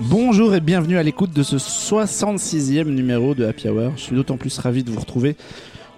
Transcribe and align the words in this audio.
Bonjour 0.00 0.54
et 0.54 0.60
bienvenue 0.60 0.98
à 0.98 1.02
l'écoute 1.02 1.32
de 1.32 1.42
ce 1.42 1.56
66e 1.56 2.84
numéro 2.84 3.34
de 3.34 3.46
Happy 3.46 3.68
Hour. 3.68 3.92
Je 3.96 4.02
suis 4.02 4.16
d'autant 4.16 4.36
plus 4.36 4.58
ravi 4.58 4.84
de 4.84 4.90
vous 4.90 5.00
retrouver 5.00 5.36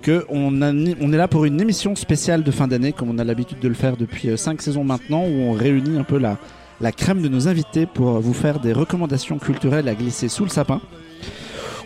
que 0.00 0.24
on, 0.28 0.62
est 0.62 1.16
là 1.16 1.26
pour 1.26 1.44
une 1.44 1.60
émission 1.60 1.96
spéciale 1.96 2.44
de 2.44 2.50
fin 2.50 2.68
d'année, 2.68 2.92
comme 2.92 3.10
on 3.10 3.18
a 3.18 3.24
l'habitude 3.24 3.58
de 3.58 3.68
le 3.68 3.74
faire 3.74 3.96
depuis 3.96 4.38
5 4.38 4.62
saisons 4.62 4.84
maintenant, 4.84 5.24
où 5.24 5.40
on 5.40 5.52
réunit 5.52 5.98
un 5.98 6.04
peu 6.04 6.18
la, 6.18 6.38
la 6.80 6.92
crème 6.92 7.20
de 7.20 7.28
nos 7.28 7.48
invités 7.48 7.84
pour 7.84 8.20
vous 8.20 8.34
faire 8.34 8.60
des 8.60 8.72
recommandations 8.72 9.38
culturelles 9.38 9.88
à 9.88 9.94
glisser 9.94 10.28
sous 10.28 10.44
le 10.44 10.50
sapin 10.50 10.80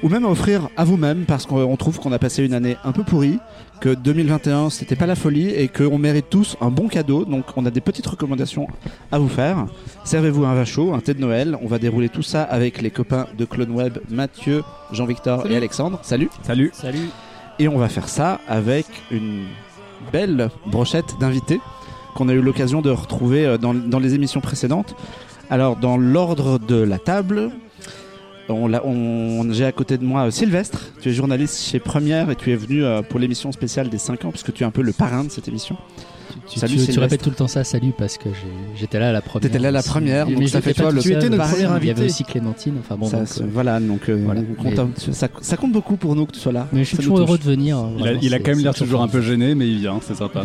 ou 0.02 0.08
même 0.10 0.26
à 0.26 0.28
offrir 0.28 0.68
à 0.76 0.84
vous-même 0.84 1.24
parce 1.24 1.46
qu'on 1.46 1.76
trouve 1.76 1.98
qu'on 1.98 2.12
a 2.12 2.18
passé 2.18 2.44
une 2.44 2.52
année 2.52 2.76
un 2.84 2.92
peu 2.92 3.02
pourrie, 3.02 3.38
que 3.84 3.90
2021 3.90 4.70
c'était 4.70 4.96
pas 4.96 5.04
la 5.04 5.14
folie 5.14 5.50
et 5.50 5.68
qu'on 5.68 5.98
mérite 5.98 6.30
tous 6.30 6.56
un 6.62 6.70
bon 6.70 6.88
cadeau. 6.88 7.26
Donc 7.26 7.44
on 7.54 7.66
a 7.66 7.70
des 7.70 7.82
petites 7.82 8.06
recommandations 8.06 8.66
à 9.12 9.18
vous 9.18 9.28
faire. 9.28 9.66
Servez-vous 10.04 10.46
un 10.46 10.54
vin 10.54 10.64
chaud, 10.64 10.94
un 10.94 11.00
thé 11.00 11.12
de 11.12 11.20
Noël. 11.20 11.58
On 11.60 11.66
va 11.66 11.78
dérouler 11.78 12.08
tout 12.08 12.22
ça 12.22 12.44
avec 12.44 12.80
les 12.80 12.90
copains 12.90 13.26
de 13.36 13.44
Clone 13.44 13.72
Web, 13.72 13.98
Mathieu, 14.08 14.62
Jean-Victor 14.90 15.46
et 15.50 15.54
Alexandre. 15.54 15.98
Salut. 16.00 16.30
Salut. 16.42 16.70
Salut. 16.72 17.10
Et 17.58 17.68
on 17.68 17.76
va 17.76 17.90
faire 17.90 18.08
ça 18.08 18.40
avec 18.48 18.86
une 19.10 19.44
belle 20.10 20.48
brochette 20.64 21.18
d'invités 21.20 21.60
qu'on 22.14 22.30
a 22.30 22.32
eu 22.32 22.40
l'occasion 22.40 22.80
de 22.80 22.88
retrouver 22.88 23.44
euh, 23.44 23.58
dans, 23.58 23.74
dans 23.74 23.98
les 23.98 24.14
émissions 24.14 24.40
précédentes. 24.40 24.96
Alors 25.50 25.76
dans 25.76 25.98
l'ordre 25.98 26.58
de 26.58 26.76
la 26.76 26.98
table, 26.98 27.50
on, 28.48 28.72
on 28.72 29.52
J'ai 29.52 29.64
à 29.64 29.72
côté 29.72 29.98
de 29.98 30.04
moi 30.04 30.26
euh, 30.26 30.30
Sylvestre, 30.30 30.92
tu 31.00 31.08
es 31.08 31.12
journaliste 31.12 31.62
chez 31.62 31.78
Première 31.78 32.30
et 32.30 32.36
tu 32.36 32.52
es 32.52 32.56
venu 32.56 32.84
euh, 32.84 33.02
pour 33.02 33.20
l'émission 33.20 33.52
spéciale 33.52 33.88
des 33.88 33.98
5 33.98 34.24
ans 34.24 34.30
puisque 34.30 34.52
tu 34.52 34.62
es 34.62 34.66
un 34.66 34.70
peu 34.70 34.82
le 34.82 34.92
parrain 34.92 35.24
de 35.24 35.30
cette 35.30 35.48
émission. 35.48 35.76
Tu, 36.48 36.58
salut, 36.58 36.76
tu, 36.76 36.92
tu 36.92 36.98
répètes 36.98 37.22
tout 37.22 37.30
le 37.30 37.36
temps 37.36 37.48
ça, 37.48 37.64
salut, 37.64 37.92
parce 37.96 38.18
que 38.18 38.28
j'étais 38.76 38.98
là 38.98 39.10
à 39.10 39.12
la 39.12 39.22
première. 39.22 39.42
T'étais 39.42 39.58
là 39.58 39.68
à 39.68 39.72
la 39.72 39.82
première, 39.82 40.26
donc 40.26 40.48
ça 40.48 40.60
fait 40.60 40.74
toi 40.74 40.90
le 40.90 41.00
Tu 41.00 41.12
étais 41.12 41.28
notre 41.28 41.48
premier 41.48 41.64
invité. 41.64 41.84
Il 41.84 41.88
y 41.88 41.90
avait 41.90 42.06
aussi 42.06 42.24
Clémentine, 42.24 42.74
enfin 42.80 42.96
bon. 42.96 43.06
Ça, 43.06 43.18
donc, 43.18 43.28
euh, 43.40 43.44
voilà, 43.50 43.80
donc 43.80 44.08
euh, 44.08 44.22
voilà, 44.24 44.42
mais... 44.62 45.12
ça, 45.12 45.28
ça, 45.40 45.56
compte 45.56 45.72
beaucoup 45.72 45.96
pour 45.96 46.14
nous 46.16 46.26
que 46.26 46.32
tu 46.32 46.40
sois 46.40 46.52
là. 46.52 46.68
Mais 46.72 46.80
je 46.80 46.88
suis 46.88 46.96
toujours 46.98 47.18
heureux 47.18 47.38
de 47.38 47.44
venir. 47.44 47.78
Il 47.98 48.06
a, 48.06 48.12
il 48.12 48.34
a 48.34 48.38
quand 48.40 48.50
même 48.50 48.64
l'air 48.64 48.74
toujours 48.74 49.02
un 49.02 49.08
peu 49.08 49.22
gêné, 49.22 49.54
mais 49.54 49.68
il 49.68 49.78
vient, 49.78 50.00
c'est 50.02 50.16
sympa. 50.16 50.44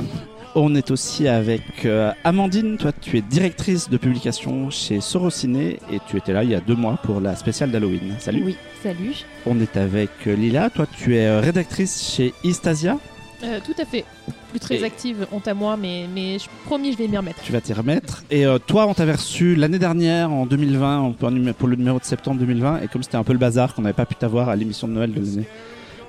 On 0.55 0.73
est 0.73 0.89
aussi 0.89 1.28
avec 1.28 1.86
euh, 1.86 2.11
Amandine, 2.23 2.78
toi 2.78 2.92
tu 2.92 3.17
es 3.17 3.22
directrice 3.22 3.88
de 3.88 3.97
publication 3.97 4.72
chez 4.72 5.00
Sorociné 5.00 5.80
et 5.92 6.00
tu 6.08 6.17
étais 6.17 6.33
là 6.33 6.44
il 6.44 6.50
y 6.50 6.55
a 6.55 6.59
deux 6.59 6.75
mois 6.75 6.97
pour 7.03 7.22
la 7.22 7.36
spéciale 7.36 7.69
d'Halloween. 7.69 8.16
Salut. 8.17 8.44
Oui, 8.44 8.58
salut. 8.81 9.25
On 9.45 9.59
est 9.59 9.77
avec 9.77 10.09
euh, 10.25 10.36
Lila, 10.36 10.72
toi 10.72 10.88
tu 10.88 11.16
es 11.16 11.27
euh, 11.27 11.39
rédactrice 11.39 12.11
chez 12.16 12.33
Istasia. 12.44 12.97
Euh, 13.44 13.59
tout 13.64 13.80
à 13.80 13.86
fait. 13.86 14.05
Plus 14.50 14.59
très 14.59 14.83
active, 14.83 15.27
honte 15.31 15.47
à 15.47 15.53
moi, 15.53 15.77
mais, 15.77 16.08
mais 16.14 16.39
je 16.39 16.47
promis, 16.66 16.94
je 16.94 16.97
vais 16.97 17.08
m'y 17.08 17.17
remettre. 17.17 17.42
Tu 17.44 17.52
vas 17.52 17.61
t'y 17.61 17.72
remettre. 17.72 18.23
Et 18.31 18.45
toi, 18.66 18.88
on 18.88 18.95
t'avait 18.95 19.14
reçu 19.14 19.53
l'année 19.53 19.77
dernière, 19.77 20.31
en 20.31 20.47
2020, 20.47 21.14
pour 21.58 21.67
le 21.67 21.75
numéro 21.75 22.00
de 22.00 22.03
septembre 22.03 22.39
2020, 22.39 22.81
et 22.81 22.88
comme 22.88 23.03
c'était 23.03 23.17
un 23.17 23.23
peu 23.23 23.31
le 23.31 23.38
bazar, 23.39 23.75
qu'on 23.75 23.83
n'avait 23.83 23.94
pas 23.94 24.08
pu 24.08 24.16
t'avoir 24.16 24.50
à 24.50 24.55
l'émission 24.55 24.88
de 24.88 24.94
Noël 24.94 25.14
de 25.14 25.20
l'année 25.20 25.47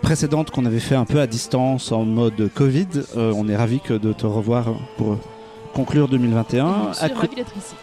précédente 0.01 0.51
qu'on 0.51 0.65
avait 0.65 0.81
fait 0.81 0.95
un 0.95 1.05
peu 1.05 1.21
à 1.21 1.27
distance 1.27 1.93
en 1.93 2.05
mode 2.05 2.51
Covid. 2.55 2.89
Euh, 3.17 3.33
on 3.37 3.49
est 3.49 3.57
ravi 3.57 3.81
que 3.81 3.95
de 3.95 4.13
te 4.13 4.27
revoir 4.27 4.67
pour 4.97 5.19
conclure 5.75 6.09
2021. 6.09 6.93
Je 6.93 6.99
suis 6.99 7.13
ravi 7.13 7.35
d'être 7.37 7.57
ici. 7.57 7.75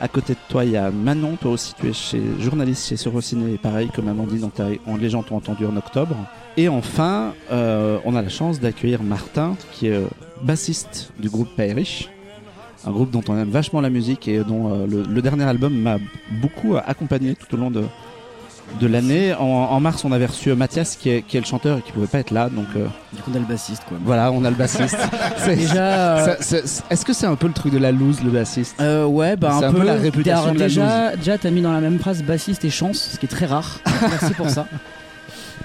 À 0.00 0.08
côté 0.08 0.32
de 0.32 0.38
toi, 0.48 0.64
il 0.64 0.72
y 0.72 0.76
a 0.76 0.90
Manon. 0.90 1.36
Toi 1.36 1.52
aussi, 1.52 1.74
tu 1.78 1.88
es 1.88 1.92
chez, 1.92 2.22
journaliste 2.38 2.88
chez 2.88 2.96
Surociné, 2.96 3.58
pareil 3.58 3.90
comme 3.94 4.08
Amandine, 4.08 4.40
dont 4.40 4.96
les 4.96 5.10
gens 5.10 5.22
t'ont 5.22 5.36
entendu 5.36 5.66
en 5.66 5.76
octobre. 5.76 6.16
Et 6.56 6.68
enfin, 6.68 7.34
euh, 7.52 7.98
on 8.04 8.16
a 8.16 8.22
la 8.22 8.30
chance 8.30 8.60
d'accueillir 8.60 9.02
Martin, 9.02 9.56
qui 9.72 9.88
est 9.88 9.96
euh, 9.96 10.06
bassiste 10.42 11.12
du 11.18 11.28
groupe 11.28 11.48
Payrich. 11.54 12.08
Un 12.86 12.92
groupe 12.92 13.10
dont 13.10 13.22
on 13.28 13.36
aime 13.36 13.50
vachement 13.50 13.82
la 13.82 13.90
musique 13.90 14.26
et 14.26 14.42
dont 14.42 14.86
le, 14.86 15.20
dernier 15.20 15.44
album 15.44 15.74
m'a 15.74 15.98
beaucoup 16.40 16.76
accompagné 16.76 17.34
tout 17.34 17.54
au 17.54 17.58
long 17.58 17.70
de, 17.70 17.84
de 18.78 18.86
l'année. 18.86 19.34
En, 19.34 19.80
mars, 19.80 20.04
on 20.04 20.12
avait 20.12 20.26
reçu 20.26 20.52
Mathias 20.54 20.96
qui 20.96 21.10
est, 21.10 21.34
le 21.34 21.44
chanteur 21.44 21.78
et 21.78 21.82
qui 21.82 21.92
pouvait 21.92 22.06
pas 22.06 22.18
être 22.18 22.30
là. 22.30 22.48
Donc, 22.48 22.66
euh, 22.76 22.86
du 23.12 23.22
coup, 23.22 23.30
on 23.32 23.36
a 23.36 23.38
le 23.38 23.44
bassiste. 23.44 23.82
Quoi. 23.88 23.98
Voilà, 24.04 24.30
on 24.32 24.44
a 24.44 24.50
le 24.50 24.56
bassiste. 24.56 24.96
déjà. 25.46 26.36
Est-ce 26.38 27.04
que 27.04 27.12
c'est 27.12 27.26
un 27.26 27.36
peu 27.36 27.46
le 27.46 27.52
truc 27.52 27.72
de 27.72 27.78
la 27.78 27.92
loose, 27.92 28.22
le 28.22 28.30
bassiste? 28.30 28.80
Euh, 28.80 29.06
Ouais, 29.06 29.36
bah 29.36 29.54
un, 29.54 29.62
un, 29.62 29.72
peu, 29.72 29.82
la 29.82 29.94
réputation 29.94 30.52
de 30.54 30.58
la 30.58 30.66
déjà, 30.66 31.16
déjà, 31.16 31.38
t'as 31.38 31.50
mis 31.50 31.62
dans 31.62 31.72
la 31.72 31.80
même 31.80 31.98
phrase 31.98 32.22
bassiste 32.22 32.64
et 32.64 32.70
chance, 32.70 33.10
ce 33.12 33.18
qui 33.18 33.26
est 33.26 33.28
très 33.28 33.46
rare. 33.46 33.80
Merci 34.02 34.34
pour 34.34 34.48
ça. 34.48 34.66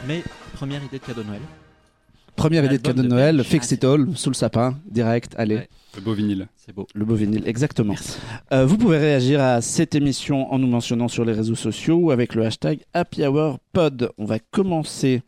Mais 0.07 0.23
première 0.53 0.83
idée 0.83 0.99
de 0.99 1.05
cadeau 1.05 1.21
de 1.21 1.27
Noël. 1.27 1.41
Première 2.35 2.65
idée 2.65 2.77
de 2.77 2.81
cadeau 2.81 3.03
de 3.03 3.07
Noël, 3.07 3.43
Fix 3.43 3.71
It 3.71 3.83
All, 3.83 4.07
sous 4.15 4.29
le 4.29 4.35
sapin, 4.35 4.77
direct, 4.89 5.33
allez. 5.37 5.69
Le 5.95 6.01
beau 6.01 6.13
vinyle. 6.13 6.47
C'est 6.55 6.73
beau. 6.73 6.87
Le 6.93 7.05
beau 7.05 7.15
vinyle, 7.15 7.43
exactement. 7.47 7.95
Euh, 8.51 8.65
vous 8.65 8.77
pouvez 8.77 8.97
réagir 8.97 9.41
à 9.41 9.61
cette 9.61 9.95
émission 9.95 10.51
en 10.51 10.59
nous 10.59 10.67
mentionnant 10.67 11.07
sur 11.07 11.23
les 11.23 11.33
réseaux 11.33 11.55
sociaux 11.55 11.95
ou 11.95 12.11
avec 12.11 12.35
le 12.35 12.45
hashtag 12.45 12.79
Happy 12.93 13.25
Hour 13.25 13.59
Pod. 13.71 14.11
On 14.17 14.25
va 14.25 14.39
commencer 14.39 15.21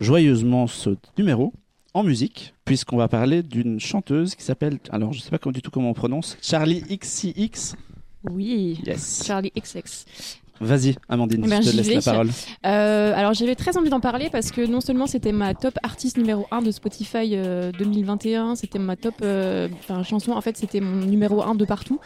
joyeusement 0.00 0.66
ce 0.66 0.96
numéro 1.16 1.52
en 1.94 2.02
musique, 2.02 2.54
puisqu'on 2.64 2.96
va 2.96 3.08
parler 3.08 3.42
d'une 3.42 3.78
chanteuse 3.80 4.34
qui 4.34 4.44
s'appelle, 4.44 4.78
alors 4.90 5.12
je 5.12 5.20
sais 5.20 5.30
pas 5.30 5.38
du 5.50 5.62
tout 5.62 5.70
comment 5.70 5.90
on 5.90 5.94
prononce, 5.94 6.36
Charlie 6.40 6.82
XCX. 6.82 7.74
Oui, 8.30 8.80
yes. 8.84 9.24
Charlie 9.26 9.52
XX. 9.56 10.06
Vas-y, 10.60 10.94
Amandine, 11.08 11.42
eh 11.46 11.48
ben, 11.48 11.62
je 11.62 11.70
te 11.70 11.76
laisse 11.76 12.04
la 12.04 12.12
parole. 12.12 12.28
Euh, 12.66 13.14
alors 13.16 13.32
j'avais 13.32 13.54
très 13.54 13.78
envie 13.78 13.88
d'en 13.88 14.00
parler 14.00 14.28
parce 14.30 14.50
que 14.50 14.66
non 14.66 14.82
seulement 14.82 15.06
c'était 15.06 15.32
ma 15.32 15.54
top 15.54 15.78
artiste 15.82 16.18
numéro 16.18 16.46
1 16.50 16.60
de 16.60 16.70
Spotify 16.70 17.34
2021, 17.78 18.50
euh, 18.50 18.54
c'était 18.54 18.78
ma 18.78 18.96
top 18.96 19.14
euh, 19.22 19.68
chanson, 20.04 20.32
en 20.32 20.40
fait 20.42 20.58
c'était 20.58 20.80
mon 20.80 21.06
numéro 21.06 21.42
1 21.42 21.54
de 21.54 21.64
partout. 21.64 21.98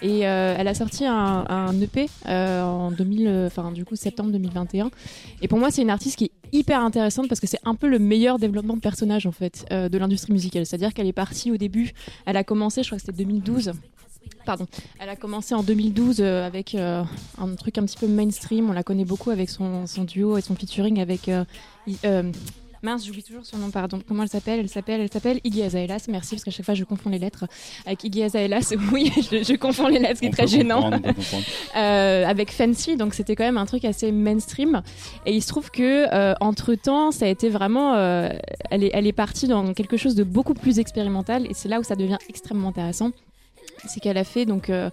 Et 0.00 0.20
elle 0.20 0.68
a 0.68 0.74
sorti 0.74 1.04
un, 1.04 1.44
un 1.48 1.80
EP 1.80 2.06
en 2.26 2.92
2000, 2.92 3.46
enfin 3.46 3.72
du 3.72 3.84
coup 3.84 3.96
septembre 3.96 4.30
2021. 4.30 4.90
Et 5.42 5.48
pour 5.48 5.58
moi 5.58 5.70
c'est 5.70 5.82
une 5.82 5.90
artiste 5.90 6.16
qui 6.16 6.26
est 6.26 6.32
hyper 6.52 6.80
intéressante 6.80 7.28
parce 7.28 7.40
que 7.40 7.48
c'est 7.48 7.58
un 7.64 7.74
peu 7.74 7.88
le 7.88 7.98
meilleur 7.98 8.38
développement 8.38 8.76
de 8.76 8.80
personnage 8.80 9.26
en 9.26 9.32
fait 9.32 9.66
de 9.70 9.98
l'industrie 9.98 10.32
musicale. 10.32 10.64
C'est-à-dire 10.66 10.94
qu'elle 10.94 11.08
est 11.08 11.12
partie 11.12 11.50
au 11.50 11.56
début, 11.56 11.92
elle 12.26 12.36
a 12.36 12.44
commencé, 12.44 12.84
je 12.84 12.88
crois 12.88 12.98
que 12.98 13.04
c'était 13.04 13.24
2012 13.24 13.72
pardon. 14.48 14.66
Elle 14.98 15.10
a 15.10 15.16
commencé 15.16 15.54
en 15.54 15.62
2012 15.62 16.20
euh, 16.20 16.46
avec 16.46 16.74
euh, 16.74 17.04
un 17.36 17.54
truc 17.54 17.76
un 17.76 17.84
petit 17.84 17.98
peu 17.98 18.06
mainstream. 18.06 18.70
On 18.70 18.72
la 18.72 18.82
connaît 18.82 19.04
beaucoup 19.04 19.28
avec 19.28 19.50
son, 19.50 19.84
duo 20.06 20.38
et 20.38 20.40
son 20.40 20.56
featuring 20.56 21.02
avec. 21.02 21.28
Euh, 21.28 21.44
mince, 22.82 23.04
j'oublie 23.04 23.22
toujours 23.22 23.44
son 23.44 23.58
nom, 23.58 23.70
pardon. 23.70 24.00
Comment 24.08 24.22
elle 24.22 24.30
s'appelle? 24.30 24.60
Elle 24.60 24.70
s'appelle, 24.70 25.02
elle 25.02 25.12
s'appelle 25.12 25.38
Iggy 25.44 25.64
Azalea. 25.64 25.98
Merci 26.08 26.36
parce 26.36 26.44
qu'à 26.44 26.50
chaque 26.50 26.64
fois 26.64 26.72
je 26.72 26.84
confonds 26.84 27.10
les 27.10 27.18
lettres. 27.18 27.44
Avec 27.84 28.02
Iggy 28.04 28.22
Azalea, 28.22 28.60
oui, 28.92 29.12
je, 29.18 29.56
confonds 29.56 29.88
les 29.88 29.98
lettres, 29.98 30.14
ce 30.14 30.20
qui 30.20 30.26
est 30.28 30.30
très 30.30 30.46
gênant. 30.46 30.92
avec 31.74 32.50
Fancy, 32.50 32.96
donc 32.96 33.12
c'était 33.12 33.36
quand 33.36 33.44
même 33.44 33.58
un 33.58 33.66
truc 33.66 33.84
assez 33.84 34.12
mainstream. 34.12 34.80
Et 35.26 35.34
il 35.34 35.42
se 35.42 35.48
trouve 35.48 35.70
que 35.70 36.06
entre 36.42 36.74
temps, 36.74 37.10
ça 37.10 37.26
a 37.26 37.28
été 37.28 37.50
vraiment, 37.50 37.96
elle 38.70 38.82
est, 38.82 38.92
elle 38.94 39.06
est 39.06 39.12
partie 39.12 39.46
dans 39.46 39.74
quelque 39.74 39.98
chose 39.98 40.14
de 40.14 40.24
beaucoup 40.24 40.54
plus 40.54 40.78
expérimental. 40.78 41.44
Et 41.44 41.52
c'est 41.52 41.68
là 41.68 41.80
où 41.80 41.82
ça 41.82 41.96
devient 41.96 42.18
extrêmement 42.30 42.68
intéressant 42.68 43.10
c'est 43.86 44.00
qu'elle 44.00 44.18
a 44.18 44.24
fait 44.24 44.46
donc 44.46 44.70
euh, 44.70 44.90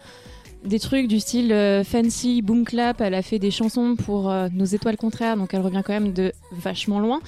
des 0.63 0.79
trucs 0.79 1.07
du 1.07 1.19
style 1.19 1.51
euh, 1.53 1.83
fancy, 1.83 2.41
boom 2.41 2.65
clap. 2.65 2.99
Elle 3.01 3.13
a 3.13 3.21
fait 3.21 3.37
des 3.37 3.51
chansons 3.51 3.95
pour 3.95 4.31
euh, 4.31 4.47
nos 4.51 4.65
étoiles 4.65 4.97
contraires, 4.97 5.37
donc 5.37 5.53
elle 5.53 5.61
revient 5.61 5.83
quand 5.85 5.93
même 5.93 6.11
de 6.11 6.31
vachement 6.51 6.99
loin. 6.99 7.21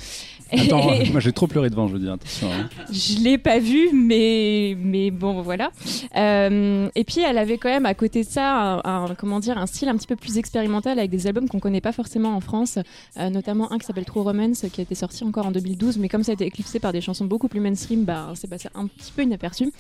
Attends, 0.52 0.90
moi 1.12 1.20
j'ai 1.20 1.34
trop 1.34 1.46
pleuré 1.46 1.70
devant, 1.70 1.88
je 1.88 1.94
veux 1.94 2.00
dire, 2.00 2.14
attention. 2.14 2.48
Hein. 2.52 2.70
Je 2.92 3.20
l'ai 3.24 3.38
pas 3.38 3.60
vu, 3.60 3.90
mais 3.94 4.76
mais 4.80 5.12
bon 5.12 5.42
voilà. 5.42 5.72
et 6.16 7.04
puis 7.04 7.22
elle 7.22 7.38
avait 7.38 7.58
quand 7.58 7.70
même 7.70 7.86
à 7.86 7.94
côté 7.94 8.24
de 8.24 8.30
ça 8.30 8.82
un, 8.84 9.14
comment 9.16 9.40
dire 9.40 9.58
un 9.58 9.68
style 9.68 9.90
un 9.90 9.98
petit 9.98 10.08
peu 10.08 10.16
plus 10.16 10.38
expérimental 10.38 10.98
avec 10.98 11.12
des 11.12 11.28
albums 11.28 11.48
qu'on 11.48 11.60
connaît 11.60 11.82
pas 11.82 11.92
forcément 11.92 12.36
en 12.36 12.42
France, 12.42 12.80
notamment 13.18 13.72
un 13.72 13.78
qui 13.78 13.86
s'appelle 13.86 14.06
True 14.06 14.22
Romance 14.22 14.66
qui 14.72 14.82
a 14.82 14.84
été 14.84 14.96
sorti 14.96 15.24
encore 15.24 15.46
en 15.46 15.52
2012, 15.52 15.98
mais 15.98 16.10
comme 16.10 16.24
ça 16.24 16.32
a 16.32 16.34
été 16.34 16.46
éclipsé 16.46 16.80
par 16.80 16.94
des 16.94 17.02
chansons 17.02 17.26
beaucoup 17.26 17.50
plus 17.50 17.60
mainstream, 17.60 18.04
bah 18.06 18.32
c'est 18.36 18.50
passé 18.50 18.70
un 18.74 18.88
petit 18.88 19.12
peu 19.12 19.24
inaperçu. 19.24 19.72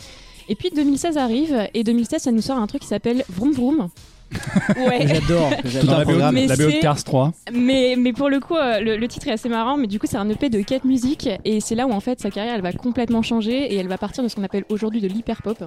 Et 0.49 0.55
puis 0.55 0.69
2016 0.69 1.17
arrive 1.17 1.67
et 1.73 1.83
2016 1.83 2.23
ça 2.23 2.31
nous 2.31 2.41
sort 2.41 2.57
un 2.57 2.67
truc 2.67 2.81
qui 2.81 2.87
s'appelle 2.87 3.23
Vroom 3.29 3.51
Vroom. 3.51 3.89
ouais. 4.77 5.07
J'adore. 5.07 5.51
Tout 5.61 5.89
un 5.89 6.03
programme. 6.03 6.35
la 6.35 6.55
BO 6.55 6.65
de 6.65 6.81
Cars 6.81 7.03
3. 7.03 7.31
Mais, 7.53 7.95
mais 7.97 8.13
pour 8.13 8.29
le 8.29 8.39
coup, 8.39 8.55
euh, 8.55 8.79
le, 8.79 9.07
titre 9.07 9.27
est 9.27 9.31
assez 9.31 9.49
marrant. 9.49 9.77
Mais 9.77 9.87
du 9.87 9.99
coup, 9.99 10.07
c'est 10.07 10.17
un 10.17 10.29
EP 10.29 10.49
de 10.49 10.61
4 10.61 10.85
musiques. 10.85 11.29
Et 11.45 11.59
c'est 11.59 11.75
là 11.75 11.87
où, 11.87 11.91
en 11.91 11.99
fait, 11.99 12.19
sa 12.19 12.29
carrière, 12.29 12.55
elle 12.55 12.61
va 12.61 12.73
complètement 12.73 13.21
changer. 13.21 13.73
Et 13.73 13.77
elle 13.77 13.87
va 13.87 13.97
partir 13.97 14.23
de 14.23 14.27
ce 14.27 14.35
qu'on 14.35 14.43
appelle 14.43 14.65
aujourd'hui 14.69 15.01
de 15.01 15.07
l'hyperpop. 15.07 15.63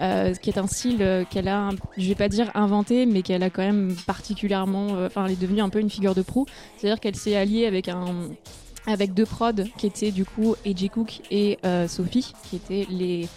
Euh, 0.00 0.34
qui 0.34 0.50
est 0.50 0.58
un 0.58 0.66
style 0.66 0.98
euh, 1.00 1.24
qu'elle 1.28 1.48
a, 1.48 1.70
je 1.96 2.08
vais 2.08 2.14
pas 2.14 2.28
dire 2.28 2.50
inventé, 2.54 3.06
mais 3.06 3.22
qu'elle 3.22 3.42
a 3.42 3.50
quand 3.50 3.62
même 3.62 3.94
particulièrement. 4.06 4.88
Enfin, 5.06 5.26
elle 5.26 5.32
est 5.32 5.40
devenue 5.40 5.60
un 5.60 5.68
peu 5.68 5.80
une 5.80 5.90
figure 5.90 6.14
de 6.14 6.22
proue. 6.22 6.46
C'est-à-dire 6.76 7.00
qu'elle 7.00 7.16
s'est 7.16 7.36
alliée 7.36 7.66
avec 7.66 7.88
un 7.88 8.06
avec 8.86 9.12
deux 9.12 9.26
prods 9.26 9.52
qui 9.76 9.86
étaient 9.86 10.10
du 10.10 10.24
coup 10.24 10.56
AJ 10.64 10.88
Cook 10.88 11.20
et 11.30 11.58
Sophie, 11.86 12.32
qui 12.48 12.56
étaient 12.56 12.86
les 12.90 13.28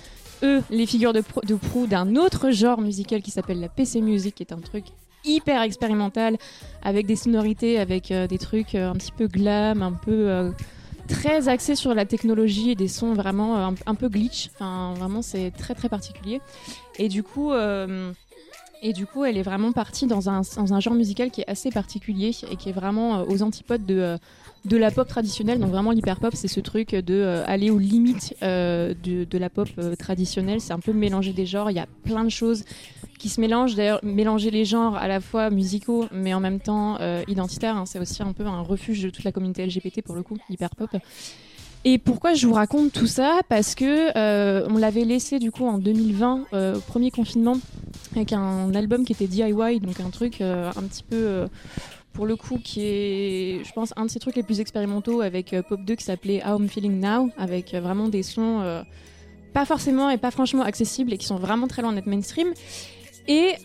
eux 0.44 0.62
les 0.70 0.86
figures 0.86 1.14
de, 1.14 1.22
proue 1.22 1.88
d'un 1.88 2.16
autre 2.16 2.52
genre 2.52 2.82
musical 2.82 3.22
qui 3.22 3.32
s'appelle 3.32 3.60
la 3.60 3.70
PC 3.70 4.02
Music, 4.02 4.36
qui 4.36 4.44
est 4.44 4.54
un 4.54 4.60
truc 4.60 4.86
hyper 5.26 5.62
expérimental 5.62 6.38
avec 6.84 7.06
des 7.06 7.16
sonorités, 7.16 7.80
avec 7.80 8.12
euh, 8.12 8.28
des 8.28 8.38
trucs 8.38 8.76
euh, 8.76 8.92
un 8.92 8.94
petit 8.94 9.12
peu 9.12 9.28
glam, 9.28 9.82
un 9.82 9.94
peu 9.94 10.30
euh, 10.30 10.52
très 11.08 11.48
axé 11.48 11.76
sur 11.76 11.94
la 11.94 12.06
technologie 12.06 12.72
et 12.72 12.76
des 12.76 12.88
sons 12.88 13.14
vraiment 13.14 13.74
un, 13.86 13.96
peu 13.96 14.10
glitch. 14.10 14.50
Enfin, 14.54 14.94
vraiment, 14.98 15.22
c'est 15.22 15.52
très 15.52 15.76
très 15.76 15.90
particulier. 15.90 16.42
Et 17.00 17.10
du 17.10 17.24
coup. 17.24 17.52
Et 18.86 18.92
du 18.92 19.06
coup, 19.06 19.24
elle 19.24 19.38
est 19.38 19.44
vraiment 19.44 19.72
partie 19.72 20.08
dans 20.08 20.30
un, 20.30 20.42
dans 20.58 20.74
un 20.74 20.82
genre 20.82 20.94
musical 20.94 21.32
qui 21.32 21.40
est 21.40 21.50
assez 21.50 21.70
particulier 21.70 22.36
et 22.52 22.58
qui 22.58 22.68
est 22.68 22.74
vraiment 22.74 23.24
aux 23.24 23.42
antipodes 23.42 23.86
de 23.86 24.18
de 24.66 24.78
la 24.78 24.92
pop 24.92 25.08
traditionnelle. 25.08 25.60
Donc 25.60 25.70
vraiment 25.70 25.92
l'hyper 25.92 26.20
pop, 26.20 26.34
c'est 26.36 26.48
ce 26.48 26.60
truc 26.60 26.96
de 26.96 27.14
euh, 27.14 27.44
aller 27.46 27.70
aux 27.70 27.80
limites 27.80 28.36
euh, 28.44 28.94
de, 29.04 29.38
la 29.38 29.50
pop 29.50 29.68
euh, 29.78 29.96
traditionnelle. 29.96 30.62
C'est 30.62 30.74
un 30.74 30.80
peu 30.80 30.94
mélanger 30.94 31.34
des 31.34 31.46
genres. 31.46 31.70
Il 31.70 31.76
y 31.76 31.80
a 31.80 31.88
plein 32.04 32.24
de 32.24 32.30
choses 32.30 32.64
qui 33.20 33.30
se 33.30 33.42
mélangent. 33.42 33.76
D'ailleurs, 33.76 34.00
mélanger 34.04 34.52
les 34.52 34.66
genres 34.66 34.96
à 34.96 35.08
la 35.08 35.20
fois 35.20 35.50
musicaux, 35.50 36.06
mais 36.12 36.34
en 36.34 36.40
même 36.40 36.60
temps 36.60 36.98
identitaires. 37.28 37.76
Hein. 37.76 37.86
c'est 37.86 38.00
aussi 38.00 38.22
un 38.24 38.34
peu 38.34 38.46
un 38.46 38.62
refuge 38.62 39.02
de 39.04 39.10
toute 39.10 39.24
la 39.24 39.32
communauté 39.32 39.66
LGBT 39.66 40.02
pour 40.02 40.16
le 40.16 40.24
coup, 40.24 40.38
hyper 40.50 40.76
pop. 40.76 40.90
Et 41.86 41.98
pourquoi 41.98 42.34
je 42.34 42.48
vous 42.48 42.54
raconte 42.54 42.94
tout 42.94 43.08
ça? 43.08 43.42
Parce 43.50 43.76
que 43.76 44.68
on 44.68 44.78
l'avait 44.78 45.06
laissé 45.06 45.40
du 45.40 45.52
coup 45.52 45.66
en 45.66 45.78
2020, 45.78 46.82
premier 46.88 47.12
confinement, 47.12 47.58
avec 48.16 48.34
un 48.34 48.74
album 48.76 49.06
qui 49.06 49.14
était 49.14 49.28
DIY, 49.28 49.80
donc 49.80 50.00
un 50.00 50.10
truc 50.10 50.42
un 50.42 50.84
petit 50.84 51.04
peu 51.04 51.46
pour 52.14 52.26
le 52.26 52.36
coup, 52.36 52.60
qui 52.64 52.82
est, 52.82 53.64
je 53.66 53.74
pense, 53.74 53.94
un 53.98 54.06
de 54.06 54.12
ces 54.12 54.20
trucs 54.20 54.36
les 54.36 54.44
plus 54.44 54.60
expérimentaux 54.60 55.22
avec 55.22 55.54
euh, 55.54 55.64
Pop 55.64 55.82
2 55.82 55.96
qui 55.96 56.04
s'appelait 56.04 56.42
How 56.46 56.60
I'm 56.60 56.70
Feeling 56.70 57.00
Now, 57.00 57.32
avec 57.38 57.74
euh, 57.74 57.82
vraiment 57.82 58.08
des 58.08 58.24
sons 58.24 58.62
euh, 58.62 58.84
pas 59.54 59.66
forcément 59.66 60.10
et 60.10 60.18
pas 60.18 60.32
franchement 60.32 60.64
accessibles 60.64 61.14
et 61.14 61.18
qui 61.18 61.26
sont 61.26 61.38
vraiment 61.38 61.68
très 61.68 61.82
loin 61.82 61.92
d'être 61.92 62.06
mainstream. 62.06 62.54
Et 63.28 63.56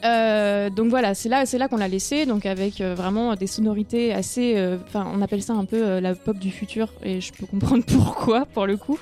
donc 0.77 0.89
voilà, 0.89 1.15
c'est 1.15 1.29
là, 1.29 1.45
c'est 1.45 1.59
là 1.59 1.67
qu'on 1.67 1.79
l'a 1.79 1.89
laissé, 1.89 2.27
donc 2.27 2.47
avec 2.47 2.81
vraiment 2.81 3.35
des 3.35 3.49
sonorités 3.49 4.13
assez, 4.15 4.55
enfin, 4.87 5.11
on 5.13 5.21
appelle 5.21 5.43
ça 5.43 5.53
un 5.55 5.65
peu 5.65 5.99
la 5.99 6.15
pop 6.15 6.39
du 6.39 6.53
futur, 6.53 6.93
et 7.03 7.21
je 7.21 7.33
peux 7.33 7.45
comprendre 7.45 7.83
pourquoi 7.89 8.47
pour 8.47 8.67
le 8.67 8.77
coup. 8.77 9.01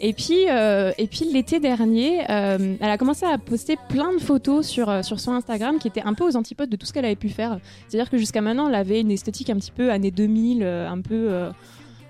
Et 0.00 0.12
puis, 0.12 0.48
euh, 0.48 0.92
et 0.96 1.08
puis 1.08 1.24
l'été 1.32 1.58
dernier, 1.58 2.20
euh, 2.30 2.76
elle 2.80 2.90
a 2.90 2.96
commencé 2.98 3.26
à 3.26 3.36
poster 3.36 3.76
plein 3.88 4.12
de 4.12 4.18
photos 4.18 4.66
sur, 4.66 4.88
euh, 4.88 5.02
sur 5.02 5.18
son 5.18 5.32
Instagram 5.32 5.78
qui 5.78 5.88
étaient 5.88 6.02
un 6.02 6.14
peu 6.14 6.24
aux 6.24 6.36
antipodes 6.36 6.70
de 6.70 6.76
tout 6.76 6.86
ce 6.86 6.92
qu'elle 6.92 7.04
avait 7.04 7.16
pu 7.16 7.28
faire. 7.28 7.58
C'est-à-dire 7.88 8.08
que 8.08 8.16
jusqu'à 8.16 8.40
maintenant, 8.40 8.68
elle 8.68 8.76
avait 8.76 9.00
une 9.00 9.10
esthétique 9.10 9.50
un 9.50 9.56
petit 9.56 9.72
peu 9.72 9.90
années 9.90 10.12
2000, 10.12 10.62
un 10.62 11.00
peu, 11.00 11.48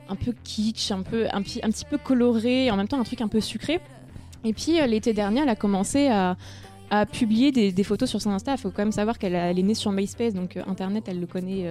un 0.09 0.15
peu 0.17 0.35
kitsch, 0.45 0.91
un, 0.91 1.03
peu, 1.03 1.27
un, 1.29 1.39
un 1.39 1.71
petit 1.71 1.87
peu 1.89 1.97
coloré, 1.97 2.71
en 2.71 2.77
même 2.77 2.89
temps 2.89 3.01
un 3.01 3.05
truc 3.05 3.23
un 3.23 3.29
peu 3.29 3.41
sucré. 3.41 3.81
Et 4.45 4.53
puis 4.53 4.79
l'été 4.87 5.15
dernier, 5.15 5.41
elle 5.41 5.49
a 5.49 5.57
commencé 5.57 6.09
à, 6.09 6.37
à 6.91 7.07
publier 7.07 7.53
des, 7.53 7.85
photos 7.85 8.09
sur 8.11 8.21
son 8.21 8.31
Insta. 8.31 8.53
Il 8.53 8.59
faut 8.59 8.71
quand 8.71 8.83
même 8.83 8.93
savoir 8.93 9.19
qu'elle 9.19 9.35
est 9.35 9.63
née 9.63 9.75
sur 9.75 9.93
MySpace, 9.93 10.35
donc 10.35 10.59
Internet, 10.67 11.05
elle 11.09 11.21
le 11.21 11.27
connaît 11.27 11.67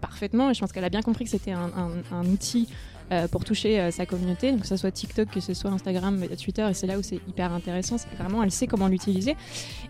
parfaitement. 0.00 0.50
Et 0.50 0.54
je 0.54 0.60
pense 0.60 0.72
qu'elle 0.72 0.84
a 0.84 0.88
bien 0.88 1.02
compris 1.02 1.24
que 1.24 1.30
c'était 1.30 1.52
un, 1.52 1.70
un, 2.10 2.24
outil 2.26 2.68
euh, 3.12 3.28
pour 3.28 3.44
toucher 3.44 3.80
euh, 3.80 3.90
sa 3.92 4.04
communauté, 4.04 4.52
que 4.56 4.66
ce 4.66 4.76
soit 4.76 4.90
TikTok, 4.90 5.30
que 5.30 5.38
ce 5.38 5.54
soit 5.54 5.70
Instagram, 5.70 6.24
Twitter, 6.42 6.66
et 6.68 6.74
c'est 6.74 6.88
là 6.88 6.98
où 6.98 7.02
c'est 7.02 7.20
hyper 7.28 7.52
intéressant, 7.52 7.98
c'est 7.98 8.12
vraiment 8.16 8.42
elle 8.42 8.50
sait 8.50 8.66
comment 8.66 8.88
l'utiliser. 8.88 9.36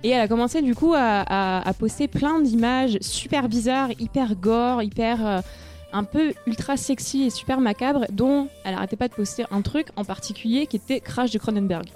Et 0.03 0.11
elle 0.11 0.21
a 0.21 0.29
commencé 0.29 0.61
du 0.61 0.75
coup 0.75 0.93
à, 0.95 1.73
poster 1.79 2.09
plein 2.09 2.41
d'images 2.41 2.99
super 3.01 3.49
bizarres, 3.49 3.91
hyper 3.99 4.35
gore, 4.37 4.83
hyper 4.83 5.27
euh, 5.27 5.41
un 5.95 6.05
peu 6.05 6.35
ultra 6.47 6.77
sexy 6.77 7.23
et 7.23 7.31
super 7.31 7.61
macabre, 7.61 8.05
dont 8.13 8.49
elle 8.65 8.75
arrêtait 8.75 8.97
pas 8.97 9.09
de 9.09 9.15
poster 9.15 9.47
un 9.51 9.63
truc 9.63 9.89
en 9.97 10.05
particulier 10.05 10.67
qui 10.67 10.77
était 10.77 11.01
Crash 11.01 11.31
de 11.31 11.39
Cronenberg. 11.39 11.87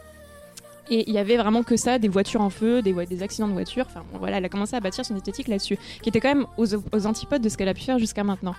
Et 0.91 1.09
il 1.09 1.15
y 1.15 1.19
avait 1.19 1.37
vraiment 1.37 1.63
que 1.63 1.77
ça, 1.77 2.01
des 2.01 2.09
voitures 2.09 2.41
en 2.41 2.51
feu, 2.51 2.83
des, 2.83 3.23
accidents 3.23 3.47
de 3.47 3.53
voiture. 3.53 3.87
Enfin, 3.89 4.03
voilà, 4.19 4.39
elle 4.39 4.45
a 4.45 4.49
commencé 4.49 4.75
à 4.75 4.81
bâtir 4.81 5.05
son 5.05 5.15
esthétique 5.15 5.47
là-dessus, 5.47 5.79
qui 6.03 6.09
était 6.09 6.19
quand 6.21 6.35
même 6.35 6.47
aux, 6.59 7.07
antipodes 7.07 7.41
de 7.41 7.49
ce 7.49 7.57
qu'elle 7.57 7.69
a 7.69 7.75
pu 7.75 7.83
faire 7.83 8.01
jusqu'à 8.01 8.25
maintenant. 8.25 8.57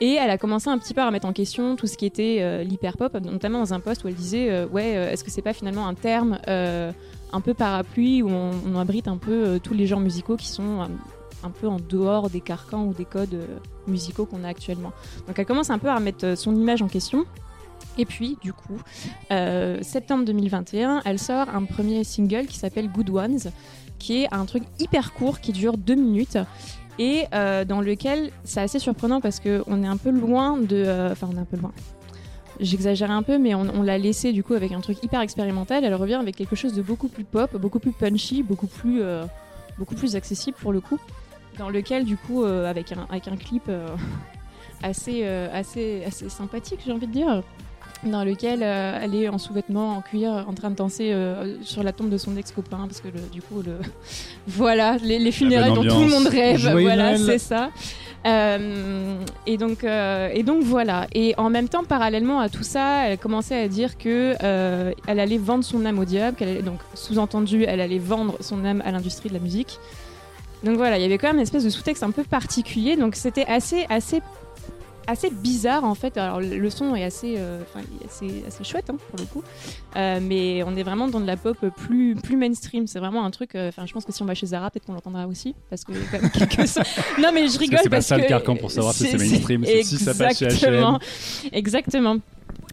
Et 0.00 0.12
elle 0.12 0.30
a 0.30 0.38
commencé 0.38 0.68
un 0.68 0.78
petit 0.78 0.94
peu 0.94 1.00
à 1.00 1.06
remettre 1.06 1.26
en 1.26 1.32
question 1.32 1.74
tout 1.74 1.88
ce 1.88 1.96
qui 1.96 2.06
était 2.06 2.38
euh, 2.40 2.62
l'hyper-pop, 2.62 3.14
notamment 3.14 3.58
dans 3.58 3.74
un 3.74 3.80
post 3.80 4.04
où 4.04 4.08
elle 4.08 4.14
disait 4.14 4.48
euh, 4.50 4.66
Ouais, 4.68 4.96
euh, 4.96 5.10
est-ce 5.10 5.24
que 5.24 5.30
c'est 5.30 5.42
pas 5.42 5.52
finalement 5.52 5.88
un 5.88 5.94
terme 5.94 6.38
un 7.34 7.40
peu 7.40 7.54
parapluie 7.54 8.22
où 8.22 8.28
on, 8.28 8.76
abrite 8.76 9.08
un 9.08 9.16
peu 9.16 9.58
tous 9.62 9.74
les 9.74 9.86
genres 9.86 10.00
musicaux 10.00 10.36
qui 10.36 10.48
sont 10.48 10.86
un 11.42 11.50
peu 11.50 11.66
en 11.66 11.78
dehors 11.78 12.30
des 12.30 12.40
carcans 12.40 12.84
ou 12.84 12.92
des 12.92 13.06
codes 13.06 13.40
musicaux 13.88 14.26
qu'on 14.26 14.44
a 14.44 14.48
actuellement. 14.48 14.92
Donc 15.26 15.38
elle 15.38 15.46
commence 15.46 15.70
un 15.70 15.78
peu 15.78 15.88
à 15.88 15.96
remettre 15.96 16.36
son 16.36 16.54
image 16.54 16.82
en 16.82 16.88
question. 16.88 17.24
Et 17.98 18.06
puis, 18.06 18.38
du 18.42 18.52
coup, 18.52 18.80
euh, 19.30 19.78
septembre 19.82 20.24
2021, 20.24 21.02
elle 21.04 21.18
sort 21.18 21.48
un 21.50 21.64
premier 21.64 22.04
single 22.04 22.46
qui 22.46 22.58
s'appelle 22.58 22.88
Good 22.88 23.10
Ones, 23.10 23.40
qui 23.98 24.22
est 24.22 24.32
un 24.32 24.44
truc 24.46 24.64
hyper 24.78 25.12
court 25.12 25.40
qui 25.40 25.52
dure 25.52 25.76
deux 25.76 25.94
minutes 25.94 26.38
et 26.98 27.24
euh, 27.34 27.64
dans 27.64 27.80
lequel 27.80 28.30
c'est 28.44 28.60
assez 28.60 28.78
surprenant 28.78 29.20
parce 29.20 29.40
qu'on 29.40 29.82
est 29.82 29.86
un 29.86 29.96
peu 29.96 30.10
loin 30.10 30.58
de. 30.58 30.76
Euh, 30.76 31.12
enfin, 31.12 31.28
on 31.32 31.36
est 31.36 31.40
un 31.40 31.44
peu 31.44 31.56
loin. 31.56 31.72
J'exagère 32.60 33.10
un 33.10 33.22
peu, 33.22 33.38
mais 33.38 33.54
on, 33.54 33.82
l'a 33.82 33.98
laissé 33.98 34.32
du 34.32 34.44
coup 34.44 34.54
avec 34.54 34.72
un 34.72 34.80
truc 34.80 35.02
hyper 35.02 35.20
expérimental. 35.20 35.84
Elle 35.84 35.94
revient 35.94 36.14
avec 36.14 36.36
quelque 36.36 36.54
chose 36.54 36.74
de 36.74 36.82
beaucoup 36.82 37.08
plus 37.08 37.24
pop, 37.24 37.56
beaucoup 37.56 37.78
plus 37.78 37.92
punchy, 37.92 38.42
beaucoup 38.42 38.66
plus, 38.66 39.02
beaucoup 39.78 39.94
plus 39.94 40.14
accessible 40.14 40.56
pour 40.60 40.72
le 40.72 40.80
coup. 40.80 40.98
Dans 41.58 41.70
lequel, 41.70 42.04
du 42.04 42.16
coup, 42.16 42.44
avec, 42.44 42.92
un, 42.92 43.06
avec 43.08 43.26
un 43.26 43.36
clip 43.36 43.68
assez, 44.82 45.24
assez, 45.24 46.04
assez 46.06 46.28
sympathique, 46.28 46.80
j'ai 46.86 46.92
envie 46.92 47.08
de 47.08 47.12
dire 47.12 47.42
dans 48.04 48.24
lequel 48.24 48.60
euh, 48.62 48.98
elle 49.02 49.14
est 49.14 49.28
en 49.28 49.38
sous-vêtements 49.38 49.96
en 49.96 50.00
cuir 50.00 50.44
en 50.48 50.52
train 50.54 50.70
de 50.70 50.76
danser 50.76 51.12
euh, 51.12 51.56
sur 51.62 51.82
la 51.82 51.92
tombe 51.92 52.10
de 52.10 52.18
son 52.18 52.36
ex-copain 52.36 52.86
parce 52.88 53.00
que 53.00 53.08
du 53.32 53.42
coup 53.42 53.62
le 53.64 53.76
voilà 54.46 54.96
les, 55.02 55.32
funérailles 55.32 55.72
dont 55.72 55.82
tout 55.82 56.00
le 56.00 56.08
monde 56.08 56.26
rêve 56.26 56.68
voilà 56.70 57.16
c'est 57.16 57.38
ça. 57.38 57.70
Euh, 58.24 59.16
et 59.48 59.56
donc 59.56 59.84
et 59.84 60.42
donc 60.44 60.62
voilà. 60.62 61.06
Et 61.12 61.34
en 61.38 61.50
même 61.50 61.68
temps 61.68 61.84
parallèlement 61.84 62.40
à 62.40 62.48
tout 62.48 62.62
ça 62.62 63.08
elle 63.08 63.18
commençait 63.18 63.60
à 63.60 63.68
dire 63.68 63.98
que 63.98 64.34
elle 64.40 65.20
allait 65.20 65.38
vendre 65.38 65.64
son 65.64 65.84
âme 65.84 65.98
au 65.98 66.04
diable 66.04 66.36
qu'elle 66.36 66.48
allait 66.48 66.62
donc 66.62 66.78
sous-entendu 66.94 67.64
elle 67.66 67.80
allait 67.80 67.98
vendre 67.98 68.36
son 68.40 68.64
âme 68.64 68.82
à 68.84 68.92
l'industrie 68.92 69.28
de 69.28 69.34
la 69.34 69.40
musique. 69.40 69.78
Donc 70.64 70.76
voilà, 70.76 70.96
il 70.96 71.02
y 71.02 71.04
avait 71.04 71.18
quand 71.18 71.26
même 71.26 71.36
une 71.36 71.42
espèce 71.42 71.64
de 71.64 71.70
sous-texte 71.70 72.04
un 72.04 72.12
peu 72.12 72.22
particulier, 72.22 72.96
donc 72.96 73.16
c'était 73.16 73.46
assez, 73.46 73.84
assez 73.88 74.22
assez 75.06 75.30
bizarre 75.30 75.84
en 75.84 75.94
fait. 75.94 76.16
Alors 76.16 76.40
le 76.40 76.70
son 76.70 76.94
est 76.94 77.04
assez, 77.04 77.34
euh, 77.38 77.60
assez, 78.06 78.44
assez, 78.46 78.64
chouette 78.64 78.90
hein, 78.90 78.96
pour 79.10 79.18
le 79.18 79.24
coup, 79.26 79.42
euh, 79.96 80.20
mais 80.22 80.62
on 80.64 80.76
est 80.76 80.82
vraiment 80.82 81.08
dans 81.08 81.20
de 81.20 81.26
la 81.26 81.36
pop 81.36 81.56
plus, 81.76 82.14
plus 82.14 82.36
mainstream. 82.36 82.86
C'est 82.86 82.98
vraiment 82.98 83.24
un 83.24 83.30
truc. 83.30 83.54
Euh, 83.54 83.68
enfin, 83.68 83.86
je 83.86 83.92
pense 83.92 84.04
que 84.04 84.12
si 84.12 84.22
on 84.22 84.26
va 84.26 84.34
chez 84.34 84.46
Zara, 84.46 84.70
peut-être 84.70 84.86
qu'on 84.86 84.94
l'entendra 84.94 85.26
aussi 85.26 85.54
parce 85.70 85.84
que 85.84 85.92
quand 86.10 86.20
même 86.20 86.30
quelques... 86.48 86.58
non 87.20 87.30
mais 87.32 87.48
je 87.48 87.58
rigole 87.58 87.80
c'est 87.82 87.88
parce 87.88 88.08
pas 88.08 88.16
ça 88.16 88.18
le 88.18 88.26
carcan 88.26 88.56
pour 88.56 88.70
savoir 88.70 88.94
si 88.94 89.06
c'est 89.06 89.18
mainstream. 89.18 89.64
Si 89.64 89.98
ça 89.98 90.14
passe 90.14 90.38
chez 90.38 90.46
H&M. 90.46 90.98
Exactement. 91.52 92.18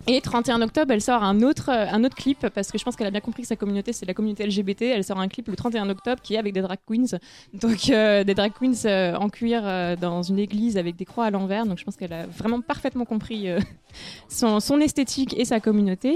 Et 0.08 0.22
31 0.22 0.62
octobre, 0.64 0.92
elle 0.92 1.02
sort 1.02 1.24
un 1.24 1.42
autre, 1.42 1.70
euh, 1.70 1.86
un 1.92 2.04
autre 2.04 2.16
clip 2.16 2.48
parce 2.50 2.72
que 2.72 2.80
je 2.80 2.84
pense 2.84 2.96
qu'elle 2.96 3.06
a 3.06 3.12
bien 3.12 3.20
compris 3.20 3.44
que 3.44 3.48
sa 3.48 3.56
communauté, 3.56 3.94
c'est 3.94 4.08
la 4.08 4.16
communauté 4.16 4.46
LGBT. 4.46 4.82
Elle 4.84 5.04
sort 5.04 5.20
un 5.20 5.28
clip 5.28 5.48
le 5.48 5.56
31 5.56 5.88
octobre 5.90 6.20
qui 6.24 6.34
est 6.34 6.40
avec 6.40 6.54
des 6.54 6.62
drag 6.62 6.80
queens. 6.88 7.20
Donc, 7.54 7.90
euh, 7.90 8.24
des 8.24 8.34
drag 8.34 8.52
queens 8.60 8.86
euh, 8.86 9.14
en 9.16 9.30
cuir 9.30 9.62
dans 9.98 10.24
une 10.24 10.40
église 10.40 10.78
avec 10.78 10.96
des 10.96 11.06
croix 11.06 11.26
à 11.26 11.30
l'envers. 11.30 11.68
Donc, 11.68 11.78
je 11.78 11.84
pense 11.84 11.96
qu'elle 11.96 12.14
a 12.14 12.26
vraiment 12.26 12.62
parfaitement 12.62 13.06
compris 13.06 13.50
son, 14.30 14.60
son, 14.60 14.80
esthétique 14.80 15.38
et 15.38 15.46
sa 15.46 15.60
communauté. 15.60 16.16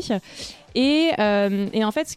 Et, 0.75 1.11
euh, 1.19 1.67
et, 1.71 1.85
en 1.85 1.91
fait, 1.91 2.15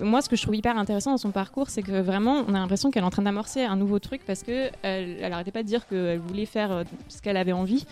moi, 0.00 0.22
ce 0.22 0.28
que 0.28 0.36
je 0.36 0.42
trouve 0.42 0.56
hyper 0.56 0.78
intéressant 0.78 1.10
dans 1.10 1.18
son 1.18 1.30
parcours, 1.30 1.68
c'est 1.68 1.82
que 1.82 2.00
vraiment, 2.00 2.44
on 2.48 2.54
a 2.54 2.58
l'impression 2.58 2.90
qu'elle 2.90 3.02
est 3.02 3.06
en 3.06 3.10
train 3.10 3.22
d'amorcer 3.22 3.64
un 3.64 3.76
nouveau 3.76 3.98
truc 3.98 4.22
parce 4.26 4.42
que 4.42 4.70
elle, 4.82 5.18
pas 5.52 5.62
de 5.62 5.68
dire 5.68 5.86
qu'elle 5.86 6.18
voulait 6.18 6.46
faire 6.46 6.72
euh, 6.72 6.84
ce 7.08 7.20
qu'elle 7.20 7.36
avait 7.36 7.52
envie. 7.52 7.84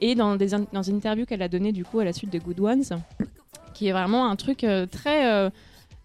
Et 0.00 0.14
dans, 0.14 0.36
une 0.36 0.96
interview 0.96 1.24
qu'elle 1.24 1.42
a 1.42 1.48
donnée 1.48 1.72
du 1.72 1.84
coup 1.84 2.00
à 2.00 2.04
la 2.04 2.12
suite 2.12 2.32
de 2.32 2.38
Good 2.38 2.60
Ones, 2.60 2.84
qui 3.74 3.86
est 3.86 3.92
vraiment 3.92 4.28
un 4.28 4.36
truc 4.36 4.64
euh, 4.64 4.86
très 4.86 5.50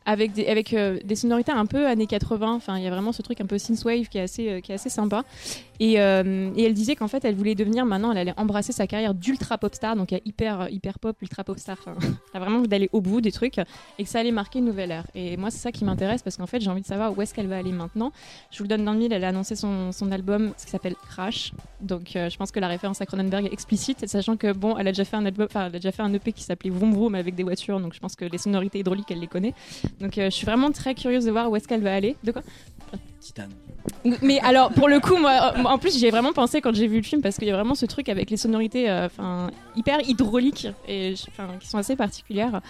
avec 0.08 0.34
des, 0.34 0.46
avec 0.46 0.76
des 0.76 1.16
sonorités 1.16 1.52
un 1.52 1.66
peu 1.66 1.88
années 1.88 2.06
80. 2.06 2.54
Enfin, 2.54 2.78
il 2.78 2.84
y 2.84 2.88
a 2.88 2.92
vraiment 2.92 3.12
ce 3.12 3.24
truc 3.24 3.42
un 3.42 3.48
peu 3.48 3.58
synthwave 3.58 4.08
qui 4.08 4.20
est 4.20 4.22
assez, 4.22 4.62
qui 4.62 4.72
est 4.72 4.76
assez 4.76 4.90
sympa. 4.90 5.24
Et, 5.80 6.00
euh, 6.00 6.52
et 6.56 6.64
elle 6.64 6.74
disait 6.74 6.96
qu'en 6.96 7.08
fait, 7.08 7.26
elle 7.26 7.36
voulait 7.36 7.56
devenir 7.56 7.86
maintenant, 7.86 8.12
elle 8.12 8.18
allait 8.18 8.34
embrasser 8.38 8.72
sa 8.72 8.88
carrière 8.88 9.14
d'ultra 9.14 9.58
pop 9.58 9.74
star, 9.74 9.96
donc 9.96 10.12
hyper, 10.26 10.70
hyper 10.70 11.00
pop, 11.00 11.16
ultra 11.22 11.44
pop 11.44 11.58
star. 11.60 11.78
Enfin, 11.80 11.96
elle 12.34 12.38
a 12.38 12.40
vraiment 12.40 12.60
envie 12.60 12.68
d'aller 12.68 12.90
au 12.94 13.02
bout 13.02 13.22
des 13.22 13.32
trucs 13.32 13.58
et 13.58 14.04
que 14.04 14.10
ça 14.10 14.20
allait 14.20 14.32
marquer 14.32 14.60
une 14.60 14.66
nouvelle 14.66 14.92
ère. 14.92 15.06
Et 15.16 15.38
moi, 15.38 15.52
c'est 15.52 15.60
ça 15.60 15.72
qui 15.72 15.86
m'intéresse 15.86 16.22
parce 16.22 16.38
qu'en 16.38 16.48
fait, 16.48 16.62
j'ai 16.62 16.70
envie 16.70 16.82
de 16.82 16.88
savoir 16.88 17.18
où 17.18 17.22
est-ce 17.22 17.34
qu'elle 17.34 17.48
va 17.48 17.58
aller 17.58 17.72
maintenant. 17.72 18.12
Je 18.52 18.58
vous 18.60 18.64
le 18.64 18.70
donne 18.70 18.86
dans 18.86 18.94
le 18.94 19.00
mille, 19.00 19.14
elle 19.14 19.24
a 19.24 19.30
annoncé 19.30 19.56
son, 19.56 19.92
son 19.92 20.12
album 20.12 20.54
qui 20.58 20.70
s'appelle 20.70 20.96
Crash. 21.10 21.52
Donc, 21.82 22.12
je 22.14 22.38
pense 22.38 22.52
que 22.52 22.60
la 22.60 22.68
référence 22.68 23.02
à 23.02 23.06
Cronenberg 23.06 23.46
est 23.46 23.54
explicite, 23.54 24.08
sachant 24.08 24.38
que 24.38 24.54
bon, 24.54 24.78
elle 24.78 24.88
a 24.88 24.92
déjà 24.92 25.06
fait 25.06 25.18
un 25.18 25.26
album, 25.26 25.48
elle 25.54 25.62
a 25.62 25.70
déjà 25.70 25.92
fait 25.92 26.02
un 26.02 26.14
EP 26.14 26.32
qui 26.32 26.44
s'appelait 26.44 26.70
Vroom 26.70 26.94
Vroom 26.94 27.16
avec 27.16 27.36
des 27.36 27.44
voitures, 27.44 27.80
donc 27.80 27.94
je 27.94 28.00
pense 28.00 28.16
que 28.16 28.26
les 28.26 28.38
sonorités 28.38 28.80
hydrauliques, 28.80 29.10
elle 29.12 29.20
les 29.20 29.28
connaît. 29.28 29.54
Donc 30.00 30.18
euh, 30.18 30.26
je 30.26 30.36
suis 30.36 30.46
vraiment 30.46 30.72
très 30.72 30.96
curieuse 30.96 31.26
de 31.26 31.32
voir 31.32 31.50
où 31.50 31.56
est-ce 31.56 31.68
qu'elle 31.68 31.82
va 31.82 31.94
aller. 31.94 32.16
De 32.24 32.32
quoi? 32.32 32.42
Mais 34.22 34.40
alors, 34.40 34.72
pour 34.72 34.88
le 34.88 35.00
coup, 35.00 35.18
moi, 35.18 35.54
en 35.66 35.78
plus, 35.78 36.00
j'ai 36.00 36.10
vraiment 36.10 36.34
pensé 36.34 36.62
quand 36.62 36.74
j'ai 36.74 36.88
vu 36.88 36.98
le 36.98 37.04
film 37.04 37.22
parce 37.22 37.38
qu'il 37.38 37.48
y 37.48 37.52
a 37.52 37.56
vraiment 37.56 37.76
ce 37.76 37.86
truc 37.86 38.10
avec 38.10 38.30
les 38.30 38.38
sonorités, 38.38 38.90
euh, 38.90 39.06
enfin, 39.06 39.52
hyper 39.76 40.00
hydrauliques 40.08 40.68
et 40.88 41.16
qui 41.60 41.68
sont 41.68 41.78
assez 41.78 41.96
particulières. 41.96 42.62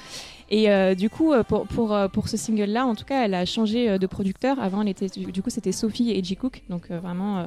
Et 0.49 0.69
euh, 0.69 0.95
du 0.95 1.09
coup, 1.09 1.33
pour, 1.47 1.67
pour, 1.67 1.97
pour 2.11 2.27
ce 2.29 2.37
single-là, 2.37 2.85
en 2.85 2.95
tout 2.95 3.05
cas, 3.05 3.25
elle 3.25 3.33
a 3.33 3.45
changé 3.45 3.97
de 3.97 4.07
producteur. 4.07 4.59
Avant, 4.59 4.81
elle 4.81 4.89
était, 4.89 5.07
du 5.07 5.41
coup, 5.41 5.49
c'était 5.49 5.71
Sophie 5.71 6.11
et 6.11 6.23
J. 6.23 6.35
Cook, 6.35 6.61
donc 6.69 6.89
vraiment 6.89 7.45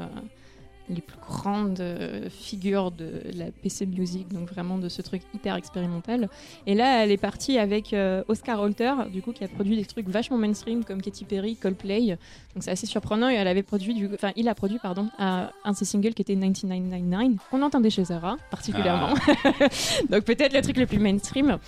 les 0.88 1.00
plus 1.00 1.18
grandes 1.18 1.80
euh, 1.80 2.28
figures 2.30 2.90
de 2.90 3.22
la 3.34 3.46
PC 3.50 3.86
music, 3.86 4.28
donc 4.32 4.48
vraiment 4.48 4.78
de 4.78 4.88
ce 4.88 5.02
truc 5.02 5.22
hyper 5.34 5.56
expérimental. 5.56 6.28
Et 6.66 6.74
là, 6.74 7.02
elle 7.02 7.10
est 7.10 7.18
partie 7.18 7.58
avec 7.58 7.92
euh, 7.92 8.22
Oscar 8.28 8.60
Holter, 8.60 8.94
du 9.12 9.22
coup, 9.22 9.32
qui 9.32 9.44
a 9.44 9.48
produit 9.48 9.76
des 9.76 9.84
trucs 9.84 10.08
vachement 10.08 10.38
mainstream 10.38 10.84
comme 10.84 11.02
Katy 11.02 11.24
Perry, 11.24 11.56
Coldplay. 11.56 12.08
Donc 12.54 12.62
c'est 12.62 12.70
assez 12.70 12.86
surprenant. 12.86 13.28
Et 13.28 13.34
elle 13.34 13.48
avait 13.48 13.62
produit, 13.62 13.94
du... 13.94 14.08
enfin, 14.12 14.32
il 14.36 14.48
a 14.48 14.54
produit, 14.54 14.78
pardon, 14.78 15.08
un, 15.18 15.50
de 15.66 15.76
ses 15.76 15.84
singles 15.84 16.14
qui 16.14 16.22
était 16.22 16.34
1999, 16.34 17.48
qu'on 17.50 17.62
entendait 17.62 17.90
chez 17.90 18.04
Zara 18.04 18.36
particulièrement. 18.50 19.14
Ah. 19.44 19.50
donc 20.10 20.24
peut-être 20.24 20.54
le 20.54 20.62
truc 20.62 20.76
le 20.76 20.86
plus 20.86 20.98
mainstream. 20.98 21.58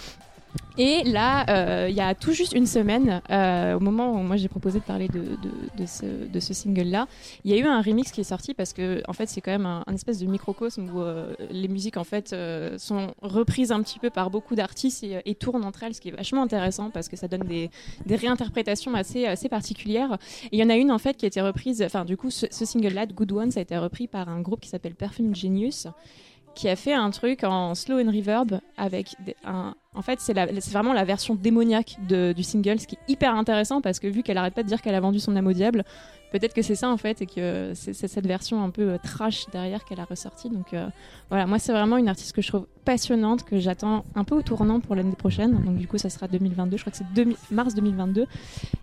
Et 0.78 1.02
là, 1.04 1.44
euh, 1.50 1.88
il 1.90 1.94
y 1.94 2.00
a 2.00 2.14
tout 2.14 2.32
juste 2.32 2.54
une 2.54 2.66
semaine, 2.66 3.20
euh, 3.30 3.74
au 3.74 3.80
moment 3.80 4.12
où 4.12 4.22
moi 4.22 4.36
j'ai 4.36 4.48
proposé 4.48 4.78
de 4.78 4.84
parler 4.84 5.08
de, 5.08 5.36
de, 5.76 5.86
ce, 5.86 6.06
de 6.06 6.40
single-là, 6.40 7.06
il 7.44 7.50
y 7.50 7.54
a 7.54 7.58
eu 7.58 7.66
un 7.66 7.82
remix 7.82 8.10
qui 8.12 8.22
est 8.22 8.24
sorti 8.24 8.54
parce 8.54 8.72
que 8.72 9.02
en 9.06 9.12
fait 9.12 9.28
c'est 9.28 9.42
quand 9.42 9.50
même 9.50 9.66
un, 9.66 9.84
espèce 9.92 10.18
de 10.20 10.26
microcosme 10.26 10.88
où 10.90 11.00
euh, 11.00 11.34
les 11.50 11.68
musiques 11.68 11.96
en 11.96 12.04
fait 12.04 12.34
sont 12.78 13.14
reprises 13.20 13.72
un 13.72 13.82
petit 13.82 13.98
peu 13.98 14.08
par 14.08 14.30
beaucoup 14.30 14.54
d'artistes 14.54 15.04
et, 15.04 15.34
tournent 15.34 15.64
entre 15.64 15.82
elles, 15.82 15.94
ce 15.94 16.00
qui 16.00 16.08
est 16.08 16.16
vachement 16.16 16.42
intéressant 16.42 16.90
parce 16.90 17.08
que 17.08 17.16
ça 17.16 17.28
donne 17.28 17.46
des, 17.46 17.70
réinterprétations 18.08 18.94
assez, 18.94 19.48
particulières. 19.50 20.18
Il 20.52 20.58
y 20.58 20.62
en 20.62 20.70
a 20.70 20.76
une 20.76 20.90
en 20.90 20.98
fait 20.98 21.16
qui 21.16 21.26
a 21.26 21.28
été 21.28 21.40
reprise, 21.40 21.82
enfin 21.82 22.04
du 22.04 22.16
coup 22.16 22.30
ce, 22.30 22.46
single-là, 22.50 23.06
Good 23.06 23.32
One, 23.32 23.50
ça 23.50 23.60
a 23.60 23.62
été 23.62 23.76
repris 23.76 24.06
par 24.06 24.28
un 24.28 24.40
groupe 24.40 24.60
qui 24.60 24.68
s'appelle 24.68 24.94
Perfume 24.94 25.34
Genius 25.34 25.88
qui 26.54 26.68
a 26.68 26.76
fait 26.76 26.94
un 26.94 27.10
truc 27.10 27.44
en 27.44 27.74
slow 27.74 28.00
and 28.00 28.10
reverb 28.10 28.60
avec 28.76 29.14
un. 29.44 29.74
En 29.96 30.02
fait, 30.02 30.20
c'est 30.20 30.32
vraiment 30.70 30.92
la 30.92 31.04
version 31.04 31.34
démoniaque 31.34 31.96
du 32.08 32.42
single, 32.44 32.78
ce 32.78 32.86
qui 32.86 32.94
est 32.94 33.12
hyper 33.12 33.34
intéressant 33.34 33.80
parce 33.80 33.98
que 33.98 34.06
vu 34.06 34.22
qu'elle 34.22 34.38
arrête 34.38 34.54
pas 34.54 34.62
de 34.62 34.68
dire 34.68 34.80
qu'elle 34.82 34.94
a 34.94 35.00
vendu 35.00 35.18
son 35.18 35.34
âme 35.34 35.48
au 35.48 35.52
diable, 35.52 35.84
peut-être 36.30 36.54
que 36.54 36.62
c'est 36.62 36.76
ça 36.76 36.88
en 36.88 36.96
fait 36.96 37.22
et 37.22 37.26
que 37.26 37.72
c'est 37.74 37.92
cette 37.92 38.24
version 38.24 38.62
un 38.62 38.70
peu 38.70 38.82
euh, 38.82 38.98
trash 39.02 39.46
derrière 39.52 39.84
qu'elle 39.84 39.98
a 39.98 40.04
ressorti. 40.04 40.48
Donc 40.48 40.74
euh, 40.74 40.86
voilà, 41.28 41.46
moi 41.46 41.58
c'est 41.58 41.72
vraiment 41.72 41.96
une 41.96 42.08
artiste 42.08 42.36
que 42.36 42.40
je 42.40 42.46
trouve 42.46 42.66
passionnante, 42.84 43.42
que 43.44 43.58
j'attends 43.58 44.04
un 44.14 44.22
peu 44.22 44.36
au 44.36 44.42
tournant 44.42 44.78
pour 44.78 44.94
l'année 44.94 45.16
prochaine. 45.16 45.60
Donc 45.64 45.76
du 45.76 45.88
coup 45.88 45.98
ça 45.98 46.08
sera 46.08 46.28
2022, 46.28 46.76
je 46.76 46.82
crois 46.84 46.92
que 46.92 46.98
c'est 46.98 47.26
mars 47.50 47.74
2022 47.74 48.26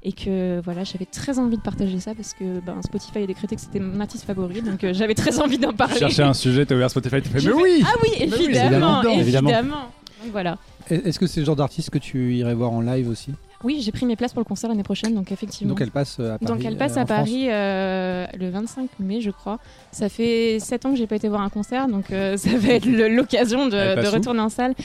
et 0.03 0.11
que 0.11 0.59
voilà 0.65 0.83
j'avais 0.83 1.05
très 1.05 1.39
envie 1.39 1.55
de 1.55 1.61
partager 1.61 2.01
ça 2.01 2.15
parce 2.15 2.33
que 2.33 2.59
ben, 2.59 2.81
Spotify 2.81 3.19
a 3.19 3.27
décrété 3.27 3.55
que 3.55 3.61
c'était 3.61 3.79
mon 3.79 4.01
artiste 4.01 4.25
favori, 4.25 4.61
donc 4.61 4.83
euh, 4.83 4.93
j'avais 4.93 5.15
très 5.15 5.39
envie 5.39 5.57
d'en 5.57 5.71
parler. 5.71 5.99
Chercher 5.99 6.23
un 6.23 6.33
sujet, 6.33 6.65
t'as 6.65 6.75
ouvert 6.75 6.89
Spotify, 6.89 7.21
tu 7.21 7.29
fais 7.29 7.47
mais 7.47 7.53
oui. 7.53 7.81
Ah 7.85 7.93
oui, 8.03 8.09
évidemment, 8.19 9.01
évidemment. 9.03 9.91
Donc 10.21 10.31
voilà. 10.31 10.57
Est-ce 10.89 11.19
que 11.19 11.27
c'est 11.27 11.41
le 11.41 11.45
genre 11.45 11.55
d'artiste 11.55 11.89
que 11.89 11.97
tu 11.97 12.35
irais 12.35 12.53
voir 12.53 12.71
en 12.71 12.81
live 12.81 13.09
aussi? 13.09 13.33
Oui, 13.63 13.81
j'ai 13.81 13.91
pris 13.91 14.05
mes 14.05 14.15
places 14.15 14.33
pour 14.33 14.41
le 14.41 14.45
concert 14.45 14.69
l'année 14.69 14.83
prochaine, 14.83 15.15
donc 15.15 15.31
effectivement. 15.31 15.69
Donc 15.69 15.81
elle 15.81 15.91
passe 15.91 16.17
euh, 16.19 16.35
à 16.35 16.37
Paris. 16.37 16.53
Donc 16.53 16.65
elle 16.65 16.77
passe 16.77 16.97
euh, 16.97 17.01
à 17.01 17.05
Paris 17.05 17.47
euh, 17.49 18.27
le 18.37 18.49
25 18.49 18.89
mai, 18.99 19.19
je 19.21 19.31
crois. 19.31 19.59
Ça 19.91 20.09
fait 20.09 20.59
7 20.59 20.85
ans 20.85 20.91
que 20.91 20.97
j'ai 20.97 21.07
pas 21.07 21.15
été 21.15 21.27
voir 21.27 21.41
un 21.41 21.49
concert, 21.49 21.87
donc 21.87 22.05
ça 22.09 22.57
va 22.57 22.73
être 22.73 22.85
l'occasion 22.85 23.67
de, 23.67 24.09
retourner 24.13 24.41
en 24.41 24.49
salle. 24.49 24.75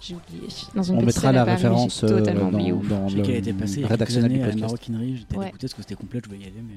J'ai 0.00 0.14
oublié. 0.14 0.48
Dans 0.74 0.82
une 0.82 0.96
On 0.96 1.02
mettra 1.02 1.30
la 1.32 1.44
référence 1.44 2.00
totalement 2.00 2.50
dans, 2.50 2.58
dans, 2.58 3.06
dans 3.06 3.14
le 3.14 3.30
était 3.30 3.52
passé 3.52 3.84
rédaction 3.84 4.22
du 4.22 4.28
podcast. 4.38 4.56
À 4.56 4.60
Maroquinerie, 4.60 5.16
j'étais 5.18 5.36
ouais. 5.36 5.48
écouté 5.48 5.66
parce 5.66 5.74
que 5.74 5.82
c'était 5.82 5.94
complet, 5.94 6.20
je 6.24 6.30
voulais 6.30 6.40
y 6.40 6.46
aller, 6.46 6.62
mais. 6.66 6.76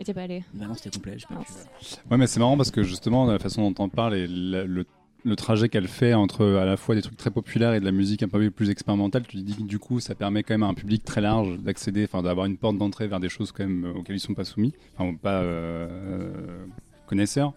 Et 0.00 0.04
t'es 0.04 0.14
pas 0.14 0.22
allé 0.22 0.44
Bah 0.54 0.66
non, 0.68 0.74
c'était 0.74 0.90
complet. 0.90 1.16
Pas 1.28 1.34
ouais, 1.36 2.16
mais 2.18 2.26
c'est 2.26 2.38
marrant 2.40 2.56
parce 2.56 2.70
que 2.70 2.82
justement, 2.82 3.26
la 3.26 3.38
façon 3.38 3.70
dont 3.70 3.84
on 3.84 3.88
parle 3.88 4.16
et 4.16 4.26
le 4.28 4.66
le 4.66 4.84
trajet 5.36 5.68
qu'elle 5.68 5.88
fait 5.88 6.14
entre 6.14 6.44
à 6.44 6.64
la 6.64 6.76
fois 6.76 6.94
des 6.94 7.02
trucs 7.02 7.16
très 7.16 7.30
populaires 7.30 7.74
et 7.74 7.80
de 7.80 7.84
la 7.84 7.92
musique 7.92 8.22
un 8.22 8.28
peu 8.28 8.50
plus 8.50 8.70
expérimentale, 8.70 9.24
tu 9.26 9.38
dis 9.38 9.56
que 9.56 9.62
du 9.62 9.78
coup 9.78 10.00
ça 10.00 10.14
permet 10.14 10.42
quand 10.42 10.54
même 10.54 10.62
à 10.62 10.66
un 10.66 10.74
public 10.74 11.04
très 11.04 11.20
large 11.20 11.58
d'accéder, 11.58 12.04
enfin 12.04 12.22
d'avoir 12.22 12.46
une 12.46 12.56
porte 12.56 12.78
d'entrée 12.78 13.08
vers 13.08 13.20
des 13.20 13.28
choses 13.28 13.52
quand 13.52 13.64
même 13.64 13.92
auxquelles 13.96 14.16
ils 14.16 14.20
sont 14.20 14.34
pas 14.34 14.44
soumis, 14.44 14.72
enfin 14.96 15.14
pas 15.14 15.42
euh, 15.42 16.28
connaisseurs. 17.06 17.52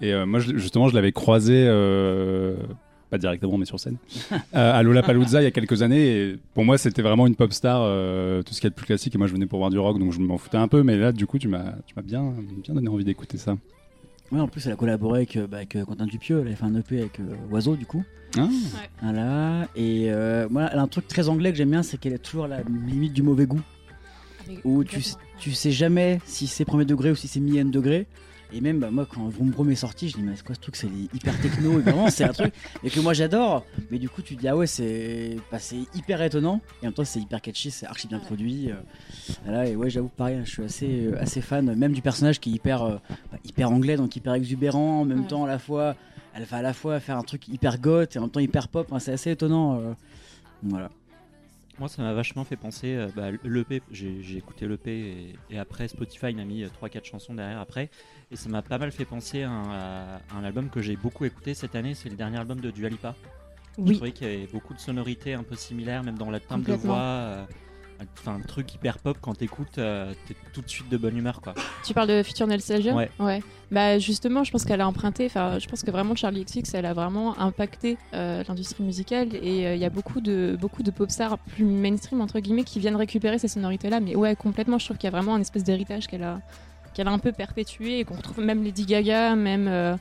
Et 0.00 0.12
euh, 0.12 0.26
moi 0.26 0.40
justement 0.40 0.88
je 0.88 0.94
l'avais 0.94 1.12
croisé, 1.12 1.64
euh, 1.66 2.56
pas 3.10 3.18
directement 3.18 3.56
mais 3.56 3.64
sur 3.64 3.80
scène, 3.80 3.96
à 4.52 4.82
Lollapalooza 4.82 5.40
il 5.40 5.44
y 5.44 5.48
a 5.48 5.52
quelques 5.52 5.82
années. 5.82 6.06
Et 6.06 6.38
pour 6.54 6.64
moi 6.64 6.76
c'était 6.76 7.02
vraiment 7.02 7.26
une 7.26 7.36
pop 7.36 7.52
star, 7.52 7.80
tout 8.44 8.52
ce 8.52 8.60
qui 8.60 8.66
est 8.66 8.70
de 8.70 8.74
plus 8.74 8.86
classique. 8.86 9.14
Et 9.14 9.18
moi 9.18 9.26
je 9.26 9.32
venais 9.32 9.46
pour 9.46 9.58
voir 9.58 9.70
du 9.70 9.78
rock 9.78 9.98
donc 9.98 10.12
je 10.12 10.20
m'en 10.20 10.38
foutais 10.38 10.58
un 10.58 10.68
peu, 10.68 10.82
mais 10.82 10.96
là 10.98 11.12
du 11.12 11.26
coup 11.26 11.38
tu 11.38 11.48
m'as 11.48 11.72
bien, 12.04 12.34
bien 12.62 12.74
donné 12.74 12.88
envie 12.88 13.04
d'écouter 13.04 13.38
ça. 13.38 13.56
Ouais, 14.32 14.40
en 14.40 14.48
plus, 14.48 14.66
elle 14.66 14.72
a 14.72 14.76
collaboré 14.76 15.18
avec, 15.20 15.36
euh, 15.36 15.46
bah, 15.46 15.58
avec 15.58 15.76
euh, 15.76 15.84
Quentin 15.84 16.06
Dupieux. 16.06 16.42
Elle 16.44 16.52
a 16.52 16.56
fait 16.56 16.64
un 16.64 16.74
EP 16.74 16.98
avec 17.00 17.20
euh, 17.20 17.34
Oiseau, 17.50 17.76
du 17.76 17.86
coup. 17.86 18.04
Ah. 18.36 18.48
Voilà. 19.02 19.68
Et 19.76 20.10
moi, 20.50 20.68
elle 20.72 20.78
a 20.78 20.82
un 20.82 20.88
truc 20.88 21.06
très 21.08 21.28
anglais 21.28 21.52
que 21.52 21.58
j'aime 21.58 21.70
bien, 21.70 21.82
c'est 21.82 21.96
qu'elle 21.96 22.14
a 22.14 22.18
toujours 22.18 22.46
la 22.46 22.60
limite 22.62 23.12
du 23.12 23.22
mauvais 23.22 23.46
goût. 23.46 23.62
où 24.64 24.84
tu, 24.84 25.00
tu 25.38 25.52
sais 25.52 25.70
jamais 25.70 26.20
si 26.24 26.46
c'est 26.46 26.64
premier 26.64 26.84
degré 26.84 27.10
ou 27.10 27.14
si 27.14 27.28
c'est 27.28 27.40
millième 27.40 27.70
degré. 27.70 28.06
Et 28.52 28.60
même, 28.60 28.78
bah, 28.78 28.90
moi, 28.90 29.06
quand 29.12 29.28
Vroom 29.28 29.70
est 29.70 29.74
sorti, 29.74 30.08
je 30.08 30.16
dis, 30.16 30.22
mais 30.22 30.36
c'est 30.36 30.44
quoi 30.44 30.54
ce 30.54 30.60
truc 30.60 30.76
C'est 30.76 30.88
hyper 31.12 31.38
techno. 31.40 31.78
et 31.78 31.82
vraiment, 31.82 32.08
c'est 32.10 32.24
un 32.24 32.32
truc 32.32 32.54
et 32.84 32.90
que 32.90 33.00
moi 33.00 33.12
j'adore. 33.12 33.64
Mais 33.90 33.98
du 33.98 34.08
coup, 34.08 34.22
tu 34.22 34.36
te 34.36 34.40
dis, 34.40 34.48
ah 34.48 34.56
ouais, 34.56 34.66
c'est 34.66 35.36
bah, 35.50 35.58
hyper 35.94 36.22
étonnant. 36.22 36.60
Et 36.80 36.86
en 36.86 36.88
même 36.88 36.92
temps, 36.92 37.04
c'est 37.04 37.20
hyper 37.20 37.40
catchy, 37.40 37.70
c'est 37.70 37.86
archi 37.86 38.06
bien 38.06 38.18
produit. 38.18 38.70
Euh. 38.70 39.64
et 39.64 39.74
ouais, 39.74 39.90
j'avoue, 39.90 40.08
pareil, 40.08 40.40
je 40.44 40.50
suis 40.50 40.62
assez, 40.62 41.06
euh, 41.06 41.20
assez 41.20 41.40
fan, 41.40 41.74
même 41.74 41.92
du 41.92 42.02
personnage 42.02 42.38
qui 42.38 42.50
est 42.50 42.54
hyper, 42.54 42.82
euh, 42.82 42.96
bah, 43.32 43.38
hyper 43.44 43.70
anglais, 43.70 43.96
donc 43.96 44.14
hyper 44.14 44.34
exubérant. 44.34 45.00
En 45.00 45.04
même 45.04 45.26
temps, 45.26 45.44
à 45.44 45.48
la 45.48 45.58
fois, 45.58 45.96
elle 46.34 46.44
va 46.44 46.58
à 46.58 46.62
la 46.62 46.72
fois 46.72 47.00
faire 47.00 47.18
un 47.18 47.24
truc 47.24 47.48
hyper 47.48 47.80
goth 47.80 48.14
et 48.14 48.18
en 48.18 48.22
même 48.22 48.30
temps 48.30 48.40
hyper 48.40 48.68
pop. 48.68 48.92
c'est 49.00 49.12
assez 49.12 49.30
étonnant. 49.32 49.80
voilà. 50.62 50.90
Moi, 51.78 51.88
ça 51.88 52.02
m'a 52.02 52.14
vachement 52.14 52.44
fait 52.44 52.56
penser. 52.56 53.06
bah, 53.16 53.30
l'EP, 53.44 53.82
j'ai 53.90 54.36
écouté 54.36 54.66
l'EP 54.68 54.90
et, 54.90 55.54
et 55.54 55.58
après 55.58 55.88
Spotify 55.88 56.32
m'a 56.32 56.44
mis 56.44 56.64
3-4 56.64 57.04
chansons 57.04 57.34
derrière 57.34 57.60
après. 57.60 57.90
Et 58.32 58.36
ça 58.36 58.48
m'a 58.48 58.62
pas 58.62 58.78
mal 58.78 58.90
fait 58.90 59.04
penser 59.04 59.42
à 59.44 59.50
un, 59.50 60.44
album 60.44 60.68
que 60.68 60.80
j'ai 60.80 60.96
beaucoup 60.96 61.24
écouté 61.24 61.54
cette 61.54 61.76
année. 61.76 61.94
C'est 61.94 62.08
le 62.08 62.16
dernier 62.16 62.38
album 62.38 62.60
de 62.60 62.70
Dualipa. 62.70 63.14
Oui. 63.78 63.88
Je 63.88 63.92
trouvais 63.94 64.12
qu'il 64.12 64.26
y 64.26 64.34
avait 64.34 64.48
beaucoup 64.52 64.74
de 64.74 64.80
sonorités 64.80 65.34
un 65.34 65.44
peu 65.44 65.54
similaires, 65.54 66.02
même 66.02 66.18
dans 66.18 66.30
la 66.30 66.40
timbre 66.40 66.64
de 66.64 66.72
voix. 66.72 66.96
Euh, 66.98 67.44
enfin, 68.18 68.34
un 68.34 68.40
truc 68.40 68.74
hyper 68.74 68.98
pop 68.98 69.16
quand 69.20 69.34
t'écoutes, 69.34 69.78
euh, 69.78 70.12
t'es 70.26 70.34
tout 70.52 70.60
de 70.60 70.68
suite 70.68 70.88
de 70.88 70.96
bonne 70.96 71.16
humeur 71.16 71.40
quoi. 71.40 71.54
Tu 71.84 71.94
parles 71.94 72.08
de 72.08 72.22
Future 72.24 72.48
Nostalgia 72.48 72.94
Ouais. 72.94 73.10
ouais. 73.20 73.42
Bah 73.70 73.98
justement, 74.00 74.42
je 74.42 74.50
pense 74.50 74.64
qu'elle 74.64 74.80
a 74.80 74.88
emprunté. 74.88 75.26
Enfin, 75.26 75.60
je 75.60 75.68
pense 75.68 75.84
que 75.84 75.90
vraiment 75.92 76.16
Charlie 76.16 76.44
XX, 76.44 76.74
elle 76.74 76.86
a 76.86 76.94
vraiment 76.94 77.38
impacté 77.38 77.96
euh, 78.12 78.42
l'industrie 78.48 78.82
musicale 78.82 79.36
et 79.36 79.74
il 79.74 79.78
y 79.78 79.84
a 79.84 79.90
beaucoup 79.90 80.20
de 80.20 80.56
beaucoup 80.60 80.82
de 80.82 80.90
pop 80.90 81.10
stars 81.10 81.38
plus 81.38 81.64
mainstream 81.64 82.20
entre 82.20 82.40
guillemets 82.40 82.64
qui 82.64 82.80
viennent 82.80 82.96
récupérer 82.96 83.38
ces 83.38 83.48
sonorités 83.48 83.88
là. 83.88 84.00
Mais 84.00 84.16
ouais, 84.16 84.34
complètement. 84.34 84.78
Je 84.78 84.86
trouve 84.86 84.96
qu'il 84.96 85.06
y 85.06 85.12
a 85.12 85.16
vraiment 85.16 85.36
un 85.36 85.40
espèce 85.40 85.62
d'héritage 85.62 86.08
qu'elle 86.08 86.24
a 86.24 86.40
qu'elle 86.96 87.08
a 87.08 87.12
un 87.12 87.18
peu 87.18 87.32
perpétué 87.32 87.98
et 87.98 88.04
qu'on 88.04 88.14
retrouve 88.14 88.42
même 88.42 88.64
Lady 88.64 88.86
Gaga, 88.86 89.36
même. 89.36 89.68
Euh, 89.68 89.96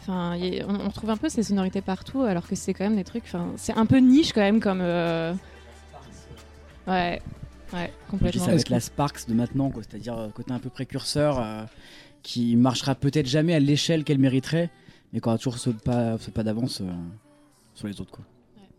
enfin, 0.00 0.34
on, 0.66 0.88
retrouve 0.88 1.10
un 1.10 1.18
peu 1.18 1.28
ces 1.28 1.42
sonorités 1.42 1.82
partout, 1.82 2.22
alors 2.22 2.48
que 2.48 2.56
c'est 2.56 2.72
quand 2.72 2.84
même 2.84 2.96
des 2.96 3.04
trucs. 3.04 3.24
Enfin, 3.24 3.52
c'est 3.56 3.76
un 3.76 3.84
peu 3.84 3.98
niche 3.98 4.32
quand 4.32 4.40
même 4.40 4.58
comme. 4.58 4.80
Euh, 4.80 5.34
ouais, 6.86 7.20
ouais, 7.74 7.92
complètement. 8.10 8.46
avec 8.46 8.70
la 8.70 8.80
Sparks 8.80 9.28
de 9.28 9.34
maintenant, 9.34 9.70
quoi. 9.70 9.82
C'est-à-dire 9.82 10.16
euh, 10.16 10.28
côté 10.30 10.52
un 10.52 10.58
peu 10.58 10.70
précurseur, 10.70 11.68
qui 12.22 12.56
marchera 12.56 12.94
peut-être 12.94 13.26
jamais 13.26 13.54
à 13.54 13.60
l'échelle 13.60 14.02
qu'elle 14.02 14.18
mériterait, 14.18 14.70
mais 15.12 15.20
qu'on 15.20 15.32
a 15.32 15.36
toujours 15.36 15.58
ce 15.58 15.68
pas, 15.68 16.16
ce 16.16 16.30
pas 16.30 16.44
d'avance 16.44 16.80
sur 17.74 17.88
les 17.88 18.00
autres, 18.00 18.12
quoi. 18.12 18.24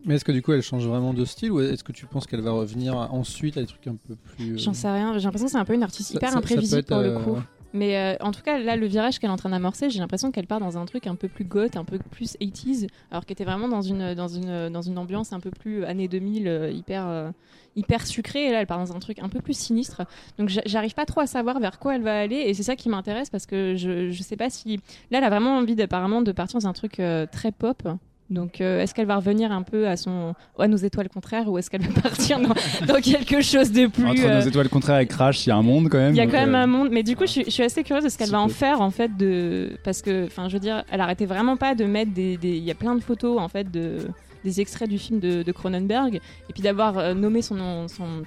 Mais 0.04 0.16
est-ce 0.16 0.24
que 0.24 0.32
du 0.32 0.42
coup 0.42 0.52
elle 0.52 0.62
change 0.62 0.86
vraiment 0.86 1.14
de 1.14 1.24
style 1.24 1.50
ou 1.50 1.60
est-ce 1.60 1.82
que 1.82 1.92
tu 1.92 2.06
penses 2.06 2.26
qu'elle 2.26 2.42
va 2.42 2.52
revenir 2.52 2.96
ensuite 3.12 3.56
à 3.56 3.60
des 3.60 3.66
trucs 3.66 3.86
un 3.86 3.96
peu 3.96 4.16
plus. 4.16 4.58
J'en 4.58 4.74
sais 4.74 4.90
rien, 4.90 5.16
j'ai 5.18 5.24
l'impression 5.24 5.46
que 5.46 5.52
c'est 5.52 5.58
un 5.58 5.64
peu 5.64 5.74
une 5.74 5.82
artiste 5.82 6.12
hyper 6.12 6.36
imprévisible 6.36 6.84
pour 6.84 6.98
le 6.98 7.18
coup. 7.18 7.38
Mais 7.74 7.96
euh, 7.96 8.14
en 8.20 8.30
tout 8.30 8.40
cas, 8.40 8.56
là, 8.56 8.76
le 8.76 8.86
virage 8.86 9.18
qu'elle 9.18 9.30
est 9.30 9.32
en 9.32 9.36
train 9.36 9.50
d'amorcer, 9.50 9.90
j'ai 9.90 9.98
l'impression 9.98 10.30
qu'elle 10.30 10.46
part 10.46 10.60
dans 10.60 10.78
un 10.78 10.84
truc 10.86 11.08
un 11.08 11.16
peu 11.16 11.26
plus 11.26 11.44
goth, 11.44 11.76
un 11.76 11.84
peu 11.84 11.98
plus 11.98 12.36
80s, 12.40 12.86
alors 13.10 13.26
qu'elle 13.26 13.34
était 13.34 13.44
vraiment 13.44 13.66
dans 13.66 13.82
une, 13.82 14.14
dans, 14.14 14.28
une, 14.28 14.68
dans 14.68 14.80
une 14.80 14.96
ambiance 14.96 15.32
un 15.32 15.40
peu 15.40 15.50
plus 15.50 15.84
années 15.84 16.06
2000, 16.06 16.46
euh, 16.46 16.70
hyper, 16.70 17.08
euh, 17.08 17.30
hyper 17.74 18.06
sucrée. 18.06 18.46
Et 18.46 18.52
là, 18.52 18.60
elle 18.60 18.68
part 18.68 18.78
dans 18.78 18.94
un 18.94 19.00
truc 19.00 19.18
un 19.18 19.28
peu 19.28 19.40
plus 19.40 19.58
sinistre. 19.58 20.02
Donc, 20.38 20.50
j'arrive 20.66 20.94
pas 20.94 21.04
trop 21.04 21.20
à 21.20 21.26
savoir 21.26 21.58
vers 21.58 21.80
quoi 21.80 21.96
elle 21.96 22.02
va 22.02 22.16
aller. 22.16 22.36
Et 22.36 22.54
c'est 22.54 22.62
ça 22.62 22.76
qui 22.76 22.88
m'intéresse 22.88 23.28
parce 23.28 23.44
que 23.44 23.74
je, 23.74 24.08
je 24.08 24.22
sais 24.22 24.36
pas 24.36 24.50
si. 24.50 24.76
Là, 25.10 25.18
elle 25.18 25.24
a 25.24 25.30
vraiment 25.30 25.58
envie 25.58 25.80
apparemment 25.82 26.22
de 26.22 26.30
partir 26.30 26.60
dans 26.60 26.68
un 26.68 26.74
truc 26.74 27.02
très 27.32 27.50
pop. 27.50 27.82
Donc, 28.30 28.60
euh, 28.60 28.80
est-ce 28.80 28.94
qu'elle 28.94 29.06
va 29.06 29.16
revenir 29.16 29.52
un 29.52 29.62
peu 29.62 29.86
à 29.86 29.96
son 29.96 30.34
à 30.58 30.66
nos 30.66 30.78
étoiles 30.78 31.10
contraires 31.10 31.50
ou 31.50 31.58
est-ce 31.58 31.68
qu'elle 31.68 31.82
va 31.82 32.00
partir 32.02 32.40
dans, 32.40 33.00
quelque 33.00 33.42
chose 33.42 33.70
de 33.70 33.86
plus 33.86 34.06
entre 34.06 34.22
nos 34.22 34.28
euh, 34.28 34.40
étoiles 34.40 34.68
contraires 34.70 34.98
et 34.98 35.06
Crash, 35.06 35.46
il 35.46 35.50
y 35.50 35.52
a 35.52 35.56
un 35.56 35.62
monde 35.62 35.90
quand 35.90 35.98
même. 35.98 36.14
Il 36.14 36.16
y 36.16 36.20
a 36.20 36.26
quand 36.26 36.32
même 36.32 36.54
euh, 36.54 36.62
un 36.62 36.66
monde, 36.66 36.88
mais 36.90 37.02
du 37.02 37.16
coup, 37.16 37.26
je, 37.26 37.48
suis 37.48 37.62
assez 37.62 37.82
curieuse 37.82 38.04
de 38.04 38.08
ce 38.08 38.16
qu'elle 38.16 38.30
va 38.30 38.40
en 38.40 38.48
faire 38.48 38.80
en 38.80 38.90
fait 38.90 39.14
de 39.16 39.76
parce 39.84 40.00
que, 40.00 40.26
enfin, 40.26 40.48
je 40.48 40.54
veux 40.54 40.60
dire, 40.60 40.84
elle 40.90 41.02
arrêtait 41.02 41.26
vraiment 41.26 41.56
pas 41.56 41.74
de 41.74 41.84
mettre 41.84 42.12
des, 42.12 42.38
il 42.42 42.64
y 42.64 42.70
a 42.70 42.74
plein 42.74 42.94
de 42.94 43.02
photos 43.02 43.38
en 43.38 43.48
fait 43.48 43.70
de 43.70 43.98
des 44.42 44.60
extraits 44.60 44.88
du 44.88 44.98
film 44.98 45.20
de, 45.20 45.52
Cronenberg 45.52 46.16
et 46.16 46.52
puis 46.52 46.62
d'avoir 46.62 47.14
nommé 47.14 47.40
son, 47.40 47.88
son 47.88 48.24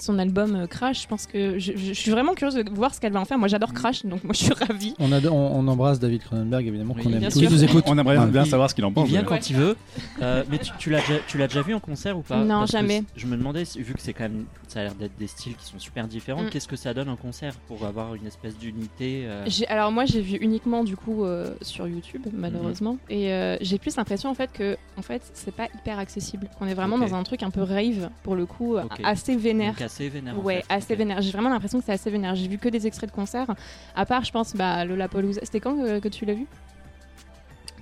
son 0.00 0.18
album 0.18 0.66
Crash. 0.68 1.02
Je 1.02 1.08
pense 1.08 1.26
que 1.26 1.58
je, 1.58 1.72
je, 1.76 1.92
suis 1.92 2.10
vraiment 2.10 2.34
curieuse 2.34 2.54
de 2.54 2.70
voir 2.70 2.94
ce 2.94 3.00
qu'elle 3.00 3.12
va 3.12 3.20
en 3.20 3.24
faire. 3.24 3.38
Moi, 3.38 3.48
j'adore 3.48 3.72
Crash, 3.72 4.04
donc 4.04 4.24
moi, 4.24 4.32
je 4.32 4.44
suis 4.44 4.52
ravie. 4.52 4.94
On, 4.98 5.68
embrasse 5.68 5.98
David 5.98 6.22
Cronenberg, 6.22 6.66
évidemment, 6.66 6.94
qu'on 6.94 7.12
aime 7.12 7.28
tous. 7.28 7.42
nous 7.42 7.64
écoute. 7.64 7.84
On 7.86 7.98
aimerait 7.98 8.26
bien 8.26 8.44
savoir 8.44 8.70
ce 8.70 8.74
qu'il 8.74 8.84
en 8.84 8.92
pense. 8.92 9.08
Il 9.08 9.12
vient 9.12 9.24
quand 9.24 9.50
il 9.50 9.56
veut. 9.56 9.76
mais 10.20 10.58
tu, 10.58 10.72
tu 10.78 11.38
l'as 11.38 11.46
déjà 11.46 11.62
vu 11.62 11.74
en 11.74 11.80
concert 11.80 12.16
ou 12.18 12.22
pas? 12.22 12.44
Non, 12.44 12.66
jamais. 12.66 13.04
Je 13.16 13.26
me 13.26 13.36
demandais, 13.36 13.64
vu 13.76 13.94
que 13.94 14.00
c'est 14.00 14.12
quand 14.12 14.24
même, 14.24 14.44
ça 14.68 14.80
a 14.80 14.82
l'air 14.84 14.94
d'être 14.94 15.16
des 15.18 15.26
styles 15.26 15.56
qui 15.56 15.64
sont 15.64 15.78
super 15.78 16.06
différents, 16.06 16.42
mm. 16.42 16.50
qu'est-ce 16.50 16.68
que 16.68 16.76
ça 16.76 16.94
donne 16.94 17.08
en 17.08 17.16
concert 17.16 17.54
pour 17.68 17.84
avoir 17.84 18.14
une 18.14 18.26
espèce 18.26 18.56
d'unité 18.56 19.26
Alors 19.68 19.92
moi, 19.92 20.04
j'ai 20.04 20.20
vu 20.20 20.36
uniquement 20.40 20.84
du 20.84 20.96
coup 20.96 21.24
sur 21.62 21.86
YouTube, 21.86 22.26
malheureusement, 22.32 22.98
mhm. 23.10 23.16
et 23.16 23.58
j'ai 23.60 23.78
plus 23.78 23.96
l'impression 23.96 24.30
en 24.30 24.34
fait 24.34 24.50
que 24.52 24.76
en 24.96 25.02
fait 25.02 25.22
c'est 25.34 25.54
pas 25.54 25.68
hyper 25.74 25.98
accessible. 25.98 26.48
On 26.60 26.66
est 26.66 26.74
vraiment 26.74 26.98
dans 26.98 27.14
un 27.14 27.22
truc 27.22 27.42
un 27.42 27.50
peu 27.50 27.62
rave 27.62 28.10
pour 28.22 28.34
le 28.34 28.46
coup, 28.46 28.76
assez 29.04 29.36
vénère. 29.36 29.74
assez 29.80 30.08
vénère. 30.08 30.42
Ouais, 30.44 30.64
assez 30.68 30.94
vénère. 30.94 31.20
J'ai 31.20 31.32
vraiment 31.32 31.50
l'impression 31.50 31.78
que 31.78 31.84
c'est 31.84 31.92
assez 31.92 32.10
vénère. 32.10 32.34
J'ai 32.34 32.48
vu 32.48 32.58
que 32.58 32.68
des 32.68 32.86
extraits 32.86 33.10
de 33.10 33.14
concert. 33.14 33.54
À 33.94 34.06
part, 34.06 34.24
je 34.24 34.32
pense, 34.32 34.54
bah, 34.54 34.84
Lollapalooza. 34.84 35.40
C'était 35.42 35.60
quand 35.60 35.76
que, 36.00 36.08
tu 36.08 36.24
l'as 36.24 36.34
vu? 36.34 36.46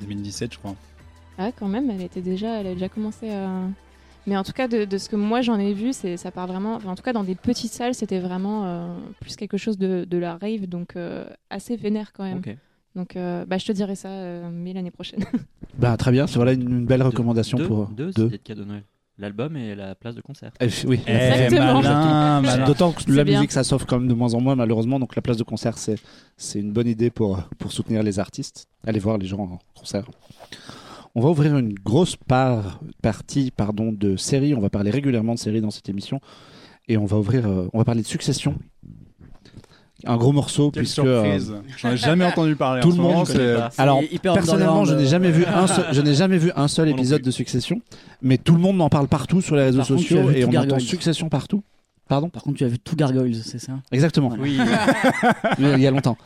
2017, 0.00 0.54
je 0.54 0.58
crois. 0.58 0.74
Ah, 1.38 1.50
quand 1.52 1.68
même, 1.68 1.90
elle 1.90 2.02
était 2.02 2.20
déjà, 2.20 2.60
elle 2.60 2.66
a 2.66 2.74
déjà 2.74 2.88
commencé 2.88 3.30
à. 3.30 3.48
Mais 4.26 4.36
en 4.36 4.42
tout 4.42 4.52
cas, 4.52 4.68
de, 4.68 4.96
ce 4.96 5.08
que 5.08 5.16
moi 5.16 5.42
j'en 5.42 5.58
ai 5.58 5.74
vu, 5.74 5.92
c'est 5.92 6.16
ça 6.16 6.30
part 6.30 6.46
vraiment. 6.46 6.76
en 6.76 6.94
tout 6.94 7.02
cas, 7.02 7.12
dans 7.12 7.24
des 7.24 7.34
petites 7.34 7.72
salles, 7.72 7.94
c'était 7.94 8.20
vraiment 8.20 8.64
euh, 8.64 8.96
plus 9.20 9.36
quelque 9.36 9.58
chose 9.58 9.76
de, 9.76 10.06
de, 10.08 10.18
la 10.18 10.36
rave, 10.38 10.66
donc 10.66 10.96
euh, 10.96 11.26
assez 11.50 11.76
vénère 11.76 12.12
quand 12.12 12.24
même. 12.24 12.40
Donc, 12.94 13.16
euh, 13.16 13.44
bah, 13.44 13.58
je 13.58 13.66
te 13.66 13.72
dirai 13.72 13.96
ça, 13.96 14.08
mais 14.50 14.72
l'année 14.72 14.90
prochaine. 14.90 15.24
bah, 15.78 15.96
très 15.96 16.12
bien, 16.12 16.26
c'est 16.26 16.36
voilà 16.36 16.52
une, 16.52 16.86
belle 16.86 17.02
recommandation 17.02 17.58
pour 17.58 17.86
deux. 17.88 18.12
deux. 18.12 18.28
de 18.28 18.36
cadeau 18.36 18.64
Noël. 18.64 18.84
L'album 19.16 19.56
et 19.56 19.76
la 19.76 19.94
place 19.94 20.16
de 20.16 20.20
concert. 20.20 20.50
Eh, 20.60 20.66
oui, 20.86 20.98
exactement. 21.06 21.80
D'autant 22.66 22.90
que 22.90 23.08
la 23.12 23.22
musique, 23.22 23.52
ça 23.52 23.62
s'offre 23.62 23.86
quand 23.86 24.00
même 24.00 24.08
de 24.08 24.14
moins 24.14 24.34
en 24.34 24.40
moins, 24.40 24.56
malheureusement. 24.56 24.98
Donc 24.98 25.14
la 25.14 25.22
place 25.22 25.36
de 25.36 25.44
concert, 25.44 25.78
c'est 25.78 26.00
c'est 26.36 26.58
une 26.58 26.72
bonne 26.72 26.88
idée 26.88 27.10
pour 27.10 27.40
pour 27.58 27.70
soutenir 27.70 28.02
les 28.02 28.18
artistes. 28.18 28.66
Allez 28.84 28.98
voir 28.98 29.18
les 29.18 29.26
gens 29.26 29.38
en 29.38 29.58
concert. 29.78 30.04
On 31.14 31.20
va 31.20 31.28
ouvrir 31.28 31.56
une 31.56 31.74
grosse 31.74 32.16
part, 32.16 32.80
partie 33.00 33.52
pardon, 33.52 33.92
de 33.92 34.16
séries. 34.16 34.52
On 34.52 34.60
va 34.60 34.68
parler 34.68 34.90
régulièrement 34.90 35.34
de 35.34 35.38
séries 35.38 35.60
dans 35.60 35.70
cette 35.70 35.88
émission. 35.88 36.20
Et 36.88 36.96
on 36.96 37.04
va 37.04 37.18
ouvrir, 37.18 37.46
euh, 37.46 37.68
on 37.72 37.78
va 37.78 37.84
parler 37.84 38.02
de 38.02 38.06
Succession 38.06 38.58
un 40.06 40.16
gros 40.16 40.32
morceau 40.32 40.70
Quelle 40.70 40.82
puisque 40.82 40.94
surprise. 41.02 41.52
Euh, 41.52 41.60
j'en 41.78 41.92
ai 41.92 41.96
jamais 41.96 42.24
entendu 42.24 42.56
parler. 42.56 42.82
Tout 42.82 42.92
le 42.92 42.96
monde. 42.96 43.28
Alors 43.78 44.00
personnellement, 44.22 44.84
je 44.84 44.94
n'ai 44.94 45.06
jamais 45.06 45.30
vu 45.30 45.44
un 45.54 45.66
seul, 45.66 45.86
je 45.92 46.00
n'ai 46.00 46.14
jamais 46.14 46.38
vu 46.38 46.52
un 46.56 46.68
seul 46.68 46.88
épisode 46.88 47.22
de 47.22 47.30
Succession, 47.30 47.80
mais 48.22 48.38
tout 48.38 48.54
le 48.54 48.60
monde 48.60 48.80
en 48.80 48.88
parle 48.88 49.08
partout 49.08 49.40
sur 49.40 49.56
les 49.56 49.64
réseaux 49.64 49.84
sociaux 49.84 50.30
et 50.30 50.44
on 50.44 50.54
entend 50.54 50.78
Succession 50.78 51.28
partout. 51.28 51.62
Pardon 52.08 52.28
Par 52.28 52.42
contre, 52.42 52.58
tu 52.58 52.64
as 52.64 52.68
vu 52.68 52.78
tout 52.78 52.96
Gargoyles, 52.96 53.42
c'est 53.42 53.58
ça 53.58 53.72
Exactement. 53.90 54.32
Oui. 54.44 54.58
Il 55.58 55.80
y 55.80 55.86
a 55.86 55.90
longtemps. 55.90 56.18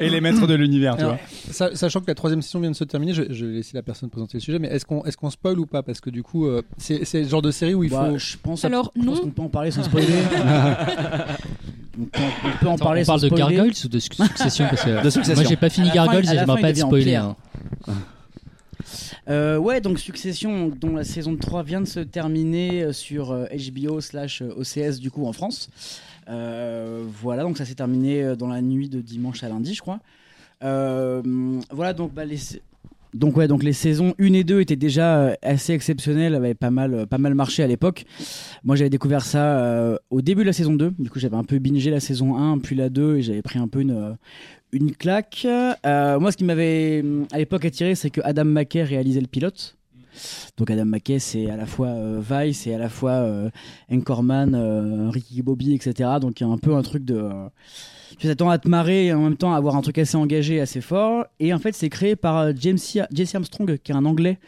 Et 0.00 0.08
les 0.08 0.20
maîtres 0.20 0.46
de 0.46 0.54
l'univers, 0.54 0.96
tu 0.96 1.04
vois. 1.04 1.18
Sachant 1.74 2.00
que 2.00 2.06
la 2.06 2.14
troisième 2.14 2.42
saison 2.42 2.60
vient 2.60 2.70
de 2.70 2.76
se 2.76 2.84
terminer, 2.84 3.12
je, 3.12 3.22
vais 3.22 3.54
laisser 3.54 3.72
la 3.74 3.82
personne 3.82 4.08
présenter 4.08 4.36
le 4.38 4.40
sujet, 4.40 4.58
mais 4.58 4.68
est-ce 4.68 4.84
qu'on 4.84 5.04
est 5.04 5.16
qu'on 5.16 5.30
spoil 5.30 5.58
ou 5.58 5.66
pas 5.66 5.82
Parce 5.82 6.00
que 6.00 6.10
du 6.10 6.22
coup, 6.22 6.46
euh, 6.46 6.62
c'est 6.78 7.12
le 7.14 7.28
genre 7.28 7.42
de 7.42 7.50
série 7.50 7.74
où 7.74 7.82
il 7.82 7.90
bah, 7.90 8.08
faut. 8.10 8.18
Je 8.18 8.36
pense, 8.36 8.64
Alors, 8.64 8.92
non. 8.94 9.16
qu'on 9.16 9.30
peut 9.30 9.42
en 9.42 9.48
parler 9.48 9.70
sans 9.70 9.82
spoiler. 9.82 10.06
on, 11.98 12.04
peut, 12.04 12.68
en 12.68 12.76
parler 12.76 13.02
on 13.02 13.06
parle 13.06 13.20
de 13.22 13.28
Gargoyles 13.28 13.72
ou 13.84 13.88
de 13.88 13.98
Succession 13.98 14.66
parce 14.68 14.84
que 14.84 15.02
de 15.02 15.10
succession. 15.10 15.42
Moi, 15.42 15.48
j'ai 15.48 15.56
pas 15.56 15.70
fini 15.70 15.90
Gargoyles 15.90 16.24
et 16.24 16.38
j'aimerais 16.38 16.60
pas 16.60 16.70
être 16.70 16.78
spoilé. 16.78 17.20
Euh, 19.28 19.58
ouais, 19.58 19.80
donc 19.80 19.98
Succession, 19.98 20.68
dont 20.68 20.94
la 20.94 21.04
saison 21.04 21.36
3 21.36 21.62
vient 21.62 21.80
de 21.80 21.86
se 21.86 22.00
terminer 22.00 22.82
euh, 22.82 22.92
sur 22.92 23.28
HBO 23.28 23.96
euh, 23.96 24.00
slash 24.00 24.42
OCS 24.42 24.98
du 24.98 25.10
coup 25.10 25.26
en 25.26 25.32
France. 25.32 25.70
voilà, 26.26 27.42
donc 27.42 27.58
ça 27.58 27.64
s'est 27.64 27.74
terminé 27.74 28.34
dans 28.36 28.48
la 28.48 28.62
nuit 28.62 28.88
de 28.88 29.00
dimanche 29.00 29.42
à 29.42 29.48
lundi, 29.48 29.74
je 29.74 29.80
crois. 29.80 30.00
voilà, 30.60 31.92
donc 31.92 32.12
bah, 32.14 32.24
les, 32.24 32.38
donc 33.14 33.36
ouais, 33.36 33.48
donc 33.48 33.62
les 33.62 33.72
saisons 33.72 34.14
1 34.18 34.32
et 34.34 34.44
2 34.44 34.60
étaient 34.60 34.76
déjà 34.76 35.36
assez 35.42 35.72
exceptionnelles, 35.72 36.34
avaient 36.34 36.54
pas 36.54 36.70
mal, 36.70 37.06
pas 37.06 37.18
mal 37.18 37.34
marché 37.34 37.62
à 37.62 37.66
l'époque. 37.66 38.04
Moi 38.64 38.76
j'avais 38.76 38.90
découvert 38.90 39.24
ça 39.24 39.98
au 40.10 40.20
début 40.20 40.42
de 40.42 40.46
la 40.46 40.52
saison 40.52 40.74
2, 40.74 40.94
du 40.98 41.10
coup 41.10 41.18
j'avais 41.18 41.36
un 41.36 41.44
peu 41.44 41.58
bingé 41.58 41.90
la 41.90 42.00
saison 42.00 42.36
1 42.36 42.58
puis 42.58 42.76
la 42.76 42.88
2 42.88 43.16
et 43.16 43.22
j'avais 43.22 43.42
pris 43.42 43.58
un 43.58 43.68
peu 43.68 43.80
une, 43.80 44.16
une 44.72 44.94
claque. 44.94 45.46
Euh, 45.46 46.18
moi, 46.18 46.32
ce 46.32 46.36
qui 46.36 46.44
m'avait 46.44 47.02
euh, 47.04 47.24
à 47.32 47.38
l'époque 47.38 47.64
attiré, 47.64 47.94
c'est 47.94 48.10
que 48.10 48.20
Adam 48.24 48.44
McKay 48.44 48.82
réalisait 48.82 49.20
le 49.20 49.26
pilote. 49.26 49.76
Donc 50.56 50.70
Adam 50.70 50.86
McKay, 50.86 51.18
c'est 51.18 51.50
à 51.50 51.56
la 51.56 51.66
fois 51.66 51.88
euh, 51.88 52.22
Vice, 52.22 52.60
c'est 52.60 52.74
à 52.74 52.78
la 52.78 52.88
fois 52.88 53.12
euh, 53.12 53.50
Anchorman, 53.92 55.10
Ricky 55.10 55.42
Bobby, 55.42 55.74
etc. 55.74 56.10
Donc 56.20 56.40
il 56.40 56.44
y 56.44 56.46
a 56.46 56.50
un 56.50 56.58
peu 56.58 56.74
un 56.74 56.82
truc 56.82 57.04
de 57.04 57.30
tu 58.18 58.26
t'attends 58.26 58.48
à 58.48 58.58
te 58.58 58.68
marrer 58.68 59.06
et 59.06 59.12
en 59.12 59.20
même 59.20 59.36
temps 59.36 59.52
à 59.52 59.56
avoir 59.56 59.76
un 59.76 59.82
truc 59.82 59.98
assez 59.98 60.16
engagé, 60.16 60.60
assez 60.60 60.80
fort. 60.80 61.26
Et 61.38 61.52
en 61.52 61.58
fait, 61.58 61.74
c'est 61.74 61.90
créé 61.90 62.16
par 62.16 62.38
euh, 62.38 62.52
James 62.58 62.78
Jesse 63.12 63.34
Armstrong, 63.34 63.78
qui 63.82 63.92
est 63.92 63.94
un 63.94 64.04
Anglais, 64.04 64.38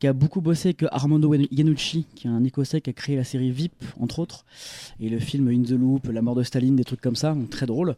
qui 0.00 0.06
a 0.08 0.12
beaucoup 0.12 0.40
bossé 0.40 0.70
avec 0.70 0.84
Armando 0.90 1.32
Iannucci, 1.32 2.06
qui 2.16 2.26
est 2.26 2.30
un 2.30 2.42
Écossais 2.42 2.80
qui 2.80 2.90
a 2.90 2.92
créé 2.92 3.16
la 3.16 3.24
série 3.24 3.50
VIP, 3.50 3.72
entre 4.00 4.18
autres, 4.18 4.44
et 5.00 5.08
le 5.08 5.20
film 5.20 5.48
In 5.48 5.62
the 5.62 5.78
Loop, 5.78 6.08
La 6.08 6.22
mort 6.22 6.34
de 6.34 6.42
Staline, 6.42 6.74
des 6.74 6.84
trucs 6.84 7.00
comme 7.00 7.16
ça, 7.16 7.36
très 7.50 7.66
drôle. 7.66 7.96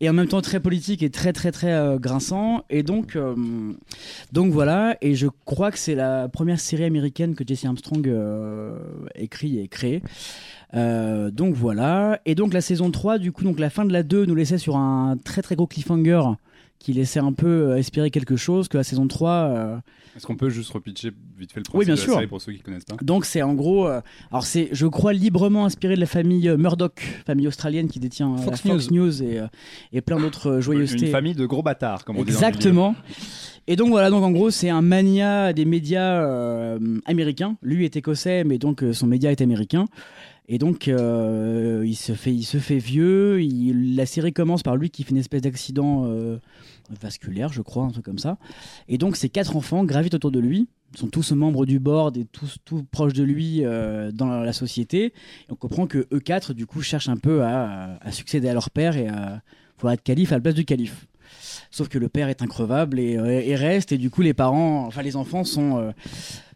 Et 0.00 0.10
en 0.10 0.12
même 0.12 0.26
temps 0.26 0.42
très 0.42 0.60
politique 0.60 1.02
et 1.02 1.10
très 1.10 1.32
très 1.32 1.52
très 1.52 1.72
euh, 1.72 1.98
grinçant. 1.98 2.64
Et 2.68 2.82
donc, 2.82 3.14
euh, 3.14 3.34
donc 4.32 4.52
voilà, 4.52 4.96
et 5.00 5.14
je 5.14 5.28
crois 5.44 5.70
que 5.70 5.78
c'est 5.78 5.94
la 5.94 6.28
première 6.28 6.58
série 6.58 6.84
américaine 6.84 7.34
que 7.34 7.44
Jesse 7.46 7.64
Armstrong 7.64 8.12
écrit 9.14 9.58
et 9.60 9.68
créée. 9.68 10.02
Donc 10.72 11.54
voilà. 11.54 12.20
Et 12.26 12.34
donc 12.34 12.52
la 12.52 12.60
saison 12.60 12.90
3, 12.90 13.18
du 13.18 13.32
coup, 13.32 13.44
donc 13.44 13.58
la 13.58 13.70
fin 13.70 13.84
de 13.84 13.92
la 13.92 14.02
2 14.02 14.26
nous 14.26 14.34
laissait 14.34 14.55
sur 14.58 14.76
un 14.76 15.16
très 15.24 15.42
très 15.42 15.56
gros 15.56 15.66
cliffhanger 15.66 16.20
qui 16.78 16.92
laissait 16.92 17.20
un 17.20 17.32
peu 17.32 17.46
euh, 17.46 17.76
espérer 17.78 18.10
quelque 18.10 18.36
chose, 18.36 18.68
que 18.68 18.76
la 18.76 18.84
saison 18.84 19.08
3... 19.08 19.30
Euh, 19.30 19.76
Est-ce 20.14 20.26
qu'on 20.26 20.36
peut 20.36 20.50
juste 20.50 20.70
repitcher 20.70 21.10
vite 21.38 21.50
fait 21.50 21.60
le 21.60 21.64
principe 21.64 21.78
oui, 21.78 21.84
bien 21.86 21.94
de 21.94 21.98
la 21.98 22.04
sûr. 22.04 22.14
série 22.14 22.26
pour 22.26 22.40
ceux 22.40 22.52
qui 22.52 22.60
connaissent 22.60 22.84
pas 22.84 22.96
Donc 23.02 23.24
c'est 23.24 23.42
en 23.42 23.54
gros... 23.54 23.86
alors 23.86 24.44
c'est, 24.44 24.68
je 24.72 24.86
crois, 24.86 25.12
librement 25.12 25.64
inspiré 25.64 25.94
de 25.94 26.00
la 26.00 26.06
famille 26.06 26.48
Murdoch, 26.56 27.00
famille 27.26 27.48
australienne 27.48 27.88
qui 27.88 27.98
détient 27.98 28.36
Fox, 28.36 28.90
News. 28.90 29.22
et, 29.22 29.40
et 29.92 30.00
plein 30.00 30.20
d'autres 30.20 30.60
joyeusetés. 30.60 31.06
Une 31.06 31.12
famille 31.12 31.34
de 31.34 31.46
gros 31.46 31.62
bâtards, 31.62 32.04
comme 32.04 32.18
on 32.18 32.24
dit 32.24 32.30
Exactement. 32.30 32.94
Et 33.68 33.74
donc 33.74 33.88
voilà, 33.88 34.10
donc 34.10 34.22
en 34.22 34.30
gros, 34.30 34.50
c'est 34.50 34.70
un 34.70 34.82
mania 34.82 35.52
des 35.52 35.64
médias 35.64 36.76
américains. 37.04 37.56
Lui 37.62 37.84
est 37.84 37.96
écossais, 37.96 38.44
mais 38.44 38.58
donc 38.58 38.84
son 38.92 39.06
média 39.08 39.32
est 39.32 39.40
américain. 39.40 39.86
Et 40.48 40.58
donc, 40.58 40.88
euh, 40.88 41.82
il, 41.84 41.96
se 41.96 42.12
fait, 42.12 42.32
il 42.32 42.44
se 42.44 42.58
fait 42.58 42.78
vieux. 42.78 43.38
la 43.38 44.06
série 44.06 44.32
commence 44.32 44.62
par 44.62 44.76
lui 44.76 44.90
qui 44.90 45.02
fait 45.02 45.10
une 45.10 45.16
espèce 45.16 45.42
d'accident 45.42 46.04
euh, 46.06 46.38
vasculaire, 47.00 47.52
je 47.52 47.62
crois, 47.62 47.84
un 47.84 47.90
truc 47.90 48.04
comme 48.04 48.18
ça. 48.18 48.38
Et 48.88 48.98
donc, 48.98 49.16
ces 49.16 49.28
quatre 49.28 49.56
enfants 49.56 49.84
gravitent 49.84 50.14
autour 50.14 50.30
de 50.30 50.38
lui. 50.38 50.68
Ils 50.94 50.98
sont 50.98 51.08
tous 51.08 51.32
membres 51.32 51.66
du 51.66 51.80
board 51.80 52.16
et 52.16 52.24
tous, 52.24 52.58
proches 52.92 53.12
de 53.12 53.24
lui 53.24 53.64
euh, 53.64 54.12
dans 54.12 54.28
la 54.28 54.52
société. 54.52 55.06
Et 55.06 55.12
on 55.50 55.56
comprend 55.56 55.86
que 55.86 56.06
eux 56.12 56.20
quatre, 56.20 56.54
du 56.54 56.66
coup, 56.66 56.80
cherchent 56.80 57.08
un 57.08 57.16
peu 57.16 57.42
à, 57.42 57.98
à 58.00 58.12
succéder 58.12 58.48
à 58.48 58.54
leur 58.54 58.70
père 58.70 58.96
et 58.96 59.08
à 59.08 59.42
pouvoir 59.76 59.94
être 59.94 60.02
calife 60.02 60.30
à 60.30 60.36
la 60.36 60.40
place 60.40 60.54
du 60.54 60.64
calife. 60.64 61.06
Sauf 61.70 61.88
que 61.88 61.98
le 61.98 62.08
père 62.08 62.28
est 62.28 62.42
increvable 62.42 62.98
et, 62.98 63.12
et, 63.12 63.54
reste, 63.56 63.92
et 63.92 63.98
du 63.98 64.10
coup, 64.10 64.22
les 64.22 64.34
parents, 64.34 64.86
enfin, 64.86 65.02
les 65.02 65.16
enfants 65.16 65.44
sont 65.44 65.92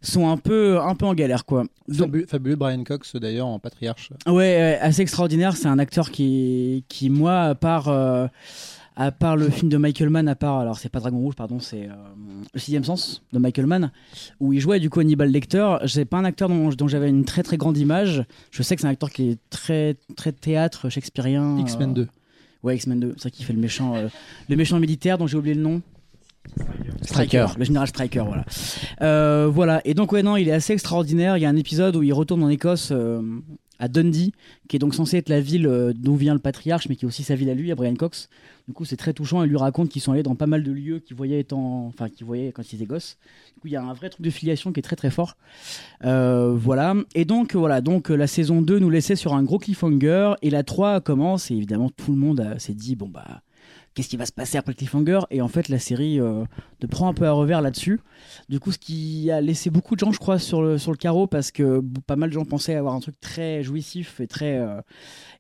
sont 0.02 0.28
un 0.28 0.36
peu, 0.36 0.80
un 0.80 0.94
peu 0.94 1.06
en 1.06 1.14
galère, 1.14 1.44
quoi. 1.44 1.64
fabuleux 2.26 2.56
Brian 2.56 2.84
Cox, 2.84 3.16
d'ailleurs, 3.16 3.46
en 3.46 3.58
patriarche. 3.58 4.10
Ouais, 4.26 4.78
assez 4.80 5.02
extraordinaire. 5.02 5.56
C'est 5.56 5.68
un 5.68 5.78
acteur 5.78 6.10
qui, 6.10 6.84
qui 6.88 7.10
moi, 7.10 7.40
à 7.40 7.54
part. 7.54 7.88
Euh, 7.88 8.26
à 8.96 9.12
part 9.12 9.36
le 9.36 9.48
film 9.48 9.70
de 9.70 9.78
Michael 9.78 10.10
Mann, 10.10 10.28
à 10.28 10.34
part, 10.34 10.58
alors 10.58 10.78
c'est 10.78 10.90
pas 10.90 11.00
Dragon 11.00 11.16
Rouge, 11.16 11.34
pardon, 11.34 11.58
c'est 11.58 11.86
euh, 11.86 11.92
Le 12.52 12.60
Sixième 12.60 12.84
Sens 12.84 13.22
de 13.32 13.38
Michael 13.38 13.64
Mann, 13.66 13.92
où 14.40 14.52
il 14.52 14.60
jouait 14.60 14.78
du 14.78 14.90
coup 14.90 15.00
Hannibal 15.00 15.30
Lecter. 15.30 15.76
C'est 15.86 16.04
pas 16.04 16.18
un 16.18 16.24
acteur 16.24 16.50
dont, 16.50 16.68
dont 16.68 16.88
j'avais 16.88 17.08
une 17.08 17.24
très 17.24 17.42
très 17.42 17.56
grande 17.56 17.78
image. 17.78 18.24
Je 18.50 18.62
sais 18.62 18.74
que 18.76 18.82
c'est 18.82 18.88
un 18.88 18.90
acteur 18.90 19.08
qui 19.10 19.30
est 19.30 19.38
très 19.48 19.96
très 20.16 20.32
théâtre 20.32 20.90
shakespearien. 20.90 21.56
X-Men 21.60 21.94
2. 21.94 22.08
Euh, 22.64 22.66
ouais, 22.66 22.76
X-Men 22.76 23.00
2. 23.00 23.14
C'est 23.16 23.24
ça 23.24 23.30
qui 23.30 23.44
fait 23.44 23.52
le 23.52 23.60
méchant, 23.60 23.94
le 24.48 24.56
méchant 24.56 24.78
militaire 24.78 25.18
dont 25.18 25.26
j'ai 25.26 25.36
oublié 25.36 25.54
le 25.54 25.62
nom. 25.62 25.82
Striker. 27.02 27.46
Le 27.58 27.64
général 27.64 27.88
Striker, 27.88 28.24
voilà. 28.26 28.44
Euh, 29.02 29.48
voilà. 29.52 29.80
Et 29.84 29.94
donc, 29.94 30.12
ouais, 30.12 30.22
non, 30.22 30.36
il 30.36 30.48
est 30.48 30.52
assez 30.52 30.72
extraordinaire. 30.72 31.36
Il 31.36 31.40
y 31.40 31.46
a 31.46 31.48
un 31.48 31.56
épisode 31.56 31.96
où 31.96 32.02
il 32.02 32.12
retourne 32.12 32.42
en 32.42 32.48
Écosse, 32.48 32.90
euh, 32.92 33.22
à 33.78 33.88
Dundee, 33.88 34.32
qui 34.68 34.76
est 34.76 34.78
donc 34.78 34.94
censé 34.94 35.16
être 35.16 35.28
la 35.28 35.40
ville 35.40 35.66
euh, 35.66 35.92
d'où 35.94 36.16
vient 36.16 36.34
le 36.34 36.40
patriarche, 36.40 36.88
mais 36.88 36.96
qui 36.96 37.04
est 37.04 37.08
aussi 37.08 37.22
sa 37.22 37.34
ville 37.34 37.50
à 37.50 37.54
lui, 37.54 37.72
à 37.72 37.74
Brian 37.74 37.94
Cox. 37.94 38.28
Du 38.70 38.74
coup, 38.74 38.85
c'est 38.85 38.96
très 38.96 39.12
touchant. 39.12 39.42
Il 39.42 39.50
lui 39.50 39.56
raconte 39.56 39.88
qu'ils 39.88 40.00
sont 40.00 40.12
allés 40.12 40.22
dans 40.22 40.37
pas 40.37 40.46
mal 40.46 40.62
de 40.62 40.70
lieux 40.70 41.00
qu'ils 41.00 41.16
voyaient 41.16 41.40
étant, 41.40 41.87
enfin, 41.88 42.09
qu'ils 42.09 42.24
voyaient 42.24 42.52
quand 42.52 42.72
ils 42.72 42.76
étaient 42.76 42.87
gosses. 42.87 43.18
Du 43.56 43.61
coup, 43.61 43.66
il 43.66 43.72
y 43.72 43.76
a 43.76 43.83
un 43.83 43.92
vrai 43.94 44.11
truc 44.11 44.24
de 44.24 44.30
filiation 44.30 44.72
qui 44.72 44.78
est 44.78 44.83
très 44.85 44.94
très 44.94 45.11
fort. 45.11 45.37
voilà. 46.02 46.94
Et 47.16 47.24
donc, 47.24 47.56
voilà. 47.56 47.80
Donc, 47.80 48.11
la 48.11 48.28
saison 48.28 48.62
2 48.62 48.78
nous 48.78 48.88
laissait 48.88 49.16
sur 49.16 49.35
un 49.35 49.42
gros 49.42 49.59
cliffhanger. 49.59 50.35
Et 50.42 50.50
la 50.50 50.62
3 50.62 51.00
commence. 51.00 51.50
Et 51.50 51.54
évidemment, 51.56 51.90
tout 51.90 52.12
le 52.12 52.18
monde 52.18 52.54
s'est 52.59 52.74
dit, 52.74 52.94
bon, 52.94 53.09
bah 53.09 53.42
qu'est-ce 53.94 54.09
qui 54.09 54.16
va 54.16 54.26
se 54.26 54.33
passer 54.33 54.59
après 54.59 54.74
cliffhanger 54.74 55.20
Et 55.31 55.42
en 55.42 55.48
fait, 55.48 55.68
la 55.68 55.79
série 55.79 56.20
euh, 56.20 56.44
te 56.79 56.87
prend 56.87 57.09
un 57.09 57.14
peu 57.14 57.26
à 57.26 57.33
revers 57.33 57.61
là-dessus. 57.61 58.00
Du 58.48 58.61
coup, 58.61 58.72
ce 58.72 58.79
qui 58.79 59.31
a 59.31 59.40
laissé 59.40 59.70
beaucoup 59.70 59.94
de 59.94 60.00
gens, 60.00 60.12
je 60.12 60.18
crois, 60.18 60.38
sur 60.38 60.62
le, 60.62 60.79
sur 60.79 60.92
le 60.92 60.96
carreau 60.96 61.26
parce 61.26 61.50
que 61.50 61.83
pas 62.07 62.16
mal 62.16 62.31
de 62.31 62.35
gens 62.35 62.44
pensaient 62.44 62.74
avoir 62.74 62.94
un 62.94 63.00
truc 63.00 63.18
très 63.20 63.62
jouissif 63.62 64.20
et 64.20 64.26
très. 64.26 64.59
Euh, 64.59 64.81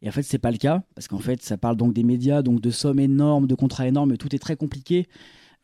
et 0.02 0.08
en 0.08 0.12
fait, 0.12 0.22
c'est 0.22 0.38
pas 0.38 0.50
le 0.50 0.58
cas 0.58 0.82
parce 0.94 1.08
qu'en 1.08 1.18
fait, 1.18 1.42
ça 1.42 1.56
parle 1.56 1.76
donc 1.76 1.92
des 1.92 2.04
médias, 2.04 2.42
donc 2.42 2.60
de 2.60 2.70
sommes 2.70 3.00
énormes, 3.00 3.46
de 3.46 3.54
contrats 3.54 3.86
énormes, 3.86 4.16
tout 4.16 4.34
est 4.34 4.40
très 4.40 4.56
compliqué. 4.56 5.06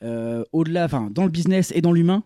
Euh, 0.05 0.45
au-delà, 0.53 0.85
enfin, 0.85 1.11
dans 1.11 1.25
le 1.25 1.31
business 1.31 1.73
et 1.75 1.81
dans 1.81 1.93
l'humain. 1.93 2.23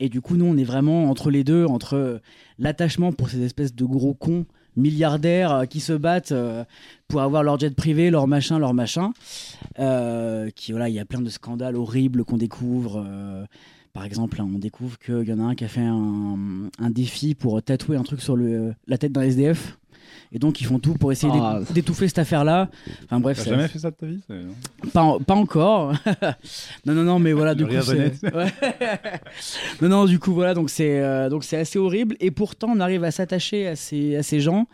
Et 0.00 0.08
du 0.08 0.20
coup, 0.20 0.36
nous, 0.36 0.46
on 0.46 0.56
est 0.56 0.64
vraiment 0.64 1.10
entre 1.10 1.30
les 1.30 1.44
deux, 1.44 1.66
entre 1.66 2.20
l'attachement 2.58 3.12
pour 3.12 3.28
ces 3.28 3.42
espèces 3.42 3.74
de 3.74 3.84
gros 3.84 4.14
cons 4.14 4.46
milliardaires 4.76 5.52
euh, 5.52 5.64
qui 5.64 5.80
se 5.80 5.92
battent 5.92 6.32
euh, 6.32 6.64
pour 7.08 7.22
avoir 7.22 7.42
leur 7.42 7.58
jet 7.58 7.74
privé, 7.74 8.10
leur 8.10 8.26
machin, 8.26 8.58
leur 8.58 8.74
machin. 8.74 9.12
Euh, 9.78 10.50
qui 10.50 10.72
voilà, 10.72 10.88
il 10.88 10.94
y 10.94 11.00
a 11.00 11.04
plein 11.04 11.20
de 11.20 11.30
scandales 11.30 11.76
horribles 11.76 12.24
qu'on 12.24 12.36
découvre. 12.36 13.04
Par 13.92 14.04
exemple, 14.04 14.40
on 14.40 14.58
découvre 14.58 14.98
qu'il 14.98 15.28
y 15.28 15.32
en 15.32 15.38
a 15.38 15.42
un 15.42 15.54
qui 15.54 15.64
a 15.64 15.68
fait 15.68 15.80
un, 15.80 16.38
un 16.78 16.90
défi 16.90 17.34
pour 17.34 17.62
tatouer 17.62 17.96
un 17.96 18.02
truc 18.02 18.22
sur 18.22 18.36
le, 18.36 18.74
la 18.86 18.98
tête 18.98 19.12
d'un 19.12 19.22
SDF. 19.22 19.78
Et 20.34 20.38
donc 20.38 20.62
ils 20.62 20.64
font 20.64 20.78
tout 20.78 20.94
pour 20.94 21.12
essayer 21.12 21.32
ah. 21.36 21.60
d'étouffer 21.70 22.08
cette 22.08 22.18
affaire-là. 22.18 22.70
Enfin 23.04 23.20
bref. 23.20 23.38
T'as 23.38 23.50
jamais 23.50 23.68
fait 23.68 23.78
ça 23.78 23.90
de 23.90 23.96
ta 23.96 24.06
vie 24.06 24.22
pas, 24.92 25.18
pas 25.26 25.34
encore. 25.34 25.92
non 26.86 26.94
non 26.94 27.04
non 27.04 27.18
mais 27.18 27.34
voilà 27.34 27.54
du 27.54 27.66
coup 27.66 27.72
non 29.82 29.88
non 29.88 30.04
du 30.06 30.18
coup 30.18 30.32
voilà 30.32 30.54
donc 30.54 30.70
c'est 30.70 31.00
euh, 31.00 31.28
donc 31.28 31.44
c'est 31.44 31.58
assez 31.58 31.78
horrible 31.78 32.16
et 32.18 32.30
pourtant 32.30 32.68
on 32.70 32.80
arrive 32.80 33.04
à 33.04 33.10
s'attacher 33.10 33.68
à 33.68 33.76
ces 33.76 34.16
à 34.16 34.22
ces 34.22 34.40
gens. 34.40 34.66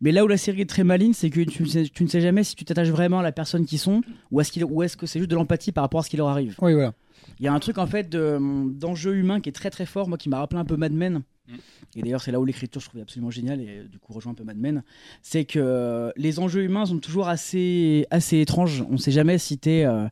Mais 0.00 0.12
là 0.12 0.24
où 0.24 0.28
la 0.28 0.36
série 0.36 0.60
est 0.60 0.70
très 0.70 0.84
maligne, 0.84 1.12
c'est 1.12 1.30
que 1.30 1.40
tu, 1.40 1.64
tu, 1.64 2.04
ne 2.04 2.08
sais 2.08 2.20
jamais 2.20 2.44
si 2.44 2.54
tu 2.54 2.64
t'attaches 2.64 2.90
vraiment 2.90 3.20
à 3.20 3.22
la 3.22 3.32
personne 3.32 3.66
qui 3.66 3.78
sont 3.78 4.02
ou 4.30 4.40
est-ce 4.40 4.52
qu'il 4.52 4.64
ou 4.64 4.82
est-ce 4.82 4.96
que 4.96 5.06
c'est 5.06 5.18
juste 5.18 5.30
de 5.30 5.36
l'empathie 5.36 5.72
par 5.72 5.82
rapport 5.82 6.00
à 6.00 6.02
ce 6.04 6.10
qui 6.10 6.16
leur 6.16 6.28
arrive. 6.28 6.54
Oui 6.60 6.74
voilà. 6.74 6.92
Il 7.38 7.44
y 7.44 7.48
a 7.48 7.52
un 7.52 7.60
truc 7.60 7.78
en 7.78 7.86
fait 7.86 8.08
d'enjeu 8.10 9.16
humain 9.16 9.40
qui 9.40 9.48
est 9.48 9.52
très 9.52 9.70
très 9.70 9.86
fort, 9.86 10.08
moi 10.08 10.18
qui 10.18 10.28
m'a 10.28 10.38
rappelé 10.38 10.60
un 10.60 10.64
peu 10.64 10.76
Mad 10.76 10.92
Men. 10.92 11.22
Mm. 11.48 11.54
Et 11.96 12.02
d'ailleurs, 12.02 12.22
c'est 12.22 12.32
là 12.32 12.40
où 12.40 12.44
l'écriture, 12.44 12.80
je 12.80 12.86
trouvais 12.86 13.02
absolument 13.02 13.30
géniale, 13.30 13.60
et 13.60 13.84
du 13.90 13.98
coup, 13.98 14.12
rejoint 14.12 14.32
un 14.32 14.34
peu 14.34 14.44
Mad 14.44 14.56
Men. 14.56 14.82
C'est 15.22 15.44
que 15.44 15.58
euh, 15.58 16.10
les 16.16 16.38
enjeux 16.38 16.62
humains 16.62 16.86
sont 16.86 16.98
toujours 16.98 17.28
assez, 17.28 18.06
assez 18.10 18.40
étranges. 18.40 18.84
On 18.88 18.92
ne 18.92 18.96
sait 18.98 19.12
jamais 19.12 19.38
si 19.38 19.58
tu 19.58 19.70
es, 19.70 19.84
euh, 19.84 20.08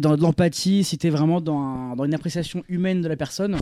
dans 0.00 0.16
de 0.16 0.22
l'empathie, 0.22 0.84
si 0.84 0.98
tu 0.98 1.06
es 1.06 1.10
vraiment 1.10 1.40
dans, 1.40 1.96
dans, 1.96 2.04
une 2.04 2.14
appréciation 2.14 2.62
humaine 2.68 3.00
de 3.00 3.08
la 3.08 3.16
personne, 3.16 3.58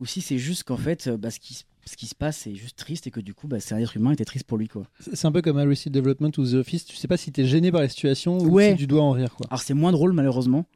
ou 0.00 0.06
si 0.06 0.20
c'est 0.20 0.38
juste 0.38 0.64
qu'en 0.64 0.76
fait, 0.76 1.08
bah, 1.08 1.30
ce 1.30 1.40
qui 1.40 1.54
se 1.54 1.64
ce 1.86 1.96
qui 1.96 2.06
se 2.06 2.14
passe 2.14 2.38
c'est 2.38 2.54
juste 2.54 2.78
triste 2.78 3.06
et 3.06 3.10
que 3.10 3.20
du 3.20 3.34
coup 3.34 3.46
bah, 3.46 3.60
c'est 3.60 3.74
un 3.74 3.78
être 3.78 3.96
humain 3.96 4.12
et 4.12 4.16
t'es 4.16 4.24
triste 4.24 4.46
pour 4.46 4.58
lui 4.58 4.68
quoi. 4.68 4.84
C'est 5.00 5.26
un 5.26 5.32
peu 5.32 5.42
comme 5.42 5.58
Arrested 5.58 5.92
Development 5.92 6.30
ou 6.38 6.46
The 6.46 6.54
Office, 6.54 6.86
tu 6.86 6.96
sais 6.96 7.08
pas 7.08 7.16
si 7.16 7.32
t'es 7.32 7.44
gêné 7.44 7.70
par 7.70 7.80
la 7.80 7.88
situation 7.88 8.38
ou 8.38 8.60
si 8.60 8.76
tu 8.76 8.86
dois 8.86 9.02
en 9.02 9.12
rire 9.12 9.34
quoi. 9.34 9.46
Alors 9.50 9.60
c'est 9.60 9.74
moins 9.74 9.92
drôle 9.92 10.12
malheureusement 10.12 10.66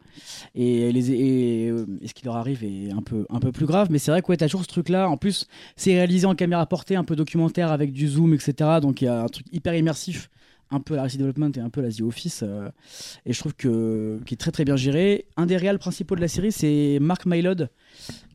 et, 0.54 0.92
les, 0.92 1.11
et, 1.12 1.68
euh, 1.68 1.87
ce 2.04 2.14
qui 2.14 2.24
leur 2.24 2.37
arrive 2.37 2.64
est 2.64 2.90
un 2.90 3.02
peu, 3.02 3.26
un 3.31 3.40
peu 3.40 3.52
plus 3.52 3.66
grave. 3.66 3.88
Mais 3.90 3.98
c'est 3.98 4.11
vrai 4.11 4.22
que 4.22 4.28
ouais, 4.28 4.37
t'as 4.37 4.46
toujours 4.46 4.62
ce 4.62 4.68
truc 4.68 4.88
là 4.88 5.09
en 5.09 5.16
plus 5.16 5.46
c'est 5.76 5.94
réalisé 5.94 6.26
en 6.26 6.35
caméra 6.35 6.66
portée 6.66 6.96
un 6.96 7.04
peu 7.04 7.16
documentaire 7.16 7.70
avec 7.70 7.92
du 7.92 8.09
zoom 8.09 8.35
etc 8.35 8.78
donc 8.81 9.02
il 9.02 9.07
y 9.07 9.09
a 9.09 9.22
un 9.22 9.28
truc 9.28 9.46
hyper 9.52 9.74
immersif 9.74 10.31
un 10.70 10.81
peu 10.81 10.94
la 10.94 11.02
Arrested 11.02 11.20
Development 11.20 11.52
et 11.57 11.61
un 11.61 11.70
peu 11.70 11.81
la 11.81 11.90
The 11.90 12.02
Office 12.02 12.42
euh, 12.42 12.68
et 13.24 13.33
je 13.33 13.38
trouve 13.38 13.54
que 13.54 14.20
qui 14.26 14.35
est 14.35 14.37
très 14.37 14.50
très 14.50 14.64
bien 14.64 14.76
géré. 14.76 15.26
Un 15.37 15.46
des 15.46 15.57
réels 15.57 15.78
principaux 15.78 16.14
de 16.14 16.20
la 16.20 16.28
série 16.28 16.52
c'est 16.52 16.98
Mark 17.00 17.26
Mylod 17.26 17.70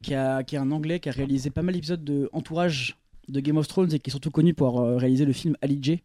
qui, 0.02 0.16
a, 0.16 0.44
qui 0.44 0.56
est 0.56 0.60
un 0.60 0.72
anglais 0.72 1.00
qui 1.00 1.10
a 1.10 1.12
réalisé 1.12 1.50
pas 1.50 1.62
mal 1.62 1.76
d'épisodes 1.76 2.04
de 2.04 2.30
Entourage 2.34 2.98
de 3.30 3.40
Game 3.40 3.58
of 3.58 3.68
Thrones 3.68 3.94
et 3.94 4.00
qui 4.00 4.10
est 4.10 4.12
surtout 4.12 4.32
connu 4.32 4.54
pour 4.54 4.68
avoir 4.68 4.98
réalisé 5.00 5.26
le 5.26 5.34
film 5.34 5.56
Ali 5.62 5.80
J 5.82 6.02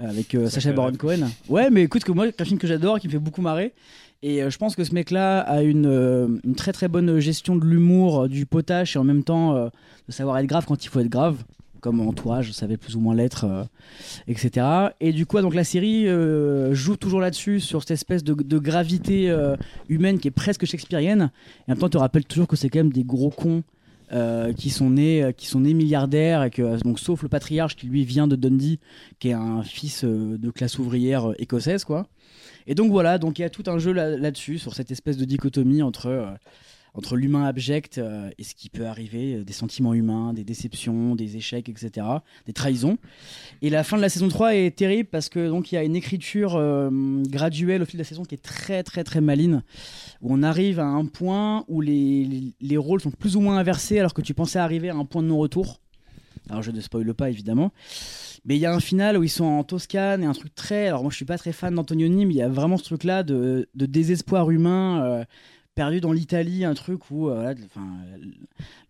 euh, 0.00 0.08
avec 0.08 0.34
euh, 0.34 0.48
Sacha 0.48 0.72
Baron 0.72 0.92
Cohen. 0.92 1.28
Ouais, 1.48 1.70
mais 1.70 1.82
écoute, 1.82 2.04
que 2.04 2.12
moi, 2.12 2.26
c'est 2.26 2.40
un 2.40 2.44
film 2.44 2.58
que 2.58 2.66
j'adore, 2.66 3.00
qui 3.00 3.08
me 3.08 3.12
fait 3.12 3.18
beaucoup 3.18 3.42
marrer. 3.42 3.74
Et 4.22 4.42
euh, 4.42 4.50
je 4.50 4.58
pense 4.58 4.74
que 4.74 4.84
ce 4.84 4.94
mec-là 4.94 5.40
a 5.40 5.62
une, 5.62 6.40
une, 6.44 6.54
très 6.54 6.72
très 6.72 6.88
bonne 6.88 7.18
gestion 7.20 7.56
de 7.56 7.64
l'humour, 7.64 8.28
du 8.28 8.46
potache 8.46 8.96
et 8.96 8.98
en 8.98 9.04
même 9.04 9.24
temps 9.24 9.54
de 9.54 10.12
savoir 10.12 10.38
être 10.38 10.46
grave 10.46 10.64
quand 10.66 10.84
il 10.84 10.88
faut 10.88 11.00
être 11.00 11.08
grave 11.08 11.44
comme 11.80 12.00
entourage, 12.00 12.46
je 12.46 12.52
savais 12.52 12.76
plus 12.76 12.96
ou 12.96 13.00
moins 13.00 13.14
l'être, 13.14 13.44
euh, 13.44 13.64
etc. 14.26 14.66
Et 15.00 15.12
du 15.12 15.26
coup, 15.26 15.40
donc 15.40 15.54
la 15.54 15.64
série 15.64 16.08
euh, 16.08 16.74
joue 16.74 16.96
toujours 16.96 17.20
là-dessus, 17.20 17.60
sur 17.60 17.82
cette 17.82 17.92
espèce 17.92 18.24
de, 18.24 18.58
gravité 18.58 19.30
euh, 19.30 19.56
humaine 19.88 20.18
qui 20.18 20.28
est 20.28 20.32
presque 20.32 20.64
shakespearienne. 20.64 21.30
Et 21.60 21.70
en 21.70 21.74
même 21.74 21.78
temps, 21.78 21.88
te 21.88 21.98
rappelle 21.98 22.24
toujours 22.24 22.48
que 22.48 22.56
c'est 22.56 22.68
quand 22.68 22.80
même 22.80 22.92
des 22.92 23.04
gros 23.04 23.30
cons. 23.30 23.62
qui 24.56 24.70
sont 24.70 24.88
nés 24.88 25.34
qui 25.36 25.46
sont 25.46 25.60
nés 25.60 25.74
milliardaires 25.74 26.42
et 26.42 26.50
que 26.50 26.82
donc 26.82 26.98
sauf 26.98 27.22
le 27.22 27.28
patriarche 27.28 27.76
qui 27.76 27.86
lui 27.88 28.06
vient 28.06 28.26
de 28.26 28.36
Dundee 28.36 28.78
qui 29.18 29.28
est 29.28 29.34
un 29.34 29.62
fils 29.62 30.02
de 30.02 30.50
classe 30.50 30.78
ouvrière 30.78 31.34
écossaise 31.36 31.84
quoi 31.84 32.08
et 32.68 32.76
donc 32.76 32.92
voilà 32.92 33.18
donc 33.18 33.40
il 33.40 33.42
y 33.42 33.44
a 33.44 33.50
tout 33.50 33.64
un 33.66 33.78
jeu 33.78 33.92
là-dessus 33.92 34.58
sur 34.58 34.74
cette 34.74 34.92
espèce 34.92 35.16
de 35.16 35.24
dichotomie 35.24 35.82
entre 35.82 36.38
entre 36.98 37.16
l'humain 37.16 37.44
abject 37.44 37.98
euh, 37.98 38.28
et 38.38 38.44
ce 38.44 38.54
qui 38.54 38.70
peut 38.70 38.86
arriver, 38.86 39.36
euh, 39.36 39.44
des 39.44 39.52
sentiments 39.52 39.94
humains, 39.94 40.32
des 40.32 40.44
déceptions, 40.44 41.14
des 41.14 41.36
échecs, 41.36 41.68
etc., 41.68 42.06
des 42.46 42.52
trahisons. 42.52 42.98
Et 43.62 43.70
la 43.70 43.84
fin 43.84 43.96
de 43.96 44.02
la 44.02 44.08
saison 44.08 44.28
3 44.28 44.56
est 44.56 44.76
terrible 44.76 45.08
parce 45.08 45.28
que 45.28 45.48
donc 45.48 45.70
il 45.70 45.76
y 45.76 45.78
a 45.78 45.84
une 45.84 45.94
écriture 45.94 46.56
euh, 46.56 46.90
graduelle 47.28 47.82
au 47.82 47.84
fil 47.84 47.98
de 47.98 48.02
la 48.02 48.08
saison 48.08 48.24
qui 48.24 48.34
est 48.34 48.42
très 48.42 48.82
très 48.82 49.04
très 49.04 49.20
maline, 49.20 49.62
où 50.22 50.34
on 50.34 50.42
arrive 50.42 50.80
à 50.80 50.86
un 50.86 51.06
point 51.06 51.64
où 51.68 51.80
les, 51.80 52.52
les, 52.60 52.76
rôles 52.76 53.00
sont 53.00 53.12
plus 53.12 53.36
ou 53.36 53.40
moins 53.40 53.58
inversés 53.58 54.00
alors 54.00 54.14
que 54.14 54.22
tu 54.22 54.34
pensais 54.34 54.58
arriver 54.58 54.90
à 54.90 54.96
un 54.96 55.04
point 55.04 55.22
de 55.22 55.28
non-retour. 55.28 55.80
Alors 56.50 56.62
je 56.62 56.70
ne 56.72 56.80
spoile 56.80 57.14
pas 57.14 57.30
évidemment. 57.30 57.72
Mais 58.48 58.56
il 58.56 58.60
y 58.60 58.66
a 58.66 58.74
un 58.74 58.80
final 58.80 59.16
où 59.16 59.22
ils 59.22 59.28
sont 59.28 59.44
en 59.44 59.62
Toscane 59.62 60.24
et 60.24 60.26
un 60.26 60.32
truc 60.32 60.54
très. 60.54 60.88
Alors 60.88 61.02
moi 61.02 61.10
je 61.10 61.16
suis 61.16 61.24
pas 61.24 61.38
très 61.38 61.52
fan 61.52 61.74
d'Antonioni, 61.74 62.26
mais 62.26 62.34
il 62.34 62.38
y 62.38 62.42
a 62.42 62.48
vraiment 62.48 62.78
ce 62.78 62.84
truc 62.84 63.04
là 63.04 63.22
de, 63.22 63.68
de 63.74 63.86
désespoir 63.86 64.50
humain 64.50 65.24
perdu 65.78 66.00
dans 66.00 66.12
l'Italie, 66.12 66.64
un 66.64 66.74
truc 66.74 67.08
où 67.08 67.28
euh, 67.28 67.54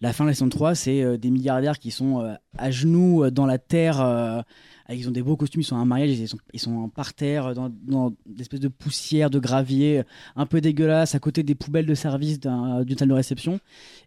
la 0.00 0.12
fin 0.14 0.24
de 0.24 0.30
la 0.30 0.34
saison 0.34 0.48
3, 0.48 0.74
c'est 0.74 1.02
euh, 1.02 1.18
des 1.18 1.28
milliardaires 1.28 1.78
qui 1.78 1.90
sont 1.90 2.22
euh, 2.22 2.32
à 2.56 2.70
genoux 2.70 3.30
dans 3.30 3.44
la 3.44 3.58
terre. 3.58 4.42
ils 4.88 5.06
ont 5.06 5.10
des 5.10 5.20
beaux 5.22 5.36
costumes, 5.36 5.60
ils 5.60 5.64
sont 5.64 5.76
à 5.76 5.80
un 5.80 5.84
mariage, 5.84 6.18
ils 6.18 6.26
sont, 6.26 6.38
ils 6.54 6.60
sont 6.60 6.88
par 6.88 7.12
terre, 7.12 7.52
dans, 7.52 7.68
dans 7.68 8.14
des 8.24 8.40
espèces 8.40 8.60
de 8.60 8.68
poussière, 8.68 9.28
de 9.28 9.38
gravier, 9.38 10.02
un 10.34 10.46
peu 10.46 10.62
dégueulasse, 10.62 11.14
à 11.14 11.18
côté 11.18 11.42
des 11.42 11.54
poubelles 11.54 11.84
de 11.84 11.94
service 11.94 12.40
d'une 12.40 12.96
salle 12.96 13.08
de 13.08 13.12
réception. 13.12 13.56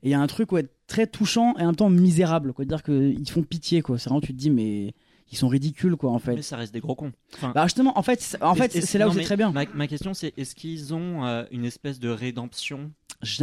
Et 0.01 0.09
il 0.09 0.09
y 0.09 0.15
a 0.15 0.19
un 0.19 0.25
truc 0.25 0.51
ouais, 0.51 0.65
très 0.87 1.05
touchant 1.05 1.53
et 1.59 1.61
en 1.61 1.67
même 1.67 1.75
temps 1.75 1.91
misérable. 1.91 2.51
Quoi, 2.51 2.65
dire 2.65 2.81
qu'ils 2.81 3.29
font 3.29 3.43
pitié. 3.43 3.83
C'est 3.85 4.05
vraiment, 4.05 4.21
tu 4.21 4.33
te 4.33 4.39
dis, 4.39 4.49
mais 4.49 4.95
ils 5.31 5.37
sont 5.37 5.47
ridicules 5.47 5.95
quoi 5.95 6.11
en 6.11 6.19
fait. 6.19 6.35
Mais 6.35 6.41
ça 6.41 6.57
reste 6.57 6.73
des 6.73 6.79
gros 6.79 6.95
cons. 6.95 7.13
bah 7.41 7.63
justement, 7.63 7.97
en 7.97 8.03
fait, 8.03 8.37
en 8.41 8.55
fait, 8.55 8.71
c'est 8.71 8.97
là 8.97 9.07
où 9.07 9.13
c'est 9.13 9.23
très 9.23 9.37
bien. 9.37 9.51
Ma, 9.51 9.87
question 9.87 10.13
c'est 10.13 10.33
est-ce 10.37 10.55
qu'ils 10.55 10.93
ont 10.93 11.25
euh, 11.25 11.43
une 11.51 11.65
espèce 11.65 11.99
de 11.99 12.09
rédemption? 12.09 12.91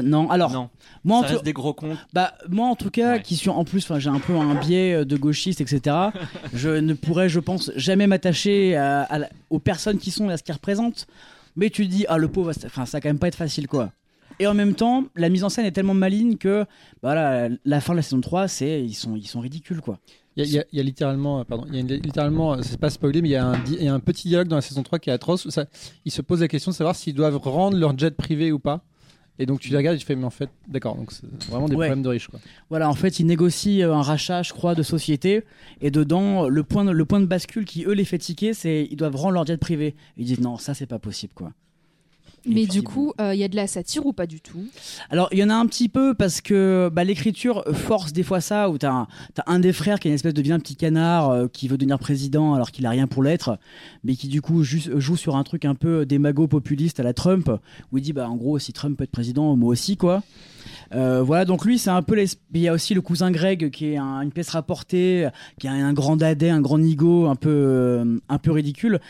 Non, 0.02 0.28
alors 0.28 0.50
non. 0.50 0.70
Moi, 1.04 1.22
ça 1.22 1.28
reste 1.28 1.44
des 1.44 1.52
gros 1.52 1.72
cons. 1.72 1.96
Bah 2.12 2.34
moi 2.48 2.68
en 2.68 2.76
tout 2.76 2.90
cas, 2.90 3.18
qui 3.18 3.36
suis 3.36 3.48
en 3.48 3.64
plus, 3.64 3.84
enfin 3.84 3.98
j'ai 3.98 4.10
un 4.10 4.18
peu 4.18 4.34
un 4.34 4.54
biais 4.54 4.94
euh, 4.94 5.04
de 5.04 5.16
gauchiste, 5.16 5.60
etc. 5.60 5.96
je 6.52 6.70
ne 6.70 6.94
pourrais, 6.94 7.28
je 7.28 7.40
pense, 7.40 7.70
jamais 7.76 8.06
m'attacher 8.06 8.78
aux 9.50 9.58
personnes 9.58 9.98
qui 9.98 10.10
sont 10.10 10.28
et 10.30 10.32
à 10.32 10.36
ce 10.36 10.42
qu'ils 10.42 10.54
représentent. 10.54 11.06
Mais 11.56 11.70
tu 11.70 11.86
dis 11.86 12.04
ah 12.08 12.18
le 12.18 12.28
pauvre, 12.28 12.52
enfin 12.66 12.86
ça 12.86 12.98
va 12.98 13.00
quand 13.00 13.08
même 13.08 13.18
pas 13.18 13.28
être 13.28 13.34
facile 13.34 13.66
quoi. 13.66 13.92
Et 14.40 14.46
en 14.46 14.54
même 14.54 14.74
temps, 14.74 15.04
la 15.16 15.28
mise 15.28 15.42
en 15.42 15.48
scène 15.48 15.66
est 15.66 15.72
tellement 15.72 15.94
maligne 15.94 16.36
que 16.36 16.64
voilà, 17.02 17.48
la 17.64 17.80
fin 17.80 17.92
de 17.92 17.96
la 17.96 18.02
saison 18.02 18.20
3, 18.20 18.46
c'est 18.46 18.84
ils 18.84 18.94
sont 18.94 19.16
ils 19.16 19.26
sont 19.26 19.40
ridicules 19.40 19.80
quoi. 19.80 19.98
Il 20.44 20.64
y, 20.72 20.80
a 20.80 20.82
littéralement, 20.84 21.40
euh, 21.40 21.44
pardon, 21.44 21.66
il 21.68 21.74
y 21.74 21.80
a 21.80 21.96
littéralement, 21.96 22.54
euh, 22.54 22.58
c'est 22.62 22.78
pas 22.78 22.90
spoilé, 22.90 23.22
mais 23.22 23.28
il 23.28 23.32
y, 23.32 23.36
a 23.36 23.44
un, 23.44 23.64
il 23.66 23.82
y, 23.82 23.88
a 23.88 23.94
un 23.94 23.98
petit 23.98 24.28
dialogue 24.28 24.46
dans 24.46 24.56
la 24.56 24.62
saison 24.62 24.84
3 24.84 25.00
qui 25.00 25.10
est 25.10 25.12
atroce. 25.12 25.48
Ça, 25.48 25.66
ils 26.04 26.12
se 26.12 26.22
posent 26.22 26.42
la 26.42 26.48
question 26.48 26.70
de 26.70 26.76
savoir 26.76 26.94
s'ils 26.94 27.14
doivent 27.14 27.38
rendre 27.38 27.76
leur 27.76 27.98
jet 27.98 28.16
privé 28.16 28.52
ou 28.52 28.60
pas. 28.60 28.84
Et 29.40 29.46
donc 29.46 29.60
tu 29.60 29.70
les 29.70 29.76
regardes 29.76 29.96
et 29.96 29.98
tu 29.98 30.06
fais, 30.06 30.16
mais 30.16 30.24
en 30.24 30.30
fait, 30.30 30.50
d'accord, 30.66 30.96
donc 30.96 31.12
c'est 31.12 31.26
vraiment 31.44 31.68
des 31.68 31.74
problèmes 31.74 32.02
de 32.02 32.08
riches. 32.08 32.28
Quoi. 32.28 32.40
Voilà, 32.70 32.88
en 32.88 32.94
fait, 32.94 33.20
ils 33.20 33.26
négocient 33.26 33.88
euh, 33.88 33.94
un 33.94 34.02
rachat, 34.02 34.42
je 34.42 34.52
crois, 34.52 34.74
de 34.74 34.82
société. 34.82 35.42
Et 35.80 35.90
dedans, 35.90 36.48
le 36.48 36.62
point 36.62 36.84
de, 36.84 36.90
le 36.90 37.04
point 37.04 37.20
de 37.20 37.26
bascule 37.26 37.64
qui, 37.64 37.84
eux, 37.84 37.92
les 37.92 38.04
fait 38.04 38.18
tiquer, 38.18 38.54
c'est 38.54 38.86
ils 38.90 38.96
doivent 38.96 39.16
rendre 39.16 39.34
leur 39.34 39.46
jet 39.46 39.56
privé. 39.56 39.94
Ils 40.16 40.26
disent, 40.26 40.40
non, 40.40 40.56
ça, 40.56 40.74
c'est 40.74 40.86
pas 40.86 40.98
possible, 40.98 41.32
quoi. 41.34 41.52
Mais 42.46 42.66
du 42.66 42.82
coup, 42.82 43.12
il 43.18 43.24
euh, 43.24 43.34
y 43.34 43.44
a 43.44 43.48
de 43.48 43.56
la 43.56 43.66
satire 43.66 44.06
ou 44.06 44.12
pas 44.12 44.26
du 44.26 44.40
tout? 44.40 44.64
Alors, 45.10 45.28
il 45.32 45.38
y 45.38 45.44
en 45.44 45.50
a 45.50 45.54
un 45.54 45.66
petit 45.66 45.88
peu 45.88 46.14
parce 46.14 46.40
que 46.40 46.90
bah, 46.92 47.04
l'écriture 47.04 47.64
force 47.72 48.12
des 48.12 48.22
fois 48.22 48.40
ça, 48.40 48.70
où 48.70 48.78
tu 48.78 48.86
as, 48.86 49.06
un 49.46 49.58
des 49.58 49.72
frères 49.72 50.00
qui 50.00 50.08
est 50.08 50.10
une 50.10 50.14
espèce 50.14 50.34
de 50.34 50.42
vilain 50.42 50.58
petit 50.58 50.76
canard 50.76 51.30
euh, 51.30 51.48
qui 51.48 51.68
veut 51.68 51.76
devenir 51.76 51.98
président 51.98 52.54
alors 52.54 52.70
qu'il 52.70 52.86
a 52.86 52.90
rien 52.90 53.06
pour 53.06 53.22
l'être, 53.22 53.58
mais 54.04 54.14
qui 54.14 54.28
du 54.28 54.42
coup 54.42 54.62
joue 54.62 55.16
sur 55.16 55.36
un 55.36 55.44
truc 55.44 55.64
un 55.64 55.74
peu 55.74 56.06
démago 56.06 56.46
populiste 56.46 57.00
à 57.00 57.02
la 57.02 57.12
Trump, 57.12 57.50
où 57.92 57.98
il 57.98 58.02
dit 58.02 58.12
bah 58.12 58.28
en 58.28 58.36
gros 58.36 58.58
si 58.58 58.72
Trump 58.72 58.96
peut 58.96 59.04
être 59.04 59.10
président, 59.10 59.56
moi 59.56 59.70
aussi 59.70 59.96
quoi. 59.96 60.22
Euh, 60.94 61.22
voilà, 61.22 61.44
donc 61.44 61.64
lui, 61.64 61.78
c'est 61.78 61.90
un 61.90 62.02
peu. 62.02 62.16
Il 62.18 62.60
y 62.60 62.68
a 62.68 62.72
aussi 62.72 62.94
le 62.94 63.00
cousin 63.00 63.30
Greg 63.30 63.70
qui 63.70 63.86
est 63.86 63.98
une 63.98 64.32
pièce 64.32 64.50
rapportée, 64.50 65.28
qui 65.60 65.68
a 65.68 65.72
un 65.72 65.92
grand 65.92 66.16
dadais, 66.16 66.50
un 66.50 66.60
grand 66.60 66.78
nigo, 66.78 67.26
un 67.26 67.36
peu, 67.36 68.18
un 68.28 68.38
peu 68.38 68.52
ridicule. 68.52 69.00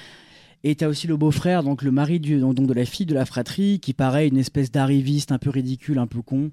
Et 0.65 0.75
tu 0.75 0.85
as 0.85 0.89
aussi 0.89 1.07
le 1.07 1.17
beau-frère, 1.17 1.63
donc 1.63 1.83
le 1.83 1.91
mari 1.91 2.19
du, 2.19 2.41
donc, 2.41 2.55
de 2.55 2.73
la 2.73 2.85
fille 2.85 3.07
de 3.07 3.15
la 3.15 3.25
fratrie, 3.25 3.79
qui 3.81 3.95
paraît 3.95 4.27
une 4.27 4.39
espèce 4.39 4.71
d'arriviste 4.71 5.31
un 5.31 5.39
peu 5.39 5.51
ridicule, 5.51 5.99
un 5.99 6.07
peu 6.07 6.21
con. 6.21 6.51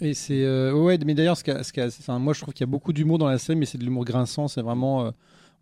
Et 0.00 0.14
c'est 0.14 0.42
euh, 0.42 0.72
ouais, 0.72 0.98
mais 1.04 1.14
d'ailleurs, 1.14 1.36
ce, 1.36 1.44
ce 1.44 2.18
moi 2.18 2.32
je 2.32 2.40
trouve 2.40 2.54
qu'il 2.54 2.62
y 2.62 2.68
a 2.68 2.70
beaucoup 2.70 2.92
d'humour 2.92 3.18
dans 3.18 3.28
la 3.28 3.38
série, 3.38 3.58
mais 3.58 3.66
c'est 3.66 3.78
de 3.78 3.84
l'humour 3.84 4.04
grinçant. 4.04 4.48
C'est 4.48 4.62
vraiment, 4.62 5.04
euh, 5.04 5.10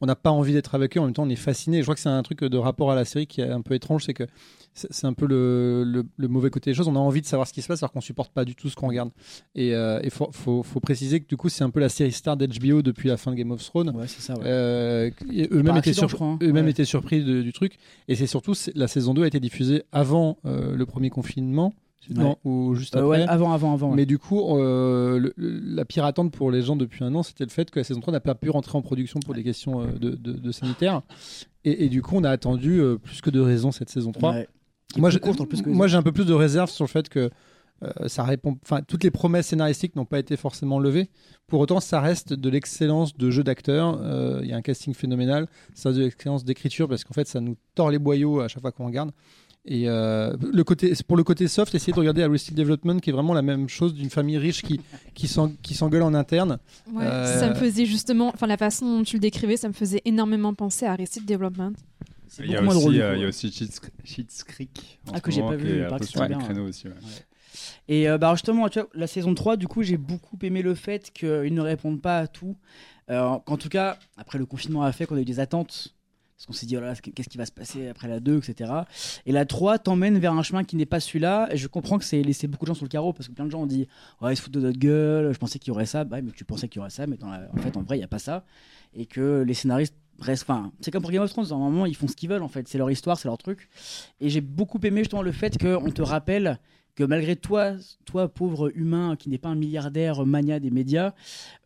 on 0.01 0.07
n'a 0.07 0.17
pas 0.17 0.31
envie 0.31 0.53
d'être 0.53 0.75
avec 0.75 0.97
eux, 0.97 1.01
en 1.01 1.05
même 1.05 1.13
temps 1.13 1.25
on 1.25 1.29
est 1.29 1.37
fasciné. 1.37 1.79
Je 1.79 1.83
crois 1.83 1.95
que 1.95 2.01
c'est 2.01 2.09
un 2.09 2.23
truc 2.23 2.45
de 2.45 2.59
rapport 2.59 2.91
à 2.91 2.95
la 2.95 3.05
série 3.05 3.27
qui 3.27 3.41
est 3.41 3.49
un 3.49 3.63
peu 3.63 3.75
étrange, 3.75 4.05
c'est 4.05 4.15
que 4.15 4.25
c'est 4.75 5.07
un 5.07 5.13
peu 5.13 5.27
le, 5.27 6.05
mauvais 6.29 6.51
côté 6.51 6.71
des 6.71 6.75
choses. 6.75 6.89
On 6.89 6.97
a 6.97 7.01
envie 7.01 7.21
de 7.21 7.27
savoir 7.27 7.49
ce 7.49 7.53
qui 7.53 7.63
se 7.63 7.69
passe 7.69 7.83
alors 7.83 7.93
qu'on 7.93 8.01
supporte 8.01 8.33
pas 8.33 8.45
du 8.45 8.55
tout 8.55 8.69
ce 8.69 8.77
qu'on 8.77 8.89
regarde. 8.89 9.11
Et 9.55 9.69
il 9.69 9.75
euh, 9.75 10.09
faut, 10.11 10.63
préciser 10.81 11.21
que 11.21 11.27
du 11.27 11.37
coup 11.37 11.49
c'est 11.49 11.65
un 11.65 11.71
peu 11.71 11.81
la 11.81 11.89
série 11.89 12.13
star 12.13 12.37
d'HBO 12.37 12.83
depuis 12.83 13.09
la 13.09 13.17
fin 13.17 13.33
de 13.33 13.37
Game 13.37 13.51
of 13.51 13.65
Thrones. 13.65 13.91
Ouais, 13.91 14.07
c'est 14.07 14.23
ça. 14.23 14.35
Euh, 14.45 15.11
eux-mêmes 15.51 15.77
étaient, 15.79 15.91
hein. 16.21 16.67
étaient, 16.67 16.85
surpris 16.85 17.25
du 17.25 17.53
truc. 17.53 17.79
Et 18.07 18.15
c'est 18.15 18.27
surtout 18.27 18.55
la 18.75 18.89
saison 18.89 19.15
2 19.15 19.25
a 19.25 19.27
été 19.27 19.41
diffusée 19.41 19.83
avant 19.93 20.39
le 20.45 20.85
premier 20.85 21.11
confinement. 21.11 21.75
Non, 22.11 22.39
ou 22.45 22.75
juste 22.75 22.97
euh, 22.97 23.05
après. 23.05 23.23
avant, 23.27 23.53
avant, 23.53 23.75
avant. 23.75 23.95
Mais 23.95 24.07
du 24.07 24.19
coup, 24.19 24.57
euh, 24.57 25.31
la 25.37 25.85
pire 25.85 26.05
attente 26.05 26.33
pour 26.33 26.51
les 26.51 26.63
gens 26.63 26.77
depuis 26.77 27.05
un 27.05 27.15
an, 27.15 27.23
c'était 27.23 27.45
le 27.45 27.51
fait 27.51 27.71
que 27.71 27.79
la 27.79 27.85
saison 27.85 28.01
3 28.01 28.13
n'a 28.13 28.21
pas 28.21 28.35
pu 28.35 28.51
rentrer 28.51 28.79
en 28.79 28.83
production 28.83 29.21
pour 29.21 29.35
des 29.35 29.45
questions 29.45 29.83
euh, 29.83 29.87
de, 29.99 30.11
de, 30.15 30.53
sanitaire. 30.53 31.03
Et, 31.65 31.89
du 31.89 32.01
coup, 32.01 32.17
on 32.17 32.25
a 32.25 32.31
attendu 32.31 32.81
plus 33.03 33.21
que 33.21 33.29
de 33.29 33.41
raisons 33.41 33.73
cette 33.73 33.91
saison 33.91 34.13
3. 34.13 34.37
Moi, 34.97 35.11
j'ai, 35.11 35.21
moi, 35.67 35.87
j'ai 35.87 35.97
un 35.97 36.03
peu 36.03 36.13
plus 36.13 36.25
de 36.25 36.33
réserve 36.33 36.71
sur 36.71 36.85
le 36.85 36.89
fait 36.89 37.11
que 37.11 37.31
ça 38.07 38.25
répond. 38.25 38.57
Enfin, 38.63 38.81
toutes 38.81 39.05
les 39.05 39.11
promesses 39.11 39.49
scénaristiques 39.49 39.95
n'ont 39.95 40.07
pas 40.07 40.19
été 40.19 40.37
forcément 40.39 40.79
levées. 40.79 41.11
Pour 41.47 41.61
autant, 41.61 41.79
ça 41.79 42.01
reste 42.01 42.33
de 42.33 42.49
l'excellence 42.49 43.15
de 43.15 43.31
jeu 43.31 43.45
d'acteur. 43.45 44.01
Il 44.43 44.49
y 44.49 44.53
a 44.55 44.57
un 44.57 44.63
casting 44.63 44.95
phénoménal. 44.95 45.47
Ça 45.75 45.91
reste 45.91 45.99
de 45.99 46.05
l'excellence 46.05 46.45
d'écriture 46.45 46.89
parce 46.89 47.05
qu'en 47.05 47.13
fait, 47.13 47.29
ça 47.29 47.41
nous 47.41 47.57
tord 47.75 47.91
les 47.91 47.99
boyaux 47.99 48.41
à 48.41 48.49
chaque 48.49 48.63
fois 48.63 48.73
qu'on 48.73 48.87
regarde. 48.87 49.11
Et 49.71 49.87
euh, 49.87 50.35
le 50.41 50.65
côté, 50.65 50.95
pour 51.07 51.19
le 51.19 51.25
côté 51.25 51.47
soft, 51.47 51.75
essayez 51.75 51.93
de 51.93 51.99
regarder 51.99 52.23
Arrested 52.23 52.57
Development, 52.57 52.99
qui 53.01 53.11
est 53.11 53.13
vraiment 53.13 53.35
la 53.35 53.43
même 53.43 53.69
chose 53.69 53.93
d'une 53.93 54.09
famille 54.09 54.39
riche 54.39 54.63
qui, 54.63 54.81
qui 55.15 55.29
s'engueule 55.29 56.03
en 56.03 56.15
interne. 56.15 56.59
Ouais, 56.91 57.05
Ça 57.05 57.51
me 57.51 57.55
faisait 57.55 57.85
justement, 57.85 58.31
enfin 58.33 58.47
la 58.47 58.57
façon 58.57 58.87
dont 58.87 59.05
tu 59.05 59.17
le 59.17 59.21
décrivais, 59.21 59.59
ça 59.59 59.69
me 59.69 59.75
faisait 59.75 60.01
énormément 60.07 60.55
penser 60.55 60.87
à 60.87 60.93
Arrested 60.93 61.27
Development. 61.27 61.75
Il 62.39 62.51
y, 62.51 62.57
a 62.57 62.63
aussi, 62.63 63.01
euh, 63.01 63.17
il 63.17 63.21
y 63.21 63.25
a 63.25 63.29
aussi 63.29 63.53
Cheats 63.53 64.45
Creek. 64.47 65.01
Ah, 65.13 65.21
que 65.21 65.31
j'ai 65.31 65.43
pas 65.43 65.57
vu, 65.57 65.85
bien. 65.85 66.61
Aussi, 66.63 66.89
ouais. 66.89 66.95
Et 67.89 68.09
euh, 68.09 68.17
bah 68.17 68.33
justement, 68.33 68.69
tu 68.71 68.79
vois, 68.79 68.89
la 68.95 69.07
saison 69.07 69.35
3, 69.35 69.57
du 69.57 69.69
coup, 69.69 69.83
j'ai 69.83 69.97
beaucoup 69.99 70.39
aimé 70.43 70.63
le 70.63 70.75
fait 70.75 71.11
qu'ils 71.13 71.53
ne 71.53 71.61
répondent 71.61 72.01
pas 72.01 72.21
à 72.21 72.27
tout. 72.27 72.57
Qu'en 73.09 73.57
tout 73.59 73.69
cas, 73.69 73.99
après 74.17 74.39
le 74.39 74.47
confinement 74.47 74.83
a 74.83 74.93
fait 74.93 75.05
qu'on 75.05 75.17
a 75.17 75.21
eu 75.21 75.27
des 75.27 75.41
attentes 75.41 75.95
parce 76.39 76.47
qu'on 76.47 76.53
s'est 76.53 76.67
dit, 76.67 76.77
oh 76.77 76.81
qu'est-ce 77.17 77.29
qui 77.29 77.37
va 77.37 77.47
se 77.47 77.51
passer 77.51 77.89
après 77.89 78.07
la 78.07 78.21
2, 78.21 78.39
etc. 78.39 78.73
Et 79.27 79.33
la 79.33 79.45
3 79.45 79.81
t'emmène 79.81 80.21
vers 80.21 80.33
un 80.35 80.45
chemin 80.45 80.63
qui 80.63 80.77
n'est 80.77 80.87
pas 80.87 81.01
celui-là. 81.01 81.49
Et 81.51 81.57
je 81.57 81.67
comprends 81.67 81.99
que 81.99 82.05
c'est 82.05 82.23
laissé 82.23 82.47
beaucoup 82.47 82.65
de 82.65 82.69
gens 82.69 82.75
sur 82.75 82.85
le 82.85 82.89
carreau 82.89 83.13
parce 83.13 83.27
que 83.27 83.33
plein 83.33 83.45
de 83.45 83.51
gens 83.51 83.63
ont 83.63 83.67
dit, 83.67 83.89
ouais, 84.21 84.35
ils 84.35 84.37
se 84.37 84.43
foutent 84.43 84.53
de 84.53 84.61
notre 84.61 84.79
gueule, 84.79 85.33
je 85.33 85.39
pensais 85.39 85.59
qu'il 85.59 85.69
y 85.69 85.71
aurait 85.73 85.85
ça. 85.85 86.05
Bah, 86.05 86.23
mais 86.23 86.31
tu 86.31 86.45
pensais 86.45 86.69
qu'il 86.69 86.79
y 86.79 86.81
aurait 86.81 86.91
ça, 86.91 87.09
mais 87.09 87.19
en 87.25 87.57
fait, 87.57 87.77
en 87.77 87.83
vrai, 87.83 87.97
il 87.97 87.99
n'y 87.99 88.05
a 88.05 88.09
pas 88.09 88.21
ça. 88.21 88.45
Et 88.95 89.07
que 89.07 89.43
les 89.43 89.53
scénaristes 89.53 89.97
restent. 90.21 90.45
Enfin, 90.49 90.71
c'est 90.81 90.93
comme 90.93 91.03
pour 91.03 91.11
Game 91.11 91.25
of 91.25 91.31
Thrones, 91.33 91.49
moment 91.49 91.87
ils 91.87 91.97
font 91.97 92.07
ce 92.07 92.15
qu'ils 92.15 92.29
veulent, 92.29 92.45
en 92.45 92.49
fait. 92.49 92.69
C'est 92.69 92.79
leur 92.79 92.89
histoire, 92.89 93.19
c'est 93.19 93.27
leur 93.27 93.39
truc. 93.39 93.69
Et 94.21 94.29
j'ai 94.29 94.41
beaucoup 94.41 94.79
aimé 94.85 95.01
justement 95.01 95.23
le 95.23 95.33
fait 95.33 95.59
qu'on 95.59 95.91
te 95.91 96.03
rappelle 96.03 96.61
que 96.99 97.05
malgré 97.05 97.37
toi, 97.37 97.75
toi 98.07 98.27
pauvre 98.27 98.77
humain 98.77 99.15
qui 99.17 99.29
n'est 99.29 99.39
pas 99.39 99.51
un 99.51 99.55
milliardaire 99.55 100.27
mania 100.27 100.59
des 100.59 100.73
médias, 100.73 101.13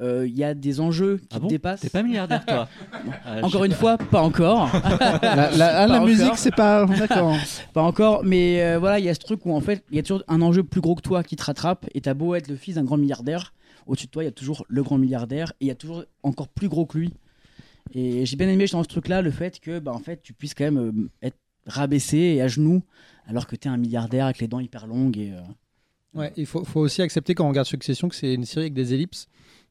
euh, 0.03 0.27
il 0.29 0.37
y 0.37 0.45
a 0.45 0.53
des 0.53 0.79
enjeux 0.79 1.23
qui 1.31 1.37
ah 1.39 1.41
te 1.41 1.47
dépassent. 1.47 1.81
T'es 1.81 1.89
pas 1.89 2.03
milliardaire 2.03 2.45
toi 2.45 2.69
ah, 3.25 3.39
Encore 3.43 3.65
une 3.65 3.73
fois, 3.73 3.97
pas 3.97 4.21
encore. 4.21 4.71
la, 5.23 5.87
la, 5.87 6.01
musique, 6.01 6.37
c'est 6.37 6.55
pas 6.55 6.85
d'accord. 6.85 7.35
pas 7.73 7.81
encore, 7.81 8.25
mais 8.25 8.63
euh, 8.63 8.79
voilà, 8.79 8.99
il 8.99 9.07
y 9.07 9.09
a 9.09 9.15
ce 9.15 9.21
truc 9.21 9.47
où 9.47 9.55
en 9.55 9.63
fait, 9.63 9.83
il 9.91 9.97
y 9.97 10.01
a 10.01 10.03
toujours 10.03 10.23
un 10.29 10.43
enjeu 10.43 10.65
plus 10.65 10.83
gros 10.83 10.95
que 10.95 11.01
toi 11.01 11.23
qui 11.23 11.37
te 11.37 11.45
rattrape. 11.45 11.87
Et 11.95 12.03
t'as 12.03 12.13
beau 12.13 12.35
être 12.35 12.49
le 12.49 12.57
fils 12.57 12.75
d'un 12.75 12.85
grand 12.85 12.99
milliardaire, 12.99 13.55
au-dessus 13.87 14.09
de 14.09 14.11
toi, 14.11 14.23
il 14.23 14.27
y 14.27 14.29
a 14.29 14.33
toujours 14.33 14.67
le 14.69 14.83
grand 14.83 14.99
milliardaire 14.99 15.55
et 15.63 15.65
il 15.65 15.69
y 15.69 15.71
a 15.71 15.75
toujours 15.75 16.05
encore 16.23 16.49
plus 16.49 16.69
gros 16.69 16.85
que 16.85 16.99
lui. 16.99 17.15
Et 17.95 18.27
j'ai 18.27 18.37
bien 18.37 18.49
aimé 18.49 18.67
dans 18.71 18.83
ce 18.83 18.89
truc-là 18.89 19.23
le 19.23 19.31
fait 19.31 19.61
que, 19.61 19.79
bah, 19.79 19.93
en 19.93 19.99
fait, 19.99 20.23
tu 20.23 20.35
puisses 20.35 20.55
quand 20.55 20.65
même 20.65 20.79
euh, 20.79 21.27
être 21.27 21.37
rabaissé 21.67 22.19
et 22.19 22.43
à 22.43 22.49
genoux 22.49 22.83
alors 23.27 23.47
que 23.47 23.57
tu 23.57 23.69
es 23.69 23.71
un 23.71 23.77
milliardaire 23.77 24.27
avec 24.27 24.39
les 24.39 24.49
dents 24.49 24.61
hyper 24.61 24.87
longues. 24.87 25.19
Et, 25.19 25.33
euh, 25.33 25.41
ouais, 26.15 26.33
il 26.37 26.47
faut, 26.47 26.65
faut, 26.65 26.81
aussi 26.81 27.03
accepter 27.03 27.35
quand 27.35 27.45
on 27.45 27.49
regarde 27.49 27.67
Succession 27.67 28.09
que 28.09 28.15
c'est 28.15 28.35
une 28.35 28.45
série 28.45 28.65
avec 28.65 28.75
des 28.75 28.95
ellipses. 28.95 29.29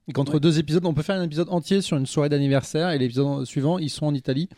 Et 0.08 0.13
qu'entre 0.13 0.39
deux 0.39 0.58
épisodes, 0.58 0.86
on 0.86 0.93
peut 0.93 1.04
faire 1.04 1.19
un 1.19 1.23
épisode 1.23 1.49
entier 1.49 1.82
sur 1.82 1.97
une 1.97 2.08
soirée 2.08 2.30
d'anniversaire 2.30 2.89
et 2.89 2.97
l'épisode 2.97 3.45
suivant, 3.45 3.77
ils 3.77 3.89
sont 3.89 4.08
en 4.08 4.13
Italie. 4.13 4.49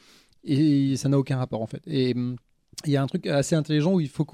Et 0.44 0.96
ça 0.96 1.10
n'a 1.10 1.18
aucun 1.18 1.38
rapport 1.38 1.62
en 1.62 1.68
fait. 1.68 1.82
Et 1.86 2.14
hum, 2.14 2.38
il 2.86 2.92
y 2.92 2.98
a 2.98 3.04
un 3.04 3.08
truc 3.08 3.28
assez 3.28 3.56
intelligent 3.56 3.94
où 3.94 4.00
il 4.00 4.10
faut, 4.10 4.26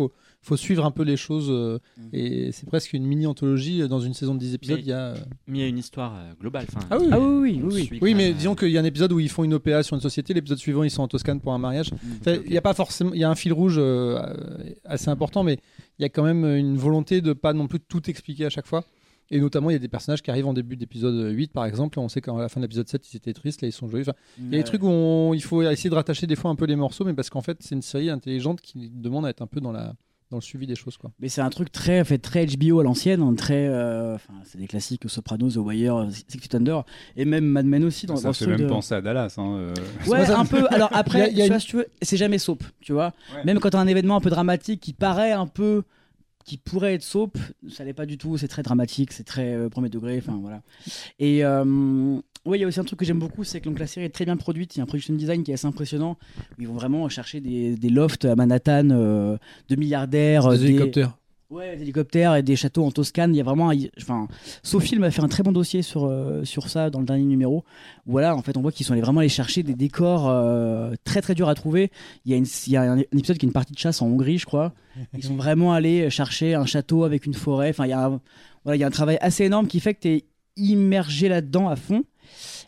faut 0.42 0.58
suivre 0.58 0.86
un 0.86 0.92
peu 0.92 1.04
les 1.04 1.18
choses. 1.18 1.48
Euh, 1.50 1.80
mm. 1.98 2.10
Et 2.14 2.52
c'est 2.52 2.66
presque 2.66 2.94
une 2.94 3.06
mini-anthologie. 3.06 3.88
Dans 3.88 4.00
une 4.00 4.14
saison 4.14 4.36
de 4.36 4.40
10 4.40 4.54
épisodes, 4.54 4.80
il 4.80 4.88
y 4.88 4.94
a. 4.94 5.10
Euh, 5.10 5.16
mais 5.48 5.60
il 5.60 5.62
y 5.62 5.64
a 5.64 5.68
une 5.68 5.78
histoire 5.78 6.16
globale. 6.40 6.66
Ah 6.90 6.98
oui, 7.00 7.08
ah 7.12 7.20
oui, 7.20 7.62
oui. 7.64 8.00
Oui, 8.02 8.14
mais 8.14 8.34
disons 8.34 8.56
qu'il 8.56 8.70
y 8.70 8.78
a 8.78 8.82
un 8.82 8.86
épisode 8.86 9.12
où 9.12 9.20
ils 9.20 9.30
font 9.30 9.44
une 9.44 9.54
OPA 9.54 9.84
sur 9.84 9.96
une 9.96 10.02
société. 10.02 10.34
L'épisode 10.34 10.58
suivant, 10.58 10.84
ils 10.84 10.92
sont 10.92 11.04
en 11.04 11.08
Toscane 11.08 11.42
pour 11.42 11.54
un 11.54 11.58
mariage. 11.58 11.92
Mm. 11.92 12.30
Il 12.46 12.54
y 12.54 12.58
a 12.58 12.62
pas 12.62 12.74
forcément. 12.74 13.12
Il 13.14 13.20
y 13.20 13.24
a 13.24 13.30
un 13.30 13.36
fil 13.36 13.54
rouge 13.54 13.76
euh, 13.78 14.20
assez 14.86 15.10
important, 15.10 15.44
mais 15.44 15.60
il 15.98 16.04
y 16.04 16.06
a 16.06 16.10
quand 16.10 16.24
même 16.24 16.46
une 16.46 16.78
volonté 16.78 17.22
de 17.22 17.34
pas 17.34 17.54
non 17.54 17.68
plus 17.68 17.80
tout 17.80 18.10
expliquer 18.10 18.46
à 18.46 18.50
chaque 18.50 18.68
fois. 18.68 18.84
Et 19.32 19.40
notamment, 19.40 19.70
il 19.70 19.74
y 19.74 19.76
a 19.76 19.80
des 19.80 19.88
personnages 19.88 20.24
qui 20.24 20.32
arrivent 20.32 20.48
en 20.48 20.54
début 20.54 20.76
d'épisode 20.76 21.32
8, 21.32 21.54
par 21.54 21.66
exemple. 21.66 22.00
On 22.00 22.10
sait 22.10 22.20
qu'à 22.20 22.34
la 22.34 22.50
fin 22.50 22.60
de 22.60 22.66
l'épisode 22.66 22.88
7, 22.88 23.14
ils 23.14 23.18
étaient 23.18 23.34
tristes, 23.34 23.62
là, 23.62 23.68
ils 23.68 23.72
sont 23.72 23.88
joyeux. 23.88 24.06
il 24.40 24.46
y 24.46 24.56
a 24.56 24.58
des 24.58 24.64
trucs 24.64 24.82
où 24.82 25.34
il 25.36 25.44
faut 25.44 25.62
essayer 25.62 25.90
de 25.90 25.96
rattacher 25.96 26.26
des 26.26 26.36
fois 26.36 26.50
un 26.50 26.56
peu 26.56 26.66
les 26.66 26.76
morceaux, 26.76 27.06
mais 27.06 27.14
parce 27.14 27.30
qu'en 27.30 27.42
fait, 27.42 27.58
c'est 27.60 27.76
une 27.76 27.84
série 27.84 28.10
intelligente 28.10 28.60
qui 28.60 28.90
demande 28.90 29.28
à 29.28 29.30
être 29.30 29.44
un 29.44 29.48
peu 29.48 29.62
dans 29.62 29.72
la 29.72 29.94
dans 30.30 30.38
le 30.38 30.42
suivi 30.42 30.68
des 30.68 30.76
choses 30.76 30.98
quoi. 30.98 31.12
Mais 31.20 31.30
c'est 31.30 31.42
un 31.42 31.50
truc 31.50 31.72
très 31.72 32.04
fait 32.04 32.18
très 32.18 32.46
HBO 32.46 32.80
à 32.80 32.84
l'ancienne, 32.84 33.22
hein, 33.22 33.34
très 33.36 33.68
euh, 33.68 34.16
enfin 34.16 34.34
c'est 34.44 34.58
des 34.58 34.68
classiques 34.68 35.10
Sopranos, 35.10 35.54
The 35.54 35.58
Wire, 35.58 36.08
Six 36.12 36.40
Feet 36.40 36.56
Under 36.56 36.84
et 37.16 37.26
même 37.26 37.46
Mad 37.46 37.66
Men 37.66 37.84
aussi 37.84 38.06
dans, 38.06 38.16
ça 38.16 38.34
fait 38.34 38.48
même 38.48 38.68
penser 38.68 38.94
à 38.96 39.02
Dallas 39.02 39.34
hein, 39.38 39.56
euh. 39.56 39.74
Ouais, 40.08 40.30
un 40.30 40.46
peu. 40.46 40.68
Alors 40.72 40.90
après, 40.94 41.34
tu 41.34 41.48
vois, 41.48 41.58
tu 41.58 41.78
veux, 41.78 41.88
c'est 42.02 42.18
jamais 42.18 42.38
soap, 42.38 42.64
tu 42.82 42.94
vois. 42.94 43.14
Même 43.46 43.60
quand 43.60 43.72
tu 43.72 43.78
as 43.78 43.80
un 43.80 43.88
événement 43.88 44.18
un 44.18 44.22
peu 44.22 44.30
dramatique 44.30 44.82
qui 44.82 44.94
paraît 44.94 45.32
un 45.32 45.48
peu 45.48 45.84
qui 46.50 46.58
pourrait 46.58 46.96
être 46.96 47.04
soap, 47.04 47.38
ça 47.70 47.84
l'est 47.84 47.94
pas 47.94 48.08
du 48.08 48.18
tout, 48.18 48.38
c'est 48.38 48.48
très 48.48 48.64
dramatique, 48.64 49.14
c'est 49.14 49.24
très 49.24 49.54
euh, 49.54 49.70
premier 49.70 49.90
degré, 49.90 50.18
enfin 50.18 50.40
voilà. 50.42 50.64
Et 51.20 51.46
euh, 51.46 52.20
oui, 52.46 52.58
il 52.58 52.62
y 52.62 52.64
a 52.64 52.68
aussi 52.68 52.80
un 52.80 52.84
truc 52.84 53.00
que 53.00 53.06
j'aime 53.06 53.20
beaucoup, 53.20 53.44
c'est 53.44 53.60
que 53.60 53.66
donc, 53.66 53.80
la 53.80 53.88
série 53.88 54.06
est 54.06 54.10
très 54.10 54.26
bien 54.26 54.38
produite, 54.38 54.76
il 54.76 54.80
y 54.80 54.82
a 54.82 54.84
un 54.84 54.88
production 54.88 55.14
design 55.14 55.44
qui 55.44 55.52
est 55.52 55.56
assez 55.56 55.68
impressionnant, 55.68 56.18
ils 56.58 56.68
vont 56.68 56.74
vraiment 56.74 57.08
chercher 57.10 57.42
des, 57.42 57.76
des 57.76 57.90
lofts 57.90 58.26
à 58.26 58.36
Manhattan 58.36 58.90
euh, 58.92 59.38
de 59.68 59.76
milliardaires, 59.76 60.48
des, 60.50 60.66
hélicoptères. 60.66 61.18
Ouais, 61.50 61.76
des 61.76 61.82
hélicoptères 61.82 62.36
et 62.36 62.44
des 62.44 62.56
châteaux 62.56 62.86
en 62.86 62.92
Toscane. 62.92 63.34
Il 63.34 63.38
y 63.38 63.42
a 63.42 63.44
vraiment, 63.44 63.72
enfin, 64.00 64.28
Sophie 64.62 64.98
m'a 65.00 65.10
fait 65.10 65.24
un 65.24 65.28
très 65.28 65.42
bon 65.42 65.52
dossier 65.52 65.82
sur 65.82 66.06
euh, 66.06 66.44
sur 66.44 66.70
ça 66.70 66.92
dans 66.92 67.00
le 67.00 67.06
dernier 67.06 67.26
numéro. 67.26 67.66
Voilà, 68.06 68.36
en 68.36 68.44
fait, 68.44 68.56
on 68.56 68.62
voit 68.62 68.72
qu'ils 68.72 68.86
sont 68.86 68.94
allés 68.94 69.02
vraiment 69.02 69.20
aller 69.20 69.30
chercher 69.30 69.64
des 69.64 69.74
décors 69.74 70.30
euh, 70.30 70.94
très 71.04 71.22
très 71.22 71.34
durs 71.34 71.50
à 71.50 71.56
trouver. 71.56 71.92
Il 72.24 72.32
y 72.32 72.36
a, 72.36 72.38
une, 72.38 72.46
il 72.68 72.74
y 72.74 72.78
a 72.78 72.84
un, 72.84 73.00
épisode 73.00 73.40
qui 73.40 73.48
est 73.48 73.50
une 73.50 73.54
partie 73.54 73.74
de 73.74 73.80
chasse 73.80 74.02
en 74.04 74.06
Hongrie, 74.06 74.38
je 74.38 74.46
crois. 74.46 74.74
Ils 75.18 75.24
sont 75.24 75.36
vraiment 75.36 75.74
allés 75.74 76.12
chercher 76.12 76.54
un 76.54 76.68
château 76.68 77.04
avec 77.04 77.26
une 77.26 77.34
forêt. 77.34 77.70
Enfin, 77.70 77.86
il 77.86 77.90
y 77.90 77.94
a, 77.94 78.06
un, 78.06 78.22
voilà, 78.64 78.76
il 78.76 78.80
y 78.80 78.84
a 78.84 78.88
un 78.88 78.92
travail 78.92 79.18
assez 79.20 79.44
énorme 79.46 79.66
qui 79.66 79.80
fait 79.80 79.96
que 79.96 80.02
tu 80.02 80.10
es 80.10 80.26
immergé 80.56 81.30
là-dedans 81.30 81.68
à 81.68 81.76
fond. 81.76 82.04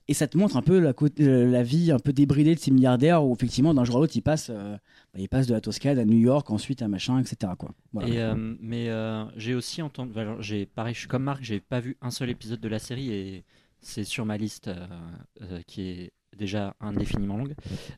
Et 0.07 0.13
ça 0.13 0.27
te 0.27 0.37
montre 0.37 0.57
un 0.57 0.61
peu 0.61 0.79
la, 0.79 0.93
la 1.17 1.63
vie 1.63 1.91
un 1.91 1.99
peu 1.99 2.13
débridée 2.13 2.55
de 2.55 2.59
ces 2.59 2.71
milliardaires 2.71 3.23
où 3.23 3.33
effectivement 3.33 3.73
d'un 3.73 3.85
jour 3.85 3.97
à 3.97 3.99
l'autre 3.99 4.15
ils 4.15 4.21
passent 4.21 4.51
euh, 4.51 4.75
bah, 5.13 5.19
il 5.19 5.27
passe 5.27 5.47
de 5.47 5.53
la 5.53 5.59
Toscane 5.59 5.99
à 5.99 6.05
New 6.05 6.17
York, 6.17 6.49
ensuite 6.51 6.81
à 6.81 6.87
machin, 6.87 7.19
etc. 7.19 7.51
Quoi. 7.57 7.71
Euh, 7.97 8.55
mais 8.61 8.89
euh, 8.89 9.25
j'ai 9.35 9.53
aussi 9.53 9.81
entendu, 9.81 10.13
j'ai 10.39 10.65
pareil, 10.65 10.93
je 10.93 10.99
suis 10.99 11.07
comme 11.09 11.23
Marc, 11.23 11.43
j'ai 11.43 11.59
pas 11.59 11.81
vu 11.81 11.97
un 12.01 12.11
seul 12.11 12.29
épisode 12.29 12.61
de 12.61 12.69
la 12.69 12.79
série 12.79 13.11
et 13.11 13.43
c'est 13.81 14.05
sur 14.05 14.25
ma 14.25 14.37
liste 14.37 14.69
euh, 14.69 15.61
qui 15.67 15.81
est 15.89 16.13
déjà 16.37 16.75
indéfiniment 16.79 17.37
longue, 17.37 17.55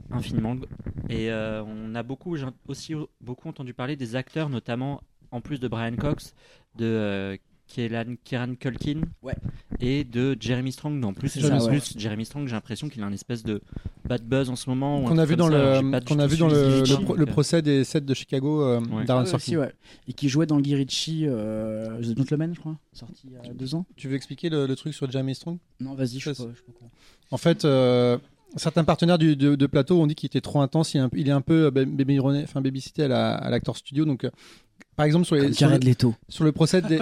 infiniment 0.10 0.56
longue. 0.56 0.65
Et 1.10 1.32
on 1.32 1.93
a 1.93 2.02
beaucoup, 2.02 2.36
j'ai 2.36 2.47
aussi 2.67 2.95
beaucoup 3.21 3.47
entendu 3.47 3.76
parler 3.76 3.95
des 3.95 4.15
acteurs, 4.15 4.49
notamment 4.49 5.02
en 5.30 5.39
plus 5.39 5.60
de 5.60 5.67
Brian 5.67 5.95
Cox, 5.95 6.34
de 6.76 7.38
Kieran 7.67 8.56
Culkin 8.60 9.02
ouais. 9.21 9.36
et 9.80 10.04
de 10.04 10.38
Jeremy 10.39 10.71
Strong. 10.71 11.04
En 11.04 11.13
plus, 11.13 11.38
plus 11.38 11.93
Jeremy 11.97 12.26
Strong, 12.26 12.47
j'ai 12.47 12.54
l'impression 12.54 12.89
qu'il 12.89 13.02
a 13.04 13.08
une 13.08 13.13
espèce 13.13 13.43
de 13.43 13.62
bad 14.06 14.23
buzz 14.23 14.49
en 14.49 14.56
ce 14.56 14.69
moment. 14.69 15.04
Qu'on 15.04 15.17
a 15.17 15.26
vu 15.26 15.36
dans 15.36 15.47
le 15.47 15.82
qu'on 16.06 16.19
a 16.19 16.28
vu 16.28 16.38
dans 16.38 16.47
le, 16.47 17.15
le, 17.15 17.26
procès 17.26 17.62
des 17.62 17.84
7 17.84 18.06
de 18.06 18.13
Chicago 18.13 18.62
euh, 18.62 18.82
Darren 19.06 19.26
ah 19.32 19.67
Et 20.08 20.13
qui 20.13 20.30
jouait 20.30 20.45
dans 20.45 20.60
Guy 20.60 20.76
Ritchie, 20.76 21.26
euh, 21.26 21.99
The 22.02 22.17
Gentleman, 22.17 22.54
je 22.54 22.60
crois, 22.60 22.78
sorti 22.91 23.23
il 23.26 23.47
y 23.47 23.49
a 23.49 23.54
deux 23.54 23.76
ans. 23.76 23.86
Tu 23.95 24.08
veux 24.08 24.15
expliquer 24.15 24.49
le, 24.49 24.73
truc 24.76 24.93
sur 24.93 25.10
Jeremy 25.10 25.36
Strong? 25.36 25.58
Non, 25.80 25.93
vas-y, 25.95 26.19
je, 26.19 26.34
sais 26.34 26.43
pas, 26.43 26.49
En 27.32 27.38
fait. 27.38 27.65
Euh, 27.65 28.17
certains 28.56 28.84
partenaires 28.84 29.17
du, 29.17 29.36
de, 29.36 29.65
plateau 29.65 29.99
ont 29.99 30.06
dit 30.06 30.13
qu'il 30.13 30.28
était 30.28 30.41
trop 30.41 30.62
intense. 30.62 30.93
Il 30.93 30.97
est 30.97 31.02
un, 31.02 31.10
il 31.15 31.28
est 31.28 31.32
un 31.32 31.41
peu 31.41 31.71
baby, 31.71 32.19
enfin, 32.19 32.62
babysité 32.62 33.04
à 33.04 33.49
l'acteur 33.49 33.78
studio. 33.78 34.06
Donc, 34.06 34.28
par 34.95 35.06
exemple 35.06 35.25
sur, 35.25 35.36
les, 35.36 35.53
sur, 35.53 35.69
le, 35.69 35.79
sur 36.29 36.43
le 36.43 36.51
procès 36.51 36.82
des 36.82 36.99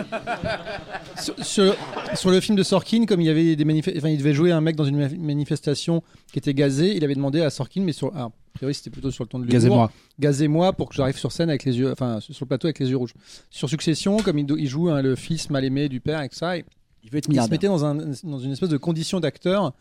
sur, 1.18 1.76
sur, 2.16 2.32
le 2.32 2.40
film 2.40 2.58
de 2.58 2.64
Sorkin 2.64 3.06
comme 3.06 3.22
il 3.22 3.28
y 3.28 3.30
avait 3.30 3.56
des 3.56 3.66
enfin, 3.98 4.10
il 4.10 4.18
devait 4.18 4.34
jouer 4.34 4.52
un 4.52 4.62
mec 4.62 4.76
dans 4.76 4.86
une 4.86 4.98
manifestation 5.20 6.02
qui 6.32 6.40
était 6.40 6.54
gazé 6.54 6.96
il 6.96 7.04
avait 7.04 7.16
demandé 7.16 7.42
à 7.42 7.50
Sorkin 7.50 7.82
mais 7.82 7.92
sur 7.92 8.12
ah, 8.16 8.24
a 8.24 8.32
priori 8.54 8.74
c'était 8.74 8.90
plutôt 8.90 9.12
sur 9.12 9.24
le 9.24 9.30
ton 9.30 9.40
de 9.40 9.46
gazez-moi. 9.46 9.92
gazez-moi 10.20 10.74
pour 10.74 10.90
que 10.90 10.96
j'arrive 10.96 11.18
sur 11.18 11.32
scène 11.32 11.50
avec 11.50 11.66
les 11.66 11.78
yeux 11.78 11.92
enfin 11.92 12.20
sur 12.22 12.36
le 12.40 12.48
plateau 12.48 12.68
avec 12.68 12.80
les 12.80 12.90
yeux 12.90 12.98
rouges. 12.98 13.14
Sur 13.50 13.70
Succession 13.70 14.18
comme 14.18 14.38
il, 14.38 14.48
il 14.58 14.68
joue 14.68 14.90
hein, 14.90 15.02
le 15.02 15.16
fils 15.16 15.50
mal 15.50 15.66
aimé 15.66 15.90
du 15.90 16.00
père 16.00 16.22
et 16.22 16.30
ça 16.32 16.58
il, 16.58 16.64
veut 17.12 17.18
être 17.18 17.28
il 17.30 17.42
se 17.42 17.50
mettait 17.50 17.68
dans, 17.68 17.84
un, 17.84 17.96
dans 17.96 18.40
une 18.40 18.52
espèce 18.52 18.70
de 18.70 18.78
condition 18.78 19.20
d'acteur 19.20 19.74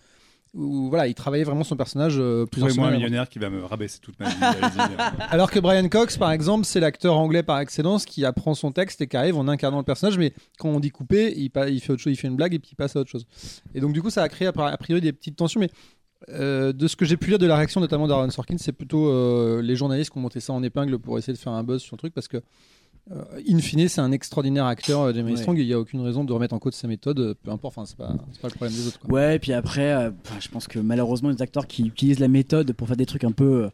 où 0.52 0.88
voilà, 0.88 1.06
il 1.06 1.14
travaillait 1.14 1.44
vraiment 1.44 1.62
son 1.62 1.76
personnage 1.76 2.16
euh, 2.18 2.44
plus 2.44 2.76
moi 2.76 2.88
un 2.88 2.90
millionnaire 2.90 3.28
qui 3.28 3.38
va 3.38 3.50
me 3.50 3.64
rabaisser 3.64 4.00
toute 4.00 4.18
ma 4.18 4.28
vie. 4.28 4.36
Alors 5.30 5.50
que 5.50 5.60
Brian 5.60 5.88
Cox, 5.88 6.16
par 6.16 6.32
exemple, 6.32 6.64
c'est 6.64 6.80
l'acteur 6.80 7.16
anglais 7.16 7.42
par 7.42 7.60
excellence 7.60 8.04
qui 8.04 8.24
apprend 8.24 8.54
son 8.54 8.72
texte 8.72 9.00
et 9.00 9.06
qui 9.06 9.16
arrive 9.16 9.36
en 9.36 9.46
incarnant 9.46 9.78
le 9.78 9.84
personnage, 9.84 10.18
mais 10.18 10.32
quand 10.58 10.68
on 10.68 10.80
dit 10.80 10.90
couper, 10.90 11.32
il, 11.36 11.50
il 11.68 11.80
fait 11.80 11.92
autre 11.92 12.02
chose, 12.02 12.12
il 12.12 12.16
fait 12.16 12.28
une 12.28 12.36
blague 12.36 12.54
et 12.54 12.58
puis 12.58 12.70
il 12.72 12.76
passe 12.76 12.96
à 12.96 13.00
autre 13.00 13.10
chose. 13.10 13.26
Et 13.74 13.80
donc 13.80 13.92
du 13.92 14.02
coup, 14.02 14.10
ça 14.10 14.22
a 14.22 14.28
créé 14.28 14.48
a 14.48 14.76
priori 14.76 15.00
des 15.00 15.12
petites 15.12 15.36
tensions, 15.36 15.60
mais 15.60 15.70
euh, 16.28 16.72
de 16.72 16.86
ce 16.86 16.96
que 16.96 17.04
j'ai 17.04 17.16
pu 17.16 17.30
lire 17.30 17.38
de 17.38 17.46
la 17.46 17.56
réaction 17.56 17.80
notamment 17.80 18.06
d'Aaron 18.06 18.28
Sorkin, 18.30 18.56
c'est 18.58 18.72
plutôt 18.72 19.08
euh, 19.08 19.62
les 19.62 19.74
journalistes 19.74 20.10
qui 20.10 20.18
ont 20.18 20.20
monté 20.20 20.40
ça 20.40 20.52
en 20.52 20.62
épingle 20.62 20.98
pour 20.98 21.16
essayer 21.16 21.32
de 21.32 21.38
faire 21.38 21.52
un 21.52 21.64
buzz 21.64 21.80
sur 21.80 21.96
le 21.96 21.98
truc 21.98 22.12
parce 22.12 22.28
que 22.28 22.42
in 23.48 23.58
fine, 23.58 23.88
c'est 23.88 24.00
un 24.00 24.12
extraordinaire 24.12 24.66
acteur, 24.66 25.00
euh, 25.00 25.12
Jeremy 25.12 25.36
Strong, 25.36 25.58
il 25.58 25.66
n'y 25.66 25.72
a 25.72 25.80
aucune 25.80 26.00
raison 26.00 26.24
de 26.24 26.32
remettre 26.32 26.54
en 26.54 26.58
cause 26.58 26.74
sa 26.74 26.86
méthode, 26.86 27.18
euh, 27.18 27.34
peu 27.42 27.50
importe, 27.50 27.76
enfin, 27.76 27.86
c'est 27.86 27.96
pas, 27.96 28.14
pas 28.40 28.48
le 28.48 28.54
problème 28.54 28.72
des 28.72 28.86
autres. 28.86 29.00
Ouais, 29.08 29.36
et 29.36 29.38
puis 29.38 29.52
après, 29.52 30.12
je 30.38 30.48
pense 30.48 30.68
que 30.68 30.78
malheureusement, 30.78 31.30
les 31.30 31.42
acteurs 31.42 31.66
qui 31.66 31.82
utilisent 31.82 32.20
la 32.20 32.28
méthode 32.28 32.72
pour 32.72 32.86
faire 32.86 32.96
des 32.96 33.06
trucs 33.06 33.24
un 33.24 33.32
peu, 33.32 33.68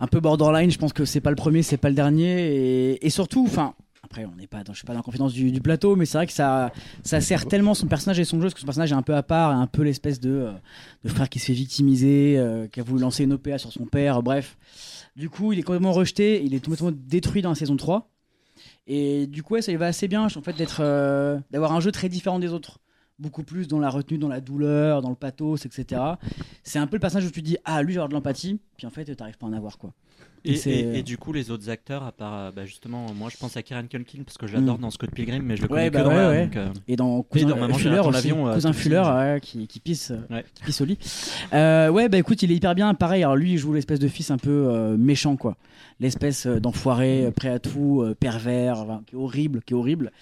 un 0.00 0.06
peu 0.06 0.20
borderline, 0.20 0.70
je 0.70 0.78
pense 0.78 0.92
que 0.92 1.04
c'est 1.04 1.20
pas 1.20 1.30
le 1.30 1.36
premier, 1.36 1.62
c'est 1.62 1.76
pas 1.76 1.88
le 1.88 1.94
dernier, 1.94 3.04
et, 3.04 3.10
surtout, 3.10 3.44
enfin. 3.46 3.74
Après, 4.02 4.24
on 4.24 4.36
n'est 4.36 4.46
pas, 4.46 4.62
dans, 4.62 4.72
je 4.72 4.78
suis 4.78 4.86
pas 4.86 4.92
dans 4.92 5.00
la 5.00 5.02
confidence 5.02 5.32
du, 5.32 5.60
plateau, 5.60 5.96
mais 5.96 6.06
c'est 6.06 6.16
vrai 6.16 6.28
que 6.28 6.32
ça, 6.32 6.70
ça 7.02 7.20
sert 7.20 7.46
tellement 7.46 7.74
son 7.74 7.88
personnage 7.88 8.20
et 8.20 8.24
son 8.24 8.36
jeu, 8.36 8.42
parce 8.42 8.54
que 8.54 8.60
son 8.60 8.66
personnage 8.66 8.92
est 8.92 8.94
un 8.94 9.02
peu 9.02 9.16
à 9.16 9.24
part, 9.24 9.50
un 9.50 9.66
peu 9.66 9.82
l'espèce 9.82 10.20
de, 10.20 10.48
de, 11.02 11.08
frère 11.08 11.28
qui 11.28 11.40
se 11.40 11.46
fait 11.46 11.54
victimiser, 11.54 12.40
qui 12.70 12.78
a 12.78 12.84
voulu 12.84 13.00
lancer 13.00 13.24
une 13.24 13.32
OPA 13.32 13.58
sur 13.58 13.72
son 13.72 13.84
père, 13.84 14.22
bref. 14.22 14.56
Du 15.16 15.28
coup, 15.28 15.52
il 15.52 15.58
est 15.58 15.62
complètement 15.62 15.92
rejeté, 15.92 16.44
il 16.44 16.54
est 16.54 16.64
complètement 16.64 16.92
détruit 16.92 17.42
dans 17.42 17.48
la 17.48 17.56
saison 17.56 17.76
3. 17.76 18.08
Et 18.86 19.26
du 19.26 19.42
coup, 19.42 19.60
ça 19.60 19.72
y 19.72 19.76
va 19.76 19.86
assez 19.86 20.08
bien, 20.08 20.24
en 20.24 20.42
fait, 20.42 20.52
d'être, 20.54 20.80
euh, 20.80 21.38
d'avoir 21.50 21.72
un 21.72 21.80
jeu 21.80 21.90
très 21.90 22.08
différent 22.08 22.38
des 22.38 22.52
autres. 22.52 22.78
Beaucoup 23.18 23.42
plus 23.42 23.66
dans 23.66 23.78
la 23.78 23.88
retenue, 23.88 24.18
dans 24.18 24.28
la 24.28 24.40
douleur, 24.40 25.00
dans 25.00 25.08
le 25.08 25.16
pathos, 25.16 25.64
etc. 25.64 26.02
C'est 26.62 26.78
un 26.78 26.86
peu 26.86 26.96
le 26.96 27.00
personnage 27.00 27.26
où 27.26 27.30
tu 27.30 27.42
dis, 27.42 27.56
ah, 27.64 27.82
lui, 27.82 27.94
j'ai 27.94 28.06
de 28.06 28.12
l'empathie, 28.12 28.60
puis 28.76 28.86
en 28.86 28.90
fait, 28.90 29.04
t'arrives 29.16 29.38
pas 29.38 29.46
à 29.46 29.48
en 29.48 29.54
avoir, 29.54 29.78
quoi. 29.78 29.92
Et, 30.46 31.02
du 31.02 31.18
coup, 31.18 31.32
les 31.32 31.50
autres 31.50 31.70
acteurs, 31.70 32.02
à 32.04 32.12
part 32.12 32.34
euh, 32.34 32.50
bah, 32.50 32.64
justement, 32.64 33.06
moi 33.14 33.28
je 33.30 33.36
pense 33.36 33.56
à 33.56 33.62
Kieran 33.62 33.86
Culkin 33.86 34.22
parce 34.24 34.38
que 34.38 34.46
je 34.46 34.54
l'adore 34.54 34.78
mm. 34.78 34.82
dans 34.82 34.90
Scott 34.90 35.10
Pilgrim, 35.10 35.42
mais 35.42 35.56
je 35.56 35.62
le 35.62 35.68
connais 35.68 35.88
que 35.88 35.94
bah 35.94 36.02
dans 36.02 36.10
ouais, 36.10 36.50
euh, 36.56 36.68
Et 36.88 36.96
dans 36.96 37.22
Cousin, 37.22 37.48
dans 37.48 37.74
Fuller, 37.74 38.02
l'avion, 38.12 38.52
Cousin 38.52 38.72
Fuller 38.72 39.38
qui, 39.42 39.66
qui, 39.66 39.80
pisse, 39.80 40.12
qui 40.54 40.62
pisse 40.64 40.80
au 40.80 40.84
lit. 40.84 40.98
ouais, 41.52 42.08
bah 42.08 42.18
écoute, 42.18 42.42
il 42.42 42.52
est 42.52 42.56
hyper 42.56 42.74
bien. 42.74 42.94
Pareil, 42.94 43.22
alors 43.22 43.36
lui, 43.36 43.52
il 43.52 43.58
joue 43.58 43.72
l'espèce 43.72 44.00
de 44.00 44.08
fils 44.08 44.30
un 44.30 44.38
peu 44.38 44.96
méchant, 44.96 45.36
quoi 45.36 45.56
l'espèce 46.00 46.46
euh, 46.46 46.60
d'enfoiré 46.60 47.26
euh, 47.26 47.30
prêt 47.30 47.48
à 47.48 47.58
tout, 47.58 48.02
euh, 48.02 48.14
pervers, 48.14 49.00
qui 49.06 49.14
est 49.14 49.18
horrible, 49.18 49.62
qui 49.62 49.74
est 49.74 49.76
horrible. 49.76 50.12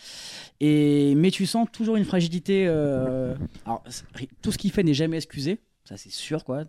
Et 0.61 1.15
mais 1.17 1.31
tu 1.31 1.47
sens 1.47 1.69
toujours 1.73 1.97
une 1.97 2.05
fragilité. 2.05 2.67
alors, 2.69 3.83
tout 4.43 4.53
ce 4.53 4.59
qu'il 4.59 4.71
fait 4.71 4.83
n'est 4.83 4.95
jamais 4.95 5.17
excusé, 5.17 5.59
ça 5.85 5.97
c'est 5.97 6.13
sûr 6.13 6.45
quoi. 6.45 6.65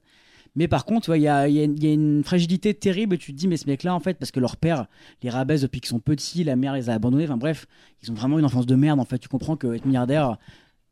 Mais 0.55 0.67
par 0.67 0.85
contre, 0.85 1.15
il 1.15 1.21
y, 1.21 1.27
a, 1.27 1.47
une 1.47 2.23
fragilité 2.23 2.73
terrible. 2.73 3.17
Tu 3.17 3.33
te 3.33 3.37
dis, 3.37 3.47
mais 3.47 3.57
ce 3.57 3.67
mec-là, 3.67 3.93
en 3.93 3.99
fait, 3.99 4.15
parce 4.15 4.31
que 4.31 4.39
leur 4.39 4.57
père 4.57 4.87
les 5.21 5.29
rabaisse 5.29 5.61
depuis 5.61 5.81
qu'ils 5.81 5.89
sont 5.89 5.99
petits, 5.99 6.43
la 6.43 6.55
mère 6.55 6.73
les 6.73 6.89
a 6.89 6.93
abandonnés, 6.93 7.25
enfin 7.25 7.37
bref, 7.37 7.67
ils 8.01 8.11
ont 8.11 8.15
vraiment 8.15 8.39
une 8.39 8.45
enfance 8.45 8.65
de 8.65 8.75
merde. 8.75 8.99
En 8.99 9.05
fait, 9.05 9.19
tu 9.19 9.27
comprends 9.27 9.57
que 9.57 9.73
être 9.73 9.85
milliardaire, 9.85 10.37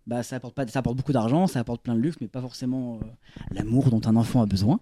bah, 0.06 0.22
ça 0.22 0.36
apporte 0.36 0.54
pas 0.54 0.68
ça 0.68 0.80
apporte 0.80 0.98
beaucoup 0.98 1.14
d'argent 1.14 1.48
ça 1.48 1.62
apporte 1.62 1.82
plein 1.82 1.96
de 1.96 2.02
luxe 2.02 2.18
mais 2.20 2.28
pas 2.28 2.42
forcément 2.42 2.96
euh, 2.96 3.06
l'amour 3.52 3.90
dont 3.90 4.02
un 4.06 4.18
enfant 4.18 4.42
a 4.42 4.46
besoin. 4.46 4.82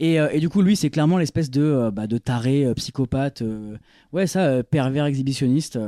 Et, 0.00 0.18
euh, 0.18 0.30
et 0.32 0.40
du 0.40 0.48
coup 0.48 0.62
lui 0.62 0.74
c'est 0.74 0.88
clairement 0.88 1.18
l'espèce 1.18 1.50
de 1.50 1.60
euh, 1.60 1.90
bah, 1.90 2.06
de 2.06 2.16
taré 2.16 2.72
psychopathe 2.74 3.42
ouais 4.12 4.26
ça 4.26 4.62
pervers 4.62 5.04
exhibitionniste 5.04 5.78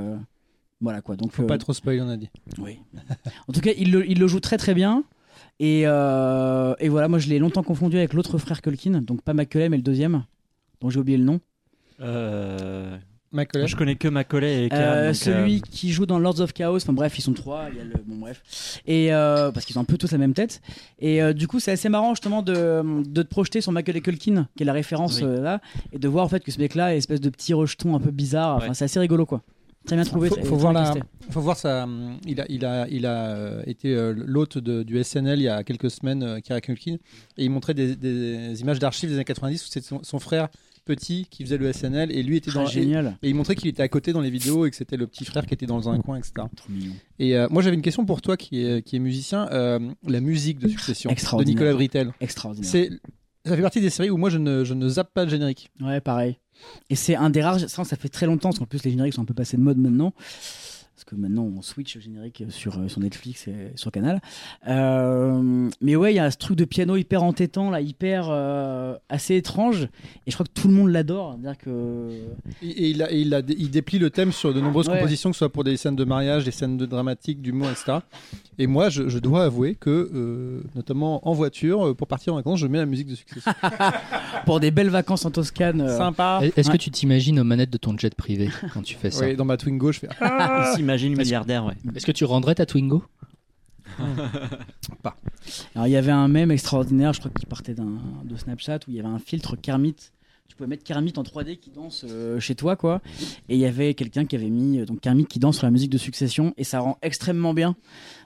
voilà 0.83 1.01
quoi. 1.01 1.17
Donc 1.17 1.33
faut 1.33 1.45
pas 1.45 1.57
trop 1.57 1.73
spoiler 1.73 2.03
on 2.03 2.09
a 2.11 2.19
dit. 2.19 2.29
oui. 2.59 2.79
En 3.49 3.53
tout 3.55 3.61
cas 3.61 3.71
il 3.79 3.93
le, 3.93 4.09
il 4.11 4.19
le 4.19 4.27
joue 4.27 4.41
très 4.41 4.59
très 4.59 4.75
bien 4.75 5.05
et, 5.59 5.83
et 5.83 6.89
voilà 6.89 7.09
moi 7.09 7.19
je 7.19 7.29
l'ai 7.29 7.39
longtemps 7.39 7.63
confondu 7.63 7.97
avec 7.97 8.13
l'autre 8.13 8.39
frère 8.39 8.63
Culkin 8.63 9.01
donc 9.01 9.23
pas 9.23 9.35
Macaulay 9.35 9.69
mais 9.69 9.77
le 9.77 9.83
deuxième 9.83 10.25
dont 10.81 10.91
j'ai 10.91 11.01
oublié 11.01 11.19
le 11.19 11.25
nom 11.25 11.41
euh 12.01 12.99
je 13.33 13.77
connais 13.77 13.97
que 13.97 14.09
Macaulay 14.09 14.67
et 14.67 14.73
euh, 14.73 15.13
Celui 15.13 15.57
euh, 15.57 15.61
qui 15.71 15.93
joue 15.93 16.07
dans 16.07 16.19
Lords 16.19 16.41
of 16.41 16.53
Chaos. 16.53 16.77
Enfin 16.77 16.93
bref, 16.93 17.19
ils 17.19 17.23
sont 17.23 17.33
trois. 17.33 17.67
Il 17.71 17.79
y 17.79 17.81
a 17.81 17.85
le... 17.85 17.95
Bon 18.07 18.17
bref. 18.17 18.81
Et 18.87 19.13
euh, 19.13 19.51
parce 19.53 19.67
qu'ils 19.67 19.79
ont 19.79 19.83
un 19.83 19.85
peu 19.85 19.99
tous 19.99 20.13
la 20.13 20.19
même 20.19 20.35
tête. 20.35 20.61
Et 20.99 21.21
du 21.35 21.49
coup, 21.49 21.61
c'est 21.61 21.73
assez 21.73 21.89
marrant 21.89 22.15
justement 22.15 22.43
de, 22.43 22.83
de 23.05 23.23
te 23.23 23.29
projeter 23.29 23.61
sur 23.61 23.73
Macaulay 23.73 24.01
Culkin, 24.01 24.49
qui 24.57 24.63
est 24.63 24.67
la 24.67 24.73
référence 24.73 25.21
là, 25.23 25.61
et 25.93 25.99
de 25.99 26.09
voir 26.09 26.25
en 26.25 26.29
fait 26.29 26.41
que 26.41 26.51
ce 26.51 26.59
mec-là 26.59 26.95
est 26.95 26.99
espèce 26.99 27.21
de 27.21 27.31
petit 27.31 27.55
rejeton 27.55 27.95
un 27.95 28.01
peu 28.01 28.11
bizarre. 28.11 28.57
Enfin, 28.57 28.75
c'est 28.75 28.85
assez 28.85 29.01
rigolo 29.01 29.27
quoi. 29.27 29.43
Très 29.87 29.97
bien 29.97 30.05
trouvé. 30.05 30.29
Faut, 30.29 30.45
faut 30.45 30.57
voir 30.57 30.73
la, 30.73 30.95
faut 31.31 31.41
voir 31.41 31.57
ça. 31.57 31.87
Il 32.27 32.41
a, 32.41 32.47
il 32.49 32.65
a, 32.65 32.87
il 32.89 33.07
a 33.07 33.63
été 33.67 34.13
l'hôte 34.15 34.59
du 34.59 35.03
SNL 35.03 35.39
il 35.39 35.45
y 35.45 35.49
a 35.49 35.63
quelques 35.65 35.91
semaines, 35.91 36.41
Kira 36.43 36.61
Culkin, 36.61 36.97
et 37.37 37.45
il 37.45 37.51
montrait 37.51 37.75
des, 37.75 37.97
des 37.97 38.61
images 38.61 38.79
d'archives 38.79 39.11
des 39.11 39.17
années 39.17 39.25
90 39.25 39.65
où 39.65 39.69
c'est 39.71 39.85
son, 39.85 40.19
frère 40.19 40.49
petit 40.87 41.27
qui 41.31 41.45
faisait 41.45 41.59
le 41.59 41.71
SNL 41.73 42.11
et 42.13 42.23
lui 42.23 42.37
était 42.37 42.53
dans 42.53 42.63
ah, 42.63 42.71
génial. 42.71 43.19
Et, 43.23 43.29
il 43.29 43.35
montrait 43.35 43.57
qu'il 43.57 43.69
était 43.69 43.83
à 43.83 43.89
côté 43.89 44.13
dans 44.13 44.23
les 44.23 44.31
vidéos 44.31 44.65
et 44.65 44.71
que 44.71 44.77
c'était 44.77 44.97
le 44.97 45.07
petit 45.07 45.27
frère 45.27 45.45
qui 45.45 45.53
était 45.53 45.67
dans 45.67 45.91
un 45.91 45.99
coin 45.99 46.17
etc 46.17 46.47
et 47.19 47.37
euh, 47.37 47.49
moi 47.51 47.61
j'avais 47.61 47.75
une 47.75 47.83
question 47.83 48.07
pour 48.07 48.23
toi 48.23 48.37
qui 48.37 48.65
est, 48.65 48.83
qui 48.83 48.97
est 48.97 49.01
musicien 49.01 49.49
euh, 49.51 49.81
la 50.07 50.21
musique 50.21 50.59
de 50.59 50.69
Succession 50.69 51.11
de 51.11 51.45
Nicolas 51.45 51.75
Britel 51.75 52.13
extraordinaire 52.21 52.71
c'est 52.71 52.91
ça 53.45 53.57
fait 53.57 53.63
partie 53.63 53.81
des 53.81 53.91
séries 53.91 54.11
où 54.11 54.17
moi 54.17 54.31
je 54.31 54.39
ne, 54.39 54.65
je 54.65 54.75
ne 54.75 54.89
zappe 54.89 55.13
pas 55.13 55.25
le 55.25 55.31
générique 55.31 55.71
ouais 55.81 56.01
pareil 56.01 56.39
et 56.91 56.97
c'est 56.97 57.17
un 57.17 57.31
des 57.31 57.43
rares 57.43 57.61
ça, 57.61 57.85
ça 57.85 57.97
fait 57.97 58.09
très 58.09 58.27
longtemps 58.27 58.51
parce 58.51 58.59
qu'en 58.59 58.67
plus 58.67 58.85
les 58.85 58.91
génériques 58.91 59.15
sont 59.15 59.23
un 59.23 59.27
peu 59.27 59.35
passés 59.35 59.57
de 59.57 59.63
mode 59.63 59.79
maintenant 59.79 60.13
parce 60.97 61.05
que 61.05 61.15
maintenant 61.15 61.43
on 61.43 61.61
switch 61.61 61.99
générique 61.99 62.45
sur, 62.49 62.79
euh, 62.79 62.89
sur 62.89 63.03
Netflix 63.03 63.49
et 63.49 63.73
sur 63.75 63.93
Canal. 63.93 64.23
Euh, 64.67 65.69
mais 65.83 65.95
ouais, 65.95 66.15
il 66.15 66.17
y 66.17 66.21
a 66.21 66.31
ce 66.31 66.39
truc 66.39 66.57
de 66.57 66.65
piano 66.65 66.97
hyper 66.97 67.23
entêtant, 67.23 67.69
là, 67.71 67.83
hyper 67.83 68.29
euh, 68.31 68.97
assez 69.11 69.37
étrange, 69.37 69.83
et 70.27 70.31
je 70.31 70.33
crois 70.33 70.47
que 70.47 70.59
tout 70.59 70.69
le 70.69 70.75
monde 70.75 70.89
l'adore. 70.89 71.37
Dire 71.37 71.59
que 71.59 72.09
et, 72.63 72.89
il, 72.89 73.03
a, 73.03 73.13
il, 73.13 73.35
a, 73.35 73.43
il, 73.47 73.71
déplie 73.71 73.99
le 73.99 74.09
thème 74.09 74.33
sur 74.33 74.55
de 74.55 74.61
nombreuses 74.63 74.89
compositions, 74.89 75.31
que 75.31 75.37
ce 75.37 75.41
soit 75.41 75.53
pour 75.53 75.65
des 75.65 75.77
scènes 75.77 75.97
de 75.97 76.05
mariage, 76.05 76.45
des 76.45 76.51
scènes 76.51 76.79
de 76.79 76.87
dramatique, 76.87 77.43
d'humour, 77.43 77.69
etc. 77.69 77.99
Et 78.59 78.67
moi, 78.67 78.89
je, 78.89 79.11
je 79.11 79.19
dois 79.19 79.45
avouer 79.45 79.75
que, 79.75 80.63
notamment 80.75 81.29
en 81.29 81.35
voiture, 81.35 81.95
pour 81.95 82.07
partir 82.09 82.33
en 82.33 82.37
vacances, 82.37 82.59
je 82.59 82.67
mets 82.69 82.79
la 82.79 82.87
musique 82.87 83.09
de 83.09 83.17
succès. 83.17 83.41
pour 84.47 84.61
des 84.61 84.71
belles 84.71 84.89
vacances 84.89 85.27
en 85.27 85.31
Toscane. 85.31 85.87
Sympa. 85.95 86.41
Est-ce 86.57 86.71
que 86.71 86.79
tu 86.79 86.91
t'imagines 86.91 87.39
aux 87.39 87.45
manettes 87.45 87.69
de 87.69 87.77
ton 87.77 87.99
jet 87.99 88.15
privé 88.15 88.49
quand 88.73 88.81
tu 88.81 88.95
fais 88.95 89.11
ça 89.11 89.27
Oui, 89.27 89.37
dans 89.37 89.45
ma 89.45 89.59
Twingo, 89.59 89.93
je 89.93 89.99
fais. 89.99 90.09
Imagine 90.87 91.17
milliardaire, 91.17 91.65
ouais. 91.65 91.75
Est-ce 91.97 92.07
que 92.07 92.13
tu 92.13 92.25
rendrais 92.25 92.55
ta 92.55 92.65
Twingo? 92.65 93.03
Pas. 95.03 95.17
Alors 95.75 95.89
il 95.89 95.91
y 95.91 95.97
avait 95.97 96.13
un 96.13 96.29
mème 96.29 96.53
extraordinaire, 96.53 97.13
je 97.13 97.19
crois 97.19 97.33
qu'il 97.37 97.49
partait 97.49 97.75
de 97.75 98.37
Snapchat 98.37 98.79
où 98.87 98.91
il 98.91 98.95
y 98.95 99.01
avait 99.01 99.09
un 99.09 99.19
filtre 99.19 99.57
Kermit. 99.57 99.97
Tu 100.49 100.55
pouvais 100.55 100.69
mettre 100.69 100.85
Kermit 100.85 101.13
en 101.17 101.25
3D 101.25 101.59
qui 101.59 101.71
danse 101.71 102.05
euh, 102.09 102.39
chez 102.39 102.55
toi, 102.55 102.77
quoi. 102.77 103.03
Et 103.49 103.57
il 103.57 103.59
y 103.59 103.67
avait 103.67 103.95
quelqu'un 103.95 104.25
qui 104.27 104.37
avait 104.37 104.49
mis 104.49 104.79
euh, 104.79 104.85
donc 104.85 105.01
Kermit 105.01 105.27
qui 105.27 105.41
danse 105.41 105.57
sur 105.57 105.67
la 105.67 105.73
musique 105.73 105.91
de 105.91 105.99
Succession 105.99 106.55
et 106.57 106.63
ça 106.63 106.79
rend 106.79 106.99
extrêmement 107.03 107.53
bien. 107.53 107.75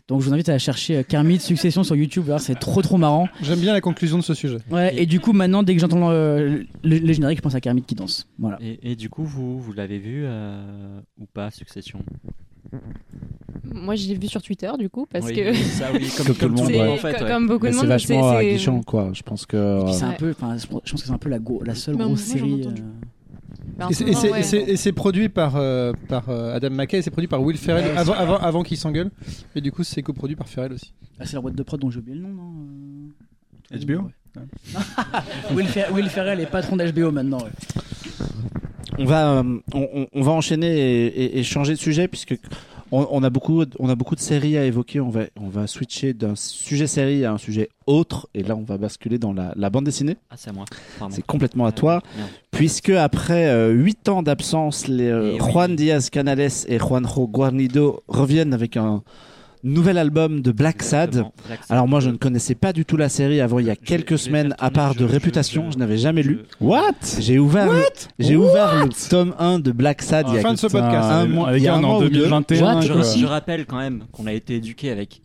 Donc 0.07 0.21
je 0.21 0.27
vous 0.27 0.35
invite 0.35 0.51
à 0.51 0.59
chercher 0.59 0.99
euh, 0.99 1.03
Kermit 1.03 1.41
Succession 1.41 1.83
sur 1.83 1.97
YouTube, 1.97 2.31
c'est 2.39 2.59
trop 2.59 2.83
trop 2.83 2.99
marrant. 2.99 3.27
J'aime 3.41 3.61
bien 3.61 3.73
la 3.73 3.81
conclusion 3.81 4.19
de 4.19 4.23
ce 4.23 4.35
sujet. 4.35 4.59
Ouais, 4.71 4.95
et, 5.01 5.07
du 5.07 5.19
coup 5.19 5.33
maintenant 5.33 5.63
dès 5.63 5.75
que 5.75 5.81
j'entends 5.81 6.11
le, 6.11 6.67
le, 6.83 7.13
générique, 7.15 7.39
je 7.39 7.43
pense 7.43 7.55
à 7.55 7.61
Kermit 7.63 7.83
qui 7.83 7.95
danse. 7.95 8.29
Voilà. 8.39 8.59
Et, 8.61 8.97
du 8.97 9.09
coup 9.09 9.25
vous, 9.25 9.59
vous 9.59 9.73
l'avez 9.73 9.99
vu 9.99 10.27
ou 11.19 11.25
pas 11.33 11.51
Succession? 11.51 12.05
Moi, 13.65 13.95
je 13.95 14.09
l'ai 14.09 14.15
vu 14.15 14.27
sur 14.29 14.43
Twitter, 14.43 14.71
du 14.79 14.89
coup, 14.89 15.07
parce 15.07 15.31
que. 15.31 15.53
Ça, 15.55 15.91
oui, 15.93 16.11
comme, 16.17 16.35
tout 16.35 16.49
le 16.49 16.55
monde, 16.55 16.91
en 16.91 16.97
fait. 16.97 17.19
Comme 17.19 17.47
beaucoup 17.47 17.67
de 17.67 17.73
monde. 17.73 17.83
C'est 17.83 17.87
vachement 17.87 18.31
aguichant, 18.31 18.83
quoi. 18.83 19.11
Je 19.13 19.23
pense 19.23 19.47
que. 19.47 19.85
C'est 19.93 20.05
un 20.05 20.13
peu. 20.13 20.35
Je 20.35 20.67
pense 20.67 20.83
que 20.85 20.99
c'est 20.99 21.11
un 21.11 21.19
peu 21.19 21.29
la, 21.29 21.39
la 21.65 21.75
seule 21.75 21.97
grosse 21.97 22.21
série. 22.21 22.67
Euh, 22.67 22.71
bah, 23.79 23.89
et 23.91 24.77
c'est 24.77 24.93
produit 24.93 25.29
par, 25.29 25.57
euh, 25.57 25.93
par 26.09 26.29
euh, 26.29 26.55
Adam 26.55 26.71
McKay 26.71 26.99
et 26.99 27.03
c'est 27.03 27.11
produit 27.11 27.29
par 27.29 27.43
Will 27.43 27.57
Ferrell 27.57 27.97
avant, 27.97 28.13
avant, 28.13 28.37
avant 28.37 28.63
qu'il 28.63 28.77
s'engueule. 28.77 29.11
Et 29.55 29.61
du 29.61 29.73
coup, 29.73 29.85
c'est 29.85 30.03
coproduit 30.03 30.37
par 30.37 30.49
Ferrell 30.49 30.73
aussi. 30.73 30.93
Ah, 31.19 31.25
c'est 31.25 31.35
la 31.35 31.41
boîte 31.41 31.55
de 31.55 31.63
prod 31.63 31.81
dont 31.81 31.91
j'ai 31.91 31.99
oublié 31.99 32.17
le 32.17 32.23
nom, 32.23 32.29
non 32.29 33.11
HBO 33.73 34.11
Will, 35.55 35.67
Will, 35.93 36.09
Ferrell 36.09 36.41
est 36.41 36.47
patron 36.47 36.77
d'HBO 36.77 37.11
maintenant. 37.11 37.39
On 39.01 39.05
va, 39.07 39.43
on, 39.73 40.07
on, 40.13 40.23
va 40.23 40.33
enchaîner 40.33 40.79
et, 40.79 41.39
et, 41.39 41.43
changer 41.43 41.73
de 41.73 41.79
sujet 41.79 42.07
puisque 42.07 42.39
on, 42.93 43.23
a 43.23 43.31
beaucoup, 43.31 43.65
on 43.79 43.89
a 43.89 43.95
beaucoup 43.95 44.15
de 44.15 44.21
séries 44.21 44.59
à 44.59 44.65
évoquer. 44.65 45.01
On 45.01 45.11
va, 45.11 45.23
on 45.41 45.49
va 45.49 45.67
switcher 45.67 46.13
d'un 46.13 46.35
sujet 46.35 46.87
série 46.87 47.25
à 47.25 47.33
un 47.33 47.39
sujet 47.39 47.69
autre. 47.87 48.29
Et 48.35 48.43
là, 48.43 48.57
on 48.57 48.63
va 48.63 48.79
basculer 48.79 49.19
dans 49.19 49.33
la, 49.33 49.71
bande 49.71 49.85
dessinée. 49.85 50.17
Ah, 50.31 50.35
c'est 50.37 50.51
à 50.51 50.53
moi. 50.53 50.65
C'est 51.11 51.25
complètement 51.25 51.67
à 51.67 51.73
toi. 51.73 52.03
puisque 52.51 52.91
après 52.91 53.47
euh, 53.47 53.71
huit 53.71 53.99
8 54.01 54.09
ans 54.09 54.23
d'absence, 54.23 54.89
les 54.89 55.09
euh, 55.09 55.39
Juan 55.39 55.75
Diaz 55.77 56.11
Canales 56.11 56.41
et 56.41 56.79
Juanjo 56.79 57.27
Guarnido 57.27 58.03
reviennent 58.09 58.55
avec 58.55 58.77
un, 58.77 59.03
nouvel 59.63 59.99
album 59.99 60.41
de 60.41 60.53
Black 60.53 60.83
Sad. 60.83 61.25
Alors 61.69 61.89
moi 61.89 62.01
je 62.01 62.11
ne 62.11 62.17
connaissais 62.17 62.55
pas 62.55 62.73
du 62.73 62.85
tout 62.85 62.97
la 62.97 63.09
série 63.09 63.41
avant 63.41 63.59
il 63.59 63.67
y 63.67 63.71
a 63.71 63.77
quelques 63.77 64.19
semaines 64.19 64.55
à 64.59 64.71
part 64.71 64.95
de 64.95 65.05
réputation, 65.05 65.71
je 65.71 65.79
n'avais 65.79 65.99
jamais 65.99 66.23
lu. 66.23 66.41
What? 66.61 66.95
J'ai 67.19 67.39
ouvert 67.39 67.71
j'ai 68.19 68.37
ouvert 68.37 68.85
le 68.85 68.91
tome 69.09 69.35
1 69.39 69.59
de 69.59 69.73
Black 69.73 70.03
Sad 70.03 70.27
il 70.29 70.35
y 70.35 70.39
a 70.39 70.41
fin 70.41 70.55
de 70.55 70.59
ce 70.59 70.67
podcast 70.67 71.09
un, 71.11 71.27
mois, 71.27 71.57
il 71.57 71.63
y 71.63 71.69
a 71.69 71.75
un 71.75 71.85
en 71.85 72.01
2021. 72.01 72.81
Je, 72.81 73.19
je 73.19 73.27
rappelle 73.27 73.67
quand 73.67 73.79
même 73.79 74.05
qu'on 74.13 74.27
a 74.27 74.33
été 74.33 74.57
éduqué 74.57 74.91
avec 74.91 75.23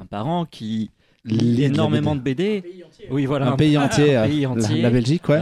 un 0.00 0.06
parent 0.06 0.44
qui 0.44 0.90
énormément 1.28 2.14
de 2.14 2.20
BD. 2.20 2.62
Oui, 3.10 3.26
voilà, 3.26 3.52
un, 3.52 3.56
pays 3.56 3.76
entier, 3.76 4.14
La, 4.14 4.90
Belgique, 4.90 5.28
ouais. 5.28 5.38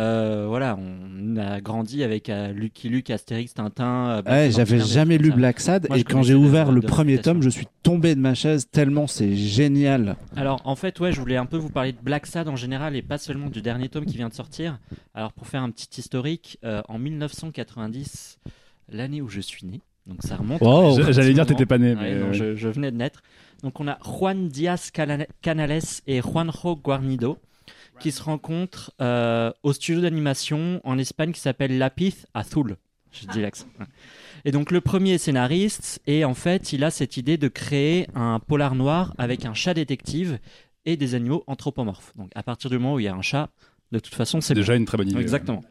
voilà, 0.46 0.76
on 0.78 1.09
a 1.38 1.60
grandi 1.60 2.02
avec 2.02 2.30
Lucky 2.54 2.88
Luke, 2.88 3.10
Astérix, 3.10 3.54
Tintin. 3.54 4.22
ouais, 4.26 4.50
j'avais 4.50 4.80
jamais 4.80 5.18
lu 5.18 5.32
Black 5.32 5.60
Sad 5.60 5.86
et 5.94 6.04
quand 6.04 6.22
j'ai 6.22 6.34
ouvert 6.34 6.72
le 6.72 6.80
premier 6.80 7.18
tome, 7.18 7.42
je 7.42 7.48
suis 7.48 7.66
tombé 7.82 8.14
de 8.14 8.20
ma 8.20 8.34
chaise 8.34 8.68
tellement 8.70 9.06
c'est 9.06 9.34
génial. 9.34 10.16
Alors 10.36 10.60
en 10.64 10.76
fait, 10.76 10.98
ouais, 11.00 11.12
je 11.12 11.20
voulais 11.20 11.36
un 11.36 11.46
peu 11.46 11.56
vous 11.56 11.70
parler 11.70 11.92
de 11.92 12.00
Black 12.02 12.26
Sad 12.26 12.48
en 12.48 12.56
général 12.56 12.96
et 12.96 13.02
pas 13.02 13.18
seulement 13.18 13.48
du 13.48 13.62
dernier 13.62 13.88
tome 13.88 14.06
qui 14.06 14.16
vient 14.16 14.28
de 14.28 14.34
sortir. 14.34 14.78
Alors 15.14 15.32
pour 15.32 15.46
faire 15.46 15.62
un 15.62 15.70
petit 15.70 16.00
historique, 16.00 16.58
en 16.88 16.98
1990, 16.98 18.38
l'année 18.90 19.22
où 19.22 19.28
je 19.28 19.40
suis 19.40 19.66
né. 19.66 19.80
Donc 20.06 20.22
ça 20.22 20.36
remonte. 20.36 20.60
J'allais 21.12 21.34
dire 21.34 21.46
t'étais 21.46 21.66
pas 21.66 21.78
né. 21.78 21.94
mais 21.94 22.32
je, 22.32 22.68
venais 22.68 22.90
de 22.90 22.96
naître. 22.96 23.22
Donc 23.62 23.80
on 23.80 23.88
a 23.88 23.98
Juan 24.02 24.48
Diaz 24.48 24.90
Canales 24.90 25.82
et 26.06 26.20
Juanjo 26.20 26.76
Guarnido 26.76 27.38
qui 28.00 28.10
se 28.10 28.22
rencontrent 28.22 28.92
euh, 29.00 29.52
au 29.62 29.72
studio 29.72 30.00
d'animation 30.00 30.80
en 30.82 30.98
Espagne 30.98 31.32
qui 31.32 31.40
s'appelle 31.40 31.78
Lapith 31.78 32.26
Azul. 32.34 32.76
Je 33.12 33.26
dis 33.26 33.40
l'accent. 33.40 33.66
Et 34.44 34.52
donc 34.52 34.70
le 34.70 34.80
premier 34.80 35.14
est 35.14 35.18
scénariste 35.18 36.00
et 36.06 36.24
en 36.24 36.34
fait 36.34 36.72
il 36.72 36.84
a 36.84 36.90
cette 36.90 37.16
idée 37.16 37.36
de 37.36 37.48
créer 37.48 38.06
un 38.14 38.38
polar 38.38 38.74
noir 38.74 39.14
avec 39.18 39.44
un 39.44 39.54
chat 39.54 39.74
détective 39.74 40.38
et 40.86 40.96
des 40.96 41.14
animaux 41.14 41.44
anthropomorphes. 41.46 42.12
Donc 42.16 42.30
à 42.34 42.42
partir 42.42 42.70
du 42.70 42.78
moment 42.78 42.94
où 42.94 43.00
il 43.00 43.04
y 43.04 43.08
a 43.08 43.14
un 43.14 43.22
chat, 43.22 43.50
de 43.92 43.98
toute 43.98 44.14
façon 44.14 44.40
c'est 44.40 44.54
déjà 44.54 44.76
une 44.76 44.84
très 44.84 44.96
bonne 44.96 45.08
idée. 45.08 45.20
Exactement. 45.20 45.62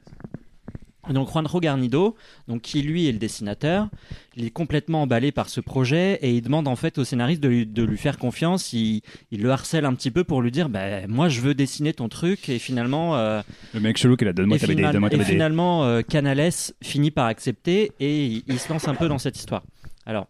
Donc 1.14 1.32
Juanjo 1.32 1.60
Garnido, 1.60 2.16
donc 2.47 2.62
qui 2.62 2.82
lui 2.82 3.07
est 3.07 3.12
le 3.12 3.18
dessinateur, 3.18 3.89
il 4.36 4.45
est 4.45 4.51
complètement 4.51 5.03
emballé 5.03 5.32
par 5.32 5.49
ce 5.49 5.62
projet 5.62 6.20
et 6.22 6.34
il 6.34 6.41
demande 6.41 6.68
en 6.68 6.76
fait 6.76 6.97
au 6.97 7.03
scénariste 7.03 7.41
de 7.41 7.84
lui, 7.84 7.97
faire 7.97 8.18
confiance. 8.18 8.74
Il, 8.74 9.01
le 9.32 9.51
harcèle 9.51 9.86
un 9.86 9.93
petit 9.93 10.12
peu 10.12 10.24
pour 10.24 10.41
lui 10.41 10.51
dire 10.51 10.70
bah, 10.70 11.07
moi 11.07 11.30
je 11.30 11.41
veux 11.41 11.53
dessiner 11.53 11.93
ton 11.93 12.10
truc 12.10 12.49
et 12.49 12.60
finalement 12.60 13.16
euh, 13.16 13.41
le 13.74 13.80
mec 13.80 13.97
chelou 13.97 14.16
qui 14.16 14.26
a 14.26 14.34
donne-moi 14.34 14.60
ta 14.60 14.68
BD, 14.68 14.84
Et 15.12 15.24
finalement 15.24 15.84
euh, 15.84 16.01
Canales 16.01 16.51
finit 16.82 17.12
par 17.12 17.26
accepter 17.26 17.91
et 17.99 18.43
il, 18.47 18.60
se 18.60 18.72
lance 18.72 18.88
un 18.88 18.95
peu 18.95 19.07
dans 19.07 19.18
cette 19.18 19.38
histoire. 19.38 19.64
Alors 20.05 20.28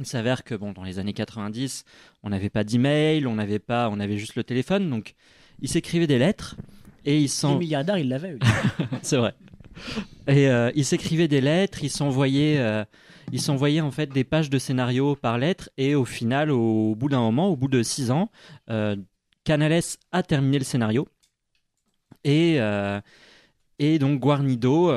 il 0.00 0.06
s'avère 0.06 0.44
que 0.44 0.54
bon 0.54 0.72
dans 0.72 0.84
les 0.84 0.98
années 0.98 1.12
90 1.12 1.84
on 2.22 2.30
n'avait 2.30 2.50
pas 2.50 2.64
d'email, 2.64 3.26
on 3.26 3.34
n'avait 3.34 3.58
pas, 3.58 3.88
on 3.90 4.00
avait 4.00 4.18
juste 4.18 4.36
le 4.36 4.44
téléphone 4.44 4.88
donc 4.90 5.14
il 5.60 5.68
s'écrivait 5.68 6.06
des 6.06 6.18
lettres. 6.18 6.56
Et 7.06 7.18
il 7.18 7.28
s'en... 7.28 7.58
milliardaires, 7.58 7.98
il 7.98 8.08
l'avait. 8.08 8.38
c'est 9.02 9.18
vrai. 9.18 9.34
Et 10.26 10.48
euh, 10.48 10.70
il 10.74 10.84
s'écrivait 10.84 11.28
des 11.28 11.40
lettres, 11.40 11.82
il 11.82 11.90
s'envoyait, 11.90 12.58
euh, 12.58 12.84
il 13.32 13.40
s'envoyait 13.40 13.80
en 13.80 13.90
fait 13.90 14.06
des 14.06 14.24
pages 14.24 14.50
de 14.50 14.58
scénario 14.58 15.16
par 15.16 15.38
lettre. 15.38 15.70
Et 15.76 15.94
au 15.94 16.04
final, 16.04 16.50
au 16.50 16.94
bout 16.94 17.08
d'un 17.08 17.20
moment, 17.20 17.48
au 17.48 17.56
bout 17.56 17.68
de 17.68 17.82
six 17.82 18.10
ans, 18.10 18.30
euh, 18.70 18.96
Canales 19.44 19.82
a 20.12 20.22
terminé 20.22 20.58
le 20.58 20.64
scénario. 20.64 21.06
Et, 22.26 22.58
et 23.78 23.98
donc 23.98 24.18
Guarnido 24.18 24.90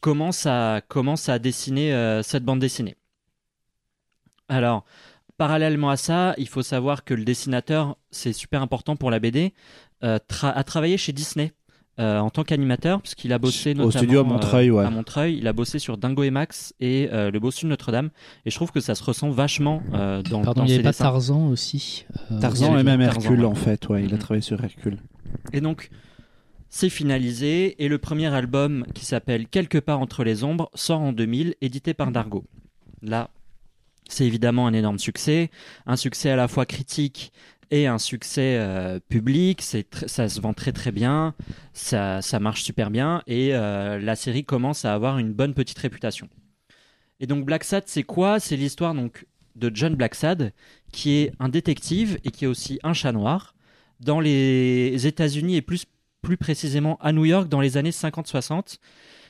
commence, 0.00 0.46
à, 0.46 0.80
commence 0.88 1.28
à 1.28 1.38
dessiner 1.38 2.20
cette 2.22 2.42
bande 2.42 2.58
dessinée. 2.58 2.96
Alors, 4.48 4.86
parallèlement 5.36 5.90
à 5.90 5.98
ça, 5.98 6.34
il 6.38 6.48
faut 6.48 6.62
savoir 6.62 7.04
que 7.04 7.12
le 7.12 7.26
dessinateur, 7.26 7.98
c'est 8.10 8.32
super 8.32 8.62
important 8.62 8.96
pour 8.96 9.10
la 9.10 9.18
BD, 9.18 9.52
a 10.00 10.64
travaillé 10.64 10.96
chez 10.96 11.12
Disney 11.12 11.52
euh, 12.00 12.18
en 12.18 12.30
tant 12.30 12.44
qu'animateur, 12.44 13.02
puisqu'il 13.02 13.32
a 13.32 13.38
bossé 13.38 13.74
notamment, 13.74 13.88
au 13.88 13.90
studio 13.90 14.20
à 14.20 14.24
Montreuil, 14.24 14.70
ouais. 14.70 14.84
à 14.84 14.90
Montreuil. 14.90 15.36
Il 15.36 15.46
a 15.46 15.52
bossé 15.52 15.78
sur 15.78 15.98
Dingo 15.98 16.22
et 16.22 16.30
Max 16.30 16.72
et 16.80 17.10
euh, 17.12 17.30
Le 17.30 17.38
Bossu 17.38 17.66
de 17.66 17.70
Notre-Dame. 17.70 18.08
Et 18.46 18.50
je 18.50 18.56
trouve 18.56 18.72
que 18.72 18.80
ça 18.80 18.94
se 18.94 19.04
ressent 19.04 19.28
vachement 19.28 19.82
euh, 19.92 20.22
dans, 20.22 20.40
Pardon, 20.40 20.62
dans 20.62 20.66
il 20.66 20.68
n'y 20.68 20.74
avait 20.74 20.82
pas 20.82 20.94
Tarzan 20.94 21.48
aussi. 21.48 22.06
Tarzan 22.40 22.78
et 22.78 22.82
même 22.82 23.02
Hercule 23.02 23.44
en 23.44 23.54
fait. 23.54 23.86
Ouais, 23.88 24.02
il 24.02 24.12
a 24.12 24.16
mm-hmm. 24.16 24.18
travaillé 24.18 24.42
sur 24.42 24.62
Hercule. 24.64 24.98
Et 25.52 25.60
donc. 25.60 25.90
C'est 26.72 26.88
finalisé 26.88 27.82
et 27.82 27.88
le 27.88 27.98
premier 27.98 28.32
album 28.32 28.86
qui 28.94 29.04
s'appelle 29.04 29.48
Quelque 29.48 29.78
part 29.78 29.98
entre 29.98 30.22
les 30.22 30.44
ombres 30.44 30.70
sort 30.72 31.00
en 31.00 31.12
2000, 31.12 31.56
édité 31.60 31.94
par 31.94 32.12
Dargo. 32.12 32.44
Là, 33.02 33.30
c'est 34.08 34.24
évidemment 34.24 34.68
un 34.68 34.72
énorme 34.72 35.00
succès, 35.00 35.50
un 35.86 35.96
succès 35.96 36.30
à 36.30 36.36
la 36.36 36.46
fois 36.46 36.66
critique 36.66 37.32
et 37.70 37.86
un 37.86 37.98
succès 37.98 38.58
euh, 38.58 38.98
public. 39.08 39.62
Ça 39.62 40.28
se 40.28 40.40
vend 40.40 40.52
très 40.52 40.72
très 40.72 40.92
bien, 40.92 41.34
ça, 41.72 42.22
ça 42.22 42.40
marche 42.40 42.62
super 42.62 42.90
bien 42.90 43.22
et 43.26 43.54
euh, 43.54 43.98
la 43.98 44.16
série 44.16 44.44
commence 44.44 44.84
à 44.84 44.94
avoir 44.94 45.18
une 45.18 45.32
bonne 45.32 45.54
petite 45.54 45.78
réputation. 45.78 46.28
Et 47.20 47.26
donc 47.26 47.44
Black 47.44 47.64
Sad, 47.64 47.84
c'est 47.86 48.02
quoi? 48.02 48.40
C'est 48.40 48.56
l'histoire 48.56 48.94
donc 48.94 49.26
de 49.56 49.70
John 49.74 49.94
Blacksad, 49.94 50.52
qui 50.92 51.12
est 51.18 51.32
un 51.38 51.48
détective 51.48 52.18
et 52.24 52.30
qui 52.30 52.44
est 52.44 52.48
aussi 52.48 52.78
un 52.82 52.94
chat 52.94 53.12
noir 53.12 53.54
dans 54.00 54.20
les 54.20 55.06
États-Unis 55.06 55.56
et 55.56 55.62
plus 55.62 55.84
plus 56.22 56.36
précisément 56.36 56.98
à 57.00 57.12
New 57.12 57.24
York 57.24 57.48
dans 57.48 57.60
les 57.60 57.76
années 57.76 57.90
50-60. 57.90 58.78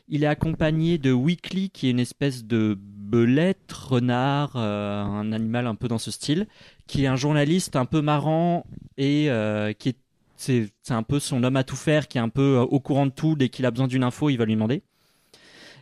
Il 0.08 0.24
est 0.24 0.26
accompagné 0.26 0.98
de 0.98 1.12
Weekly, 1.12 1.70
qui 1.70 1.86
est 1.86 1.90
une 1.90 2.00
espèce 2.00 2.44
de 2.44 2.76
belette, 3.10 3.72
renard, 3.72 4.52
euh, 4.54 5.02
un 5.02 5.32
animal 5.32 5.66
un 5.66 5.74
peu 5.74 5.88
dans 5.88 5.98
ce 5.98 6.10
style, 6.10 6.46
qui 6.86 7.04
est 7.04 7.06
un 7.08 7.16
journaliste 7.16 7.76
un 7.76 7.84
peu 7.84 8.00
marrant 8.00 8.64
et 8.96 9.30
euh, 9.30 9.72
qui 9.72 9.90
est 9.90 9.96
c'est, 10.36 10.70
un 10.88 11.02
peu 11.02 11.20
son 11.20 11.44
homme 11.44 11.56
à 11.56 11.64
tout 11.64 11.76
faire, 11.76 12.08
qui 12.08 12.16
est 12.16 12.20
un 12.20 12.30
peu 12.30 12.58
euh, 12.58 12.62
au 12.62 12.80
courant 12.80 13.04
de 13.04 13.12
tout. 13.12 13.34
Dès 13.34 13.50
qu'il 13.50 13.66
a 13.66 13.70
besoin 13.70 13.88
d'une 13.88 14.02
info, 14.02 14.30
il 14.30 14.38
va 14.38 14.46
lui 14.46 14.54
demander. 14.54 14.82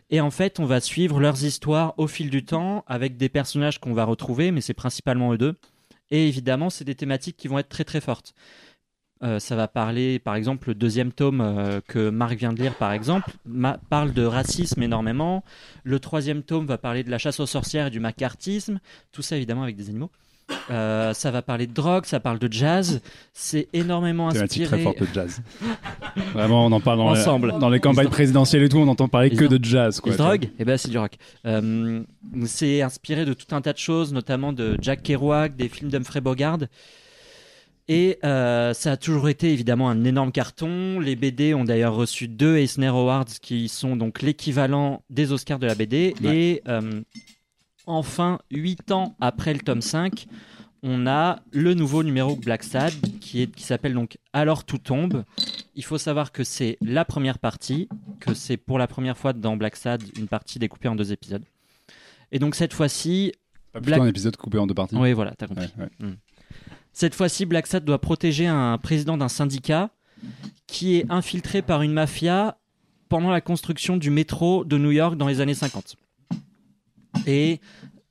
Et 0.09 0.19
en 0.19 0.31
fait, 0.31 0.59
on 0.59 0.65
va 0.65 0.81
suivre 0.81 1.19
leurs 1.19 1.43
histoires 1.45 1.93
au 1.97 2.07
fil 2.07 2.29
du 2.29 2.43
temps 2.43 2.83
avec 2.87 3.15
des 3.15 3.29
personnages 3.29 3.79
qu'on 3.79 3.93
va 3.93 4.03
retrouver, 4.03 4.51
mais 4.51 4.59
c'est 4.59 4.73
principalement 4.73 5.31
eux 5.31 5.37
deux. 5.37 5.55
Et 6.11 6.27
évidemment, 6.27 6.69
c'est 6.69 6.83
des 6.83 6.95
thématiques 6.95 7.37
qui 7.37 7.47
vont 7.47 7.59
être 7.59 7.69
très 7.69 7.83
très 7.85 8.01
fortes. 8.01 8.33
Euh, 9.21 9.39
ça 9.39 9.55
va 9.55 9.67
parler, 9.67 10.17
par 10.17 10.35
exemple, 10.35 10.69
le 10.69 10.75
deuxième 10.75 11.11
tome 11.11 11.41
euh, 11.41 11.81
que 11.85 12.09
Marc 12.09 12.35
vient 12.35 12.53
de 12.53 12.61
lire, 12.61 12.75
par 12.75 12.93
exemple, 12.93 13.31
parle 13.89 14.13
de 14.13 14.23
racisme 14.23 14.81
énormément. 14.81 15.43
Le 15.83 15.99
troisième 15.99 16.41
tome 16.41 16.65
va 16.65 16.77
parler 16.77 17.03
de 17.03 17.11
la 17.11 17.17
chasse 17.17 17.39
aux 17.41 17.45
sorcières 17.45 17.87
et 17.87 17.89
du 17.89 17.99
macartisme. 17.99 18.79
Tout 19.11 19.21
ça, 19.21 19.35
évidemment, 19.35 19.63
avec 19.63 19.75
des 19.75 19.89
animaux. 19.89 20.09
Euh, 20.71 21.13
ça 21.13 21.29
va 21.31 21.41
parler 21.41 21.67
de 21.67 21.73
drogue, 21.73 22.05
ça 22.05 22.19
parle 22.19 22.39
de 22.39 22.51
jazz. 22.51 23.01
C'est 23.33 23.67
énormément 23.73 24.29
inspiré. 24.29 24.65
très 24.65 24.79
forte 24.79 25.01
de 25.01 25.07
jazz. 25.13 25.41
Vraiment, 26.33 26.65
on 26.65 26.71
en 26.71 26.79
parle 26.79 26.99
dans, 26.99 27.09
Ensemble. 27.09 27.51
Les, 27.51 27.59
dans 27.59 27.69
les 27.69 27.79
campagnes 27.79 28.07
présidentielles 28.07 28.63
et 28.63 28.69
tout, 28.69 28.77
on 28.77 28.85
n'entend 28.85 29.09
parler 29.09 29.29
que 29.29 29.45
de 29.45 29.63
jazz. 29.63 29.99
Quoi, 29.99 30.15
drogue 30.15 30.49
eh 30.57 30.65
ben 30.65 30.77
c'est 30.77 30.89
du 30.89 30.97
rock. 30.97 31.17
c'est 32.45 32.81
inspiré 32.81 33.25
de 33.25 33.33
tout 33.33 33.53
un 33.53 33.61
tas 33.61 33.73
de 33.73 33.77
choses, 33.77 34.13
notamment 34.13 34.53
de 34.53 34.77
Jack 34.81 35.03
Kerouac, 35.03 35.55
des 35.55 35.67
films 35.67 35.91
d'Humphrey 35.91 36.21
Bogart. 36.21 36.59
Et 37.91 38.19
euh, 38.23 38.75
ça 38.75 38.91
a 38.91 38.97
toujours 38.97 39.29
été 39.29 39.51
évidemment 39.51 39.89
un 39.89 40.03
énorme 40.03 40.31
carton. 40.31 40.99
Les 40.99 41.15
BD 41.15 41.55
ont 41.55 41.63
d'ailleurs 41.63 41.95
reçu 41.95 42.27
deux 42.27 42.55
Eisner 42.57 42.87
Awards 42.87 43.25
qui 43.41 43.67
sont 43.67 43.95
donc 43.95 44.21
l'équivalent 44.21 45.01
des 45.09 45.31
Oscars 45.31 45.57
de 45.57 45.65
la 45.65 45.73
BD. 45.73 46.13
Et 46.23 46.61
euh, 46.67 47.01
enfin, 47.87 48.37
huit 48.51 48.91
ans 48.91 49.15
après 49.19 49.53
le 49.53 49.59
tome 49.59 49.81
5, 49.81 50.27
on 50.83 51.07
a 51.07 51.39
le 51.51 51.73
nouveau 51.73 52.03
numéro 52.03 52.35
Black 52.35 52.61
Sad 52.61 52.93
qui, 53.19 53.41
est, 53.41 53.47
qui 53.47 53.63
s'appelle 53.63 53.95
donc 53.95 54.19
Alors 54.33 54.65
tout 54.65 54.77
tombe. 54.77 55.23
Il 55.73 55.83
faut 55.83 55.97
savoir 55.97 56.31
que 56.31 56.43
c'est 56.43 56.77
la 56.81 57.05
première 57.05 57.39
partie, 57.39 57.89
que 58.19 58.35
c'est 58.35 58.57
pour 58.57 58.77
la 58.77 58.85
première 58.85 59.17
fois 59.17 59.33
dans 59.33 59.57
Black 59.57 59.75
Sad 59.75 60.03
une 60.15 60.27
partie 60.27 60.59
découpée 60.59 60.89
en 60.89 60.95
deux 60.95 61.11
épisodes. 61.11 61.43
Et 62.31 62.37
donc 62.37 62.53
cette 62.53 62.73
fois-ci. 62.73 63.33
Pas 63.73 63.81
plutôt 63.81 64.03
un 64.03 64.07
épisode 64.07 64.37
coupé 64.37 64.59
en 64.59 64.67
deux 64.67 64.75
parties. 64.75 64.95
Oui, 64.95 65.13
voilà, 65.13 65.33
t'as 65.35 65.47
compris. 65.47 65.73
Hmm. 65.99 66.13
Cette 66.93 67.15
fois-ci, 67.15 67.45
Black 67.45 67.67
Sad 67.67 67.85
doit 67.85 68.01
protéger 68.01 68.47
un 68.47 68.77
président 68.77 69.17
d'un 69.17 69.29
syndicat 69.29 69.91
qui 70.67 70.97
est 70.97 71.05
infiltré 71.09 71.61
par 71.61 71.81
une 71.81 71.93
mafia 71.93 72.57
pendant 73.07 73.29
la 73.29 73.41
construction 73.41 73.97
du 73.97 74.11
métro 74.11 74.63
de 74.63 74.77
New 74.77 74.91
York 74.91 75.17
dans 75.17 75.27
les 75.27 75.41
années 75.41 75.53
50. 75.53 75.95
Et 77.25 77.59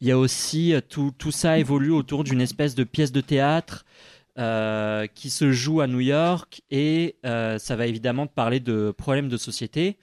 il 0.01 0.09
y 0.09 0.11
a 0.11 0.19
aussi 0.19 0.75
euh, 0.75 0.81
tout, 0.81 1.13
tout 1.17 1.31
ça 1.31 1.59
évolue 1.59 1.93
autour 1.93 2.25
d'une 2.25 2.41
espèce 2.41 2.75
de 2.75 2.85
pièce 2.85 3.13
de 3.13 3.21
théâtre 3.21 3.85
euh, 4.39 5.07
qui 5.07 5.31
se 5.31 5.51
joue 5.51 5.81
à 5.81 5.87
New 5.87 6.01
York 6.01 6.63
et 6.71 7.17
euh, 7.27 7.59
ça 7.59 7.75
va 7.75 7.87
évidemment 7.87 8.27
parler 8.27 8.61
de 8.61 8.93
problèmes 8.97 9.29
de 9.29 9.37
société. 9.37 9.97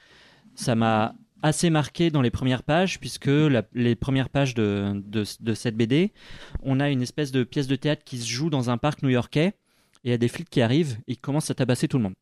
Ça 0.56 0.76
m'a 0.76 1.16
assez 1.42 1.70
marqué 1.70 2.10
dans 2.10 2.22
les 2.22 2.32
premières 2.32 2.64
pages, 2.64 3.00
puisque 3.00 3.30
les 3.74 3.96
premières 3.96 4.30
pages 4.30 4.54
de, 4.54 5.02
de, 5.06 5.54
cette 5.54 5.76
BD, 5.76 6.12
on 6.64 6.80
a 6.80 6.90
une 6.90 7.02
espèce 7.02 7.32
de 7.32 7.44
pièce 7.44 7.68
de 7.68 7.76
théâtre 7.76 8.04
qui 8.04 8.18
se 8.18 8.28
joue 8.28 8.50
dans 8.50 8.70
un 8.70 8.78
parc 8.78 9.04
new-yorkais, 9.04 9.48
et 9.48 9.54
il 10.06 10.12
y 10.12 10.14
a 10.14 10.18
des 10.18 10.28
flics 10.28 10.50
qui 10.50 10.62
arrivent 10.62 10.98
et 11.08 11.16
qui 11.16 11.22
commencent 11.22 11.52
à 11.52 11.56
tabasser 11.56 11.88
tout 11.88 11.98
le 11.98 12.04
monde. 12.04 12.14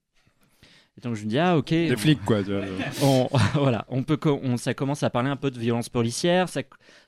Et 0.98 1.02
donc 1.02 1.16
je 1.16 1.24
me 1.24 1.30
dis 1.30 1.40
ah 1.40 1.58
ok. 1.58 1.70
Des 1.70 1.96
flics 1.98 2.24
quoi. 2.24 2.42
On, 3.02 3.28
voilà, 3.56 3.86
on 3.90 4.04
peut, 4.04 4.20
on, 4.26 4.58
ça 4.58 4.74
commence 4.74 5.02
à 5.02 5.10
parler 5.10 5.30
un 5.30 5.36
peu 5.36 5.50
de 5.50 5.60
violence 5.60 5.90
policière, 5.90 6.50
ça, 6.50 6.62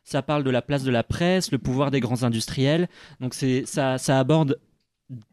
ça 0.03 0.21
parle 0.23 0.43
de 0.43 0.49
la 0.49 0.61
place 0.61 0.83
de 0.83 0.91
la 0.91 1.03
presse, 1.03 1.51
le 1.51 1.59
pouvoir 1.59 1.91
des 1.91 1.99
grands 1.99 2.23
industriels. 2.23 2.89
Donc 3.19 3.35
ça, 3.35 3.97
ça 3.97 4.19
aborde 4.19 4.59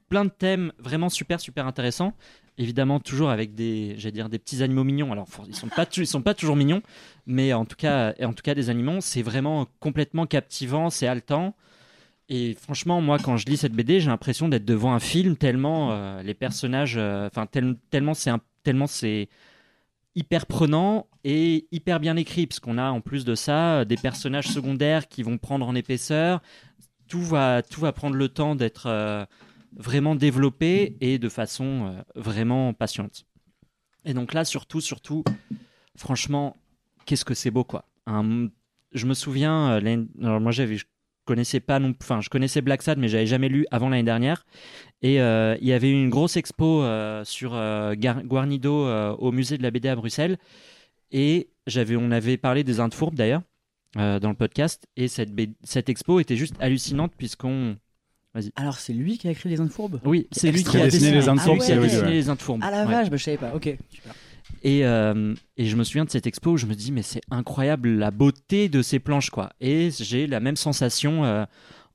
plein 0.09 0.27
de 0.27 0.31
thèmes 0.31 0.73
vraiment 0.79 1.09
super 1.09 1.41
super 1.41 1.67
intéressants 1.67 2.15
évidemment 2.59 3.01
toujours 3.01 3.31
avec 3.31 3.55
des 3.55 3.95
dire 3.95 4.29
des 4.29 4.39
petits 4.39 4.63
animaux 4.63 4.85
mignons 4.85 5.13
alors 5.13 5.27
ils 5.49 5.55
sont 5.55 5.69
pas 5.69 5.87
ils 5.97 6.07
sont 6.07 6.23
pas 6.23 6.35
toujours 6.35 6.55
mignons 6.55 6.83
mais 7.27 7.53
en 7.53 7.65
tout 7.65 7.77
cas 7.77 8.15
en 8.23 8.33
tout 8.33 8.43
cas 8.43 8.55
des 8.55 8.69
animaux 8.69 9.01
c'est 9.01 9.23
vraiment 9.23 9.67
complètement 9.81 10.27
captivant 10.27 10.91
c'est 10.91 11.07
haletant 11.07 11.55
et 12.29 12.55
franchement, 12.55 13.03
moi, 13.03 13.19
quand 13.19 13.37
je 13.37 13.45
lis 13.45 13.59
cette 13.59 13.75
BD, 13.75 14.01
j'ai 14.01 14.09
l'impression 14.09 14.49
d'être 14.49 14.65
devant 14.65 14.95
un 14.95 15.01
film 15.01 15.37
tellement 15.37 16.23
les 16.23 16.33
personnages, 16.33 16.97
enfin 16.97 17.47
tellement 17.91 18.15
c'est 18.15 18.33
tellement 18.63 18.87
c'est 18.87 19.29
hyper 20.15 20.47
prenant 20.47 21.09
et 21.25 21.67
hyper 21.73 22.01
bien 22.01 22.17
écrit, 22.17 22.47
parce 22.47 22.61
qu'on 22.61 22.79
a 22.79 22.91
en 22.91 23.01
plus 23.01 23.25
de 23.25 23.35
ça 23.35 23.85
des 23.85 23.97
personnages 23.97 24.49
secondaires 24.49 25.09
qui 25.09 25.23
vont 25.23 25.39
prendre 25.39 25.67
en 25.67 25.75
épaisseur. 25.75 26.41
Tout 27.09 27.23
va, 27.23 27.63
tout 27.63 27.81
va 27.81 27.93
prendre 27.93 28.17
le 28.17 28.29
temps 28.29 28.55
d'être 28.55 28.87
euh, 28.87 29.27
vraiment 29.77 30.15
développé 30.15 30.97
et 31.01 31.19
de 31.19 31.29
façon 31.29 31.87
euh, 31.87 32.03
vraiment 32.15 32.73
patiente. 32.73 33.25
Et 34.05 34.15
donc 34.15 34.35
là, 34.35 34.45
surtout, 34.45 34.81
surtout, 34.81 35.25
franchement, 35.97 36.57
qu'est-ce 37.07 37.25
que 37.25 37.35
c'est 37.35 37.51
beau, 37.51 37.65
quoi. 37.65 37.85
je 38.07 39.07
me 39.07 39.15
souviens, 39.15 39.81
euh, 39.83 40.05
alors 40.23 40.41
moi 40.41 40.53
j'avais, 40.53 40.79
connaissais 41.25 41.61
pas 41.61 41.81
enfin 41.81 42.21
je 42.21 42.29
connaissais 42.29 42.61
Black 42.63 42.83
Sad 42.83 42.99
mais 42.99 43.07
j'avais 43.07 43.27
jamais 43.27 43.49
lu 43.49 43.65
avant 43.71 43.89
l'année 43.89 44.03
dernière 44.03 44.45
et 45.03 45.21
euh, 45.21 45.57
il 45.61 45.69
y 45.69 45.73
avait 45.73 45.89
eu 45.89 45.93
une 45.95 46.11
grosse 46.11 46.37
expo 46.37 46.83
sur 47.25 47.55
euh, 47.55 47.95
Guarnido 47.95 48.89
au 49.19 49.31
musée 49.31 49.57
de 49.57 49.63
la 49.63 49.71
BD 49.71 49.89
à 49.89 49.95
Bruxelles 49.95 50.37
et 51.13 51.51
j'avais 51.69 51.95
on 51.95 52.11
avait 52.11 52.39
parlé 52.39 52.65
des 52.65 52.81
Indes 52.81 52.95
fourbes 52.95 53.15
d'ailleurs 53.15 53.43
dans 53.95 54.29
le 54.31 54.35
podcast 54.35 54.89
et 54.97 55.07
cette 55.07 55.31
cette 55.63 55.89
expo 55.89 56.19
était 56.19 56.37
juste 56.37 56.57
hallucinante 56.59 57.13
puisqu'on 57.17 57.77
alors 58.57 58.79
c'est 58.79 58.93
lui 58.93 59.19
qui 59.19 59.29
a 59.29 59.31
écrit 59.31 59.49
les 59.49 59.61
Indes 59.61 59.71
fourbes 59.71 60.01
Oui, 60.05 60.27
c'est 60.33 60.51
lui 60.51 60.65
qui 60.65 60.79
a 60.79 60.85
dessiné 60.85 61.13
les 61.13 61.29
Indes 61.29 61.41
fourbes. 61.41 61.59
Ah 61.61 62.09
les 62.09 62.29
Indes 62.29 62.41
fourbes. 62.41 62.61
Ah 62.63 62.71
la 62.71 62.85
vache, 62.85 63.11
bah, 63.11 63.17
je 63.17 63.25
savais 63.25 63.37
pas. 63.37 63.55
OK. 63.55 63.77
Super. 63.91 64.15
Et, 64.65 64.85
euh, 64.85 65.35
et, 65.57 65.67
je 65.67 65.77
me 65.77 65.85
souviens 65.85 66.05
de 66.05 66.11
cette 66.11 66.27
expo 66.27 66.53
où 66.53 66.57
je 66.57 66.67
me 66.67 66.75
dis, 66.75 66.93
mais 66.93 67.03
c'est 67.03 67.23
incroyable 67.31 67.91
la 67.91 68.11
beauté 68.11 68.69
de 68.69 68.83
ces 68.83 68.99
planches, 68.99 69.31
quoi. 69.31 69.51
Et 69.61 69.91
j'ai 69.91 70.27
la 70.27 70.41
même 70.41 70.57
sensation 70.57 71.25
euh, 71.25 71.45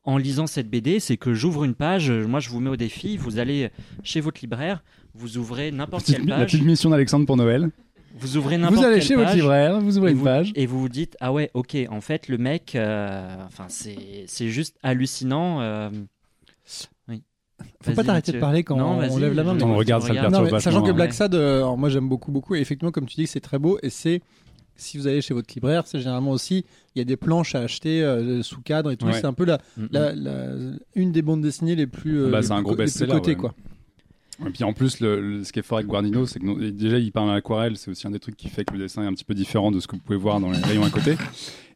en 0.04 0.18
lisant 0.18 0.48
cette 0.48 0.70
BD, 0.70 1.00
c'est 1.00 1.18
que 1.18 1.34
j'ouvre 1.34 1.64
une 1.64 1.76
page, 1.76 2.12
moi 2.12 2.40
je 2.40 2.50
vous 2.50 2.60
mets 2.60 2.70
au 2.70 2.76
défi, 2.76 3.18
vous 3.18 3.40
allez 3.40 3.70
chez 4.04 4.22
votre 4.22 4.42
libraire, 4.42 4.84
vous 5.14 5.38
ouvrez 5.38 5.72
n'importe 5.72 6.06
quelle 6.06 6.26
page. 6.26 6.40
La 6.40 6.46
petite 6.46 6.64
mission 6.64 6.90
d'Alexandre 6.90 7.26
pour 7.26 7.38
Noël. 7.38 7.70
Vous 8.20 8.38
ouvrez 8.38 8.58
n'importe 8.58 8.80
Vous 8.80 8.86
allez 8.86 9.02
chez 9.02 9.16
votre 9.16 9.36
libraire, 9.36 9.80
vous 9.80 9.98
ouvrez 9.98 10.12
une 10.12 10.24
page. 10.24 10.52
Et 10.56 10.66
vous 10.66 10.80
vous 10.80 10.90
dites, 10.90 11.16
ah 11.20 11.32
ouais, 11.32 11.52
ok, 11.54 11.78
en 11.90 12.02
fait, 12.02 12.28
le 12.30 12.38
mec, 12.38 12.76
euh, 12.76 13.36
enfin, 13.46 13.68
c'est 13.70 14.50
juste 14.50 14.78
hallucinant. 14.82 15.92
Faut 17.82 17.94
pas 17.94 18.04
t'arrêter 18.04 18.32
de 18.32 18.40
parler 18.40 18.64
quand 18.64 18.78
on 18.78 19.18
lève 19.18 19.34
la 19.34 19.44
main. 19.44 19.58
On 19.62 19.76
regarde, 19.76 20.04
ça 20.04 20.14
le 20.14 20.60
Sachant 20.60 20.84
que 20.84 20.92
Black 20.92 21.14
Sad, 21.14 21.36
euh, 21.36 21.76
moi 21.76 21.90
j'aime 21.90 22.10
beaucoup, 22.10 22.32
beaucoup. 22.32 22.56
Et 22.56 22.60
effectivement, 22.60 22.92
comme 22.92 23.06
tu 23.06 23.16
dis, 23.16 23.28
c'est 23.28 23.40
très 23.40 23.60
beau. 23.60 23.78
Et 23.84 23.90
c'est, 23.90 24.22
si 24.76 24.98
vous 24.98 25.08
allez 25.08 25.22
chez 25.22 25.34
votre 25.34 25.54
libraire, 25.54 25.88
c'est 25.88 26.00
généralement 26.00 26.32
aussi, 26.32 26.66
il 26.96 27.00
y 27.00 27.02
a 27.02 27.06
des 27.06 27.18
planches 27.18 27.56
à 27.56 27.60
acheter 27.62 28.04
euh, 28.04 28.44
sous 28.44 28.62
cadre 28.62 28.92
et 28.92 28.98
tout. 28.98 29.08
C'est 29.12 29.26
un 29.26 29.34
peu 29.34 29.46
la, 29.46 29.62
une 30.96 31.12
des 31.12 31.22
bandes 31.22 31.42
dessinées 31.42 31.76
les 31.76 31.88
plus, 31.88 32.22
euh, 32.24 32.30
bah, 32.30 32.42
c'est 32.42 32.52
un 32.52 32.62
gros 32.62 32.76
best-seller. 32.76 33.36
quoi. 33.36 33.54
Et 34.46 34.52
puis 34.52 34.64
en 34.64 34.74
plus, 34.74 35.00
le, 35.00 35.44
ce 35.44 35.52
qui 35.52 35.60
est 35.60 35.64
fort 35.64 35.80
avec 35.80 35.88
Guardino, 35.88 36.28
c'est 36.28 36.40
que 36.40 36.70
déjà 36.70 37.00
il 37.00 37.12
parle 37.12 37.32
à 37.32 37.34
l'aquarelle, 37.34 37.76
c'est 37.76 37.90
aussi 37.90 38.06
un 38.06 38.12
des 38.12 38.20
trucs 38.20 38.38
qui 38.38 38.50
fait 38.50 38.66
que 38.66 38.74
le 38.74 38.80
dessin 38.80 39.02
est 39.02 39.08
un 39.08 39.14
petit 39.14 39.26
peu 39.26 39.34
différent 39.34 39.72
de 39.72 39.80
ce 39.80 39.88
que 39.88 39.96
vous 39.96 40.02
pouvez 40.02 40.18
voir 40.20 40.40
dans 40.40 40.52
les 40.52 40.60
rayons 40.60 40.84
à 40.84 40.92
côté. 40.92 41.18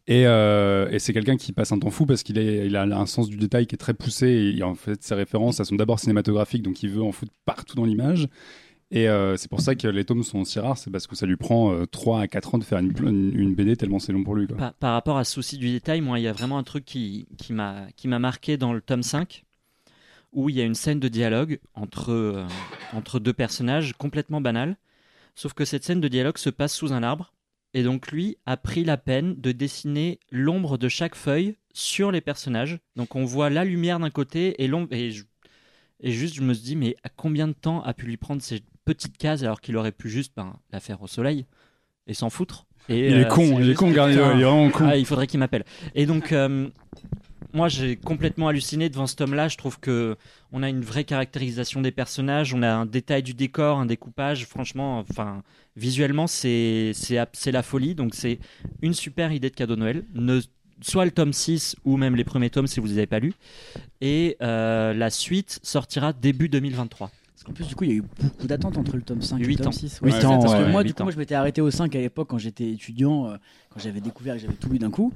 Euh, 0.10 0.89
et, 0.89 0.99
c'est 0.99 1.14
quelqu'un 1.14 1.38
qui 1.38 1.54
passe 1.54 1.72
un 1.72 1.80
temps 1.80 1.91
fou 1.91 2.06
parce 2.06 2.24
qu'il 2.24 2.38
il 2.38 2.76
a 2.76 2.84
un 2.84 3.06
sens 3.06 3.30
du 3.30 3.38
détail 3.38 3.68
qui 3.68 3.76
est 3.76 3.78
très 3.78 3.93
poussé. 3.93 4.54
Et 4.58 4.64
en 4.64 4.76
fait, 4.76 5.04
ses 5.04 5.16
références, 5.16 5.60
elles 5.60 5.66
sont 5.66 5.76
d'abord 5.76 5.99
cinématographiques, 5.99 6.64
donc 6.64 6.82
il 6.84 6.89
veut 6.89 7.04
en 7.04 7.12
foutre 7.12 7.34
partout 7.45 7.76
dans 7.76 7.86
l'image. 7.86 8.28
Et 8.93 9.08
euh, 9.08 9.38
c'est 9.38 9.49
pour 9.49 9.62
ça 9.62 9.74
que 9.76 9.88
les 9.88 10.04
tomes 10.04 10.24
sont 10.24 10.43
si 10.43 10.60
rares, 10.60 10.78
c'est 10.78 10.91
parce 10.91 11.08
que 11.08 11.16
ça 11.16 11.26
lui 11.26 11.38
prend 11.38 11.86
3 11.86 12.18
euh, 12.18 12.22
à 12.22 12.28
4 12.28 12.56
ans 12.56 12.58
de 12.58 12.64
faire 12.66 12.80
une, 12.80 13.56
BD 13.56 13.78
tellement 13.78 13.99
c'est 13.99 14.12
long 14.12 14.24
pour 14.24 14.36
lui. 14.36 14.47
Par, 14.47 14.93
rapport 14.93 15.18
à 15.18 15.24
ce 15.24 15.32
souci 15.32 15.58
du 15.58 15.72
détail, 15.72 16.02
moi, 16.02 16.20
il 16.20 16.24
y 16.24 16.28
a 16.28 16.34
vraiment 16.34 16.58
un 16.58 16.64
truc 16.64 16.84
qui, 16.84 17.26
m'a 17.49 17.88
marqué 18.04 18.58
dans 18.58 18.74
le 18.74 18.82
tome 18.82 19.04
5, 19.04 19.45
où 20.34 20.49
il 20.49 20.58
y 20.58 20.62
a 20.62 20.66
une 20.66 20.76
scène 20.76 20.99
de 20.99 21.08
dialogue 21.08 21.60
entre, 21.74 22.45
entre 22.91 23.20
deux 23.20 23.34
personnages 23.34 23.93
complètement 23.97 24.41
banale. 24.41 24.78
Sauf 25.36 25.54
que 25.54 25.64
cette 25.64 25.86
scène 25.86 26.02
de 26.02 26.10
dialogue 26.10 26.38
se 26.38 26.49
passe 26.49 26.76
sous 26.76 26.91
un 26.91 27.02
arbre 27.02 27.32
et 27.74 27.84
donc 27.84 28.11
lui 28.11 28.38
a 28.45 28.57
pris 28.57 28.84
la 28.84 28.97
peine 28.97 29.36
de 29.39 29.51
dessiner 29.51 30.19
l'ombre 30.32 30.78
de 30.78 30.89
chaque 30.89 31.15
feuille 31.15 31.55
sur 31.74 32.11
les 32.11 32.22
personnages. 32.22 32.80
Donc 32.95 33.15
on 33.15 33.26
voit 33.26 33.49
la 33.49 33.63
lumière 33.63 33.99
d'un 33.99 34.09
côté 34.09 34.61
et 34.63 34.67
l'ombre. 34.67 34.89
Et, 34.91 35.11
juste 36.03 36.36
je 36.36 36.41
me 36.41 36.53
suis 36.53 36.63
dit, 36.63 36.76
mais 36.76 36.95
à 37.03 37.09
combien 37.09 37.47
de 37.47 37.53
temps 37.53 37.82
a 37.84 37.93
pu 37.93 38.05
lui 38.05 38.17
prendre 38.17 38.41
ces 38.41 38.61
petites 38.86 39.17
cases 39.17 39.43
alors 39.43 39.61
qu'il 39.61 39.78
aurait 39.78 39.91
pu 39.91 40.09
juste 40.09 40.34
ben, 40.36 40.57
la 40.72 40.80
faire 40.80 41.01
au 41.01 41.07
soleil 41.07 41.45
et 42.07 42.13
s'en 42.13 42.30
foutre 42.30 42.65
et, 42.89 43.09
il 43.09 43.17
est 43.17 43.26
euh, 43.26 43.30
con, 43.30 43.59
il 43.59 43.69
est 43.69 43.74
con, 43.74 43.91
il 43.91 43.97
est 43.97 44.15
vraiment 44.15 44.69
con. 44.69 44.86
Ah, 44.88 44.97
il 44.97 45.05
faudrait 45.05 45.28
qu'il 45.28 45.39
m'appelle. 45.39 45.63
Et 45.93 46.05
donc, 46.05 46.32
euh, 46.32 46.67
moi 47.54 47.68
j'ai 47.68 47.95
complètement 47.95 48.47
halluciné 48.47 48.89
devant 48.89 49.08
ce 49.08 49.16
tome-là. 49.16 49.47
Je 49.47 49.58
trouve 49.58 49.80
que 49.80 50.18
on 50.52 50.64
a 50.64 50.70
une 50.70 50.82
vraie 50.82 51.04
caractérisation 51.04 51.82
des 51.82 51.91
personnages, 51.91 52.54
on 52.54 52.64
a 52.64 52.72
un 52.72 52.86
détail 52.86 53.24
du 53.24 53.34
décor, 53.34 53.80
un 53.80 53.86
découpage. 53.86 54.45
Franchement, 54.45 54.99
enfin, 54.99 55.43
visuellement 55.76 56.28
c'est 56.28 56.93
la 57.45 57.64
folie. 57.64 57.95
Donc 57.95 58.16
c'est 58.16 58.39
une 58.82 58.93
super 58.93 59.32
idée 59.32 59.49
de 59.49 59.56
cadeau 59.56 59.76
Noël. 59.76 60.04
Soit 60.84 61.06
le 61.06 61.12
tome 61.12 61.32
6 61.32 61.76
ou 61.86 61.95
même 61.95 62.16
les 62.16 62.24
premiers 62.24 62.49
tomes 62.49 62.66
si 62.66 62.80
vous 62.80 62.88
ne 62.88 62.93
les 62.93 62.97
avez 62.97 63.08
pas 63.08 63.20
lus. 63.20 63.34
Et 64.02 64.36
euh, 64.41 64.93
la 64.95 65.12
suite 65.12 65.60
sortira 65.62 66.12
début 66.12 66.49
2023. 66.49 67.12
Parce 67.42 67.48
qu'en 67.48 67.54
plus, 67.54 67.68
du 67.68 67.76
coup, 67.76 67.86
il 67.86 67.89
y 67.89 67.94
a 67.94 67.96
eu 67.96 68.04
beaucoup 68.20 68.46
d'attentes 68.46 68.78
entre 68.78 68.96
le 68.96 69.02
tome 69.02 69.24
5 69.24 69.42
et 69.42 69.46
le 69.46 69.56
tome 69.56 69.72
6. 69.72 70.02
8 70.04 70.26
ans, 70.26 70.39
parce 70.39 70.54
que 70.54 70.70
moi, 70.70 70.84
du 70.84 70.94
coup, 70.94 71.02
moi, 71.02 71.12
je 71.12 71.18
m'étais 71.18 71.34
arrêté 71.34 71.60
au 71.60 71.72
5 71.72 71.96
à 71.96 72.00
l'époque 72.00 72.28
quand 72.30 72.38
j'étais 72.38 72.70
étudiant, 72.70 73.30
euh, 73.30 73.38
quand 73.72 73.80
j'avais 73.80 74.00
découvert 74.00 74.36
que 74.36 74.42
j'avais 74.42 74.54
tout 74.54 74.70
lu 74.70 74.78
d'un 74.78 74.92
coup. 74.92 75.12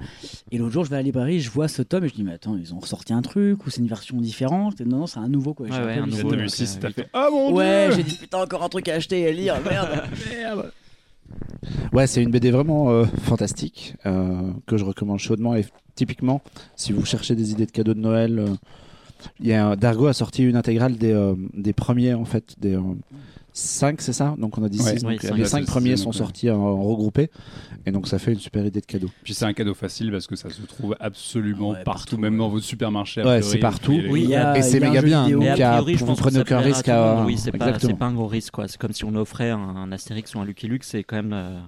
Et 0.50 0.58
l'autre 0.58 0.74
jour, 0.74 0.86
je 0.86 0.90
vais 0.90 0.96
à 0.96 1.00
la 1.00 1.04
librairie, 1.04 1.40
je 1.40 1.52
vois 1.52 1.68
ce 1.68 1.84
tome 1.84 2.04
et 2.06 2.10
je 2.10 2.16
dis, 2.16 2.24
mais 2.24 2.34
attends, 2.34 2.58
ils 2.58 2.74
ont 2.74 2.80
ressorti 2.80 3.14
un 3.14 3.22
truc 3.22 3.64
ou 3.68 3.70
c'est 3.70 3.80
une 3.80 3.88
version 3.88 4.20
différente? 4.20 4.80
Non, 4.80 4.98
non, 4.98 5.06
c'est 5.06 5.20
un 5.20 5.28
nouveau 5.28 5.54
quoi. 5.54 5.68
Ouais, 5.68 5.80
ouais, 5.80 5.98
un 6.00 6.08
nouveau. 6.08 6.32
Tome 6.32 6.50
6, 6.50 6.80
t'as 6.82 6.90
fait, 6.90 7.08
ah 7.14 7.28
mon 7.32 7.50
dieu 7.50 7.58
Ouais, 7.58 7.90
j'ai 7.96 8.02
dit, 8.02 8.18
putain, 8.18 8.40
encore 8.40 8.64
un 8.64 8.70
truc 8.70 8.90
à 8.90 8.96
acheter 8.96 9.20
et 9.20 9.28
à 9.28 9.32
lire, 9.32 9.62
merde, 9.64 10.02
merde. 10.32 10.72
Ouais, 11.94 12.08
c'est 12.08 12.24
une 12.24 12.32
BD 12.32 12.50
vraiment 12.50 12.90
euh, 12.90 13.06
fantastique 13.22 13.98
euh, 14.08 14.52
que 14.66 14.78
je 14.78 14.84
recommande 14.84 15.20
chaudement. 15.20 15.56
Et 15.56 15.64
typiquement, 15.94 16.42
si 16.76 16.92
vous 16.92 17.06
cherchez 17.06 17.36
des 17.36 17.52
idées 17.52 17.68
de 17.68 17.72
cadeaux 17.72 17.94
de 17.94 18.00
Noël, 18.00 18.44
il 19.40 19.48
y 19.48 19.54
a, 19.54 19.76
Dargo 19.76 20.08
a 20.08 20.14
sorti 20.14 20.44
une 20.44 20.56
intégrale 20.56 20.98
des, 20.98 21.12
euh, 21.12 21.36
des 21.54 21.74
premiers, 21.74 22.14
en 22.14 22.26
fait, 22.26 22.56
des 22.60 22.78
5, 23.54 23.94
euh, 23.94 23.96
c'est 24.00 24.14
ça? 24.14 24.36
Donc 24.38 24.58
on 24.58 24.64
a 24.64 24.70
dit 24.70 24.80
6. 24.80 25.06
les 25.36 25.46
5 25.46 25.66
premiers 25.66 25.98
sont 25.98 26.12
sortis 26.12 26.50
en, 26.50 26.84
regroupés. 26.84 27.30
Et 27.86 27.92
donc 27.92 28.08
ça 28.08 28.20
fait 28.20 28.34
une 28.34 28.40
super 28.40 28.66
idée 28.66 28.82
de 28.82 28.86
cadeau. 28.86 29.10
Puis 29.24 29.34
c'est 29.34 29.46
un 29.46 29.54
cadeau 29.54 29.74
facile 29.74 30.12
parce 30.12 30.28
que 30.28 30.36
ça 30.36 30.50
se 30.50 30.62
trouve 30.64 30.96
absolument 31.00 31.76
partout, 31.86 32.18
même 32.18 32.38
dans 32.38 32.50
votre 32.50 32.66
supermarché. 32.66 33.24
Ouais, 33.24 33.42
c'est 33.42 33.60
partout. 33.60 34.00
Oui, 34.10 34.34
et 34.34 34.62
c'est 34.62 34.80
méga 34.80 35.02
bien. 35.02 35.30
Donc, 35.30 36.00
vous 36.00 36.16
prenez 36.16 36.40
aucun 36.40 36.60
risque 36.60 36.90
à. 36.90 37.24
Oui, 37.26 37.38
c'est 37.38 37.52
pas, 37.52 37.72
pas, 37.72 38.06
un 38.06 38.14
gros 38.14 38.28
risque. 38.28 38.54
C'est 38.68 38.78
comme 38.78 38.94
si 38.94 39.06
on 39.06 39.16
offrait 39.16 39.50
un, 39.50 39.92
Astérix 39.92 40.34
ou 40.36 40.40
un 40.40 40.46
Lucky 40.46 40.68
Luke. 40.68 40.84
C'est 40.84 41.04
quand 41.04 41.16
même. 41.16 41.34
Euh, 41.34 41.60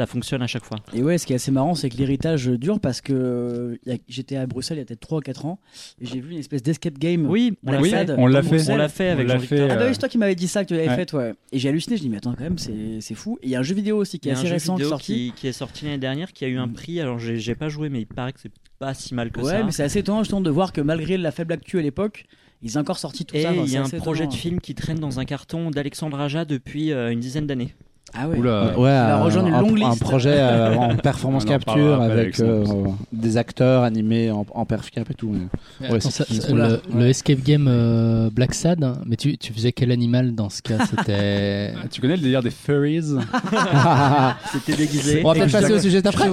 ça 0.00 0.06
fonctionne 0.06 0.40
à 0.40 0.46
chaque 0.46 0.64
fois. 0.64 0.78
Et 0.94 1.02
ouais, 1.02 1.18
ce 1.18 1.26
qui 1.26 1.34
est 1.34 1.36
assez 1.36 1.50
marrant, 1.50 1.74
c'est 1.74 1.90
que 1.90 1.96
l'héritage 1.98 2.46
dure 2.46 2.80
parce 2.80 3.02
que 3.02 3.78
j'étais 4.08 4.36
à 4.36 4.46
Bruxelles 4.46 4.78
il 4.78 4.80
y 4.80 4.82
a 4.82 4.86
peut-être 4.86 5.00
3 5.00 5.18
ou 5.18 5.20
4 5.20 5.44
ans 5.44 5.58
et 6.00 6.06
j'ai 6.06 6.20
vu 6.20 6.32
une 6.32 6.38
espèce 6.38 6.62
d'escape 6.62 6.98
game. 6.98 7.26
Oui, 7.26 7.52
on 7.66 7.72
l'a 7.72 7.82
fait. 7.82 8.10
On 8.16 8.26
l'a 8.26 8.42
fait. 8.42 8.70
On 8.70 8.76
l'a 8.76 8.88
fait 8.88 9.10
avec 9.10 9.28
jean 9.28 9.38
Ah 9.68 9.76
bah 9.76 9.84
oui, 9.86 9.92
c'est 9.92 9.98
toi 9.98 10.08
qui 10.08 10.16
m'avais 10.16 10.34
dit 10.34 10.48
ça 10.48 10.64
que 10.64 10.68
tu 10.68 10.74
l'avais 10.74 10.94
fait, 10.94 11.12
ouais. 11.12 11.34
Et 11.52 11.58
j'ai 11.58 11.68
halluciné, 11.68 11.98
je 11.98 12.02
dis 12.02 12.08
mais 12.08 12.16
attends 12.16 12.34
quand 12.34 12.44
même, 12.44 12.58
c'est 12.58 13.14
fou. 13.14 13.38
Et 13.42 13.48
il 13.48 13.50
y 13.50 13.56
a 13.56 13.58
un 13.58 13.62
jeu 13.62 13.74
vidéo 13.74 13.98
aussi 13.98 14.18
qui 14.18 14.30
est 14.30 14.32
assez 14.32 14.48
récent 14.48 14.76
qui 14.76 14.82
est 14.82 14.86
sorti. 14.86 15.32
Qui, 15.36 15.48
est 15.48 15.52
sorti 15.52 15.84
l'année 15.84 15.98
dernière, 15.98 16.32
qui 16.32 16.46
a 16.46 16.48
eu 16.48 16.56
un 16.56 16.66
mm. 16.66 16.72
prix. 16.72 17.00
Alors 17.00 17.18
j'ai 17.18 17.54
pas 17.54 17.68
joué, 17.68 17.90
mais 17.90 18.00
il 18.00 18.06
paraît 18.06 18.32
que 18.32 18.40
c'est 18.40 18.52
pas 18.78 18.94
si 18.94 19.14
mal 19.14 19.30
que 19.30 19.42
ça. 19.42 19.58
Ouais, 19.58 19.64
mais 19.64 19.72
c'est 19.72 19.82
assez 19.82 19.98
étonnant 19.98 20.22
justement 20.22 20.40
de 20.40 20.50
voir 20.50 20.72
que 20.72 20.80
malgré 20.80 21.18
la 21.18 21.30
faible 21.30 21.52
actu 21.52 21.78
à 21.78 21.82
l'époque, 21.82 22.24
ils 22.62 22.78
ont 22.78 22.80
encore 22.80 22.98
sorti 22.98 23.26
tout 23.26 23.36
ça. 23.36 23.52
Et 23.52 23.58
il 23.58 23.70
y 23.70 23.76
a 23.76 23.82
un 23.82 23.88
projet 23.88 24.26
de 24.26 24.32
film 24.32 24.60
qui 24.60 24.74
traîne 24.74 24.98
dans 24.98 25.20
un 25.20 25.26
carton 25.26 25.70
d'Alexandre 25.70 26.18
Aja 26.18 26.46
depuis 26.46 26.92
euh, 26.92 27.12
une 27.12 27.20
dizaine 27.20 27.46
d'années. 27.46 27.74
Ah 28.12 28.28
ouais. 28.28 28.38
Oula. 28.38 28.78
Ouais, 28.78 28.90
un, 28.90 29.22
un, 29.22 29.96
projet 29.96 30.34
euh, 30.34 30.74
en 30.76 30.96
performance 30.96 31.44
capture 31.44 32.02
avec 32.02 32.40
euh, 32.40 32.64
des 33.12 33.36
acteurs 33.36 33.84
animés 33.84 34.30
en, 34.30 34.44
en 34.52 34.64
perf 34.64 34.90
cap 34.90 35.08
et 35.10 35.14
tout. 35.14 35.34
le, 35.80 37.06
escape 37.06 37.40
game 37.40 37.66
euh, 37.68 38.30
Black 38.30 38.54
Sad, 38.54 38.84
mais 39.06 39.16
tu, 39.16 39.38
tu, 39.38 39.52
faisais 39.52 39.72
quel 39.72 39.92
animal 39.92 40.34
dans 40.34 40.50
ce 40.50 40.60
cas? 40.62 40.84
C'était. 40.90 41.72
tu 41.90 42.00
connais 42.00 42.16
le 42.16 42.22
délire 42.22 42.42
des 42.42 42.50
furries? 42.50 43.00
C'était 44.52 44.76
déguisé. 44.76 45.22
On 45.24 45.28
va 45.28 45.34
peut-être 45.34 45.52
passer 45.52 45.72
au 45.72 45.78
sujet 45.78 46.02
d'après. 46.02 46.28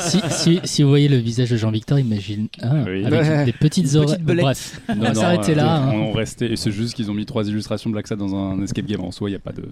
si, 0.00 0.20
si, 0.28 0.60
si, 0.64 0.82
vous 0.82 0.88
voyez 0.90 1.08
le 1.08 1.16
visage 1.16 1.50
de 1.50 1.56
Jean-Victor, 1.56 1.98
imagine 1.98 2.48
ah, 2.60 2.82
avec 3.06 3.46
des 3.46 3.52
petites 3.52 3.94
oreilles. 3.94 4.18
Bref, 4.20 4.80
on 4.88 4.96
va 4.96 5.14
s'arrêter 5.14 5.54
là. 5.54 5.76
Hein. 5.76 5.92
On 5.94 6.12
restait 6.12 6.52
et 6.52 6.56
c'est 6.56 6.70
juste 6.70 6.94
qu'ils 6.94 7.10
ont 7.10 7.14
mis 7.14 7.24
trois 7.24 7.48
illustrations 7.48 7.88
de 7.88 7.94
Black 7.94 8.06
Sad 8.06 8.18
dans 8.18 8.34
un 8.34 8.62
escape 8.62 8.86
game 8.86 9.00
en 9.00 9.10
soi. 9.10 9.30
Il 9.30 9.32
n'y 9.32 9.36
a 9.36 9.40
pas 9.40 9.52
de 9.52 9.64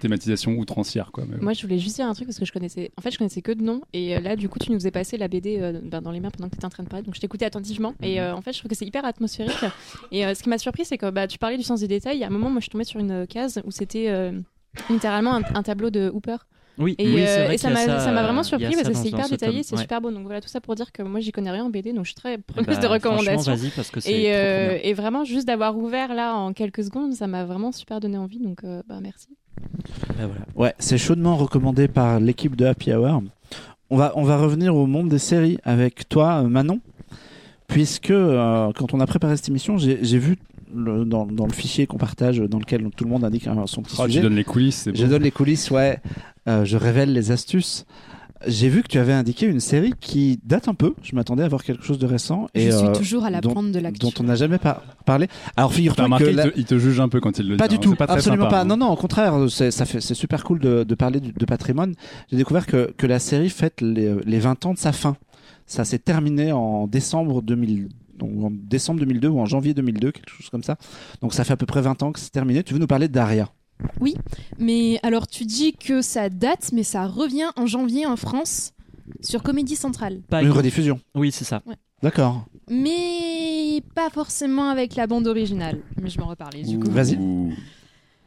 thématisation 0.00 0.52
outrancière. 0.52 0.95
Moi, 1.40 1.52
je 1.52 1.62
voulais 1.62 1.78
juste 1.78 1.96
dire 1.96 2.06
un 2.06 2.14
truc 2.14 2.26
parce 2.26 2.38
que 2.38 2.44
je 2.44 2.52
connaissais. 2.52 2.90
En 2.98 3.02
fait, 3.02 3.10
je 3.10 3.18
connaissais 3.18 3.42
que 3.42 3.52
de 3.52 3.62
nom. 3.62 3.82
Et 3.92 4.16
euh, 4.16 4.20
là, 4.20 4.36
du 4.36 4.48
coup, 4.48 4.58
tu 4.58 4.70
nous 4.70 4.78
faisais 4.78 4.90
passer 4.90 5.16
la 5.16 5.28
BD 5.28 5.58
euh, 5.60 5.80
ben, 5.82 6.00
dans 6.00 6.10
les 6.10 6.20
mains 6.20 6.30
pendant 6.30 6.48
que 6.48 6.54
tu 6.54 6.58
étais 6.58 6.66
en 6.66 6.70
train 6.70 6.82
de 6.82 6.88
parler. 6.88 7.04
Donc, 7.04 7.14
je 7.14 7.20
t'écoutais 7.20 7.44
attentivement. 7.44 7.94
Et 8.02 8.16
mhm. 8.16 8.20
euh, 8.20 8.34
en 8.34 8.40
fait, 8.40 8.52
je 8.52 8.58
trouve 8.58 8.70
que 8.70 8.76
c'est 8.76 8.86
hyper 8.86 9.04
atmosphérique. 9.04 9.56
et 10.12 10.22
ce 10.34 10.42
qui 10.42 10.48
m'a 10.48 10.58
surpris, 10.58 10.84
c'est 10.84 10.98
que 10.98 11.10
bah, 11.10 11.26
tu 11.26 11.38
parlais 11.38 11.56
du 11.56 11.62
sens 11.62 11.80
des 11.80 11.88
détails. 11.88 12.16
Il 12.16 12.20
y 12.20 12.24
a 12.24 12.28
un 12.28 12.30
moment, 12.30 12.50
moi, 12.50 12.60
je 12.60 12.64
suis 12.64 12.70
tombée 12.70 12.84
sur 12.84 13.00
une 13.00 13.26
case 13.26 13.60
où 13.64 13.70
c'était 13.70 14.32
littéralement 14.90 15.34
un, 15.34 15.62
tableau 15.62 15.90
de 15.90 16.10
Hooper. 16.12 16.36
Oui, 16.78 16.94
et, 16.98 17.56
ça 17.56 17.70
m'a 17.70 18.22
vraiment 18.22 18.42
surpris 18.42 18.74
parce 18.74 18.88
que 18.88 18.94
c'est 18.94 19.08
hyper 19.08 19.28
détaillé, 19.28 19.62
c'est 19.62 19.76
super 19.76 20.00
beau. 20.00 20.10
Donc 20.10 20.24
voilà, 20.24 20.40
tout 20.40 20.48
ça 20.48 20.60
pour 20.60 20.74
dire 20.74 20.92
que 20.92 21.02
moi 21.02 21.20
j'y 21.20 21.32
connais 21.32 21.50
rien 21.50 21.64
en 21.64 21.70
BD, 21.70 21.92
donc 21.92 22.04
je 22.04 22.10
suis 22.10 22.14
très 22.14 22.38
preneuse 22.38 22.76
bah, 22.76 22.82
de 22.82 22.86
recommandations. 22.86 23.56
Parce 23.74 23.90
que 23.90 24.06
et, 24.08 24.34
euh, 24.34 24.78
et 24.82 24.92
vraiment, 24.92 25.24
juste 25.24 25.46
d'avoir 25.46 25.76
ouvert 25.76 26.14
là 26.14 26.34
en 26.34 26.52
quelques 26.52 26.84
secondes, 26.84 27.14
ça 27.14 27.26
m'a 27.26 27.44
vraiment 27.44 27.72
super 27.72 28.00
donné 28.00 28.18
envie. 28.18 28.40
Donc 28.40 28.64
euh, 28.64 28.82
bah, 28.86 28.98
merci. 29.00 29.28
Bah, 30.08 30.26
voilà. 30.26 30.46
Ouais, 30.54 30.74
c'est 30.78 30.98
chaudement 30.98 31.36
recommandé 31.36 31.88
par 31.88 32.20
l'équipe 32.20 32.56
de 32.56 32.66
Happy 32.66 32.92
Hour. 32.92 33.22
On 33.90 33.96
va, 33.96 34.12
on 34.16 34.24
va 34.24 34.36
revenir 34.36 34.74
au 34.74 34.86
monde 34.86 35.08
des 35.08 35.18
séries 35.18 35.58
avec 35.64 36.08
toi, 36.08 36.42
Manon 36.42 36.80
puisque 37.68 38.10
euh, 38.10 38.72
quand 38.74 38.94
on 38.94 39.00
a 39.00 39.06
préparé 39.06 39.36
cette 39.36 39.48
émission, 39.48 39.76
j'ai 39.78 40.18
vu 40.18 40.36
le, 40.74 41.04
dans, 41.04 41.26
dans, 41.26 41.46
le 41.46 41.52
fichier 41.52 41.86
qu'on 41.86 41.98
partage, 41.98 42.38
dans 42.38 42.58
lequel 42.58 42.88
tout 42.96 43.04
le 43.04 43.10
monde 43.10 43.24
indique 43.24 43.48
son 43.66 43.82
petit 43.82 43.96
oh, 43.98 44.06
sujet. 44.06 44.20
Tu 44.20 44.22
donnes 44.22 44.36
les 44.36 44.44
coulisses, 44.44 44.88
Je 44.92 45.06
donne 45.06 45.22
les 45.22 45.30
coulisses, 45.30 45.70
ouais. 45.70 45.98
Euh, 46.48 46.64
je 46.64 46.76
révèle 46.76 47.12
les 47.12 47.30
astuces. 47.30 47.86
J'ai 48.46 48.68
vu 48.68 48.82
que 48.82 48.88
tu 48.88 48.98
avais 48.98 49.12
indiqué 49.12 49.46
une 49.46 49.60
série 49.60 49.92
qui 50.00 50.40
date 50.44 50.68
un 50.68 50.74
peu. 50.74 50.94
Je 51.02 51.14
m'attendais 51.14 51.42
à 51.42 51.48
voir 51.48 51.64
quelque 51.64 51.84
chose 51.84 51.98
de 51.98 52.06
récent. 52.06 52.48
Et, 52.54 52.70
je 52.70 52.76
suis 52.76 52.86
euh, 52.86 52.92
toujours 52.92 53.24
à 53.24 53.30
la 53.30 53.40
dont, 53.40 53.62
de 53.62 53.78
l'actu. 53.78 54.00
Dont 54.00 54.12
on 54.20 54.24
n'a 54.24 54.34
jamais 54.34 54.58
parlé. 55.04 55.28
Alors 55.56 55.72
figure-toi 55.72 56.08
que 56.18 56.56
il, 56.56 56.64
te, 56.64 56.78
juge 56.78 57.00
un 57.00 57.08
peu 57.08 57.20
quand 57.20 57.38
il 57.38 57.48
le 57.48 57.56
pas 57.56 57.68
dit. 57.68 57.78
Du 57.78 57.80
tout, 57.80 57.94
pas 57.94 58.04
absolument 58.04 58.48
pas. 58.48 58.62
Hein. 58.62 58.64
Non, 58.64 58.76
non, 58.76 58.90
au 58.90 58.96
contraire, 58.96 59.34
c'est 59.48 60.14
super 60.14 60.44
cool 60.44 60.60
de, 60.60 60.84
de 60.84 60.94
parler 60.94 61.20
de 61.20 61.44
patrimoine. 61.44 61.94
J'ai 62.30 62.36
découvert 62.36 62.66
que, 62.66 62.92
que 62.96 63.06
la 63.06 63.18
série 63.18 63.50
fête 63.50 63.80
les, 63.80 64.14
les 64.24 64.38
20 64.38 64.66
ans 64.66 64.74
de 64.74 64.78
sa 64.78 64.92
fin. 64.92 65.16
Ça 65.66 65.84
s'est 65.84 65.98
terminé 65.98 66.52
en 66.52 66.86
décembre 66.86 67.42
2000 67.42 67.88
donc 68.16 68.30
en 68.42 68.50
décembre 68.50 69.00
2002 69.00 69.28
ou 69.28 69.40
en 69.40 69.46
janvier 69.46 69.74
2002, 69.74 70.10
quelque 70.10 70.30
chose 70.30 70.48
comme 70.50 70.62
ça. 70.62 70.76
Donc 71.20 71.34
ça 71.34 71.44
fait 71.44 71.52
à 71.52 71.56
peu 71.56 71.66
près 71.66 71.82
20 71.82 72.02
ans 72.02 72.12
que 72.12 72.18
c'est 72.18 72.30
terminé. 72.30 72.62
Tu 72.62 72.72
veux 72.72 72.80
nous 72.80 72.86
parler 72.86 73.08
d'Aria? 73.08 73.50
Oui, 74.00 74.14
mais 74.58 74.98
alors 75.02 75.26
tu 75.26 75.44
dis 75.44 75.72
que 75.72 76.02
ça 76.02 76.28
date, 76.28 76.70
mais 76.72 76.82
ça 76.82 77.06
revient 77.06 77.50
en 77.56 77.66
janvier 77.66 78.06
en 78.06 78.16
France 78.16 78.72
sur 79.20 79.42
Comédie 79.42 79.76
Centrale. 79.76 80.20
Une 80.32 80.50
rediffusion 80.50 81.00
Oui, 81.14 81.32
c'est 81.32 81.44
ça. 81.44 81.62
D'accord. 82.02 82.44
Mais 82.70 83.82
pas 83.94 84.10
forcément 84.10 84.68
avec 84.68 84.96
la 84.96 85.06
bande 85.06 85.26
originale. 85.26 85.80
Mais 86.00 86.10
je 86.10 86.18
m'en 86.18 86.26
reparler 86.26 86.62
du 86.62 86.78
coup. 86.78 86.90
Vas-y. 86.90 87.18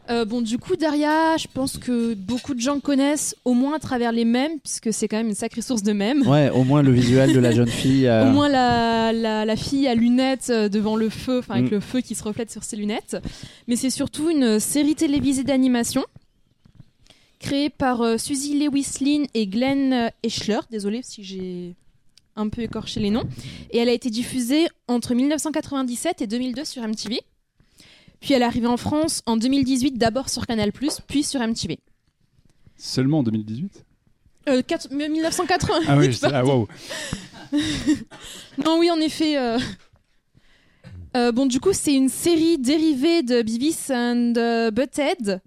Euh, 0.10 0.26
bon, 0.26 0.41
du 0.41 0.57
coup, 0.57 0.76
Daria, 0.76 1.38
je 1.38 1.47
pense 1.53 1.78
que 1.78 2.16
beaucoup 2.16 2.55
de 2.55 2.60
gens 2.60 2.80
connaissent 2.80 3.36
au 3.45 3.53
moins 3.53 3.76
à 3.76 3.80
travers 3.80 4.12
les 4.12 4.26
mèmes, 4.26 4.60
puisque 4.60 4.91
c'est 4.91 5.07
quand 5.07 5.18
même 5.18 5.28
une 5.28 5.36
sacrée 5.36 5.62
source 5.62 5.84
de 5.84 5.93
mèmes. 5.93 6.28
Ouais, 6.28 6.49
au 6.49 6.64
moins 6.64 6.82
le 6.82 6.91
visuel 6.91 7.34
de 7.34 7.39
la 7.39 7.51
jeune 7.51 7.68
fille. 7.70 8.07
Euh. 8.07 8.28
Au 8.28 8.32
moins 8.32 8.49
la, 8.49 9.14
la, 9.14 9.55
fille 9.55 9.88
à 9.88 9.93
lunettes 9.93 10.49
euh, 10.49 10.68
devant 10.68 10.95
le 10.95 11.10
feu, 11.10 11.39
enfin 11.39 11.55
avec 11.55 11.72
mm. 11.72 11.76
le 11.76 11.80
feu 11.80 12.01
qui 12.01 12.16
se 12.16 12.24
reflète 12.24 12.51
sur 12.51 12.64
ses 12.64 12.76
lunettes. 12.76 13.18
Mais 13.68 13.76
c'est 13.76 13.91
surtout 13.91 14.30
une 14.32 14.60
série 14.60 14.95
télévisée 14.95 15.43
d'animation 15.43 16.03
créée 17.39 17.70
par 17.70 18.20
Suzy 18.20 18.60
Lewis 18.60 18.97
Lynn 18.99 19.26
et 19.34 19.47
Glenn 19.47 20.12
Eschler. 20.24 20.60
Désolée 20.72 21.01
si 21.03 21.24
j'ai 21.24 21.76
un 22.36 22.49
peu 22.49 22.62
écorché 22.62 22.99
les 22.99 23.12
noms. 23.12 23.24
Et 23.72 23.78
elle 23.78 23.89
a 23.89 23.93
été 23.93 24.10
diffusée 24.10 24.68
entre 24.88 25.14
1997 25.14 26.22
et 26.22 26.28
2002 26.28 26.66
sur 26.66 26.82
MTV. 26.86 27.22
Puis 28.20 28.34
elle 28.34 28.41
est 28.41 28.45
arrivée 28.45 28.67
en 28.67 28.78
France 28.78 29.22
en 29.26 29.38
2018, 29.38 29.97
d'abord 29.97 30.30
sur 30.30 30.45
Canal+, 30.45 30.72
puis 31.07 31.24
sur 31.24 31.39
MTV. 31.39 31.80
Seulement 32.76 33.20
en 33.20 33.24
2018 33.24 33.86
euh, 34.47 34.61
1980. 34.91 35.74
Ah 35.88 35.97
oui, 35.97 36.17
ah 36.24 36.45
wow. 36.45 36.67
non, 38.65 38.80
oui, 38.80 38.89
en 38.89 38.99
effet. 38.99 39.38
Euh, 39.38 39.57
euh, 41.17 41.32
bon, 41.32 41.45
du 41.45 41.59
coup, 41.59 41.74
c'est 41.74 41.93
une 41.93 42.09
série 42.09 42.57
dérivée 42.57 43.24
de 43.24 43.41
Beavis 43.41 43.91
and 43.91 44.34
euh, 44.38 44.72
Butthead 44.72 45.41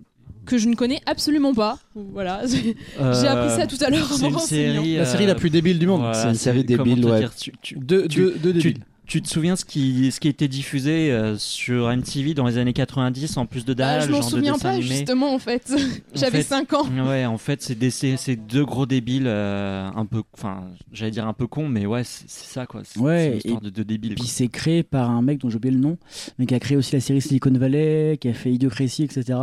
que 0.45 0.59
je 0.59 0.69
ne 0.69 0.75
connais 0.75 1.01
absolument 1.07 1.55
pas. 1.55 1.79
Voilà, 1.95 2.43
j'ai 2.47 3.29
appris 3.29 3.51
ça 3.51 3.67
tout 3.67 3.83
à 3.85 3.91
l'heure. 3.91 4.13
C'est 4.13 4.29
une 4.29 4.39
série, 4.39 4.97
la 4.97 5.05
série 5.05 5.27
la 5.27 5.37
plus 5.37 5.51
débile 5.51 5.79
du 5.79 5.87
monde. 5.87 6.13
c'est 6.15 6.29
une 6.29 6.35
série 6.35 6.65
débile, 6.65 7.05
ouais. 7.07 7.29
de, 7.77 8.07
de, 8.09 8.53
tu 8.61 8.75
te 9.21 9.29
souviens 9.29 9.57
ce 9.57 9.65
qui, 9.65 10.11
ce 10.13 10.21
qui 10.21 10.29
était 10.29 10.49
diffusé 10.49 11.11
euh, 11.11 11.37
sur 11.37 11.95
MTV 11.95 12.35
dans 12.35 12.47
les 12.47 12.57
années 12.57 12.73
90 12.73 13.37
en 13.37 13.47
plus 13.47 13.65
de 13.65 13.75
ah, 13.83 14.01
Je 14.01 14.11
m'en 14.11 14.23
souviens 14.23 14.57
pas 14.57 14.81
justement 14.81 15.35
en 15.35 15.39
fait. 15.39 15.71
J'avais 16.15 16.43
5 16.43 16.73
ans. 16.73 16.87
Ouais, 17.07 17.27
en 17.27 17.37
fait, 17.37 17.63
c'est 17.63 17.91
ces 17.91 18.37
deux 18.37 18.65
gros 18.65 18.87
débiles 18.87 19.27
euh, 19.27 19.89
un 19.95 20.07
peu 20.07 20.23
enfin, 20.35 20.65
j'allais 20.93 21.11
dire 21.11 21.27
un 21.27 21.33
peu 21.33 21.47
con 21.47 21.69
mais 21.69 21.85
ouais, 21.85 22.05
c'est 22.05 22.29
ça 22.29 22.65
quoi. 22.65 22.83
Ouais, 22.97 23.33
une 23.33 23.37
histoire 23.39 23.61
de 23.61 23.71
deux 23.71 23.85
débiles. 23.85 24.15
Puis 24.15 24.27
c'est 24.27 24.49
créé 24.49 24.83
par 24.83 25.11
un 25.11 25.21
mec 25.21 25.39
dont 25.39 25.51
j'ai 25.51 25.57
oublié 25.57 25.75
le 25.75 25.81
nom, 25.81 25.99
mais 26.39 26.47
qui 26.47 26.55
a 26.55 26.61
créé 26.61 26.77
aussi 26.77 26.95
la 26.95 27.01
série 27.01 27.21
Silicon 27.21 27.53
Valley, 27.53 28.19
qui 28.21 28.29
a 28.29 28.35
fait 28.35 28.53
Idiocracy, 28.53 29.03
etc. 29.03 29.39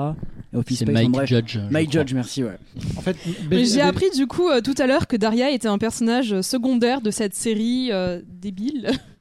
C'est 0.67 0.89
Mike 0.89 1.25
Judge. 1.25 1.59
Mike 1.69 1.91
Judge, 1.91 2.13
merci 2.13 2.43
ouais. 2.43 2.57
En 2.97 3.01
fait, 3.01 3.17
j'ai 3.51 3.81
appris 3.81 4.09
du 4.15 4.25
coup 4.25 4.49
euh, 4.49 4.61
tout 4.61 4.75
à 4.77 4.87
l'heure 4.87 5.05
que 5.07 5.15
Daria 5.15 5.51
était 5.51 5.67
un 5.67 5.77
personnage 5.77 6.41
secondaire 6.41 7.01
de 7.01 7.11
cette 7.11 7.35
série 7.35 7.91
débile. 8.25 8.91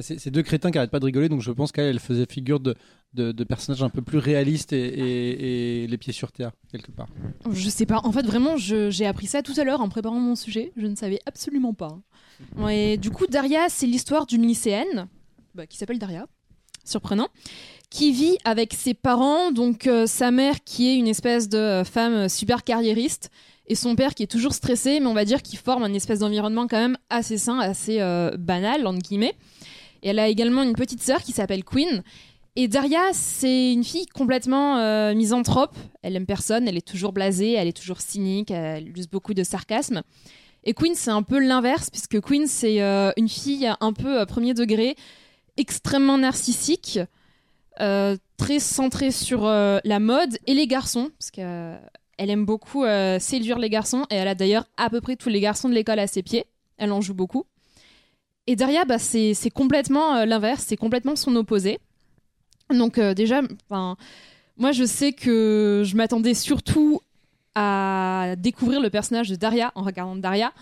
Ah, 0.00 0.02
c'est 0.02 0.30
deux 0.30 0.42
crétins 0.42 0.70
qui 0.70 0.78
arrêtent 0.78 0.90
pas 0.90 0.98
de 0.98 1.04
rigoler, 1.04 1.28
donc 1.28 1.42
je 1.42 1.52
pense 1.52 1.72
qu'elle 1.72 1.98
faisait 1.98 2.24
figure 2.26 2.58
de, 2.58 2.74
de, 3.12 3.44
personnages 3.44 3.82
un 3.82 3.90
peu 3.90 4.00
plus 4.00 4.16
réalistes 4.16 4.72
et, 4.72 5.86
les 5.86 5.98
pieds 5.98 6.14
sur 6.14 6.32
terre, 6.32 6.52
quelque 6.72 6.90
part. 6.90 7.08
Je 7.52 7.68
sais 7.68 7.84
pas, 7.84 8.00
en 8.04 8.12
fait, 8.12 8.24
vraiment, 8.24 8.56
j'ai 8.56 9.06
appris 9.06 9.26
ça 9.26 9.42
tout 9.42 9.52
à 9.58 9.64
l'heure 9.64 9.82
en 9.82 9.90
préparant 9.90 10.18
mon 10.18 10.36
sujet, 10.36 10.72
je 10.76 10.86
ne 10.86 10.94
savais 10.96 11.18
absolument 11.26 11.74
pas. 11.74 11.98
Du 12.96 13.10
coup, 13.10 13.26
Daria, 13.26 13.68
c'est 13.68 13.86
l'histoire 13.86 14.24
d'une 14.24 14.46
lycéenne 14.46 15.06
bah, 15.54 15.66
qui 15.66 15.76
s'appelle 15.76 15.98
Daria, 15.98 16.26
surprenant, 16.84 17.28
qui 17.90 18.12
vit 18.12 18.38
avec 18.44 18.72
ses 18.72 18.94
parents, 18.94 19.50
donc 19.50 19.86
euh, 19.86 20.06
sa 20.06 20.30
mère 20.30 20.62
qui 20.64 20.88
est 20.88 20.96
une 20.96 21.08
espèce 21.08 21.48
de 21.48 21.58
euh, 21.58 21.84
femme 21.84 22.28
super 22.28 22.62
carriériste 22.62 23.30
et 23.66 23.74
son 23.74 23.96
père 23.96 24.14
qui 24.14 24.22
est 24.22 24.28
toujours 24.28 24.54
stressé, 24.54 25.00
mais 25.00 25.06
on 25.06 25.14
va 25.14 25.24
dire 25.24 25.42
qu'il 25.42 25.58
forme 25.58 25.82
un 25.82 25.92
espèce 25.94 26.20
d'environnement 26.20 26.66
quand 26.66 26.78
même 26.78 26.96
assez 27.08 27.36
sain, 27.36 27.58
assez 27.58 28.00
euh, 28.00 28.36
banal, 28.36 28.86
entre 28.86 28.98
guillemets. 28.98 29.34
Et 30.02 30.10
elle 30.10 30.18
a 30.18 30.28
également 30.28 30.62
une 30.62 30.74
petite 30.74 31.02
sœur 31.02 31.22
qui 31.22 31.32
s'appelle 31.32 31.64
Queen. 31.64 32.02
Et 32.56 32.66
Daria, 32.68 33.12
c'est 33.12 33.72
une 33.72 33.84
fille 33.84 34.06
complètement 34.06 34.78
euh, 34.78 35.14
misanthrope. 35.14 35.76
Elle 36.02 36.16
aime 36.16 36.26
personne, 36.26 36.66
elle 36.66 36.76
est 36.76 36.86
toujours 36.86 37.12
blasée, 37.12 37.52
elle 37.52 37.68
est 37.68 37.76
toujours 37.76 38.00
cynique, 38.00 38.50
elle 38.50 38.88
use 38.96 39.08
beaucoup 39.08 39.34
de 39.34 39.44
sarcasme. 39.44 40.02
Et 40.64 40.74
Queen, 40.74 40.94
c'est 40.94 41.10
un 41.10 41.22
peu 41.22 41.38
l'inverse, 41.38 41.90
puisque 41.90 42.20
Queen, 42.20 42.46
c'est 42.46 42.82
euh, 42.82 43.12
une 43.16 43.28
fille 43.28 43.70
un 43.80 43.92
peu 43.92 44.26
premier 44.26 44.52
degré, 44.52 44.96
extrêmement 45.56 46.18
narcissique, 46.18 46.98
euh, 47.80 48.16
très 48.36 48.58
centrée 48.58 49.12
sur 49.12 49.44
la 49.44 50.00
mode 50.00 50.36
et 50.46 50.54
les 50.54 50.66
garçons, 50.66 51.10
parce 51.18 51.30
qu'elle 51.30 52.30
aime 52.30 52.44
beaucoup 52.44 52.84
séduire 53.20 53.58
les 53.58 53.70
garçons, 53.70 54.04
et 54.10 54.16
elle 54.16 54.28
a 54.28 54.34
d'ailleurs 54.34 54.66
à 54.76 54.90
peu 54.90 55.00
près 55.00 55.16
tous 55.16 55.28
les 55.28 55.40
garçons 55.40 55.68
de 55.68 55.74
l'école 55.74 55.98
à 55.98 56.06
ses 56.06 56.22
pieds. 56.22 56.44
Elle 56.76 56.92
en 56.92 57.00
joue 57.00 57.14
beaucoup. 57.14 57.46
Et 58.46 58.56
Daria, 58.56 58.84
bah, 58.84 58.98
c'est 58.98 59.34
complètement 59.52 60.16
euh, 60.16 60.26
l'inverse, 60.26 60.64
c'est 60.66 60.76
complètement 60.76 61.16
son 61.16 61.36
opposé. 61.36 61.78
Donc 62.70 62.98
euh, 62.98 63.14
déjà, 63.14 63.42
moi 63.70 64.72
je 64.72 64.84
sais 64.84 65.12
que 65.12 65.82
je 65.84 65.96
m'attendais 65.96 66.34
surtout 66.34 67.00
à 67.54 68.34
découvrir 68.38 68.80
le 68.80 68.90
personnage 68.90 69.28
de 69.28 69.36
Daria 69.36 69.72
en 69.74 69.82
regardant 69.82 70.16
Daria. 70.16 70.52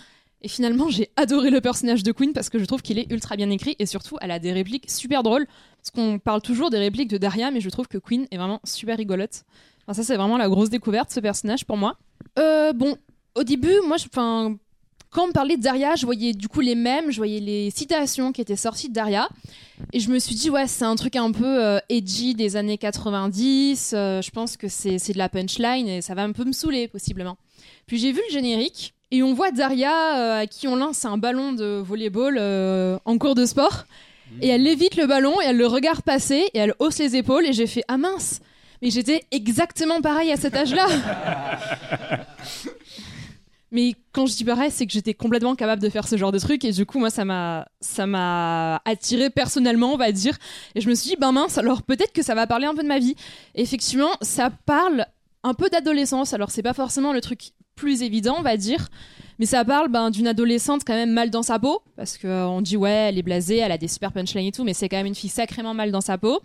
Et 0.40 0.48
finalement, 0.48 0.88
j'ai 0.88 1.10
adoré 1.16 1.50
le 1.50 1.60
personnage 1.60 2.02
de 2.02 2.12
Queen 2.12 2.32
parce 2.32 2.48
que 2.48 2.58
je 2.58 2.64
trouve 2.64 2.80
qu'il 2.80 2.98
est 2.98 3.10
ultra 3.10 3.36
bien 3.36 3.50
écrit 3.50 3.74
et 3.78 3.86
surtout, 3.86 4.16
elle 4.20 4.30
a 4.30 4.38
des 4.38 4.52
répliques 4.52 4.88
super 4.88 5.22
drôles. 5.22 5.46
Parce 5.78 5.90
qu'on 5.90 6.18
parle 6.18 6.42
toujours 6.42 6.70
des 6.70 6.78
répliques 6.78 7.10
de 7.10 7.18
Daria, 7.18 7.50
mais 7.50 7.60
je 7.60 7.68
trouve 7.70 7.88
que 7.88 7.98
Queen 7.98 8.26
est 8.30 8.36
vraiment 8.36 8.60
super 8.64 8.96
rigolote. 8.96 9.44
Enfin, 9.82 9.94
ça, 9.94 10.02
c'est 10.04 10.16
vraiment 10.16 10.38
la 10.38 10.48
grosse 10.48 10.70
découverte, 10.70 11.10
ce 11.10 11.18
personnage 11.18 11.64
pour 11.64 11.76
moi. 11.76 11.96
Euh, 12.38 12.72
bon, 12.72 12.96
au 13.34 13.42
début, 13.42 13.74
moi, 13.86 13.96
je, 13.96 14.06
quand 15.10 15.24
on 15.24 15.26
me 15.28 15.32
parlait 15.32 15.56
de 15.56 15.62
Daria, 15.62 15.96
je 15.96 16.04
voyais 16.04 16.34
du 16.34 16.48
coup 16.48 16.60
les 16.60 16.74
mêmes, 16.74 17.10
je 17.10 17.16
voyais 17.16 17.40
les 17.40 17.70
citations 17.70 18.30
qui 18.32 18.40
étaient 18.40 18.56
sorties 18.56 18.88
de 18.88 18.94
Daria. 18.94 19.28
Et 19.92 20.00
je 20.00 20.10
me 20.10 20.18
suis 20.18 20.34
dit, 20.34 20.50
ouais, 20.50 20.66
c'est 20.66 20.84
un 20.84 20.96
truc 20.96 21.16
un 21.16 21.32
peu 21.32 21.64
euh, 21.64 21.78
edgy 21.88 22.34
des 22.34 22.56
années 22.56 22.76
90. 22.76 23.92
Euh, 23.94 24.20
je 24.20 24.30
pense 24.30 24.56
que 24.56 24.68
c'est 24.68 24.98
de 25.12 25.18
la 25.18 25.28
punchline 25.28 25.88
et 25.88 26.02
ça 26.02 26.14
va 26.14 26.22
un 26.22 26.32
peu 26.32 26.44
me 26.44 26.52
saouler, 26.52 26.88
possiblement. 26.88 27.38
Puis 27.86 27.98
j'ai 27.98 28.12
vu 28.12 28.20
le 28.28 28.32
générique 28.32 28.92
et 29.10 29.22
on 29.22 29.32
voit 29.32 29.50
Daria 29.50 30.18
euh, 30.18 30.42
à 30.42 30.46
qui 30.46 30.68
on 30.68 30.76
lance 30.76 31.04
un 31.06 31.16
ballon 31.16 31.52
de 31.52 31.82
volleyball 31.82 32.38
en 33.04 33.18
cours 33.18 33.34
de 33.34 33.46
sport. 33.46 33.86
Et 34.42 34.48
elle 34.48 34.66
évite 34.66 34.96
le 34.96 35.06
ballon 35.06 35.40
et 35.40 35.46
elle 35.46 35.56
le 35.56 35.66
regarde 35.66 36.02
passer 36.02 36.50
et 36.52 36.58
elle 36.58 36.74
hausse 36.80 36.98
les 36.98 37.16
épaules. 37.16 37.46
Et 37.46 37.54
j'ai 37.54 37.66
fait, 37.66 37.82
ah 37.88 37.96
mince, 37.96 38.40
mais 38.82 38.90
j'étais 38.90 39.24
exactement 39.30 40.02
pareil 40.02 40.30
à 40.30 40.36
cet 40.36 40.54
âge-là. 40.54 40.86
Mais 43.70 43.94
quand 44.12 44.26
je 44.26 44.34
dis 44.34 44.44
pareil, 44.44 44.70
c'est 44.70 44.86
que 44.86 44.92
j'étais 44.92 45.14
complètement 45.14 45.54
capable 45.54 45.82
de 45.82 45.88
faire 45.88 46.08
ce 46.08 46.16
genre 46.16 46.32
de 46.32 46.38
truc 46.38 46.64
et 46.64 46.72
du 46.72 46.86
coup, 46.86 46.98
moi, 46.98 47.10
ça 47.10 47.24
m'a, 47.24 47.68
ça 47.80 48.06
m'a 48.06 48.80
attiré 48.84 49.30
personnellement, 49.30 49.92
on 49.92 49.96
va 49.96 50.10
dire. 50.12 50.36
Et 50.74 50.80
je 50.80 50.88
me 50.88 50.94
suis 50.94 51.10
dit, 51.10 51.16
ben 51.16 51.32
mince, 51.32 51.58
alors 51.58 51.82
peut-être 51.82 52.12
que 52.12 52.22
ça 52.22 52.34
va 52.34 52.46
parler 52.46 52.66
un 52.66 52.74
peu 52.74 52.82
de 52.82 52.88
ma 52.88 52.98
vie. 52.98 53.14
effectivement, 53.54 54.10
ça 54.22 54.50
parle 54.50 55.06
un 55.44 55.54
peu 55.54 55.68
d'adolescence. 55.68 56.32
Alors, 56.32 56.50
c'est 56.50 56.62
pas 56.62 56.74
forcément 56.74 57.12
le 57.12 57.20
truc 57.20 57.52
plus 57.74 58.02
évident, 58.02 58.36
on 58.38 58.42
va 58.42 58.56
dire. 58.56 58.88
Mais 59.38 59.46
ça 59.46 59.64
parle 59.64 59.88
ben, 59.88 60.10
d'une 60.10 60.26
adolescente 60.26 60.82
quand 60.84 60.94
même 60.94 61.12
mal 61.12 61.30
dans 61.30 61.42
sa 61.42 61.58
peau. 61.58 61.82
Parce 61.96 62.18
qu'on 62.18 62.60
dit, 62.60 62.76
ouais, 62.76 62.90
elle 62.90 63.18
est 63.18 63.22
blasée, 63.22 63.58
elle 63.58 63.72
a 63.72 63.78
des 63.78 63.88
super 63.88 64.12
punchlines 64.12 64.46
et 64.46 64.52
tout, 64.52 64.64
mais 64.64 64.74
c'est 64.74 64.88
quand 64.88 64.96
même 64.96 65.06
une 65.06 65.14
fille 65.14 65.30
sacrément 65.30 65.74
mal 65.74 65.92
dans 65.92 66.00
sa 66.00 66.18
peau. 66.18 66.40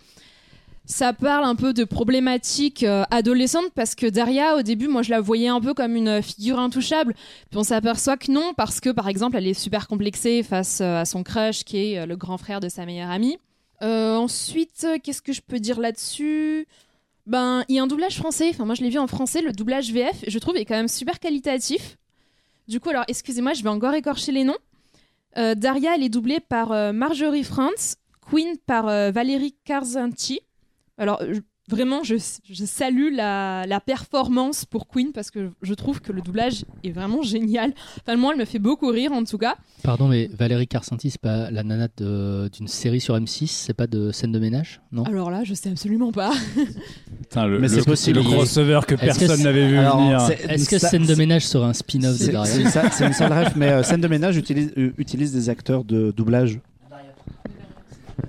Ça 0.86 1.14
parle 1.14 1.44
un 1.44 1.54
peu 1.54 1.72
de 1.72 1.84
problématiques 1.84 2.82
euh, 2.82 3.04
adolescentes 3.10 3.72
parce 3.74 3.94
que 3.94 4.06
Daria, 4.06 4.56
au 4.56 4.62
début, 4.62 4.86
moi 4.86 5.00
je 5.00 5.10
la 5.10 5.20
voyais 5.20 5.48
un 5.48 5.60
peu 5.60 5.72
comme 5.72 5.96
une 5.96 6.20
figure 6.20 6.58
intouchable. 6.58 7.14
Puis 7.48 7.58
on 7.58 7.62
s'aperçoit 7.62 8.18
que 8.18 8.30
non, 8.30 8.52
parce 8.54 8.80
que 8.80 8.90
par 8.90 9.08
exemple, 9.08 9.36
elle 9.36 9.46
est 9.46 9.54
super 9.54 9.88
complexée 9.88 10.42
face 10.42 10.82
euh, 10.82 11.00
à 11.00 11.04
son 11.06 11.22
crush 11.22 11.64
qui 11.64 11.78
est 11.78 11.98
euh, 11.98 12.06
le 12.06 12.16
grand 12.16 12.36
frère 12.36 12.60
de 12.60 12.68
sa 12.68 12.84
meilleure 12.84 13.10
amie. 13.10 13.38
ensuite, 13.80 14.86
qu'est-ce 15.02 15.22
que 15.22 15.32
je 15.32 15.40
peux 15.40 15.58
dire 15.58 15.80
là-dessus? 15.80 16.66
Ben, 17.26 17.64
il 17.70 17.76
y 17.76 17.78
a 17.78 17.82
un 17.82 17.86
doublage 17.86 18.18
français. 18.18 18.50
Enfin, 18.50 18.66
moi 18.66 18.74
je 18.74 18.82
l'ai 18.82 18.90
vu 18.90 18.98
en 18.98 19.06
français, 19.06 19.40
le 19.40 19.52
doublage 19.52 19.90
VF, 19.90 20.24
je 20.26 20.38
trouve, 20.38 20.56
est 20.56 20.66
quand 20.66 20.76
même 20.76 20.88
super 20.88 21.18
qualitatif. 21.18 21.96
Du 22.68 22.80
coup, 22.80 22.90
alors 22.90 23.04
excusez-moi, 23.08 23.54
je 23.54 23.62
vais 23.62 23.70
encore 23.70 23.94
écorcher 23.94 24.32
les 24.32 24.44
noms. 24.44 24.56
Daria, 25.36 25.96
elle 25.96 26.02
est 26.04 26.08
doublée 26.08 26.38
par 26.40 26.92
Marjorie 26.92 27.42
Frantz, 27.42 27.96
Queen 28.20 28.56
par 28.66 28.86
Valérie 28.86 29.56
Karzanti. 29.64 30.40
Alors, 30.96 31.20
vraiment, 31.68 32.02
je, 32.02 32.16
salue 32.18 33.14
la, 33.14 33.80
performance 33.84 34.64
pour 34.64 34.86
Queen 34.86 35.12
parce 35.12 35.30
que 35.30 35.50
je 35.62 35.74
trouve 35.74 36.00
que 36.00 36.12
le 36.12 36.20
doublage 36.20 36.64
est 36.82 36.90
vraiment 36.90 37.22
génial. 37.22 37.72
Enfin, 38.00 38.16
moi, 38.16 38.32
elle 38.32 38.40
me 38.40 38.44
fait 38.44 38.58
beaucoup 38.58 38.88
rire 38.88 39.12
en 39.12 39.24
tout 39.24 39.38
cas. 39.38 39.56
Pardon, 39.82 40.08
mais 40.08 40.28
Valérie 40.32 40.66
Carcenti, 40.66 41.10
c'est 41.10 41.20
pas 41.20 41.50
la 41.50 41.62
nana 41.62 41.88
d'une 41.98 42.68
série 42.68 43.00
sur 43.00 43.16
M6 43.16 43.46
C'est 43.48 43.74
pas 43.74 43.86
de 43.86 44.10
scène 44.10 44.32
de 44.32 44.38
ménage 44.38 44.80
Non? 44.92 45.04
Alors 45.04 45.30
là, 45.30 45.44
je 45.44 45.54
sais 45.54 45.70
absolument 45.70 46.12
pas. 46.12 46.32
le, 47.36 47.58
mais 47.58 47.68
c'est 47.68 47.84
possible. 47.84 48.18
Le 48.18 48.24
crossover 48.24 48.80
que 48.86 48.94
personne 48.94 49.42
n'avait 49.42 49.68
vu 49.68 49.76
venir. 49.76 50.30
Est-ce 50.48 50.68
que 50.68 50.78
scène 50.78 51.06
de 51.06 51.14
ménage 51.14 51.46
sera 51.46 51.68
un 51.68 51.72
spin-off 51.72 52.18
de 52.18 52.32
Daria? 52.32 52.90
C'est 52.90 53.06
une 53.06 53.32
rêve, 53.32 53.52
mais 53.56 53.70
euh, 53.70 53.82
scène 53.82 54.00
de 54.00 54.08
ménage 54.08 54.36
utilise, 54.36 54.72
euh, 54.76 54.92
utilise 54.98 55.32
des 55.32 55.48
acteurs 55.48 55.84
de 55.84 56.12
doublage 56.12 56.60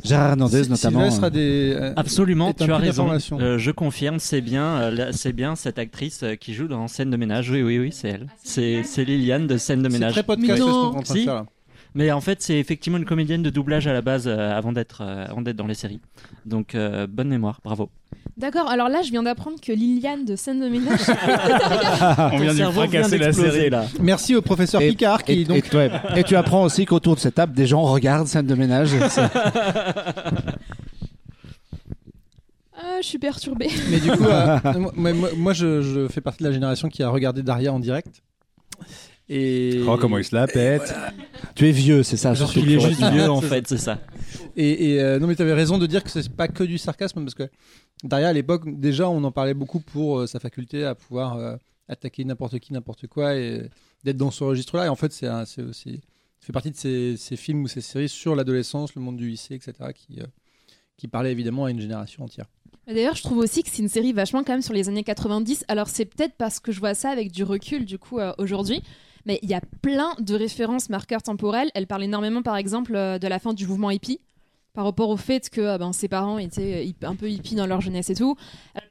Gérard 0.04 0.32
Hernandez 0.32 0.70
notamment. 0.70 1.02
Euh, 1.02 1.30
euh, 1.36 1.94
Absolument, 1.96 2.54
tu 2.54 2.72
as 2.72 2.78
raison. 2.78 3.10
Euh, 3.34 3.58
je 3.58 3.72
confirme, 3.72 4.20
c'est 4.20 4.42
bien, 4.42 4.92
c'est 5.12 5.34
bien 5.34 5.56
cette 5.56 5.80
actrice 5.80 6.24
qui 6.40 6.54
joue 6.54 6.68
dans 6.68 6.88
Scène 6.88 7.10
de 7.10 7.18
ménage. 7.18 7.50
Oui, 7.50 7.62
oui, 7.62 7.80
oui, 7.80 7.92
c'est 7.92 8.10
elle. 8.10 8.28
C'est 8.44 9.04
Liliane 9.04 9.48
de 9.48 9.58
Scène 9.58 9.82
de 9.82 9.90
ménage. 9.90 10.14
C'est 10.14 10.24
très 10.24 10.36
podcast, 10.36 10.62
ce 10.62 11.26
qu'on 11.26 11.46
mais 11.96 12.12
en 12.12 12.22
fait, 12.22 12.42
c'est 12.42 12.60
effectivement 12.60 12.98
une 12.98 13.06
comédienne 13.06 13.42
de 13.42 13.50
doublage 13.50 13.88
à 13.88 13.94
la 13.94 14.02
base 14.02 14.28
avant 14.28 14.72
d'être 14.72 15.04
d'être 15.42 15.56
dans 15.56 15.68
les 15.68 15.74
séries. 15.74 16.00
Donc 16.46 16.76
bonne 17.10 17.30
mémoire, 17.30 17.60
bravo. 17.64 17.90
D'accord, 18.38 18.70
alors 18.70 18.90
là 18.90 19.02
je 19.02 19.12
viens 19.12 19.24
d'apprendre 19.24 19.62
que 19.62 19.72
Liliane 19.72 20.26
de 20.26 20.36
scène 20.36 20.60
de 20.62 20.68
ménage. 20.68 21.00
On 22.34 22.38
vient 22.38 22.54
de 22.54 22.72
fracasser 22.72 23.18
la 23.18 23.32
série 23.32 23.70
là. 23.70 23.86
Merci 24.02 24.36
au 24.36 24.42
professeur 24.42 24.82
Picard 24.82 25.24
qui 25.24 25.42
et, 25.42 25.46
donc. 25.46 25.70
Et, 26.16 26.24
tu 26.24 26.36
apprends 26.36 26.64
aussi 26.64 26.86
qu'autour 26.86 27.16
de 27.16 27.22
cette 27.22 27.36
table 27.36 27.54
des 27.54 27.66
gens 27.66 27.82
regardent 27.84 28.28
scène 28.28 28.46
de 28.46 28.56
ménage. 28.56 28.92
Ah, 32.96 33.02
je 33.02 33.08
suis 33.08 33.18
perturbé. 33.18 33.70
Mais 33.90 34.00
du 34.00 34.12
coup, 34.12 34.24
euh, 34.24 34.60
moi, 35.36 35.54
je, 35.54 36.08
fais 36.10 36.22
partie 36.22 36.44
de 36.44 36.50
la 36.50 36.54
génération 36.54 36.90
qui 36.90 37.04
a 37.04 37.10
regardé 37.10 37.44
Daria 37.44 37.74
en 37.74 37.80
direct. 37.80 38.22
Et... 39.28 39.82
Oh, 39.88 39.98
comment 39.98 40.18
il 40.18 40.24
se 40.24 40.36
la 40.36 40.46
pète. 40.48 40.94
Tu 41.56 41.68
es 41.68 41.72
vieux, 41.72 42.04
c'est 42.04 42.18
ça. 42.18 42.34
Je 42.34 42.46
suis 42.46 42.62
juste 42.80 43.02
vieux 43.12 43.30
en 43.30 43.42
fait, 43.42 43.68
c'est 43.68 43.78
ça. 43.78 44.00
Et, 44.56 45.02
euh, 45.02 45.20
non, 45.20 45.28
mais 45.28 45.36
tu 45.36 45.42
avais 45.42 45.54
raison 45.54 45.78
de 45.78 45.86
dire 45.86 46.04
que 46.04 46.10
c'est 46.10 46.30
pas 46.30 46.48
que 46.48 46.64
du 46.64 46.78
sarcasme 46.78 47.24
parce 47.24 47.34
que 47.34 47.50
Daria, 48.04 48.30
à 48.30 48.34
l'époque, 48.34 48.64
déjà, 48.80 49.10
on 49.10 49.24
en 49.24 49.32
parlait 49.32 49.54
beaucoup 49.54 49.80
pour 49.80 50.20
euh, 50.20 50.28
sa 50.28 50.40
faculté 50.40 50.86
à 50.86 50.96
pouvoir 50.96 51.38
euh, 51.38 51.56
attaquer 51.88 52.24
n'importe 52.24 52.60
qui, 52.60 52.74
n'importe 52.74 53.08
quoi 53.08 53.36
et 53.36 53.70
d'être 54.04 54.18
dans 54.18 54.32
ce 54.32 54.44
registre-là. 54.44 54.86
Et 54.86 54.90
en 54.90 54.96
fait, 54.96 55.12
c'est 55.12 55.62
aussi 55.62 56.02
fait 56.40 56.54
partie 56.54 56.72
de 56.72 56.78
ces, 57.18 57.36
films 57.36 57.64
ou 57.64 57.68
ces 57.68 57.82
séries 57.82 58.10
sur 58.10 58.36
l'adolescence, 58.36 58.94
le 58.96 59.02
monde 59.02 59.18
du 59.18 59.28
lycée, 59.28 59.56
etc., 59.56 59.74
qui, 59.96 60.20
qui 60.96 61.08
parlaient 61.08 61.32
évidemment 61.32 61.66
à 61.66 61.72
une 61.72 61.82
génération 61.82 62.24
entière. 62.24 62.46
D'ailleurs, 62.86 63.16
je 63.16 63.24
trouve 63.24 63.40
aussi 63.40 63.64
que 63.64 63.70
c'est 63.70 63.82
une 63.82 63.90
série 63.90 64.14
vachement 64.14 64.44
quand 64.44 64.54
même 64.54 64.62
sur 64.62 64.74
les 64.74 64.88
années 64.88 65.04
90. 65.04 65.66
Alors, 65.68 65.88
c'est 65.88 66.06
peut-être 66.06 66.36
parce 66.38 66.60
que 66.60 66.72
je 66.72 66.80
vois 66.80 66.94
ça 66.94 67.10
avec 67.10 67.32
du 67.32 67.44
recul, 67.44 67.86
du 67.86 67.98
coup, 67.98 68.20
aujourd'hui. 68.38 68.84
Mais 69.26 69.40
il 69.42 69.50
y 69.50 69.54
a 69.54 69.62
plein 69.82 70.14
de 70.20 70.36
références 70.36 70.90
marqueurs 70.90 71.24
temporels. 71.24 71.70
Elle 71.74 71.88
parle 71.88 72.04
énormément, 72.04 72.42
par 72.42 72.58
exemple, 72.58 72.94
de 72.94 73.28
la 73.28 73.40
fin 73.40 73.54
du 73.54 73.68
mouvement 73.68 73.90
hippie 73.90 74.20
par 74.76 74.84
rapport 74.84 75.10
au 75.10 75.18
fait 75.18 75.50
que 75.50 75.62
ah 75.62 75.78
ben, 75.78 75.94
ses 75.94 76.08
parents 76.08 76.38
étaient 76.38 76.94
un 77.02 77.16
peu 77.16 77.30
hippies 77.30 77.56
dans 77.56 77.66
leur 77.66 77.82
jeunesse 77.82 78.10
et 78.12 78.16
tout. 78.16 78.36
Elle, 78.76 78.84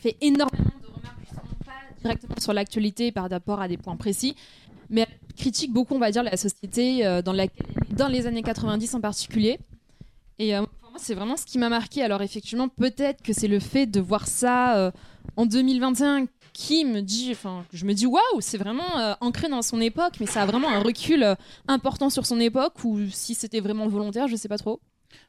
fait 0.00 0.16
énormément 0.20 0.74
de 0.80 0.86
remarques 0.86 1.16
pas 1.64 1.72
directement 2.02 2.34
sur 2.38 2.52
l'actualité 2.52 3.10
par 3.10 3.28
rapport 3.30 3.60
à 3.60 3.66
des 3.66 3.76
points 3.76 3.96
précis, 3.96 4.36
mais 4.90 5.00
elle 5.08 5.34
critique 5.34 5.72
beaucoup, 5.72 5.94
on 5.94 5.98
va 5.98 6.10
dire, 6.10 6.22
la 6.22 6.36
société 6.36 7.04
euh, 7.04 7.22
dans, 7.22 7.32
laquelle, 7.32 7.66
dans 7.90 8.06
les 8.06 8.26
années 8.26 8.42
90 8.42 8.94
en 8.94 9.00
particulier. 9.00 9.58
Et 10.38 10.54
euh, 10.54 10.62
pour 10.80 10.90
moi, 10.90 11.00
c'est 11.02 11.14
vraiment 11.14 11.36
ce 11.36 11.46
qui 11.46 11.58
m'a 11.58 11.68
marqué. 11.68 12.02
Alors 12.02 12.22
effectivement, 12.22 12.68
peut-être 12.68 13.22
que 13.22 13.32
c'est 13.32 13.48
le 13.48 13.58
fait 13.58 13.86
de 13.86 14.00
voir 14.00 14.28
ça 14.28 14.76
euh, 14.76 14.90
en 15.36 15.46
2021 15.46 16.26
qui 16.58 16.84
me 16.84 17.02
dit, 17.02 17.28
enfin, 17.30 17.64
je 17.72 17.84
me 17.84 17.94
dis 17.94 18.04
waouh, 18.04 18.40
c'est 18.40 18.58
vraiment 18.58 19.16
ancré 19.20 19.48
dans 19.48 19.62
son 19.62 19.80
époque, 19.80 20.14
mais 20.18 20.26
ça 20.26 20.42
a 20.42 20.46
vraiment 20.46 20.68
un 20.68 20.80
recul 20.80 21.36
important 21.68 22.10
sur 22.10 22.26
son 22.26 22.40
époque, 22.40 22.84
ou 22.84 22.98
si 23.12 23.36
c'était 23.36 23.60
vraiment 23.60 23.86
volontaire, 23.86 24.26
je 24.26 24.34
sais 24.34 24.48
pas 24.48 24.58
trop. 24.58 24.80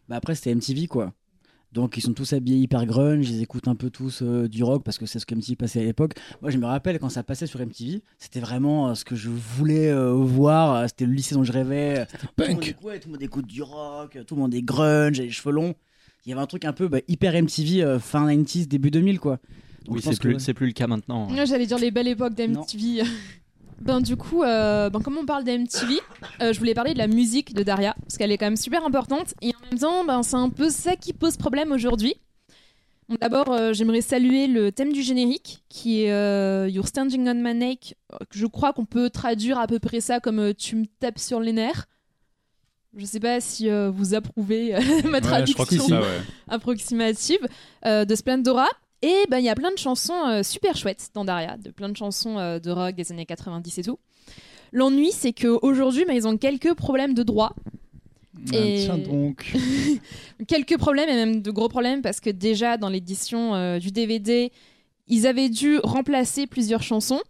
Bah 0.07 0.15
après, 0.15 0.33
c'était 0.33 0.55
MTV, 0.55 0.87
quoi. 0.87 1.13
Donc 1.71 1.97
ils 1.97 2.01
sont 2.01 2.13
tous 2.13 2.33
habillés 2.33 2.57
hyper 2.57 2.87
grunge, 2.87 3.29
ils 3.29 3.43
écoutent 3.43 3.67
un 3.67 3.75
peu 3.75 3.91
tous 3.91 4.23
euh, 4.23 4.47
du 4.47 4.63
rock 4.63 4.83
parce 4.83 4.97
que 4.97 5.05
c'est 5.05 5.19
ce 5.19 5.27
que 5.27 5.35
MTV 5.35 5.55
passait 5.55 5.81
à 5.81 5.83
l'époque. 5.83 6.13
Moi 6.41 6.49
je 6.49 6.57
me 6.57 6.65
rappelle 6.65 6.97
quand 6.97 7.09
ça 7.09 7.21
passait 7.21 7.45
sur 7.45 7.59
MTV, 7.59 8.01
c'était 8.17 8.39
vraiment 8.39 8.89
euh, 8.89 8.95
ce 8.95 9.05
que 9.05 9.15
je 9.15 9.29
voulais 9.29 9.91
euh, 9.91 10.13
voir, 10.13 10.89
c'était 10.89 11.05
le 11.05 11.13
lycée 11.13 11.35
dont 11.35 11.43
je 11.43 11.51
rêvais. 11.51 12.07
Punk. 12.35 12.75
Tout, 12.81 12.87
tout 12.87 13.05
le 13.05 13.11
monde 13.11 13.21
écoute 13.21 13.45
du 13.45 13.61
rock, 13.61 14.17
tout 14.25 14.33
le 14.33 14.41
monde 14.41 14.55
est 14.55 14.63
grunge, 14.63 15.19
les 15.19 15.29
cheveux 15.29 15.53
longs. 15.53 15.75
Il 16.25 16.29
y 16.29 16.33
avait 16.33 16.41
un 16.41 16.47
truc 16.47 16.65
un 16.65 16.73
peu 16.73 16.87
bah, 16.87 16.99
hyper 17.07 17.39
MTV 17.39 17.99
fin 17.99 18.27
90s, 18.27 18.67
début 18.67 18.89
2000 18.89 19.19
quoi. 19.19 19.39
Oui, 19.89 20.01
c'est 20.01 20.19
plus, 20.19 20.53
plus 20.53 20.67
le 20.67 20.73
cas 20.73 20.87
maintenant. 20.87 21.27
J'allais 21.45 21.65
dire 21.65 21.77
les 21.77 21.91
belles 21.91 22.07
époques 22.07 22.33
d'MTV. 22.33 23.03
Ben 23.81 24.01
du 24.01 24.17
coup, 24.17 24.43
euh, 24.43 24.89
ben, 24.89 24.99
comme 24.99 25.17
on 25.17 25.25
parle 25.25 25.43
d'MTV, 25.43 25.99
euh, 26.41 26.51
je 26.51 26.59
voulais 26.59 26.73
parler 26.73 26.93
de 26.93 26.97
la 26.97 27.07
musique 27.07 27.53
de 27.53 27.63
Daria, 27.63 27.95
parce 28.01 28.17
qu'elle 28.17 28.31
est 28.31 28.37
quand 28.37 28.47
même 28.47 28.57
super 28.57 28.85
importante, 28.85 29.33
et 29.41 29.53
en 29.55 29.69
même 29.69 29.79
temps, 29.79 30.03
ben, 30.03 30.21
c'est 30.21 30.35
un 30.35 30.49
peu 30.49 30.69
ça 30.69 30.95
qui 30.95 31.13
pose 31.13 31.37
problème 31.37 31.71
aujourd'hui. 31.71 32.15
D'abord, 33.21 33.51
euh, 33.51 33.73
j'aimerais 33.73 34.01
saluer 34.01 34.47
le 34.47 34.71
thème 34.71 34.91
du 34.91 35.01
générique, 35.01 35.63
qui 35.69 36.03
est 36.03 36.69
You're 36.69 36.87
Standing 36.87 37.27
on 37.27 37.35
My 37.35 37.55
Neck. 37.55 37.95
Je 38.31 38.45
crois 38.45 38.73
qu'on 38.73 38.85
peut 38.85 39.09
traduire 39.09 39.57
à 39.57 39.65
peu 39.65 39.79
près 39.79 40.01
ça 40.01 40.19
comme 40.19 40.53
Tu 40.53 40.75
me 40.75 40.85
tapes 40.99 41.17
sur 41.17 41.39
les 41.39 41.53
nerfs. 41.53 41.87
Je 42.97 43.05
sais 43.05 43.19
pas 43.19 43.39
si 43.39 43.69
vous 43.69 44.13
approuvez 44.13 44.75
ma 45.05 45.21
traduction 45.21 46.01
approximative 46.47 47.39
de 47.85 48.15
Splendora. 48.15 48.67
Et 49.01 49.25
ben 49.29 49.39
il 49.39 49.45
y 49.45 49.49
a 49.49 49.55
plein 49.55 49.71
de 49.71 49.77
chansons 49.77 50.27
euh, 50.27 50.43
super 50.43 50.75
chouettes 50.75 51.09
dans 51.13 51.23
Daria, 51.23 51.57
de 51.57 51.71
plein 51.71 51.89
de 51.89 51.95
chansons 51.95 52.37
euh, 52.37 52.59
de 52.59 52.69
rock 52.69 52.95
des 52.95 53.11
années 53.11 53.25
90 53.25 53.77
et 53.77 53.83
tout. 53.83 53.99
L'ennui, 54.71 55.11
c'est 55.11 55.33
qu'aujourd'hui, 55.33 56.05
ben, 56.05 56.15
ils 56.15 56.27
ont 56.27 56.37
quelques 56.37 56.73
problèmes 56.73 57.13
de 57.13 57.23
droit. 57.23 57.55
Ah, 58.53 58.57
et... 58.57 58.87
donc. 58.87 59.53
quelques 60.47 60.77
problèmes, 60.77 61.09
et 61.09 61.13
même 61.13 61.41
de 61.41 61.51
gros 61.51 61.69
problèmes, 61.69 62.01
parce 62.01 62.19
que 62.19 62.29
déjà 62.29 62.77
dans 62.77 62.89
l'édition 62.89 63.55
euh, 63.55 63.79
du 63.79 63.91
DVD, 63.91 64.51
ils 65.07 65.25
avaient 65.25 65.49
dû 65.49 65.79
remplacer 65.83 66.45
plusieurs 66.45 66.83
chansons. 66.83 67.21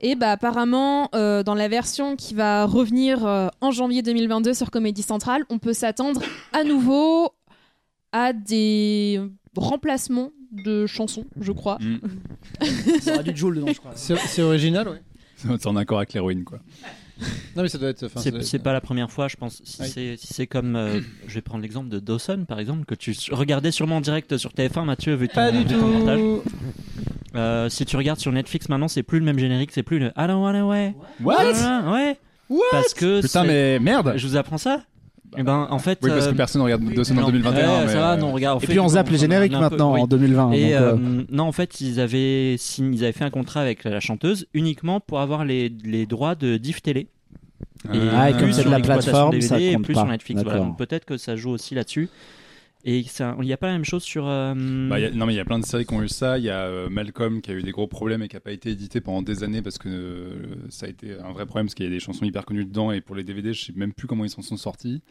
Et 0.00 0.14
bah, 0.14 0.30
apparemment, 0.30 1.10
dans 1.12 1.54
la 1.54 1.68
version 1.68 2.16
qui 2.16 2.32
va 2.32 2.64
revenir 2.64 3.50
en 3.60 3.70
janvier 3.70 4.00
2022 4.00 4.54
sur 4.54 4.70
Comédie 4.70 5.02
Centrale, 5.02 5.44
on 5.50 5.58
peut 5.58 5.74
s'attendre 5.74 6.22
à 6.54 6.64
nouveau 6.64 7.28
à 8.10 8.32
des 8.32 9.20
remplacements 9.54 10.30
de 10.52 10.86
chansons, 10.86 11.24
je 11.40 11.52
crois. 11.52 11.78
Mm. 11.80 11.98
Ça 13.00 13.14
aura 13.14 13.22
du 13.22 13.36
Joule 13.36 13.56
dedans, 13.56 13.72
je 13.72 13.78
crois. 13.78 13.92
C'est 13.94 14.42
original, 14.42 14.88
ouais. 14.88 15.02
C'est 15.58 15.66
en 15.66 15.76
accord 15.76 15.98
avec 15.98 16.12
l'héroïne, 16.12 16.44
quoi. 16.44 16.60
Non, 17.56 17.62
mais 17.62 17.68
ça 17.68 17.78
doit 17.78 17.90
être. 17.90 18.06
C'est 18.42 18.58
pas 18.58 18.72
la 18.72 18.80
première 18.80 19.10
fois, 19.10 19.28
je 19.28 19.36
pense. 19.36 19.60
Si 19.64 20.16
c'est 20.18 20.46
comme. 20.46 20.76
Euh, 20.76 21.00
je 21.26 21.34
vais 21.34 21.42
prendre 21.42 21.62
l'exemple 21.62 21.88
de 21.88 21.98
Dawson, 21.98 22.44
par 22.48 22.58
exemple, 22.58 22.84
que 22.86 22.94
tu 22.94 23.14
regardais 23.32 23.70
sûrement 23.70 23.96
en 23.96 24.00
direct 24.00 24.36
sur 24.38 24.52
TF1, 24.52 24.84
Mathieu, 24.84 25.14
vu 25.14 25.28
ton, 25.28 25.34
pas 25.34 25.52
du 25.52 25.64
tout. 25.66 26.42
Euh, 27.36 27.68
si 27.68 27.84
tu 27.84 27.96
regardes 27.96 28.18
sur 28.18 28.32
Netflix 28.32 28.68
maintenant, 28.68 28.88
c'est 28.88 29.02
plus 29.02 29.18
le 29.18 29.24
même 29.24 29.38
générique, 29.38 29.70
c'est 29.72 29.82
plus 29.82 29.98
le 29.98 30.06
I 30.16 30.26
don't 30.26 30.42
wanna 30.42 30.66
way. 30.66 30.94
What? 31.22 31.52
Ouais. 31.92 32.18
What? 32.48 32.64
Parce 32.70 32.94
que. 32.94 33.20
Putain, 33.20 33.44
mais 33.44 33.78
merde! 33.78 34.14
Je 34.16 34.26
vous 34.26 34.36
apprends 34.36 34.58
ça? 34.58 34.82
Eh 35.36 35.42
ben, 35.42 35.68
en 35.70 35.78
fait, 35.78 35.98
oui, 36.02 36.10
parce 36.10 36.26
que 36.26 36.32
euh, 36.32 36.36
personne 36.36 36.60
ne 36.60 36.64
regarde 36.64 36.82
Dawson 36.82 37.16
en 37.16 37.26
2021. 37.26 37.88
ça 37.88 38.00
va, 38.00 38.16
non, 38.16 38.32
regarde, 38.32 38.62
et 38.62 38.66
puis 38.66 38.80
on 38.80 38.88
zappe 38.88 39.10
les 39.10 39.18
génériques 39.18 39.52
maintenant 39.52 39.94
en 39.96 40.06
2020. 40.06 40.52
Et 40.52 40.74
euh, 40.74 40.94
euh, 40.94 41.24
non, 41.30 41.44
en 41.44 41.52
fait, 41.52 41.80
ils 41.80 42.00
avaient, 42.00 42.54
ils 42.54 43.04
avaient 43.04 43.12
fait 43.12 43.24
un 43.24 43.30
contrat 43.30 43.60
avec 43.60 43.84
la 43.84 44.00
chanteuse 44.00 44.46
uniquement 44.54 45.00
pour 45.00 45.20
avoir 45.20 45.44
les, 45.44 45.72
les 45.84 46.06
droits 46.06 46.34
de 46.34 46.56
diff 46.56 46.82
télé. 46.82 47.08
Et 47.92 47.98
ah, 48.14 48.30
et 48.30 48.34
comme 48.34 48.52
c'est 48.52 48.64
de 48.64 48.70
la 48.70 48.80
plateforme, 48.80 49.40
ça 49.40 49.58
compte 49.58 49.84
plus 49.84 49.94
pas. 49.94 50.00
sur 50.00 50.08
Netflix. 50.08 50.42
Voilà. 50.42 50.74
Peut-être 50.76 51.04
que 51.04 51.16
ça 51.16 51.36
joue 51.36 51.50
aussi 51.50 51.74
là-dessus. 51.74 52.08
Et 52.84 52.98
il 52.98 53.40
n'y 53.40 53.52
a 53.52 53.56
pas 53.58 53.66
la 53.66 53.74
même 53.74 53.84
chose 53.84 54.02
sur. 54.02 54.26
Euh, 54.26 54.54
bah, 54.88 55.10
non, 55.10 55.26
mais 55.26 55.34
il 55.34 55.36
y 55.36 55.40
a 55.40 55.44
plein 55.44 55.58
de 55.58 55.66
séries 55.66 55.84
qui 55.84 55.92
ont 55.92 56.02
eu 56.02 56.08
ça. 56.08 56.38
Il 56.38 56.44
y 56.44 56.50
a 56.50 56.64
euh, 56.64 56.88
Malcolm 56.88 57.42
qui 57.42 57.50
a 57.50 57.54
eu 57.54 57.62
des 57.62 57.72
gros 57.72 57.86
problèmes 57.86 58.22
et 58.22 58.28
qui 58.28 58.36
n'a 58.36 58.40
pas 58.40 58.52
été 58.52 58.70
édité 58.70 59.00
pendant 59.02 59.20
des 59.20 59.44
années 59.44 59.60
parce 59.60 59.76
que 59.76 59.88
euh, 59.88 60.56
ça 60.70 60.86
a 60.86 60.88
été 60.88 61.18
un 61.18 61.32
vrai 61.32 61.44
problème 61.44 61.66
parce 61.66 61.74
qu'il 61.74 61.84
y 61.84 61.88
a 61.88 61.90
des 61.90 62.00
chansons 62.00 62.24
hyper 62.24 62.46
connues 62.46 62.64
dedans 62.64 62.90
et 62.90 63.02
pour 63.02 63.16
les 63.16 63.24
DVD, 63.24 63.52
je 63.52 63.66
sais 63.66 63.72
même 63.76 63.92
plus 63.92 64.06
comment 64.06 64.24
ils 64.24 64.30
s'en 64.30 64.42
sont 64.42 64.56
sortis. 64.56 65.02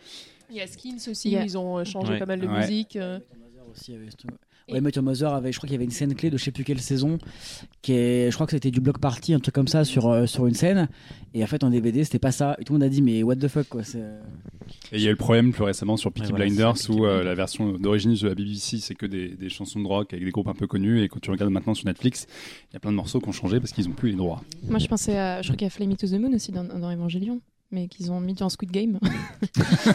Il 0.50 0.56
y 0.56 0.62
a 0.62 0.68
Skins 0.68 1.10
aussi, 1.10 1.32
ils 1.32 1.58
ont 1.58 1.84
changé 1.86 2.18
pas 2.18 2.26
mal 2.26 2.40
de 2.40 2.48
musique. 2.48 2.98
Ouais, 4.72 4.82
Matthew 4.82 5.00
Mother 5.00 5.34
avait, 5.34 5.52
je 5.52 5.58
crois 5.58 5.68
qu'il 5.68 5.74
y 5.74 5.76
avait 5.76 5.86
une 5.86 5.92
scène 5.92 6.14
clé 6.16 6.30
de 6.30 6.38
je 6.38 6.44
sais 6.44 6.52
plus 6.52 6.64
quelle 6.64 6.80
saison, 6.80 7.18
qui 7.82 7.94
est, 7.94 8.30
je 8.30 8.36
crois 8.36 8.46
que 8.46 8.52
c'était 8.52 8.72
du 8.72 8.82
block 8.82 9.00
party, 9.00 9.34
un 9.34 9.40
truc 9.40 9.56
comme 9.56 9.68
ça 9.68 9.84
sur, 9.84 10.08
euh, 10.08 10.26
sur 10.26 10.48
une 10.48 10.54
scène. 10.54 10.88
Et 11.34 11.44
en 11.44 11.48
fait, 11.48 11.64
en 11.64 11.70
DVD, 11.70 12.04
c'était 12.04 12.20
pas 12.20 12.32
ça. 12.32 12.56
Et 12.60 12.64
tout 12.64 12.74
le 12.74 12.80
monde 12.80 12.88
a 12.88 12.90
dit, 12.90 13.02
mais 13.02 13.24
what 13.24 13.36
the 13.36 13.48
fuck, 13.48 13.68
quoi. 13.68 13.82
Euh. 13.96 14.20
Et 14.92 14.98
il 14.98 15.02
y 15.02 15.06
a 15.06 15.10
eu 15.10 15.14
le 15.14 15.18
problème 15.18 15.52
plus 15.52 15.64
récemment 15.64 15.98
sur 15.98 16.12
Peaky 16.12 16.34
Blinders 16.34 16.76
où 16.90 17.06
euh, 17.06 17.24
la 17.24 17.36
version 17.36 17.74
d'origine 17.74 18.14
de 18.14 18.28
la 18.28 18.36
BBC, 18.36 18.78
c'est 18.78 18.96
que 18.96 19.06
des, 19.06 19.30
des, 19.30 19.50
chansons 19.50 19.80
de 19.80 19.88
rock 19.88 20.14
avec 20.14 20.26
des 20.26 20.32
groupes 20.32 20.48
un 20.48 20.54
peu 20.54 20.68
connus. 20.68 21.04
Et 21.04 21.08
quand 21.08 21.20
tu 21.20 21.32
regardes 21.32 21.52
maintenant 21.52 21.74
sur 21.74 21.86
Netflix, 21.86 22.28
il 22.70 22.74
y 22.74 22.78
a 22.78 22.80
plein 22.80 22.92
de 22.92 22.96
morceaux 22.96 23.20
qui 23.20 23.30
ont 23.30 23.34
changé 23.34 23.60
parce 23.60 23.72
qu'ils 23.72 23.88
ont 23.88 23.94
plus 23.94 24.12
les 24.12 24.16
droits. 24.16 24.42
Moi, 24.68 24.80
je 24.80 24.88
pensais 24.88 25.18
à, 25.18 25.42
je 25.42 25.48
crois 25.48 25.58
qu'il 25.58 25.66
y 25.66 25.68
a 25.68 25.72
Flame 25.72 25.96
to 25.96 26.08
the 26.08 26.20
Moon 26.20 26.34
aussi 26.34 26.52
dans, 26.52 26.64
dans 26.64 26.92
Evangelion 26.92 27.42
mais 27.72 27.88
qu'ils 27.88 28.12
ont 28.12 28.20
mis 28.20 28.34
dans 28.34 28.50
Squid 28.50 28.72
Game. 28.72 29.00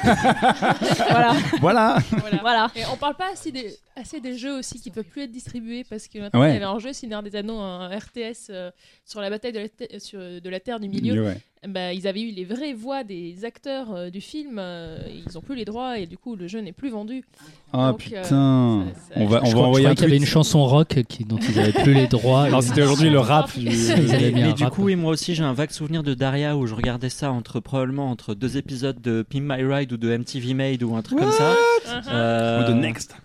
voilà. 1.11 1.35
voilà. 1.61 1.99
Voilà. 2.41 2.71
Et 2.77 2.83
on 2.93 2.97
parle 2.97 3.17
pas 3.17 3.33
assez 3.33 3.51
des, 3.51 3.77
assez 3.97 4.21
des 4.21 4.37
jeux 4.37 4.59
aussi 4.59 4.81
qui 4.81 4.91
peuvent 4.91 5.05
plus 5.05 5.23
être 5.23 5.33
distribués 5.33 5.85
parce 5.85 6.09
que 6.09 6.19
maintenant 6.19 6.45
il 6.45 6.53
y 6.53 6.57
avait 6.57 6.65
un 6.65 6.79
jeu 6.79 6.93
Seigneur 6.93 7.23
des 7.23 7.37
Anneaux, 7.37 7.59
un 7.59 7.89
RTS 7.89 8.51
euh, 8.51 8.71
sur 9.05 9.21
la 9.21 9.31
bataille 9.31 9.53
de 9.53 9.59
la, 9.59 9.99
sur, 9.99 10.19
de 10.19 10.49
la 10.49 10.61
Terre 10.61 10.79
du 10.81 10.89
Milieu. 10.89 11.35
Bah, 11.69 11.93
ils 11.93 12.07
avaient 12.07 12.21
eu 12.21 12.31
les 12.31 12.45
vraies 12.45 12.75
voix 12.75 13.05
des 13.05 13.45
acteurs 13.45 13.95
euh, 13.95 14.11
du 14.11 14.21
film, 14.21 14.59
euh, 14.59 14.99
ils 15.09 15.39
ont 15.39 15.41
plus 15.41 15.55
les 15.55 15.65
droits 15.65 15.99
et 15.99 16.07
du 16.07 16.19
coup 16.19 16.37
le 16.37 16.47
jeu 16.47 16.61
n'est 16.61 16.73
plus 16.73 16.91
vendu. 16.91 17.25
Ah 17.73 17.95
putain, 17.97 18.85
on 19.17 19.27
va, 19.27 19.41
on 19.45 19.51
va 19.51 19.61
envoyer 19.61 19.87
un 19.87 19.95
qu'il 19.95 20.05
y 20.05 20.09
avait 20.09 20.17
une 20.19 20.27
chanson 20.27 20.65
rock 20.67 21.03
qui, 21.09 21.25
dont 21.25 21.39
ils 21.39 21.57
n'avaient 21.57 21.73
plus 21.73 21.95
les 21.95 22.07
droits. 22.07 22.43
Alors 22.45 22.63
c'était 22.63 22.83
aujourd'hui 22.83 23.09
le 23.09 23.19
rap. 23.19 23.51
mais 23.57 24.53
du 24.53 24.67
coup, 24.67 24.89
et 24.89 24.97
moi 24.97 25.13
aussi 25.13 25.35
j'ai 25.35 25.43
un 25.43 25.55
vague 25.55 25.71
souvenir 25.71 26.03
de 26.03 26.13
Daria 26.13 26.57
où 26.57 26.67
je 26.67 26.75
regardais 26.75 27.09
ça 27.09 27.33
entre 27.33 27.61
probablement 27.61 28.11
entre 28.11 28.35
deux 28.35 28.57
épisodes 28.59 29.01
de 29.01 29.23
Pimp 29.23 29.45
My 29.45 29.65
Ride 29.65 29.93
ou 29.93 29.97
de 29.97 30.17
MTV 30.17 30.55
Made 30.55 30.83
ou 30.83 30.95
un 30.95 31.03
truc 31.03 31.19
comme 31.19 31.33
ça. 31.33 31.55
Ou 31.87 32.69
de 32.69 32.75
Next. 32.75 33.17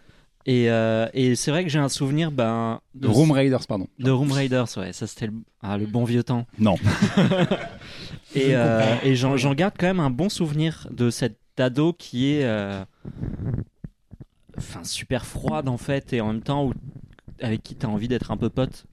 Et, 0.46 0.70
euh, 0.70 1.08
et 1.14 1.36
c'est 1.36 1.52
vrai 1.52 1.64
que 1.64 1.70
j'ai 1.70 1.80
un 1.80 1.90
souvenir 1.90 2.32
ben, 2.32 2.80
de, 2.96 3.08
Room 3.08 3.32
Raiders, 3.32 3.68
pardon. 3.68 3.88
De 4.00 4.10
Room 4.10 4.32
Raiders, 4.32 4.68
ouais, 4.78 4.94
ça 4.94 5.06
c'était 5.06 5.28
le, 5.28 5.34
ah, 5.62 5.78
le 5.78 5.86
bon 5.86 6.06
vieux 6.06 6.24
temps. 6.24 6.48
Non. 6.58 6.76
et 8.36 8.56
euh, 8.56 8.96
et 9.04 9.16
j'en 9.16 9.54
garde 9.54 9.74
quand 9.78 9.88
même 9.88 10.00
un 10.00 10.10
bon 10.10 10.30
souvenir 10.30 10.88
de 10.92 11.10
cette 11.10 11.38
ado 11.58 11.92
qui 11.92 12.32
est 12.32 12.46
euh, 12.46 12.84
enfin 14.58 14.84
super 14.86 15.26
froide 15.26 15.68
en 15.68 15.78
fait 15.78 16.14
et 16.14 16.22
en 16.22 16.28
même 16.28 16.42
temps 16.42 16.66
où, 16.66 16.74
avec 17.42 17.62
qui 17.62 17.76
tu 17.76 17.86
as 17.86 17.90
envie 17.90 18.08
d'être 18.08 18.32
un 18.32 18.38
peu 18.38 18.50
pote. 18.50 18.86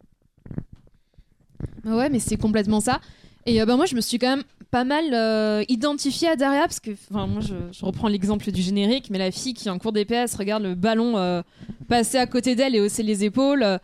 Ouais, 1.84 2.11
mais 2.11 2.18
c'est 2.18 2.36
complètement 2.36 2.80
ça. 2.80 3.01
Et 3.47 3.64
bah, 3.64 3.76
moi, 3.76 3.86
je 3.86 3.94
me 3.94 4.01
suis 4.01 4.18
quand 4.18 4.36
même 4.36 4.44
pas 4.70 4.84
mal 4.84 5.12
euh, 5.12 5.64
identifié 5.68 6.28
à 6.28 6.36
Daria 6.36 6.62
parce 6.62 6.80
que 6.80 6.90
moi 7.10 7.40
je, 7.40 7.84
reprends 7.84 8.08
l'exemple 8.08 8.50
du 8.50 8.62
générique 8.62 9.10
mais 9.10 9.18
la 9.18 9.30
fille 9.30 9.54
qui 9.54 9.70
en 9.70 9.78
cours 9.78 9.92
d'EPS 9.92 10.34
regarde 10.36 10.62
le 10.62 10.74
ballon 10.74 11.16
euh, 11.16 11.42
passer 11.88 12.18
à 12.18 12.26
côté 12.26 12.54
d'elle 12.54 12.74
et 12.74 12.80
hausser 12.80 13.02
les 13.02 13.24
épaules 13.24 13.78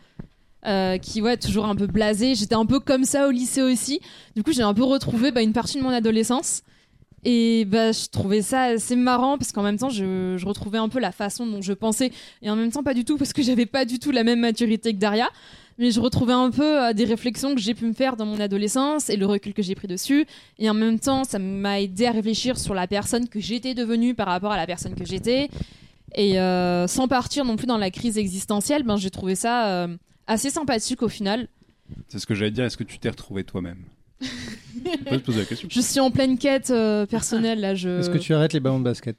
euh, 0.67 0.99
qui 0.99 1.21
ouais 1.21 1.37
toujours 1.37 1.67
un 1.67 1.75
peu 1.75 1.87
blasée. 1.87 2.35
J'étais 2.35 2.55
un 2.55 2.67
peu 2.67 2.79
comme 2.79 3.05
ça 3.05 3.27
au 3.27 3.31
lycée 3.31 3.63
aussi. 3.63 4.01
Du 4.37 4.43
coup 4.43 4.53
j'ai 4.53 4.63
un 4.63 4.75
peu 4.75 4.85
retrouvé 4.85 5.33
bah, 5.33 5.43
une 5.43 5.53
partie 5.53 5.79
de 5.79 5.83
mon 5.83 5.91
adolescence. 5.91 6.63
Et 7.25 7.65
bah, 7.67 7.93
je 7.93 8.09
trouvais 8.09 8.43
ça 8.43 8.63
assez 8.63 8.97
marrant 8.97 9.39
parce 9.39 9.53
qu'en 9.53 9.63
même 9.63 9.79
temps, 9.79 9.91
je, 9.91 10.35
je, 10.37 10.45
retrouvais 10.45 10.79
un 10.79 10.89
peu 10.89 10.99
la 10.99 11.13
façon 11.13 11.47
dont 11.47 11.63
je 11.63 11.73
pensais. 11.73 12.11
Et 12.43 12.51
en 12.51 12.57
même 12.57 12.73
temps 12.73 12.83
pas 12.83 12.95
du 12.95 13.05
tout 13.05 13.17
parce 13.17 13.33
que 13.33 13.43
j'avais 13.43 13.67
pas 13.67 13.85
du 13.85 14.01
tout 14.01 14.11
la 14.11 14.25
même 14.25 14.41
maturité 14.41 14.93
que 14.93 14.99
Daria 14.99 15.29
mais 15.79 15.91
je 15.91 16.01
retrouvais 16.01 16.33
un 16.33 16.51
peu 16.51 16.83
euh, 16.83 16.93
des 16.93 17.05
réflexions 17.05 17.55
que 17.55 17.61
j'ai 17.61 17.75
pu 17.75 17.87
me 17.87 17.93
faire 17.93 18.17
dans 18.17 18.27
mon 18.27 18.41
adolescence 18.41 19.11
et 19.11 19.17
le 19.17 19.27
recul 19.27 19.55
que 19.55 19.63
j'ai 19.63 19.75
pris 19.75 19.89
dessus. 19.89 20.27
Et 20.59 20.69
en 20.69 20.75
même 20.75 20.99
temps, 20.99 21.25
ça 21.25 21.39
m'a 21.39 21.81
aidé 21.81 22.07
à 22.07 22.13
réfléchir 22.13 22.59
sur 22.59 22.75
la 22.75 22.87
personne 22.87 23.29
que 23.29 23.41
j'étais 23.41 23.75
devenue 23.75 24.15
par 24.15 24.27
rapport 24.27 24.53
à 24.53 24.57
la 24.57 24.67
personne 24.67 24.95
que 24.95 25.05
j'étais. 25.05 25.49
Et 26.15 26.39
euh, 26.39 26.87
sans 26.87 27.09
partir 27.09 27.45
non 27.45 27.57
plus 27.57 27.67
dans 27.67 27.79
la 27.79 27.91
crise 27.91 28.19
existentielle, 28.19 28.83
ben, 28.83 28.97
j'ai 28.97 29.11
trouvé 29.11 29.35
ça 29.35 29.69
euh, 29.69 29.97
assez 30.27 30.51
sympathique 30.51 31.03
au 31.03 31.09
final. 31.09 31.49
C'est 32.09 32.19
ce 32.19 32.27
que 32.27 32.35
j'allais 32.35 32.51
dire, 32.51 32.65
est-ce 32.65 32.77
que 32.77 32.85
tu 32.85 32.99
t'es 32.99 33.09
retrouvé 33.09 33.45
toi-même? 33.45 33.85
Je 35.69 35.81
suis 35.81 36.01
en 36.01 36.11
pleine 36.11 36.39
quête 36.39 36.71
euh, 36.71 37.07
personnelle 37.07 37.61
là. 37.61 37.75
Je... 37.75 38.01
Est-ce 38.01 38.11
que 38.11 38.19
tu 38.19 38.35
arrêtes 38.35 38.53
les 38.53 38.61
ballons 38.61 38.79
de 38.79 38.85
basket 38.85 39.17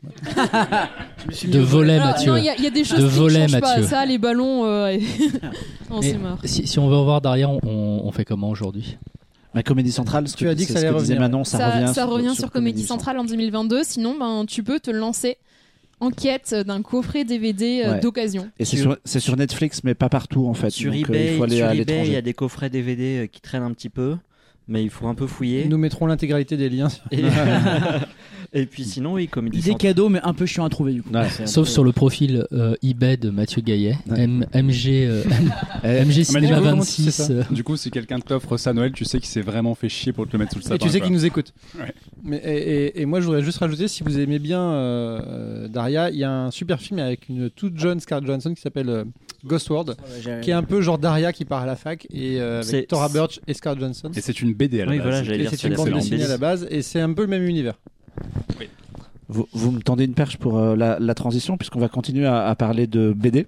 De 1.47 1.59
volet, 1.59 1.99
Mathieu. 1.99 2.37
Il 2.37 2.43
y, 2.43 2.67
a 2.67 2.69
des 2.69 2.83
choses 2.83 2.99
de 2.99 3.07
qui 3.07 3.15
volet, 3.15 3.47
Mathieu. 3.47 3.59
pas. 3.59 3.83
Ça, 3.83 4.05
les 4.05 4.17
ballons. 4.17 4.65
Euh, 4.65 4.97
non, 5.89 6.01
c'est 6.01 6.17
mort. 6.17 6.39
Si, 6.43 6.67
si, 6.67 6.79
on 6.79 6.89
veut 6.89 6.97
revoir 6.97 7.21
derrière, 7.21 7.51
on, 7.51 8.01
on 8.03 8.11
fait 8.11 8.25
comment 8.25 8.49
aujourd'hui? 8.49 8.97
Ma 9.53 9.61
Comédie 9.61 9.91
Centrale, 9.91 10.27
ce 10.27 10.35
tu 10.35 10.49
as 10.49 10.55
dit 10.55 10.65
que 10.65 10.73
ça 10.73 10.79
allait 10.79 10.89
revenir. 10.89 11.19
Manon, 11.19 11.43
ça, 11.43 11.69
revient, 11.69 11.93
ça 11.93 12.05
revient 12.05 12.35
sur, 12.35 12.51
Comédie 12.51 12.83
Centrale 12.83 13.19
en 13.19 13.23
2022. 13.23 13.83
Sinon, 13.83 14.17
ben, 14.17 14.45
tu 14.47 14.63
peux 14.63 14.79
te 14.79 14.89
lancer 14.89 15.37
en 15.99 16.09
quête 16.09 16.53
d'un 16.53 16.81
coffret 16.81 17.23
DVD 17.23 17.83
euh, 17.85 17.99
d'occasion. 17.99 18.49
Et 18.59 18.65
c'est 18.65 18.77
sur, 18.77 18.97
sur, 19.05 19.37
Netflix, 19.37 19.83
mais 19.83 19.93
pas 19.93 20.09
partout 20.09 20.47
en 20.47 20.53
fait. 20.53 20.71
Sur 20.71 20.93
eBay, 20.93 21.33
il, 21.33 21.37
faut 21.37 21.43
aller 21.43 21.57
sur 21.57 21.71
eBay, 21.71 22.07
il 22.07 22.13
y 22.13 22.15
a 22.15 22.21
des 22.21 22.33
coffrets 22.33 22.69
DVD 22.69 23.29
qui 23.31 23.41
traînent 23.41 23.63
un 23.63 23.71
petit 23.73 23.89
peu 23.89 24.17
mais 24.67 24.83
il 24.83 24.89
faut 24.89 25.07
un 25.07 25.15
peu 25.15 25.27
fouiller. 25.27 25.65
Nous 25.65 25.77
mettrons 25.77 26.05
l'intégralité 26.05 26.57
des 26.57 26.69
liens. 26.69 26.87
Et... 28.53 28.65
puis 28.65 28.85
sinon, 28.85 29.13
oui, 29.13 29.27
comme 29.27 29.49
Des 29.49 29.75
cadeaux, 29.75 30.09
mais 30.09 30.19
un 30.23 30.33
peu 30.33 30.45
chiant 30.45 30.63
à 30.63 30.69
trouver 30.69 30.93
du 30.93 31.03
coup. 31.03 31.11
Sauf 31.45 31.67
sur 31.67 31.83
le 31.83 31.91
profil 31.91 32.45
euh, 32.53 32.75
eBay 32.83 33.17
de 33.17 33.29
Mathieu 33.29 33.61
Gaillet, 33.61 33.97
MG, 34.07 34.87
euh, 34.89 35.23
MG 35.83 36.23
Cinéma 36.23 36.59
26. 36.59 37.29
Euh. 37.29 37.43
Du 37.51 37.63
coup, 37.63 37.75
si 37.77 37.91
quelqu'un 37.91 38.19
t'offre 38.19 38.57
ça 38.57 38.69
à 38.69 38.73
Noël, 38.73 38.91
tu 38.91 39.05
sais 39.05 39.17
qu'il 39.17 39.27
s'est 39.27 39.41
vraiment 39.41 39.75
fait 39.75 39.89
chier 39.89 40.13
pour 40.13 40.27
te 40.27 40.33
le 40.33 40.39
mettre 40.39 40.53
sous 40.53 40.59
le 40.59 40.63
sapin. 40.63 40.75
Et 40.75 40.79
tu 40.79 40.89
sais 40.89 41.01
qu'il 41.01 41.11
nous 41.11 41.25
écoute. 41.25 41.53
Mais, 42.23 42.37
et, 42.37 43.01
et, 43.01 43.05
moi, 43.05 43.19
je 43.19 43.25
voudrais 43.25 43.43
juste 43.43 43.57
rajouter, 43.57 43.87
si 43.87 44.03
vous 44.03 44.19
aimez 44.19 44.39
bien 44.39 45.67
Daria, 45.69 46.09
il 46.09 46.17
y 46.17 46.23
a 46.23 46.31
un 46.31 46.51
super 46.51 46.79
film 46.79 46.99
avec 46.99 47.27
une 47.27 47.49
toute 47.49 47.77
jeune 47.77 47.99
Scarlett 47.99 48.27
Johansson 48.27 48.53
qui 48.53 48.61
s'appelle 48.61 49.05
Ghost 49.45 49.69
World, 49.69 49.95
qui 50.41 50.49
est 50.49 50.53
un 50.53 50.63
peu 50.63 50.81
genre 50.81 50.97
Daria 50.97 51.33
qui 51.33 51.45
part 51.45 51.61
à 51.61 51.65
la 51.65 51.75
fac 51.75 52.07
et 52.11 52.39
avec 52.39 52.87
Tora 52.87 53.09
Birch 53.09 53.39
et 53.47 53.53
Scarlett 53.53 53.81
Johansson. 53.81 54.11
Et 54.15 54.21
c'est 54.21 54.41
une 54.41 54.53
BD 54.53 54.81
à 54.81 54.85
la 54.85 54.91
oui, 54.91 54.97
base. 54.99 55.25
Voilà, 55.25 55.49
c'est 55.49 55.67
une 55.67 55.75
bande 55.75 55.89
dessinée 55.89 56.23
à 56.23 56.27
la 56.27 56.37
base 56.37 56.67
et 56.69 56.81
c'est 56.81 57.01
un 57.01 57.13
peu 57.13 57.23
le 57.23 57.27
même 57.27 57.43
univers. 57.43 57.79
Oui. 58.59 58.69
Vous, 59.29 59.47
vous, 59.53 59.71
me 59.71 59.81
tendez 59.81 60.05
une 60.05 60.13
perche 60.13 60.37
pour 60.37 60.59
euh, 60.59 60.75
la, 60.75 60.99
la, 60.99 61.13
transition 61.15 61.57
puisqu'on 61.57 61.79
va 61.79 61.89
continuer 61.89 62.27
à, 62.27 62.45
à, 62.45 62.55
parler 62.55 62.87
de 62.87 63.13
BD 63.13 63.47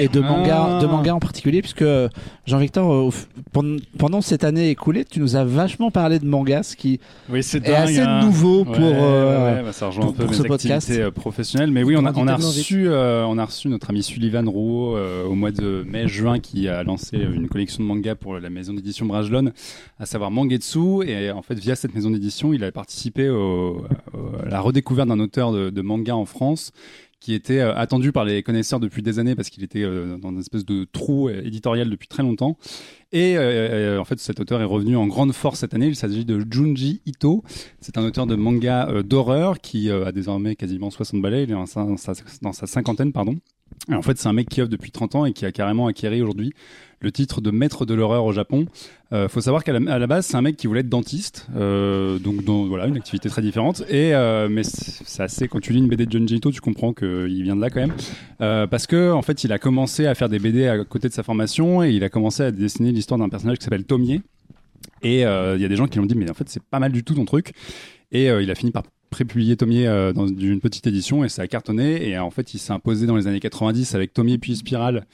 et 0.00 0.08
de 0.08 0.20
manga, 0.20 0.78
de 0.80 0.86
manga 0.86 1.14
en 1.14 1.18
particulier, 1.18 1.60
puisque 1.60 1.84
Jean-Victor, 2.44 3.10
euh, 3.54 3.78
pendant 3.98 4.20
cette 4.20 4.44
année 4.44 4.70
écoulée, 4.70 5.04
tu 5.04 5.20
nous 5.20 5.36
as 5.36 5.44
vachement 5.44 5.90
parlé 5.90 6.18
de 6.18 6.26
manga, 6.26 6.62
ce 6.62 6.76
qui 6.76 7.00
oui, 7.28 7.38
est, 7.38 7.68
assez 7.68 8.00
hein. 8.00 8.20
nouveau 8.24 8.64
pour, 8.64 8.76
euh, 8.80 9.62
bah, 9.62 9.72
ça 9.72 9.86
rejoint 9.86 10.08
un 10.08 10.12
peu 10.12 10.26
mes 10.26 10.40
activités 10.40 11.00
euh, 11.00 11.10
professionnelles. 11.10 11.70
Mais 11.70 11.84
oui, 11.84 11.96
on 11.96 12.04
a, 12.04 12.12
on 12.16 12.26
a 12.26 12.34
reçu, 12.34 12.88
on 12.88 13.38
a 13.38 13.44
reçu 13.44 13.68
notre 13.68 13.90
ami 13.90 14.02
Sullivan 14.02 14.48
Rouault 14.48 14.98
au 15.28 15.34
mois 15.34 15.52
de 15.52 15.84
mai-juin 15.86 16.40
qui 16.40 16.68
a 16.68 16.82
lancé 16.82 17.16
une 17.16 17.48
collection 17.48 17.82
de 17.82 17.88
manga 17.88 18.14
pour 18.14 18.38
la 18.38 18.50
maison 18.50 18.72
d'édition 18.72 19.06
Brajlon, 19.06 19.52
à 19.98 20.06
savoir 20.06 20.30
Mangetsu. 20.30 21.04
Et 21.06 21.30
en 21.30 21.42
fait, 21.42 21.58
via 21.58 21.76
cette 21.76 21.94
maison 21.94 22.10
d'édition, 22.10 22.52
il 22.52 22.64
a 22.64 22.72
participé 22.72 23.28
au, 23.28 23.84
à 24.44 24.48
la 24.48 24.60
redécouverte 24.60 25.08
d'un 25.08 25.20
auteur 25.20 25.52
de, 25.52 25.70
de 25.70 25.82
manga 25.82 26.16
en 26.16 26.24
France 26.24 26.72
qui 27.22 27.34
était 27.34 27.60
euh, 27.60 27.72
attendu 27.76 28.10
par 28.10 28.24
les 28.24 28.42
connaisseurs 28.42 28.80
depuis 28.80 29.00
des 29.00 29.20
années 29.20 29.36
parce 29.36 29.48
qu'il 29.48 29.62
était 29.62 29.84
euh, 29.84 30.18
dans 30.18 30.30
une 30.30 30.40
espèce 30.40 30.64
de 30.64 30.84
trou 30.90 31.28
euh, 31.28 31.40
éditorial 31.44 31.88
depuis 31.88 32.08
très 32.08 32.24
longtemps. 32.24 32.58
Et 33.12 33.38
en 33.38 34.04
fait, 34.06 34.18
cet 34.18 34.40
auteur 34.40 34.62
est 34.62 34.64
revenu 34.66 34.96
en 34.96 35.06
grande 35.06 35.32
force 35.32 35.60
cette 35.60 35.74
année. 35.74 35.86
Il 35.86 35.96
s'agit 35.96 36.24
de 36.24 36.42
Junji 36.50 37.02
Ito. 37.04 37.44
C'est 37.78 37.98
un 37.98 38.04
auteur 38.04 38.26
de 38.26 38.36
manga 38.36 39.02
d'horreur 39.02 39.60
qui 39.60 39.90
a 39.90 40.12
désormais 40.12 40.56
quasiment 40.56 40.88
60 40.88 41.20
balais. 41.20 41.42
Il 41.42 41.50
est 41.50 41.52
dans 41.52 41.66
sa, 41.66 41.84
dans 42.40 42.52
sa 42.54 42.66
cinquantaine, 42.66 43.12
pardon. 43.12 43.36
En 43.90 44.02
fait, 44.02 44.18
c'est 44.18 44.28
un 44.28 44.32
mec 44.32 44.48
qui 44.48 44.60
offre 44.60 44.70
depuis 44.70 44.92
30 44.92 45.14
ans 45.16 45.24
et 45.24 45.32
qui 45.32 45.44
a 45.44 45.52
carrément 45.52 45.86
acquéri 45.86 46.22
aujourd'hui 46.22 46.52
le 47.02 47.10
titre 47.10 47.40
de 47.40 47.50
maître 47.50 47.84
de 47.84 47.94
l'horreur 47.94 48.24
au 48.24 48.32
Japon. 48.32 48.66
Euh, 49.12 49.28
faut 49.28 49.40
savoir 49.40 49.64
qu'à 49.64 49.72
la, 49.72 50.06
base, 50.06 50.26
c'est 50.26 50.36
un 50.36 50.42
mec 50.42 50.56
qui 50.56 50.66
voulait 50.66 50.80
être 50.80 50.88
dentiste, 50.88 51.48
euh, 51.56 52.18
donc 52.18 52.42
voilà, 52.68 52.86
une 52.86 52.96
activité 52.96 53.28
très 53.28 53.42
différente. 53.42 53.82
Et 53.90 54.14
euh, 54.14 54.48
mais 54.48 54.62
c'est 54.62 55.22
assez 55.22 55.48
quand 55.48 55.60
tu 55.60 55.72
lis 55.72 55.80
une 55.80 55.88
BD 55.88 56.06
de 56.06 56.12
Junji 56.12 56.36
Ito, 56.36 56.50
tu 56.50 56.60
comprends 56.60 56.92
qu'il 56.92 57.42
vient 57.42 57.56
de 57.56 57.60
là 57.60 57.70
quand 57.70 57.80
même, 57.80 57.94
euh, 58.40 58.66
parce 58.66 58.86
que 58.86 59.12
en 59.12 59.22
fait, 59.22 59.44
il 59.44 59.52
a 59.52 59.58
commencé 59.58 60.06
à 60.06 60.14
faire 60.14 60.28
des 60.28 60.38
BD 60.38 60.66
à 60.66 60.82
côté 60.84 61.08
de 61.08 61.12
sa 61.12 61.22
formation 61.22 61.82
et 61.82 61.90
il 61.90 62.04
a 62.04 62.08
commencé 62.08 62.44
à 62.44 62.50
dessiner 62.52 62.92
l'histoire 62.92 63.18
d'un 63.18 63.28
personnage 63.28 63.58
qui 63.58 63.64
s'appelle 63.64 63.84
Tomier. 63.84 64.22
Et 65.02 65.26
euh, 65.26 65.56
il 65.56 65.62
y 65.62 65.64
a 65.64 65.68
des 65.68 65.76
gens 65.76 65.88
qui 65.88 65.98
lui 65.98 66.04
ont 66.04 66.06
dit 66.06 66.14
mais 66.14 66.30
en 66.30 66.34
fait 66.34 66.48
c'est 66.48 66.62
pas 66.62 66.78
mal 66.78 66.92
du 66.92 67.02
tout 67.04 67.14
ton 67.14 67.24
truc. 67.24 67.52
Et 68.12 68.26
il 68.26 68.50
a 68.50 68.54
fini 68.54 68.70
par 68.72 68.82
prépublier 69.12 69.56
Tomier 69.56 69.86
dans 70.12 70.26
une 70.26 70.60
petite 70.60 70.88
édition 70.88 71.22
et 71.22 71.28
ça 71.28 71.42
a 71.42 71.46
cartonné. 71.46 72.08
Et 72.08 72.18
en 72.18 72.30
fait, 72.30 72.54
il 72.54 72.58
s'est 72.58 72.72
imposé 72.72 73.06
dans 73.06 73.14
les 73.14 73.28
années 73.28 73.38
90 73.38 73.94
avec 73.94 74.12
Tomier 74.12 74.38
puis 74.38 74.56
Spiral 74.56 75.06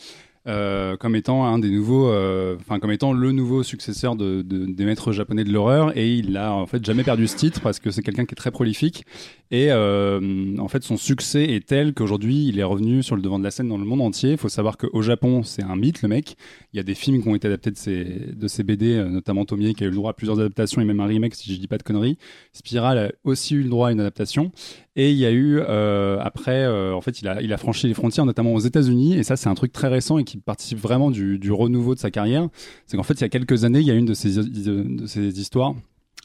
euh, 0.49 0.97
comme 0.97 1.15
étant 1.15 1.45
un 1.45 1.59
des 1.59 1.69
nouveaux, 1.69 2.09
euh, 2.09 2.57
enfin 2.59 2.79
comme 2.79 2.91
étant 2.91 3.13
le 3.13 3.33
nouveau 3.33 3.63
successeur 3.63 4.17
de, 4.17 4.41
de, 4.41 4.65
des 4.65 4.85
maîtres 4.87 5.13
japonais 5.13 5.45
de 5.45 5.53
l'horreur 5.53 5.95
et 5.95 6.15
il 6.15 6.39
a 6.39 6.55
en 6.55 6.67
fait 6.67 6.83
jamais 6.83 7.05
perdu 7.05 7.27
ce 7.27 7.37
titre 7.37 7.61
parce 7.61 7.79
que 7.79 7.91
c'est 7.91 8.01
quelqu'un 8.01 8.25
qui 8.25 8.33
est 8.33 8.37
très 8.37 8.51
prolifique 8.51 9.05
et 9.51 9.67
euh, 9.71 10.57
en 10.59 10.69
fait 10.69 10.83
son 10.85 10.97
succès 10.97 11.45
est 11.45 11.67
tel 11.67 11.93
qu'aujourd'hui 11.93 12.49
il 12.49 12.59
est 12.59 12.65
revenu 12.65 13.03
sur 13.03 13.15
le 13.15 13.21
devant 13.21 13.39
de 13.39 13.45
la 13.45 13.51
scène 13.51 13.69
dans 13.69 13.77
le 13.77 13.85
monde 13.85 14.01
entier. 14.01 14.33
Il 14.33 14.39
faut 14.39 14.49
savoir 14.49 14.79
qu'au 14.79 15.03
Japon 15.03 15.43
c'est 15.43 15.63
un 15.63 15.77
mythe 15.77 16.01
le 16.01 16.09
mec. 16.09 16.37
Il 16.73 16.79
y 16.79 16.81
a 16.81 16.83
des 16.83 16.95
films 16.95 17.23
qui 17.23 17.29
ont 17.29 17.35
été 17.35 17.47
adaptés 17.47 17.71
de 17.71 17.77
ses, 17.77 18.05
de 18.05 18.49
ses 18.49 18.63
BD, 18.63 19.05
notamment 19.05 19.45
Tomie 19.45 19.75
qui 19.75 19.85
a 19.85 19.87
eu 19.87 19.91
le 19.91 19.97
droit 19.97 20.13
à 20.13 20.15
plusieurs 20.15 20.41
adaptations 20.41 20.81
et 20.81 20.87
même 20.87 21.01
un 21.01 21.07
remake 21.07 21.35
si 21.35 21.53
je 21.53 21.61
dis 21.61 21.69
pas 21.69 21.79
de 21.79 21.83
conneries. 21.83 22.17
Spiral 22.55 22.97
a 22.97 23.13
aussi 23.25 23.55
eu 23.55 23.63
le 23.63 23.69
droit 23.69 23.89
à 23.89 23.93
une 23.93 24.01
adaptation 24.01 24.51
Et 25.01 25.13
il 25.13 25.17
y 25.17 25.25
a 25.25 25.31
eu 25.31 25.61
après, 25.61 26.67
en 26.67 27.01
fait, 27.01 27.23
il 27.23 27.53
a, 27.53 27.57
franchi 27.57 27.87
les 27.87 27.95
frontières, 27.95 28.27
notamment 28.27 28.53
aux 28.53 28.59
États-Unis. 28.59 29.15
Et 29.15 29.23
ça, 29.23 29.37
c'est 29.37 29.49
un 29.49 29.55
truc 29.55 29.73
très 29.73 29.87
récent 29.87 30.19
et 30.19 30.25
qui 30.25 30.39
participe 30.39 30.79
vraiment 30.79 31.13
du, 31.13 31.39
du 31.39 31.53
renouveau 31.53 31.95
de 31.95 32.01
sa 32.01 32.11
carrière. 32.11 32.49
C'est 32.87 32.97
qu'en 32.97 33.05
fait, 33.05 33.15
il 33.15 33.21
y 33.21 33.25
a 33.25 33.29
quelques 33.29 33.63
années, 33.63 33.79
il 33.79 33.87
y 33.87 33.93
a 33.93 33.95
une 33.95 34.07
de 34.07 34.15
ces, 34.15 34.35
de 34.35 35.07
ces 35.07 35.41
histoires, 35.41 35.77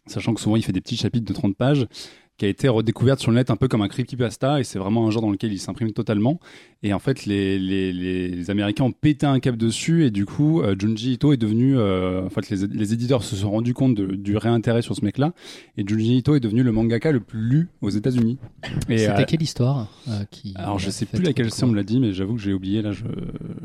sachant 0.08 0.34
que 0.34 0.42
souvent 0.42 0.56
il 0.56 0.64
fait 0.64 0.72
des 0.72 0.82
petits 0.82 0.98
chapitres 0.98 1.26
de 1.26 1.34
30 1.34 1.56
pages 1.56 1.88
qui 2.38 2.46
a 2.46 2.48
été 2.48 2.68
redécouverte 2.68 3.20
sur 3.20 3.30
le 3.30 3.38
net 3.38 3.52
un 3.52 3.56
peu 3.56 3.68
comme 3.68 3.84
un 3.84 3.88
creepypasta 3.88 4.60
et 4.60 4.64
c'est 4.64 4.80
vraiment 4.80 5.08
un 5.08 5.12
genre 5.12 5.22
dans 5.22 5.30
lequel 5.30 5.54
il 5.54 5.60
s'imprime 5.60 5.92
totalement. 5.92 6.40
Et 6.82 6.92
en 6.94 7.00
fait 7.00 7.26
les, 7.26 7.60
les, 7.60 7.94
les, 7.94 8.50
Américains 8.50 8.86
ont 8.86 8.92
pété 8.92 9.26
un 9.26 9.40
cap 9.40 9.56
dessus 9.56 10.06
et 10.06 10.12
du 10.12 10.26
coup 10.26 10.62
euh, 10.62 10.76
Junji 10.78 11.14
Ito 11.14 11.32
est 11.32 11.38
devenu 11.38 11.78
euh, 11.78 12.26
en 12.26 12.30
fait 12.30 12.50
les, 12.50 12.68
les, 12.68 12.94
éditeurs 12.94 13.24
se 13.24 13.36
sont 13.36 13.52
rendus 13.52 13.74
compte 13.74 13.96
du 13.96 14.36
réintérêt 14.36 14.82
sur 14.82 14.96
ce 14.96 15.06
mec 15.06 15.20
là 15.20 15.34
et 15.78 15.88
Junji 15.88 16.18
Ito 16.18 16.36
est 16.36 16.40
devenu 16.40 16.64
le 16.64 16.72
mangaka 16.72 17.12
le 17.12 17.20
plus 17.20 17.40
lu 17.40 17.70
aux 17.82 17.90
États-Unis. 17.90 18.40
C'était 18.90 19.10
euh, 19.10 19.26
quelle 19.28 19.44
histoire 19.44 19.88
qui 20.32 20.54
alors 20.56 20.80
je 20.80 20.90
sais 20.90 21.06
plus 21.06 21.22
laquelle 21.22 21.52
c'est 21.52 21.64
on 21.64 21.68
me 21.68 21.76
l'a 21.76 21.84
dit 21.84 22.00
mais 22.00 22.14
j'avoue 22.14 22.34
que 22.34 22.42
j'ai 22.42 22.54
oublié 22.54 22.82
là 22.82 22.92
je, 22.92 23.06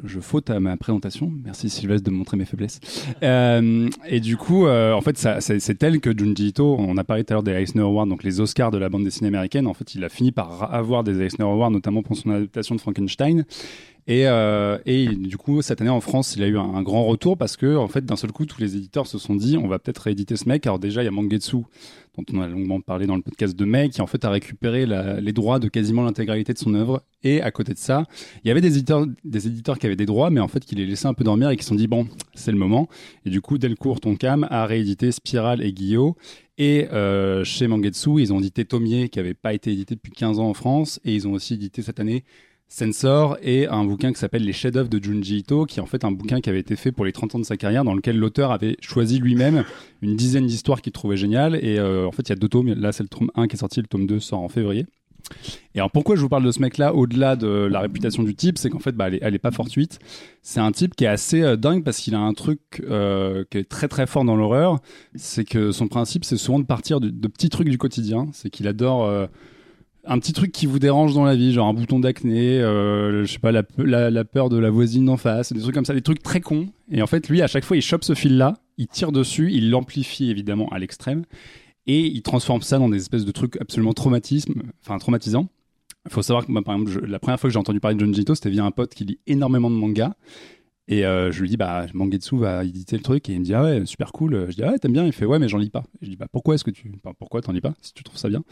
je 0.05 0.21
faute 0.21 0.51
à 0.51 0.61
ma 0.61 0.77
présentation. 0.77 1.33
Merci 1.43 1.71
Sylvestre 1.71 2.05
de 2.05 2.15
montrer 2.15 2.37
mes 2.37 2.45
faiblesses. 2.45 2.81
Et 3.23 4.21
du 4.21 4.37
coup 4.37 4.69
en 4.69 5.01
fait 5.01 5.17
c'est 5.17 5.79
tel 5.79 6.01
que 6.01 6.17
Junji 6.17 6.49
Ito 6.49 6.77
on 6.79 6.99
a 6.99 7.05
parlé 7.05 7.25
tout 7.25 7.33
à 7.33 7.35
l'heure 7.35 7.43
des 7.43 7.53
Eisner 7.53 7.83
Awards 7.83 8.07
donc 8.07 8.23
les 8.23 8.41
Oscars 8.41 8.58
de 8.59 8.79
la 8.79 8.89
bande 8.89 9.05
dessinée 9.05 9.29
américaine. 9.29 9.69
En 9.69 9.75
fait, 9.75 9.95
il 9.95 10.03
a 10.05 10.09
fini 10.09 10.33
par 10.33 10.75
avoir 10.75 11.05
des 11.05 11.21
Eisner 11.21 11.45
Awards, 11.45 11.71
notamment 11.71 12.03
pour 12.03 12.17
son 12.17 12.31
adaptation 12.31 12.75
de 12.75 12.81
Frankenstein. 12.81 13.45
Et, 14.09 14.27
euh, 14.27 14.79
et, 14.87 15.07
du 15.07 15.37
coup, 15.37 15.61
cette 15.61 15.83
année 15.83 15.91
en 15.91 16.01
France, 16.01 16.35
il 16.35 16.43
a 16.43 16.47
eu 16.47 16.57
un, 16.57 16.83
grand 16.83 17.05
retour 17.05 17.37
parce 17.37 17.59
que, 17.59 17.77
en 17.77 17.89
fait, 17.89 18.07
d'un 18.07 18.17
seul 18.17 18.33
coup, 18.33 18.47
tous 18.47 18.59
les 18.59 18.75
éditeurs 18.75 19.07
se 19.07 19.19
sont 19.19 19.37
dit, 19.37 19.59
on 19.59 19.69
va 19.69 19.79
peut-être 19.79 19.99
rééditer 19.99 20.35
ce 20.37 20.49
mec. 20.49 20.67
Alors 20.67 20.79
déjà, 20.79 21.03
il 21.03 21.05
y 21.05 21.09
a 21.09 21.11
Mangetsu, 21.11 21.59
dont 22.17 22.25
on 22.33 22.41
a 22.41 22.49
longuement 22.49 22.81
parlé 22.81 23.07
dans 23.07 23.17
le 23.17 23.23
podcast 23.23 23.55
de 23.55 23.65
mai, 23.67 23.91
qui 23.91 24.01
en 24.01 24.07
fait 24.07 24.25
a 24.25 24.31
récupéré 24.31 24.87
les 24.87 25.33
droits 25.35 25.59
de 25.59 25.69
quasiment 25.69 26.05
l'intégralité 26.05 26.55
de 26.55 26.59
son 26.59 26.73
œuvre. 26.73 27.03
Et 27.23 27.43
à 27.43 27.51
côté 27.51 27.75
de 27.75 27.79
ça, 27.79 28.05
il 28.43 28.49
y 28.49 28.51
avait 28.51 28.63
des 28.63 28.79
éditeurs, 28.79 29.79
qui 29.79 29.85
avaient 29.85 29.95
des 29.95 30.07
droits, 30.07 30.31
mais 30.31 30.41
en 30.41 30.49
fait 30.49 30.65
qui 30.65 30.75
les 30.75 30.87
laissaient 30.87 31.07
un 31.07 31.15
peu 31.15 31.25
dormir 31.25 31.51
et 31.51 31.57
qui 31.59 31.63
se 31.63 31.69
sont 31.69 31.75
dit 31.75 31.87
bon, 31.87 32.09
c'est 32.35 32.53
le 32.53 32.59
moment. 32.59 32.89
Et 33.27 33.31
du 33.31 33.43
coup, 33.43 33.59
Delcourt 33.59 34.01
Tonkam 34.01 34.47
a 34.49 34.65
réédité 34.65 35.13
Spiral 35.13 35.63
et 35.63 35.75
Guillaume. 35.75 36.15
Et 36.57 36.89
euh, 36.93 37.45
chez 37.45 37.69
Mangetsu, 37.69 38.21
ils 38.21 38.33
ont 38.33 38.39
édité 38.39 38.65
Tomier, 38.65 39.11
qui 39.11 39.19
n'avait 39.19 39.35
pas 39.35 39.53
été 39.53 39.71
édité 39.71 39.95
depuis 39.95 40.13
15 40.13 40.41
ans 40.41 40.49
en 40.49 40.55
France, 40.55 40.99
et 41.05 41.15
ils 41.15 41.29
ont 41.29 41.33
aussi 41.33 41.55
édité 41.55 41.83
cette 41.83 42.01
année 42.01 42.25
Sensor 42.69 43.39
et 43.43 43.67
un 43.67 43.85
bouquin 43.85 44.13
qui 44.13 44.19
s'appelle 44.19 44.45
Les 44.45 44.53
chefs-d'œuvre 44.53 44.91
de 44.91 45.03
Junji 45.03 45.39
Ito, 45.39 45.65
qui 45.65 45.79
est 45.79 45.83
en 45.83 45.87
fait 45.87 46.05
un 46.05 46.13
bouquin 46.13 46.41
qui 46.41 46.51
avait 46.51 46.61
été 46.61 46.77
fait 46.77 46.93
pour 46.93 47.07
les 47.07 47.13
30 47.13 47.37
ans 47.37 47.39
de 47.39 47.45
sa 47.45 47.57
carrière, 47.57 47.83
dans 47.83 47.95
lequel 47.95 48.19
l'auteur 48.19 48.53
avait 48.53 48.77
choisi 48.81 49.19
lui-même 49.19 49.65
une 50.03 50.17
dizaine 50.17 50.47
d'histoires 50.47 50.83
qu'il 50.83 50.93
trouvait 50.93 51.17
géniales. 51.17 51.59
Et 51.65 51.79
euh, 51.79 52.07
en 52.07 52.13
fait, 52.13 52.29
il 52.29 52.29
y 52.29 52.33
a 52.33 52.37
deux 52.37 52.49
tomes. 52.49 52.75
Là, 52.75 52.93
c'est 52.93 53.03
le 53.03 53.09
tome 53.09 53.31
1 53.35 53.49
qui 53.49 53.57
est 53.57 53.59
sorti, 53.59 53.81
le 53.81 53.87
tome 53.87 54.07
2 54.07 54.21
sort 54.21 54.41
en 54.41 54.49
février. 54.49 54.85
Et 55.75 55.79
alors 55.79 55.91
pourquoi 55.91 56.17
je 56.17 56.21
vous 56.21 56.29
parle 56.29 56.45
de 56.45 56.51
ce 56.51 56.61
mec-là 56.61 56.95
au-delà 56.95 57.37
de 57.37 57.49
la 57.49 57.81
réputation 57.81 58.23
du 58.23 58.35
type, 58.35 58.57
c'est 58.57 58.71
qu'en 58.71 58.79
fait, 58.79 58.93
bah, 58.93 59.09
elle, 59.09 59.35
est, 59.35 59.39
pas 59.39 59.51
fortuite. 59.51 59.99
C'est 60.43 60.61
un 60.61 60.73
type 60.73 60.95
qui 60.95 61.05
est 61.05 61.09
assez 61.09 61.43
euh, 61.43 61.57
dingue 61.57 61.85
parce 61.85 61.99
qu'il 61.99 62.15
a 62.15 62.21
un 62.21 62.35
truc 62.35 62.61
euh, 62.89 63.45
qui 63.51 63.59
est 63.59 63.69
très 63.69 63.89
très 63.89 64.07
fort 64.07 64.25
dans 64.25 64.37
l'horreur. 64.37 64.79
C'est 65.15 65.45
que 65.45 65.73
son 65.73 65.89
principe, 65.89 66.25
c'est 66.25 66.37
souvent 66.37 66.59
de 66.59 66.65
partir 66.65 67.01
de, 67.01 67.09
de, 67.09 67.29
petits 67.29 67.49
trucs 67.49 67.69
du 67.69 67.79
quotidien. 67.79 68.29
C'est 68.33 68.51
qu'il 68.51 68.69
adore 68.69 69.29
un 70.09 70.19
petit 70.19 70.33
truc 70.33 70.53
qui 70.53 70.67
vous 70.67 70.79
dérange 70.79 71.15
dans 71.15 71.25
la 71.25 71.37
vie, 71.37 71.53
genre 71.53 71.69
un 71.69 71.75
bouton 71.75 72.01
d'acné, 72.01 72.61
euh, 72.61 73.25
je 73.25 73.33
sais 73.33 73.39
pas, 73.39 73.53
la, 73.53 73.63
peur 74.25 74.49
de 74.49 74.57
la 74.57 74.71
voisine 74.71 75.05
d'en 75.05 75.19
face, 75.19 75.53
des 75.53 75.61
trucs 75.61 75.75
comme 75.75 75.85
ça, 75.85 75.93
des 75.93 76.03
trucs 76.03 76.23
très 76.23 76.41
cons. 76.41 76.69
Et 76.91 77.03
en 77.03 77.07
fait, 77.07 77.29
lui, 77.29 77.43
à 77.43 77.47
chaque 77.47 77.65
fois, 77.65 77.77
il 77.77 77.83
chope 77.83 78.05
ce 78.05 78.15
fil-là, 78.15 78.55
il 78.79 78.89
tire 78.89 79.13
dessus, 79.13 79.53
il 79.53 79.71
l'amplifie 79.71 80.31
évidemment 80.31 80.69
à 80.71 80.79
l'extrême, 80.79 81.25
et 81.87 82.07
il 82.07 82.23
transforme 82.23 82.63
ça 82.63 82.79
dans 82.79 82.89
des 82.89 82.97
espèces 82.97 83.27
de 83.27 83.33
trucs 83.33 83.61
absolument 83.61 83.93
traumatisme, 83.93 84.63
enfin 84.83 84.99
traumatisants. 84.99 85.49
Il 86.07 86.13
faut 86.13 86.23
savoir 86.23 86.47
que, 86.47 86.53
par 86.61 86.75
exemple, 86.75 87.07
la 87.07 87.19
première 87.19 87.39
fois 87.39 87.49
que 87.49 87.53
j'ai 87.53 87.59
entendu 87.59 87.81
parler 87.81 87.97
de 87.97 88.01
John 88.01 88.15
Jito, 88.15 88.35
c'était 88.35 88.49
via 88.49 88.65
un 88.65 88.71
pote 88.71 88.95
qui 88.95 89.05
lit 89.05 89.19
énormément 89.27 89.69
de 89.69 89.75
mangas. 89.75 90.15
Et 90.91 91.05
euh, 91.05 91.31
je 91.31 91.43
lui 91.43 91.51
dis, 91.51 91.59
bah, 91.59 91.85
Mangetsu 91.93 92.39
va 92.39 92.65
éditer 92.65 92.97
le 92.97 93.03
truc. 93.03 93.29
Et 93.29 93.35
il 93.35 93.41
me 93.41 93.45
dit, 93.45 93.55
ah 93.55 93.63
ouais, 93.63 93.85
super 93.85 94.11
cool. 94.11 94.47
Je 94.49 94.55
dis, 94.57 94.63
ah 94.63 94.71
ouais, 94.73 94.79
t'aimes 94.79 94.95
bien 94.95 95.05
Il 95.05 95.13
fait, 95.13 95.27
ouais, 95.27 95.39
mais 95.39 95.49
j'en 95.49 95.59
lis 95.59 95.69
pas. 95.71 95.85
je 96.01 96.09
dis, 96.09 96.17
bah, 96.17 96.27
pourquoi 96.33 96.55
est-ce 96.55 96.65
que 96.65 96.71
tu. 96.71 96.91
pourquoi 97.19 97.43
t'en 97.43 97.53
lis 97.53 97.61
pas 97.61 97.75
si 97.83 97.93
tu 97.93 98.03
trouves 98.03 98.19
ça 98.19 98.29
bien? 98.29 98.43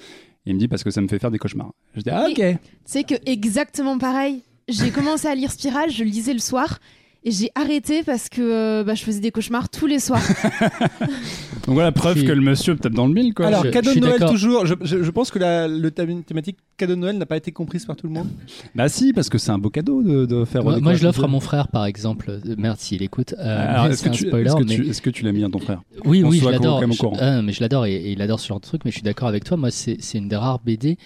Il 0.44 0.54
me 0.54 0.60
dit 0.60 0.68
parce 0.68 0.84
que 0.84 0.90
ça 0.90 1.00
me 1.00 1.08
fait 1.08 1.18
faire 1.18 1.30
des 1.32 1.38
cauchemars. 1.38 1.72
Je 1.94 2.02
dis 2.02 2.10
ah 2.10 2.28
ok. 2.30 2.40
C'est 2.84 3.02
que 3.04 3.14
exactement 3.26 3.98
pareil. 3.98 4.42
J'ai 4.68 4.90
commencé 4.90 5.26
à 5.26 5.34
lire 5.34 5.50
Spiral, 5.50 5.90
je 5.90 6.04
le 6.04 6.10
lisais 6.10 6.32
le 6.32 6.38
soir. 6.38 6.78
Et 7.26 7.32
j'ai 7.32 7.50
arrêté 7.56 8.04
parce 8.04 8.28
que 8.28 8.40
euh, 8.40 8.84
bah, 8.84 8.94
je 8.94 9.02
faisais 9.02 9.18
des 9.18 9.32
cauchemars 9.32 9.68
tous 9.68 9.88
les 9.88 9.98
soirs. 9.98 10.22
Donc 11.66 11.74
voilà, 11.74 11.90
preuve 11.90 12.22
que 12.22 12.30
le 12.30 12.40
monsieur 12.40 12.76
peut-être 12.76 12.94
dans 12.94 13.08
le 13.08 13.12
mille. 13.12 13.34
Quoi. 13.34 13.48
Alors, 13.48 13.68
cadeau 13.68 13.92
de 13.92 13.98
Noël 13.98 14.24
toujours. 14.28 14.64
Je, 14.64 15.10
pense 15.10 15.32
que 15.32 15.40
la 15.40 15.66
le 15.66 15.90
thématique 15.90 16.56
cadeau 16.76 16.94
de 16.94 17.00
Noël 17.00 17.18
n'a 17.18 17.26
pas 17.26 17.36
été 17.36 17.50
comprise 17.50 17.84
par 17.84 17.96
tout 17.96 18.06
le 18.06 18.12
monde. 18.12 18.28
Bah 18.76 18.88
si, 18.88 19.12
parce 19.12 19.28
que 19.28 19.38
c'est 19.38 19.50
un 19.50 19.58
beau 19.58 19.70
cadeau 19.70 20.04
de, 20.04 20.44
faire. 20.44 20.62
Moi, 20.62 20.78
moi 20.78 20.94
je 20.94 21.02
l'offre 21.02 21.24
à 21.24 21.26
mon 21.26 21.40
frère, 21.40 21.66
par 21.66 21.84
exemple. 21.84 22.38
Merde, 22.56 22.78
s'il 22.78 23.02
écoute. 23.02 23.34
Euh, 23.40 23.88
est-ce 23.88 24.04
que, 24.04 24.08
tu, 24.10 24.28
est-ce 24.28 25.02
que, 25.02 25.10
tu 25.10 25.24
l'as 25.24 25.32
mis 25.32 25.42
à 25.42 25.48
ton 25.48 25.58
frère 25.58 25.82
Oui, 26.04 26.22
oui, 26.22 26.38
je 26.38 26.48
l'adore. 26.48 26.80
Ah, 27.18 27.42
mais 27.42 27.52
je 27.52 27.60
l'adore 27.60 27.86
et, 27.86 28.12
il 28.12 28.22
adore 28.22 28.38
ce 28.38 28.46
genre 28.46 28.60
de 28.60 28.66
truc. 28.66 28.82
Mais 28.84 28.92
je 28.92 28.98
suis 28.98 29.04
d'accord 29.04 29.26
avec 29.26 29.42
toi. 29.42 29.56
Moi, 29.56 29.72
c'est 29.72 29.98
une 30.14 30.28
des 30.28 30.36
rares 30.36 30.60
BD 30.60 30.96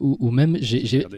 ou, 0.00 0.30
même 0.30 0.58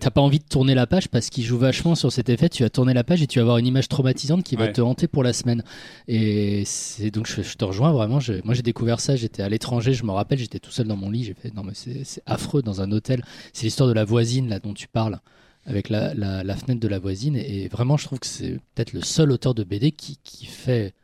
t'as 0.00 0.10
pas 0.10 0.20
envie 0.20 0.38
de 0.38 0.44
tourner 0.44 0.74
la 0.74 0.86
page 0.86 1.08
parce 1.08 1.30
qu'il 1.30 1.44
joue 1.44 1.58
vachement 1.58 1.94
sur 1.94 2.12
cet 2.12 2.28
effet. 2.28 2.48
Tu 2.48 2.62
vas 2.62 2.70
tourner 2.70 2.94
la 2.94 3.04
page 3.04 3.22
et 3.22 3.26
tu 3.26 3.38
vas 3.38 3.42
avoir 3.42 3.58
une 3.58 3.66
image 3.66 3.88
traumatisante 3.88 4.44
qui 4.44 4.56
va 4.56 4.68
te 4.68 4.80
hanter 4.80 5.08
pour 5.08 5.22
la 5.22 5.32
semaine. 5.32 5.62
Et 6.06 6.62
c'est 6.64 7.10
donc 7.10 7.26
je, 7.26 7.56
te 7.56 7.64
rejoins 7.64 7.92
vraiment. 7.92 8.18
Moi 8.44 8.54
j'ai 8.54 8.62
découvert 8.62 9.00
ça. 9.00 9.16
J'étais 9.16 9.42
à 9.42 9.48
l'étranger. 9.48 9.94
Je 9.94 10.04
me 10.04 10.12
rappelle 10.12 10.38
j'étais 10.38 10.58
tout 10.58 10.70
seul 10.70 10.86
dans 10.86 10.96
mon 10.96 11.10
lit. 11.10 11.24
J'ai 11.24 11.34
fait 11.34 11.54
non 11.54 11.62
mais 11.62 11.74
c'est 11.74 12.22
affreux 12.26 12.62
dans 12.62 12.80
un 12.80 12.92
hôtel. 12.92 13.22
C'est 13.52 13.64
l'histoire 13.64 13.88
de 13.88 13.94
la 13.94 14.04
voisine 14.04 14.48
là 14.48 14.58
dont 14.58 14.74
tu 14.74 14.88
parles 14.88 15.18
avec 15.66 15.90
la, 15.90 16.14
la, 16.14 16.56
fenêtre 16.56 16.80
de 16.80 16.88
la 16.88 16.98
voisine. 16.98 17.36
Et, 17.36 17.68
vraiment 17.68 17.96
je 17.96 18.04
trouve 18.04 18.20
que 18.20 18.26
c'est 18.26 18.58
peut-être 18.74 18.92
le 18.92 19.02
seul 19.02 19.30
auteur 19.32 19.54
de 19.54 19.64
BD 19.64 19.92
qui, 19.92 20.18
qui 20.22 20.46
fait 20.46 20.94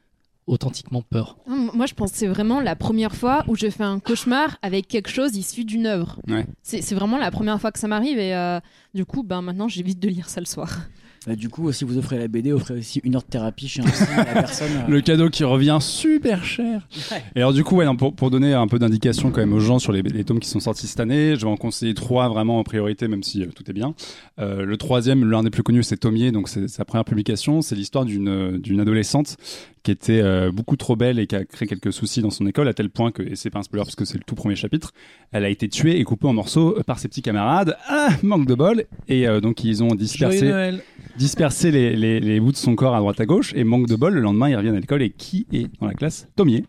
authentiquement 0.46 1.02
peur. 1.02 1.36
Moi, 1.46 1.86
je 1.86 1.94
pense 1.94 2.12
que 2.12 2.18
c'est 2.18 2.26
vraiment 2.26 2.60
la 2.60 2.76
première 2.76 3.14
fois 3.14 3.44
où 3.48 3.56
je 3.56 3.70
fais 3.70 3.84
un 3.84 3.98
cauchemar 3.98 4.58
avec 4.62 4.88
quelque 4.88 5.10
chose 5.10 5.36
issu 5.36 5.64
d'une 5.64 5.86
œuvre. 5.86 6.20
C'est 6.62 6.94
vraiment 6.94 7.18
la 7.18 7.30
première 7.30 7.60
fois 7.60 7.72
que 7.72 7.78
ça 7.78 7.88
m'arrive 7.88 8.18
et 8.18 8.34
euh, 8.34 8.60
du 8.94 9.04
coup, 9.04 9.22
ben, 9.22 9.42
maintenant, 9.42 9.68
j'évite 9.68 10.00
de 10.00 10.08
lire 10.08 10.28
ça 10.28 10.40
le 10.40 10.46
soir. 10.46 10.78
Bah, 11.26 11.36
du 11.36 11.48
coup, 11.48 11.72
si 11.72 11.84
vous 11.84 11.96
offrez 11.96 12.18
la 12.18 12.28
BD, 12.28 12.52
offrez 12.52 12.74
aussi 12.74 13.00
une 13.02 13.14
heure 13.14 13.22
de 13.22 13.28
thérapie 13.28 13.66
chez 13.66 13.80
un 13.80 13.84
psy 13.84 14.04
la 14.14 14.24
personne. 14.34 14.68
Euh. 14.76 14.90
Le 14.90 15.00
cadeau 15.00 15.30
qui 15.30 15.42
revient 15.44 15.78
super 15.80 16.44
cher. 16.44 16.86
Et 17.34 17.38
alors 17.38 17.54
du 17.54 17.64
coup, 17.64 17.76
ouais, 17.76 17.86
pour, 17.96 18.14
pour, 18.14 18.30
donner 18.30 18.52
un 18.52 18.66
peu 18.66 18.78
d'indication 18.78 19.30
quand 19.30 19.40
même 19.40 19.54
aux 19.54 19.60
gens 19.60 19.78
sur 19.78 19.92
les, 19.92 20.02
les, 20.02 20.24
tomes 20.24 20.38
qui 20.38 20.48
sont 20.48 20.60
sortis 20.60 20.86
cette 20.86 21.00
année, 21.00 21.34
je 21.36 21.42
vais 21.42 21.50
en 21.50 21.56
conseiller 21.56 21.94
trois 21.94 22.28
vraiment 22.28 22.58
en 22.58 22.64
priorité, 22.64 23.08
même 23.08 23.22
si 23.22 23.42
euh, 23.42 23.46
tout 23.54 23.68
est 23.70 23.72
bien. 23.72 23.94
Euh, 24.38 24.64
le 24.66 24.76
troisième, 24.76 25.28
l'un 25.30 25.42
des 25.42 25.50
plus 25.50 25.62
connus, 25.62 25.84
c'est 25.84 25.96
Tomier, 25.96 26.30
donc 26.30 26.48
c'est 26.48 26.68
sa 26.68 26.84
première 26.84 27.06
publication. 27.06 27.62
C'est 27.62 27.74
l'histoire 27.74 28.04
d'une 28.04 28.58
d'une 28.58 28.80
adolescente 28.80 29.36
qui 29.84 29.92
était 29.92 30.20
euh, 30.20 30.50
beaucoup 30.50 30.76
trop 30.76 30.96
belle 30.96 31.20
et 31.20 31.28
qui 31.28 31.36
a 31.36 31.44
créé 31.44 31.68
quelques 31.68 31.92
soucis 31.92 32.22
dans 32.22 32.30
son 32.30 32.46
école 32.46 32.66
à 32.66 32.74
tel 32.74 32.90
point 32.90 33.12
que, 33.12 33.22
et 33.22 33.36
c'est 33.36 33.50
pas 33.50 33.60
un 33.60 33.62
spoiler 33.62 33.84
parce 33.84 33.94
que 33.94 34.04
c'est 34.04 34.18
le 34.18 34.24
tout 34.24 34.34
premier 34.34 34.56
chapitre, 34.56 34.92
elle 35.30 35.44
a 35.44 35.48
été 35.48 35.68
tuée 35.68 36.00
et 36.00 36.04
coupée 36.04 36.26
en 36.26 36.32
morceaux 36.32 36.76
par 36.86 36.98
ses 36.98 37.06
petits 37.06 37.22
camarades. 37.22 37.76
Ah, 37.86 38.08
manque 38.22 38.46
de 38.46 38.54
bol. 38.54 38.84
Et 39.06 39.26
donc 39.40 39.62
ils 39.62 39.84
ont 39.84 39.94
dispersé 39.94 40.80
disperser 41.16 41.70
les, 41.70 42.20
les, 42.20 42.40
bouts 42.40 42.52
de 42.52 42.56
son 42.56 42.74
corps 42.74 42.94
à 42.94 42.98
droite 42.98 43.20
à 43.20 43.26
gauche 43.26 43.52
et 43.54 43.64
manque 43.64 43.86
de 43.86 43.96
bol, 43.96 44.14
le 44.14 44.20
lendemain 44.20 44.48
il 44.48 44.56
revient 44.56 44.70
à 44.70 44.80
l'école 44.80 45.02
et 45.02 45.10
qui 45.10 45.46
est 45.52 45.68
dans 45.80 45.86
la 45.86 45.94
classe? 45.94 46.26
Tomier, 46.36 46.64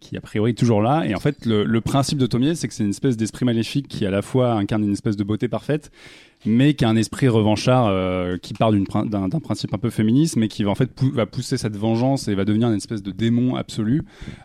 qui 0.00 0.16
a 0.16 0.20
priori 0.20 0.50
est 0.50 0.54
toujours 0.54 0.82
là. 0.82 1.04
Et 1.06 1.14
en 1.14 1.20
fait, 1.20 1.46
le, 1.46 1.64
le 1.64 1.80
principe 1.80 2.18
de 2.18 2.26
Tomier, 2.26 2.54
c'est 2.54 2.68
que 2.68 2.74
c'est 2.74 2.84
une 2.84 2.90
espèce 2.90 3.16
d'esprit 3.16 3.44
maléfique 3.44 3.88
qui 3.88 4.04
à 4.04 4.10
la 4.10 4.22
fois 4.22 4.52
incarne 4.52 4.84
une 4.84 4.92
espèce 4.92 5.16
de 5.16 5.24
beauté 5.24 5.48
parfaite 5.48 5.90
mais 6.44 6.74
qui 6.74 6.84
a 6.84 6.88
un 6.88 6.96
esprit 6.96 7.28
revanchard 7.28 7.86
euh, 7.88 8.36
qui 8.36 8.54
part 8.54 8.72
d'un 8.72 9.28
principe 9.40 9.74
un 9.74 9.78
peu 9.78 9.90
féministe, 9.90 10.36
mais 10.36 10.48
qui 10.48 10.64
va 10.64 10.70
en 10.70 10.74
fait 10.74 10.90
va 11.12 11.26
pousser 11.26 11.56
cette 11.56 11.76
vengeance 11.76 12.28
et 12.28 12.34
va 12.34 12.44
devenir 12.44 12.68
une 12.68 12.76
espèce 12.76 13.02
de 13.02 13.10
démon 13.10 13.56
absolu 13.56 14.02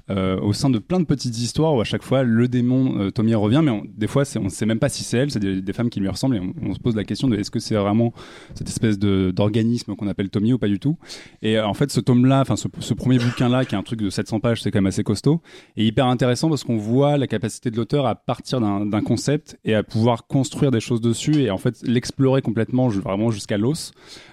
euh, 0.09 0.39
au 0.39 0.53
sein 0.53 0.69
de 0.69 0.79
plein 0.79 0.99
de 0.99 1.05
petites 1.05 1.37
histoires 1.37 1.75
où 1.75 1.81
à 1.81 1.83
chaque 1.83 2.03
fois 2.03 2.23
le 2.23 2.47
démon 2.47 2.99
euh, 2.99 3.11
Tommy 3.11 3.35
revient, 3.35 3.61
mais 3.63 3.81
des 3.95 4.07
fois 4.07 4.23
on 4.37 4.43
ne 4.43 4.49
sait 4.49 4.65
même 4.65 4.79
pas 4.79 4.89
si 4.89 5.03
c'est 5.03 5.17
elle, 5.17 5.31
c'est 5.31 5.39
des, 5.39 5.73
femmes 5.73 5.89
qui 5.89 5.99
lui 5.99 6.09
ressemblent 6.09 6.35
et 6.35 6.41
on, 6.61 6.73
se 6.73 6.79
pose 6.79 6.95
la 6.95 7.05
question 7.05 7.29
de 7.29 7.37
est-ce 7.37 7.49
que 7.49 7.59
c'est 7.59 7.75
vraiment 7.75 8.13
cette 8.55 8.67
espèce 8.67 8.99
d'organisme 8.99 9.95
qu'on 9.95 10.07
appelle 10.07 10.29
Tommy 10.29 10.51
ou 10.51 10.57
pas 10.57 10.67
du 10.67 10.79
tout. 10.79 10.97
Et 11.41 11.59
en 11.59 11.73
fait 11.73 11.91
ce 11.91 11.99
tome-là, 11.99 12.41
enfin 12.41 12.55
ce, 12.55 12.67
ce, 12.79 12.93
premier 12.93 13.19
bouquin-là 13.19 13.63
qui 13.63 13.75
est 13.75 13.77
un 13.77 13.83
truc 13.83 14.01
de 14.01 14.09
700 14.09 14.41
pages, 14.41 14.61
c'est 14.61 14.71
quand 14.71 14.79
même 14.79 14.87
assez 14.87 15.03
costaud 15.03 15.41
et 15.77 15.85
hyper 15.85 16.07
intéressant 16.07 16.49
parce 16.49 16.63
qu'on 16.63 16.77
voit 16.77 17.17
la 17.17 17.27
capacité 17.27 17.71
de 17.71 17.77
l'auteur 17.77 18.05
à 18.05 18.15
partir 18.15 18.59
d'un 18.59 19.01
concept 19.01 19.57
et 19.63 19.75
à 19.75 19.83
pouvoir 19.83 20.27
construire 20.27 20.71
des 20.71 20.79
choses 20.79 21.01
dessus 21.01 21.41
et 21.41 21.51
en 21.51 21.57
fait 21.57 21.80
l'explorer 21.83 22.41
complètement, 22.41 22.87
vraiment 22.87 23.31
jusqu'à 23.31 23.57
l'os. 23.57 23.91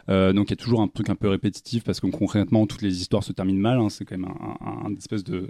Euh, 0.09 0.33
donc 0.33 0.49
il 0.49 0.51
y 0.51 0.53
a 0.55 0.57
toujours 0.57 0.81
un 0.81 0.89
truc 0.89 1.11
un 1.11 1.15
peu 1.15 1.29
répétitif 1.29 1.85
parce 1.85 2.01
que 2.01 2.07
concrètement 2.07 2.67
toutes 2.67 2.83
les 2.83 3.01
histoires 3.01 3.25
se 3.25 3.33
terminent 3.33 3.61
mal. 3.61 3.79
Hein. 3.79 3.89
c'est 3.89 4.05
quand 4.05 4.17
même 4.17 4.31
un, 4.61 4.95
espèce 4.97 5.25
de, 5.25 5.49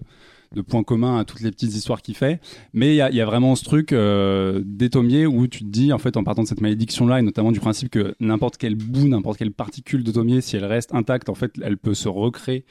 point 0.66 0.82
commun 0.82 1.18
à 1.18 1.24
toutes 1.24 1.40
les 1.40 1.50
petites 1.50 1.74
histoires 1.74 2.02
qu'il 2.02 2.14
fait. 2.14 2.40
Mais 2.72 2.94
il 2.94 2.96
y 2.96 3.20
a, 3.20 3.26
vraiment 3.26 3.54
ce 3.54 3.64
truc 3.64 3.92
euh, 3.92 4.62
d'étomier 4.64 5.26
où 5.26 5.46
tu 5.46 5.60
te 5.60 5.68
dis 5.68 5.92
en 5.92 5.98
fait 5.98 6.16
en 6.16 6.24
partant 6.24 6.42
de 6.42 6.48
cette 6.48 6.60
malédiction 6.60 7.06
là 7.06 7.18
et 7.18 7.22
notamment 7.22 7.52
du 7.52 7.60
principe 7.60 7.90
que 7.90 8.14
n'importe 8.20 8.56
quel 8.56 8.74
bout, 8.74 9.08
n'importe 9.08 9.38
quelle 9.38 9.52
particule 9.52 10.02
de 10.02 10.40
si 10.40 10.56
elle 10.56 10.64
reste 10.64 10.94
intacte, 10.94 11.28
en 11.28 11.34
fait 11.34 11.52
elle 11.62 11.78
peut 11.78 11.94
se 11.94 12.08
recréer 12.08 12.64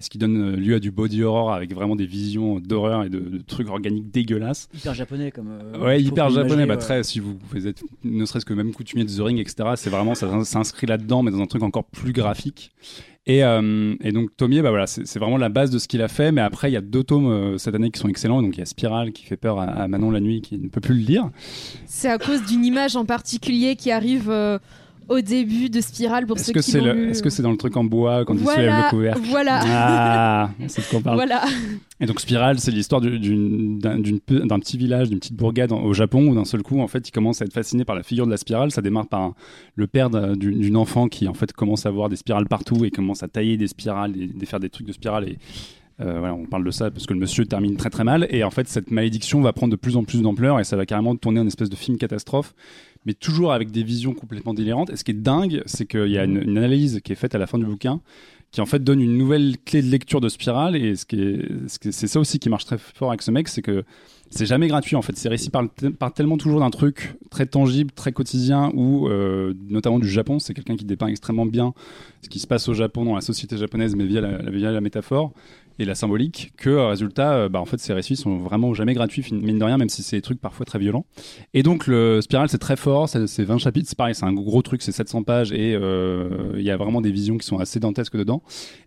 ce 0.00 0.10
qui 0.10 0.18
donne 0.18 0.56
lieu 0.56 0.74
à 0.74 0.80
du 0.80 0.90
body 0.90 1.22
horror 1.22 1.52
avec 1.52 1.74
vraiment 1.74 1.94
des 1.94 2.06
visions 2.06 2.58
d'horreur 2.58 3.04
et 3.04 3.08
de, 3.08 3.40
trucs 3.46 3.68
organiques 3.68 4.10
dégueulasses. 4.10 4.68
Hyper 4.74 4.94
japonais 4.94 5.30
comme. 5.30 5.50
ouais, 5.80 6.02
hyper 6.02 6.30
japonais. 6.30 6.66
Bah, 6.66 6.76
très, 6.76 7.02
si 7.04 7.20
vous, 7.20 7.38
vous 7.50 7.66
êtes 7.66 7.82
ne 8.04 8.24
serait-ce 8.24 8.44
que 8.44 8.54
même 8.54 8.72
coutumier 8.72 9.04
de 9.04 9.10
The 9.10 9.20
Ring, 9.20 9.38
etc., 9.38 9.70
c'est 9.76 9.90
vraiment, 9.90 10.14
ça 10.14 10.44
s'inscrit 10.44 10.86
là-dedans, 10.86 11.22
mais 11.22 11.30
dans 11.30 11.40
un 11.40 11.46
truc 11.46 11.62
encore 11.62 11.84
plus 11.84 12.12
graphique. 12.12 12.72
Et, 13.26 13.44
euh, 13.44 13.94
et, 14.00 14.12
donc 14.12 14.34
Tomier, 14.36 14.62
bah 14.62 14.70
voilà, 14.70 14.86
c'est 14.86 15.18
vraiment 15.18 15.36
la 15.36 15.50
base 15.50 15.70
de 15.70 15.78
ce 15.78 15.86
qu'il 15.86 16.00
a 16.02 16.08
fait. 16.08 16.32
Mais 16.32 16.40
après, 16.40 16.70
il 16.70 16.74
y 16.74 16.76
a 16.76 16.80
deux 16.80 17.04
tomes 17.04 17.30
euh, 17.30 17.58
cette 17.58 17.74
année 17.74 17.90
qui 17.90 18.00
sont 18.00 18.08
excellents. 18.08 18.42
Donc 18.42 18.56
il 18.56 18.60
y 18.60 18.62
a 18.62 18.66
Spiral 18.66 19.12
qui 19.12 19.24
fait 19.24 19.36
peur 19.36 19.60
à, 19.60 19.86
Manon 19.88 20.10
la 20.10 20.20
nuit, 20.20 20.40
qui 20.40 20.58
ne 20.58 20.68
peut 20.68 20.80
plus 20.80 20.94
le 20.94 21.04
lire. 21.04 21.30
C'est 21.86 22.08
à 22.08 22.18
cause 22.18 22.44
d'une 22.46 22.64
image 22.64 22.96
en 22.96 23.04
particulier 23.04 23.76
qui 23.76 23.90
arrive. 23.90 24.30
Au 25.10 25.20
début 25.20 25.68
de 25.70 25.80
Spiral 25.80 26.24
pour 26.24 26.38
ceux 26.38 26.52
que 26.52 26.60
qui 26.60 26.78
l'ont 26.78 26.94
Est-ce 27.08 27.20
que 27.20 27.30
c'est 27.30 27.42
dans 27.42 27.50
le 27.50 27.56
truc 27.56 27.76
en 27.76 27.82
bois 27.82 28.24
quand 28.24 28.36
voilà, 28.36 28.62
il 28.62 28.64
soulève 28.64 28.84
le 28.84 28.90
couvercle 28.90 29.20
Voilà. 29.28 29.60
Ah, 29.64 30.50
c'est 30.68 30.82
ce 30.82 30.90
qu'on 30.90 31.02
parle. 31.02 31.16
Voilà. 31.16 31.42
Et 32.00 32.06
donc 32.06 32.20
Spiral, 32.20 32.60
c'est 32.60 32.70
l'histoire 32.70 33.00
d'un 33.00 33.10
petit 33.10 34.78
village, 34.78 35.10
d'une 35.10 35.18
petite 35.18 35.34
bourgade 35.34 35.72
au 35.72 35.92
Japon 35.92 36.28
où 36.28 36.34
d'un 36.36 36.44
seul 36.44 36.62
coup, 36.62 36.80
en 36.80 36.86
fait, 36.86 37.08
il 37.08 37.10
commence 37.10 37.42
à 37.42 37.44
être 37.44 37.52
fasciné 37.52 37.84
par 37.84 37.96
la 37.96 38.04
figure 38.04 38.24
de 38.24 38.30
la 38.30 38.36
spirale. 38.36 38.70
Ça 38.70 38.82
démarre 38.82 39.08
par 39.08 39.34
le 39.74 39.86
père 39.88 40.10
d'une 40.10 40.76
enfant 40.76 41.08
qui 41.08 41.26
en 41.26 41.34
fait 41.34 41.52
commence 41.52 41.86
à 41.86 41.90
voir 41.90 42.08
des 42.08 42.16
spirales 42.16 42.46
partout 42.46 42.84
et 42.84 42.92
commence 42.92 43.24
à 43.24 43.28
tailler 43.28 43.56
des 43.56 43.66
spirales 43.66 44.16
et, 44.16 44.30
et 44.40 44.46
faire 44.46 44.60
des 44.60 44.70
trucs 44.70 44.86
de 44.86 44.92
spirale 44.92 45.28
et 45.28 45.38
euh, 46.00 46.18
voilà, 46.18 46.34
on 46.34 46.46
parle 46.46 46.64
de 46.64 46.70
ça 46.70 46.90
parce 46.90 47.06
que 47.06 47.12
le 47.12 47.20
monsieur 47.20 47.44
termine 47.44 47.76
très 47.76 47.90
très 47.90 48.04
mal 48.04 48.26
et 48.30 48.42
en 48.42 48.50
fait 48.50 48.66
cette 48.68 48.90
malédiction 48.90 49.42
va 49.42 49.52
prendre 49.52 49.70
de 49.70 49.76
plus 49.76 49.96
en 49.96 50.04
plus 50.04 50.22
d'ampleur 50.22 50.58
et 50.58 50.64
ça 50.64 50.76
va 50.76 50.86
carrément 50.86 51.14
tourner 51.14 51.40
en 51.40 51.46
espèce 51.46 51.68
de 51.68 51.76
film 51.76 51.98
catastrophe 51.98 52.54
mais 53.06 53.14
toujours 53.14 53.52
avec 53.52 53.70
des 53.70 53.82
visions 53.82 54.14
complètement 54.14 54.54
délirantes. 54.54 54.90
Et 54.90 54.96
ce 54.96 55.04
qui 55.04 55.12
est 55.12 55.14
dingue, 55.14 55.62
c'est 55.66 55.86
qu'il 55.86 56.08
y 56.08 56.18
a 56.18 56.24
une, 56.24 56.56
analyse 56.56 57.00
qui 57.02 57.12
est 57.12 57.16
faite 57.16 57.34
à 57.34 57.38
la 57.38 57.46
fin 57.46 57.58
du 57.58 57.64
bouquin 57.64 58.00
qui 58.52 58.60
en 58.60 58.66
fait 58.66 58.82
donne 58.82 59.00
une 59.00 59.16
nouvelle 59.16 59.56
clé 59.64 59.80
de 59.80 59.86
lecture 59.86 60.20
de 60.20 60.28
Spirale. 60.28 60.74
Et 60.74 60.96
ce 60.96 61.06
qui 61.06 61.20
est, 61.20 61.48
c'est 61.68 62.08
ça 62.08 62.18
aussi 62.18 62.40
qui 62.40 62.48
marche 62.48 62.64
très 62.64 62.78
fort 62.78 63.10
avec 63.10 63.22
ce 63.22 63.30
mec, 63.30 63.46
c'est 63.46 63.62
que 63.62 63.84
c'est 64.28 64.46
jamais 64.46 64.66
gratuit 64.66 64.96
en 64.96 65.02
fait. 65.02 65.16
C'est 65.16 65.28
réussi 65.28 65.50
par, 65.50 65.68
par, 65.98 66.12
tellement 66.12 66.36
toujours 66.36 66.58
d'un 66.58 66.70
truc 66.70 67.14
très 67.30 67.46
tangible, 67.46 67.92
très 67.92 68.10
quotidien, 68.10 68.72
ou 68.74 69.08
euh, 69.08 69.54
notamment 69.68 70.00
du 70.00 70.08
Japon. 70.08 70.40
C'est 70.40 70.52
quelqu'un 70.52 70.76
qui 70.76 70.84
dépeint 70.84 71.06
extrêmement 71.06 71.46
bien 71.46 71.74
ce 72.22 72.28
qui 72.28 72.40
se 72.40 72.48
passe 72.48 72.68
au 72.68 72.74
Japon 72.74 73.04
dans 73.04 73.14
la 73.14 73.20
société 73.20 73.56
japonaise, 73.56 73.94
mais 73.94 74.04
via 74.04 74.20
la 74.72 74.80
métaphore 74.80 75.32
et 75.80 75.86
la 75.86 75.94
symbolique 75.94 76.52
que 76.56 76.68
euh, 76.68 76.88
résultat 76.88 77.32
euh, 77.32 77.48
bah, 77.48 77.60
en 77.60 77.64
fait 77.64 77.80
ces 77.80 77.94
récits 77.94 78.16
sont 78.16 78.36
vraiment 78.36 78.74
jamais 78.74 78.92
gratuits 78.92 79.24
mine 79.32 79.58
de 79.58 79.64
rien 79.64 79.78
même 79.78 79.88
si 79.88 80.02
c'est 80.02 80.16
des 80.16 80.22
trucs 80.22 80.40
parfois 80.40 80.66
très 80.66 80.78
violents. 80.78 81.06
Et 81.54 81.62
donc 81.62 81.86
le 81.86 82.20
Spiral 82.20 82.48
c'est 82.48 82.58
très 82.58 82.76
fort 82.76 83.08
c'est 83.08 83.42
20 83.42 83.58
chapitres 83.58 83.88
c'est 83.88 83.96
pareil 83.96 84.14
c'est 84.14 84.26
un 84.26 84.32
gros 84.32 84.60
truc 84.62 84.82
c'est 84.82 84.92
700 84.92 85.22
pages 85.22 85.52
et 85.52 85.74
euh, 85.74 86.52
il 86.56 86.62
y 86.62 86.70
a 86.70 86.76
vraiment 86.76 87.00
des 87.00 87.10
visions 87.10 87.38
qui 87.38 87.46
sont 87.46 87.58
assez 87.58 87.80
dantesques 87.80 88.16
dedans. 88.16 88.42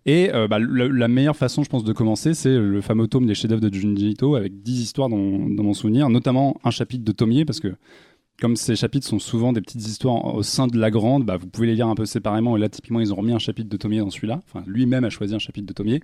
Et 0.05 0.29
bah, 0.49 0.59
la 0.59 1.07
meilleure 1.07 1.35
façon 1.35 1.63
je 1.63 1.69
pense 1.69 1.83
de 1.83 1.93
commencer 1.93 2.33
c'est 2.33 2.55
le 2.55 2.81
fameux 2.81 3.07
tome 3.07 3.25
des 3.25 3.35
chefs-d'œuvre 3.35 3.61
de 3.61 3.73
Junji 3.73 4.11
Ito 4.11 4.35
avec 4.35 4.61
10 4.61 4.81
histoires 4.81 5.09
dans, 5.09 5.17
dans 5.17 5.63
mon 5.63 5.73
souvenir 5.73 6.09
notamment 6.09 6.57
un 6.63 6.71
chapitre 6.71 7.03
de 7.03 7.11
Tomier 7.11 7.45
parce 7.45 7.59
que 7.59 7.73
comme 8.41 8.55
ces 8.55 8.75
chapitres 8.75 9.07
sont 9.07 9.19
souvent 9.19 9.53
des 9.53 9.61
petites 9.61 9.85
histoires 9.87 10.35
au 10.35 10.43
sein 10.43 10.67
de 10.67 10.77
la 10.77 10.91
grande, 10.91 11.25
bah, 11.25 11.37
vous 11.37 11.47
pouvez 11.47 11.67
les 11.67 11.75
lire 11.75 11.87
un 11.87 11.95
peu 11.95 12.05
séparément. 12.05 12.57
Et 12.57 12.59
là, 12.59 12.67
typiquement, 12.67 12.99
ils 12.99 13.13
ont 13.13 13.15
remis 13.15 13.31
un 13.31 13.39
chapitre 13.39 13.69
de 13.69 13.77
Tomier 13.77 13.99
dans 13.99 14.09
celui-là. 14.09 14.41
Enfin, 14.47 14.63
lui-même 14.67 15.03
a 15.03 15.09
choisi 15.09 15.35
un 15.35 15.39
chapitre 15.39 15.67
de 15.67 15.73
Tomier. 15.73 16.01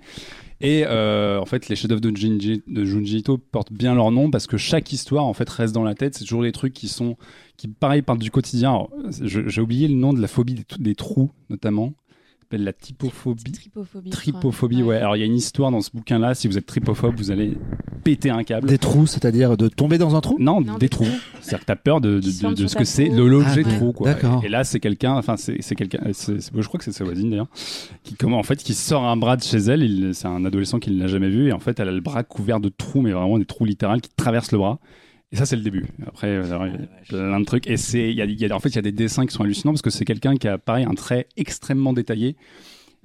Et 0.62 0.84
euh, 0.86 1.40
en 1.40 1.46
fait, 1.46 1.70
les 1.70 1.76
chefs-d'œuvre 1.76 2.02
de, 2.02 2.16
Junji, 2.16 2.62
Junji 2.68 3.18
Ito 3.18 3.38
portent 3.38 3.74
bien 3.74 3.96
leur 3.96 4.12
nom 4.12 4.30
parce 4.30 4.48
que 4.48 4.58
chaque 4.58 4.94
histoire, 4.94 5.26
en 5.26 5.34
fait, 5.34 5.50
reste 5.50 5.74
dans 5.74 5.84
la 5.84 5.96
tête. 5.96 6.16
C'est 6.16 6.24
toujours 6.24 6.44
des 6.44 6.52
trucs 6.52 6.74
qui 6.74 6.88
sont, 6.88 7.18
qui 7.58 7.68
pareil, 7.68 8.04
parlent 8.04 8.20
du 8.20 8.32
quotidien. 8.32 8.88
J'ai 9.22 9.62
oublié 9.62 9.88
le 9.88 9.96
nom 9.96 10.14
de 10.14 10.22
la 10.22 10.28
phobie 10.28 10.64
des 10.80 10.96
trous, 10.96 11.32
notamment 11.50 11.94
s'appelle 12.50 12.64
la 12.64 12.74
typophobie. 12.74 13.52
Tripophobie. 13.52 14.10
Tripophobie, 14.10 14.82
ouais. 14.82 14.98
Alors 14.98 15.16
il 15.16 15.20
y 15.20 15.24
a 15.24 15.28
une 15.28 15.36
histoire 15.36 15.70
dans 15.70 15.82
ce 15.82 15.92
bouquin-là. 15.94 16.34
Si 16.34 16.48
vous 16.48 16.58
êtes 16.58 16.66
tripophobe, 16.66 17.16
vous 17.16 17.30
allez 17.30 17.56
péter 18.04 18.32
un 18.32 18.44
câble. 18.44 18.68
Des 18.68 18.80
trous, 18.80 19.06
c'est-à-dire 19.06 19.56
de 19.56 19.68
tomber 19.68 20.00
dans 20.00 20.16
un 20.16 20.22
trou? 20.22 20.36
Non, 20.40 20.62
des, 20.62 20.90
trous. 20.90 21.06
C'est-à-dire 21.42 21.60
que 21.60 21.66
t'as 21.66 21.76
peur 21.76 22.02
de, 22.02 22.20
de, 22.20 22.54
de, 22.56 22.68
ce 22.68 22.76
que 22.76 22.86
c'est 22.86 23.10
l'objet 23.10 23.62
ah, 23.66 23.70
trou, 23.70 23.92
quoi. 23.92 24.14
D'accord. 24.14 24.44
Et 24.44 24.50
là, 24.50 24.64
c'est 24.64 24.80
quelqu'un, 24.80 25.14
enfin, 25.14 25.36
c'est 25.38 25.76
quelqu'un, 25.76 26.00
je 26.08 26.68
crois 26.68 26.80
que 26.80 26.84
c'est 26.84 26.92
sa 26.92 27.04
voisine 27.04 27.30
d'ailleurs, 27.30 27.50
qui 28.04 28.16
comment 28.16 28.40
en 28.40 28.44
fait, 28.44 28.58
qui 28.58 28.74
sort 28.74 29.06
un 29.06 29.16
bras 29.16 29.38
de 29.38 29.44
chez 29.44 29.58
elle. 29.58 30.10
C'est 30.14 30.28
un 30.28 30.44
adolescent 30.44 30.80
qui 30.80 30.90
ne 30.90 31.00
l'a 31.00 31.08
jamais 31.08 31.30
vu 31.30 31.50
et 31.50 31.52
en 31.52 31.60
fait, 31.60 31.80
elle 31.80 31.90
a 31.90 31.92
le 31.92 32.02
bras 32.02 32.24
couvert 32.24 32.60
de 32.60 32.70
trous, 32.70 33.02
mais 33.02 33.12
vraiment 33.12 33.38
des 33.38 33.46
trous 33.46 33.66
littéraux 33.66 33.98
qui 33.98 34.10
traversent 34.16 34.52
le 34.52 34.58
bras. 34.58 34.80
Et 35.32 35.36
ça, 35.36 35.46
c'est 35.46 35.56
le 35.56 35.62
début. 35.62 35.86
Après, 36.08 36.42
il 36.44 36.50
y 36.50 36.52
a 36.52 36.70
plein 37.08 37.40
de 37.40 37.46
trucs. 37.46 37.68
Et 37.68 37.78
c'est, 37.78 38.10
il 38.10 38.16
y 38.16 38.22
a, 38.22 38.26
y 38.26 38.46
a, 38.52 38.56
en 38.56 38.60
fait, 38.60 38.70
il 38.70 38.76
y 38.76 38.80
a 38.80 38.84
des 38.84 38.92
dessins 38.92 39.26
qui 39.26 39.34
sont 39.34 39.44
hallucinants 39.44 39.74
parce 39.74 39.84
que 39.84 39.92
c'est 39.92 40.06
quelqu'un 40.06 40.36
qui 40.38 40.48
a, 40.48 40.58
pareil, 40.58 40.86
un 40.86 40.96
trait 40.96 41.28
extrêmement 41.38 41.94
détaillé 41.94 42.36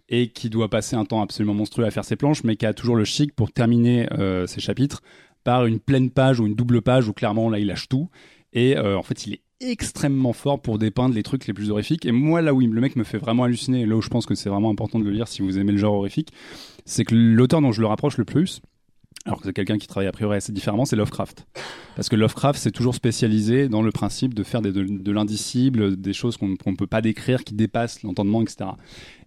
et 0.08 0.28
qui 0.28 0.50
doit 0.50 0.68
passer 0.68 0.96
un 0.96 1.04
temps 1.04 1.22
absolument 1.22 1.54
monstrueux 1.54 1.84
à 1.84 1.90
faire 1.90 2.04
ses 2.04 2.16
planches, 2.16 2.44
mais 2.44 2.56
qui 2.56 2.66
a 2.66 2.74
toujours 2.74 2.96
le 2.96 3.04
chic 3.04 3.34
pour 3.34 3.52
terminer 3.52 4.08
euh, 4.12 4.46
ses 4.46 4.60
chapitres 4.60 5.02
par 5.44 5.66
une 5.66 5.78
pleine 5.80 6.10
page 6.10 6.40
ou 6.40 6.46
une 6.46 6.54
double 6.54 6.80
page 6.82 7.08
où 7.08 7.12
clairement 7.12 7.50
là 7.50 7.58
il 7.58 7.66
lâche 7.66 7.88
tout. 7.88 8.08
Et 8.52 8.76
euh, 8.76 8.96
en 8.96 9.02
fait, 9.02 9.26
il 9.26 9.34
est 9.34 9.40
extrêmement 9.60 10.32
fort 10.32 10.60
pour 10.60 10.78
dépeindre 10.78 11.14
les 11.14 11.22
trucs 11.22 11.46
les 11.46 11.52
plus 11.52 11.70
horrifiques. 11.70 12.06
Et 12.06 12.12
moi, 12.12 12.42
là 12.42 12.54
où 12.54 12.60
le 12.60 12.80
mec 12.80 12.96
me 12.96 13.04
fait 13.04 13.18
vraiment 13.18 13.44
halluciner, 13.44 13.82
et 13.82 13.86
là 13.86 13.96
où 13.96 14.02
je 14.02 14.08
pense 14.08 14.26
que 14.26 14.34
c'est 14.34 14.48
vraiment 14.48 14.70
important 14.70 14.98
de 14.98 15.04
le 15.04 15.10
lire 15.10 15.28
si 15.28 15.42
vous 15.42 15.58
aimez 15.58 15.72
le 15.72 15.78
genre 15.78 15.94
horrifique, 15.94 16.32
c'est 16.84 17.04
que 17.04 17.14
l'auteur 17.14 17.60
dont 17.60 17.72
je 17.72 17.80
le 17.80 17.86
rapproche 17.86 18.16
le 18.16 18.24
plus, 18.24 18.60
alors 19.26 19.40
que 19.40 19.46
c'est 19.46 19.54
quelqu'un 19.54 19.78
qui 19.78 19.86
travaille 19.86 20.08
a 20.08 20.12
priori 20.12 20.36
assez 20.36 20.52
différemment, 20.52 20.84
c'est 20.84 20.96
Lovecraft. 20.96 21.46
Parce 21.96 22.10
que 22.10 22.16
Lovecraft, 22.16 22.60
c'est 22.60 22.72
toujours 22.72 22.94
spécialisé 22.94 23.68
dans 23.70 23.80
le 23.80 23.90
principe 23.90 24.34
de 24.34 24.42
faire 24.42 24.60
de, 24.60 25.12
l'indicible, 25.12 25.96
des 25.96 26.12
choses 26.12 26.36
qu'on 26.36 26.48
ne 26.48 26.76
peut 26.76 26.86
pas 26.86 27.00
décrire, 27.00 27.42
qui 27.42 27.54
dépassent 27.54 28.02
l'entendement, 28.02 28.42
etc. 28.42 28.70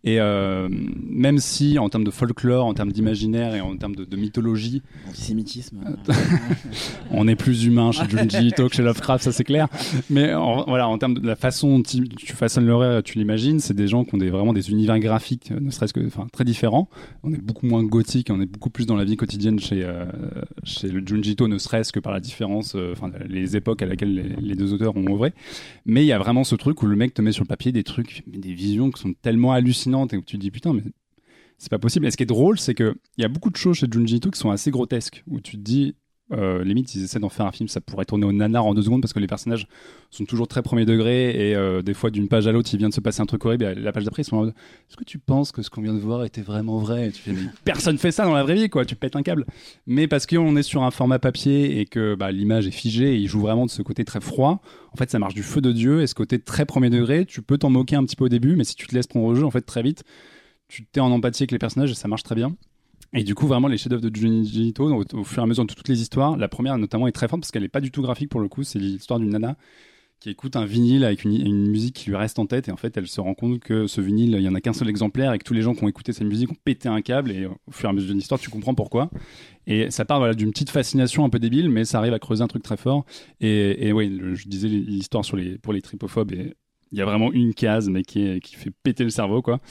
Et 0.07 0.21
euh, 0.21 0.69
même 1.09 1.37
si, 1.37 1.77
en 1.77 1.89
termes 1.89 2.05
de 2.05 2.11
folklore, 2.11 2.65
en 2.65 2.73
termes 2.73 2.93
d'imaginaire 2.93 3.53
et 3.55 3.59
en 3.59 3.75
termes 3.75 3.93
de, 3.93 4.15
mythologie. 4.15 4.81
Antisémitisme. 5.09 5.97
on 7.11 7.27
est 7.27 7.35
plus 7.35 7.65
humain 7.65 7.91
chez 7.91 8.07
Junji 8.07 8.47
Ito 8.47 8.69
que 8.69 8.75
chez 8.75 8.83
Lovecraft, 8.83 9.25
ça 9.25 9.33
c'est 9.33 9.43
clair. 9.43 9.67
Mais 10.09 10.33
en, 10.33 10.63
voilà, 10.63 10.87
en 10.87 10.97
termes 10.97 11.15
de 11.15 11.27
la 11.27 11.35
façon 11.35 11.79
dont 11.79 11.83
tu, 11.83 12.07
façonnes 12.27 12.71
rêve, 12.71 13.03
tu 13.03 13.17
l'imagines, 13.17 13.59
c'est 13.59 13.73
des 13.73 13.89
gens 13.89 14.05
qui 14.05 14.15
ont 14.15 14.17
des, 14.17 14.29
vraiment 14.29 14.53
des 14.53 14.71
univers 14.71 14.97
graphiques, 14.97 15.51
ne 15.51 15.69
serait-ce 15.71 15.93
que 15.93 16.07
enfin, 16.07 16.25
très 16.31 16.45
différents. 16.45 16.87
On 17.23 17.33
est 17.33 17.41
beaucoup 17.41 17.65
moins 17.65 17.83
gothique, 17.83 18.29
on 18.31 18.39
est 18.39 18.45
beaucoup 18.45 18.69
plus 18.69 18.85
dans 18.85 18.95
la 18.95 19.03
vie 19.03 19.17
quotidienne 19.17 19.59
chez, 19.59 19.83
euh, 19.83 20.05
chez 20.63 20.87
le 20.87 21.05
Junji 21.05 21.31
Ito, 21.31 21.49
ne 21.49 21.57
serait-ce 21.57 21.91
que 21.91 21.99
par 21.99 22.13
la 22.13 22.21
différence, 22.21 22.75
euh, 22.75 22.93
enfin, 22.93 23.11
les 23.27 23.57
époques 23.57 23.81
à 23.81 23.85
laquelle 23.85 24.15
les, 24.15 24.23
les, 24.23 24.55
deux 24.55 24.71
auteurs 24.71 24.95
ont 24.95 25.13
œuvré. 25.13 25.33
Mais 25.85 26.05
il 26.05 26.07
y 26.07 26.13
a 26.13 26.17
vraiment 26.17 26.45
ce 26.45 26.55
truc 26.55 26.81
où 26.81 26.85
le 26.85 26.95
mec 26.95 27.13
te 27.13 27.21
met 27.21 27.33
sur 27.33 27.43
le 27.43 27.49
papier 27.49 27.73
des 27.73 27.83
trucs, 27.83 28.23
des 28.25 28.53
visions 28.53 28.89
qui 28.89 29.01
sont 29.01 29.13
tellement 29.21 29.51
hallucinantes 29.51 29.96
et 30.05 30.17
où 30.17 30.21
tu 30.21 30.37
te 30.37 30.41
dis 30.41 30.51
putain, 30.51 30.73
mais 30.73 30.83
c'est 31.57 31.69
pas 31.69 31.79
possible. 31.79 32.05
Et 32.05 32.11
ce 32.11 32.17
qui 32.17 32.23
est 32.23 32.27
drôle, 32.27 32.59
c'est 32.59 32.75
qu'il 32.75 32.95
y 33.17 33.23
a 33.23 33.27
beaucoup 33.27 33.49
de 33.49 33.55
choses 33.55 33.77
chez 33.77 33.87
Junji 33.89 34.17
Ito 34.17 34.29
qui 34.31 34.39
sont 34.39 34.51
assez 34.51 34.71
grotesques, 34.71 35.23
où 35.27 35.41
tu 35.41 35.57
te 35.57 35.61
dis, 35.61 35.95
euh, 36.33 36.63
limite, 36.63 36.93
ils 36.93 37.03
essaient 37.03 37.19
d'en 37.19 37.29
faire 37.29 37.45
un 37.45 37.51
film, 37.51 37.69
ça 37.69 37.79
pourrait 37.79 38.03
tourner 38.03 38.25
au 38.25 38.33
nanar 38.33 38.65
en 38.65 38.73
deux 38.73 38.81
secondes 38.81 39.01
parce 39.01 39.13
que 39.13 39.19
les 39.19 39.27
personnages 39.27 39.67
sont 40.09 40.25
toujours 40.25 40.47
très 40.47 40.61
premier 40.61 40.85
degré 40.85 41.29
et 41.49 41.55
euh, 41.55 41.81
des 41.81 41.93
fois, 41.93 42.09
d'une 42.09 42.27
page 42.27 42.47
à 42.47 42.51
l'autre, 42.51 42.69
il 42.73 42.77
vient 42.77 42.89
de 42.89 42.93
se 42.93 42.99
passer 42.99 43.21
un 43.21 43.25
truc 43.25 43.45
horrible. 43.45 43.63
Et 43.63 43.75
la 43.75 43.91
page 43.91 44.03
d'après, 44.03 44.23
ils 44.23 44.25
sont 44.25 44.35
en 44.35 44.39
mode 44.41 44.53
Est-ce 44.89 44.97
que 44.97 45.05
tu 45.05 45.19
penses 45.19 45.51
que 45.51 45.61
ce 45.61 45.69
qu'on 45.69 45.81
vient 45.81 45.93
de 45.93 45.99
voir 45.99 46.25
était 46.25 46.41
vraiment 46.41 46.79
vrai? 46.79 47.11
Tu 47.11 47.21
fais, 47.21 47.33
Personne 47.63 47.97
fait 47.97 48.11
ça 48.11 48.25
dans 48.25 48.33
la 48.33 48.43
vraie 48.43 48.55
vie, 48.55 48.69
quoi. 48.69 48.83
Tu 48.83 48.95
pètes 48.95 49.15
un 49.15 49.23
câble. 49.23 49.45
Mais 49.85 50.07
parce 50.07 50.25
qu'on 50.25 50.55
est 50.57 50.63
sur 50.63 50.83
un 50.83 50.91
format 50.91 51.19
papier 51.19 51.79
et 51.79 51.85
que 51.85 52.15
bah, 52.15 52.31
l'image 52.31 52.67
est 52.67 52.71
figée 52.71 53.15
et 53.15 53.17
il 53.17 53.27
joue 53.27 53.41
vraiment 53.41 53.65
de 53.65 53.71
ce 53.71 53.81
côté 53.81 54.03
très 54.03 54.19
froid, 54.19 54.61
en 54.91 54.97
fait, 54.97 55.09
ça 55.09 55.19
marche 55.19 55.33
du 55.33 55.43
feu 55.43 55.61
de 55.61 55.71
Dieu 55.71 56.01
et 56.01 56.07
ce 56.07 56.15
côté 56.15 56.39
très 56.39 56.65
premier 56.65 56.89
degré, 56.89 57.25
tu 57.25 57.41
peux 57.41 57.57
t'en 57.57 57.69
moquer 57.69 57.95
un 57.95 58.03
petit 58.03 58.15
peu 58.15 58.25
au 58.25 58.29
début, 58.29 58.55
mais 58.55 58.63
si 58.63 58.75
tu 58.75 58.87
te 58.87 58.95
laisses 58.95 59.07
prendre 59.07 59.25
au 59.25 59.35
jeu, 59.35 59.45
en 59.45 59.51
fait, 59.51 59.61
très 59.61 59.81
vite, 59.81 60.03
tu 60.67 60.85
t'es 60.85 60.99
en 60.99 61.11
empathie 61.11 61.43
avec 61.43 61.51
les 61.51 61.59
personnages 61.59 61.91
et 61.91 61.95
ça 61.95 62.07
marche 62.07 62.23
très 62.23 62.35
bien. 62.35 62.55
Et 63.13 63.23
du 63.23 63.35
coup, 63.35 63.47
vraiment, 63.47 63.67
les 63.67 63.77
chefs-d'œuvre 63.77 64.01
de 64.01 64.13
Junji 64.13 64.67
Ito, 64.67 65.03
au, 65.13 65.23
fur 65.23 65.39
et 65.39 65.43
à 65.43 65.45
mesure 65.45 65.65
de 65.65 65.73
toutes 65.73 65.87
les 65.87 66.01
histoires, 66.01 66.37
la 66.37 66.47
première 66.47 66.77
notamment 66.77 67.07
est 67.07 67.11
très 67.11 67.27
forte 67.27 67.41
parce 67.41 67.51
qu'elle 67.51 67.63
n'est 67.63 67.69
pas 67.69 67.81
du 67.81 67.91
tout 67.91 68.01
graphique 68.01 68.29
pour 68.29 68.41
le 68.41 68.49
coup. 68.49 68.63
C'est 68.63 68.79
l'histoire 68.79 69.19
d'une 69.19 69.29
nana 69.29 69.55
qui 70.19 70.31
écoute 70.31 70.55
un 70.55 70.65
vinyle 70.65 71.05
avec 71.05 71.25
une, 71.25 71.69
musique 71.69 71.95
qui 71.95 72.09
lui 72.09 72.15
reste 72.15 72.39
en 72.39 72.47
tête. 72.47 72.67
Et 72.67 72.71
en 72.71 72.75
fait 72.75 72.97
elle 72.97 73.07
se 73.07 73.21
rend 73.21 73.33
compte 73.33 73.59
que 73.59 73.87
ce 73.87 74.01
vinyle 74.01 74.33
il 74.33 74.41
y 74.41 74.49
en 74.49 74.55
a 74.55 74.61
qu'un 74.61 74.73
seul 74.73 74.89
exemplaire 74.89 75.31
et 75.33 75.37
que 75.37 75.43
tous 75.43 75.53
les 75.53 75.61
gens 75.61 75.75
qui 75.75 75.83
ont 75.83 75.87
écouté 75.87 76.11
cette 76.11 76.27
musique 76.27 76.51
ont 76.51 76.57
pété 76.63 76.89
un 76.89 77.01
câble. 77.01 77.31
Et 77.31 77.45
au 77.45 77.71
fur 77.71 77.87
et 77.87 77.91
à 77.91 77.93
mesure 77.93 78.09
de 78.09 78.15
l'histoire 78.15 78.39
tu 78.39 78.49
comprends 78.49 78.73
pourquoi. 78.73 79.09
Et 79.67 79.91
ça 79.91 80.05
part 80.05 80.35
d'une 80.35 80.51
petite 80.51 80.71
fascination 80.71 81.23
un 81.23 81.29
peu 81.29 81.39
débile 81.39 81.69
mais 81.69 81.85
ça 81.85 81.99
arrive 81.99 82.13
à 82.13 82.19
creuser 82.19 82.43
un 82.43 82.47
truc 82.47 82.63
très 82.63 82.77
fort. 82.77 83.05
Et, 83.39 83.91
oui 83.93 84.19
je 84.33 84.47
disais 84.47 84.67
l'histoire 84.67 85.23
pour 85.61 85.73
les 85.73 85.81
tripophobes 85.81 86.33
et 86.33 86.55
il 86.91 86.97
y 86.97 87.01
a 87.01 87.05
vraiment 87.05 87.31
une 87.31 87.53
case 87.53 87.89
mais 87.89 88.01
qui 88.01 88.39
fait 88.55 88.71
péter 88.83 89.03
le 89.03 89.11
cerveau 89.11 89.41
quoi 89.41 89.61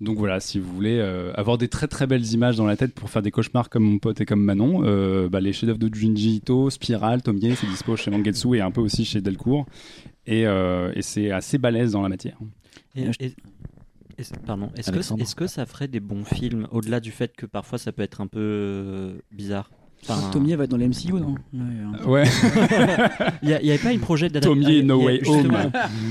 donc 0.00 0.18
voilà, 0.18 0.40
si 0.40 0.58
vous 0.58 0.72
voulez 0.72 0.98
euh, 0.98 1.32
avoir 1.34 1.56
des 1.56 1.68
très 1.68 1.86
très 1.86 2.06
belles 2.06 2.26
images 2.32 2.56
dans 2.56 2.66
la 2.66 2.76
tête 2.76 2.94
pour 2.94 3.10
faire 3.10 3.22
des 3.22 3.30
cauchemars 3.30 3.70
comme 3.70 3.84
mon 3.84 3.98
pote 3.98 4.20
et 4.20 4.26
comme 4.26 4.42
Manon, 4.42 4.82
euh, 4.84 5.28
bah, 5.28 5.40
les 5.40 5.52
chefs-d'œuvre 5.52 5.78
de 5.78 5.92
Junji 5.94 6.36
Ito, 6.36 6.68
Spiral, 6.70 7.22
Tomie, 7.22 7.54
c'est 7.54 7.66
dispo 7.66 7.94
chez 7.94 8.10
Mangetsu 8.10 8.56
et 8.56 8.60
un 8.60 8.72
peu 8.72 8.80
aussi 8.80 9.04
chez 9.04 9.20
Delcourt. 9.20 9.66
Et, 10.26 10.46
euh, 10.46 10.92
et 10.96 11.02
c'est 11.02 11.30
assez 11.30 11.58
balèze 11.58 11.92
dans 11.92 12.02
la 12.02 12.08
matière. 12.08 12.38
Et, 12.96 13.08
pardon, 14.46 14.70
est-ce 14.76 14.90
que, 14.90 15.20
est 15.20 15.34
que 15.34 15.46
ça 15.46 15.64
ferait 15.64 15.88
des 15.88 16.00
bons 16.00 16.24
films 16.24 16.66
au-delà 16.70 16.98
du 17.00 17.10
fait 17.10 17.34
que 17.34 17.46
parfois 17.46 17.78
ça 17.78 17.92
peut 17.92 18.02
être 18.02 18.20
un 18.20 18.26
peu 18.26 19.20
bizarre? 19.30 19.70
Enfin, 20.06 20.30
Tomie 20.30 20.54
va 20.54 20.64
être 20.64 20.70
dans 20.70 20.76
l'MCU, 20.76 21.12
non? 21.12 21.34
Ouais. 22.06 22.24
il 23.42 23.48
n'y 23.48 23.70
avait 23.70 23.78
pas 23.78 23.88
un 23.88 23.98
projet 23.98 24.28
d'adaptation. 24.28 24.62
Tomie 24.62 24.82
No 24.82 25.02
Way 25.04 25.22
Home. 25.26 25.56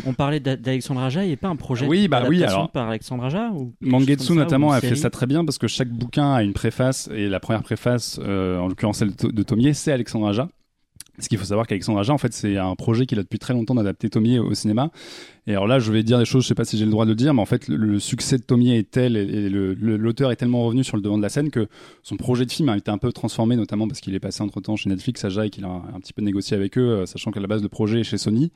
On 0.05 0.13
parlait 0.13 0.39
d'Alexandre 0.39 1.01
Aja, 1.01 1.21
il 1.21 1.25
n'y 1.25 1.31
avait 1.31 1.37
pas 1.37 1.49
un 1.49 1.55
projet 1.55 1.85
oui, 1.85 2.07
bah 2.07 2.23
oui, 2.27 2.43
alors, 2.43 2.69
par 2.71 2.89
Alexandre 2.89 3.25
Aja 3.25 3.51
Mangetsu 3.81 4.33
notamment 4.33 4.71
a 4.71 4.81
fait 4.81 4.95
ça 4.95 5.09
très 5.09 5.27
bien 5.27 5.45
parce 5.45 5.57
que 5.57 5.67
chaque 5.67 5.89
bouquin 5.89 6.33
a 6.33 6.43
une 6.43 6.53
préface 6.53 7.09
et 7.13 7.27
la 7.29 7.39
première 7.39 7.63
préface, 7.63 8.19
euh, 8.23 8.59
en 8.59 8.67
l'occurrence 8.67 8.99
celle 8.99 9.13
de 9.15 9.43
Tomie, 9.43 9.73
c'est 9.75 9.91
Alexandre 9.91 10.27
Aja. 10.27 10.47
Ce 11.19 11.29
qu'il 11.29 11.37
faut 11.37 11.45
savoir 11.45 11.67
qu'Alexandre 11.67 11.99
Aja, 11.99 12.11
en 12.11 12.17
fait, 12.17 12.33
c'est 12.33 12.57
un 12.57 12.75
projet 12.75 13.05
qu'il 13.05 13.19
a 13.19 13.21
depuis 13.21 13.37
très 13.37 13.53
longtemps 13.53 13.75
d'adapter 13.75 14.09
Tomier 14.09 14.39
au 14.39 14.55
cinéma. 14.55 14.89
Et 15.45 15.51
alors 15.51 15.67
là, 15.67 15.77
je 15.77 15.91
vais 15.91 16.01
dire 16.01 16.17
des 16.17 16.25
choses, 16.25 16.41
je 16.41 16.47
sais 16.47 16.55
pas 16.55 16.65
si 16.65 16.75
j'ai 16.75 16.85
le 16.85 16.91
droit 16.91 17.05
de 17.05 17.11
le 17.11 17.15
dire, 17.15 17.35
mais 17.35 17.41
en 17.41 17.45
fait, 17.45 17.67
le, 17.67 17.99
succès 17.99 18.39
de 18.39 18.43
Tomier 18.43 18.79
est 18.79 18.89
tel 18.89 19.15
et, 19.15 19.47
l'auteur 19.49 20.31
est 20.31 20.37
tellement 20.37 20.65
revenu 20.65 20.83
sur 20.83 20.97
le 20.97 21.03
devant 21.03 21.17
de 21.17 21.21
la 21.21 21.29
scène 21.29 21.51
que 21.51 21.67
son 22.01 22.17
projet 22.17 22.47
de 22.47 22.51
film 22.51 22.69
a 22.69 22.77
été 22.77 22.89
un 22.89 22.97
peu 22.97 23.11
transformé, 23.11 23.55
notamment 23.55 23.87
parce 23.87 23.99
qu'il 24.01 24.15
est 24.15 24.19
passé 24.19 24.41
entre 24.41 24.59
temps 24.59 24.75
chez 24.75 24.89
Netflix, 24.89 25.23
Aja, 25.23 25.45
et 25.45 25.51
qu'il 25.51 25.65
a 25.65 25.67
un, 25.67 25.99
petit 25.99 26.13
peu 26.13 26.23
négocié 26.23 26.57
avec 26.57 26.79
eux, 26.79 26.89
euh, 26.89 27.05
sachant 27.05 27.29
qu'à 27.29 27.39
la 27.39 27.47
base, 27.47 27.61
le 27.61 27.69
projet 27.69 27.99
est 27.99 28.03
chez 28.03 28.17
Sony. 28.17 28.51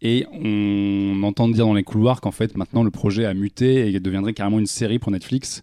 Et 0.00 0.26
on 0.32 1.22
entend 1.24 1.48
dire 1.48 1.66
dans 1.66 1.74
les 1.74 1.84
couloirs 1.84 2.22
qu'en 2.22 2.32
fait, 2.32 2.56
maintenant, 2.56 2.84
le 2.84 2.90
projet 2.90 3.26
a 3.26 3.34
muté 3.34 3.92
et 3.92 4.00
deviendrait 4.00 4.32
carrément 4.32 4.58
une 4.58 4.66
série 4.66 4.98
pour 4.98 5.12
Netflix. 5.12 5.62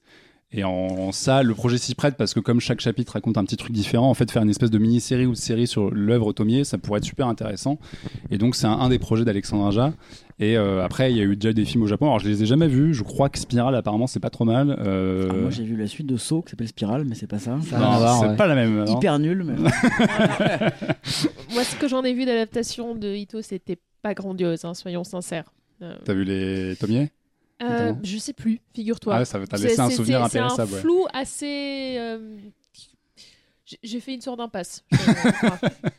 Et 0.51 0.63
en, 0.63 1.11
ça, 1.11 1.43
le 1.43 1.53
projet 1.53 1.77
s'y 1.77 1.93
prête 1.93 2.17
parce 2.17 2.33
que 2.33 2.39
comme 2.39 2.59
chaque 2.59 2.79
chapitre 2.79 3.13
raconte 3.13 3.37
un 3.37 3.45
petit 3.45 3.57
truc 3.57 3.71
différent, 3.71 4.09
en 4.09 4.15
fait, 4.15 4.31
faire 4.31 4.41
une 4.41 4.49
espèce 4.49 4.71
de 4.71 4.79
mini-série 4.79 5.27
ou 5.27 5.33
de 5.33 5.37
série 5.37 5.67
sur 5.67 5.91
l'œuvre 5.91 6.33
Tomier, 6.33 6.63
ça 6.63 6.79
pourrait 6.79 6.97
être 6.97 7.05
super 7.05 7.27
intéressant. 7.27 7.77
Et 8.31 8.39
donc, 8.39 8.55
c'est 8.55 8.65
un, 8.65 8.89
des 8.89 8.97
projets 8.97 9.25
d'Alexandre 9.25 9.67
Aja. 9.67 9.93
Et 10.39 10.57
euh, 10.57 10.83
après, 10.83 11.11
il 11.11 11.17
y 11.17 11.21
a 11.21 11.23
eu 11.23 11.35
déjà 11.35 11.53
des 11.53 11.65
films 11.65 11.83
au 11.83 11.87
Japon. 11.87 12.07
Alors, 12.07 12.19
je 12.19 12.27
les 12.27 12.41
ai 12.41 12.45
jamais 12.47 12.67
vus. 12.67 12.95
Je 12.95 13.03
crois 13.03 13.29
que 13.29 13.37
Spiral, 13.37 13.75
apparemment, 13.75 14.07
c'est 14.07 14.19
pas 14.19 14.31
trop 14.31 14.45
mal. 14.45 14.75
Euh... 14.79 15.27
Ah, 15.29 15.33
moi, 15.35 15.49
j'ai 15.51 15.65
vu 15.65 15.75
la 15.75 15.85
suite 15.85 16.07
de 16.07 16.17
Saw 16.17 16.41
qui 16.41 16.51
s'appelle 16.51 16.67
Spiral, 16.67 17.05
mais 17.05 17.13
c'est 17.13 17.27
pas 17.27 17.39
ça. 17.39 17.59
c'est 17.61 18.35
pas 18.35 18.47
la 18.47 18.55
même. 18.55 18.85
Hyper 18.87 19.19
nul. 19.19 19.43
Mais... 19.43 19.53
moi, 21.53 21.63
ce 21.63 21.75
que 21.75 21.87
j'en 21.87 22.03
ai 22.03 22.13
vu 22.13 22.25
d'adaptation 22.25 22.95
de 22.95 23.13
Ito, 23.13 23.43
c'était 23.43 23.77
pas 24.01 24.15
grandiose, 24.15 24.65
hein, 24.65 24.73
soyons 24.73 25.03
sincères. 25.03 25.53
Euh... 25.83 25.93
T'as 26.05 26.13
vu 26.13 26.23
les 26.23 26.75
Tomier 26.77 27.11
euh, 27.61 27.93
je 28.03 28.17
sais 28.17 28.33
plus, 28.33 28.61
figure-toi. 28.73 29.15
Ah, 29.17 29.25
ça 29.25 29.45
t'a 29.45 29.57
laissé 29.57 29.79
un 29.79 29.89
souvenir 29.89 30.23
impérissable. 30.23 30.69
C'est 30.69 30.77
un 30.77 30.81
flou 30.81 31.05
assez. 31.13 31.97
Euh, 31.99 32.37
j'ai 33.83 33.99
fait 33.99 34.13
une 34.13 34.21
sorte 34.21 34.39
d'impasse. 34.39 34.83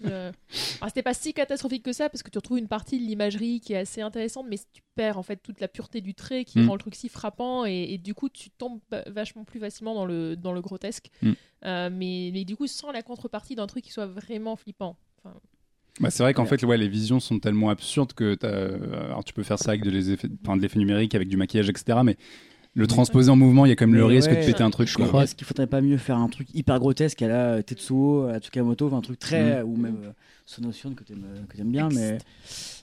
euh... 0.04 0.32
C'était 0.50 1.02
pas 1.02 1.14
si 1.14 1.32
catastrophique 1.32 1.84
que 1.84 1.92
ça 1.92 2.08
parce 2.08 2.22
que 2.22 2.30
tu 2.30 2.38
retrouves 2.38 2.58
une 2.58 2.68
partie 2.68 2.98
de 2.98 3.04
l'imagerie 3.04 3.60
qui 3.60 3.74
est 3.74 3.78
assez 3.78 4.00
intéressante, 4.00 4.46
mais 4.48 4.56
tu 4.72 4.82
perds 4.96 5.18
en 5.18 5.22
fait 5.22 5.36
toute 5.36 5.60
la 5.60 5.68
pureté 5.68 6.00
du 6.00 6.14
trait 6.14 6.44
qui 6.44 6.58
mm. 6.58 6.68
rend 6.68 6.74
le 6.74 6.80
truc 6.80 6.96
si 6.96 7.08
frappant 7.08 7.64
et, 7.64 7.96
du 7.98 8.14
coup 8.14 8.28
tu 8.28 8.50
tombes 8.50 8.80
vachement 9.06 9.44
plus 9.44 9.60
facilement 9.60 9.94
dans 9.94 10.04
le, 10.04 10.36
dans 10.36 10.52
le 10.52 10.60
grotesque. 10.60 11.10
Mm. 11.22 11.32
Euh, 11.66 11.90
mais, 11.92 12.30
mais, 12.32 12.44
du 12.44 12.56
coup, 12.56 12.66
sans 12.66 12.90
la 12.90 13.02
contrepartie 13.02 13.54
d'un 13.54 13.66
truc 13.66 13.84
qui 13.84 13.92
soit 13.92 14.06
vraiment 14.06 14.56
flippant. 14.56 14.96
Enfin, 15.18 15.36
bah, 15.98 16.10
c'est 16.10 16.22
vrai 16.22 16.34
qu'en 16.34 16.46
fait, 16.46 16.62
ouais, 16.62 16.76
les 16.76 16.88
visions 16.88 17.20
sont 17.20 17.38
tellement 17.38 17.70
absurdes 17.70 18.12
que 18.12 18.36
euh, 18.44 19.04
alors, 19.06 19.24
tu 19.24 19.32
peux 19.32 19.42
faire 19.42 19.58
ça 19.58 19.70
avec 19.70 19.82
de 19.82 19.90
l'effet 19.90 20.78
numérique, 20.78 21.14
avec 21.14 21.28
du 21.28 21.36
maquillage, 21.36 21.68
etc. 21.68 21.98
Mais 22.04 22.16
le 22.74 22.86
transposer 22.86 23.30
en 23.30 23.36
mouvement, 23.36 23.66
il 23.66 23.70
y 23.70 23.72
a 23.72 23.76
quand 23.76 23.86
même 23.86 23.96
le 23.96 24.04
risque 24.04 24.30
de 24.30 24.44
péter 24.44 24.62
un 24.62 24.70
truc. 24.70 24.88
Je 24.88 24.94
crois. 24.94 25.24
Est-ce 25.24 25.34
qu'il 25.34 25.46
faudrait 25.46 25.66
pas 25.66 25.80
mieux 25.80 25.96
faire 25.96 26.16
un 26.16 26.28
truc 26.28 26.48
hyper 26.54 26.78
grotesque 26.78 27.20
à 27.22 27.28
la 27.28 27.62
Tetsuo, 27.62 28.28
à 28.28 28.38
Tsukamoto, 28.38 28.94
un 28.94 29.00
truc 29.00 29.18
très. 29.18 29.62
Mm. 29.62 29.68
ou 29.68 29.76
même 29.76 29.96
euh, 30.04 30.10
Sonotion 30.46 30.94
que 30.94 31.04
tu 31.04 31.12
aimes 31.12 31.72
bien, 31.72 31.88
mais. 31.92 32.18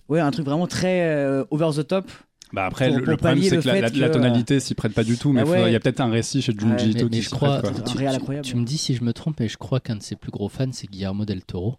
Ouais, 0.10 0.20
un 0.22 0.32
truc 0.32 0.46
vraiment 0.46 0.68
très 0.68 1.02
euh, 1.04 1.44
over 1.52 1.70
the 1.76 1.86
top. 1.86 2.10
Bah 2.54 2.66
après, 2.66 2.90
le, 2.90 3.02
problème, 3.18 3.44
c'est 3.44 3.58
que, 3.58 4.00
la, 4.00 4.10
tonalité 4.10 4.62
s'y 4.62 4.74
prête 4.74 4.94
pas 4.94 5.04
du 5.04 5.18
tout, 5.18 5.34
mais 5.34 5.44
ah 5.46 5.68
il 5.68 5.74
y 5.74 5.76
a 5.76 5.82
peut-être 5.82 6.00
un 6.00 6.10
récit 6.10 6.42
chez 6.42 6.54
Junji 6.58 6.92
Ito 6.92 7.10
qui 7.10 7.22
je 7.22 7.30
crois, 7.30 7.62
tu, 7.62 8.42
tu, 8.42 8.56
me 8.56 8.64
dis 8.64 8.78
si 8.78 8.96
je 8.96 9.04
me 9.04 9.12
trompe, 9.12 9.42
et 9.42 9.50
je 9.50 9.58
crois 9.58 9.82
qu'un 9.82 9.98
de 9.98 10.02
ses 10.02 10.16
plus 10.16 10.32
gros 10.32 10.48
fans, 10.48 10.72
c'est 10.72 10.90
Guillermo 10.90 11.26
del 11.26 11.44
Toro. 11.44 11.78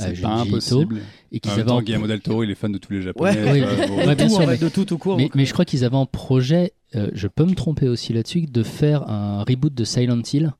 C'est 0.00 0.20
pas 0.20 0.28
impossible. 0.28 1.00
Et 1.32 1.40
qu'ils 1.40 1.52
avaient 1.52 1.70
en... 1.70 1.82
Guillermo 1.82 2.06
del 2.06 2.20
Toro, 2.20 2.42
il 2.42 2.50
est 2.50 2.54
fan 2.54 2.72
de 2.72 2.78
tous 2.78 2.92
les 2.92 3.02
Japonais. 3.02 3.30
Ouais, 3.30 3.62
euh, 3.62 4.14
bien 4.14 4.28
sûr, 4.28 4.46
mais, 4.46 4.56
de 4.56 4.68
tout 4.68 4.92
au 4.92 4.98
court. 4.98 5.18
Mais, 5.34 5.44
je 5.44 5.52
crois 5.52 5.64
qu'ils 5.64 5.84
avaient 5.84 5.96
en 5.96 6.06
projet, 6.06 6.72
euh, 6.96 7.08
je 7.12 7.28
peux 7.28 7.44
me 7.44 7.54
tromper 7.54 7.88
aussi 7.88 8.12
là-dessus, 8.12 8.46
de 8.46 8.62
faire 8.62 9.08
un 9.08 9.44
reboot 9.44 9.72
de 9.72 9.84
Silent 9.84 10.22
Hill 10.32 10.52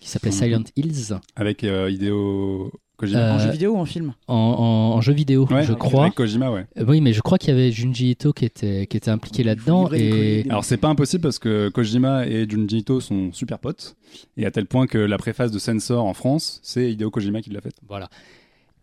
qui 0.00 0.08
s'appelait 0.08 0.30
mhm. 0.30 0.36
Silent 0.36 0.64
Hills. 0.76 1.18
Avec 1.34 1.64
euh, 1.64 1.90
Hideo 1.90 2.70
Kojima. 2.96 3.34
en 3.34 3.38
jeu 3.38 3.50
vidéo 3.50 3.72
ou 3.72 3.78
en 3.78 3.84
film? 3.84 4.14
en, 4.26 5.00
jeu 5.00 5.12
vidéo, 5.12 5.46
je 5.50 5.72
crois. 5.72 6.02
Avec 6.04 6.14
Kojima, 6.14 6.50
ouais. 6.50 6.66
oui, 6.86 7.00
mais 7.00 7.12
je 7.12 7.20
crois 7.20 7.38
qu'il 7.38 7.50
y 7.50 7.52
avait 7.52 7.70
Junji 7.70 8.10
Ito 8.10 8.32
qui 8.32 8.44
était, 8.44 8.86
qui 8.86 8.96
était 8.96 9.10
impliqué 9.10 9.42
là-dedans. 9.42 9.90
Et... 9.92 10.46
Alors, 10.48 10.64
c'est 10.64 10.76
pas 10.76 10.88
impossible 10.88 11.22
parce 11.22 11.38
que 11.38 11.68
Kojima 11.68 12.26
et 12.26 12.48
Junji 12.48 12.78
Ito 12.78 13.00
sont 13.00 13.32
super 13.32 13.58
potes. 13.58 13.96
Et 14.36 14.46
à 14.46 14.50
tel 14.50 14.66
point 14.66 14.86
que 14.86 14.98
la 14.98 15.18
préface 15.18 15.50
de 15.50 15.58
Sensor 15.58 16.04
en 16.04 16.14
France, 16.14 16.60
c'est 16.62 16.90
Hideo 16.90 17.10
Kojima 17.10 17.42
qui 17.42 17.50
l'a 17.50 17.60
faite. 17.60 17.76
Voilà. 17.86 18.08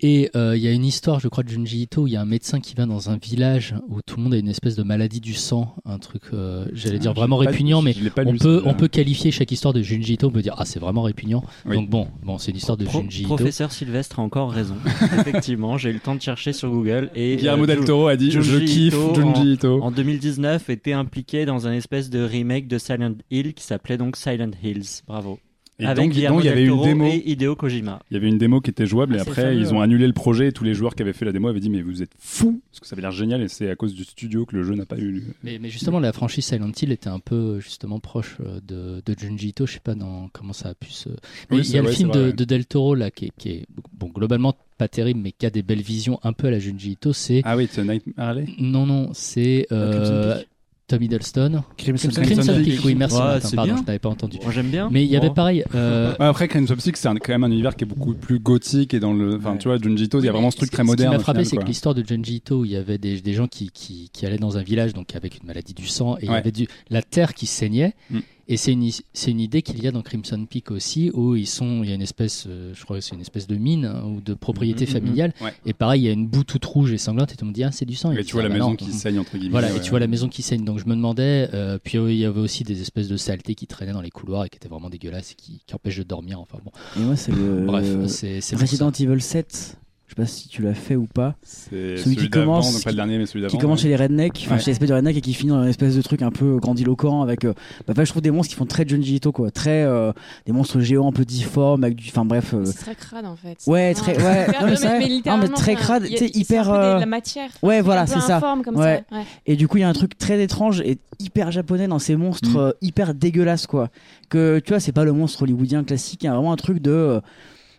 Et 0.06 0.30
euh, 0.36 0.58
il 0.58 0.62
y 0.62 0.68
a 0.68 0.72
une 0.72 0.84
histoire, 0.84 1.22
je 1.22 1.30
crois, 1.30 1.46
de 1.46 1.50
Junji 1.50 1.84
Ito, 1.84 2.02
où 2.02 2.08
il 2.08 2.14
y 2.14 2.18
a 2.18 2.22
un 2.22 2.26
médecin 2.26 2.60
qui 2.60 2.76
va 2.76 2.86
dans 2.86 3.10
un 3.10 3.16
village 3.16 3.74
où 3.88 4.02
tout 4.06 4.18
le 4.18 4.24
monde 4.24 4.34
a 4.34 4.38
une 4.38 4.50
espèce 4.50 4.76
de 4.76 4.84
maladie 4.84 5.22
du 5.22 5.34
sang, 5.34 5.78
un 5.86 5.98
truc, 5.98 6.24
euh, 6.34 6.66
j'allais 6.74 7.00
dire 7.00 7.12
ah, 7.12 7.20
vraiment 7.20 7.38
répugnant, 7.38 7.82
mais 7.82 7.96
on, 8.18 8.36
peut, 8.36 8.62
on 8.66 8.74
peut 8.74 8.90
qualifier 8.90 9.32
chaque 9.32 9.54
histoire 9.54 9.74
de 9.74 9.82
Junji 9.82 10.16
Ito, 10.16 10.28
on 10.28 10.32
peut 10.32 10.42
dire, 10.42 10.56
ah, 10.58 10.66
c'est 10.66 10.80
vraiment 10.80 11.04
répugnant. 11.04 11.42
Donc 11.66 11.90
bon, 11.90 12.10
bon 12.22 12.38
c'est 12.38 12.52
une 12.52 12.58
histoire 12.58 12.78
de 12.78 12.86
Junji 12.86 13.22
Ito. 13.22 13.36
Professeur 13.36 13.72
Sylvestre 13.72 14.20
a 14.20 14.24
encore 14.24 14.52
raison. 14.52 14.76
Effectivement, 15.20 15.78
j'ai 15.78 15.92
eu 15.92 15.94
le 15.94 16.02
temps 16.02 16.16
de 16.16 16.22
chercher 16.22 16.52
sur 16.52 16.70
Google. 16.70 17.10
Et 17.16 17.38
Guillermo 17.38 17.66
del 17.66 17.86
Toro 17.86 18.08
a 18.08 18.18
dit, 18.18 18.30
je 18.30 18.60
kiffe 18.60 18.98
Junji 19.16 19.54
Ito. 19.54 19.82
En, 19.82 19.88
en 19.88 19.92
2019, 19.92 20.70
était 20.70 20.92
impliqué 20.92 21.46
dans 21.46 21.66
un 21.66 21.72
espèce 21.72 22.10
de 22.10 22.22
remake 22.22 22.68
de 22.68 22.78
Silent 22.78 23.16
Hill 23.32 23.54
qui 23.54 23.64
s'appelait 23.64 23.98
donc 23.98 24.18
Silent 24.18 24.52
Hills. 24.62 25.02
Bravo. 25.08 25.40
Et 25.80 25.86
donc, 25.94 26.16
il 26.16 26.22
y 26.22 26.28
avait 26.28 26.66
une 26.66 26.82
démo. 26.82 27.06
Et 27.06 27.24
Hideo 27.26 27.56
Kojima. 27.56 28.00
Il 28.12 28.14
y 28.14 28.18
avait 28.18 28.28
une 28.28 28.38
démo 28.38 28.62
qui 28.62 28.70
était 28.70 28.86
jouable 28.86 29.16
et 29.16 29.20
ah, 29.20 29.24
après 29.24 29.58
ils 29.58 29.74
ont 29.74 29.82
annulé 29.82 30.06
le 30.06 30.14
projet. 30.14 30.50
Et 30.50 30.52
tous 30.52 30.64
les 30.64 30.74
joueurs 30.74 30.96
qui 30.96 31.02
avaient 31.02 31.14
fait 31.14 31.26
la 31.26 31.32
démo 31.32 31.48
avaient 31.48 31.60
dit 31.60 31.70
mais 31.70 31.82
vous 31.82 32.02
êtes 32.02 32.12
fous 32.20 32.62
parce 32.70 32.80
que 32.80 32.88
ça 32.88 32.94
avait 32.94 33.02
l'air 33.02 33.12
génial 33.12 33.42
et 33.42 33.48
c'est 33.48 33.70
à 33.70 33.76
cause 33.76 33.94
du 33.94 34.04
studio 34.04 34.46
que 34.46 34.56
le 34.56 34.64
jeu 34.64 34.76
n'a 34.76 34.86
pas 34.86 34.98
eu. 34.98 35.24
Mais, 35.44 35.58
mais, 35.60 35.70
justement 35.70 36.00
la 36.00 36.14
franchise 36.14 36.46
Silent 36.46 36.72
Hill 36.80 36.92
était 36.92 37.10
un 37.10 37.20
peu 37.20 37.60
justement 37.60 38.00
proche 38.00 38.38
euh, 38.42 38.60
de, 38.66 39.02
de 39.06 39.20
Junji 39.20 39.50
Ito. 39.50 39.66
Je 39.66 39.74
sais 39.74 39.80
pas 39.80 39.96
dans 39.96 40.30
comment 40.32 40.54
ça 40.54 40.70
a 40.70 40.76
pu 40.76 40.92
se. 40.92 41.10
il 41.52 41.70
y 41.70 41.78
a 41.78 41.82
le 41.82 41.90
film 41.90 42.12
de, 42.12 42.32
Del 42.32 42.66
Toro 42.66 42.94
là 42.94 43.10
qui 43.10 43.26
est, 43.26 43.32
qui 43.38 43.50
est 43.50 43.66
bon 43.94 44.08
globalement 44.08 44.56
pas 44.78 44.88
terrible 44.88 45.22
mais 45.22 45.32
qui 45.32 45.46
a 45.46 45.50
des 45.50 45.64
belles 45.64 45.82
visions 45.82 46.20
un 46.24 46.34
peu 46.34 46.48
à 46.48 46.52
la 46.52 46.60
Junji 46.60 46.92
Ito. 46.92 47.14
C'est 47.14 47.42
ah 47.46 47.58
oui 47.58 47.68
c'est 47.72 47.84
Nightmare 47.84 48.30
Alley? 48.30 48.46
Non 48.60 48.86
non 48.86 49.10
c'est 49.14 49.68
euh, 49.72 50.42
Tom 50.88 51.02
Hiddleston. 51.02 51.64
Crimson, 51.78 52.10
Peak, 52.10 52.82
oui, 52.84 52.96
merci. 52.96 53.16
pardon, 53.56 53.78
je 53.78 53.84
n'avais 53.84 54.00
pas 54.00 54.10
entendu. 54.10 54.38
Moi 54.44 54.52
j'aime 54.52 54.70
bien. 54.70 54.90
Mais 54.92 55.04
il 55.04 55.10
y 55.10 55.18
avait 55.18 55.30
pareil. 55.30 55.64
Euh... 55.76 56.14
après, 56.20 56.48
Crimson 56.48 56.76
Peak, 56.76 56.98
c'est 56.98 57.08
quand 57.08 57.30
même 57.30 57.44
un 57.44 57.52
univers 57.52 57.76
qui 57.76 57.86
est 57.86 57.88
beaucoup 57.88 58.14
plus 58.14 58.40
gothique 58.40 58.94
et 58.94 59.00
dans 59.00 59.14
le. 59.14 59.38
Enfin, 59.38 59.58
tu 59.58 59.68
vois, 59.68 59.78
Junji 59.78 60.06
Ito, 60.06 60.20
il 60.20 60.26
y 60.26 60.30
a 60.30 60.32
vraiment 60.32 60.52
ce 60.52 60.58
truc 60.58 60.72
très 60.72 60.84
moderne. 60.84 61.14
Ce 61.14 61.14
qui 61.14 61.18
m'a 61.18 61.24
frappé, 61.24 61.46
c'est 61.46 61.58
que 61.58 61.66
l'histoire 61.66 61.96
de 61.96 62.04
Junji 62.06 62.36
Ito, 62.36 62.60
où 62.60 62.66
il 62.66 62.72
y 62.72 62.76
avait 62.76 62.98
des, 62.98 63.22
des 63.22 63.34
gens 63.34 63.48
qui, 63.48 63.70
qui, 63.72 64.10
qui, 64.12 64.26
allaient 64.26 64.38
dans 64.38 64.58
un 64.58 64.64
village 64.64 64.94
donc 64.94 65.16
avec 65.16 65.40
une 65.40 65.48
maladie 65.48 65.74
du 65.74 65.88
sang 65.88 66.18
et 66.18 66.26
il 66.26 66.32
y 66.32 66.36
avait 66.36 66.52
du, 66.52 66.68
la 66.90 67.02
terre 67.02 67.34
qui 67.34 67.46
saignait. 67.46 67.94
Mm. 68.10 68.20
Et 68.54 68.58
c'est 68.58 68.72
une, 68.72 68.88
une, 69.28 69.40
idée 69.40 69.64
qu'il 69.64 69.84
y 69.84 69.88
a 69.88 69.92
dans 69.92 70.04
Crimson 70.04 70.46
Peak 70.48 70.70
aussi, 70.70 71.10
où 71.16 71.36
ils 71.36 71.48
sont, 71.48 71.82
il 71.82 71.90
y 71.90 71.92
a 71.92 71.96
une 71.96 72.04
espèce, 72.04 72.46
euh, 72.48 72.72
je 72.76 72.84
crois 72.84 72.98
que 72.98 73.02
c'est 73.02 73.16
une 73.16 73.22
espèce 73.22 73.48
de 73.48 73.56
mine 73.56 73.86
hein, 73.86 74.04
ou 74.06 74.22
de 74.22 74.36
propriété 74.36 74.86
mm, 74.86 74.90
mm, 74.90 74.92
familiale. 74.92 75.34
Et 75.66 75.74
pareil, 75.74 76.02
il 76.02 76.06
y 76.06 76.10
a 76.10 76.12
une 76.12 76.28
boue 76.28 76.44
toute 76.44 76.64
rouge 76.64 76.94
et 76.94 77.00
sanglante, 77.00 77.32
et 77.34 77.36
tu 77.36 77.46
me 77.46 77.52
dis, 77.52 77.64
ah, 77.64 77.72
c'est 77.72 77.86
du 77.86 77.96
sang. 77.96 78.12
Et, 78.12 78.24
tu 78.24 78.34
vois 78.34 78.44
la 78.44 78.50
ah, 78.50 78.54
maison 78.54 78.76
qui 78.76 78.94
saigne, 78.94 79.18
entre 79.18 79.38
guillemets. 79.38 79.50
Voilà, 79.50 79.76
et 79.76 79.82
tu 79.82 79.90
vois 79.90 80.00
la 80.00 80.06
maison 80.06 80.30
qui 80.30 80.44
saigne. 80.44 80.64
Donc 80.64 80.78
je 80.78 80.86
me 80.86 80.94
demandais, 80.94 81.50
euh, 81.56 81.80
puis 81.84 81.98
il 81.98 82.18
y 82.18 82.26
avait 82.26 82.42
aussi 82.42 82.64
des 82.64 82.80
espèces 82.80 83.08
de 83.08 83.18
saletés 83.18 83.56
qui 83.56 83.66
traînaient 83.66 83.92
dans 83.92 84.02
les 84.02 84.12
couloirs 84.12 84.46
et 84.46 84.50
qui 84.50 84.58
étaient 84.58 84.70
vraiment 84.70 84.92
dégueulasses 84.92 85.32
et 85.32 85.36
qui, 85.36 85.64
qui 85.66 85.74
empêchent 85.74 85.98
de 85.98 86.04
dormir. 86.04 86.40
Enfin 86.40 86.60
bon. 86.64 86.72
Et 86.96 87.04
moi, 87.04 87.16
c'est 87.16 87.32
le. 87.32 87.66
Bref, 87.66 88.06
c'est. 88.06 88.56
Resident 88.56 88.92
Evil 88.92 89.20
7 89.20 89.80
je 90.08 90.16
sais 90.16 90.22
pas 90.22 90.28
si 90.28 90.48
tu 90.50 90.62
l'as 90.62 90.74
fait 90.74 90.96
ou 90.96 91.08
pas. 91.08 91.36
C'est 91.44 91.98
celui, 91.98 92.18
qui 92.18 92.30
commence, 92.30 92.84
pas 92.84 92.90
le 92.92 92.98
dernier, 92.98 93.18
mais 93.18 93.26
celui 93.26 93.48
qui 93.48 93.58
commence 93.58 93.82
chez 93.82 93.88
les 93.88 93.96
rednecks, 93.96 94.44
enfin 94.46 94.58
chez 94.58 94.72
l'espèce 94.72 94.90
de 94.90 94.94
redneck 94.94 95.16
et 95.18 95.22
qui 95.22 95.34
finit 95.34 95.52
dans 95.52 95.64
une 95.64 95.70
espèce 95.70 95.96
de 95.96 96.02
truc 96.02 96.22
un 96.22 96.30
peu 96.30 96.58
grandiloquent 96.58 97.22
avec, 97.22 97.46
euh, 97.46 97.54
bah, 97.88 97.94
je 97.98 98.10
trouve 98.10 98.22
des 98.22 98.30
monstres 98.30 98.52
qui 98.52 98.58
font 98.58 98.66
très 98.66 98.88
Junji 98.88 99.16
Ito 99.16 99.32
quoi, 99.32 99.50
très 99.50 99.84
euh, 99.84 100.12
des 100.46 100.52
monstres 100.52 100.82
géants 100.82 101.08
un 101.08 101.14
peu 101.14 101.24
difformes 101.24 101.84
avec 101.86 101.96
du, 101.96 102.10
enfin 102.10 102.26
bref. 102.26 102.54
Euh, 102.54 102.66
c'est 102.66 102.74
très 102.74 102.96
crade 102.96 103.26
en 103.26 103.36
fait. 103.36 103.58
Ouais, 103.66 103.94
très, 103.94 104.18
ouais, 104.18 104.48
non, 104.62 104.68
mais, 104.68 105.22
non, 105.26 105.38
mais, 105.38 105.48
très 105.48 105.76
crade, 105.76 106.06
tu 106.06 106.18
sais 106.18 106.32
hyper. 106.34 106.70
Euh... 106.70 107.00
la 107.00 107.06
matière. 107.06 107.50
Ouais, 107.62 107.82
voilà, 107.82 108.06
c'est 108.06 108.20
ça. 108.20 108.42
Comme 108.64 108.76
ouais. 108.76 109.04
Ça. 109.10 109.18
Et 109.46 109.56
du 109.56 109.68
coup, 109.68 109.78
il 109.78 109.82
y 109.82 109.84
a 109.86 109.90
un 109.90 109.94
truc 109.94 110.18
très 110.18 110.42
étrange 110.44 110.82
et 110.82 111.00
hyper 111.20 111.52
japonais 111.52 111.88
dans 111.88 112.00
ces 112.00 112.16
monstres 112.18 112.76
mm. 112.82 112.86
hyper 112.86 113.14
dégueulasses 113.14 113.68
quoi. 113.68 113.90
Que 114.30 114.60
tu 114.60 114.74
vois, 114.74 114.80
c'est 114.80 114.92
pas 114.92 115.06
le 115.06 115.14
monstre 115.14 115.44
hollywoodien 115.44 115.84
classique, 115.84 116.24
il 116.24 116.26
y 116.26 116.30
a 116.30 116.34
vraiment 116.34 116.52
un 116.52 116.58
truc 116.58 116.80
de 116.80 117.22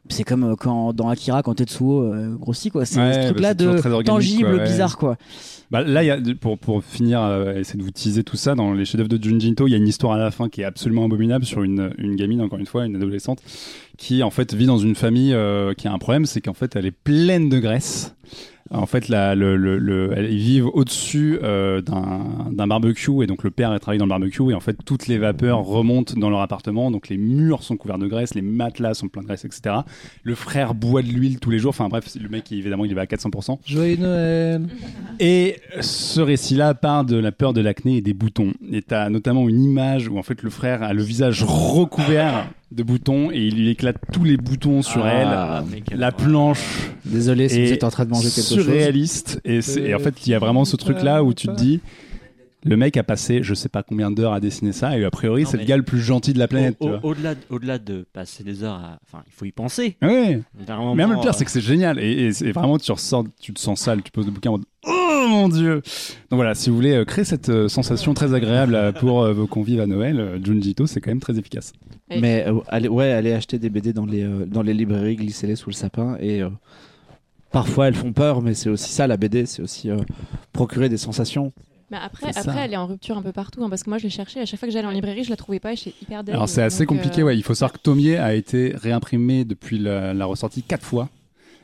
c'est 0.08 0.24
comme 0.24 0.44
euh, 0.44 0.56
quand 0.56 0.92
dans 0.92 1.08
Akira 1.08 1.42
quand 1.42 1.54
Tetsuo 1.54 2.02
euh, 2.02 2.34
grossit 2.36 2.72
quoi. 2.72 2.84
C'est 2.84 2.94
ce 2.94 3.26
truc 3.26 3.40
là 3.40 3.54
bah, 3.54 3.64
de 3.64 4.02
tangible 4.02 4.62
bizarre 4.62 4.98
quoi. 4.98 5.16
Bah, 5.70 5.82
là 5.82 6.04
y 6.04 6.10
a, 6.10 6.18
pour, 6.40 6.58
pour 6.58 6.84
finir 6.84 7.22
euh, 7.22 7.54
essayer 7.54 7.78
de 7.78 7.84
vous 7.84 7.90
teaser 7.90 8.22
tout 8.22 8.36
ça 8.36 8.54
dans 8.54 8.72
les 8.72 8.84
chefs-d'œuvre 8.84 9.08
de 9.08 9.22
Junji 9.22 9.48
Ito 9.50 9.66
il 9.66 9.70
y 9.70 9.74
a 9.74 9.78
une 9.78 9.88
histoire 9.88 10.12
à 10.12 10.18
la 10.18 10.30
fin 10.30 10.48
qui 10.48 10.60
est 10.60 10.64
absolument 10.64 11.04
abominable 11.06 11.44
sur 11.44 11.62
une, 11.62 11.90
une 11.98 12.16
gamine 12.16 12.42
encore 12.42 12.58
une 12.58 12.66
fois 12.66 12.84
une 12.84 12.96
adolescente 12.96 13.42
qui 13.96 14.22
en 14.22 14.30
fait 14.30 14.52
vit 14.54 14.66
dans 14.66 14.78
une 14.78 14.94
famille 14.94 15.34
qui 15.78 15.88
a 15.88 15.92
un 15.92 15.98
problème 15.98 16.26
c'est 16.26 16.40
qu'en 16.40 16.54
fait 16.54 16.76
elle 16.76 16.86
est 16.86 16.90
pleine 16.90 17.48
de 17.48 17.58
graisse 17.58 18.14
En 18.74 18.86
fait, 18.86 19.08
la, 19.08 19.34
le, 19.34 19.56
le, 19.56 19.78
le, 19.78 20.14
ils 20.18 20.38
vivent 20.38 20.66
au-dessus 20.66 21.38
euh, 21.42 21.80
d'un 21.80 22.66
barbecue 22.66 23.22
et 23.22 23.26
donc 23.26 23.44
le 23.44 23.50
père 23.50 23.78
travaille 23.80 23.98
dans 23.98 24.06
le 24.06 24.10
barbecue 24.10 24.50
et 24.50 24.54
en 24.54 24.60
fait 24.60 24.76
toutes 24.84 25.06
les 25.06 25.18
vapeurs 25.18 25.60
remontent 25.60 26.14
dans 26.16 26.30
leur 26.30 26.40
appartement. 26.40 26.90
Donc 26.90 27.08
les 27.08 27.16
murs 27.16 27.62
sont 27.62 27.76
couverts 27.76 27.98
de 27.98 28.06
graisse, 28.06 28.34
les 28.34 28.42
matelas 28.42 28.94
sont 28.94 29.08
pleins 29.08 29.22
de 29.22 29.26
graisse, 29.28 29.44
etc. 29.44 29.76
Le 30.22 30.34
frère 30.34 30.74
boit 30.74 31.02
de 31.02 31.08
l'huile 31.08 31.38
tous 31.38 31.50
les 31.50 31.58
jours. 31.58 31.70
Enfin 31.70 31.88
bref, 31.88 32.16
le 32.20 32.28
mec 32.28 32.50
évidemment 32.52 32.84
il 32.84 32.94
va 32.94 33.02
à 33.02 33.06
400%. 33.06 33.58
Joyeux 33.64 33.96
Noël. 33.96 34.66
Et 35.20 35.56
ce 35.80 36.20
récit-là 36.20 36.74
part 36.74 37.04
de 37.04 37.16
la 37.16 37.32
peur 37.32 37.52
de 37.52 37.60
l'acné 37.60 37.98
et 37.98 38.00
des 38.00 38.14
boutons. 38.14 38.52
Et 38.72 38.82
t'as 38.82 39.08
notamment 39.08 39.48
une 39.48 39.62
image 39.62 40.08
où 40.08 40.18
en 40.18 40.22
fait 40.22 40.42
le 40.42 40.50
frère 40.50 40.82
a 40.82 40.92
le 40.92 41.02
visage 41.02 41.44
recouvert 41.44 42.48
de 42.74 42.82
boutons 42.82 43.30
et 43.30 43.38
il 43.38 43.56
lui 43.56 43.70
éclate 43.70 43.96
tous 44.12 44.24
les 44.24 44.36
boutons 44.36 44.82
sur 44.82 45.04
Ah, 45.04 45.62
elle. 45.92 45.98
La 45.98 46.12
planche 46.12 46.90
Désolé 47.04 47.48
si 47.48 47.64
vous 47.64 47.72
êtes 47.72 47.84
en 47.84 47.90
train 47.90 48.04
de 48.04 48.10
manger 48.10 48.28
quelque 48.30 48.48
chose. 48.48 48.64
surréaliste. 48.64 49.40
Et, 49.44 49.62
c'est- 49.62 49.82
et 49.82 49.94
en 49.94 49.98
fait, 49.98 50.26
il 50.26 50.30
y 50.30 50.34
a 50.34 50.38
vraiment 50.38 50.64
ce 50.64 50.76
truc-là 50.76 51.22
où 51.24 51.32
tu 51.34 51.46
te 51.48 51.52
dis, 51.54 51.80
le 52.66 52.76
mec 52.78 52.96
a 52.96 53.02
passé 53.02 53.40
je 53.42 53.52
sais 53.52 53.68
pas 53.68 53.82
combien 53.82 54.10
d'heures 54.10 54.32
à 54.32 54.40
dessiner 54.40 54.72
ça 54.72 54.96
et 54.98 55.04
a 55.04 55.10
priori 55.10 55.44
c'est 55.44 55.58
le 55.58 55.64
mais- 55.64 55.66
gars 55.66 55.76
le 55.76 55.82
plus 55.82 56.00
gentil 56.00 56.32
de 56.32 56.38
la 56.38 56.48
planète. 56.48 56.76
Au- 56.80 56.88
tu 56.88 56.94
au-. 56.94 57.10
Au-delà 57.10 57.34
au-delà 57.50 57.78
de 57.78 58.06
passer 58.12 58.42
des 58.42 58.62
heures 58.64 58.76
à. 58.76 58.98
Enfin, 59.04 59.22
il 59.26 59.32
faut 59.32 59.44
y 59.44 59.52
penser. 59.52 59.96
D'un 60.00 60.42
moment, 60.78 60.94
Même 60.94 61.10
le 61.12 61.20
pire, 61.20 61.28
euh, 61.30 61.32
c'est 61.36 61.44
que 61.44 61.50
c'est 61.50 61.60
génial. 61.60 61.98
Et, 62.00 62.10
et 62.26 62.32
c'est 62.32 62.52
vraiment, 62.52 62.78
tu 62.78 62.90
ressors, 62.90 63.24
tu 63.38 63.52
te 63.52 63.60
sens 63.60 63.80
sale, 63.80 64.02
tu 64.02 64.10
poses 64.10 64.24
le 64.26 64.32
bouquin 64.32 64.48
en 64.50 64.52
mode 64.54 64.64
Oh 65.24 65.28
mon 65.28 65.48
dieu 65.48 65.76
Donc 66.30 66.36
voilà, 66.36 66.54
si 66.54 66.68
vous 66.70 66.76
voulez 66.76 66.92
euh, 66.92 67.04
créer 67.04 67.24
cette 67.24 67.48
euh, 67.48 67.68
sensation 67.68 68.12
très 68.14 68.34
agréable 68.34 68.74
euh, 68.74 68.92
pour 68.92 69.26
vos 69.32 69.46
convives 69.46 69.80
à 69.80 69.86
Noël, 69.86 70.20
euh, 70.20 70.38
Junji 70.42 70.70
Ito, 70.70 70.86
c'est 70.86 71.00
quand 71.00 71.10
même 71.10 71.20
très 71.20 71.38
efficace. 71.38 71.72
Mais 72.10 72.44
euh, 72.46 72.60
allez, 72.68 72.88
ouais, 72.88 73.10
allez 73.12 73.32
acheter 73.32 73.58
des 73.58 73.70
BD 73.70 73.92
dans 73.92 74.06
les, 74.06 74.22
euh, 74.22 74.44
dans 74.46 74.62
les 74.62 74.74
librairies, 74.74 75.16
glissez-les 75.16 75.56
sous 75.56 75.70
le 75.70 75.74
sapin. 75.74 76.16
Et 76.20 76.42
euh, 76.42 76.50
parfois 77.52 77.88
elles 77.88 77.94
font 77.94 78.12
peur, 78.12 78.42
mais 78.42 78.54
c'est 78.54 78.68
aussi 78.68 78.92
ça 78.92 79.06
la 79.06 79.16
BD, 79.16 79.46
c'est 79.46 79.62
aussi 79.62 79.90
euh, 79.90 79.96
procurer 80.52 80.88
des 80.88 80.98
sensations. 80.98 81.52
Mais 81.90 81.98
après, 82.02 82.32
ça. 82.32 82.40
après, 82.40 82.60
elle 82.64 82.72
est 82.72 82.78
en 82.78 82.86
rupture 82.86 83.16
un 83.16 83.22
peu 83.22 83.32
partout, 83.32 83.62
hein, 83.62 83.68
parce 83.68 83.82
que 83.82 83.90
moi, 83.90 83.98
je 83.98 84.04
l'ai 84.04 84.10
cherchée. 84.10 84.40
À 84.40 84.46
chaque 84.46 84.58
fois 84.58 84.66
que 84.68 84.72
j'allais 84.72 84.88
en 84.88 84.90
librairie, 84.90 85.22
je 85.22 85.30
la 85.30 85.36
trouvais 85.36 85.60
pas 85.60 85.72
et 85.74 85.76
j'étais 85.76 85.94
hyper. 86.02 86.22
Alors 86.28 86.48
c'est 86.48 86.62
assez 86.62 86.86
compliqué, 86.86 87.20
euh, 87.20 87.26
ouais. 87.26 87.36
Il 87.36 87.42
faut 87.42 87.54
savoir 87.54 87.72
que 87.72 87.78
Tomier 87.78 88.16
a 88.16 88.34
été 88.34 88.72
réimprimé 88.74 89.44
depuis 89.44 89.78
la, 89.78 90.14
la 90.14 90.24
ressortie 90.26 90.62
quatre 90.62 90.84
fois. 90.84 91.08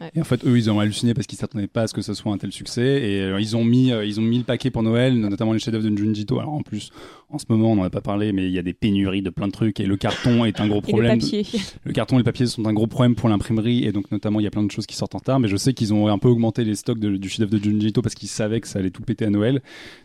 Ouais. 0.00 0.10
Et 0.14 0.20
en 0.20 0.24
fait, 0.24 0.44
eux, 0.46 0.56
ils 0.56 0.70
ont 0.70 0.80
halluciné 0.80 1.12
parce 1.14 1.26
qu'ils 1.26 1.38
s'attendaient 1.38 1.66
pas 1.66 1.82
à 1.82 1.86
ce 1.86 1.92
que 1.94 2.00
ce 2.02 2.14
soit 2.14 2.32
un 2.32 2.38
tel 2.38 2.52
succès. 2.52 2.80
Et 3.02 3.20
euh, 3.20 3.40
ils 3.40 3.56
ont 3.56 3.64
mis, 3.64 3.92
euh, 3.92 4.04
ils 4.04 4.18
ont 4.18 4.22
mis 4.22 4.38
le 4.38 4.44
paquet 4.44 4.70
pour 4.70 4.82
Noël, 4.82 5.14
notamment 5.18 5.52
les 5.52 5.58
chefs-d'œuvre 5.58 5.88
de 5.88 5.96
Junji 5.96 6.22
Ito. 6.22 6.38
Alors 6.40 6.54
en 6.54 6.62
plus, 6.62 6.90
en 7.28 7.38
ce 7.38 7.44
moment, 7.48 7.72
on 7.72 7.76
n'en 7.76 7.82
a 7.84 7.90
pas 7.90 8.00
parlé, 8.00 8.32
mais 8.32 8.46
il 8.46 8.52
y 8.52 8.58
a 8.58 8.62
des 8.62 8.72
pénuries 8.72 9.22
de 9.22 9.30
plein 9.30 9.46
de 9.46 9.52
trucs 9.52 9.78
et 9.80 9.86
le 9.86 9.96
carton 9.96 10.44
est 10.44 10.60
un 10.60 10.66
gros 10.68 10.78
Et 10.86 10.86
le 10.86 10.92
problème. 10.92 11.18
papier. 11.20 11.44
Le 11.84 11.92
carton 11.92 12.16
et 12.16 12.18
le 12.18 12.24
papier 12.24 12.46
sont 12.46 12.64
un 12.66 12.72
gros 12.72 12.86
problème 12.86 13.14
pour 13.14 13.28
l'imprimerie 13.28 13.84
et 13.84 13.92
donc 13.92 14.10
notamment 14.10 14.40
il 14.40 14.44
y 14.44 14.46
a 14.46 14.50
plein 14.50 14.62
de 14.62 14.70
choses 14.70 14.86
qui 14.86 14.96
sortent 14.96 15.14
en 15.14 15.18
retard. 15.18 15.38
Mais 15.40 15.48
je 15.48 15.56
sais 15.56 15.72
qu'ils 15.74 15.92
ont 15.94 16.08
un 16.08 16.18
peu 16.18 16.28
augmenté 16.28 16.64
les 16.64 16.74
stocks 16.74 16.98
de- 16.98 17.16
du 17.16 17.28
chef-d'œuvre 17.28 17.52
de 17.52 17.58
Junji 17.62 17.88
Ito 17.88 18.00
parce 18.02 18.14
qu'ils 18.14 18.28
savaient 18.28 18.60
que 18.60 18.68
ça 18.68 18.78
allait 18.78 18.90
tout 18.90 19.02
péter 19.02 19.24
à 19.26 19.30
Noël. 19.30 19.60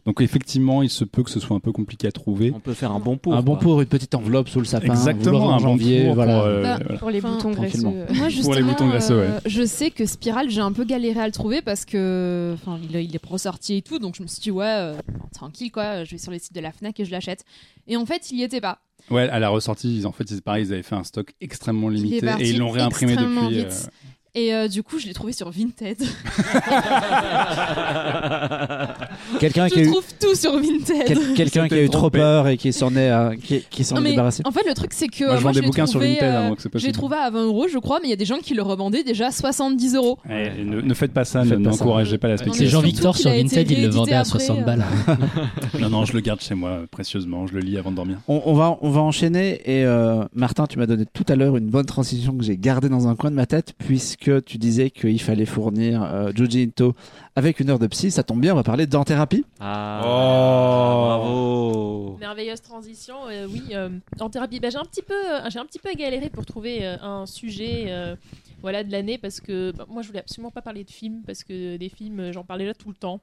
Donc 0.06 0.20
effectivement, 0.22 0.84
il 0.84 0.90
se 0.90 1.04
peut 1.06 1.24
que 1.24 1.30
ce 1.32 1.40
soit 1.40 1.56
un 1.56 1.60
peu 1.60 1.72
compliqué 1.72 2.08
à 2.08 2.12
trouver. 2.12 2.52
On 2.56 2.60
peut 2.60 2.74
faire 2.74 2.92
un 2.92 3.00
bon 3.00 3.18
pour. 3.18 3.34
un 3.34 3.42
bon 3.42 3.54
quoi. 3.54 3.62
pour, 3.62 3.82
une 3.82 3.88
petite 3.88 4.14
enveloppe 4.16 4.50
sous 4.50 4.60
le 4.60 4.66
sapin. 4.66 4.88
Exactement, 4.88 5.52
un 5.54 5.58
bon 5.58 5.64
janvier, 5.64 6.06
pour 6.06 6.16
voilà. 6.16 6.34
pour, 6.40 6.44
euh, 6.48 6.64
Bah, 6.64 6.80
voilà. 6.84 7.00
Pour 7.00 7.10
les 7.10 7.20
Enfin, 7.20 7.32
boutons 7.36 7.52
graisseux. 7.52 7.88
Moi, 8.14 8.30
justement, 8.30 8.56
les 8.56 8.64
boutons 8.64 8.88
graisseux, 8.88 9.18
ouais. 9.20 9.28
je 9.46 9.66
sais 9.66 9.85
que 9.92 10.06
Spiral, 10.06 10.50
j'ai 10.50 10.62
un 10.62 10.72
peu 10.72 10.84
galéré 10.86 11.20
à 11.20 11.26
le 11.26 11.32
trouver 11.34 11.62
parce 11.62 11.86
que, 11.86 12.56
enfin, 12.56 12.80
il, 12.84 12.96
il 12.96 13.16
est 13.16 13.26
ressorti 13.26 13.76
et 13.78 13.82
tout, 13.82 14.00
donc 14.00 14.16
je 14.16 14.22
me 14.24 14.28
suis 14.28 14.42
dit 14.42 14.52
ouais, 14.52 14.66
euh, 14.66 14.96
tranquille 15.34 15.72
quoi, 15.72 16.04
je 16.04 16.12
vais 16.12 16.18
sur 16.18 16.32
le 16.32 16.40
site 16.40 16.54
de 16.54 16.62
la 16.62 16.72
Fnac 16.72 17.00
et 17.00 17.06
je 17.06 17.12
l'achète. 17.12 17.44
Et 17.88 17.98
en 17.98 18.06
fait, 18.06 18.32
il 18.32 18.40
y 18.40 18.44
était 18.44 18.62
pas. 18.62 18.80
Ouais, 19.12 19.30
à 19.30 19.40
la 19.40 19.50
ressortie, 19.50 19.98
ils- 20.00 20.08
en 20.08 20.12
fait, 20.12 20.28
c'est 20.28 20.42
pareil, 20.44 20.66
ils 20.66 20.74
avaient 20.74 20.84
fait 20.84 20.96
un 20.96 21.04
stock 21.04 21.34
extrêmement 21.42 21.90
limité 21.90 22.28
et 22.40 22.50
ils 22.50 22.58
l'ont 22.58 22.72
réimprimé 22.72 23.16
depuis. 23.16 23.58
vite. 23.58 23.90
Et 24.38 24.54
euh, 24.54 24.68
du 24.68 24.84
coup, 24.84 25.00
je 25.00 25.08
l'ai 25.08 25.14
trouvé 25.14 25.32
sur 25.32 25.50
Vinted. 25.50 25.98
Quelqu'un 29.40 29.68
qui 29.68 29.80
a 29.80 29.84
je 29.84 29.88
eu, 29.88 29.92
trouve 29.92 30.06
tout 30.20 30.36
sur 30.36 30.54
Vinted. 30.54 31.04
quel- 31.08 31.34
quelqu'un 31.36 31.68
qui 31.68 31.74
a 31.74 31.84
eu 31.84 31.90
trop 31.90 32.00
trompé. 32.02 32.20
peur 32.20 32.48
et 32.48 32.58
qui 32.58 32.72
s'en 32.74 32.96
est, 32.96 33.10
euh, 33.10 33.36
qui, 33.36 33.62
qui 33.70 33.84
s'en 33.84 34.04
est 34.04 34.12
débarrassé. 34.12 34.44
en 34.46 34.52
fait, 34.52 34.68
le 34.68 34.74
truc, 34.74 34.92
c'est 34.94 35.08
que 35.08 35.26
Moi, 35.26 35.38
je 35.38 35.42
vends 35.44 35.50
je 35.50 35.56
des 35.56 35.62
l'ai 35.62 35.68
bouquins 35.68 35.86
sur 35.86 36.00
trouvé, 36.00 36.16
Vinted, 36.16 36.34
hein, 36.36 36.52
euh, 36.54 36.80
c'est 36.80 36.92
trouvé 36.92 37.16
à 37.18 37.30
20 37.30 37.46
euros, 37.46 37.68
je 37.72 37.78
crois, 37.80 38.00
mais 38.02 38.08
il 38.08 38.12
y 38.12 38.14
a 38.14 38.18
des 38.18 38.26
gens 38.26 38.38
qui 38.40 38.54
le 38.54 38.62
revendaient 38.62 39.04
déjà 39.04 39.32
70 39.32 39.96
euros. 39.96 40.18
Ne, 40.30 40.82
ne 40.82 40.94
faites 40.94 41.12
pas 41.14 41.26
ça, 41.26 41.44
n'encouragez 41.44 42.18
pas 42.18 42.28
la 42.28 42.38
C'est. 42.38 42.66
Jean-Victor 42.68 43.18
sur 43.18 43.32
Vinted, 43.32 43.70
il 43.72 43.82
le 43.84 43.90
vendait 43.90 44.14
à 44.14 44.20
après, 44.22 44.40
60 44.40 44.60
euh. 44.60 44.64
balles. 44.64 44.86
Non, 45.80 45.90
non, 45.90 46.06
je 46.06 46.14
le 46.14 46.20
garde 46.22 46.42
chez 46.42 46.56
moi 46.56 46.80
précieusement, 46.90 47.48
je 47.48 47.54
le 47.54 47.60
lis 47.60 47.78
avant 47.78 47.92
de 47.92 47.96
dormir. 47.98 48.18
On, 48.28 48.42
on 48.46 48.54
va, 48.54 48.78
on 48.82 48.90
va 48.90 49.02
enchaîner 49.02 49.62
et 49.66 49.84
euh, 49.86 50.24
Martin, 50.34 50.66
tu 50.68 50.78
m'as 50.80 50.86
donné 50.86 51.06
tout 51.12 51.26
à 51.28 51.36
l'heure 51.36 51.58
une 51.58 51.68
bonne 51.70 51.86
transition 51.86 52.36
que 52.38 52.44
j'ai 52.44 52.58
gardée 52.58 52.90
dans 52.90 53.08
un 53.08 53.16
coin 53.16 53.30
de 53.30 53.36
ma 53.36 53.46
tête 53.46 53.74
puisque 53.78 54.44
tu 54.46 54.58
disais 54.58 54.90
qu'il 54.90 55.20
fallait 55.22 55.46
fournir 55.46 56.04
euh, 56.04 56.32
Juji 56.36 56.64
Ito 56.64 56.96
avec 57.36 57.60
une 57.60 57.70
heure 57.70 57.80
de 57.80 57.88
psy. 57.88 58.12
Ça 58.12 58.24
tombe 58.24 58.40
bien, 58.42 58.54
on 58.54 58.56
va 58.56 58.64
parler 58.64 58.88
d'en-thérapie. 58.88 59.46
Ah, 59.60 60.02
Oh. 60.04 61.06
bravo. 61.06 62.18
Merveilleuse 62.20 62.62
transition, 62.62 63.16
euh, 63.30 63.48
oui. 63.50 63.62
euh, 63.74 63.90
en 64.20 64.30
thérapie, 64.30 64.60
bah, 64.60 64.70
j'ai 64.70 64.78
un 64.78 64.86
petit 64.86 65.02
peu, 65.02 65.14
euh, 65.14 65.50
j'ai 65.50 65.60
un 65.60 65.66
petit 65.66 65.80
peu 65.80 65.94
galéré 65.94 66.30
pour 66.30 66.46
trouver 66.46 66.86
euh, 66.86 66.98
un 67.02 67.26
sujet, 67.26 67.86
euh, 67.88 68.16
voilà, 68.62 68.84
de 68.84 68.92
l'année 68.92 69.18
parce 69.18 69.42
que 69.42 69.72
bah, 69.72 69.86
moi 69.90 70.02
je 70.02 70.08
voulais 70.08 70.20
absolument 70.20 70.52
pas 70.52 70.62
parler 70.62 70.84
de 70.84 70.90
films 70.92 71.22
parce 71.26 71.44
que 71.44 71.78
des 71.78 71.90
films, 71.90 72.32
j'en 72.32 72.44
parlais 72.44 72.66
là 72.66 72.74
tout 72.74 72.90
le 72.90 72.96
temps. 72.96 73.20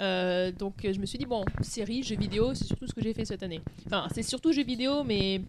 Euh, 0.00 0.52
donc 0.52 0.74
je 0.84 0.98
me 1.00 1.06
suis 1.06 1.18
dit 1.18 1.26
bon, 1.26 1.44
séries, 1.62 2.02
jeux 2.04 2.16
vidéo, 2.16 2.54
c'est 2.54 2.64
surtout 2.64 2.86
ce 2.86 2.94
que 2.94 3.02
j'ai 3.02 3.12
fait 3.14 3.24
cette 3.24 3.42
année. 3.42 3.60
Enfin, 3.86 4.06
c'est 4.14 4.22
surtout 4.22 4.52
jeux 4.52 4.62
vidéo, 4.64 5.02
mais 5.04 5.40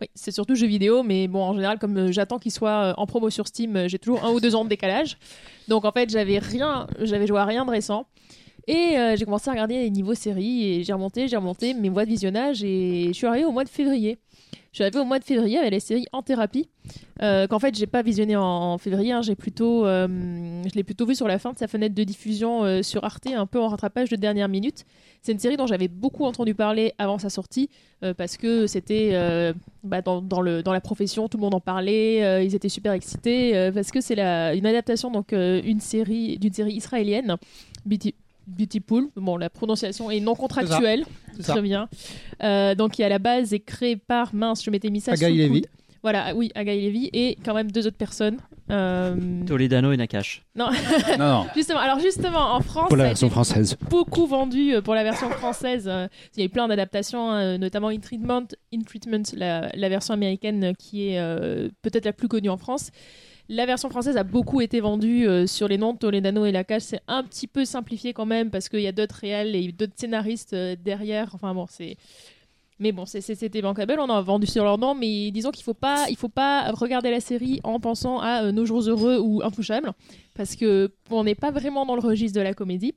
oui, 0.00 0.08
c'est 0.14 0.30
surtout 0.30 0.54
jeux 0.54 0.66
vidéo, 0.66 1.02
mais 1.02 1.28
bon, 1.28 1.42
en 1.42 1.52
général, 1.54 1.78
comme 1.78 2.10
j'attends 2.12 2.38
qu'il 2.38 2.52
soit 2.52 2.94
en 2.96 3.06
promo 3.06 3.28
sur 3.30 3.46
Steam, 3.46 3.86
j'ai 3.88 3.98
toujours 3.98 4.24
un 4.24 4.30
ou 4.32 4.40
deux 4.40 4.54
ans 4.54 4.64
de 4.64 4.70
décalage. 4.70 5.18
Donc 5.68 5.84
en 5.84 5.92
fait, 5.92 6.10
j'avais 6.10 6.38
rien, 6.38 6.86
j'avais 7.00 7.26
joué 7.26 7.38
à 7.38 7.44
rien 7.44 7.64
de 7.64 7.70
récent. 7.70 8.06
Et 8.66 8.98
euh, 8.98 9.14
j'ai 9.16 9.24
commencé 9.24 9.48
à 9.50 9.52
regarder 9.52 9.74
les 9.74 9.90
niveaux 9.90 10.14
séries 10.14 10.64
et 10.66 10.84
j'ai 10.84 10.92
remonté, 10.94 11.28
j'ai 11.28 11.36
remonté 11.36 11.74
mes 11.74 11.90
mois 11.90 12.04
de 12.04 12.10
visionnage 12.10 12.64
et 12.64 13.08
je 13.08 13.12
suis 13.12 13.26
arrivée 13.26 13.44
au 13.44 13.52
mois 13.52 13.64
de 13.64 13.68
février. 13.68 14.18
Je 14.74 14.78
suis 14.78 14.82
arrivée 14.82 14.98
au 14.98 15.04
mois 15.04 15.20
de 15.20 15.24
février 15.24 15.58
avec 15.58 15.72
la 15.72 15.78
série 15.78 16.04
En 16.12 16.22
thérapie, 16.22 16.68
euh, 17.22 17.46
qu'en 17.46 17.60
fait 17.60 17.76
j'ai 17.76 17.86
pas 17.86 18.02
visionné 18.02 18.34
en, 18.34 18.76
février, 18.76 19.12
hein, 19.12 19.22
j'ai 19.22 19.36
plutôt, 19.36 19.86
euh, 19.86 20.08
je 20.64 20.74
l'ai 20.74 20.82
plutôt 20.82 21.06
vu 21.06 21.14
sur 21.14 21.28
la 21.28 21.38
fin 21.38 21.52
de 21.52 21.58
sa 21.58 21.68
fenêtre 21.68 21.94
de 21.94 22.02
diffusion 22.02 22.64
euh, 22.64 22.82
sur 22.82 23.04
Arte, 23.04 23.28
un 23.28 23.46
peu 23.46 23.60
en 23.60 23.68
rattrapage 23.68 24.08
de 24.08 24.16
dernière 24.16 24.48
minute. 24.48 24.84
C'est 25.22 25.30
une 25.30 25.38
série 25.38 25.56
dont 25.56 25.68
j'avais 25.68 25.86
beaucoup 25.86 26.24
entendu 26.24 26.56
parler 26.56 26.92
avant 26.98 27.18
sa 27.18 27.30
sortie 27.30 27.70
parce 28.18 28.36
que 28.36 28.66
c'était 28.66 29.12
bah, 29.82 30.02
dans, 30.02 30.20
dans 30.20 30.42
la 30.42 30.80
profession, 30.82 31.28
tout 31.28 31.38
le 31.38 31.42
monde 31.42 31.54
en 31.54 31.60
parlait, 31.60 32.44
ils 32.44 32.54
étaient 32.54 32.68
super 32.68 32.92
excités 32.92 33.70
parce 33.72 33.90
que 33.90 34.02
c'est 34.02 34.18
une 34.18 34.66
adaptation 34.66 35.10
donc 35.10 35.32
une 35.32 35.80
série 35.80 36.36
d'une 36.38 36.52
série 36.52 36.74
israélienne, 36.74 37.38
Beauty, 38.46 38.80
Beautypool. 38.80 39.08
Bon, 39.16 39.36
la 39.36 39.50
prononciation 39.50 40.10
est 40.10 40.20
non 40.20 40.34
contractuelle, 40.34 41.04
C'est 41.36 41.42
ça. 41.42 41.52
très 41.52 41.62
bien. 41.62 41.88
Euh, 42.42 42.74
donc 42.74 42.92
qui 42.92 43.02
à 43.04 43.08
la 43.08 43.18
base 43.18 43.52
est 43.52 43.60
créé 43.60 43.96
par 43.96 44.34
mince, 44.34 44.64
je 44.64 44.70
m'étais 44.70 44.90
mis 44.90 45.00
ça 45.00 45.12
Agaï 45.12 45.36
Lévy. 45.36 45.62
coude. 45.62 45.70
Voilà, 46.02 46.34
oui, 46.34 46.50
Agaï 46.54 46.82
Lévy 46.82 47.08
et 47.14 47.38
quand 47.44 47.54
même 47.54 47.70
deux 47.70 47.86
autres 47.86 47.96
personnes. 47.96 48.36
Euh, 48.70 49.14
Toledano 49.46 49.92
et 49.92 49.96
Nakash. 49.96 50.42
Non, 50.54 50.68
non. 51.18 51.46
Justement, 51.54 51.78
alors 51.80 51.98
justement, 51.98 52.54
en 52.54 52.60
France, 52.60 52.88
Pour 52.88 52.96
la 52.96 53.04
version 53.04 53.30
française. 53.30 53.76
beaucoup 53.90 54.26
vendu 54.26 54.74
euh, 54.74 54.82
pour 54.82 54.94
la 54.94 55.02
version 55.02 55.30
française. 55.30 55.84
Euh, 55.86 56.06
Il 56.36 56.40
y 56.40 56.42
a 56.42 56.46
eu 56.46 56.48
plein 56.50 56.68
d'adaptations, 56.68 57.32
euh, 57.32 57.56
notamment 57.58 57.88
In 57.88 57.98
Treatment, 58.00 58.44
In 58.74 58.80
Treatment 58.86 59.22
la, 59.34 59.70
la 59.74 59.88
version 59.88 60.12
américaine 60.14 60.74
qui 60.78 61.08
est 61.08 61.18
euh, 61.18 61.68
peut-être 61.82 62.04
la 62.04 62.12
plus 62.12 62.28
connue 62.28 62.50
en 62.50 62.56
France. 62.58 62.90
La 63.50 63.66
version 63.66 63.90
française 63.90 64.16
a 64.16 64.24
beaucoup 64.24 64.62
été 64.62 64.80
vendue 64.80 65.28
euh, 65.28 65.46
sur 65.46 65.68
les 65.68 65.76
noms 65.76 65.92
de 65.92 65.98
Toledano 65.98 66.46
et 66.46 66.52
Lakash. 66.52 66.82
C'est 66.82 67.02
un 67.06 67.22
petit 67.22 67.46
peu 67.46 67.66
simplifié 67.66 68.14
quand 68.14 68.24
même 68.24 68.50
parce 68.50 68.70
qu'il 68.70 68.80
y 68.80 68.86
a 68.86 68.92
d'autres 68.92 69.16
réels 69.16 69.54
et 69.54 69.70
d'autres 69.70 69.92
scénaristes 69.96 70.54
euh, 70.54 70.76
derrière. 70.82 71.34
Enfin 71.34 71.52
bon, 71.54 71.66
c'est. 71.68 71.96
Mais 72.80 72.90
bon, 72.90 73.06
c'était 73.06 73.62
bankable, 73.62 73.96
on 74.00 74.10
a 74.10 74.20
vendu 74.20 74.48
sur 74.48 74.64
leur 74.64 74.78
nom, 74.78 74.96
mais 74.96 75.30
disons 75.30 75.52
qu'il 75.52 75.62
faut 75.62 75.76
faut 76.16 76.28
pas 76.28 76.70
regarder 76.72 77.08
la 77.10 77.20
série 77.20 77.60
en 77.62 77.78
pensant 77.78 78.18
à 78.18 78.44
euh, 78.44 78.52
Nos 78.52 78.64
jours 78.64 78.80
heureux 78.88 79.20
ou 79.20 79.42
Intouchable, 79.44 79.92
parce 80.34 80.56
que 80.56 80.92
on 81.08 81.22
n'est 81.22 81.36
pas 81.36 81.52
vraiment 81.52 81.86
dans 81.86 81.94
le 81.94 82.00
registre 82.00 82.36
de 82.36 82.42
la 82.42 82.52
comédie. 82.52 82.94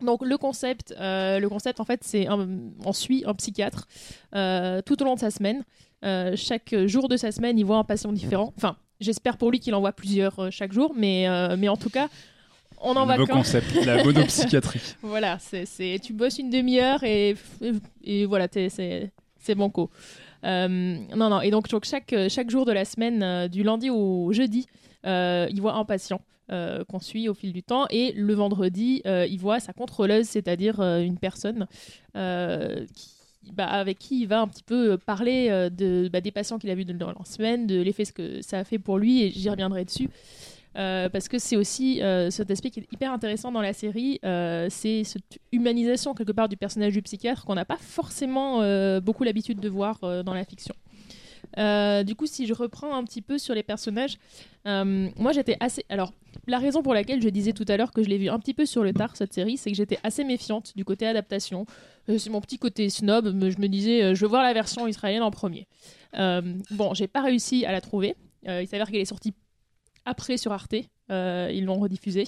Donc 0.00 0.24
le 0.24 0.38
concept, 0.38 0.94
le 0.98 1.46
concept 1.48 1.80
en 1.80 1.84
fait, 1.84 2.04
c'est 2.04 2.28
on 2.28 2.92
suit 2.92 3.24
un 3.26 3.34
psychiatre 3.34 3.88
tout 4.32 5.02
au 5.02 5.04
long 5.04 5.14
de 5.14 5.20
sa 5.20 5.30
semaine. 5.32 5.64
Chaque 6.36 6.74
jour 6.86 7.08
de 7.08 7.16
sa 7.16 7.32
semaine, 7.32 7.58
il 7.58 7.64
voit 7.64 7.78
un 7.78 7.84
patient 7.84 8.12
différent. 8.12 8.52
Enfin, 8.56 8.76
j'espère 9.02 9.36
pour 9.36 9.50
lui 9.50 9.60
qu'il 9.60 9.74
en 9.74 9.80
voit 9.80 9.92
plusieurs 9.92 10.38
euh, 10.38 10.48
chaque 10.50 10.72
jour, 10.72 10.92
mais 10.96 11.28
euh, 11.28 11.56
mais 11.58 11.68
en 11.68 11.76
tout 11.76 11.90
cas, 11.90 12.08
on 12.80 12.96
en 12.96 13.06
va 13.06 13.16
quand 13.16 13.26
concept, 13.26 13.74
la 13.86 14.02
monopsychiatrie. 14.02 14.80
voilà, 15.02 15.38
c'est, 15.40 16.00
tu 16.02 16.12
bosses 16.12 16.38
une 16.38 16.50
demi-heure 16.50 17.02
et, 17.04 17.36
et 18.04 18.26
voilà, 18.26 18.48
t'es- 18.48 18.68
c'est, 18.68 19.54
banco. 19.54 19.90
Euh, 20.44 20.68
non, 21.16 21.30
non, 21.30 21.40
et 21.40 21.50
donc, 21.50 21.68
donc 21.68 21.84
chaque, 21.84 22.14
chaque 22.28 22.50
jour 22.50 22.64
de 22.64 22.72
la 22.72 22.84
semaine, 22.84 23.22
euh, 23.22 23.48
du 23.48 23.62
lundi 23.62 23.90
au 23.90 24.32
jeudi, 24.32 24.66
euh, 25.06 25.46
il 25.50 25.60
voit 25.60 25.74
un 25.74 25.84
patient 25.84 26.20
qu'on 26.88 26.98
suit 26.98 27.30
au 27.30 27.34
fil 27.34 27.50
du 27.54 27.62
temps 27.62 27.86
et 27.88 28.12
le 28.12 28.34
vendredi, 28.34 29.00
il 29.06 29.38
voit 29.38 29.58
sa 29.58 29.72
contrôleuse, 29.72 30.26
c'est-à-dire 30.26 30.82
une 30.82 31.16
personne 31.16 31.66
qui, 32.14 33.11
bah, 33.52 33.66
avec 33.66 33.98
qui 33.98 34.22
il 34.22 34.26
va 34.26 34.40
un 34.40 34.48
petit 34.48 34.62
peu 34.62 34.98
parler 34.98 35.48
euh, 35.50 35.70
de, 35.70 36.08
bah, 36.12 36.20
des 36.20 36.30
patients 36.30 36.58
qu'il 36.58 36.70
a 36.70 36.74
vus 36.74 36.84
dans 36.84 37.08
la 37.08 37.24
semaine, 37.24 37.66
de 37.66 37.80
l'effet 37.80 38.04
que 38.06 38.42
ça 38.42 38.58
a 38.58 38.64
fait 38.64 38.78
pour 38.78 38.98
lui 38.98 39.22
et 39.22 39.30
j'y 39.30 39.48
reviendrai 39.50 39.84
dessus. 39.84 40.08
parce 40.74 41.28
que 41.28 41.38
c'est 41.38 41.56
aussi 41.56 42.00
cet 42.30 42.50
aspect 42.50 42.70
qui 42.70 42.80
est 42.80 42.92
hyper 42.92 43.12
intéressant 43.12 43.52
dans 43.52 43.60
la 43.60 43.72
série, 43.72 44.20
c'est 44.70 45.04
cette 45.04 45.38
humanisation 45.52 46.14
quelque 46.14 46.32
part 46.32 46.48
du 46.48 46.56
personnage 46.56 46.92
du 46.92 47.02
psychiatre 47.02 47.44
qu'on 47.44 47.54
n'a 47.54 47.64
pas 47.64 47.78
forcément 47.78 48.60
beaucoup 49.00 49.24
l'habitude 49.24 49.60
de 49.60 49.68
voir 49.68 49.98
dans 50.24 50.34
la 50.34 50.44
fiction. 50.44 50.74
Euh, 51.58 52.02
du 52.02 52.14
coup, 52.14 52.26
si 52.26 52.46
je 52.46 52.54
reprends 52.54 52.94
un 52.94 53.04
petit 53.04 53.22
peu 53.22 53.38
sur 53.38 53.54
les 53.54 53.62
personnages, 53.62 54.18
euh, 54.66 55.08
moi 55.16 55.32
j'étais 55.32 55.56
assez. 55.60 55.84
Alors, 55.88 56.12
la 56.46 56.58
raison 56.58 56.82
pour 56.82 56.94
laquelle 56.94 57.22
je 57.22 57.28
disais 57.28 57.52
tout 57.52 57.64
à 57.68 57.76
l'heure 57.76 57.92
que 57.92 58.02
je 58.02 58.08
l'ai 58.08 58.18
vu 58.18 58.28
un 58.28 58.38
petit 58.38 58.54
peu 58.54 58.66
sur 58.66 58.82
le 58.82 58.92
tard 58.92 59.16
cette 59.16 59.32
série, 59.32 59.56
c'est 59.56 59.70
que 59.70 59.76
j'étais 59.76 59.98
assez 60.02 60.24
méfiante 60.24 60.72
du 60.76 60.84
côté 60.84 61.06
adaptation. 61.06 61.66
Euh, 62.08 62.18
c'est 62.18 62.30
mon 62.30 62.40
petit 62.40 62.58
côté 62.58 62.90
snob, 62.90 63.32
mais 63.34 63.50
je 63.50 63.60
me 63.60 63.68
disais, 63.68 64.14
je 64.14 64.20
veux 64.22 64.28
voir 64.28 64.42
la 64.42 64.52
version 64.52 64.86
israélienne 64.86 65.22
en 65.22 65.30
premier. 65.30 65.66
bon, 66.14 66.94
j'ai 66.94 67.08
pas 67.08 67.22
réussi 67.22 67.64
à 67.64 67.72
la 67.72 67.80
trouver. 67.80 68.16
il 68.46 68.66
s'avère 68.66 68.90
qu'elle 68.90 69.00
est 69.00 69.04
sortie 69.04 69.34
après 70.04 70.36
sur 70.36 70.52
Arte. 70.52 70.74
ils 71.10 71.64
l'ont 71.64 71.78
rediffusée. 71.78 72.26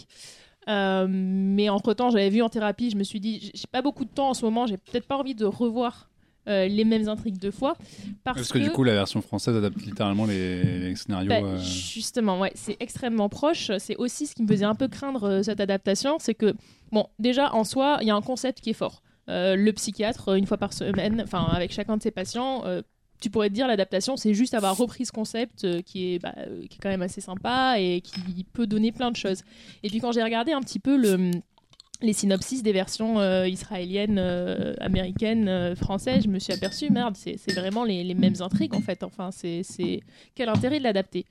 mais 0.67 1.69
entre 1.69 1.95
temps, 1.95 2.11
j'avais 2.11 2.31
vu 2.31 2.43
en 2.43 2.49
thérapie, 2.49 2.91
je 2.91 2.97
me 2.97 3.05
suis 3.05 3.21
dit, 3.21 3.51
j'ai 3.55 3.67
pas 3.71 3.83
beaucoup 3.83 4.05
de 4.05 4.11
temps 4.11 4.31
en 4.31 4.35
ce 4.35 4.45
moment, 4.45 4.67
j'ai 4.67 4.77
peut-être 4.77 5.07
pas 5.07 5.17
envie 5.17 5.35
de 5.35 5.45
revoir 5.45 6.09
euh, 6.47 6.69
les 6.69 6.85
mêmes 6.85 7.09
intrigues 7.09 7.39
deux 7.39 7.51
fois. 7.51 7.77
Parce, 8.23 8.53
que, 8.53 8.59
du 8.59 8.71
coup, 8.71 8.85
la 8.85 8.93
version 8.93 9.23
française 9.23 9.57
adapte 9.57 9.81
littéralement 9.83 10.27
les, 10.27 10.95
scénarios. 10.95 11.29
Bah, 11.29 11.41
euh. 11.43 11.59
Justement, 11.59 12.39
ouais, 12.39 12.53
c'est 12.55 12.77
extrêmement 12.81 13.29
proche. 13.29 13.71
C'est 13.79 13.97
aussi 13.97 14.27
ce 14.27 14.35
qui 14.35 14.43
me 14.43 14.49
faisait 14.49 14.65
un 14.65 14.75
peu 14.75 14.89
craindre 14.89 15.25
euh, 15.25 15.43
cette 15.43 15.61
adaptation, 15.61 16.17
c'est 16.19 16.35
que, 16.35 16.55
bon, 16.93 17.07
déjà 17.19 17.55
en 17.55 17.65
soi, 17.65 17.99
il 18.03 18.09
y 18.09 18.11
a 18.11 18.15
un 18.15 18.23
concept 18.23 18.61
qui 18.61 18.71
est 18.71 18.75
fort. 18.75 19.03
le 19.27 19.71
psychiatre, 19.73 20.37
une 20.37 20.47
fois 20.47 20.59
par 20.59 20.73
semaine, 20.73 21.23
enfin 21.25 21.45
avec 21.45 21.73
chacun 21.73 21.97
de 21.97 22.03
ses 22.03 22.11
patients, 22.11 22.65
tu 23.21 23.31
pourrais 23.31 23.49
te 23.49 23.55
dire 23.55 23.67
l'adaptation, 23.67 24.19
c'est 24.19 24.35
juste 24.35 24.53
avoir 24.53 24.77
repris 24.77 25.07
ce 25.07 25.13
concept 25.13 25.83
qui, 25.85 26.15
est, 26.15 26.19
bah, 26.19 26.35
qui 26.69 26.77
est 26.77 26.83
quand 26.83 26.91
même 26.91 27.01
assez 27.01 27.23
sympa 27.23 27.77
et 27.79 28.03
qui 28.03 28.45
peut 28.53 28.67
donner 28.67 28.93
plein 28.93 29.11
de 29.11 29.17
choses. 29.17 29.43
Et 29.83 29.89
puis 29.89 30.01
quand 30.01 30.13
j'ai 30.13 30.23
regardé 30.23 30.53
un 30.53 30.61
petit 30.61 30.79
peu 30.79 30.97
le 30.97 31.31
les 32.05 32.13
synopsis 32.13 32.63
des 32.63 32.73
versions 32.73 33.19
euh, 33.19 33.49
israéliennes, 33.49 34.19
euh, 34.19 34.75
américaines, 34.81 35.49
euh, 35.49 35.75
françaises, 35.75 36.25
je 36.25 36.29
me 36.29 36.39
suis 36.39 36.53
aperçue, 36.53 36.91
merde, 36.91 37.17
c'est 37.17 37.53
vraiment 37.53 37.85
les, 37.85 38.15
mêmes 38.15 38.35
intrigues 38.41 38.75
en 38.75 38.81
fait. 38.81 39.03
Enfin, 39.03 39.31
c'est 39.33 40.01
quel 40.35 40.49
intérêt 40.49 40.79
de 40.79 40.85
l'adapter? 40.85 41.27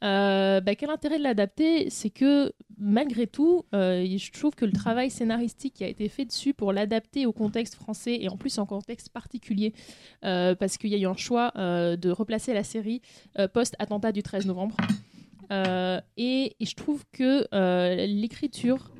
Bah, 0.00 0.74
quel 0.76 0.90
intérêt 0.90 1.18
de 1.18 1.22
l'adapter? 1.22 1.90
C'est 1.90 2.10
que 2.10 2.52
malgré 2.78 3.26
tout, 3.26 3.64
je 3.72 4.32
trouve 4.32 4.54
que 4.54 4.64
le 4.64 4.72
travail 4.72 5.10
scénaristique 5.10 5.74
qui 5.74 5.84
a 5.84 5.88
été 5.88 6.08
fait 6.08 6.24
dessus 6.24 6.54
pour 6.54 6.72
l'adapter 6.72 7.26
au 7.26 7.32
contexte 7.32 7.74
français 7.76 8.18
et 8.20 8.28
en 8.28 8.36
plus 8.36 8.58
en 8.58 8.66
contexte 8.66 9.08
particulier, 9.10 9.72
parce 10.20 10.76
qu'il 10.76 10.90
y 10.90 10.94
a 10.94 10.98
eu 10.98 11.06
un 11.06 11.16
choix 11.16 11.52
de 11.56 12.10
replacer 12.10 12.52
la 12.52 12.64
série 12.64 13.00
post-attentat 13.52 14.12
du 14.12 14.22
13 14.22 14.46
novembre. 14.46 14.76
et, 16.16 16.56
je 16.60 16.74
trouve 16.74 17.04
que 17.12 17.46
l'écriture 18.06 18.91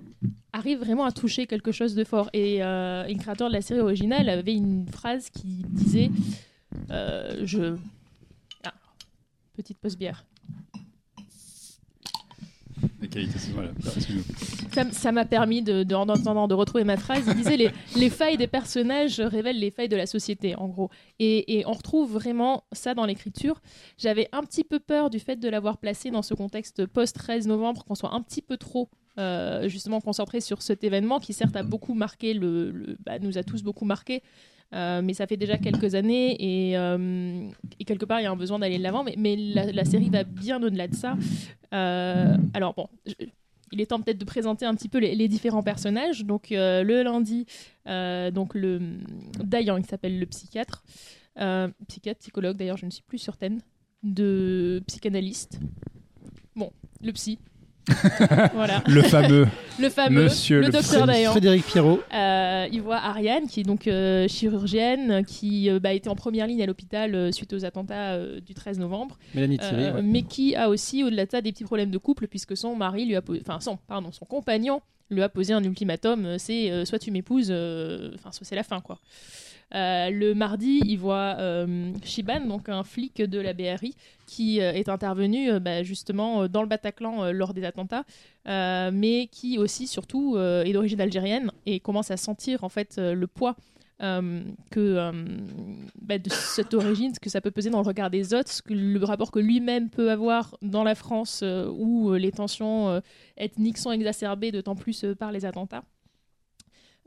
arrive 0.53 0.79
vraiment 0.79 1.05
à 1.05 1.13
toucher 1.13 1.47
quelque 1.47 1.73
chose 1.73 1.95
de 1.95 2.05
fort. 2.05 2.31
Et 2.33 2.63
euh, 2.63 3.07
le 3.07 3.15
créateur 3.19 3.49
de 3.49 3.55
la 3.55 3.63
série 3.63 3.81
originale 3.81 4.29
avait 4.29 4.55
une 4.55 4.87
phrase 4.89 5.31
qui 5.31 5.65
disait 5.69 6.11
euh, 6.91 7.41
Je. 7.45 7.77
Ah, 8.65 8.75
petite 9.57 9.79
pause 9.79 9.97
bière. 9.97 10.25
Ça 14.93 15.13
m'a 15.13 15.25
permis 15.25 15.63
de, 15.63 15.83
de, 15.83 16.47
de, 16.47 16.55
retrouver 16.55 16.85
ma 16.85 16.97
phrase. 16.97 17.25
Il 17.27 17.35
disait 17.35 17.57
les, 17.57 17.71
les, 17.97 18.11
failles 18.11 18.37
des 18.37 18.47
personnages 18.47 19.21
révèlent 19.21 19.59
les 19.59 19.71
failles 19.71 19.89
de 19.89 19.97
la 19.97 20.07
société, 20.07 20.55
en 20.57 20.69
gros. 20.69 20.91
Et, 21.19 21.59
et 21.59 21.67
on 21.67 21.73
retrouve 21.73 22.13
vraiment 22.13 22.65
ça 22.73 22.95
dans 22.95 23.05
l'écriture. 23.05 23.61
J'avais 23.99 24.29
un 24.33 24.43
petit 24.43 24.65
peu 24.65 24.79
peur 24.81 25.11
du 25.11 25.19
fait 25.19 25.37
de 25.37 25.49
l'avoir 25.49 25.79
placé 25.79 26.11
dans 26.11 26.23
ce 26.23 26.35
contexte 26.35 26.87
post-13 26.87 27.47
novembre, 27.47 27.85
qu'on 27.85 27.95
soit 27.95 28.15
un 28.15 28.23
petit 28.23 28.43
peu 28.43 28.57
trop 28.57 28.89
euh, 29.19 29.69
justement 29.69 30.01
concentré 30.01 30.41
sur 30.41 30.63
cet 30.63 30.85
événement 30.85 31.21
qui 31.21 31.35
certes 31.35 31.55
a 31.57 31.63
beaucoup 31.63 31.93
marqué, 31.93 32.33
le, 32.33 32.97
bah, 33.05 33.19
nous 33.19 33.37
a 33.37 33.43
tous 33.43 33.63
beaucoup 33.63 33.85
marqué, 33.85 34.23
euh, 34.75 35.03
mais 35.03 35.13
ça 35.13 35.27
fait 35.27 35.37
déjà 35.37 35.59
quelques 35.59 35.95
années 35.95 36.37
et, 36.41 36.79
euh, 36.79 37.47
et 37.79 37.85
quelque 37.85 38.07
part 38.07 38.21
il 38.21 38.23
y 38.23 38.27
a 38.27 38.31
un 38.31 38.37
besoin 38.37 38.59
d'aller 38.59 38.79
de 38.79 38.83
l'avant, 38.83 39.05
mais, 39.05 39.15
mais 39.19 39.37
la, 39.37 39.85
série 39.85 40.09
va 40.09 40.25
bien 40.25 40.63
au-delà 40.63 40.89
de 40.89 40.95
ça. 40.95 41.17
alors 41.71 42.73
bon. 42.75 42.89
il 43.71 43.83
est 43.83 43.87
temps 43.87 44.01
peut-être 44.01 44.17
de 44.17 44.25
présenter 44.25 44.65
un 44.65 44.75
petit 44.75 44.89
peu 44.89 44.99
les, 44.99 45.29
différents 45.29 45.63
personnages. 45.63 46.25
Donc 46.25 46.47
le 46.51 47.03
lundi, 47.03 47.45
donc 47.85 48.55
le 48.55 48.81
Dayan, 49.45 49.77
il 49.77 49.85
s'appelle 49.85 50.19
le 50.19 50.25
psychiatre, 50.25 50.85
psychiatre, 51.87 52.21
psychologue 52.21 52.57
d'ailleurs, 52.57 52.79
je 52.79 52.87
ne 52.87 52.91
suis 52.91 53.03
plus 53.03 53.19
certaine, 53.19 53.61
de 54.03 54.83
psychanalyste. 54.87 55.61
Bon, 56.57 56.73
le 57.03 57.13
psy, 57.13 57.39
voilà. 58.55 58.83
Le 58.87 59.03
fameux. 59.03 59.47
le 59.79 59.89
fameux. 59.89 60.25
Monsieur 60.25 60.61
le, 60.61 60.71
docteur 60.71 61.07
d'ailleurs. 61.07 61.33
Frédéric 61.33 61.65
Pierrot. 61.67 62.01
Euh, 62.15 62.69
il 62.71 62.81
voit 62.81 62.97
Ariane, 62.97 63.47
qui 63.47 63.61
est 63.61 63.65
donc 63.65 63.87
euh, 63.87 64.29
chirurgienne, 64.29 65.25
qui 65.25 65.69
euh, 65.69 65.81
bah, 65.81 65.93
était 65.93 66.09
en 66.09 66.15
première 66.15 66.47
ligne 66.47 66.63
à 66.63 66.67
l'hôpital 66.67 67.33
suite 67.33 67.53
aux 67.53 67.65
attentats 67.65 68.19
du 68.41 68.55
13 68.55 68.79
novembre. 68.79 69.19
Mélanie 69.35 69.59
Thierry, 69.59 70.03
Mais 70.03 70.23
qui 70.23 70.55
a 70.55 70.69
aussi, 70.69 71.03
au-delà 71.03 71.27
de 71.27 71.31
ça, 71.31 71.41
des 71.41 71.53
petits 71.53 71.65
problèmes 71.65 71.91
de 71.91 71.99
couple, 71.99 72.29
puisque 72.29 72.57
son 72.57 72.77
mari 72.77 73.05
lui 73.05 73.17
a 73.17 73.23
posé. 73.23 73.43
Enfin, 73.45 73.61
son, 73.61 73.77
pardon, 73.77 74.13
son 74.13 74.25
compagnon 74.25 74.81
lui 75.11 75.23
a 75.23 75.29
posé 75.29 75.53
un 75.53 75.63
ultimatum 75.63 76.39
c'est 76.39 76.87
soit 76.87 76.99
tu 76.99 77.11
m'épouses, 77.11 77.51
enfin, 77.51 78.33
soit 78.33 78.47
c'est 78.47 78.57
la 78.57 78.63
fin, 78.63 78.81
quoi. 78.81 78.99
Euh, 79.75 80.11
le 80.11 80.35
mardi, 80.35 80.81
il 80.85 80.99
voit 80.99 81.37
euh, 81.39 81.93
Shiban, 82.05 82.41
donc 82.47 82.69
un 82.69 82.85
flic 82.85 83.23
de 83.23 83.41
la 83.41 83.55
BRI, 83.55 83.97
qui 84.27 84.61
euh, 84.61 84.73
est 84.73 84.89
intervenu 84.89 85.59
bah, 85.61 85.83
justement 85.83 86.47
dans 86.49 86.63
le 86.63 86.69
Bataclan 86.69 87.33
lors 87.33 87.55
des 87.55 87.65
attentats, 87.65 88.05
mais 88.47 89.29
qui 89.31 89.59
aussi, 89.59 89.87
surtout, 89.87 90.37
est 90.39 90.73
d'origine 90.73 91.01
algérienne 91.01 91.51
et 91.67 91.81
commence 91.81 92.11
à 92.11 92.17
sentir 92.17 92.65
en 92.65 92.69
fait 92.69 92.99
le 92.99 93.27
poids 93.27 93.57
que 94.01 95.13
bah, 96.01 96.19
de 96.19 96.31
cette 96.31 96.75
origine, 96.75 97.15
ce 97.15 97.21
que 97.21 97.31
ça 97.31 97.41
peut 97.41 97.51
peser 97.53 97.71
dans 97.71 97.81
le 97.81 97.87
regard 97.87 98.11
des 98.11 98.35
autres, 98.35 98.51
ce 98.51 98.63
que 98.63 98.75
le 98.75 99.05
rapport 99.05 99.31
que 99.31 99.39
lui-même 99.39 99.91
peut 99.91 100.11
avoir 100.11 100.57
dans 100.61 100.83
la 100.83 100.95
France 100.95 101.45
où 101.73 102.13
les 102.15 102.33
tensions 102.33 103.01
ethniques 103.37 103.79
sont 103.79 103.93
exacerbées 103.93 104.51
d'autant 104.51 104.75
plus 104.75 105.05
par 105.19 105.31
les 105.31 105.45
attentats. 105.45 105.85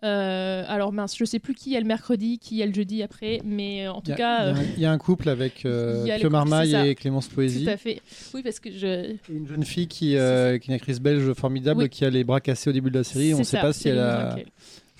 Euh, 0.05 0.63
alors 0.67 0.93
mince, 0.93 1.17
je 1.17 1.25
sais 1.25 1.39
plus 1.39 1.55
qui 1.55 1.73
est 1.73 1.79
le 1.79 1.85
mercredi, 1.85 2.37
qui 2.37 2.61
est 2.61 2.67
le 2.67 2.73
jeudi 2.73 3.01
après, 3.01 3.41
mais 3.43 3.87
euh, 3.87 3.91
en 3.91 4.01
tout 4.01 4.13
cas. 4.13 4.53
Il 4.75 4.81
y, 4.81 4.85
a 4.85 4.91
un 4.91 4.97
couple 4.99 5.29
avec 5.29 5.65
euh, 5.65 6.05
Pio 6.19 6.29
Marmaille 6.29 6.75
et 6.75 6.95
Clémence 6.95 7.27
Poésie. 7.27 7.65
Tout 7.65 7.71
à 7.71 7.77
fait. 7.77 8.01
Oui, 8.33 8.43
parce 8.43 8.59
que 8.59 8.71
je. 8.71 9.15
une 9.29 9.47
jeune 9.47 9.63
fille 9.63 9.87
qui, 9.87 10.09
qui 10.09 10.15
est 10.15 10.67
une 10.67 10.73
actrice 10.73 10.99
belge 10.99 11.33
formidable 11.33 11.89
qui 11.89 12.05
a 12.05 12.09
les 12.09 12.23
bras 12.23 12.39
cassés 12.39 12.69
au 12.69 12.73
début 12.73 12.91
de 12.91 12.99
la 12.99 13.03
série. 13.03 13.33
On 13.33 13.39
ne 13.39 13.43
sait 13.43 13.59
pas 13.59 13.73
si 13.73 13.89
elle 13.89 13.99
a 13.99 14.35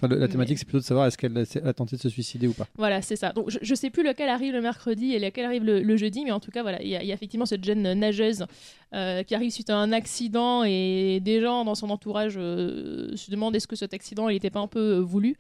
la 0.02 0.28
thématique, 0.28 0.58
c'est 0.58 0.66
plutôt 0.66 0.80
de 0.80 0.84
savoir 0.84 1.08
est-ce 1.08 1.18
qu'elle 1.18 1.38
a, 1.38 1.74
tenté 1.74 1.96
de 1.96 2.02
se 2.02 2.10
suicider 2.10 2.48
ou 2.48 2.54
pas. 2.54 2.68
Voilà, 2.78 3.02
c'est 3.02 3.16
ça. 3.16 3.32
Donc, 3.32 3.50
je, 3.50 3.58
ne 3.70 3.76
sais 3.76 3.90
plus 3.90 4.04
lequel 4.04 4.30
arrive 4.30 4.54
le 4.54 4.62
mercredi 4.62 5.14
et 5.14 5.20
lequel 5.20 5.46
arrive 5.46 5.64
le, 5.64 5.98
jeudi, 5.98 6.26
mais 6.26 6.32
en 6.32 6.40
tout 6.40 6.52
cas, 6.52 6.62
voilà, 6.62 6.82
il 6.82 6.90
y, 6.90 6.96
a 6.96 7.02
effectivement 7.02 7.46
cette 7.46 7.64
jeune 7.64 7.82
nageuse 7.94 8.46
euh, 8.94 9.24
qui 9.24 9.36
arrive 9.36 9.52
suite 9.52 9.70
à 9.70 9.78
un 9.78 9.92
accident 9.92 10.64
et 10.64 11.20
des 11.22 11.42
gens 11.42 11.64
dans 11.64 11.76
son 11.76 11.90
entourage 11.90 12.36
euh, 12.38 13.16
se 13.16 13.32
demandent 13.32 13.56
est-ce 13.56 13.68
que 13.68 13.76
cet 13.76 13.94
accident 13.94 14.28
n'était 14.28 14.50
pas 14.50 14.60
un 14.60 14.68
peu 14.68 14.98
euh, 14.98 15.00
voulu 15.00 15.38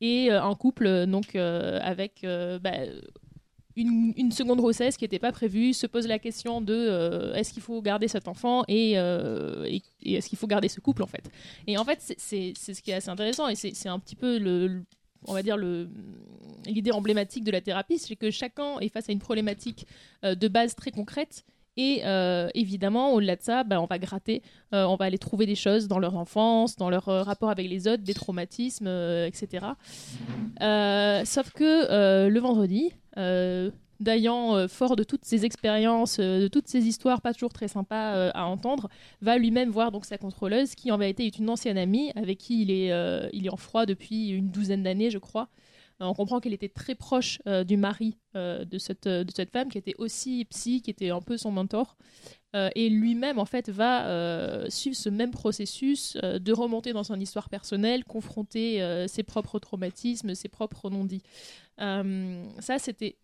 et 0.00 0.30
un 0.30 0.54
couple 0.54 1.06
donc 1.06 1.34
avec 1.34 2.20
bah, 2.22 2.70
une, 3.78 4.32
seconde 4.32 4.58
grossesse 4.58 4.96
qui 4.96 5.04
n'était 5.04 5.18
pas 5.18 5.32
prévue, 5.32 5.72
se 5.72 5.86
pose 5.86 6.06
la 6.06 6.18
question 6.18 6.60
de 6.60 6.74
euh, 6.74 7.34
est-ce 7.34 7.52
qu'il 7.52 7.62
faut 7.62 7.80
garder 7.82 8.08
cet 8.08 8.28
enfant 8.28 8.64
euh, 8.70 9.64
et, 9.66 9.82
est-ce 10.16 10.28
qu'il 10.28 10.38
faut 10.38 10.46
garder 10.46 10.68
ce 10.68 10.80
couple 10.80 11.02
en 11.02 11.06
fait. 11.06 11.30
Et 11.66 11.78
en 11.78 11.84
fait, 11.84 12.14
c'est 12.16 12.52
ce 12.56 12.82
qui 12.82 12.90
est 12.90 12.94
assez 12.94 13.10
intéressant 13.10 13.48
et 13.48 13.54
c'est 13.54 13.88
un 13.88 13.98
petit 13.98 14.16
peu 14.16 14.38
le, 14.38 14.82
on 15.26 15.32
va 15.32 15.42
dire 15.42 15.56
l'idée 16.66 16.92
emblématique 16.92 17.44
de 17.44 17.50
la 17.50 17.60
thérapie, 17.60 17.98
c'est 17.98 18.16
que 18.16 18.30
chacun 18.30 18.78
est 18.80 18.88
face 18.88 19.08
à 19.08 19.12
une 19.12 19.18
problématique 19.18 19.86
euh, 20.24 20.34
de 20.34 20.48
base 20.48 20.74
très 20.74 20.90
concrète 20.90 21.44
et 21.78 22.02
évidemment, 22.54 23.12
au-delà 23.14 23.36
de 23.36 23.42
ça, 23.42 23.64
ben, 23.64 23.78
on 23.78 23.86
va 23.86 23.98
gratter, 23.98 24.42
on 24.72 24.96
va 24.96 25.04
aller 25.04 25.18
trouver 25.18 25.46
des 25.46 25.54
choses 25.54 25.88
dans 25.88 25.98
leur 25.98 26.16
enfance, 26.16 26.76
dans 26.76 26.90
leur 26.90 27.04
rapport 27.04 27.50
avec 27.50 27.68
les 27.68 27.88
autres, 27.88 28.02
des 28.02 28.14
traumatismes, 28.14 28.88
etc. 29.26 29.66
sauf 30.60 31.50
que 31.52 32.28
le 32.28 32.40
vendredi, 32.40 32.92
euh, 33.18 33.70
Dayan, 34.00 34.54
euh, 34.54 34.68
fort 34.68 34.94
de 34.94 35.02
toutes 35.02 35.24
ses 35.24 35.44
expériences, 35.44 36.18
euh, 36.20 36.42
de 36.42 36.48
toutes 36.48 36.68
ces 36.68 36.86
histoires 36.86 37.20
pas 37.20 37.34
toujours 37.34 37.52
très 37.52 37.66
sympas 37.66 38.30
à 38.30 38.44
entendre, 38.44 38.88
va 39.20 39.36
lui-même 39.38 39.70
voir 39.70 39.90
donc 39.90 40.04
sa 40.04 40.18
contrôleuse, 40.18 40.74
qui 40.76 40.92
en 40.92 40.98
vérité 40.98 41.26
est 41.26 41.38
une 41.38 41.50
ancienne 41.50 41.78
amie 41.78 42.12
avec 42.14 42.38
qui 42.38 42.62
il 42.62 42.70
est, 42.70 42.92
il 43.32 43.46
est 43.46 43.50
en 43.50 43.56
froid 43.56 43.86
depuis 43.86 44.28
une 44.28 44.50
douzaine 44.50 44.84
d'années, 44.84 45.10
je 45.10 45.18
crois. 45.18 45.48
On 46.00 46.14
comprend 46.14 46.40
qu'elle 46.40 46.52
était 46.52 46.68
très 46.68 46.94
proche 46.94 47.40
du 47.66 47.76
mari 47.76 48.16
de, 48.34 48.78
cette, 48.78 49.08
de 49.08 49.30
cette 49.34 49.50
femme, 49.50 49.68
qui 49.68 49.78
était 49.78 49.94
aussi 49.98 50.44
psy, 50.50 50.80
qui 50.82 50.90
était 50.90 51.10
un 51.10 51.20
peu 51.20 51.36
son 51.36 51.50
mentor. 51.50 51.96
et 52.54 52.88
lui-même, 52.88 53.38
en 53.38 53.44
fait, 53.44 53.68
va 53.68 54.68
suivre 54.70 54.96
ce 54.96 55.08
même 55.08 55.32
processus 55.32 56.16
de 56.16 56.52
remonter 56.52 56.92
dans 56.92 57.04
son 57.04 57.18
histoire 57.18 57.48
personnelle, 57.48 58.04
confronter 58.04 59.06
ses 59.08 59.24
propres 59.24 59.58
traumatismes, 59.58 60.34
ses 60.34 60.48
propres 60.48 60.88
non-dits. 60.88 61.22
Euh, 61.80 62.44
ça, 62.60 62.78
c'était. 62.78 63.16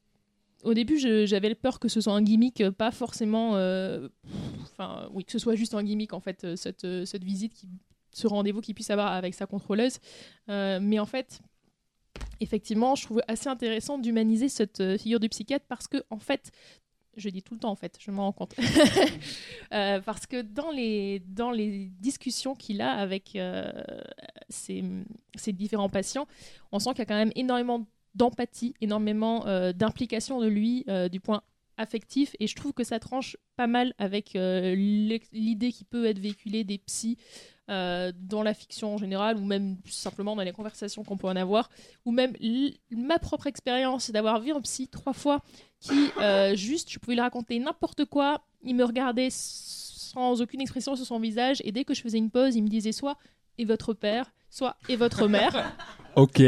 Au 0.63 0.73
début, 0.73 0.99
j'avais 1.27 1.55
peur 1.55 1.79
que 1.79 1.89
ce 1.89 2.01
soit 2.01 2.15
un 2.15 2.23
gimmick 2.23 2.71
pas 2.71 2.91
forcément. 2.91 3.57
Euh, 3.57 4.09
enfin, 4.63 5.09
oui, 5.13 5.25
que 5.25 5.33
ce 5.33 5.39
soit 5.39 5.57
juste 5.57 5.75
un 5.75 5.83
gimmick 5.83 6.15
en 6.15 6.21
fait, 6.21 6.57
cette, 6.57 6.87
cette 7.05 7.25
visite, 7.25 7.53
qui, 7.53 7.69
ce 8.13 8.27
rendez-vous 8.27 8.63
qu'il 8.63 8.75
puisse 8.75 8.91
avoir 8.91 9.13
avec 9.13 9.35
sa 9.35 9.47
contrôleuse. 9.47 9.99
mais 10.49 10.99
en 10.99 11.07
fait, 11.07 11.41
effectivement, 12.41 12.95
je 12.95 13.05
trouve 13.05 13.23
assez 13.29 13.49
intéressant 13.49 13.99
d'humaniser 13.99 14.49
cette 14.49 14.97
figure 14.99 15.21
du 15.21 15.29
psychiatre 15.29 15.67
parce 15.69 15.87
que, 15.87 16.03
en 16.11 16.19
fait, 16.19 16.53
je 17.17 17.29
dis 17.29 17.43
tout 17.43 17.55
le 17.55 17.61
temps 17.61 17.71
en 17.71 17.77
fait, 17.77 17.97
je 18.01 18.11
m'en 18.11 18.25
rends 18.25 18.33
compte. 18.33 18.55
Euh, 19.73 20.01
parce 20.01 20.27
que 20.27 20.43
dans 20.43 20.71
les, 20.71 21.21
dans 21.27 21.51
les 21.51 21.87
discussions 21.99 22.55
qu'il 22.55 22.81
a 22.81 22.93
avec 22.93 23.35
euh, 23.35 23.73
ses, 24.49 24.85
différents 25.49 25.89
patients, 25.89 26.29
on 26.71 26.79
sent 26.79 26.91
qu'il 26.91 27.01
y 27.01 27.03
a 27.03 27.07
quand 27.07 27.17
même 27.17 27.33
énormément 27.35 27.85
d'empathie, 28.15 28.75
énormément 28.81 29.47
euh, 29.47 29.73
d'implication 29.73 30.41
de 30.41 30.47
lui 30.47 30.85
du 31.11 31.19
point 31.19 31.43
affectif 31.77 32.37
et 32.39 32.47
je 32.47 32.55
trouve 32.55 32.73
que 32.73 32.85
ça 32.85 33.01
tranche 33.01 33.37
pas 33.57 33.67
mal 33.67 33.95
avec 33.99 34.35
l'idée 34.35 35.73
qui 35.73 35.85
peut 35.85 36.07
être 36.07 36.21
véhiculée 36.21 36.63
des 36.63 36.79
psys 36.79 37.19
dans 37.69 38.43
la 38.43 38.55
fiction 38.55 38.95
en 38.95 38.99
général 38.99 39.39
ou 39.39 39.45
même 39.45 39.77
simplement 39.87 40.37
dans 40.37 40.43
les 40.43 40.53
conversations 40.53 41.03
qu'on 41.03 41.17
peut 41.17 41.29
en 41.29 41.37
avoir 41.37 41.71
ou 42.05 42.13
même 42.13 42.35
ma 42.91 43.19
propre 43.19 43.47
expérience 43.47 44.11
d'avoir 44.11 44.41
vu 44.41 44.53
un 44.53 44.61
psy 44.61 44.89
trois 44.89 45.15
fois 45.15 45.43
qui, 45.81 46.11
euh, 46.19 46.55
juste, 46.57 46.91
je 46.91 46.99
pouvais 46.99 47.15
lui 47.15 47.21
raconter 47.21 47.59
n'importe 47.59 48.07
quoi. 48.07 48.45
Il 48.63 48.75
me 48.75 48.85
regardait 48.85 49.29
sans 49.31 50.41
aucune 50.41 50.61
expression 50.61 50.97
sur 50.97 51.05
son 51.05 51.19
visage. 51.19 51.61
Et 51.65 51.73
dès 51.73 51.85
que 51.85 51.95
je 51.95 52.01
faisais 52.01 52.19
une 52.19 52.31
pause, 52.31 52.57
il 52.57 52.63
me 52.63 52.69
disait 52.69 52.93
soit 52.93 53.19
et 53.59 53.65
votre 53.65 53.93
père, 53.93 54.33
soit 54.51 54.77
et 54.89 54.97
votre 54.97 55.29
mère. 55.29 55.77
Ok. 56.17 56.43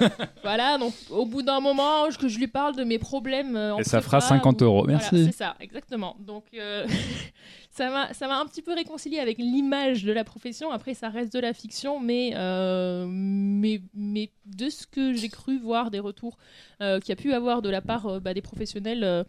voilà, 0.42 0.78
donc 0.78 0.92
au 1.10 1.26
bout 1.26 1.42
d'un 1.42 1.60
moment, 1.60 2.08
que 2.18 2.28
je 2.28 2.38
lui 2.38 2.48
parle 2.48 2.76
de 2.76 2.84
mes 2.84 2.98
problèmes. 2.98 3.56
Euh, 3.56 3.76
et 3.76 3.84
ça 3.84 4.00
fera 4.00 4.20
50 4.20 4.62
euros, 4.62 4.84
merci. 4.86 5.26
c'est 5.26 5.32
ça, 5.32 5.56
exactement. 5.60 6.16
Donc 6.20 6.44
euh, 6.54 6.86
ça 7.70 7.90
m'a 7.90 8.40
un 8.40 8.46
petit 8.46 8.62
peu 8.62 8.74
réconcilié 8.74 9.18
avec 9.18 9.38
l'image 9.38 10.04
de 10.04 10.12
la 10.12 10.24
profession. 10.24 10.70
Après, 10.70 10.94
ça 10.94 11.08
reste 11.08 11.32
de 11.32 11.40
la 11.40 11.52
fiction, 11.52 12.00
mais, 12.00 12.32
euh, 12.34 13.06
mais, 13.08 13.80
mais 13.94 14.30
de 14.46 14.68
ce 14.68 14.86
que 14.86 15.12
j'ai 15.12 15.28
cru 15.28 15.58
voir 15.58 15.90
des 15.90 16.00
retours 16.00 16.38
qu'il 16.80 17.08
y 17.08 17.12
a 17.12 17.16
pu 17.16 17.32
avoir 17.32 17.62
de 17.62 17.68
la 17.68 17.80
part 17.80 18.20
bah, 18.20 18.34
des 18.34 18.42
professionnels 18.42 19.24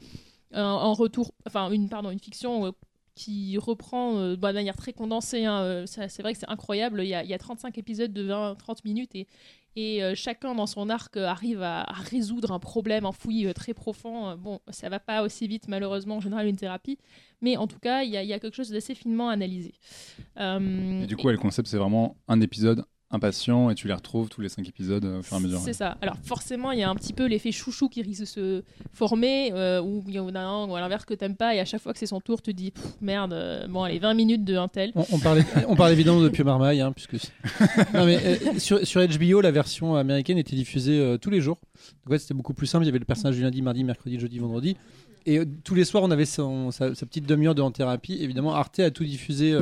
en 0.53 0.93
retour, 0.93 1.33
enfin 1.47 1.71
une, 1.71 1.89
pardon, 1.89 2.09
une 2.09 2.19
fiction 2.19 2.73
qui 3.15 3.57
reprend 3.57 4.17
euh, 4.17 4.35
bah, 4.35 4.51
de 4.51 4.57
manière 4.57 4.75
très 4.75 4.93
condensée. 4.93 5.45
Hein, 5.45 5.61
euh, 5.61 5.85
c'est 5.85 6.21
vrai 6.21 6.33
que 6.33 6.39
c'est 6.39 6.49
incroyable. 6.49 7.01
Il 7.03 7.07
y, 7.07 7.13
a, 7.13 7.23
il 7.23 7.29
y, 7.29 7.33
a, 7.33 7.37
35 7.37 7.77
épisodes 7.77 8.11
de 8.11 8.27
20-30 8.27 8.79
minutes 8.85 9.15
et, 9.15 9.27
et 9.75 10.03
euh, 10.03 10.13
chacun 10.15 10.55
dans 10.55 10.67
son 10.67 10.89
arc 10.89 11.17
arrive 11.17 11.61
à, 11.61 11.83
résoudre 11.83 12.51
un 12.51 12.59
problème 12.59 13.05
enfoui 13.05 13.51
très 13.53 13.73
profond. 13.73 14.35
Bon, 14.35 14.59
ça 14.69 14.89
va 14.89 14.99
pas 14.99 15.23
aussi 15.23 15.47
vite 15.47 15.67
malheureusement 15.67 16.17
en 16.17 16.21
général 16.21 16.47
une 16.47 16.55
thérapie, 16.55 16.97
mais 17.41 17.57
en 17.57 17.67
tout 17.67 17.79
cas 17.79 18.03
il 18.03 18.09
y, 18.09 18.13
y, 18.13 18.33
a 18.33 18.39
quelque 18.39 18.55
chose 18.55 18.69
d'assez 18.69 18.95
finement 18.95 19.29
analysé. 19.29 19.73
et 20.37 21.05
du 21.07 21.17
coup, 21.17 21.29
le 21.29 21.37
concept 21.37 21.67
c'est 21.67 21.77
vraiment 21.77 22.17
un 22.27 22.41
épisode, 22.41 22.85
impatient 23.13 23.69
et 23.69 23.75
tu 23.75 23.87
les 23.87 23.93
retrouves 23.93 24.29
tous 24.29 24.41
les 24.41 24.49
cinq 24.49 24.67
épisodes 24.67 25.05
euh, 25.05 25.19
au 25.19 25.21
fur 25.21 25.37
et 25.37 25.39
à 25.39 25.39
mesure. 25.39 25.59
C'est 25.59 25.73
ça. 25.73 25.97
Alors 26.01 26.17
forcément, 26.23 26.71
il 26.71 26.79
y 26.79 26.83
a 26.83 26.89
un 26.89 26.95
petit 26.95 27.13
peu 27.13 27.25
l'effet 27.25 27.51
chouchou 27.51 27.87
qui 27.87 28.01
risque 28.01 28.21
de 28.21 28.25
se 28.25 28.63
former, 28.91 29.51
euh, 29.53 29.81
où 29.81 30.03
il 30.07 30.15
y 30.15 30.19
en 30.19 30.35
a 30.35 30.39
un 30.39 30.67
ou 30.67 30.75
à 30.75 30.81
l'inverse 30.81 31.05
que 31.05 31.13
t'aimes 31.13 31.35
pas, 31.35 31.55
et 31.55 31.59
à 31.59 31.65
chaque 31.65 31.81
fois 31.81 31.93
que 31.93 31.99
c'est 31.99 32.07
son 32.07 32.19
tour, 32.19 32.41
tu 32.41 32.51
te 32.51 32.57
dis 32.57 32.73
merde, 33.01 33.33
euh, 33.33 33.67
bon 33.67 33.83
allez, 33.83 33.99
20 33.99 34.13
minutes 34.13 34.43
de 34.43 34.57
un 34.57 34.67
tel. 34.67 34.91
On, 34.95 35.19
parle, 35.19 35.43
on 35.67 35.75
parle 35.75 35.91
évidemment 35.91 36.21
de 36.21 36.29
Pio 36.29 36.43
Marmaille, 36.43 36.81
hein, 36.81 36.91
puisque 36.91 37.13
non, 37.93 38.05
mais, 38.05 38.59
sur, 38.59 38.85
sur, 38.85 39.05
HBO, 39.07 39.41
la 39.41 39.51
version 39.51 39.95
américaine 39.95 40.37
était 40.37 40.55
diffusée 40.55 41.17
tous 41.21 41.29
les 41.29 41.41
jours. 41.41 41.59
Donc 42.07 42.19
c'était 42.19 42.33
beaucoup 42.33 42.53
plus 42.53 42.67
simple. 42.67 42.83
Il 42.83 42.87
y 42.87 42.89
avait 42.89 42.99
le 42.99 43.05
personnage 43.05 43.35
du 43.35 43.41
lundi, 43.41 43.61
mardi, 43.61 43.83
mercredi, 43.83 44.19
jeudi, 44.19 44.39
vendredi. 44.39 44.75
Et 45.25 45.41
tous 45.63 45.75
les 45.75 45.85
soirs, 45.85 46.03
on 46.03 46.11
avait 46.11 46.25
sa, 46.25 46.43
petite 46.89 47.25
demi-heure 47.25 47.55
de 47.55 47.61
en 47.61 47.71
thérapie. 47.71 48.17
Évidemment, 48.21 48.53
Arte 48.53 48.79
a 48.79 48.91
tout 48.91 49.03
diffusé 49.03 49.57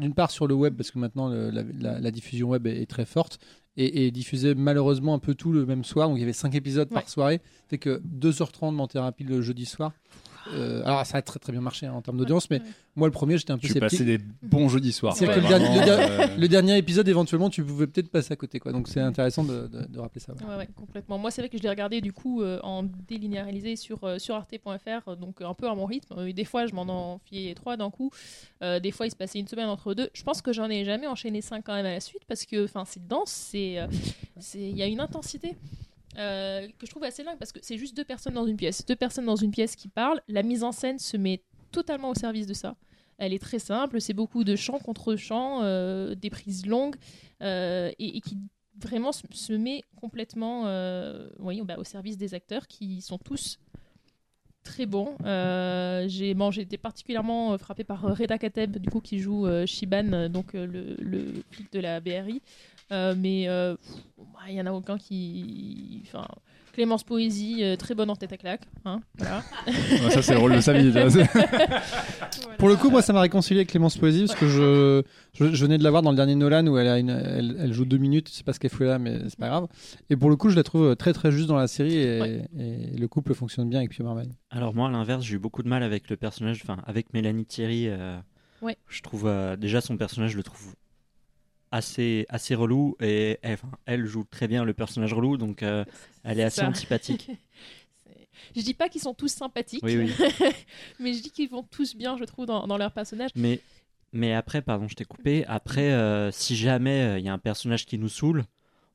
d'une 0.00 0.14
part 0.14 0.30
sur 0.30 0.46
le 0.46 0.54
web, 0.54 0.76
parce 0.76 0.90
que 0.90 0.98
maintenant 0.98 1.28
la, 1.28 2.10
diffusion 2.10 2.48
web 2.48 2.66
est, 2.66 2.86
très 2.86 3.04
forte, 3.04 3.38
et, 3.76 4.10
diffusait 4.10 4.54
malheureusement 4.54 5.14
un 5.14 5.18
peu 5.18 5.34
tout 5.34 5.52
le 5.52 5.66
même 5.66 5.84
soir. 5.84 6.08
Donc 6.08 6.18
il 6.18 6.20
y 6.20 6.24
avait 6.24 6.32
5 6.32 6.54
épisodes 6.54 6.88
par 6.88 7.08
soirée. 7.08 7.40
Fait 7.68 7.78
que 7.78 8.00
2h30 8.18 8.80
de 8.80 8.86
thérapie 8.86 9.24
le 9.24 9.40
jeudi 9.40 9.66
soir. 9.66 9.92
Euh, 10.54 10.82
alors 10.84 11.04
ça 11.06 11.18
a 11.18 11.22
très 11.22 11.38
très 11.38 11.52
bien 11.52 11.60
marché 11.60 11.86
hein, 11.86 11.92
en 11.92 12.02
termes 12.02 12.18
d'audience, 12.18 12.50
mais 12.50 12.60
moi 12.96 13.08
le 13.08 13.12
premier 13.12 13.38
j'étais 13.38 13.52
un 13.52 13.58
peu 13.58 13.66
tu 13.66 13.72
sceptique. 13.72 14.02
des 14.02 14.18
bons 14.42 14.68
jeudis 14.68 14.92
soirs. 14.92 15.16
C'est 15.16 15.26
que 15.26 15.30
euh, 15.30 16.26
le, 16.36 16.48
dernier 16.48 16.76
épisode 16.78 17.08
éventuellement 17.08 17.50
tu 17.50 17.62
pouvais 17.62 17.86
peut-être 17.86 18.10
passer 18.10 18.32
à 18.32 18.36
côté 18.36 18.58
quoi. 18.58 18.72
Donc 18.72 18.88
c'est 18.88 19.00
intéressant 19.00 19.44
de, 19.44 19.68
rappeler 19.96 20.20
ça. 20.20 20.32
Ouais. 20.32 20.68
complètement. 20.74 21.18
Moi 21.18 21.30
c'est 21.30 21.42
vrai 21.42 21.48
que 21.48 21.58
je 21.58 21.62
l'ai 21.62 21.68
regardé 21.68 22.00
du 22.00 22.12
coup 22.12 22.42
euh, 22.42 22.60
en 22.62 22.82
délinéarisé 22.82 23.76
sur 23.76 24.20
sur 24.20 24.34
arte.fr, 24.34 25.16
donc 25.16 25.40
un 25.40 25.54
peu 25.54 25.68
à 25.68 25.74
mon 25.74 25.86
rythme. 25.86 26.32
Des 26.32 26.44
fois 26.44 26.66
je 26.66 26.74
m'en 26.74 27.14
enfiais 27.14 27.54
trois 27.54 27.76
d'un 27.76 27.90
coup. 27.90 28.10
des 28.60 28.90
fois 28.90 29.06
il 29.06 29.10
se 29.10 29.16
passait 29.16 29.38
une 29.38 29.48
semaine 29.48 29.68
entre 29.68 29.94
deux. 29.94 30.10
Je 30.14 30.22
pense 30.22 30.42
que 30.42 30.52
j'en 30.52 30.68
ai 30.70 30.84
jamais 30.84 31.06
enchaîné 31.06 31.40
cinq 31.40 31.64
quand 31.64 31.74
même 31.74 31.86
à 31.86 31.92
la 31.92 32.00
suite 32.00 32.22
parce 32.26 32.44
que 32.44 32.64
enfin 32.64 32.84
c'est 32.86 33.06
dense, 33.06 33.30
c'est 33.30 33.86
il 34.54 34.76
y 34.76 34.82
a 34.82 34.86
une 34.86 35.00
intensité. 35.00 35.56
Euh, 36.16 36.66
que 36.78 36.86
je 36.86 36.90
trouve 36.90 37.04
assez 37.04 37.22
dingue 37.22 37.38
parce 37.38 37.52
que 37.52 37.60
c'est 37.62 37.76
juste 37.76 37.96
deux 37.96 38.04
personnes 38.04 38.34
dans 38.34 38.46
une 38.46 38.56
pièce. 38.56 38.84
Deux 38.86 38.96
personnes 38.96 39.26
dans 39.26 39.36
une 39.36 39.50
pièce 39.50 39.76
qui 39.76 39.88
parlent. 39.88 40.20
La 40.28 40.42
mise 40.42 40.64
en 40.64 40.72
scène 40.72 40.98
se 40.98 41.16
met 41.16 41.42
totalement 41.70 42.10
au 42.10 42.14
service 42.14 42.46
de 42.46 42.54
ça. 42.54 42.76
Elle 43.18 43.32
est 43.32 43.40
très 43.40 43.58
simple, 43.58 44.00
c'est 44.00 44.14
beaucoup 44.14 44.44
de 44.44 44.54
chants 44.54 44.78
contre 44.78 45.16
chants, 45.16 45.62
euh, 45.62 46.14
des 46.14 46.30
prises 46.30 46.66
longues 46.66 46.94
euh, 47.42 47.90
et, 47.98 48.20
qui 48.20 48.38
vraiment 48.80 49.10
se, 49.10 49.52
met 49.52 49.82
complètement 50.00 50.62
bah, 50.64 51.76
au 51.78 51.84
service 51.84 52.16
des 52.16 52.34
acteurs 52.34 52.68
qui 52.68 53.00
sont 53.02 53.18
tous 53.18 53.58
très 54.62 54.86
bons. 54.86 55.16
j'ai 56.06 56.60
été 56.60 56.78
particulièrement 56.78 57.58
frappé 57.58 57.82
par 57.82 58.02
Reda 58.02 58.38
Kateb 58.38 58.78
du 58.78 58.88
coup 58.88 59.00
qui 59.00 59.18
joue 59.18 59.48
Shiban, 59.66 60.28
donc 60.28 60.52
le, 60.52 60.94
le 61.00 61.42
de 61.72 61.80
la 61.80 61.98
BRI. 61.98 62.40
Euh, 62.90 63.14
mais 63.16 63.48
euh, 63.48 63.76
bah, 64.16 64.40
il 64.48 64.54
y 64.54 64.60
en 64.60 64.66
a 64.66 64.72
aucun 64.72 64.98
qui. 64.98 66.02
Enfin, 66.06 66.26
Clémence 66.72 67.02
Poésie, 67.02 67.64
euh, 67.64 67.76
très 67.76 67.94
bonne 67.94 68.08
en 68.08 68.16
tête 68.16 68.32
à 68.32 68.36
claque. 68.36 68.62
Hein, 68.84 69.00
voilà. 69.16 69.42
ça, 70.10 70.22
c'est 70.22 70.34
le 70.34 70.38
rôle 70.38 70.54
de 70.54 70.60
sa 70.60 70.72
vie. 70.72 70.92
Pour 72.58 72.68
le 72.68 72.76
coup, 72.76 72.88
moi, 72.88 73.02
ça 73.02 73.12
m'a 73.12 73.20
réconcilié 73.20 73.60
avec 73.60 73.70
Clémence 73.70 73.98
Poésie 73.98 74.26
parce 74.26 74.38
que 74.38 74.46
je, 74.46 75.02
je, 75.34 75.64
venais 75.64 75.76
de 75.76 75.84
la 75.84 75.90
voir 75.90 76.02
dans 76.02 76.10
le 76.10 76.16
dernier 76.16 76.36
Nolan 76.36 76.66
où 76.66 76.78
elle, 76.78 76.88
a 76.88 76.98
une, 76.98 77.10
elle, 77.10 77.56
elle, 77.58 77.72
joue 77.72 77.84
deux 77.84 77.98
minutes. 77.98 78.28
Je 78.30 78.34
sais 78.34 78.44
pas 78.44 78.52
ce 78.52 78.60
qu'elle 78.60 78.70
fait 78.70 78.84
là, 78.84 78.98
mais 78.98 79.18
c'est 79.28 79.38
pas 79.38 79.48
grave. 79.48 79.66
Et 80.08 80.16
pour 80.16 80.30
le 80.30 80.36
coup, 80.36 80.50
je 80.50 80.56
la 80.56 80.62
trouve 80.62 80.94
très 80.96 81.12
très 81.12 81.32
juste 81.32 81.48
dans 81.48 81.56
la 81.56 81.66
série 81.66 81.96
et, 81.96 82.42
le 82.96 83.06
couple 83.08 83.34
fonctionne 83.34 83.68
bien 83.68 83.80
avec 83.80 83.90
Pio 83.90 84.04
Marmaille. 84.04 84.30
Alors, 84.50 84.74
moi, 84.74 84.88
à 84.88 84.90
l'inverse, 84.90 85.24
j'ai 85.24 85.34
eu 85.34 85.38
beaucoup 85.38 85.62
de 85.62 85.68
mal 85.68 85.82
avec 85.82 86.08
le 86.08 86.16
personnage, 86.16 86.60
enfin, 86.62 86.80
avec 86.86 87.12
Mélanie 87.12 87.44
Thierry. 87.44 87.88
ouais. 88.62 88.76
Je 88.88 89.02
trouve 89.02 89.30
déjà 89.58 89.80
son 89.80 89.96
personnage, 89.96 90.30
je 90.30 90.36
le 90.36 90.42
trouve 90.42 90.74
assez, 91.70 92.26
assez 92.28 92.54
relou 92.54 92.96
et 93.00 93.38
elle, 93.86 94.06
joue 94.06 94.24
très 94.24 94.48
bien 94.48 94.64
le 94.64 94.74
personnage 94.74 95.12
relou, 95.12 95.36
donc 95.36 95.62
euh, 95.62 95.84
elle 96.24 96.40
est, 96.40 96.44
assez 96.44 96.62
antipathique. 96.62 97.30
je 98.56 98.62
dis 98.62 98.74
pas 98.74 98.88
qu'ils 98.88 99.00
sont 99.00 99.14
tous 99.14 99.28
sympathiques, 99.28 99.82
mais 101.00 101.12
je 101.14 101.22
dis 101.22 101.30
qu'ils 101.30 101.50
vont 101.50 101.62
tous 101.62 101.96
bien, 101.96 102.16
je 102.16 102.24
trouve, 102.24 102.46
dans, 102.46 102.78
leur 102.78 102.92
personnage. 102.92 103.30
Mais, 103.34 103.60
mais 104.12 104.34
après, 104.34 104.62
pardon, 104.62 104.88
je 104.88 104.94
t'ai 104.94 105.04
coupé. 105.04 105.44
Après, 105.46 105.92
euh, 105.92 106.30
si 106.30 106.56
jamais 106.56 107.02
euh, 107.02 107.18
il 107.18 107.24
y 107.24 107.28
a 107.28 107.32
un 107.32 107.38
personnage 107.38 107.86
qui 107.86 107.98
nous 107.98 108.08
saoule, 108.08 108.44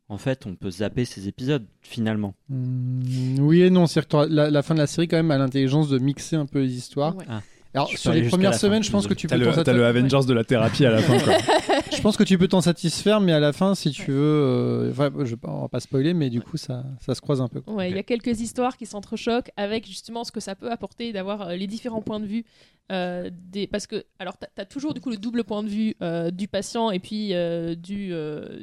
en 0.09 0.17
fait, 0.17 0.45
on 0.45 0.55
peut 0.55 0.69
zapper 0.69 1.05
ces 1.05 1.27
épisodes 1.27 1.65
finalement. 1.81 2.35
Mmh, 2.49 3.39
oui 3.39 3.61
et 3.61 3.69
non, 3.69 3.87
c'est 3.87 4.11
la, 4.13 4.49
la, 4.49 4.61
fin 4.61 4.73
de 4.73 4.79
la 4.79 4.87
série 4.87 5.07
quand 5.07 5.17
même 5.17 5.31
a 5.31 5.37
l'intelligence 5.37 5.89
de 5.89 5.97
mixer 5.97 6.35
un 6.35 6.45
peu 6.45 6.61
les 6.61 6.75
histoires. 6.75 7.15
Ah. 7.27 7.41
Alors, 7.73 7.89
sur 7.89 8.11
les 8.11 8.27
premières 8.27 8.55
semaines, 8.55 8.83
je 8.83 8.91
pense 8.91 9.07
que 9.07 9.13
tu 9.13 9.27
peux. 9.27 9.35
T'as 9.63 9.73
le, 9.73 9.85
Avengers 9.85 10.27
de 10.27 10.33
la 10.33 10.43
thérapie 10.43 10.85
à 10.85 10.91
la 10.91 10.99
fin, 10.99 11.17
quoi. 11.19 11.33
je 11.95 12.01
pense 12.01 12.17
que 12.17 12.23
tu 12.23 12.37
peux 12.37 12.47
t'en 12.47 12.61
satisfaire, 12.61 13.19
mais 13.19 13.33
à 13.33 13.39
la 13.39 13.51
fin, 13.53 13.73
si 13.75 13.91
tu 13.91 14.11
veux. 14.11 14.17
Euh, 14.17 14.91
enfin, 14.91 15.11
je, 15.23 15.35
on 15.43 15.61
va 15.61 15.69
pas 15.69 15.79
spoiler, 15.79 16.13
mais 16.13 16.29
du 16.29 16.41
coup, 16.41 16.57
ça, 16.57 16.83
ça 16.99 17.15
se 17.15 17.21
croise 17.21 17.41
un 17.41 17.47
peu. 17.47 17.61
Ouais, 17.67 17.89
il 17.89 17.95
y 17.95 17.99
a 17.99 18.03
quelques 18.03 18.41
histoires 18.41 18.77
qui 18.77 18.85
s'entrechoquent 18.85 19.51
avec 19.57 19.87
justement 19.87 20.23
ce 20.23 20.31
que 20.31 20.39
ça 20.39 20.55
peut 20.55 20.71
apporter 20.71 21.13
d'avoir 21.13 21.41
euh, 21.41 21.55
les 21.55 21.67
différents 21.67 22.01
points 22.01 22.19
de 22.19 22.25
vue 22.25 22.45
euh, 22.91 23.29
des... 23.31 23.65
parce 23.65 23.87
que 23.87 24.03
alors 24.19 24.37
tu 24.37 24.45
as, 24.57 24.65
toujours 24.65 24.93
du 24.93 24.99
coup 24.99 25.09
le 25.09 25.15
double 25.15 25.45
point 25.45 25.63
de 25.63 25.69
vue 25.69 25.95
euh, 26.01 26.31
du 26.31 26.49
patient 26.49 26.91
et 26.91 26.99
puis 26.99 27.33
euh, 27.33 27.75
du, 27.75 28.13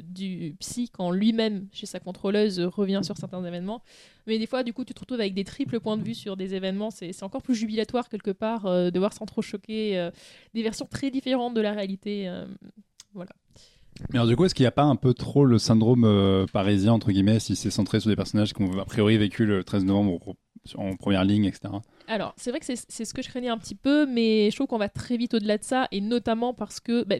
du 0.03 0.55
psy 0.59 0.91
quand 0.93 1.09
lui-même 1.09 1.67
chez 1.71 1.87
sa 1.87 1.99
contrôleuse 1.99 2.59
revient 2.59 3.01
sur 3.03 3.17
certains 3.17 3.43
événements 3.43 3.81
mais 4.27 4.39
des 4.39 4.45
fois 4.45 4.63
du 4.63 4.73
coup 4.73 4.85
tu 4.85 4.93
te 4.93 4.99
retrouves 4.99 5.19
avec 5.19 5.33
des 5.33 5.43
triples 5.43 5.79
points 5.79 5.97
de 5.97 6.03
vue 6.03 6.15
sur 6.15 6.37
des 6.37 6.55
événements 6.55 6.91
c'est 6.91 7.23
encore 7.23 7.41
plus 7.41 7.55
jubilatoire 7.55 8.09
quelque 8.09 8.31
part 8.31 8.63
de 8.63 8.99
voir 8.99 9.13
sans 9.13 9.25
trop 9.25 9.41
choquer 9.41 10.09
des 10.53 10.63
versions 10.63 10.85
très 10.85 11.11
différentes 11.11 11.53
de 11.53 11.61
la 11.61 11.71
réalité 11.71 12.31
voilà 13.13 13.31
mais 14.09 14.17
alors 14.17 14.27
du 14.27 14.35
coup, 14.35 14.45
est-ce 14.45 14.55
qu'il 14.55 14.63
n'y 14.63 14.69
a 14.69 14.71
pas 14.71 14.83
un 14.83 14.95
peu 14.95 15.13
trop 15.13 15.45
le 15.45 15.59
syndrome 15.59 16.47
parisien, 16.53 16.93
entre 16.93 17.11
guillemets, 17.11 17.39
si 17.39 17.55
c'est 17.55 17.69
centré 17.69 17.99
sur 17.99 18.09
des 18.09 18.15
personnages 18.15 18.53
qui 18.53 18.61
ont 18.63 18.79
a 18.79 18.85
priori 18.85 19.17
vécu 19.17 19.45
le 19.45 19.63
13 19.63 19.83
novembre 19.83 20.35
en 20.75 20.95
première 20.95 21.23
ligne, 21.23 21.45
etc. 21.45 21.73
Alors, 22.07 22.33
c'est 22.37 22.51
vrai 22.51 22.59
que 22.59 22.65
c'est 22.65 23.05
ce 23.05 23.13
que 23.13 23.21
je 23.21 23.29
craignais 23.29 23.49
un 23.49 23.57
petit 23.57 23.75
peu, 23.75 24.05
mais 24.05 24.49
je 24.51 24.55
trouve 24.55 24.67
qu'on 24.67 24.77
va 24.77 24.89
très 24.89 25.17
vite 25.17 25.33
au-delà 25.33 25.57
de 25.57 25.63
ça, 25.63 25.87
et 25.91 26.01
notamment 26.01 26.53
parce 26.53 26.79
que. 26.79 27.03
Bah, 27.03 27.15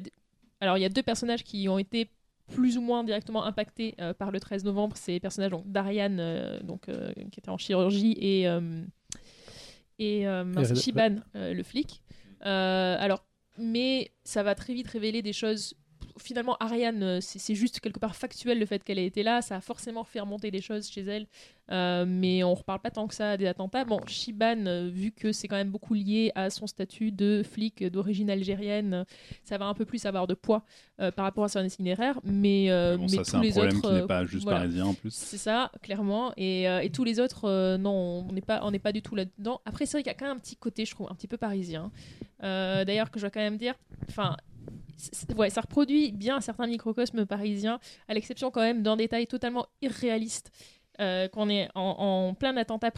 alors, 0.59 0.77
il 0.77 0.81
y 0.81 0.85
a 0.85 0.89
deux 0.89 1.03
personnages 1.03 1.43
qui 1.43 1.67
ont 1.69 1.79
été 1.79 2.09
plus 2.51 2.77
ou 2.77 2.81
moins 2.81 3.03
directement 3.03 3.43
impactés 3.45 3.95
euh, 3.99 4.13
par 4.13 4.31
le 4.31 4.39
13 4.39 4.63
novembre. 4.63 4.95
Les 5.07 5.19
personnages 5.19 5.51
donc 5.51 5.69
d'Ariane, 5.69 6.19
euh, 6.19 6.59
donc 6.61 6.89
euh, 6.89 7.11
qui 7.31 7.39
était 7.39 7.49
en 7.49 7.57
chirurgie, 7.57 8.17
et 8.19 8.47
et 9.99 10.25
Shiban, 10.75 11.17
le 11.33 11.63
flic. 11.63 12.01
alors, 12.41 13.23
mais 13.57 14.11
ça 14.23 14.43
va 14.43 14.55
très 14.55 14.73
vite 14.73 14.87
révéler 14.87 15.21
des 15.21 15.33
choses 15.33 15.75
finalement, 16.19 16.57
Ariane, 16.59 17.21
c'est 17.21 17.55
juste 17.55 17.79
quelque 17.79 17.99
part 17.99 18.15
factuel 18.15 18.59
le 18.59 18.65
fait 18.65 18.83
qu'elle 18.83 18.99
ait 18.99 19.05
été 19.05 19.23
là. 19.23 19.41
Ça 19.41 19.55
a 19.55 19.61
forcément 19.61 20.03
fait 20.03 20.19
remonter 20.19 20.51
des 20.51 20.61
choses 20.61 20.89
chez 20.89 21.01
elle. 21.01 21.27
Euh, 21.71 22.05
mais 22.05 22.43
on 22.43 22.51
ne 22.51 22.55
reparle 22.55 22.81
pas 22.81 22.91
tant 22.91 23.07
que 23.07 23.15
ça 23.15 23.37
des 23.37 23.47
attentats. 23.47 23.85
Bon, 23.85 23.99
Shiban, 24.05 24.65
euh, 24.65 24.89
vu 24.91 25.11
que 25.11 25.31
c'est 25.31 25.47
quand 25.47 25.55
même 25.55 25.69
beaucoup 25.69 25.93
lié 25.93 26.31
à 26.35 26.49
son 26.49 26.67
statut 26.67 27.11
de 27.11 27.43
flic 27.43 27.83
d'origine 27.85 28.29
algérienne, 28.29 29.05
ça 29.43 29.57
va 29.57 29.65
un 29.65 29.73
peu 29.73 29.85
plus 29.85 30.05
avoir 30.05 30.27
de 30.27 30.33
poids 30.33 30.63
par 31.15 31.25
rapport 31.25 31.45
à 31.45 31.49
son 31.49 31.63
itinéraire. 31.63 32.19
Mais, 32.23 32.67
bon, 32.97 33.03
mais 33.03 33.07
ça, 33.07 33.23
c'est 33.23 33.37
un 33.37 33.41
les 33.41 33.51
problème 33.51 33.77
autres, 33.77 33.89
qui 33.89 33.95
n'est 33.95 34.07
pas 34.07 34.25
juste 34.25 34.45
parisien 34.45 34.85
en 34.85 34.93
plus. 34.93 35.13
C'est 35.13 35.37
ça, 35.37 35.71
clairement. 35.81 36.33
Et, 36.37 36.63
et 36.65 36.89
tous 36.91 37.03
les 37.03 37.19
autres, 37.19 37.77
non, 37.77 38.25
on 38.27 38.31
n'est 38.33 38.41
pas, 38.41 38.59
on 38.63 38.71
n'est 38.71 38.79
pas 38.79 38.91
du 38.91 39.01
tout 39.01 39.15
là-dedans. 39.15 39.61
Après, 39.65 39.85
c'est 39.85 39.93
vrai 39.93 40.03
qu'il 40.03 40.11
y 40.11 40.15
a 40.15 40.17
quand 40.17 40.27
même 40.27 40.37
un 40.37 40.39
petit 40.39 40.57
côté, 40.57 40.85
je 40.85 40.91
trouve, 40.91 41.07
un 41.09 41.15
petit 41.15 41.27
peu 41.27 41.37
parisien. 41.37 41.91
D'ailleurs, 42.41 43.09
que 43.09 43.19
je 43.19 43.23
dois 43.23 43.31
quand 43.31 43.39
même 43.39 43.57
dire, 43.57 43.75
enfin, 44.09 44.35
ouais, 45.35 45.49
ça 45.49 45.61
reproduit 45.61 46.11
bien 46.11 46.37
un 46.37 46.41
certain 46.41 46.67
microcosme 46.67 47.25
parisien, 47.25 47.79
à 48.07 48.13
l'exception 48.13 48.51
quand 48.51 48.61
même 48.61 48.83
d'un 48.83 48.97
détail 48.97 49.25
totalement 49.25 49.65
irréaliste, 49.81 50.51
euh, 50.99 51.27
qu'on 51.27 51.49
est 51.49 51.69
en, 51.73 52.33
plein 52.37 52.55
attentat 52.57 52.91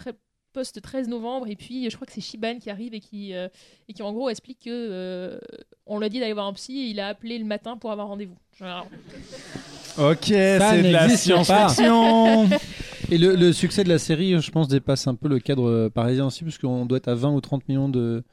post 0.52 0.82
13 0.82 1.07
novembre 1.07 1.48
et 1.48 1.56
puis 1.56 1.90
je 1.90 1.95
crois 1.95 2.06
que 2.06 2.14
c'est 2.14 2.22
Shiban 2.22 2.60
qui 2.60 2.70
arrive 2.70 2.94
et 2.94 2.99
qui 2.99 3.34
euh, 3.34 3.48
et 3.88 3.94
qui 3.94 4.03
en 4.03 4.14
gros 4.14 4.30
explique 4.30 4.60
que 4.65 4.70
euh, 4.70 5.40
on 5.88 5.98
lui 5.98 6.06
a 6.06 6.10
dit 6.10 6.20
d'aller 6.20 6.34
voir 6.34 6.45
un 6.48 6.53
psy 6.53 6.80
et 6.80 6.86
il 6.90 6.99
a 6.99 7.07
appelé 7.07 7.40
le 7.40 7.45
matin 7.45 7.78
pour 7.78 7.91
avoir 7.91 8.07
rendez-vous. 8.07 8.38
Ok, 9.98 10.26
c'est 10.26 10.82
de 10.82 10.91
la 10.91 11.10
science-fiction. 11.10 12.49
et 13.11 13.18
le, 13.18 13.36
le, 13.36 13.53
succès 13.53 13.84
de 13.84 13.90
la 13.90 13.99
série, 13.99 14.40
je 14.40 14.52
pense, 14.52 14.68
dépasse 14.68 15.07
un 15.07 15.15
peu 15.15 15.28
le 15.28 15.40
cadre 15.40 15.90
parisien 15.90 16.28
aussi, 16.28 16.44
puisqu'on 16.44 16.86
doit 16.86 16.98
être 16.98 17.10
à 17.10 17.15
20 17.15 17.32
ou 17.34 17.41
30 17.41 17.68
millions 17.68 17.90
de, 17.90 18.24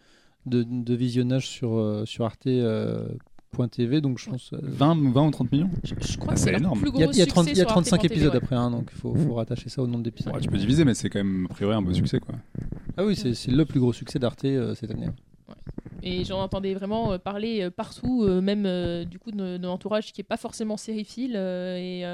de, 0.47 0.62
de 0.62 0.95
visionnages 0.95 1.49
sur, 1.49 2.03
sur 2.07 2.24
Arte 2.24 2.47
TV, 3.70 4.01
donc 4.01 4.18
je 4.18 4.31
pense. 4.31 4.52
20, 4.52 4.97
euh, 4.97 5.10
20 5.12 5.27
ou 5.27 5.31
30 5.31 5.52
millions 5.52 5.70
Je, 5.82 6.16
crois 6.16 6.35
que 6.35 6.40
c'est 6.40 6.55
énorme. 6.55 6.81
Plus 6.81 6.90
gros 6.90 7.01
il 7.01 7.05
y 7.05 7.09
a, 7.09 7.12
il 7.12 7.18
y 7.18 7.22
a, 7.22 7.27
30, 7.27 7.48
il 7.51 7.56
y 7.56 7.60
a 7.60 7.64
35 7.64 8.05
épisodes 8.05 8.35
après, 8.35 8.56
hein, 8.56 8.70
donc 8.70 8.89
il 8.93 8.98
faut, 8.98 9.14
faut, 9.14 9.35
rattacher 9.35 9.68
ça 9.68 9.82
au 9.82 9.86
nombre 9.86 10.02
d'épisodes. 10.02 10.35
Ouais, 10.35 10.40
tu 10.40 10.48
peux 10.48 10.59
diviser, 10.59 10.85
mais 10.85 10.94
c'est 10.94 11.10
quand 11.10 11.18
même 11.18 11.47
a 11.51 11.55
priori 11.55 11.74
un 11.74 11.82
beau 11.82 11.93
succès. 11.93 12.20
Quoi. 12.20 12.35
Ah 12.97 13.05
oui, 13.05 13.16
c'est 13.16 13.51
le 13.51 13.64
plus 13.64 13.81
gros 13.81 13.93
succès 13.93 14.18
d'Arte 14.18 14.44
euh, 14.44 14.74
cette 14.74 14.90
année. 14.90 15.09
Et 16.02 16.24
j'en 16.24 16.40
entendais 16.40 16.72
vraiment 16.74 17.12
euh, 17.12 17.18
parler 17.18 17.68
partout, 17.70 18.24
même 18.40 19.05
du 19.05 19.18
coup 19.18 19.31
de, 19.31 19.59
de 19.59 19.66
l'entourage 19.66 20.12
qui 20.12 20.20
est 20.20 20.24
pas 20.24 20.39
forcément 20.39 20.77
sériephile. 20.77 21.36
et, 21.36 22.05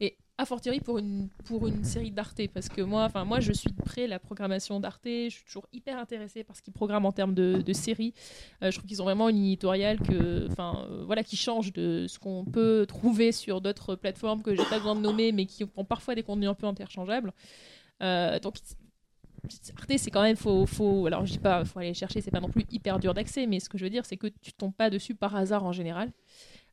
et 0.00 0.16
a 0.36 0.46
fortiori 0.46 0.80
pour 0.80 0.98
une, 0.98 1.28
pour 1.44 1.68
une 1.68 1.84
série 1.84 2.10
d'Arte 2.10 2.48
parce 2.52 2.68
que 2.68 2.82
moi 2.82 3.04
enfin 3.04 3.24
moi 3.24 3.38
je 3.38 3.52
suis 3.52 3.72
près 3.72 4.08
la 4.08 4.18
programmation 4.18 4.80
d'Arte 4.80 5.04
je 5.04 5.28
suis 5.28 5.44
toujours 5.44 5.66
hyper 5.72 5.96
intéressée 5.96 6.42
par 6.42 6.56
ce 6.56 6.62
qu'ils 6.62 6.72
programment 6.72 7.08
en 7.08 7.12
termes 7.12 7.34
de, 7.34 7.62
de 7.64 7.72
séries 7.72 8.14
euh, 8.62 8.70
je 8.72 8.78
trouve 8.78 8.88
qu'ils 8.88 9.00
ont 9.00 9.04
vraiment 9.04 9.28
une 9.28 9.36
éditoriale 9.36 10.00
que 10.00 10.48
enfin 10.50 10.86
euh, 10.90 11.04
voilà 11.06 11.22
qui 11.22 11.36
change 11.36 11.72
de 11.72 12.06
ce 12.08 12.18
qu'on 12.18 12.44
peut 12.44 12.84
trouver 12.88 13.30
sur 13.30 13.60
d'autres 13.60 13.94
plateformes 13.94 14.42
que 14.42 14.56
j'ai 14.56 14.64
pas 14.64 14.78
besoin 14.78 14.96
de 14.96 15.00
nommer 15.00 15.30
mais 15.30 15.46
qui 15.46 15.64
ont 15.76 15.84
parfois 15.84 16.16
des 16.16 16.24
contenus 16.24 16.48
un 16.48 16.54
peu 16.54 16.66
interchangeables. 16.66 17.32
Euh, 18.02 18.40
donc 18.40 18.56
Arte, 19.78 19.92
c'est 19.98 20.10
quand 20.10 20.22
même 20.22 20.36
faut, 20.36 20.66
faut 20.66 21.06
alors 21.06 21.26
je 21.26 21.32
dis 21.32 21.38
pas 21.38 21.64
faut 21.64 21.78
aller 21.78 21.94
chercher 21.94 22.20
c'est 22.20 22.30
pas 22.32 22.40
non 22.40 22.48
plus 22.48 22.64
hyper 22.72 22.98
dur 22.98 23.14
d'accès 23.14 23.46
mais 23.46 23.60
ce 23.60 23.68
que 23.68 23.78
je 23.78 23.84
veux 23.84 23.90
dire 23.90 24.04
c'est 24.04 24.16
que 24.16 24.26
tu 24.26 24.52
tombes 24.52 24.74
pas 24.74 24.90
dessus 24.90 25.14
par 25.14 25.36
hasard 25.36 25.64
en 25.64 25.72
général 25.72 26.10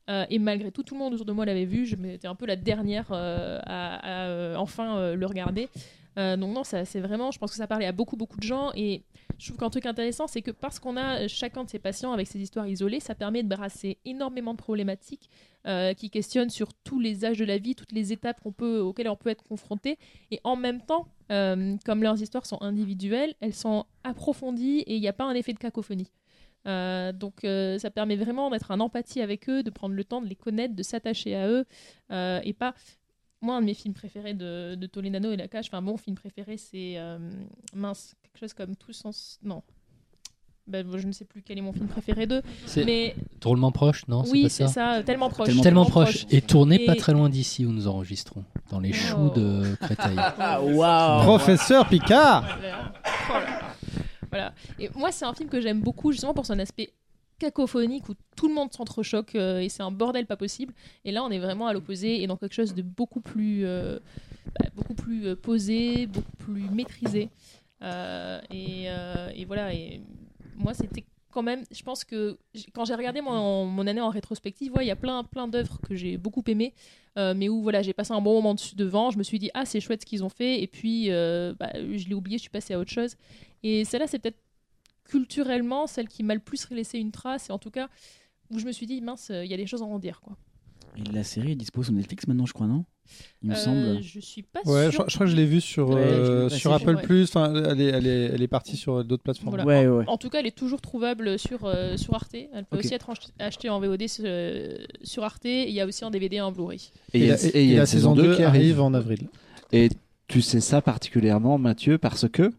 euh, 0.10 0.26
et 0.30 0.40
malgré 0.40 0.72
tout, 0.72 0.84
tout 0.84 0.96
le 0.96 1.00
monde 1.00 1.14
autour 1.14 1.26
de 1.26 1.32
moi 1.32 1.46
l'avait 1.46 1.66
vu. 1.66 1.86
Je 1.86 1.96
m'étais 1.96 2.28
un 2.28 2.36
peu 2.36 2.46
la 2.46 2.56
dernière 2.56 3.08
euh, 3.12 3.60
à, 3.66 4.28
euh, 4.28 4.56
enfin 4.56 5.14
le 5.14 5.26
regarder. 5.26 5.70
donc 6.18 6.54
non, 6.54 6.64
c'est 6.64 7.00
vraiment, 7.00 7.32
je 7.32 7.40
pense 7.40 7.52
que 7.52 7.58
ça 7.58 7.68
parlait 7.68 7.86
à 7.86 7.92
beaucoup 7.92 8.18
beaucoup 8.18 8.38
de 8.38 8.44
gens 8.44 8.72
et 8.76 9.04
je 9.38 9.48
trouve 9.48 9.58
qu'un 9.58 9.70
truc 9.70 9.86
intéressant, 9.86 10.28
c'est 10.28 10.42
que 10.42 10.52
parce 10.52 10.80
qu'on 10.80 10.98
a 10.98 11.28
chacun 11.28 11.64
de 11.64 11.70
ces 11.70 11.80
patients 11.80 12.12
avec 12.12 12.28
ces 12.28 12.40
histoires 12.40 12.68
isolées, 12.68 13.00
ça 13.00 13.16
permet 13.16 13.44
de 13.44 13.48
brasser 13.48 13.98
énormément 14.06 14.54
de 14.54 14.58
problématiques 14.58 15.30
qui 15.98 16.10
questionnent 16.10 16.50
sur 16.50 16.74
tous 16.74 17.00
les 17.00 17.24
âges 17.24 17.38
de 17.38 17.46
la 17.46 17.58
vie, 17.58 17.76
toutes 17.76 17.92
les 17.92 18.12
étapes 18.12 18.42
auxquelles 18.46 19.10
on 19.10 19.16
peut 19.16 19.30
être 19.30 19.44
confronté. 19.44 19.98
Et 20.32 20.40
en 20.44 20.56
même 20.56 20.82
temps, 20.82 21.08
comme 21.30 22.04
leurs 22.04 22.22
histoires 22.22 22.46
sont 22.46 22.62
individuelles, 22.62 23.34
elles 23.40 23.56
sont 23.56 23.86
approfondies 24.04 24.80
et 24.80 24.96
il 24.96 25.02
n'y 25.02 25.08
a 25.08 25.14
pas 25.14 25.26
un 25.26 25.34
effet 25.34 25.54
de 25.54 25.60
cacophonie. 25.60 26.12
Euh, 26.68 27.12
donc 27.12 27.44
euh, 27.44 27.80
ça 27.80 27.90
permet 27.90 28.16
vraiment 28.16 28.50
d'être 28.50 28.72
en 28.72 28.80
empathie 28.80 29.22
avec 29.22 29.50
eux, 29.50 29.64
de 29.64 29.70
prendre 29.70 29.96
le 29.96 30.04
temps 30.04 30.22
de 30.22 30.28
les 30.28 30.36
connaître, 30.36 30.76
de 30.76 30.84
s'attacher 30.84 31.36
à 31.36 31.48
eux 31.48 31.66
euh, 32.12 32.40
et 32.44 32.54
pas. 32.54 32.76
Moi, 33.42 33.56
un 33.56 33.62
de 33.62 33.66
mes 33.66 33.74
films 33.74 33.96
préférés 33.96 34.36
de, 34.36 34.76
de 34.76 34.86
Toledano 34.86 35.32
et 35.32 35.38
la 35.38 35.48
Cage, 35.48 35.66
enfin 35.68 35.82
mon 35.82 35.98
film 35.98 36.16
préféré, 36.16 36.58
c'est 36.58 36.98
mince, 37.74 38.14
quelque 38.22 38.38
chose 38.40 38.54
comme 38.54 38.76
Tout 38.76 38.94
sens. 38.94 39.40
Non, 39.42 39.64
ben, 40.68 40.86
je 40.96 41.08
ne 41.08 41.12
sais 41.12 41.26
plus 41.26 41.42
quel 41.42 41.58
est 41.58 41.62
mon 41.62 41.74
film 41.74 41.88
préféré 41.88 42.28
d'eux. 42.28 42.42
Mais 42.86 43.16
drôlement 43.42 43.72
proche, 43.72 44.08
non 44.08 44.24
Oui, 44.32 44.48
c'est 44.50 44.68
ça, 44.68 45.02
tellement 45.04 45.30
proche. 45.30 45.50
Tellement, 45.62 45.86
proche. 45.86 46.26
Et 46.30 46.42
tourné 46.42 46.80
pas 46.86 46.96
très 46.96 47.14
loin 47.14 47.30
d'ici 47.30 47.66
où 47.66 47.72
nous 47.72 47.88
enregistrons, 47.88 48.46
dans 48.70 48.80
les 48.80 48.94
choux 48.94 49.30
de 49.36 49.76
Créteil. 49.82 50.16
Ah, 50.44 50.62
wow. 50.62 51.24
Professeur 51.24 51.88
Picard. 51.88 52.44
Voilà. 54.32 54.54
Et 54.80 54.90
moi, 54.96 55.12
c'est 55.12 55.26
un 55.26 55.34
film 55.34 55.50
que 55.50 55.62
j'aime 55.62 55.82
beaucoup 55.82 56.12
justement 56.12 56.34
pour 56.34 56.46
son 56.46 56.58
aspect 56.58 56.94
cacophonique 57.42 58.08
où 58.08 58.14
tout 58.36 58.48
le 58.48 58.54
monde 58.54 58.72
s'entrechoque 58.72 59.34
euh, 59.34 59.60
et 59.60 59.70
c'est 59.70 59.82
un 59.82 59.92
bordel 59.92 60.28
pas 60.28 60.38
possible. 60.38 60.74
Et 61.06 61.12
là, 61.12 61.24
on 61.24 61.32
est 61.32 61.40
vraiment 61.40 61.68
à 61.68 61.74
l'opposé 61.74 62.22
et 62.22 62.28
dans 62.28 62.38
quelque 62.38 62.54
chose 62.54 62.76
de 62.76 62.84
beaucoup 62.84 63.20
plus, 63.20 63.66
euh, 63.66 64.00
bah, 64.60 64.68
beaucoup 64.76 64.94
plus 64.94 65.26
euh, 65.26 65.36
posé, 65.36 66.06
beaucoup 66.06 66.38
plus 66.38 66.70
maîtrisé. 66.70 67.30
Et, 68.52 69.46
voilà. 69.48 69.74
Et 69.74 70.02
moi, 70.56 70.76
c'était 70.76 71.04
quand 71.32 71.42
même, 71.42 71.64
je 71.72 71.82
pense 71.82 72.04
que 72.04 72.38
quand 72.74 72.86
j'ai 72.86 72.94
regardé 72.94 73.22
mon, 73.22 73.88
année 73.88 74.02
en 74.02 74.10
rétrospective, 74.10 74.74
il 74.80 74.86
y 74.86 74.92
a 74.92 74.96
plein, 74.96 75.24
plein 75.24 75.48
d'œuvres 75.48 75.80
que 75.82 75.96
j'ai 75.96 76.18
beaucoup 76.18 76.44
aimées, 76.46 76.74
mais 77.16 77.50
où 77.50 77.64
voilà, 77.64 77.82
j'ai 77.82 77.94
passé 77.94 78.12
un 78.12 78.22
bon 78.22 78.34
moment 78.34 78.54
dessus 78.54 78.76
devant. 78.76 79.10
Je 79.10 79.18
me 79.18 79.24
suis 79.24 79.40
dit, 79.40 79.50
ah, 79.56 79.66
c'est 79.66 79.80
chouette 79.80 80.02
ce 80.02 80.06
qu'ils 80.06 80.24
ont 80.24 80.30
fait, 80.30 80.62
et 80.62 80.68
puis 80.68 81.10
bah, 81.10 81.72
je 81.74 82.08
l'ai 82.08 82.14
oublié, 82.14 82.38
je 82.38 82.44
suis 82.44 82.52
passée 82.52 82.76
à 82.76 82.80
autre 82.80 82.92
chose. 82.92 83.16
Et 83.64 83.86
celle-là, 83.86 84.08
c'est 84.08 84.20
peut-être 84.20 84.42
culturellement 85.04 85.88
celle 85.88 86.08
qui 86.08 86.24
m'a 86.24 86.34
le 86.34 86.40
plus 86.40 86.70
laissé 86.72 86.98
une 87.00 87.12
trace, 87.12 87.50
et 87.50 87.52
en 87.52 87.60
tout 87.60 87.72
cas, 87.72 87.90
où 88.50 88.60
je 88.60 88.66
me 88.66 88.72
suis 88.72 88.86
dit, 88.86 89.02
mince, 89.02 89.32
il 89.34 89.50
y 89.50 89.54
a 89.54 89.58
des 89.58 89.68
choses 89.68 89.82
à 89.82 89.86
en 89.86 90.00
dire. 90.00 90.22
Quoi. 90.22 90.38
Et 90.98 91.12
la 91.12 91.24
série 91.24 91.52
est 91.52 91.56
dispo 91.56 91.84
sur 91.84 91.94
Netflix 91.94 92.28
maintenant, 92.28 92.46
je 92.46 92.54
crois, 92.54 92.68
non? 92.68 92.86
Il 93.42 93.50
me 93.50 93.56
euh, 93.56 93.58
semble. 93.58 94.02
Je 94.02 94.20
suis 94.20 94.44
pas 94.44 94.62
ouais, 94.66 94.92
sûre. 94.92 95.06
Je, 95.06 95.12
je, 95.12 95.16
crois 95.16 95.26
que 95.26 95.32
je 95.32 95.36
l'ai 95.36 95.46
vue 95.46 95.62
sur, 95.62 95.92
euh, 95.92 96.50
sur 96.50 96.74
Apple 96.74 96.98
Plus. 97.02 97.30
Enfin, 97.30 97.54
elle 97.54 97.82
est, 97.82 97.86
elle 97.86 98.08
est, 98.08 98.26
elle 98.34 98.42
est 98.42 98.48
partie 98.48 98.78
sur 98.78 99.04
d'autres 99.04 99.24
plateformes. 99.24 99.56
Voilà. 99.56 99.66
Ouais, 99.66 99.88
ouais. 99.88 100.06
En, 100.08 100.14
en, 100.14 100.18
tout 100.18 100.30
cas, 100.30 100.40
elle 100.40 100.48
est 100.48 100.58
toujours 100.58 100.82
trouvable 100.82 101.38
sur, 101.40 101.66
euh, 101.66 101.98
sur 101.98 102.14
Arte. 102.14 102.36
Elle 102.36 102.66
peut 102.66 102.78
okay. 102.78 102.86
aussi 102.86 102.94
être 102.94 103.12
achetée 103.40 103.70
en 103.70 103.80
VOD 103.80 104.08
sur, 104.08 104.26
sur 105.04 105.24
Arte. 105.24 105.46
Et 105.46 105.68
il 105.68 105.74
y 105.74 105.82
a 105.82 105.86
aussi 105.86 106.06
en 106.06 106.12
DVD 106.12 106.38
et 106.38 106.42
en 106.42 106.52
Blu-ray. 106.52 106.92
Et, 107.14 107.20
et, 107.20 107.30
et, 107.30 107.64
et, 107.64 107.74
la, 107.74 107.80
la 107.80 107.86
saison 107.86 108.14
2 108.14 108.36
qui 108.36 108.44
arrive 108.44 108.82
en 108.82 108.94
avril. 108.94 109.28
Et 109.72 109.90
tu 110.28 110.42
sais 110.42 110.62
ça 110.62 110.82
particulièrement, 110.82 111.58
Mathieu, 111.58 111.98
parce 111.98 112.28
que 112.30 112.52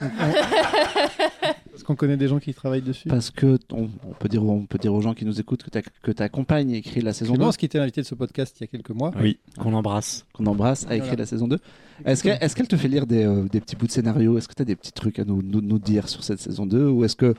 Parce 1.70 1.82
qu'on 1.84 1.96
connaît 1.96 2.16
des 2.16 2.28
gens 2.28 2.38
qui 2.38 2.54
travaillent 2.54 2.82
dessus? 2.82 3.08
Parce 3.08 3.30
que 3.30 3.58
on, 3.72 3.88
on, 4.08 4.12
peut 4.18 4.28
dire, 4.28 4.44
on 4.44 4.66
peut 4.66 4.78
dire 4.78 4.94
aux 4.94 5.00
gens 5.00 5.14
qui 5.14 5.24
nous 5.24 5.40
écoutent 5.40 5.62
que 5.62 5.70
ta, 5.70 5.80
que 5.82 6.10
ta 6.12 6.28
compagne 6.28 6.72
a 6.72 6.76
écrit 6.76 7.00
la 7.00 7.12
saison 7.12 7.34
Clémence, 7.34 7.54
2. 7.54 7.58
qui 7.58 7.66
était 7.66 7.78
invité 7.78 8.00
de 8.00 8.06
ce 8.06 8.14
podcast 8.14 8.56
il 8.58 8.62
y 8.62 8.64
a 8.64 8.66
quelques 8.68 8.90
mois. 8.90 9.12
Oui, 9.20 9.38
qu'on 9.58 9.72
embrasse. 9.74 10.24
Qu'on 10.32 10.46
embrasse, 10.46 10.86
a 10.88 10.94
écrit 10.94 11.08
voilà. 11.08 11.22
la 11.22 11.26
saison 11.26 11.48
2. 11.48 11.58
Est-ce 12.04 12.22
qu'elle 12.22 12.38
est 12.40 12.54
qu 12.54 12.66
te 12.66 12.76
fait 12.76 12.88
lire 12.88 13.06
des, 13.06 13.24
euh, 13.24 13.44
des, 13.50 13.60
petits 13.60 13.76
bouts 13.76 13.86
de 13.86 13.92
scénario? 13.92 14.38
Est-ce 14.38 14.48
que 14.48 14.54
tu 14.54 14.62
as 14.62 14.64
des 14.64 14.76
petits 14.76 14.92
trucs 14.92 15.18
à 15.18 15.24
nous, 15.24 15.42
nous, 15.42 15.60
nous, 15.60 15.78
dire 15.78 16.08
sur 16.08 16.22
cette 16.22 16.40
saison 16.40 16.66
2 16.66 16.88
Ou 16.88 17.04
est-ce 17.04 17.16
que 17.16 17.34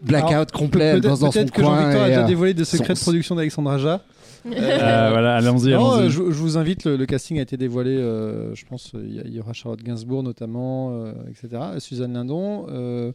blackout 0.00 0.32
Alors, 0.32 0.46
complet 0.46 1.00
dans, 1.00 1.16
dans 1.16 1.30
son 1.30 1.44
que 1.44 1.50
coin 1.50 1.80
Jean-Victor 1.80 2.02
a 2.02 2.08
déjà 2.08 2.24
euh, 2.24 2.26
dévoilé 2.26 2.54
de 2.54 2.64
secrets 2.64 2.94
de 2.94 2.98
production 2.98 3.34
d'Alexandre 3.34 3.70
Aja. 3.70 4.02
Euh, 4.46 4.50
voilà, 5.10 5.36
allons-y. 5.36 5.70
Non, 5.70 5.92
allons 5.92 6.04
euh, 6.04 6.08
je, 6.08 6.30
je, 6.30 6.38
vous 6.38 6.58
invite, 6.58 6.84
le, 6.84 6.96
le, 6.96 7.06
casting 7.06 7.38
a 7.38 7.42
été 7.42 7.56
dévoilé, 7.56 7.96
euh, 7.96 8.54
je 8.54 8.64
pense, 8.64 8.92
il 8.94 9.26
y, 9.26 9.34
y, 9.36 9.40
aura 9.40 9.52
Charlotte 9.52 9.82
Gainsbourg 9.82 10.22
notamment, 10.22 10.90
euh, 10.92 11.12
etc., 11.28 11.62
Suzanne 11.78 12.12
Lindon 12.14 12.66
euh, 12.68 13.12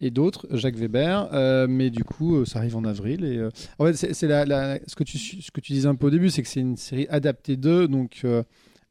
et 0.00 0.10
d'autres, 0.10 0.46
Jacques 0.50 0.76
Weber, 0.76 1.28
mais 1.68 1.90
du 1.90 2.04
coup, 2.04 2.44
ça 2.44 2.60
arrive 2.60 2.76
en 2.76 2.84
avril. 2.84 3.24
Et, 3.24 3.42
en 3.78 3.86
fait, 3.86 4.12
c'est 4.14 4.28
la, 4.28 4.44
la, 4.44 4.78
ce, 4.86 4.94
que 4.94 5.04
tu, 5.04 5.18
ce 5.18 5.50
que 5.50 5.60
tu 5.60 5.72
disais 5.72 5.88
un 5.88 5.94
peu 5.94 6.06
au 6.06 6.10
début, 6.10 6.30
c'est 6.30 6.42
que 6.42 6.48
c'est 6.48 6.60
une 6.60 6.76
série 6.76 7.06
adaptée 7.10 7.56
d'eux, 7.56 7.88
donc... 7.88 8.24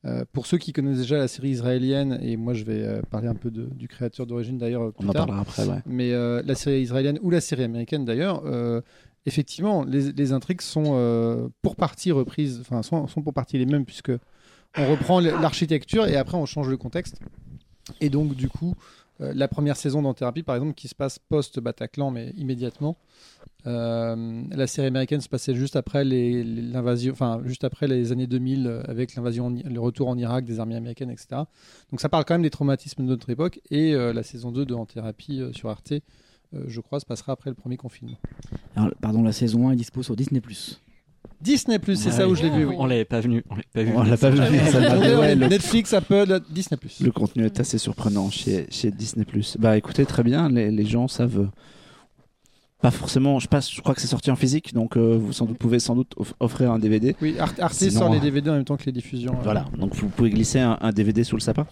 Euh, 0.05 0.23
pour 0.31 0.45
ceux 0.45 0.57
qui 0.57 0.73
connaissent 0.73 0.99
déjà 0.99 1.17
la 1.17 1.27
série 1.27 1.49
israélienne, 1.49 2.19
et 2.21 2.37
moi 2.37 2.53
je 2.53 2.63
vais 2.63 2.83
euh, 2.83 3.01
parler 3.09 3.27
un 3.27 3.35
peu 3.35 3.49
de, 3.49 3.65
du 3.65 3.87
créateur 3.87 4.27
d'origine 4.27 4.57
d'ailleurs. 4.57 4.93
On 4.99 5.09
en 5.09 5.11
tard, 5.11 5.25
parlera 5.25 5.41
après, 5.41 5.65
ouais. 5.65 5.81
Mais 5.85 6.13
euh, 6.13 6.41
la 6.45 6.55
série 6.55 6.81
israélienne 6.81 7.19
ou 7.23 7.31
la 7.31 7.41
série 7.41 7.63
américaine 7.63 8.05
d'ailleurs, 8.05 8.43
effectivement, 9.27 9.83
les, 9.83 10.31
intrigues 10.31 10.61
sont 10.61 11.51
pour 11.61 11.75
partie 11.75 12.11
reprises, 12.11 12.59
enfin 12.61 12.81
sont, 12.81 13.05
pour 13.21 13.33
partie 13.33 13.57
les 13.57 13.65
mêmes 13.65 13.85
puisque 13.85 14.11
on 14.77 14.89
reprend 14.89 15.19
l'architecture 15.19 16.07
et 16.07 16.15
après 16.15 16.37
on 16.37 16.45
change 16.45 16.69
le 16.69 16.77
contexte. 16.77 17.19
Et 18.01 18.09
donc 18.09 18.35
du 18.35 18.49
coup, 18.49 18.73
la 19.19 19.47
première 19.47 19.77
saison 19.77 20.01
dans 20.01 20.13
Thérapie, 20.13 20.43
par 20.43 20.55
exemple, 20.55 20.73
qui 20.73 20.87
se 20.87 20.95
passe 20.95 21.19
post-Bataclan, 21.19 22.11
mais 22.11 22.33
immédiatement. 22.37 22.97
Euh, 23.65 24.43
la 24.51 24.67
série 24.67 24.87
américaine 24.87 25.19
se 25.19 25.27
passait 25.27 25.53
juste 25.53 25.75
après 25.75 26.05
l'invasion, 26.05 27.11
enfin 27.11 27.41
juste 27.43 27.63
après 27.63 27.87
les 27.87 28.11
années 28.11 28.27
2000 28.27 28.83
avec 28.87 29.15
l'invasion, 29.15 29.49
le 29.49 29.79
retour 29.79 30.07
en 30.07 30.17
Irak 30.17 30.45
des 30.45 30.59
armées 30.59 30.75
américaines, 30.75 31.09
etc. 31.09 31.41
Donc 31.91 31.99
ça 31.99 32.07
parle 32.07 32.23
quand 32.23 32.35
même 32.35 32.43
des 32.43 32.49
traumatismes 32.49 33.03
de 33.03 33.09
notre 33.09 33.29
époque. 33.29 33.59
Et 33.69 33.93
euh, 33.93 34.13
la 34.13 34.23
saison 34.23 34.51
2 34.51 34.65
de 34.65 34.73
En 34.73 34.85
Thérapie 34.85 35.41
euh, 35.41 35.51
sur 35.51 35.69
Arte 35.69 35.93
je 36.67 36.81
crois, 36.81 36.99
se 36.99 37.05
passera 37.05 37.33
après 37.33 37.49
le 37.49 37.55
premier 37.55 37.77
confinement. 37.77 38.17
Alors, 38.75 38.91
pardon, 39.01 39.23
la 39.23 39.31
saison 39.31 39.69
1 39.69 39.73
est 39.73 39.75
dispo 39.75 40.03
sur 40.03 40.15
Disney+. 40.15 40.41
Disney 41.41 41.77
Plus, 41.77 41.97
c'est 42.01 42.11
ça 42.11 42.27
où 42.27 42.33
je 42.35 42.43
l'ai 42.43 42.49
vu. 42.49 42.65
Oui. 42.65 42.75
On 42.79 42.85
l'avait 42.85 43.05
pas 43.05 43.19
venu. 43.19 43.43
On 43.49 43.55
l'avait 43.55 43.67
pas 43.73 43.83
vu. 43.83 43.91
On 43.95 44.03
l'a 44.03 44.17
pas 44.17 44.29
vu. 44.31 44.39
le- 44.39 45.47
Netflix, 45.47 45.93
Apple, 45.93 46.39
Disney 46.49 46.77
Plus. 46.77 46.99
Le 47.01 47.11
contenu 47.11 47.45
est 47.45 47.59
assez 47.59 47.77
surprenant 47.77 48.29
chez, 48.31 48.65
chez 48.71 48.89
Disney+. 48.91 49.25
Bah 49.59 49.77
écoutez, 49.77 50.05
très 50.05 50.23
bien, 50.23 50.49
les, 50.49 50.71
les 50.71 50.85
gens 50.85 51.07
savent... 51.07 51.49
euh, 52.79 52.81
Pas 52.81 52.91
forcément, 52.91 53.39
je, 53.39 53.47
passe, 53.47 53.71
je 53.73 53.81
crois 53.81 53.95
que 53.95 54.01
c'est 54.01 54.07
sorti 54.07 54.29
en 54.29 54.35
physique, 54.35 54.73
donc 54.73 54.97
euh, 54.97 55.17
vous 55.19 55.33
sans 55.33 55.45
doute, 55.45 55.57
pouvez 55.57 55.79
sans 55.79 55.95
doute 55.95 56.11
off- 56.17 56.33
offrir 56.39 56.71
un 56.71 56.79
DVD. 56.79 57.15
Oui, 57.21 57.35
Ar- 57.39 57.51
Arte 57.59 57.73
Sinon, 57.73 57.91
sort 57.99 58.09
les 58.11 58.17
euh, 58.17 58.21
DVD 58.21 58.49
en 58.51 58.53
même 58.53 58.65
temps 58.65 58.77
que 58.77 58.85
les 58.85 58.91
diffusions. 58.91 59.33
euh. 59.33 59.43
Voilà, 59.43 59.65
donc 59.77 59.95
vous 59.95 60.09
pouvez 60.09 60.29
glisser 60.29 60.59
un, 60.59 60.77
un 60.81 60.91
DVD 60.91 61.23
sous 61.23 61.35
le 61.35 61.41
sapin. 61.41 61.65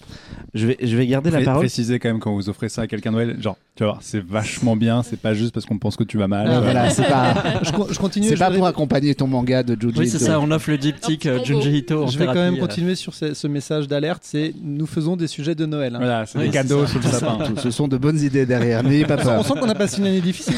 Je 0.56 0.66
vais, 0.68 0.78
je 0.82 0.96
vais 0.98 1.06
garder 1.06 1.30
la 1.30 1.38
Pré- 1.38 1.46
parole. 1.46 1.62
Précisez 1.62 2.00
quand 2.00 2.10
même 2.10 2.20
quand 2.20 2.34
vous 2.34 2.50
offrez 2.50 2.70
ça 2.70 2.82
à 2.82 2.88
quelqu'un 2.88 3.12
de 3.12 3.16
Noël, 3.18 3.38
genre, 3.40 3.58
tu 3.76 3.84
vas 3.84 3.92
voir, 3.92 4.00
c'est 4.02 4.24
vachement 4.26 4.76
bien, 4.76 5.04
c'est 5.04 5.20
pas 5.20 5.34
juste 5.34 5.54
parce 5.54 5.66
qu'on 5.66 5.78
pense 5.78 5.96
que 5.96 6.04
tu 6.04 6.18
vas 6.18 6.28
mal. 6.28 6.48
Ah, 6.50 6.62
voilà, 6.62 6.90
c'est 6.90 7.04
pas, 7.04 7.36
Je, 7.62 7.72
co- 7.72 7.88
je 7.92 8.00
continue. 8.00 8.28
c'est 8.28 8.38
pas 8.38 8.50
pour 8.52 8.66
accompagner 8.66 9.14
ton 9.16 9.28
manga 9.28 9.62
de 9.64 9.80
Juji. 9.80 10.00
Oui, 10.00 10.08
c'est 10.10 10.18
ça. 10.20 10.40
On 10.40 10.50
offre 10.52 10.70
le 10.72 10.78
diptyque 10.78 11.26
euh, 11.28 11.40
combo. 11.40 11.46
Junji 11.62 11.78
Ito 11.80 12.08
Je 12.08 12.18
vais 12.18 12.26
quand 12.26 12.34
même 12.36 12.56
euh. 12.56 12.60
continuer 12.60 12.96
sur 12.96 13.14
ce, 13.14 13.34
ce 13.34 13.48
message 13.48 13.88
d'alerte. 13.88 14.24
C'est 14.26 14.54
nous 14.64 14.86
faisons 14.88 15.16
des 15.18 15.28
sujets 15.28 15.56
de 15.56 15.66
Noël. 15.66 15.94
hein. 15.96 16.00
Voilà, 16.00 16.26
c'est 16.26 16.40
Oui, 16.40 16.46
des 16.46 16.52
cadeaux 16.52 16.86
ça. 16.88 16.94
sous 16.94 17.00
le 17.00 17.04
sapin. 17.04 17.38
Ce 17.58 17.70
sont 17.70 17.88
de 17.88 17.98
bonnes 17.98 18.20
idées 18.20 18.46
derrière, 18.46 18.82
n'ayez 18.84 19.06
pas 19.06 19.18
On 19.20 19.24
peur. 19.24 19.46
sent 19.46 19.54
qu'on 19.60 19.70
a 19.70 19.76
passé 19.76 20.00
une 20.00 20.08
année 20.08 20.22
difficile. 20.22 20.56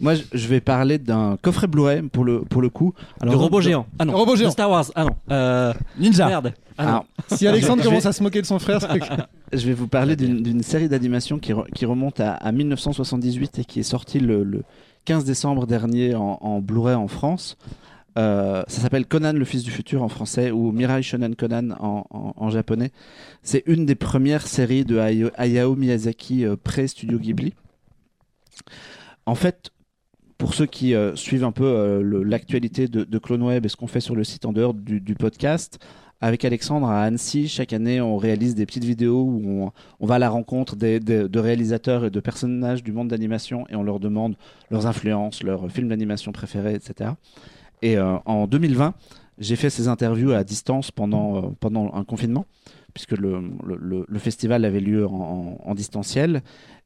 Moi, 0.00 0.14
je- 0.14 0.22
je 0.32 0.48
vais 0.48 0.60
parler 0.60 0.98
d'un 0.98 1.36
coffret 1.40 1.66
Blu-ray 1.66 2.02
pour 2.02 2.24
le, 2.24 2.40
pour 2.40 2.60
le 2.62 2.68
coup. 2.68 2.92
De 3.22 3.28
de- 3.28 3.60
géants. 3.60 3.86
Ah 3.98 4.04
non. 4.04 4.14
Robot 4.16 4.32
De 4.32 4.38
géant. 4.38 4.50
Star 4.50 4.70
Wars. 4.70 4.86
Ah 4.94 5.04
non. 5.04 5.10
Euh, 5.30 5.72
Ninja. 5.98 6.26
Merde. 6.26 6.52
Ah 6.76 6.82
non. 6.84 6.88
Alors, 6.90 7.04
Si 7.36 7.46
Alexandre 7.46 7.78
Je 7.82 7.84
vais- 7.84 7.90
commence 7.90 8.06
à 8.06 8.12
se 8.12 8.22
moquer 8.22 8.40
de 8.40 8.46
son 8.46 8.58
frère, 8.58 8.80
c'est 8.80 8.98
que- 8.98 9.22
je 9.56 9.66
vais 9.66 9.74
vous 9.74 9.86
parler 9.88 10.16
d'une 10.16 10.42
d'une 10.42 10.62
série 10.62 10.88
d'animation 10.88 11.38
qui, 11.38 11.52
re- 11.52 11.70
qui 11.72 11.86
remonte 11.86 12.18
à, 12.20 12.32
à 12.32 12.50
1978 12.52 13.60
et 13.60 13.64
qui 13.64 13.80
est 13.80 13.84
sortie 13.84 14.18
le, 14.18 14.42
le 14.42 14.62
15 15.04 15.24
décembre 15.24 15.66
dernier 15.66 16.14
en, 16.14 16.38
en 16.40 16.60
Blu-ray 16.60 16.94
en 16.94 17.08
France. 17.08 17.56
Euh, 18.18 18.62
ça 18.68 18.82
s'appelle 18.82 19.06
Conan 19.06 19.32
le 19.32 19.44
fils 19.46 19.62
du 19.62 19.70
futur 19.70 20.02
en 20.02 20.08
français 20.08 20.50
ou 20.50 20.70
Mirai 20.70 21.02
Shonen 21.02 21.34
Conan 21.34 21.70
en, 21.80 22.04
en- 22.10 22.34
en 22.36 22.50
japonais. 22.50 22.90
C'est 23.42 23.62
une 23.66 23.86
des 23.86 23.94
premières 23.94 24.46
séries 24.46 24.84
de 24.84 24.98
Hayao, 24.98 25.30
Hayao 25.38 25.76
Miyazaki 25.76 26.44
euh, 26.44 26.56
pré-Studio 26.62 27.18
Ghibli. 27.18 27.54
En 29.26 29.34
fait, 29.34 29.70
pour 30.42 30.54
ceux 30.54 30.66
qui 30.66 30.92
euh, 30.92 31.14
suivent 31.14 31.44
un 31.44 31.52
peu 31.52 31.64
euh, 31.64 32.24
l'actualité 32.24 32.88
de, 32.88 33.04
de 33.04 33.18
Clone 33.18 33.44
Web 33.44 33.64
et 33.64 33.68
ce 33.68 33.76
qu'on 33.76 33.86
fait 33.86 34.00
sur 34.00 34.16
le 34.16 34.24
site 34.24 34.44
en 34.44 34.52
dehors 34.52 34.74
du, 34.74 35.14
podcast, 35.14 35.78
avec 36.20 36.44
Alexandre 36.44 36.88
à 36.88 37.02
Annecy, 37.04 37.46
chaque 37.46 37.72
année, 37.72 38.00
on 38.00 38.16
réalise 38.16 38.56
des 38.56 38.66
petites 38.66 38.84
vidéos 38.84 39.22
où 39.22 39.70
on, 40.00 40.06
va 40.06 40.16
à 40.16 40.18
la 40.18 40.28
rencontre 40.28 40.74
de 40.74 41.38
réalisateurs 41.38 42.04
et 42.06 42.10
de 42.10 42.18
personnages 42.18 42.82
du 42.82 42.90
monde 42.90 43.06
d'animation 43.06 43.66
et 43.68 43.76
on 43.76 43.84
leur 43.84 44.00
demande 44.00 44.34
leurs 44.70 44.88
influences, 44.88 45.44
leurs 45.44 45.70
films 45.70 45.90
d'animation 45.90 46.32
préférés, 46.32 46.74
etc. 46.74 47.10
Et 47.82 47.96
euh, 47.96 48.16
en 48.24 48.48
2020, 48.48 48.94
j'ai 49.38 49.54
fait 49.54 49.70
ces 49.70 49.86
interviews 49.86 50.32
à 50.32 50.42
distance 50.42 50.90
pendant, 50.90 51.52
pendant 51.60 51.94
un 51.94 52.02
confinement, 52.02 52.46
puisque 52.94 53.16
le, 53.16 53.42
le- 53.64 54.18
festival 54.18 54.64
avait 54.64 54.80
lieu 54.80 55.06
en 55.06 55.74
distanciel. 55.76 56.42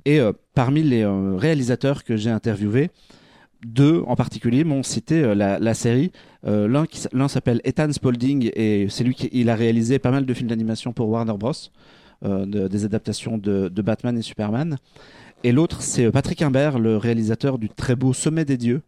Et 0.07 0.21
euh, 0.21 0.33
parmi 0.55 0.85
les 0.85 1.03
euh, 1.03 1.37
réalisateurs 1.37 2.05
que 2.05 2.17
j'ai 2.17 2.31
interviewés, 2.31 2.91
deux 3.67 4.05
en 4.07 4.15
particulier 4.15 4.63
m'ont 4.63 4.85
cité 4.85 5.23
euh, 5.23 5.35
la, 5.35 5.75
série. 5.75 6.13
L'un 6.45 7.29
s'appelle 7.29 7.61
Ethan 7.65 7.93
Spalding 7.93 8.51
et 8.55 8.87
c'est 8.89 9.03
lui 9.03 9.15
qui 9.15 9.51
a 9.51 9.55
réalisé 9.57 9.99
pas 9.99 10.13
mal 10.13 10.25
de 10.25 10.33
films 10.33 10.49
d'animation 10.49 10.93
pour 10.93 11.09
Warner 11.09 11.35
Bros. 11.37 11.53
de- 12.23 12.69
des 12.69 12.85
adaptations 12.85 13.37
de, 13.37 13.69
Batman 13.83 14.17
et 14.17 14.23
Superman. 14.23 14.79
Et 15.43 15.51
l'autre, 15.51 15.83
c'est 15.83 16.09
Patrick 16.13 16.41
Imbert, 16.41 16.79
le 16.79 16.97
réalisateur 16.97 17.59
du 17.59 17.69
très 17.69 17.97
beau 17.97 18.13
Sommet 18.13 18.45
des 18.45 18.57
Dieux, 18.57 18.83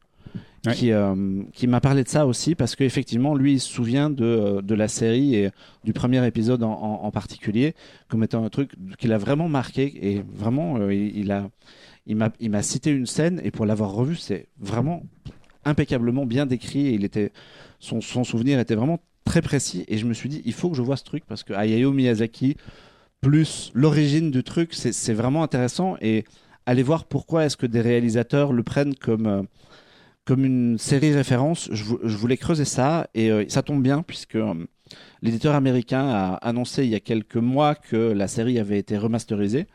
Euh, 0.66 1.42
qui 1.52 1.66
m'a 1.66 1.80
parlé 1.80 2.02
de 2.02 2.08
ça 2.08 2.26
aussi, 2.26 2.54
parce 2.54 2.74
qu'effectivement, 2.74 3.34
lui, 3.34 3.54
il 3.54 3.60
se 3.60 3.68
souvient 3.68 4.10
de, 4.10 4.24
euh, 4.24 4.62
de 4.62 4.74
la 4.74 4.88
série 4.88 5.34
et 5.34 5.50
du 5.84 5.92
premier 5.92 6.26
épisode 6.26 6.62
en, 6.62 7.10
particulier, 7.10 7.74
comme 8.08 8.22
étant 8.24 8.44
un 8.44 8.48
truc 8.48 8.72
qui 8.98 9.06
l'a 9.06 9.18
vraiment 9.18 9.48
marqué. 9.48 9.94
Et 10.02 10.22
vraiment, 10.32 10.78
euh, 10.78 10.92
il, 10.92 11.30
a, 11.30 11.48
il 12.06 12.16
m'a 12.16 12.62
cité 12.62 12.90
une 12.90 13.06
scène, 13.06 13.40
et 13.44 13.50
pour 13.50 13.66
l'avoir 13.66 13.92
revu, 13.92 14.16
c'est 14.16 14.48
vraiment 14.58 15.02
impeccablement 15.64 16.26
bien 16.26 16.44
décrit. 16.44 16.88
Et 16.88 16.94
il 16.94 17.04
était, 17.04 17.32
son, 17.78 18.00
son 18.00 18.24
souvenir 18.24 18.58
était 18.58 18.74
vraiment 18.74 18.98
très 19.24 19.42
précis. 19.42 19.84
Et 19.88 19.96
je 19.96 20.06
me 20.06 20.12
suis 20.12 20.28
dit, 20.28 20.42
il 20.44 20.52
faut 20.52 20.70
que 20.70 20.76
je 20.76 20.82
vois 20.82 20.96
ce 20.96 21.04
truc, 21.04 21.24
parce 21.26 21.44
que 21.44 21.52
Hayao 21.52 21.92
Miyazaki, 21.92 22.56
plus 23.20 23.70
l'origine 23.74 24.30
du 24.30 24.42
truc, 24.42 24.74
c'est 24.74 24.92
c'est 24.92 25.14
vraiment 25.14 25.42
intéressant. 25.42 25.96
Et 26.00 26.24
aller 26.66 26.82
voir 26.82 27.04
pourquoi 27.04 27.46
est-ce 27.46 27.56
que 27.56 27.66
des 27.66 27.80
réalisateurs 27.80 28.52
le 28.52 28.62
prennent 28.62 28.94
comme, 28.94 29.46
comme 30.28 30.44
une 30.44 30.76
série 30.76 31.14
référence, 31.14 31.70
je, 31.72 31.84
vou- 31.84 31.98
je 32.04 32.14
voulais 32.18 32.36
creuser 32.36 32.66
ça. 32.66 33.08
Et 33.14 33.30
euh, 33.30 33.46
ça 33.48 33.62
tombe 33.62 33.82
bien, 33.82 34.02
puisque 34.02 34.34
euh, 34.36 34.52
l'éditeur 35.22 35.54
américain 35.54 36.06
a 36.06 36.34
annoncé 36.34 36.84
il 36.84 36.90
y 36.90 36.94
a 36.94 37.00
quelques 37.00 37.38
mois 37.38 37.74
que 37.74 37.96
la 38.12 38.28
série 38.28 38.58
avait 38.58 38.78
été 38.78 38.98
remasterisée. 38.98 39.66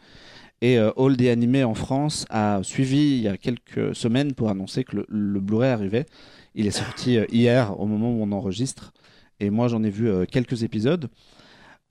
Et 0.62 0.78
euh, 0.78 0.92
All 0.96 1.18
des 1.18 1.30
animés 1.32 1.64
en 1.64 1.74
France 1.74 2.28
a 2.30 2.60
suivi 2.62 3.16
il 3.18 3.22
y 3.24 3.28
a 3.28 3.36
quelques 3.38 3.96
semaines 3.96 4.34
pour 4.34 4.50
annoncer 4.52 4.84
que 4.84 4.98
le, 4.98 5.06
le 5.10 5.40
Blu-ray 5.40 5.72
arrivait. 5.72 6.06
Il 6.54 6.68
est 6.68 6.72
sorti 6.72 7.18
hier 7.32 7.80
au 7.80 7.88
moment 7.88 8.12
où 8.14 8.22
on 8.22 8.32
enregistre. 8.32 8.94
Et 9.40 9.50
moi 9.50 9.68
j'en 9.70 9.82
ai 9.84 9.90
vu 9.90 10.08
quelques 10.28 10.62
épisodes. 10.62 11.10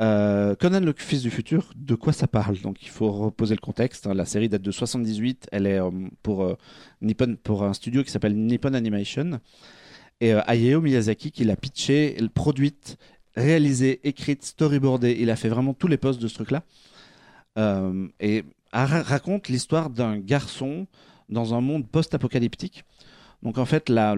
Euh, 0.00 0.54
Conan 0.56 0.80
le 0.80 0.94
fils 0.96 1.22
du 1.22 1.30
futur, 1.30 1.70
de 1.76 1.94
quoi 1.94 2.12
ça 2.12 2.26
parle? 2.26 2.58
Donc 2.60 2.82
il 2.82 2.88
faut 2.88 3.10
reposer 3.12 3.54
le 3.54 3.60
contexte. 3.60 4.06
hein. 4.06 4.14
La 4.14 4.24
série 4.24 4.48
date 4.48 4.62
de 4.62 4.70
78. 4.70 5.48
Elle 5.52 5.66
est 5.66 5.80
euh, 5.80 5.90
pour, 6.22 6.42
euh, 6.42 6.56
Nippon, 7.00 7.36
pour 7.42 7.62
un 7.64 7.72
studio 7.72 8.02
qui 8.02 8.10
s'appelle 8.10 8.36
Nippon 8.36 8.74
Animation. 8.74 9.40
Et 10.20 10.32
Hayao 10.32 10.80
Miyazaki 10.80 11.32
qui 11.32 11.44
l'a 11.44 11.56
pitché, 11.56 12.16
produite, 12.32 12.96
réalisée, 13.34 14.00
écrite, 14.04 14.44
storyboardée. 14.44 15.16
Il 15.18 15.30
a 15.30 15.36
fait 15.36 15.48
vraiment 15.48 15.74
tous 15.74 15.88
les 15.88 15.96
postes 15.96 16.22
de 16.22 16.28
ce 16.28 16.34
truc-là. 16.34 16.62
Et 18.20 18.44
raconte 18.72 19.48
l'histoire 19.48 19.90
d'un 19.90 20.18
garçon 20.18 20.86
dans 21.28 21.54
un 21.54 21.60
monde 21.60 21.88
post-apocalyptique. 21.88 22.84
Donc 23.42 23.58
en 23.58 23.64
fait, 23.64 23.88
là, 23.88 24.14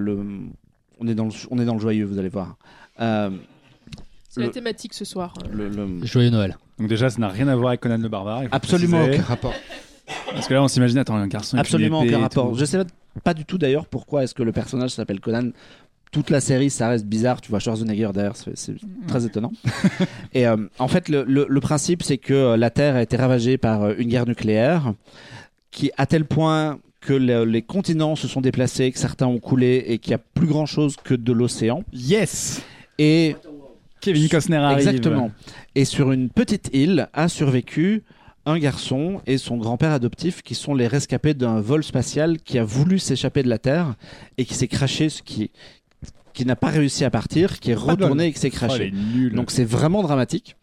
on 1.01 1.09
est 1.09 1.15
dans 1.15 1.25
le 1.75 1.81
joyeux, 1.81 2.05
vous 2.05 2.19
allez 2.19 2.29
voir. 2.29 2.59
Euh, 4.37 4.41
C'est 4.41 4.47
la 4.47 4.53
thématique 4.53 4.95
ce 4.95 5.05
soir. 5.05 5.35
le- 5.53 5.69
le- 5.69 6.05
Joyeux 6.05 6.31
Noël. 6.31 6.57
Donc 6.79 6.89
déjà, 6.89 7.09
ça 7.11 7.19
n'a 7.21 7.29
rien 7.29 7.47
à 7.49 7.55
voir 7.57 7.69
avec 7.69 7.81
Conan 7.81 7.99
le 7.99 8.09
barbare. 8.09 8.43
Absolument 8.51 8.99
préciser. 8.99 9.19
aucun 9.21 9.29
rapport. 9.29 9.55
Parce 10.33 10.49
que 10.49 10.55
là, 10.55 10.63
on 10.63 10.69
s'imagine, 10.69 10.99
attends, 10.99 11.15
un 11.17 11.27
garçon. 11.29 11.57
Absolument 11.57 12.01
aucun 12.01 12.19
rapport. 12.21 12.55
Je 12.55 12.65
sais 12.65 12.79
pas 13.23 13.33
du 13.35 13.45
tout 13.45 13.59
d'ailleurs 13.59 13.87
pourquoi 13.87 14.25
est-ce 14.25 14.35
que 14.35 14.43
le 14.43 14.53
personnage 14.53 14.91
s'appelle 14.91 15.21
Conan. 15.21 15.51
Toute 16.11 16.31
la 16.31 16.41
série, 16.41 16.71
ça 16.71 16.89
reste 16.89 17.07
bizarre. 17.07 17.41
Tu 17.41 17.51
vois 17.51 17.59
Schwarzenegger 17.59 18.11
derrière, 18.15 18.35
c'est 18.37 18.75
très 19.09 19.25
étonnant. 19.27 19.51
Et 20.33 20.47
euh, 20.47 20.57
en 20.79 20.89
fait, 20.89 21.09
le, 21.09 21.25
le- 21.25 21.47
le 21.49 21.61
principe, 21.61 22.03
c'est 22.03 22.19
que 22.19 22.35
euh, 22.35 22.57
la 22.57 22.71
Terre 22.71 22.97
a 22.97 23.03
été 23.03 23.17
ravagée 23.17 23.57
par 23.59 23.83
euh, 23.83 23.95
une 23.99 24.09
guerre 24.09 24.27
nucléaire, 24.27 24.93
qui 25.73 25.91
à 25.97 26.07
tel 26.07 26.25
point 26.25 26.79
que 27.01 27.13
le- 27.15 27.45
les 27.45 27.63
continents 27.63 28.15
se 28.15 28.29
sont 28.29 28.41
déplacés, 28.41 28.93
que 28.93 28.99
certains 28.99 29.27
ont 29.27 29.39
coulé 29.41 29.85
et 29.89 29.99
qu'il 29.99 30.11
n'y 30.11 30.15
a 30.17 30.23
plus 30.35 30.47
grand 30.47 30.67
chose 30.67 30.97
que 31.03 31.15
de 31.15 31.33
l'océan. 31.33 31.83
Yes 31.93 32.63
Et 32.99 33.35
Kevin 34.05 34.29
Costner 34.29 34.57
arrive. 34.57 34.87
Exactement. 34.87 35.31
Et 35.75 35.85
sur 35.85 36.13
une 36.13 36.29
petite 36.29 36.71
île 36.73 37.09
a 37.13 37.29
survécu 37.29 38.03
un 38.47 38.59
garçon 38.59 39.23
et 39.27 39.39
son 39.39 39.57
grand-père 39.57 39.93
adoptif 39.93 40.43
qui 40.43 40.55
sont 40.55 40.75
les 40.75 40.87
rescapés 40.87 41.33
d'un 41.33 41.61
vol 41.61 41.83
spatial 41.83 42.39
qui 42.39 42.59
a 42.59 42.65
voulu 42.65 42.99
s'échapper 42.99 43.43
de 43.43 43.49
la 43.49 43.59
Terre 43.59 43.95
et 44.37 44.45
qui 44.45 44.55
s'est 44.55 44.69
craché, 44.69 45.09
ce 45.09 45.23
qui, 45.23 45.51
qui 46.35 46.45
n'a 46.45 46.57
pas 46.57 46.69
réussi 46.69 47.05
à 47.05 47.11
partir, 47.11 47.59
qui 47.61 47.71
est 47.71 47.75
retourné 47.75 48.27
et 48.27 48.33
qui 48.33 48.39
s'est 48.39 48.51
Oh, 48.53 48.57
craché. 48.57 48.93
Donc 49.33 49.51
c'est 49.51 49.65
vraiment 49.65 50.03
dramatique. 50.03 50.57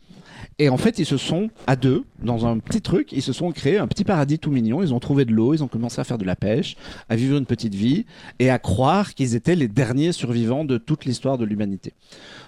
Et 0.59 0.69
en 0.69 0.77
fait, 0.77 0.99
ils 0.99 1.05
se 1.05 1.17
sont, 1.17 1.49
à 1.65 1.75
deux, 1.75 2.03
dans 2.21 2.45
un 2.45 2.59
petit 2.59 2.81
truc, 2.81 3.11
ils 3.13 3.23
se 3.23 3.33
sont 3.33 3.51
créés 3.51 3.79
un 3.79 3.87
petit 3.87 4.03
paradis 4.03 4.37
tout 4.37 4.51
mignon. 4.51 4.83
Ils 4.83 4.93
ont 4.93 4.99
trouvé 4.99 5.25
de 5.25 5.31
l'eau, 5.31 5.55
ils 5.55 5.63
ont 5.63 5.67
commencé 5.67 5.99
à 5.99 6.03
faire 6.03 6.19
de 6.19 6.25
la 6.25 6.35
pêche, 6.35 6.75
à 7.09 7.15
vivre 7.15 7.37
une 7.37 7.47
petite 7.47 7.73
vie 7.73 8.05
et 8.37 8.51
à 8.51 8.59
croire 8.59 9.15
qu'ils 9.15 9.35
étaient 9.35 9.55
les 9.55 9.67
derniers 9.67 10.11
survivants 10.11 10.63
de 10.63 10.77
toute 10.77 11.05
l'histoire 11.05 11.39
de 11.39 11.45
l'humanité. 11.45 11.93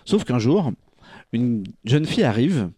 Sauf 0.06 0.24
qu'un 0.24 0.40
jour, 0.40 0.72
une 1.32 1.64
jeune 1.86 2.06
fille 2.06 2.24
arrive 2.24 2.70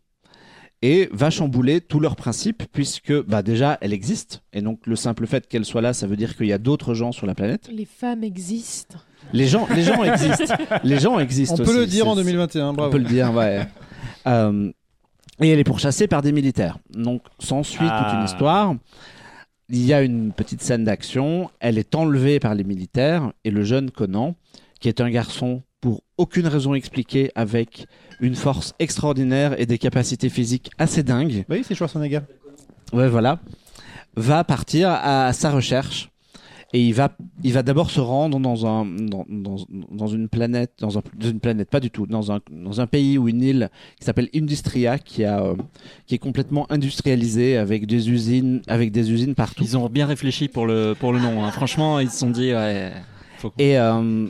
et 0.82 1.10
va 1.12 1.30
chambouler 1.30 1.82
tous 1.82 2.00
leurs 2.00 2.16
principes 2.16 2.64
puisque 2.72 3.14
bah 3.26 3.42
déjà 3.42 3.78
elle 3.82 3.94
existe 3.94 4.44
et 4.54 4.62
donc 4.62 4.86
le 4.86 4.96
simple 4.98 5.26
fait 5.26 5.48
qu'elle 5.48 5.64
soit 5.64 5.82
là 5.82 5.94
ça 5.94 6.06
veut 6.06 6.18
dire 6.18 6.36
qu'il 6.36 6.48
y 6.48 6.54
a 6.54 6.58
d'autres 6.58 6.94
gens 6.94 7.14
sur 7.14 7.26
la 7.26 7.34
planète 7.34 7.70
Les 7.72 7.86
femmes 7.86 8.24
existent. 8.26 8.98
les 9.32 9.48
gens 9.48 9.68
les 9.74 9.82
gens 9.84 10.04
existent 10.04 10.54
les 10.84 11.00
gens 11.00 11.18
existent 11.20 11.56
On 11.62 11.66
peut 11.66 11.78
le 11.80 11.86
dire 11.88 12.08
en 12.10 12.16
2021, 12.16 12.70
on 12.70 12.74
bravo. 12.74 12.92
peut 12.92 12.98
le 13.00 13.06
dire, 13.06 13.34
ouais. 13.34 13.66
Euh, 14.28 14.72
et 15.40 15.50
elle 15.50 15.60
est 15.60 15.64
pourchassée 15.64 16.08
par 16.08 16.24
des 16.24 16.32
militaires. 16.32 16.80
Donc, 16.96 17.22
s'ensuit 17.38 17.78
toute 17.86 17.90
Ah. 17.92 18.18
une 18.18 18.26
histoire. 18.26 18.76
Il 19.70 19.86
y 19.86 19.94
a 19.94 20.02
une 20.02 20.32
petite 20.32 20.64
scène 20.64 20.84
d'action. 20.84 21.52
Elle 21.60 21.78
est 21.78 21.94
enlevée 21.94 22.40
par 22.40 22.56
les 22.56 22.64
militaires. 22.64 23.32
Et 23.44 23.52
le 23.52 23.64
jeune 23.64 23.92
Conan, 23.92 24.34
qui 24.80 24.88
est 24.90 25.00
un 25.02 25.12
garçon 25.12 25.62
aucune 26.18 26.48
raison 26.48 26.74
expliquée, 26.74 27.32
avec 27.36 27.88
une 28.20 28.36
force 28.36 28.74
extraordinaire 28.80 29.60
et 29.60 29.66
des 29.66 29.78
capacités 29.78 30.30
physiques 30.30 30.72
assez 30.78 31.04
dingues. 31.04 31.46
Bah 31.50 31.56
oui, 31.58 31.64
c'est 31.68 31.76
Schwarzenegger. 31.76 32.22
Ouais, 32.94 33.10
voilà. 33.10 33.40
va 34.16 34.44
partir 34.44 34.90
à 34.90 35.34
sa 35.34 35.52
recherche 35.52 36.10
et 36.74 36.82
il 36.82 36.94
va, 36.94 37.16
il 37.44 37.54
va 37.54 37.64
d'abord 37.64 37.90
se 37.90 38.02
rendre 38.02 38.38
dans 38.40 38.66
un, 38.66 38.86
dans, 38.86 39.26
dans, 39.30 39.56
dans 39.92 40.08
une 40.08 40.28
planète, 40.28 40.74
dans, 40.80 40.98
un, 40.98 41.02
une 41.24 41.40
planète, 41.40 41.70
pas 41.70 41.80
du 41.80 41.90
tout, 41.90 42.06
dans 42.06 42.34
un, 42.34 42.40
dans 42.52 42.82
un 42.82 42.88
pays 42.88 43.18
ou 43.18 43.30
une 43.30 43.42
île 43.42 43.70
qui 43.98 44.06
s'appelle 44.06 44.30
Industria, 44.36 45.00
qui 45.00 45.24
a, 45.24 45.42
euh, 45.42 45.56
qui 46.06 46.16
est 46.16 46.20
complètement 46.20 46.70
industrialisée 46.70 47.56
avec 47.56 47.86
des 47.86 48.10
usines, 48.10 48.62
avec 48.68 48.92
des 48.92 49.12
usines 49.12 49.36
partout. 49.36 49.64
Ils 49.64 49.78
ont 49.78 49.88
bien 49.88 50.06
réfléchi 50.06 50.50
pour 50.50 50.66
le, 50.66 50.96
pour 51.00 51.14
le 51.14 51.20
nom. 51.20 51.46
Hein. 51.46 51.52
Franchement, 51.52 52.00
ils 52.00 52.10
se 52.10 52.18
sont 52.18 52.32
dit, 52.32 52.54
ouais. 52.54 52.92
Faut... 53.38 53.54
Et 53.58 53.78
euh, 53.78 54.28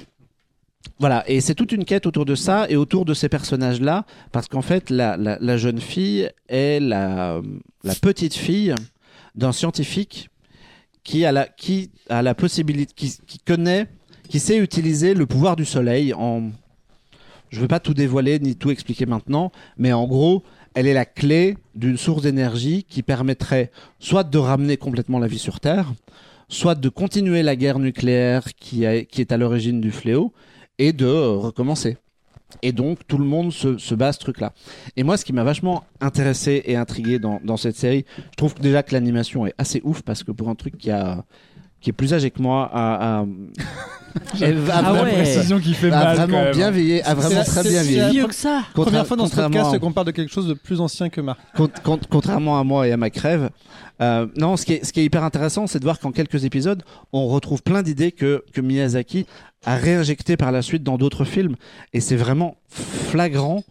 voilà, 1.00 1.30
et 1.30 1.42
c'est 1.42 1.56
toute 1.56 1.72
une 1.72 1.84
quête 1.84 2.06
autour 2.06 2.26
de 2.26 2.36
ça 2.36 2.68
et 2.70 2.76
autour 2.76 3.06
de 3.06 3.14
ces 3.14 3.28
personnages-là, 3.28 4.06
parce 4.32 4.48
qu'en 4.48 4.62
fait, 4.62 4.90
la, 4.90 5.18
la, 5.18 5.58
jeune 5.58 5.82
fille 5.82 6.30
est 6.48 6.80
la, 6.80 7.42
la 7.84 7.96
petite 7.96 8.34
fille 8.34 8.74
d'un 9.36 9.52
scientifique 9.52 10.30
qui 11.04 11.26
a 11.26 11.32
la, 11.32 11.48
qui 11.48 11.92
a 12.10 12.22
la 12.22 12.34
possibilité, 12.34 12.94
qui, 12.96 13.40
connaît, 13.46 13.88
qui 14.30 14.40
sait 14.40 14.58
utiliser 14.58 15.14
le 15.14 15.26
pouvoir 15.26 15.56
du 15.56 15.66
soleil 15.66 16.14
en. 16.14 16.52
Je 17.50 17.58
ne 17.58 17.62
veux 17.62 17.68
pas 17.68 17.80
tout 17.80 17.94
dévoiler 17.94 18.40
ni 18.40 18.56
tout 18.56 18.72
expliquer 18.72 19.06
maintenant, 19.06 19.52
mais 19.78 19.94
en 19.94 20.08
gros, 20.08 20.44
elle 20.74 20.88
est 20.88 20.94
la 20.94 21.06
clé 21.06 21.58
d'une 21.76 21.96
source 21.96 22.24
d'énergie 22.24 22.84
qui 22.84 23.04
permettrait 23.04 23.72
soit 24.00 24.24
de 24.24 24.38
ramener 24.38 24.78
complètement 24.78 25.20
la 25.20 25.28
vie 25.28 25.40
sur 25.40 25.60
Terre, 25.60 25.94
soit 26.50 26.76
de 26.76 26.90
continuer 26.90 27.44
la 27.44 27.56
guerre 27.56 27.80
nucléaire 27.80 28.44
qui, 28.56 28.86
qui 29.10 29.22
est 29.22 29.32
à 29.32 29.38
l'origine 29.38 29.80
du 29.80 29.92
fléau, 29.92 30.34
et 30.78 30.94
de 30.94 31.06
recommencer. 31.06 31.98
Et 32.62 32.72
donc 32.72 33.00
tout 33.08 33.18
le 33.18 33.26
monde 33.26 33.52
se, 33.52 33.78
se 33.78 33.96
bat 33.96 34.10
à 34.10 34.14
ce 34.14 34.20
truc-là. 34.20 34.54
Et 34.96 35.04
moi, 35.04 35.18
ce 35.18 35.26
qui 35.26 35.34
m'a 35.34 35.44
vachement 35.44 35.84
intéressé 36.00 36.62
et 36.66 36.76
intrigué 36.76 37.20
dans 37.20 37.58
cette 37.58 37.76
série, 37.76 38.06
je 38.18 38.36
trouve 38.38 38.54
déjà 38.56 38.84
que 38.84 38.94
l'animation 38.94 39.46
est 39.46 39.54
assez 39.58 39.82
ouf 39.84 40.04
parce 40.04 40.24
que 40.24 40.32
pour 40.32 40.50
un 40.50 40.56
truc 40.56 40.78
qui 40.78 40.92
a 40.92 41.26
qui 41.82 41.90
est 41.90 41.94
plus 41.94 42.14
âgé 42.14 42.32
que 42.32 42.42
moi, 42.42 42.70
a, 42.74 43.26
elle 44.42 44.60
ah 44.72 44.94
ouais. 44.94 45.14
précision 45.14 45.60
qui 45.60 45.74
fait 45.74 45.92
a 45.92 46.04
mal. 46.04 46.16
Vraiment 46.16 46.52
bien 46.52 46.72
veillé, 46.72 47.04
a 47.04 47.14
vraiment 47.14 47.44
très 47.44 47.64
bien 47.64 47.84
veillé. 47.84 48.14
mieux 48.14 48.28
que 48.28 48.36
ça. 48.36 48.64
Contra 48.74 48.92
Première 48.92 49.08
fois 49.08 49.18
dans 49.18 49.28
ce 49.28 49.36
podcast 49.36 49.80
qu'on 49.80 49.92
parle 49.92 50.08
de 50.08 50.12
quelque 50.12 50.32
chose 50.32 50.48
de 50.48 50.54
plus 50.54 50.82
ancien 50.82 51.10
que 51.10 51.22
Marc. 51.22 51.40
contrairement 52.10 52.60
à 52.60 52.64
moi 52.64 52.88
et 52.88 52.92
à 52.92 52.98
ma 52.98 53.10
crève, 53.10 53.50
euh, 54.02 54.28
non, 54.38 54.58
ce 54.58 54.66
qui, 54.66 54.74
est, 54.74 54.86
ce 54.86 54.92
qui 54.92 55.00
est 55.00 55.06
hyper 55.06 55.24
intéressant, 55.24 55.68
c'est 55.68 55.80
de 55.80 55.84
voir 55.86 56.00
qu'en 56.00 56.12
quelques 56.12 56.46
épisodes, 56.46 56.84
on 57.14 57.28
retrouve 57.28 57.64
plein 57.64 57.82
d'idées 57.82 58.12
que, 58.12 58.44
que 58.54 58.62
Miyazaki 58.62 59.26
a 59.66 59.76
réinjectées 59.76 60.38
par 60.38 60.52
la 60.52 60.62
suite 60.62 60.84
dans 60.84 60.98
d'autres 60.98 61.24
films, 61.24 61.56
et 61.94 62.02
c'est 62.02 62.18
vraiment 62.18 62.58
flagrant 62.70 63.64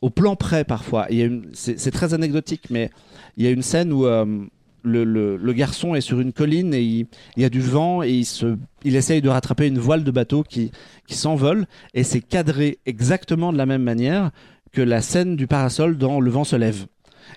au 0.00 0.10
plan 0.10 0.36
près 0.36 0.64
parfois. 0.64 1.08
C'est 1.54 1.90
très 1.90 2.12
anecdotique, 2.14 2.66
mais 2.70 2.90
il 3.36 3.44
y 3.44 3.48
a 3.48 3.50
une 3.50 3.62
scène 3.62 3.92
où 3.92 4.06
euh, 4.06 4.44
le, 4.84 5.52
garçon 5.52 5.94
est 5.94 6.00
sur 6.00 6.20
une 6.20 6.32
colline 6.32 6.74
et 6.74 6.82
il, 6.82 7.06
y 7.36 7.44
a 7.44 7.48
du 7.48 7.60
vent 7.60 8.02
et 8.02 8.10
il, 8.10 8.24
se, 8.24 8.56
il 8.84 8.96
essaye 8.96 9.22
de 9.22 9.28
rattraper 9.28 9.66
une 9.66 9.78
voile 9.78 10.04
de 10.04 10.10
bateau 10.10 10.42
qui, 10.42 10.70
qui 11.06 11.14
s'envole 11.14 11.66
et 11.94 12.04
c'est 12.04 12.20
cadré 12.20 12.78
exactement 12.86 13.52
de 13.52 13.58
la 13.58 13.66
même 13.66 13.82
manière 13.82 14.30
que 14.72 14.82
la 14.82 15.00
scène 15.00 15.36
du 15.36 15.46
parasol 15.46 15.96
dans 15.96 16.20
Le 16.20 16.30
vent 16.30 16.44
se 16.44 16.56
lève. 16.56 16.86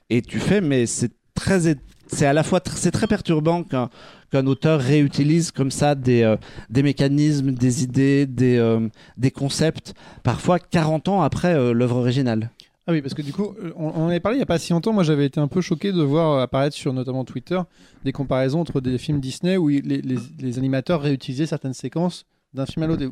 Et 0.10 0.22
tu 0.22 0.40
fais, 0.40 0.60
mais 0.60 0.86
c'est 0.86 1.12
très, 1.36 1.76
c'est 2.08 2.26
à 2.26 2.34
la 2.34 2.44
fois 2.44 2.60
très 2.60 3.08
perturbant 3.08 3.64
qu'un 3.64 3.90
qu'un 4.32 4.46
auteur 4.46 4.80
réutilise 4.80 5.52
comme 5.52 5.72
ça 5.72 5.96
des, 5.96 6.24
euh, 6.24 6.36
des 6.70 6.84
mécanismes, 6.84 7.52
des 7.52 7.84
idées, 7.84 8.26
des, 8.26 8.58
euh, 8.58 8.88
des 9.18 9.32
concepts, 9.32 9.94
parfois 10.24 10.60
40 10.60 11.08
ans 11.08 11.22
après 11.22 11.54
euh, 11.54 11.74
l'œuvre 11.74 11.98
originale. 11.98 12.52
Ah 12.88 12.94
oui, 12.94 13.02
parce 13.02 13.14
que 13.14 13.22
du 13.22 13.34
coup, 13.34 13.54
euh, 13.62 13.74
on, 13.76 13.90
en 13.90 14.08
avait 14.08 14.22
parlé 14.22 14.38
il 14.38 14.40
n'y 14.40 14.44
a 14.44 14.48
pas 14.48 14.58
si 14.58 14.72
longtemps. 14.72 14.94
Moi, 14.94 15.04
j'avais 15.04 15.26
été 15.26 15.42
un 15.42 15.50
peu 15.50 15.60
choqué 15.60 15.92
de 15.92 16.02
voir 16.02 16.40
apparaître 16.40 16.76
sur 16.76 16.94
notamment 16.94 17.26
Twitter 17.26 17.60
des 18.06 18.14
comparaisons 18.14 18.62
entre 18.62 18.80
des 18.80 18.98
films 18.98 19.20
Disney 19.20 19.58
où 19.58 19.68
les 19.68 20.58
animateurs 20.58 21.02
réutilisaient 21.02 21.46
certaines 21.46 21.74
séquences 21.74 22.26
d'un 22.58 22.66
film 22.66 22.84
à 22.84 22.88
l'autre. 22.88 23.04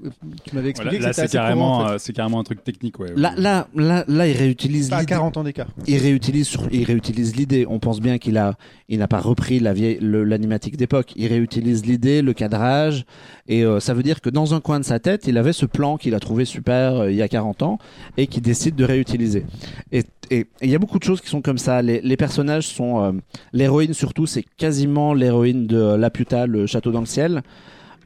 Tu 0.43 0.55
m'avais 0.55 0.69
expliqué 0.69 0.97
voilà, 0.97 1.11
que 1.11 1.15
c'était 1.15 1.27
c'est 1.27 1.37
carrément, 1.37 1.77
en 1.77 1.87
fait. 1.87 1.99
c'est 1.99 2.13
carrément 2.13 2.39
un 2.39 2.43
truc 2.43 2.63
technique. 2.63 2.99
Ouais, 2.99 3.13
là, 3.15 3.33
là, 3.37 3.67
là, 3.75 4.03
là, 4.07 4.27
il 4.27 4.35
réutilise. 4.35 4.89
Pas 4.89 4.97
à 4.97 5.05
40 5.05 5.37
ans 5.37 5.43
d'écart. 5.43 5.67
Il 5.87 5.97
réutilise, 5.97 6.47
sur, 6.47 6.67
il 6.71 6.83
réutilise 6.83 7.35
l'idée. 7.35 7.65
On 7.69 7.79
pense 7.79 8.01
bien 8.01 8.17
qu'il 8.17 8.37
a, 8.37 8.55
il 8.89 8.99
n'a 8.99 9.07
pas 9.07 9.19
repris 9.19 9.59
la 9.59 9.73
vieille, 9.73 9.99
l'animatique 10.01 10.77
d'époque. 10.77 11.13
Il 11.15 11.27
réutilise 11.27 11.85
l'idée, 11.85 12.21
le 12.21 12.33
cadrage, 12.33 13.05
et 13.47 13.63
euh, 13.63 13.79
ça 13.79 13.93
veut 13.93 14.03
dire 14.03 14.21
que 14.21 14.29
dans 14.29 14.53
un 14.53 14.59
coin 14.59 14.79
de 14.79 14.85
sa 14.85 14.99
tête, 14.99 15.27
il 15.27 15.37
avait 15.37 15.53
ce 15.53 15.65
plan 15.65 15.97
qu'il 15.97 16.15
a 16.15 16.19
trouvé 16.19 16.45
super 16.45 16.95
euh, 16.95 17.11
il 17.11 17.17
y 17.17 17.21
a 17.21 17.27
40 17.27 17.61
ans 17.61 17.77
et 18.17 18.27
qu'il 18.27 18.41
décide 18.41 18.75
de 18.75 18.83
réutiliser. 18.83 19.45
Et 19.91 20.03
et 20.31 20.47
il 20.61 20.69
y 20.69 20.75
a 20.75 20.79
beaucoup 20.79 20.99
de 20.99 21.03
choses 21.03 21.21
qui 21.21 21.29
sont 21.29 21.41
comme 21.41 21.57
ça. 21.57 21.81
Les, 21.81 22.01
les 22.01 22.17
personnages 22.17 22.67
sont 22.67 23.03
euh, 23.03 23.11
l'héroïne 23.53 23.93
surtout, 23.93 24.25
c'est 24.25 24.43
quasiment 24.57 25.13
l'héroïne 25.13 25.67
de 25.67 25.95
La 25.95 26.09
Puta, 26.09 26.47
le 26.47 26.65
château 26.65 26.91
dans 26.91 26.99
le 26.99 27.05
ciel. 27.05 27.43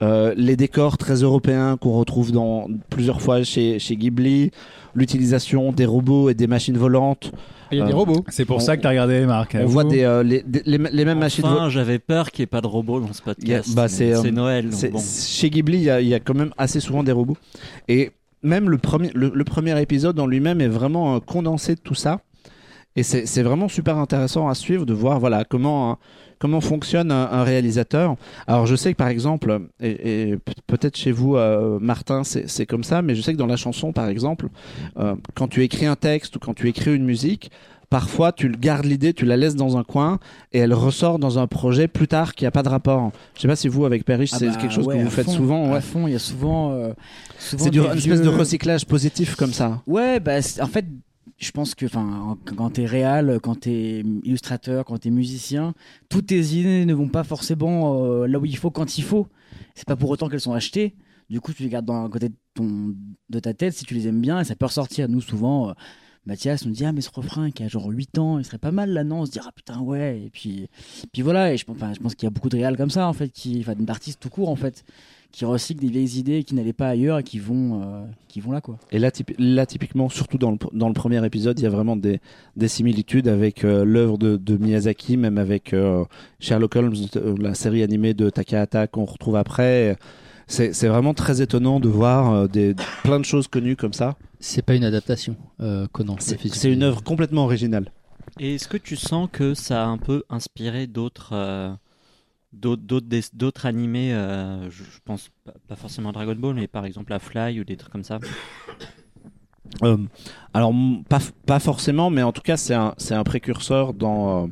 Euh, 0.01 0.33
les 0.37 0.55
décors 0.55 0.97
très 0.97 1.15
européens 1.15 1.77
qu'on 1.77 1.93
retrouve 1.93 2.31
dans 2.31 2.67
plusieurs 2.89 3.21
fois 3.21 3.43
chez, 3.43 3.79
chez 3.79 3.97
Ghibli, 3.97 4.51
l'utilisation 4.95 5.71
des 5.71 5.85
robots 5.85 6.29
et 6.29 6.33
des 6.33 6.47
machines 6.47 6.77
volantes. 6.77 7.31
Il 7.71 7.77
y 7.77 7.81
a 7.81 7.85
des 7.85 7.93
robots. 7.93 8.23
C'est 8.29 8.45
pour 8.45 8.57
on, 8.57 8.59
ça 8.59 8.77
que 8.77 8.81
tu 8.81 8.87
as 8.87 8.91
regardé, 8.91 9.25
Marc. 9.25 9.55
On 9.59 9.65
voit 9.65 9.83
des, 9.83 10.03
euh, 10.03 10.23
les, 10.23 10.43
les, 10.65 10.77
les, 10.77 11.05
mêmes 11.05 11.19
machines 11.19 11.43
volantes. 11.43 11.59
Enfin, 11.59 11.69
j'avais 11.69 11.99
peur 11.99 12.31
qu'il 12.31 12.41
n'y 12.41 12.45
ait 12.45 12.47
pas 12.47 12.61
de 12.61 12.67
robots 12.67 12.99
dans 12.99 13.13
ce 13.13 13.21
podcast. 13.21 13.75
bah, 13.75 13.87
c'est 13.87 14.13
euh, 14.13 14.31
Noël. 14.31 14.69
Bon. 14.91 14.99
Chez 14.99 15.49
Ghibli, 15.49 15.77
il 15.77 15.83
y, 15.83 15.89
a, 15.89 16.01
il 16.01 16.07
y, 16.07 16.15
a, 16.15 16.19
quand 16.19 16.33
même 16.33 16.51
assez 16.57 16.79
souvent 16.79 17.03
des 17.03 17.11
robots. 17.11 17.37
Et 17.87 18.11
même 18.41 18.69
le 18.69 18.77
premier, 18.79 19.11
le, 19.13 19.31
le 19.35 19.43
premier 19.43 19.79
épisode 19.79 20.19
en 20.19 20.25
lui-même 20.25 20.61
est 20.61 20.67
vraiment 20.67 21.19
condensé 21.19 21.75
de 21.75 21.81
tout 21.81 21.95
ça. 21.95 22.21
Et 22.95 23.03
c'est 23.03 23.43
vraiment 23.43 23.67
super 23.69 23.97
intéressant 23.97 24.49
à 24.49 24.55
suivre 24.55 24.85
de 24.85 24.93
voir 24.93 25.19
voilà 25.19 25.45
comment 25.45 25.99
comment 26.39 26.59
fonctionne 26.61 27.11
un, 27.11 27.29
un, 27.31 27.43
réalisateur. 27.43 28.15
Alors 28.47 28.65
je 28.65 28.75
sais 28.75 28.93
que 28.93 28.97
par 28.97 29.09
exemple, 29.09 29.59
et, 29.81 30.31
et 30.31 30.37
peut-être 30.67 30.95
chez 30.97 31.11
vous, 31.11 31.35
euh, 31.35 31.79
Martin, 31.79 32.23
c'est 32.23 32.65
comme 32.65 32.83
ça, 32.83 33.01
mais 33.01 33.13
je 33.13 33.21
sais 33.21 33.33
que 33.33 33.37
dans 33.37 33.45
la 33.45 33.57
chanson, 33.57 33.91
par 33.91 34.07
exemple, 34.07 34.47
euh, 34.97 35.15
quand 35.35 35.47
tu 35.49 35.63
écris 35.63 35.85
un 35.85 35.95
texte 35.97 36.35
ou 36.37 36.39
quand 36.39 36.53
tu 36.53 36.67
écris 36.69 36.95
une 36.95 37.03
musique, 37.05 37.51
parfois 37.89 38.31
tu 38.31 38.49
gardes 38.49 38.85
l'idée, 38.85 39.13
tu 39.13 39.25
la 39.25 39.35
laisses 39.37 39.55
dans 39.55 39.77
un 39.77 39.83
coin 39.83 40.19
et 40.53 40.59
elle 40.59 40.73
ressort 40.73 41.19
dans 41.19 41.39
un 41.39 41.47
projet 41.47 41.87
plus 41.87 42.07
tard 42.07 42.33
qui 42.35 42.45
a 42.45 42.51
pas 42.51 42.63
de 42.63 42.69
rapport. 42.69 43.11
Je 43.35 43.41
sais 43.41 43.47
pas 43.47 43.55
si 43.57 43.67
vous 43.67 43.85
avec 43.85 44.05
Perriche, 44.05 44.31
ah 44.33 44.37
c'est 44.39 44.47
bah, 44.47 44.55
quelque 44.55 44.73
chose 44.73 44.87
ouais, 44.87 44.97
que 44.97 45.03
vous 45.03 45.09
faites 45.09 45.25
fond, 45.25 45.31
souvent. 45.33 45.71
À 45.71 45.75
Ouais. 45.75 45.81
fond, 45.81 46.07
il 46.07 46.13
y 46.13 46.15
a 46.15 46.19
souvent. 46.19 46.71
Euh, 46.71 46.93
souvent 47.37 47.63
c'est 47.65 47.75
une 47.75 47.81
vieux... 47.81 47.95
espèce 47.97 48.21
de 48.21 48.29
recyclage 48.29 48.85
positif 48.85 49.35
comme 49.35 49.53
ça. 49.53 49.81
Ouais, 49.87 50.19
bah 50.19 50.37
en 50.61 50.67
fait 50.67 50.85
je 51.39 51.51
pense 51.51 51.73
que 51.73 51.85
enfin 51.85 52.37
quand 52.45 52.71
t'es 52.71 52.85
réal, 52.85 53.39
quand 53.41 53.61
t'es 53.61 54.01
illustrateur, 54.23 54.85
quand 54.85 54.97
t'es 54.99 55.09
musicien, 55.09 55.73
toutes 56.09 56.27
tes 56.27 56.39
idées 56.53 56.85
ne 56.85 56.93
vont 56.93 57.07
pas 57.07 57.23
forcément 57.23 58.03
euh, 58.03 58.27
là 58.27 58.39
où 58.39 58.45
il 58.45 58.57
faut 58.57 58.71
quand 58.71 58.97
il 58.97 59.03
faut. 59.03 59.27
C'est 59.75 59.87
pas 59.87 59.95
pour 59.95 60.09
autant 60.09 60.27
qu'elles 60.29 60.41
sont 60.41 60.53
achetées. 60.53 60.95
Du 61.29 61.41
coup, 61.41 61.53
tu 61.53 61.63
les 61.63 61.69
gardes 61.69 61.85
dans 61.85 62.05
un 62.05 62.09
côté 62.09 62.29
de, 62.29 63.39
ta 63.39 63.53
tête 63.53 63.73
si 63.73 63.85
tu 63.85 63.93
les 63.93 64.07
aimes 64.07 64.21
bien 64.21 64.39
et 64.39 64.43
ça 64.43 64.55
peut 64.55 64.65
ressortir. 64.65 65.07
Nous, 65.07 65.21
souvent, 65.21 65.69
euh, 65.69 65.73
Mathias 66.25 66.65
nous 66.65 66.71
dit 66.71 66.85
Ah, 66.85 66.91
mais 66.91 67.01
ce 67.01 67.09
refrain 67.13 67.51
qui 67.51 67.63
a 67.63 67.67
genre 67.67 67.87
8 67.87 68.17
ans, 68.17 68.39
il 68.39 68.45
serait 68.45 68.57
pas 68.57 68.71
mal 68.71 68.89
là, 68.91 69.03
non? 69.03 69.21
On 69.21 69.25
se 69.25 69.31
dit 69.31 69.39
Ah 69.41 69.51
putain, 69.55 69.79
ouais. 69.79 70.23
Et 70.25 70.29
puis, 70.31 70.67
puis 71.13 71.21
voilà. 71.21 71.53
Et 71.53 71.57
je, 71.57 71.65
pense 71.65 72.15
qu'il 72.15 72.23
y 72.23 72.27
a 72.27 72.31
beaucoup 72.31 72.49
de 72.49 72.57
réals 72.57 72.77
comme 72.77 72.89
ça, 72.89 73.07
en 73.07 73.13
fait, 73.13 73.29
qui, 73.29 73.59
enfin, 73.61 73.75
d'artistes 73.75 74.19
tout 74.19 74.29
court, 74.29 74.49
en 74.49 74.55
fait, 74.55 74.83
qui 75.31 75.45
recyclent 75.45 75.81
des 75.81 75.89
vieilles 75.89 76.19
idées 76.19 76.43
qui 76.43 76.55
n'allaient 76.55 76.73
pas 76.73 76.89
ailleurs 76.89 77.19
et 77.19 77.23
qui 77.23 77.39
vont, 77.39 77.81
euh, 77.81 78.05
qui 78.27 78.41
vont 78.41 78.51
là, 78.51 78.61
quoi. 78.61 78.77
Et 78.91 78.99
là, 78.99 79.11
typ 79.11 79.31
là 79.37 79.65
typiquement, 79.65 80.09
surtout 80.09 80.37
dans 80.37 80.51
le, 80.51 80.57
dans 80.73 80.87
le 80.87 80.93
premier 80.93 81.23
épisode, 81.25 81.59
il 81.59 81.63
y 81.63 81.67
a 81.67 81.69
vraiment 81.69 81.95
des, 81.95 82.19
des 82.55 82.67
similitudes 82.67 83.27
avec 83.27 83.63
euh, 83.63 83.85
l'œuvre 83.85 84.17
de, 84.17 84.37
de, 84.37 84.57
Miyazaki, 84.57 85.17
même 85.17 85.37
avec 85.37 85.73
euh, 85.73 86.03
Sherlock 86.39 86.75
Holmes, 86.75 86.95
la 87.39 87.53
série 87.53 87.83
animée 87.83 88.13
de 88.13 88.29
Takahata 88.29 88.87
qu'on 88.87 89.05
retrouve 89.05 89.35
après. 89.35 89.97
C'est 90.49 90.87
vraiment 90.87 91.13
très 91.13 91.43
étonnant 91.43 91.79
de 91.79 91.87
voir 91.87 92.33
euh, 92.33 92.47
des, 92.47 92.75
plein 93.03 93.19
de 93.19 93.25
choses 93.25 93.47
connues 93.47 93.75
comme 93.75 93.93
ça. 93.93 94.15
C'est 94.39 94.63
pas 94.63 94.73
une 94.73 94.83
adaptation, 94.83 95.35
euh, 95.61 95.85
Conan. 95.91 96.15
C'est 96.19 96.71
une 96.71 96.81
œuvre 96.81 97.03
complètement 97.03 97.43
originale. 97.43 97.91
Et 98.39 98.55
est-ce 98.55 98.67
que 98.67 98.77
tu 98.77 98.95
sens 98.95 99.29
que 99.31 99.53
ça 99.53 99.83
a 99.83 99.85
un 99.85 99.99
peu 99.99 100.23
inspiré 100.29 100.87
d'autres 100.87 101.33
euh, 101.33 101.71
d'autres 102.51 103.65
animés 103.65 104.13
euh, 104.13 104.69
je, 104.69 104.83
pense 105.05 105.29
pas, 105.67 105.75
forcément 105.75 106.11
Dragon 106.11 106.35
Ball, 106.35 106.55
mais 106.55 106.67
par 106.67 106.85
exemple 106.85 107.11
la 107.11 107.19
Fly 107.19 107.59
ou 107.59 107.63
des 107.63 107.77
trucs 107.77 107.91
comme 107.91 108.03
ça 108.03 108.19
euh, 109.83 109.97
Alors, 110.53 110.73
pas, 111.07 111.19
pas 111.45 111.59
forcément, 111.59 112.09
mais 112.09 112.23
en 112.23 112.31
tout 112.31 112.41
cas, 112.41 112.57
c'est 112.57 112.73
un, 112.73 112.95
un 113.11 113.23
précurseur 113.23 113.93
dans, 113.93 114.45
euh, 114.45 114.47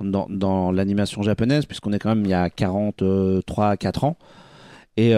dans, 0.00 0.26
dans 0.30 0.72
l'animation 0.72 1.22
japonaise, 1.22 1.66
puisqu'on 1.66 1.92
est 1.92 1.98
quand 1.98 2.14
même 2.14 2.24
il 2.24 2.30
y 2.30 2.34
a 2.34 2.48
43 2.48 3.76
4 3.76 4.04
ans. 4.04 4.16
Et 4.96 5.14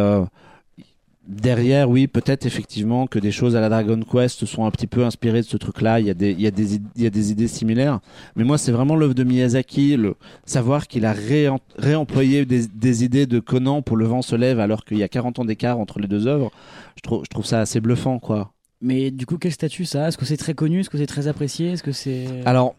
derrière, 1.28 1.90
oui, 1.90 2.06
peut-être 2.06 2.46
effectivement 2.46 3.06
que 3.06 3.18
des 3.18 3.30
choses 3.30 3.54
à 3.54 3.60
la 3.60 3.68
Dragon 3.68 4.00
Quest 4.00 4.46
sont 4.46 4.64
un 4.64 4.70
petit 4.70 4.86
peu 4.86 5.04
inspirées 5.04 5.42
de 5.42 5.46
ce 5.46 5.56
truc-là. 5.56 6.00
Il 6.00 6.06
y 6.06 6.10
a 6.10 6.14
des, 6.14 6.32
il 6.32 6.40
y 6.40 6.46
a 6.46 6.50
des, 6.50 6.76
il 6.76 7.02
y 7.02 7.06
a 7.06 7.10
des 7.10 7.30
idées 7.30 7.48
similaires. 7.48 8.00
Mais 8.34 8.44
moi, 8.44 8.58
c'est 8.58 8.72
vraiment 8.72 8.96
l'œuvre 8.96 9.14
de 9.14 9.24
Miyazaki, 9.24 9.96
le 9.96 10.16
savoir 10.46 10.88
qu'il 10.88 11.04
a 11.04 11.12
ré, 11.12 11.48
réemployé 11.76 12.46
des, 12.46 12.66
des, 12.66 13.04
idées 13.04 13.26
de 13.26 13.38
Conan 13.38 13.82
pour 13.82 13.96
Le 13.96 14.06
Vent 14.06 14.22
se 14.22 14.34
lève, 14.34 14.58
alors 14.58 14.84
qu'il 14.84 14.98
y 14.98 15.02
a 15.02 15.08
40 15.08 15.40
ans 15.40 15.44
d'écart 15.44 15.78
entre 15.78 16.00
les 16.00 16.08
deux 16.08 16.26
œuvres. 16.26 16.50
Je 16.96 17.02
trouve, 17.02 17.22
je 17.24 17.30
trouve 17.30 17.44
ça 17.44 17.60
assez 17.60 17.80
bluffant, 17.80 18.18
quoi. 18.18 18.52
Mais 18.80 19.10
du 19.10 19.26
coup, 19.26 19.38
quel 19.38 19.52
statut 19.52 19.84
ça 19.84 20.06
a? 20.06 20.08
Est-ce 20.08 20.18
que 20.18 20.24
c'est 20.24 20.36
très 20.36 20.54
connu? 20.54 20.80
Est-ce 20.80 20.90
que 20.90 20.98
c'est 20.98 21.06
très 21.06 21.28
apprécié? 21.28 21.72
Est-ce 21.72 21.82
que 21.82 21.92
c'est? 21.92 22.26
Alors 22.46 22.74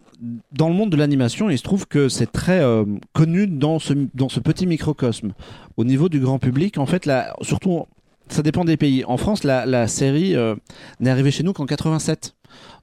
dans 0.51 0.67
le 0.67 0.75
monde 0.75 0.89
de 0.89 0.97
l'animation, 0.97 1.49
il 1.49 1.57
se 1.57 1.63
trouve 1.63 1.87
que 1.87 2.09
c'est 2.09 2.31
très 2.31 2.59
euh, 2.59 2.83
connu 3.13 3.47
dans 3.47 3.79
ce, 3.79 3.93
dans 4.13 4.29
ce 4.29 4.39
petit 4.39 4.65
microcosme. 4.65 5.31
Au 5.77 5.85
niveau 5.85 6.09
du 6.09 6.19
grand 6.19 6.39
public, 6.39 6.77
en 6.77 6.85
fait, 6.85 7.05
là, 7.05 7.33
surtout, 7.41 7.85
ça 8.29 8.41
dépend 8.43 8.65
des 8.65 8.77
pays. 8.77 9.03
En 9.05 9.17
France, 9.17 9.43
la, 9.43 9.65
la 9.65 9.87
série 9.87 10.35
euh, 10.35 10.55
n'est 10.99 11.09
arrivée 11.09 11.31
chez 11.31 11.43
nous 11.43 11.53
qu'en 11.53 11.65
87. 11.65 12.35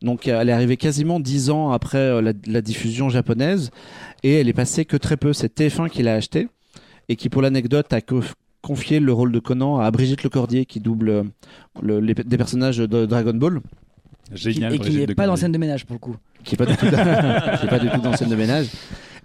Donc 0.03 0.29
elle 0.29 0.49
est 0.49 0.53
arrivée 0.53 0.77
quasiment 0.77 1.19
dix 1.21 1.51
ans 1.51 1.71
après 1.71 1.99
euh, 1.99 2.21
la, 2.23 2.33
la, 2.47 2.61
diffusion 2.61 3.09
japonaise 3.09 3.71
et 4.23 4.35
elle 4.35 4.49
est 4.49 4.53
passée 4.53 4.85
que 4.85 4.97
très 4.97 5.17
peu. 5.17 5.33
C'est 5.33 5.59
TF1 5.59 5.89
qui 5.89 6.03
l'a 6.03 6.15
acheté 6.15 6.49
et 7.09 7.17
qui, 7.17 7.29
pour 7.29 7.43
l'anecdote, 7.43 7.93
a 7.93 8.01
confié 8.63 9.01
le 9.01 9.13
rôle 9.13 9.33
de 9.33 9.39
Conan 9.39 9.79
à 9.79 9.91
Brigitte 9.91 10.23
Lecordier 10.23 10.67
qui 10.67 10.81
double 10.81 11.25
le, 11.81 12.01
les, 12.01 12.15
des 12.15 12.37
personnages 12.37 12.79
de 12.79 13.07
Dragon 13.07 13.35
Ball. 13.35 13.61
Génial, 14.33 14.75
et 14.75 14.79
qui 14.79 14.97
n'est 14.97 15.15
pas 15.15 15.27
dans 15.27 15.37
scène 15.37 15.53
de 15.53 15.59
ménage 15.59 15.87
pour 15.87 15.95
le 15.95 16.01
coup. 16.01 16.17
Qui 16.43 16.55
n'est 16.55 16.59
pas, 16.59 16.67
du 16.67 16.77
tout 16.77 16.87
dans- 16.87 16.97
qui 17.59 17.67
est 17.67 17.69
pas 17.69 17.79
du 17.79 17.89
tout 17.89 18.01
dans 18.01 18.17
scène 18.17 18.29
de 18.29 18.35
ménage 18.37 18.67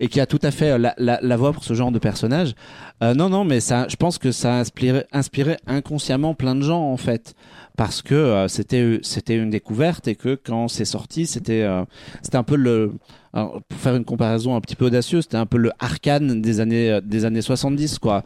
et 0.01 0.07
qui 0.09 0.19
a 0.19 0.25
tout 0.25 0.39
à 0.43 0.51
fait 0.51 0.71
euh, 0.71 0.77
la, 0.77 0.93
la, 0.97 1.19
la 1.21 1.37
voix 1.37 1.53
pour 1.53 1.63
ce 1.63 1.73
genre 1.73 1.91
de 1.91 1.99
personnage. 1.99 2.55
Euh, 3.01 3.13
non, 3.13 3.29
non, 3.29 3.45
mais 3.45 3.59
ça, 3.61 3.87
je 3.87 3.95
pense 3.95 4.17
que 4.17 4.31
ça 4.33 4.55
a 4.55 4.59
inspiré, 4.59 5.05
inspiré 5.13 5.55
inconsciemment 5.67 6.33
plein 6.33 6.55
de 6.55 6.61
gens 6.61 6.81
en 6.91 6.97
fait, 6.97 7.35
parce 7.77 8.01
que 8.01 8.13
euh, 8.15 8.47
c'était 8.47 8.99
c'était 9.03 9.35
une 9.37 9.49
découverte 9.51 10.07
et 10.07 10.15
que 10.15 10.35
quand 10.35 10.67
c'est 10.67 10.85
sorti, 10.85 11.25
c'était 11.27 11.61
euh, 11.61 11.83
c'était 12.21 12.37
un 12.37 12.43
peu 12.43 12.55
le 12.57 12.93
alors, 13.33 13.61
pour 13.69 13.79
faire 13.79 13.95
une 13.95 14.03
comparaison 14.03 14.55
un 14.57 14.59
petit 14.61 14.75
peu 14.75 14.85
audacieuse, 14.87 15.23
c'était 15.23 15.37
un 15.37 15.45
peu 15.45 15.57
le 15.57 15.71
arcane 15.79 16.41
des 16.41 16.59
années 16.59 16.91
euh, 16.91 17.01
des 17.01 17.23
années 17.23 17.41
70 17.41 17.97
quoi. 17.99 18.23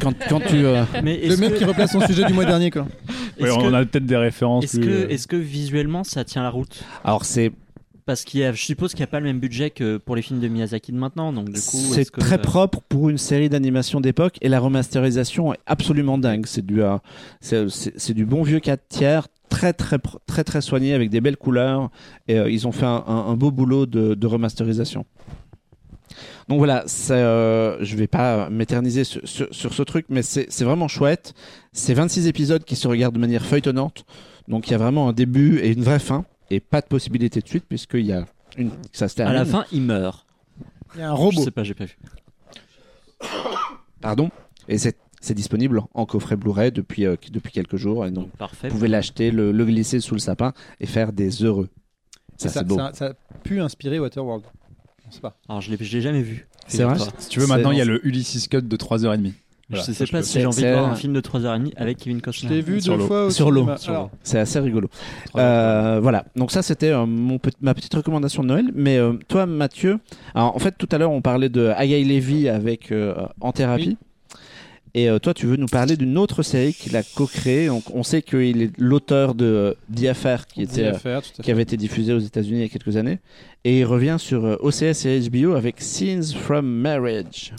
Quand 0.00 0.14
quand 0.28 0.40
tu 0.40 0.64
euh, 0.64 0.84
Mais 1.02 1.20
Le 1.26 1.36
mec 1.36 1.54
que- 1.54 1.58
qui 1.58 1.64
replace 1.64 1.90
son 1.92 2.00
sujet 2.06 2.24
du 2.24 2.32
mois 2.32 2.44
dernier, 2.44 2.70
quoi. 2.70 2.86
Ouais, 3.40 3.50
on 3.50 3.68
que- 3.70 3.74
a 3.74 3.84
peut-être 3.84 4.06
des 4.06 4.16
références. 4.16 4.64
Est-ce 4.64 4.78
plus, 4.78 4.86
que, 4.86 5.10
est-ce 5.12 5.26
que 5.26 5.36
visuellement 5.36 6.04
ça 6.04 6.22
tient 6.24 6.42
la 6.42 6.50
route? 6.50 6.84
Alors 7.02 7.24
c'est 7.24 7.50
Parce 8.04 8.24
qu'il 8.24 8.40
y 8.40 8.44
a, 8.44 8.52
je 8.52 8.60
suppose 8.60 8.90
qu'il 8.92 8.98
n'y 9.00 9.04
a 9.04 9.08
pas 9.08 9.20
le 9.20 9.26
même 9.26 9.38
budget 9.38 9.70
que 9.70 9.96
pour 9.96 10.16
les 10.16 10.22
films 10.22 10.40
de 10.40 10.48
Miyazaki 10.48 10.90
de 10.90 10.96
maintenant, 10.96 11.32
donc 11.32 11.46
du 11.50 11.60
coup. 11.60 11.76
C'est 11.76 12.10
que- 12.10 12.18
très 12.20 12.38
propre 12.42 12.80
pour 12.88 13.08
une 13.10 13.18
série 13.18 13.48
d'animation 13.48 14.00
d'époque 14.00 14.38
et 14.40 14.48
la 14.48 14.58
remasterisation 14.58 15.54
est 15.54 15.60
absolument 15.66 16.18
dingue. 16.18 16.46
C'est 16.46 16.66
du, 16.66 16.82
euh, 16.82 16.96
c'est, 17.40 18.12
du 18.12 18.26
bon 18.26 18.42
vieux 18.42 18.58
4 18.58 18.80
tiers, 18.88 19.28
très 19.48 19.72
très 19.72 19.98
très 20.26 20.42
très 20.42 20.60
soigné 20.62 20.94
avec 20.94 21.10
des 21.10 21.20
belles 21.20 21.36
couleurs 21.36 21.90
et 22.26 22.38
euh, 22.38 22.50
ils 22.50 22.66
ont 22.66 22.72
fait 22.72 22.86
un, 22.86 23.04
un- 23.06 23.26
un 23.28 23.34
beau 23.36 23.52
boulot 23.52 23.86
de, 23.86 24.14
de 24.14 24.26
remasterisation. 24.26 25.06
Donc 26.48 26.58
voilà, 26.58 26.82
c'est, 26.86 27.12
euh, 27.14 27.82
je 27.84 27.96
vais 27.96 28.08
pas 28.08 28.50
m'éterniser 28.50 29.04
sur, 29.04 29.20
sur- 29.26 29.48
sur 29.54 29.72
ce 29.72 29.82
truc, 29.84 30.06
mais 30.08 30.22
c'est 30.22 30.48
vraiment 30.64 30.88
chouette. 30.88 31.34
C'est 31.72 31.94
26 31.94 32.26
épisodes 32.26 32.64
qui 32.64 32.74
se 32.76 32.88
regardent 32.88 33.14
de 33.14 33.20
manière 33.20 33.44
feuilletonnante, 33.46 34.04
donc 34.48 34.66
il 34.68 34.72
y 34.72 34.74
a 34.74 34.78
vraiment 34.78 35.08
un 35.08 35.12
début 35.12 35.60
et 35.60 35.70
une 35.70 35.82
vraie 35.84 36.00
fin 36.00 36.24
et 36.54 36.60
pas 36.60 36.80
de 36.80 36.86
possibilité 36.86 37.40
de 37.40 37.48
suite 37.48 37.64
puisqu'il 37.68 38.06
y 38.06 38.12
a 38.12 38.26
une, 38.56 38.70
ça 38.92 39.08
se 39.08 39.14
À 39.14 39.16
termine. 39.16 39.34
la 39.36 39.44
fin, 39.44 39.64
il 39.72 39.82
meurt. 39.82 40.26
Il 40.94 41.00
y 41.00 41.02
a 41.02 41.10
un 41.10 41.16
Je 41.16 41.20
robot. 41.20 41.42
sais 41.42 41.50
pas, 41.50 41.64
j'ai 41.64 41.74
pas 41.74 41.86
vu. 41.86 41.96
Pardon? 44.00 44.30
Et 44.68 44.78
c'est 44.78 44.96
c'est 45.20 45.34
disponible 45.34 45.80
en 45.94 46.04
coffret 46.04 46.34
Blu-ray 46.36 46.72
depuis 46.72 47.06
euh, 47.06 47.14
depuis 47.30 47.52
quelques 47.52 47.76
jours. 47.76 48.04
Et 48.06 48.10
donc, 48.10 48.24
Donc 48.26 48.36
parfait. 48.36 48.68
vous 48.68 48.74
pouvez 48.74 48.88
l'acheter, 48.88 49.30
le, 49.30 49.52
le 49.52 49.64
glisser 49.64 50.00
sous 50.00 50.14
le 50.14 50.20
sapin 50.20 50.52
et 50.80 50.86
faire 50.86 51.12
des 51.12 51.44
heureux. 51.44 51.68
Ça, 52.36 52.48
ça, 52.48 52.60
c'est 52.60 52.66
beau. 52.66 52.76
ça- 52.76 52.90
ça 52.92 53.06
a 53.06 53.14
pu 53.44 53.60
inspirer 53.60 54.00
Waterworld. 54.00 54.44
On 55.06 55.10
sait 55.12 55.20
pas. 55.20 55.38
Alors 55.48 55.60
je 55.60 55.70
l'ai, 55.70 55.76
je 55.82 55.96
l'ai 55.96 56.02
jamais 56.02 56.22
vu. 56.22 56.48
C'est 56.66 56.82
vrai? 56.84 56.96
Si 57.18 57.28
tu 57.28 57.38
veux, 57.40 57.46
maintenant, 57.46 57.70
il 57.70 57.78
y 57.78 57.80
a 57.80 57.84
le 57.84 58.04
Ulysses 58.06 58.48
Cut 58.48 58.62
de 58.62 58.76
3h30. 58.76 59.32
Voilà, 59.72 59.84
je 59.86 59.92
ça, 59.92 60.06
sais 60.06 60.10
pas 60.12 60.22
si 60.22 60.38
j'ai 60.40 60.46
envie 60.46 60.56
de 60.56 60.60
C'est- 60.62 60.72
voir 60.72 60.90
un 60.90 60.94
film 60.94 61.12
de 61.12 61.20
3h30 61.20 61.72
avec 61.76 61.98
Kevin 61.98 62.18
Je 62.18 62.22
Costner. 62.22 62.50
l'ai 62.50 62.60
vu 62.62 62.80
Sur 62.80 62.94
deux 62.94 63.00
l'eau. 63.00 63.06
fois 63.06 63.24
au 63.26 63.30
Sur 63.30 63.50
l'eau. 63.50 63.66
C'est 64.22 64.38
assez 64.38 64.58
rigolo. 64.60 64.88
3h30. 65.34 65.38
Euh, 65.40 66.00
voilà. 66.02 66.24
Donc 66.36 66.50
ça, 66.52 66.62
c'était 66.62 66.90
euh, 66.90 67.06
mon 67.06 67.38
ma 67.60 67.74
petite 67.74 67.94
recommandation 67.94 68.42
de 68.42 68.48
Noël. 68.48 68.70
Mais 68.74 68.98
euh, 68.98 69.14
toi, 69.28 69.46
Mathieu, 69.46 69.98
alors 70.34 70.54
en 70.54 70.58
fait, 70.58 70.74
tout 70.78 70.88
à 70.92 70.98
l'heure, 70.98 71.10
on 71.10 71.22
parlait 71.22 71.48
de 71.48 71.66
Agaï 71.68 72.04
Levy 72.04 72.48
avec 72.48 72.92
euh, 72.92 73.14
En 73.40 73.52
thérapie. 73.52 73.96
Et 74.94 75.08
euh, 75.08 75.18
toi, 75.18 75.32
tu 75.32 75.46
veux 75.46 75.56
nous 75.56 75.68
parler 75.68 75.96
d'une 75.96 76.18
autre 76.18 76.42
série 76.42 76.74
qu'il 76.74 76.94
a 76.98 77.02
co-créée. 77.02 77.68
Donc, 77.68 77.84
on 77.94 78.02
sait 78.02 78.20
qu'il 78.20 78.60
est 78.60 78.70
l'auteur 78.78 79.34
de 79.34 79.74
The 79.96 80.04
Affair, 80.04 80.46
qui 80.46 80.60
était 80.60 80.84
à 80.88 81.20
qui 81.42 81.50
avait 81.50 81.62
été 81.62 81.78
diffusé 81.78 82.12
aux 82.12 82.18
États-Unis 82.18 82.58
il 82.58 82.62
y 82.62 82.66
a 82.66 82.68
quelques 82.68 82.98
années. 82.98 83.18
Et 83.64 83.78
il 83.78 83.84
revient 83.86 84.16
sur 84.18 84.44
OCS 84.62 85.06
et 85.06 85.20
HBO 85.30 85.54
avec 85.54 85.80
Scenes 85.80 86.24
from 86.38 86.66
Marriage. 86.66 87.54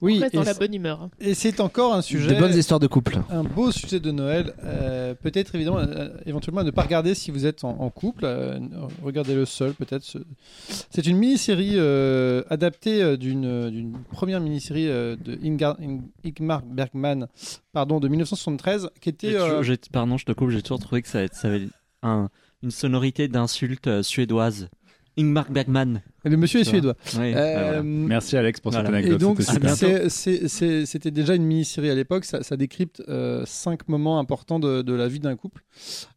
Oui, 0.00 0.18
reste 0.18 0.34
et, 0.34 0.36
dans 0.36 0.42
la 0.42 0.54
bonne 0.54 0.74
humeur. 0.74 1.08
et 1.20 1.34
c'est 1.34 1.60
encore 1.60 1.94
un 1.94 2.02
sujet. 2.02 2.34
De 2.34 2.38
bonnes 2.40 2.54
histoires 2.56 2.80
de 2.80 2.86
couple. 2.86 3.18
un 3.30 3.42
beau 3.44 3.70
sujet 3.70 4.00
de 4.00 4.10
Noël. 4.10 4.52
Euh, 4.64 5.14
peut-être 5.14 5.54
évidemment, 5.54 5.78
euh, 5.78 6.08
éventuellement 6.26 6.60
à 6.60 6.64
ne 6.64 6.70
pas 6.70 6.82
regarder 6.82 7.14
si 7.14 7.30
vous 7.30 7.46
êtes 7.46 7.64
en, 7.64 7.70
en 7.80 7.90
couple. 7.90 8.24
euh, 8.24 8.58
Regardez-le 9.02 9.44
seul, 9.46 9.72
peut-être. 9.72 10.02
Ce- 10.02 10.18
C'est 10.90 11.06
une 11.06 11.16
mini-série 11.16 11.74
euh, 11.76 12.42
adaptée 12.50 13.02
euh, 13.02 13.16
d'une 13.16 13.70
d'une 13.70 13.92
première 14.10 14.40
mini-série 14.40 14.88
euh, 14.88 15.16
de 15.16 15.36
Ingar- 15.36 15.78
Ing- 15.80 16.02
Ingmar 16.24 16.62
Bergman, 16.62 17.28
pardon, 17.72 18.00
de 18.00 18.08
1973, 18.08 18.90
qui 19.00 19.04
J'ai 19.04 19.10
était. 19.10 19.32
toujours- 19.32 19.48
euh, 19.48 19.62
j'ai- 19.62 19.78
Pardon, 19.92 20.18
je 20.18 20.24
te 20.26 20.32
coupe, 20.32 20.50
j'ai 20.50 20.60
toujours 20.62 20.80
trouvé 20.80 21.00
que 21.02 21.08
ça, 21.08 21.20
ça 21.32 21.48
avait 21.48 21.68
un- 22.02 22.28
une 22.62 22.70
sonorité 22.70 23.28
d'insulte 23.28 23.86
euh, 23.86 24.02
suédoise. 24.02 24.68
Ingmar 25.16 25.50
Bergman. 25.50 26.02
le 26.24 26.36
monsieur 26.36 26.60
est 26.60 26.64
suédois. 26.64 26.96
Euh, 27.16 27.30
voilà. 27.32 27.82
Merci 27.82 28.36
Alex 28.36 28.60
pour 28.60 28.72
Voilà. 28.72 28.88
cette 28.88 28.94
Et 28.96 28.98
anecdote. 28.98 29.20
donc, 29.20 29.40
c'était 30.86 31.10
déjà 31.10 31.34
une 31.34 31.44
mini-série 31.44 31.90
à 31.90 31.94
l'époque. 31.94 32.24
Ça, 32.24 32.42
ça 32.42 32.56
décrypte 32.56 33.02
euh, 33.08 33.42
cinq 33.46 33.88
moments 33.88 34.18
importants 34.18 34.58
de, 34.58 34.82
de 34.82 34.92
la 34.92 35.08
vie 35.08 35.20
d'un 35.20 35.36
couple. 35.36 35.62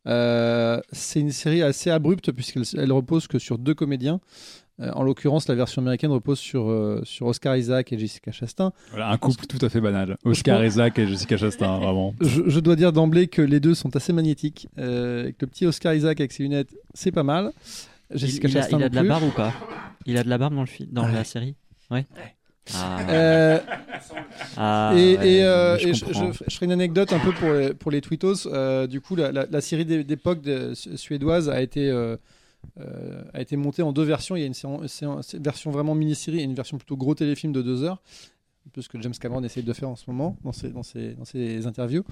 Euh, 0.07 0.79
c'est 0.91 1.19
une 1.19 1.31
série 1.31 1.61
assez 1.61 1.89
abrupte 1.89 2.31
puisqu'elle 2.31 2.63
elle 2.77 2.91
repose 2.91 3.27
que 3.27 3.39
sur 3.39 3.57
deux 3.57 3.73
comédiens. 3.73 4.19
Euh, 4.79 4.91
en 4.93 5.01
l'occurrence, 5.01 5.47
la 5.47 5.55
version 5.55 5.81
américaine 5.81 6.11
repose 6.11 6.37
sur, 6.37 6.69
euh, 6.69 7.01
sur 7.03 7.25
Oscar 7.25 7.57
Isaac 7.57 7.91
et 7.93 7.97
Jessica 7.97 8.31
Chastain. 8.31 8.71
Voilà, 8.91 9.09
un 9.09 9.17
couple 9.17 9.47
tout 9.47 9.63
à 9.65 9.69
fait 9.69 9.81
banal. 9.81 10.17
Oscar 10.23 10.63
Isaac 10.63 10.99
et 10.99 11.07
Jessica 11.07 11.35
Chastain, 11.35 11.79
vraiment. 11.79 12.13
Je, 12.21 12.43
je 12.45 12.59
dois 12.59 12.75
dire 12.75 12.93
d'emblée 12.93 13.27
que 13.27 13.41
les 13.41 13.59
deux 13.59 13.73
sont 13.73 13.95
assez 13.95 14.13
magnétiques. 14.13 14.67
Euh, 14.77 15.29
que 15.31 15.37
le 15.41 15.47
petit 15.47 15.65
Oscar 15.65 15.95
Isaac 15.95 16.19
avec 16.19 16.31
ses 16.31 16.43
lunettes, 16.43 16.75
c'est 16.93 17.11
pas 17.11 17.23
mal. 17.23 17.51
Il, 18.11 18.17
Jessica 18.19 18.47
il 18.47 18.57
a, 18.57 18.69
il 18.69 18.83
a 18.83 18.89
de 18.89 18.95
la 18.95 19.03
barbe 19.03 19.23
ou 19.23 19.31
pas? 19.31 19.53
Il 20.05 20.17
a 20.17 20.23
de 20.23 20.29
la 20.29 20.37
barbe 20.37 20.53
dans, 20.55 20.61
le 20.61 20.67
fi- 20.67 20.87
dans 20.87 21.05
Ouais. 21.05 21.11
la 21.13 21.23
série? 21.23 21.55
Ouais. 21.91 22.05
Ah, 22.73 22.97
Euh, 23.09 23.59
ah, 24.57 24.91
et, 24.95 25.17
ouais, 25.17 25.29
et, 25.29 25.43
euh, 25.43 25.77
je 25.77 25.87
et 25.87 25.93
je, 25.93 26.05
comprends. 26.05 26.31
je- 26.33 26.43
je 26.47 26.53
ferai 26.55 26.65
une 26.65 26.71
anecdote 26.73 27.13
un 27.13 27.19
peu 27.19 27.31
pour 27.31 27.53
les, 27.53 27.73
pour 27.73 27.91
les 27.91 28.01
tweetos. 28.01 28.45
Euh, 28.47 28.87
du 28.87 28.99
coup, 29.01 29.15
la, 29.15 29.31
la- 29.31 29.45
la 29.49 29.61
série 29.61 29.85
d'é- 29.85 30.03
d'époque 30.03 30.39
suédoise 30.73 31.49
a 31.49 31.61
été, 31.61 31.89
a 33.33 33.41
été 33.41 33.55
montée 33.55 33.81
en 33.83 33.91
deux 33.93 34.03
versions. 34.03 34.35
Il 34.35 34.41
y 34.41 34.43
a 34.43 34.47
une 34.47 35.21
version 35.41 35.71
vraiment 35.71 35.95
mini-série 35.95 36.39
et 36.39 36.43
une 36.43 36.55
version 36.55 36.77
plutôt 36.77 36.97
gros 36.97 37.15
téléfilm 37.15 37.53
de 37.53 37.61
deux 37.61 37.83
heures. 37.83 38.01
Un 38.67 38.69
peu 38.73 38.81
ce 38.81 38.89
que 38.89 39.01
James 39.01 39.13
Cameron 39.17 39.41
essaye 39.45 39.63
de 39.63 39.71
faire 39.71 39.87
en 39.87 39.95
ce 39.95 40.03
moment 40.07 40.35
dans 40.43 40.51
ses, 40.51 40.67
dans 40.71 40.83
ses, 40.83 41.13
dans 41.13 41.23
ses 41.23 41.65
interviews. 41.67 42.03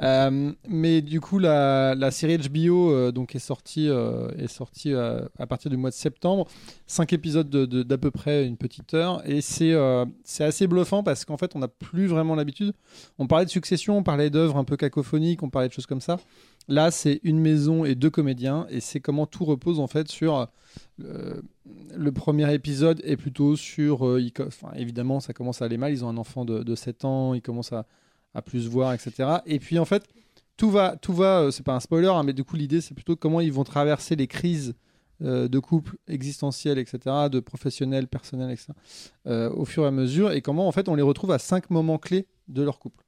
Euh, 0.00 0.52
mais 0.68 1.02
du 1.02 1.20
coup, 1.20 1.40
la, 1.40 1.96
la 1.96 2.12
série 2.12 2.38
HBO 2.38 2.92
euh, 2.92 3.10
donc 3.10 3.34
est 3.34 3.40
sortie, 3.40 3.88
euh, 3.88 4.28
est 4.38 4.46
sortie 4.46 4.94
à 4.94 5.46
partir 5.48 5.72
du 5.72 5.76
mois 5.76 5.90
de 5.90 5.94
septembre. 5.96 6.46
Cinq 6.86 7.12
épisodes 7.12 7.50
de- 7.50 7.66
de- 7.66 7.82
d'à 7.82 7.98
peu 7.98 8.12
près 8.12 8.46
une 8.46 8.56
petite 8.56 8.94
heure. 8.94 9.28
Et 9.28 9.40
c'est 9.40 9.74
c'est 10.22 10.44
assez 10.44 10.68
bluffant 10.68 11.02
parce 11.02 11.24
qu'en 11.24 11.36
fait, 11.36 11.56
on 11.56 11.58
n'a 11.58 11.68
plus 11.68 12.06
vraiment 12.06 12.36
l'habitude. 12.36 12.72
On 13.18 13.26
parlait 13.26 13.46
de 13.46 13.50
succession, 13.50 13.98
on 13.98 14.04
parlait 14.04 14.30
d'œuvres 14.30 14.56
un 14.56 14.64
peu 14.64 14.76
cacophoniques, 14.76 15.42
on 15.42 15.50
parlait 15.50 15.68
de 15.68 15.72
choses 15.72 15.86
comme 15.86 16.00
ça. 16.00 16.20
Là, 16.68 16.90
c'est 16.90 17.20
une 17.24 17.38
maison 17.38 17.84
et 17.84 17.94
deux 17.94 18.10
comédiens. 18.10 18.66
Et 18.70 18.80
c'est 18.80 19.00
comment 19.00 19.26
tout 19.26 19.44
repose 19.44 19.80
en 19.80 19.86
fait 19.86 20.08
sur. 20.08 20.48
euh, 21.02 21.40
le 21.96 22.12
premier 22.12 22.52
épisode 22.54 23.00
est 23.04 23.16
plutôt 23.16 23.56
sur. 23.56 24.06
euh, 24.06 24.22
évidemment, 24.74 25.20
ça 25.20 25.32
commence 25.32 25.62
à 25.62 25.66
aller 25.66 25.76
mal. 25.76 25.92
Ils 25.92 26.04
ont 26.04 26.08
un 26.08 26.16
enfant 26.16 26.44
de, 26.44 26.62
de 26.62 26.74
7 26.74 27.04
ans, 27.04 27.34
ils 27.34 27.42
commencent 27.42 27.72
à, 27.72 27.86
plus 28.42 28.66
voir, 28.66 28.92
etc. 28.92 29.38
Et 29.46 29.58
puis 29.60 29.78
en 29.78 29.84
fait, 29.84 30.04
tout 30.56 30.70
va. 30.70 30.96
Tout 30.96 31.12
va 31.12 31.40
euh, 31.42 31.50
c'est 31.50 31.62
pas 31.64 31.74
un 31.74 31.80
spoiler, 31.80 32.08
hein, 32.08 32.22
mais 32.22 32.32
du 32.32 32.44
coup, 32.44 32.56
l'idée, 32.56 32.80
c'est 32.80 32.94
plutôt 32.94 33.16
comment 33.16 33.40
ils 33.40 33.52
vont 33.52 33.64
traverser 33.64 34.16
les 34.16 34.26
crises 34.26 34.74
de 35.20 35.58
couple 35.60 35.96
existentielles, 36.08 36.76
etc., 36.76 36.98
de 37.30 37.38
professionnels, 37.40 38.08
personnels, 38.08 38.50
etc., 38.50 38.72
au 39.54 39.64
fur 39.64 39.84
et 39.84 39.86
à 39.86 39.90
mesure, 39.92 40.32
et 40.32 40.42
comment 40.42 40.66
en 40.66 40.72
fait 40.72 40.88
on 40.88 40.96
les 40.96 41.02
retrouve 41.02 41.30
à 41.30 41.38
cinq 41.38 41.70
moments 41.70 41.98
clés 41.98 42.26
de 42.48 42.62
leur 42.62 42.80
couple. 42.80 43.03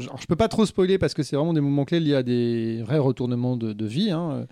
Alors, 0.00 0.20
je 0.20 0.26
peux 0.26 0.36
pas 0.36 0.48
trop 0.48 0.64
spoiler 0.66 0.98
parce 0.98 1.14
que 1.14 1.22
c'est 1.22 1.36
vraiment 1.36 1.52
des 1.52 1.60
moments 1.60 1.84
clés 1.84 2.00
liés 2.00 2.14
à 2.14 2.22
des 2.22 2.82
vrais 2.82 2.98
retournements 2.98 3.56
de, 3.56 3.72
de 3.72 3.86
vie. 3.86 4.10
hein. 4.10 4.46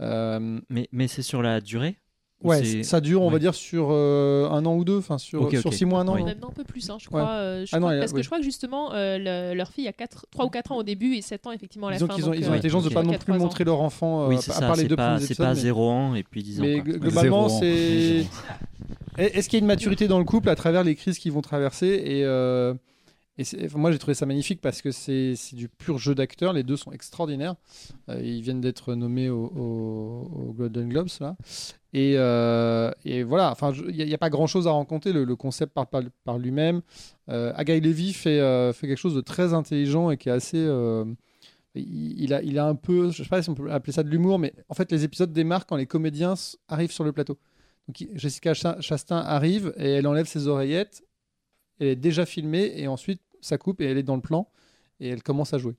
Euh, 0.00 0.60
Mais, 0.68 0.88
mais 0.92 1.08
c'est 1.08 1.22
sur 1.22 1.42
la 1.42 1.60
durée 1.60 1.96
Ou 2.42 2.48
ouais, 2.50 2.64
c'est- 2.64 2.82
ça 2.82 3.00
dure, 3.02 3.20
on 3.22 3.30
va 3.30 3.38
dire, 3.38 3.54
sur 3.54 3.88
euh, 3.90 4.48
un 4.50 4.64
an 4.64 4.74
ou 4.76 4.84
deux, 4.84 4.96
enfin 4.98 5.18
sur, 5.18 5.50
sur 5.60 5.72
six 5.74 5.84
mois, 5.84 6.00
un 6.00 6.08
an. 6.08 6.14
Oui. 6.14 6.22
Même 6.24 6.38
un 6.42 6.50
peu 6.52 6.64
plus, 6.64 6.88
hein, 6.88 6.96
je 6.98 7.04
Ouais. 7.06 7.20
crois. 7.20 7.28
euh, 7.32 7.66
je 7.66 7.70
Ah 7.76 7.78
non, 7.80 7.86
crois- 7.86 7.92
il 7.92 7.96
y 7.96 7.98
a- 7.98 8.00
parce 8.00 8.12
oui. 8.12 8.16
que 8.18 8.22
je 8.22 8.28
crois 8.28 8.38
que 8.38 8.44
justement, 8.44 8.92
euh, 8.94 9.18
le- 9.18 9.54
leur 9.56 9.68
fille 9.70 9.86
a 9.88 9.92
4, 9.92 10.26
3 10.30 10.46
ou 10.46 10.48
4 10.48 10.72
ans 10.72 10.76
au 10.78 10.82
début 10.82 11.14
et 11.16 11.20
7 11.22 11.46
ans 11.46 11.52
effectivement 11.52 11.88
à 11.88 11.90
la 11.90 11.96
Disons 11.96 12.06
fin. 12.06 12.14
qu'ils 12.14 12.24
ont, 12.24 12.26
donc, 12.28 12.36
ils 12.38 12.44
euh, 12.44 12.48
ont 12.48 12.52
l'intelligence 12.52 12.84
de 12.84 12.88
ok. 12.88 12.94
pas 12.94 13.02
non 13.02 13.12
plus 13.18 13.32
montrer 13.34 13.64
leur 13.64 13.80
enfant, 13.82 14.22
euh, 14.24 14.28
Oui, 14.28 14.36
à 14.36 14.40
c'est 14.40 14.58
part 14.58 14.74
les 14.76 14.82
C'est 14.82 14.88
deux 14.88 14.96
pas, 14.96 15.06
premiers 15.08 15.18
c'est 15.20 15.24
épisodes. 15.32 15.46
pas 15.46 15.54
mais- 15.54 15.60
0 15.60 15.88
ans 15.90 16.14
et 16.14 16.22
puis 16.22 16.42
10 16.42 16.60
ans. 16.60 16.64
Mais 16.64 16.80
globalement, 16.80 17.48
c'est. 17.50 18.24
Est-ce 19.18 19.48
qu'il 19.50 19.58
y 19.58 19.60
a 19.60 19.62
une 19.62 19.66
maturité 19.66 20.08
dans 20.08 20.18
le 20.18 20.24
couple 20.24 20.48
à 20.48 20.56
travers 20.56 20.82
les 20.84 20.94
crises 20.94 21.18
qu'ils 21.18 21.32
vont 21.32 21.42
traverser 21.42 21.88
et, 21.88 22.24
euh, 22.24 22.72
Et 23.40 23.68
moi, 23.74 23.90
j'ai 23.90 23.98
trouvé 23.98 24.12
ça 24.12 24.26
magnifique 24.26 24.60
parce 24.60 24.82
que 24.82 24.90
c'est 24.90 25.34
du 25.54 25.68
pur 25.68 25.96
jeu 25.96 26.14
d'acteur. 26.14 26.52
Les 26.52 26.62
deux 26.62 26.76
sont 26.76 26.92
extraordinaires. 26.92 27.54
Euh, 28.10 28.20
ils 28.22 28.42
viennent 28.42 28.60
d'être 28.60 28.94
nommés 28.94 29.30
au, 29.30 30.54
Golden 30.56 30.90
Globes 30.90 31.08
là. 31.20 31.36
Et, 31.94 32.14
euh, 32.16 32.90
et 33.04 33.22
voilà. 33.22 33.50
Enfin, 33.50 33.72
il 33.88 34.04
n'y 34.04 34.14
a, 34.14 34.18
pas 34.18 34.28
grand 34.28 34.46
chose 34.46 34.66
à 34.66 34.72
rencontrer. 34.72 35.12
Le, 35.12 35.36
concept 35.36 35.72
par, 35.72 35.86
par 35.88 36.38
lui-même. 36.38 36.82
Euh, 37.30 37.52
Agaï 37.56 37.80
Levy 37.80 38.12
fait, 38.12 38.40
euh, 38.40 38.74
fait 38.74 38.86
quelque 38.86 38.98
chose 38.98 39.14
de 39.14 39.22
très 39.22 39.54
intelligent 39.54 40.10
et 40.10 40.18
qui 40.18 40.28
est 40.28 40.32
assez. 40.32 40.68
Il, 41.76 42.34
a, 42.34 42.42
il 42.42 42.58
a 42.58 42.66
un 42.66 42.74
peu, 42.74 43.10
je 43.10 43.22
sais 43.22 43.28
pas 43.28 43.42
si 43.42 43.48
on 43.48 43.54
peut 43.54 43.70
appeler 43.70 43.92
ça 43.92 44.02
de 44.02 44.10
l'humour, 44.10 44.40
mais 44.40 44.52
en 44.68 44.74
fait, 44.74 44.90
les 44.90 45.04
épisodes 45.04 45.32
démarrent 45.32 45.66
quand 45.66 45.76
les 45.76 45.86
comédiens 45.86 46.34
arrivent 46.68 46.90
sur 46.90 47.04
le 47.04 47.12
plateau. 47.12 47.38
Donc, 47.86 48.08
Jessica 48.14 48.54
Chastain 48.54 49.18
arrive 49.18 49.72
et 49.76 49.88
elle 49.90 50.06
enlève 50.08 50.26
ses 50.26 50.48
oreillettes. 50.48 51.04
Elle 51.78 51.86
est 51.86 51.96
déjà 51.96 52.26
filmée 52.26 52.72
et 52.76 52.88
ensuite 52.88 53.22
ça 53.40 53.58
coupe 53.58 53.80
et 53.80 53.86
elle 53.86 53.98
est 53.98 54.02
dans 54.02 54.16
le 54.16 54.22
plan 54.22 54.48
et 55.00 55.08
elle 55.08 55.22
commence 55.22 55.54
à 55.54 55.58
jouer. 55.58 55.76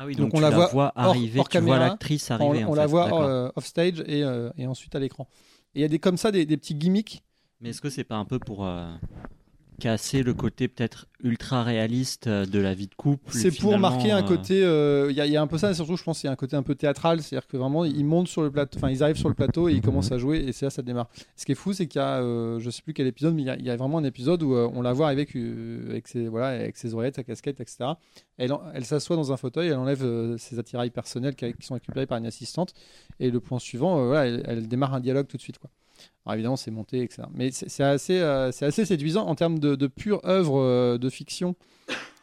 Ah 0.00 0.06
oui, 0.06 0.14
donc, 0.14 0.32
on 0.32 0.38
la, 0.38 0.50
voit, 0.50 0.92
arriver, 0.94 1.40
tu 1.50 1.58
vois 1.58 1.78
l'actrice 1.78 2.30
arriver. 2.30 2.64
On, 2.64 2.74
la 2.74 2.86
voit 2.86 3.20
euh, 3.20 3.50
off 3.56 3.66
stage 3.66 4.00
et, 4.06 4.22
euh, 4.22 4.48
et, 4.56 4.64
ensuite 4.68 4.94
à 4.94 5.00
l'écran. 5.00 5.26
Et 5.74 5.80
il 5.80 5.82
y 5.82 5.84
a 5.84 5.88
des 5.88 5.98
comme 5.98 6.16
ça 6.16 6.30
des, 6.30 6.46
des 6.46 6.56
petits 6.56 6.76
gimmicks. 6.76 7.24
Mais 7.60 7.70
est-ce 7.70 7.80
que 7.80 7.90
c'est 7.90 8.04
pas 8.04 8.14
un 8.14 8.24
peu 8.24 8.38
pour 8.38 8.64
euh, 8.64 8.94
casser 9.78 10.22
le 10.22 10.34
côté 10.34 10.68
peut-être 10.68 11.06
ultra 11.22 11.62
réaliste 11.62 12.26
euh, 12.26 12.46
de 12.46 12.58
la 12.58 12.74
vie 12.74 12.86
de 12.86 12.94
couple. 12.94 13.24
C'est 13.28 13.56
pour 13.56 13.78
marquer 13.78 14.10
un 14.10 14.22
euh, 14.22 14.26
côté. 14.26 14.62
Euh, 14.62 15.10
il 15.10 15.16
y, 15.16 15.36
a 15.36 15.42
un 15.42 15.46
peu 15.46 15.58
ça, 15.58 15.70
et 15.70 15.74
surtout, 15.74 15.96
je 15.96 16.02
pense 16.02 16.20
qu'il 16.20 16.28
y 16.28 16.30
a 16.30 16.32
un 16.32 16.36
côté 16.36 16.56
un 16.56 16.62
peu 16.62 16.74
théâtral. 16.74 17.22
C'est-à-dire 17.22 17.46
que 17.46 17.56
vraiment, 17.56 17.84
ils 17.84 18.04
montent 18.04 18.28
sur 18.28 18.42
le 18.42 18.50
plateau, 18.50 18.78
enfin, 18.78 18.90
ils 18.90 19.02
arrivent 19.02 19.16
sur 19.16 19.28
le 19.28 19.34
plateau 19.34 19.68
et 19.68 19.72
ils 19.72 19.80
commencent 19.80 20.12
à 20.12 20.18
jouer, 20.18 20.38
et 20.38 20.52
c'est 20.52 20.66
là 20.66 20.70
ça 20.70 20.82
démarre. 20.82 21.08
Ce 21.36 21.44
qui 21.44 21.52
est 21.52 21.56
fou, 21.56 21.72
c'est 21.72 21.86
qu'il 21.86 22.00
y 22.00 22.04
a, 22.04 22.20
je 22.58 22.70
sais 22.70 22.82
plus 22.82 22.92
quel 22.92 23.06
épisode, 23.06 23.34
mais 23.34 23.42
il 23.42 23.64
y, 23.64 23.70
a 23.70 23.76
vraiment 23.76 23.98
un 23.98 24.04
épisode 24.04 24.42
où 24.42 24.54
on 24.54 24.82
la 24.82 24.92
voit 24.92 25.08
avec, 25.08 25.34
avec, 25.88 26.08
ses, 26.08 26.28
voilà, 26.28 26.48
avec 26.48 26.76
ses 26.76 26.94
oreillettes, 26.94 27.16
sa 27.16 27.24
casquette, 27.24 27.60
etc. 27.60 27.90
Elle, 28.36 28.52
elle 28.74 28.84
s'assoit 28.84 29.16
dans 29.16 29.32
un 29.32 29.36
fauteuil, 29.36 29.68
elle 29.68 29.78
enlève 29.78 30.36
ses 30.38 30.58
attirails 30.58 30.90
personnels 30.90 31.34
qui, 31.34 31.52
sont 31.60 31.74
récupérés 31.74 32.06
par 32.06 32.18
une 32.18 32.26
assistante, 32.26 32.74
et 33.20 33.30
le 33.30 33.40
point 33.40 33.58
suivant, 33.58 34.06
voilà, 34.06 34.26
elle, 34.26 34.42
elle, 34.46 34.68
démarre 34.68 34.94
un 34.94 35.00
dialogue 35.00 35.26
tout 35.26 35.36
de 35.36 35.42
suite. 35.42 35.58
Quoi. 35.58 35.70
Alors 36.24 36.34
évidemment, 36.34 36.56
c'est 36.56 36.70
monté, 36.70 37.02
etc. 37.02 37.22
Mais 37.32 37.50
c'est 37.50 37.82
assez, 37.82 38.18
euh, 38.18 38.50
assez 38.60 38.84
séduisant 38.84 39.26
en 39.26 39.34
termes 39.34 39.58
de, 39.58 39.86
pure 39.86 40.20
œuvre 40.24 40.60
euh, 40.60 40.98
de 40.98 41.08
fiction 41.08 41.56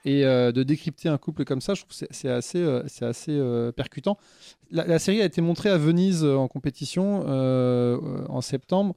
et 0.06 0.26
euh, 0.26 0.52
de 0.52 0.64
décrypter 0.64 1.10
un 1.10 1.18
couple 1.18 1.46
comme 1.46 1.62
ça. 1.62 1.74
Je 1.74 1.82
trouve 1.82 1.98
que 1.98 2.06
c'est 2.10 2.30
assez, 2.30 2.82
c'est 2.88 3.06
assez 3.06 3.72
percutant. 3.76 4.18
La, 4.72 5.00
série 5.00 5.22
a 5.22 5.26
été 5.26 5.42
montrée 5.42 5.70
à 5.70 5.78
Venise 5.78 6.24
en 6.24 6.48
compétition 6.48 7.26
en 7.28 8.42
septembre. 8.42 8.96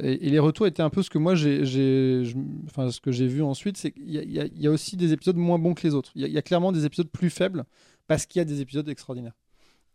Et, 0.00 0.30
les 0.30 0.38
retours 0.38 0.66
étaient 0.66 0.82
un 0.82 0.90
peu 0.90 1.02
ce 1.02 1.10
que 1.10 1.18
moi 1.18 1.34
j'ai, 1.34 2.24
enfin 2.66 2.90
ce 2.90 3.00
que 3.00 3.12
j'ai 3.12 3.28
vu 3.28 3.42
ensuite, 3.42 3.76
c'est 3.76 3.92
qu'il 3.92 4.10
y, 4.10 4.66
a 4.66 4.70
aussi 4.70 4.96
des 4.96 5.12
épisodes 5.12 5.36
moins 5.36 5.58
bons 5.58 5.74
que 5.74 5.86
les 5.86 5.94
autres. 5.94 6.10
Il 6.14 6.26
y, 6.26 6.38
a 6.38 6.42
clairement 6.42 6.72
des 6.72 6.84
épisodes 6.84 7.08
plus 7.08 7.30
faibles 7.30 7.64
parce 8.06 8.26
qu'il 8.26 8.40
y 8.40 8.42
a 8.42 8.44
des 8.44 8.60
épisodes 8.60 8.88
extraordinaires. 8.88 9.34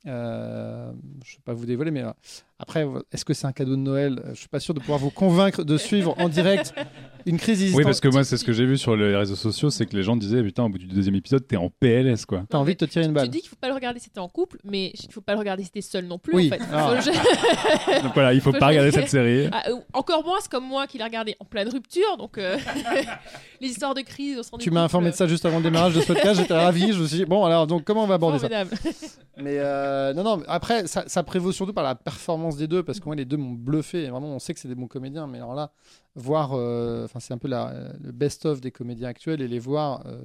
Euh, 0.06 0.92
je 1.26 1.34
ne 1.34 1.38
vais 1.38 1.44
pas 1.44 1.54
vous 1.54 1.66
dévoiler, 1.66 1.92
mais 1.92 2.04
euh, 2.04 2.12
après, 2.60 2.86
est-ce 3.14 3.24
que 3.24 3.34
c'est 3.34 3.48
un 3.48 3.54
cadeau 3.54 3.72
de 3.72 3.82
Noël? 3.82 4.22
Je 4.34 4.40
suis 4.40 4.50
pas 4.50 4.60
sûr 4.60 4.74
de 4.74 4.82
pouvoir 4.82 5.00
vous 5.00 5.12
convaincre 5.12 5.64
de 5.64 5.78
suivre 5.78 6.14
en 6.20 6.28
direct 6.28 6.74
une 7.26 7.38
crise 7.38 7.74
Oui, 7.74 7.84
parce 7.84 8.02
que 8.02 8.10
moi, 8.10 8.26
c'est 8.26 8.36
ce 8.36 8.44
que 8.44 8.52
j'ai 8.52 8.66
vu 8.66 8.78
sur 8.78 8.98
les 8.98 9.16
réseaux 9.16 9.38
sociaux, 9.38 9.70
c'est 9.70 9.86
que 9.86 9.96
les 9.96 10.04
gens 10.04 10.18
disaient 10.18 10.44
putain, 10.44 10.66
au 10.66 10.70
bout 10.70 10.78
du 10.78 10.86
deuxième 10.86 11.16
épisode, 11.16 11.48
t'es 11.48 11.56
en 11.56 11.70
PLS 11.70 12.26
quoi. 12.26 12.44
T'as 12.50 12.58
envie 12.58 12.74
de 12.74 12.80
te 12.80 12.86
tirer 12.86 13.06
une 13.06 13.14
balle. 13.14 13.26
Tu 13.26 13.32
dis 13.32 13.40
qu'il 13.40 13.50
faut 13.50 13.56
pas 13.56 13.70
le 13.70 13.74
regarder 13.74 14.00
si 14.00 14.10
t'es 14.10 14.20
en 14.20 14.28
couple, 14.28 14.58
mais 14.66 14.92
il 14.94 15.12
faut 15.12 15.22
pas 15.22 15.34
le 15.34 15.40
regarder 15.40 15.64
si 15.64 15.72
t'es 15.72 15.82
seul 15.82 16.06
non 16.06 16.20
plus. 16.20 16.36
Oui. 16.36 16.52
En 16.52 16.58
fait. 16.58 16.64
Ah. 16.74 18.02
donc 18.04 18.14
voilà, 18.14 18.34
il 18.34 18.42
faut, 18.42 18.52
faut 18.52 18.60
pas 18.60 18.68
regarder 18.68 18.92
cette 18.92 19.10
série. 19.10 19.48
Ah, 19.54 19.70
euh, 19.70 19.76
encore 19.94 20.26
moins, 20.26 20.40
c'est 20.42 20.52
comme 20.52 20.68
moi 20.68 20.86
qui 20.86 20.98
l'ai 20.98 21.04
regardé 21.06 21.38
en 21.40 21.46
pleine 21.46 21.70
rupture, 21.70 22.18
donc 22.18 22.38
les 23.62 23.68
histoires 23.68 23.94
de 23.94 24.02
crise 24.02 24.42
au 24.52 24.58
Tu 24.58 24.70
m'as 24.72 24.84
informé 24.84 25.12
de 25.12 25.16
ça 25.16 25.28
juste 25.28 25.46
avant 25.46 25.58
le 25.58 25.64
démarrage 25.64 25.96
de 25.96 26.02
ce 26.02 26.08
podcast, 26.08 26.42
j'étais 26.42 26.54
ravi. 26.54 26.92
Je 26.92 27.02
me 27.02 27.08
suis 27.08 27.18
dit 27.20 27.26
bon, 27.26 27.46
alors 27.46 27.68
donc 27.68 27.86
comment 27.86 28.04
on 28.04 28.08
va 28.08 28.16
aborder 28.16 28.40
ça? 28.40 28.50
Mais 29.38 29.60
non, 30.14 30.24
non. 30.24 30.44
Après, 30.48 30.88
ça, 30.88 31.04
ça, 31.08 31.24
prévaut 31.24 31.52
surtout 31.52 31.74
par 31.74 31.84
la 31.84 31.96
performance 31.96 32.49
des 32.58 32.68
deux, 32.68 32.84
parce 32.84 33.00
que 33.00 33.06
moi, 33.06 33.16
les 33.16 33.26
deux 33.26 33.38
m'ont 33.38 33.54
bluffé. 33.54 34.10
vraiment, 34.10 34.28
on 34.28 34.40
sait 34.40 34.54
que 34.54 34.60
c'est 34.60 34.68
des 34.68 34.76
bons 34.76 34.88
comédiens, 34.88 35.28
mais 35.28 35.38
alors 35.38 35.56
là, 35.56 35.72
voir, 36.16 36.54
euh, 36.54 37.06
enfin, 37.06 37.20
c'est 37.20 37.34
un 37.34 37.38
peu 37.38 37.48
la, 37.48 37.94
le 38.02 38.12
best-of 38.12 38.62
des 38.62 38.72
comédiens 38.72 39.08
actuels 39.08 39.42
et 39.42 39.48
les 39.48 39.60
voir 39.60 40.06
euh, 40.06 40.22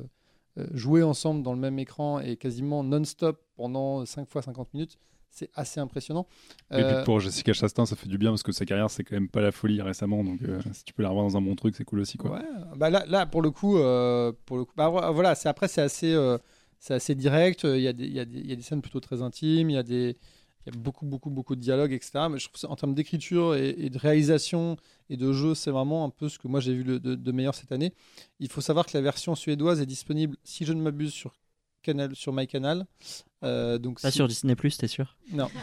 euh, 0.59 0.67
jouer 0.73 1.03
ensemble 1.03 1.43
dans 1.43 1.53
le 1.53 1.59
même 1.59 1.79
écran 1.79 2.21
et 2.21 2.37
quasiment 2.37 2.85
non-stop 2.85 3.41
pendant 3.57 4.05
5 4.05 4.29
fois 4.29 4.43
50 4.43 4.75
minutes, 4.75 4.99
c'est 5.31 5.51
assez 5.55 5.81
impressionnant. 5.81 6.27
Et 6.71 6.83
puis 6.83 7.05
pour 7.05 7.19
Jessica 7.19 7.53
Chastain, 7.53 7.87
ça 7.87 7.97
fait 7.97 8.09
du 8.09 8.19
bien 8.19 8.31
parce 8.31 8.45
que 8.45 8.53
sa 8.53 8.65
carrière, 8.65 8.89
c'est 8.91 9.03
quand 9.03 9.17
même 9.17 9.29
pas 9.29 9.41
la 9.41 9.51
folie 9.51 9.83
récemment. 9.83 10.23
Donc 10.23 10.41
si 10.73 10.85
tu 10.85 10.95
peux 10.95 11.03
la 11.03 11.09
revoir 11.09 11.27
dans 11.27 11.37
un 11.37 11.43
bon 11.43 11.57
truc, 11.57 11.75
c'est 11.75 11.85
cool 11.85 12.01
aussi. 12.01 12.19
Quoi. 12.19 12.33
Ouais, 12.33 12.45
bah 12.77 12.89
là, 12.89 13.05
là, 13.09 13.27
pour 13.27 13.43
le 13.43 13.51
coup, 13.51 13.73
pour 14.47 14.57
le 14.59 14.65
coup 14.65 14.75
bah, 14.77 14.89
voilà, 15.11 15.35
c'est, 15.35 15.49
après, 15.49 15.67
c'est 15.67 15.83
assez, 15.83 16.17
c'est 16.79 16.95
assez 16.95 17.17
direct. 17.17 17.65
Il 17.65 17.81
y, 17.81 17.89
a 17.89 17.93
des, 17.93 18.05
il, 18.05 18.13
y 18.13 18.21
a 18.21 18.25
des, 18.25 18.39
il 18.39 18.47
y, 18.47 18.53
a 18.53 18.57
des, 18.57 18.63
scènes 18.63 18.81
plutôt 18.81 19.01
très 19.01 19.23
intimes. 19.23 19.71
Il 19.71 19.75
y 19.75 19.79
a 19.79 19.83
des, 19.83 20.17
il 20.67 20.75
y 20.75 20.77
a 20.77 20.81
beaucoup, 20.81 21.05
beaucoup, 21.05 21.31
beaucoup 21.31 21.57
de 21.57 21.61
dialogues, 21.61 21.93
etc. 21.93 22.27
Mais 22.31 22.39
je 22.39 22.49
trouve 22.49 22.71
en 22.71 22.77
termes 22.77 22.95
d'écriture 22.95 23.55
et, 23.55 23.91
de 23.91 23.99
réalisation 23.99 24.77
et 25.11 25.17
de 25.17 25.33
jeu, 25.33 25.55
c'est 25.55 25.71
vraiment 25.71 26.05
un 26.05 26.11
peu 26.11 26.29
ce 26.29 26.39
que 26.39 26.49
moi 26.49 26.61
j'ai 26.61 26.75
vu 26.75 26.85
de, 26.85 27.33
meilleur 27.33 27.55
cette 27.55 27.73
année. 27.73 27.93
Il 28.41 28.49
faut 28.49 28.61
savoir 28.61 28.87
que 28.87 28.97
la 28.97 29.03
version 29.03 29.35
suédoise 29.35 29.81
est 29.81 29.87
disponible, 29.87 30.37
si 30.43 30.65
je 30.65 30.73
ne 30.73 30.81
m'abuse, 30.81 31.13
sur 31.13 31.33
Canal, 31.85 32.17
sur 32.17 32.33
MyCanal. 32.33 32.87
Euh, 33.45 33.79
donc 33.79 34.01
Pas 34.01 34.11
sur 34.11 34.27
Disney 34.27 34.57
Plus, 34.57 34.77
t'es 34.77 34.89
sûr? 34.89 35.17
Non. 35.33 35.49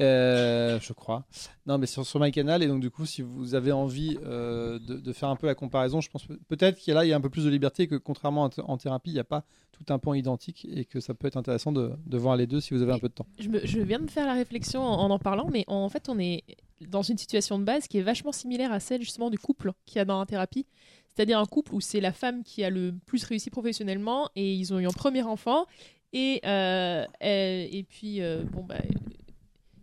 Euh, 0.00 0.80
je 0.80 0.94
crois. 0.94 1.26
Non, 1.66 1.76
mais 1.76 1.86
sur, 1.86 2.06
sur 2.06 2.18
MyCanal. 2.18 2.62
Et 2.62 2.66
donc, 2.66 2.80
du 2.80 2.90
coup, 2.90 3.04
si 3.04 3.20
vous 3.20 3.54
avez 3.54 3.72
envie 3.72 4.16
euh, 4.24 4.78
de, 4.78 5.12
faire 5.12 5.28
un 5.28 5.36
peu 5.36 5.46
la 5.46 5.54
comparaison, 5.54 6.00
je 6.00 6.08
pense 6.08 6.24
peut-être 6.48 6.78
qu'il 6.78 6.92
y 6.92 6.96
a 6.96 7.00
là, 7.00 7.04
il 7.04 7.08
y 7.08 7.12
a 7.12 7.16
un 7.16 7.20
peu 7.20 7.28
plus 7.28 7.44
de 7.44 7.50
liberté 7.50 7.86
que 7.86 7.96
contrairement 7.96 8.48
en 8.56 8.76
thérapie, 8.78 9.10
il 9.10 9.14
n'y 9.14 9.20
a 9.20 9.24
pas 9.24 9.44
tout 9.70 9.84
un 9.92 9.98
point 9.98 10.16
identique 10.16 10.66
et 10.70 10.86
que 10.86 10.98
ça 10.98 11.12
peut 11.12 11.26
être 11.26 11.36
intéressant 11.36 11.72
de, 11.72 11.94
voir 12.16 12.36
les 12.36 12.46
deux 12.46 12.60
si 12.60 12.72
vous 12.72 12.80
avez 12.80 12.92
un 12.92 12.98
peu 12.98 13.08
de 13.08 13.12
temps. 13.12 13.26
Je, 13.38 13.80
viens 13.80 13.98
de 13.98 14.04
me 14.04 14.08
faire 14.08 14.26
la 14.26 14.32
réflexion 14.32 14.82
en, 14.82 15.10
en 15.10 15.18
parlant, 15.18 15.50
mais 15.52 15.64
en 15.66 15.90
fait, 15.90 16.08
on 16.08 16.18
est 16.18 16.42
dans 16.88 17.02
une 17.02 17.18
situation 17.18 17.58
de 17.58 17.64
base 17.64 17.86
qui 17.86 17.98
est 17.98 18.02
vachement 18.02 18.32
similaire 18.32 18.72
à 18.72 18.80
celle 18.80 19.02
justement 19.02 19.30
du 19.30 19.38
couple 19.38 19.72
qu'il 19.84 19.98
y 19.98 20.00
a 20.00 20.04
dans 20.04 20.20
la 20.20 20.26
thérapie. 20.26 20.66
C'est-à-dire 21.14 21.38
un 21.38 21.46
couple 21.46 21.74
où 21.74 21.80
c'est 21.80 22.00
la 22.00 22.12
femme 22.12 22.42
qui 22.42 22.64
a 22.64 22.70
le 22.70 22.94
plus 23.06 23.24
réussi 23.24 23.50
professionnellement 23.50 24.30
et 24.34 24.54
ils 24.54 24.72
ont 24.72 24.78
eu 24.78 24.86
un 24.86 24.92
premier 24.92 25.22
enfant. 25.22 25.66
Et, 26.12 26.40
euh, 26.44 27.06
et, 27.20 27.84
puis, 27.88 28.20
euh, 28.20 28.42
bon, 28.44 28.64
bah, 28.64 28.76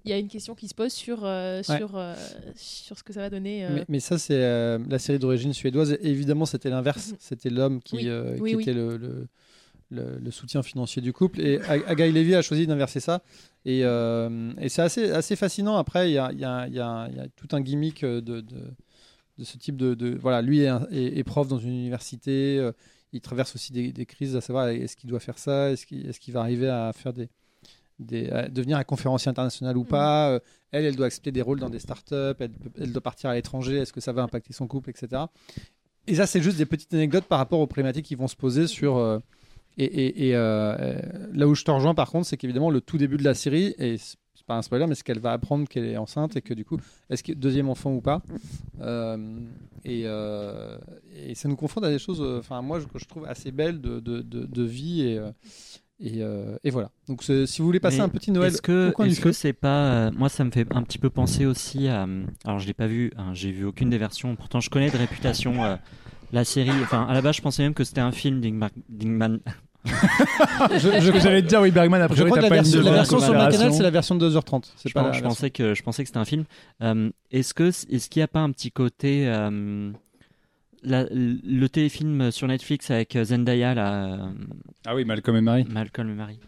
il 0.06 0.12
y 0.12 0.14
a 0.14 0.18
une 0.18 0.28
question 0.28 0.54
qui 0.56 0.68
se 0.68 0.76
pose 0.76 0.92
sur, 0.92 1.22
euh, 1.24 1.64
sur, 1.64 2.00
sur 2.56 2.98
ce 2.98 3.04
que 3.04 3.14
ça 3.14 3.22
va 3.22 3.30
donner. 3.30 3.68
Mais, 3.88 4.00
ça, 4.00 4.18
c'est 4.18 4.40
la 4.40 5.00
série 5.00 5.20
d'origine 5.20 5.54
suédoise. 5.54 5.98
évidemment, 6.02 6.46
c'était 6.46 6.70
l'inverse. 6.70 7.12
Mhm. 7.12 7.18
C'était 7.20 7.50
l'homme 7.50 7.82
qui, 7.82 7.98
qui 7.98 8.52
était 8.54 8.74
le, 8.74 8.98
le, 8.98 10.20
le, 10.20 10.32
soutien 10.32 10.62
financier 10.62 11.02
du 11.02 11.14
couple. 11.14 11.42
Et 11.42 11.60
Agaï 11.62 12.12
Levy 12.12 12.36
a 12.36 12.42
choisi 12.44 12.68
d'inverser 12.68 13.00
ça. 13.00 13.24
Et, 13.66 13.80
et 13.82 14.70
c'est 14.70 14.84
assez, 14.84 15.12
assez 15.12 15.36
fascinant. 15.36 15.78
Après, 15.78 16.12
il 16.12 16.14
y 16.14 16.20
a, 16.20 16.32
y, 16.32 16.46
a, 16.46 16.68
y 16.68 16.80
a, 16.80 17.10
tout 17.36 17.48
un 17.56 17.62
gimmick 17.62 18.06
de, 18.06 18.20
de, 18.20 18.44
de 19.40 19.44
ce 19.44 19.58
type 19.58 19.78
de, 19.78 20.18
Voilà, 20.22 20.42
lui 20.42 20.60
est, 20.60 20.70
est, 20.92 21.24
prof 21.24 21.48
dans 21.48 21.58
une 21.58 21.72
université 21.74 22.72
il 23.12 23.22
traverse 23.22 23.56
aussi 23.56 23.72
des, 23.72 24.06
crises, 24.06 24.36
à 24.36 24.42
savoir 24.42 24.68
est-ce 24.68 24.96
qu'il 24.96 25.10
doit 25.10 25.20
faire 25.20 25.38
ça, 25.38 25.72
est-ce 25.72 25.86
qu'il 25.86 26.08
est 26.08 26.30
va 26.30 26.42
arriver 26.42 26.70
à 26.70 26.92
faire 26.94 27.14
des, 27.14 27.30
des 28.00 28.30
devenir 28.52 28.78
un 28.78 28.84
conférencier 28.84 29.30
international 29.30 29.78
ou 29.78 29.84
mm. 29.84 29.88
pas. 29.88 30.30
Euh, 30.32 30.40
elle, 30.72 30.86
elle 30.86 30.96
doit 30.96 31.08
accepter 31.08 31.32
des 31.32 31.42
rôles 31.42 31.60
dans 31.60 31.70
des 31.70 31.80
startups, 31.80 32.36
elle, 32.40 32.52
elle 32.80 32.92
doit 32.92 33.02
partir 33.02 33.30
à 33.30 33.36
l'étranger, 33.36 33.78
est-ce 33.78 33.94
que 33.94 34.02
ça 34.02 34.14
va 34.14 34.22
impacter 34.22 34.54
son 34.54 34.68
couple, 34.68 34.90
etc. 34.92 35.24
Et 36.08 36.16
ça, 36.16 36.28
c'est 36.28 36.42
juste 36.42 36.58
des 36.58 36.66
petites 36.66 36.94
anecdotes 36.94 37.26
par 37.26 37.40
rapport 37.40 37.60
aux 37.60 37.68
problématiques 37.68 38.06
qui 38.06 38.16
vont 38.16 38.28
se 38.28 38.36
poser 38.36 38.68
sur. 38.68 38.98
Euh, 38.98 39.20
et, 39.78 40.28
et, 40.28 40.36
euh, 40.36 41.00
là 41.32 41.48
où 41.48 41.56
je 41.56 41.64
te 41.64 41.72
rejoins, 41.72 41.96
par 41.96 42.10
contre, 42.10 42.28
c'est 42.28 42.36
qu'évidemment, 42.36 42.70
le 42.70 42.82
tout 42.82 42.98
début 42.98 43.16
de 43.16 43.24
la 43.24 43.34
série, 43.34 43.76
et 43.78 43.96
pas 44.46 44.56
un 44.56 44.62
spoiler, 44.62 44.88
mais 44.88 44.96
c'est 44.96 45.04
qu'elle 45.04 45.20
va 45.20 45.32
apprendre 45.32 45.68
qu'elle 45.68 45.86
est 45.86 45.98
enceinte 45.98 46.36
et 46.36 46.42
que 46.42 46.54
du 46.54 46.66
coup, 46.66 46.78
est-ce 47.10 47.24
que 47.24 47.34
deuxième 47.34 47.70
enfant 47.70 47.92
ou 47.92 48.02
pas 48.02 48.22
euh, 48.82 49.40
et, 49.86 50.04
euh, 50.06 50.78
et, 51.16 51.36
ça 51.36 51.48
nous 51.48 51.56
confronte 51.56 51.86
à 51.86 51.90
des 51.90 52.00
choses, 52.00 52.22
euh, 52.22 52.40
enfin 52.40 52.62
moi, 52.62 52.80
que 52.80 53.00
je 53.00 53.06
trouve 53.06 53.26
assez 53.26 53.52
belles 53.52 53.82
de, 53.82 54.00
de, 54.00 54.22
de, 54.22 54.64
vie 54.64 55.02
et, 55.02 55.20
et, 56.00 56.22
et, 56.64 56.70
voilà. 56.70 56.92
Donc 57.08 57.24
si 57.24 57.60
vous 57.60 57.66
voulez 57.66 57.80
passer 57.80 58.02
un 58.02 58.10
petit 58.10 58.32
Noël, 58.32 58.52
est-ce 58.52 58.62
que 58.62 58.94
est-ce 59.04 59.22
que 59.22 59.32
c'est 59.32 59.54
pas, 59.54 60.12
moi 60.12 60.30
ça 60.30 60.44
me 60.44 60.52
fait 60.52 60.68
un 60.74 60.84
petit 60.84 61.00
peu 61.00 61.10
penser 61.10 61.46
aussi 61.46 61.88
à, 61.88 62.08
alors 62.46 62.60
je 62.60 62.68
l'ai 62.68 62.74
pas 62.74 62.88
vu, 62.88 63.12
hein, 63.18 63.34
j'ai 63.34 63.52
vu 63.52 63.66
aucune 63.66 63.90
des 63.90 63.98
versions, 63.98 64.36
pourtant 64.36 64.60
je 64.60 64.70
connais 64.70 64.90
de 64.90 64.98
réputation. 64.98 65.80
la 66.32 66.44
série, 66.44 66.72
enfin 66.84 67.06
à 67.08 67.14
la 67.14 67.22
base 67.22 67.38
je 67.38 67.42
pensais 67.42 67.64
même 67.64 67.74
que 67.74 67.84
c'était 67.84 68.02
un 68.02 68.12
film 68.12 68.40
d'Ingman, 68.42 69.40
je, 69.86 71.20
J'allais 71.20 71.42
te 71.42 71.48
dire, 71.48 71.62
oui, 71.62 71.72
Bergman, 71.72 72.02
après, 72.02 72.18
je 72.18 72.24
crois 72.24 72.38
que 72.38 72.44
la, 72.44 72.50
version, 72.50 72.82
la 72.82 72.92
version 72.92 73.20
sur 73.20 73.34
ma 73.34 73.50
canal, 73.50 73.74
c'est 73.74 73.84
la 73.84 73.90
version 73.90 74.16
de 74.16 74.30
2h30. 74.30 74.66
Je, 74.86 74.94
pas 74.94 75.12
je 75.12 75.22
pensais 75.22 75.50
que, 75.50 75.74
je 75.74 75.84
pensais 75.84 76.04
que 76.04 76.08
c'était 76.08 76.20
un 76.20 76.26
film. 76.26 76.44
Euh, 76.82 77.10
est-ce 77.32 77.54
que 77.54 77.70
est-ce 77.70 78.10
qu'il 78.10 78.20
n'y 78.20 78.24
a 78.24 78.28
pas 78.28 78.42
un 78.42 78.52
petit 78.52 78.72
côté. 78.72 79.28
Euh, 79.28 79.92
la, 80.82 81.06
le 81.12 81.68
téléfilm 81.68 82.32
sur 82.32 82.48
Netflix 82.48 82.90
avec 82.90 83.18
Zendaya 83.22 83.74
là. 83.74 84.06
Euh, 84.06 84.30
ah 84.86 84.96
oui, 84.96 85.06
Malcolm 85.06 85.36
et 85.36 85.42
Marie. 85.42 85.66
Malcolm 85.70 86.10
et 86.10 86.16
Marie. 86.16 86.40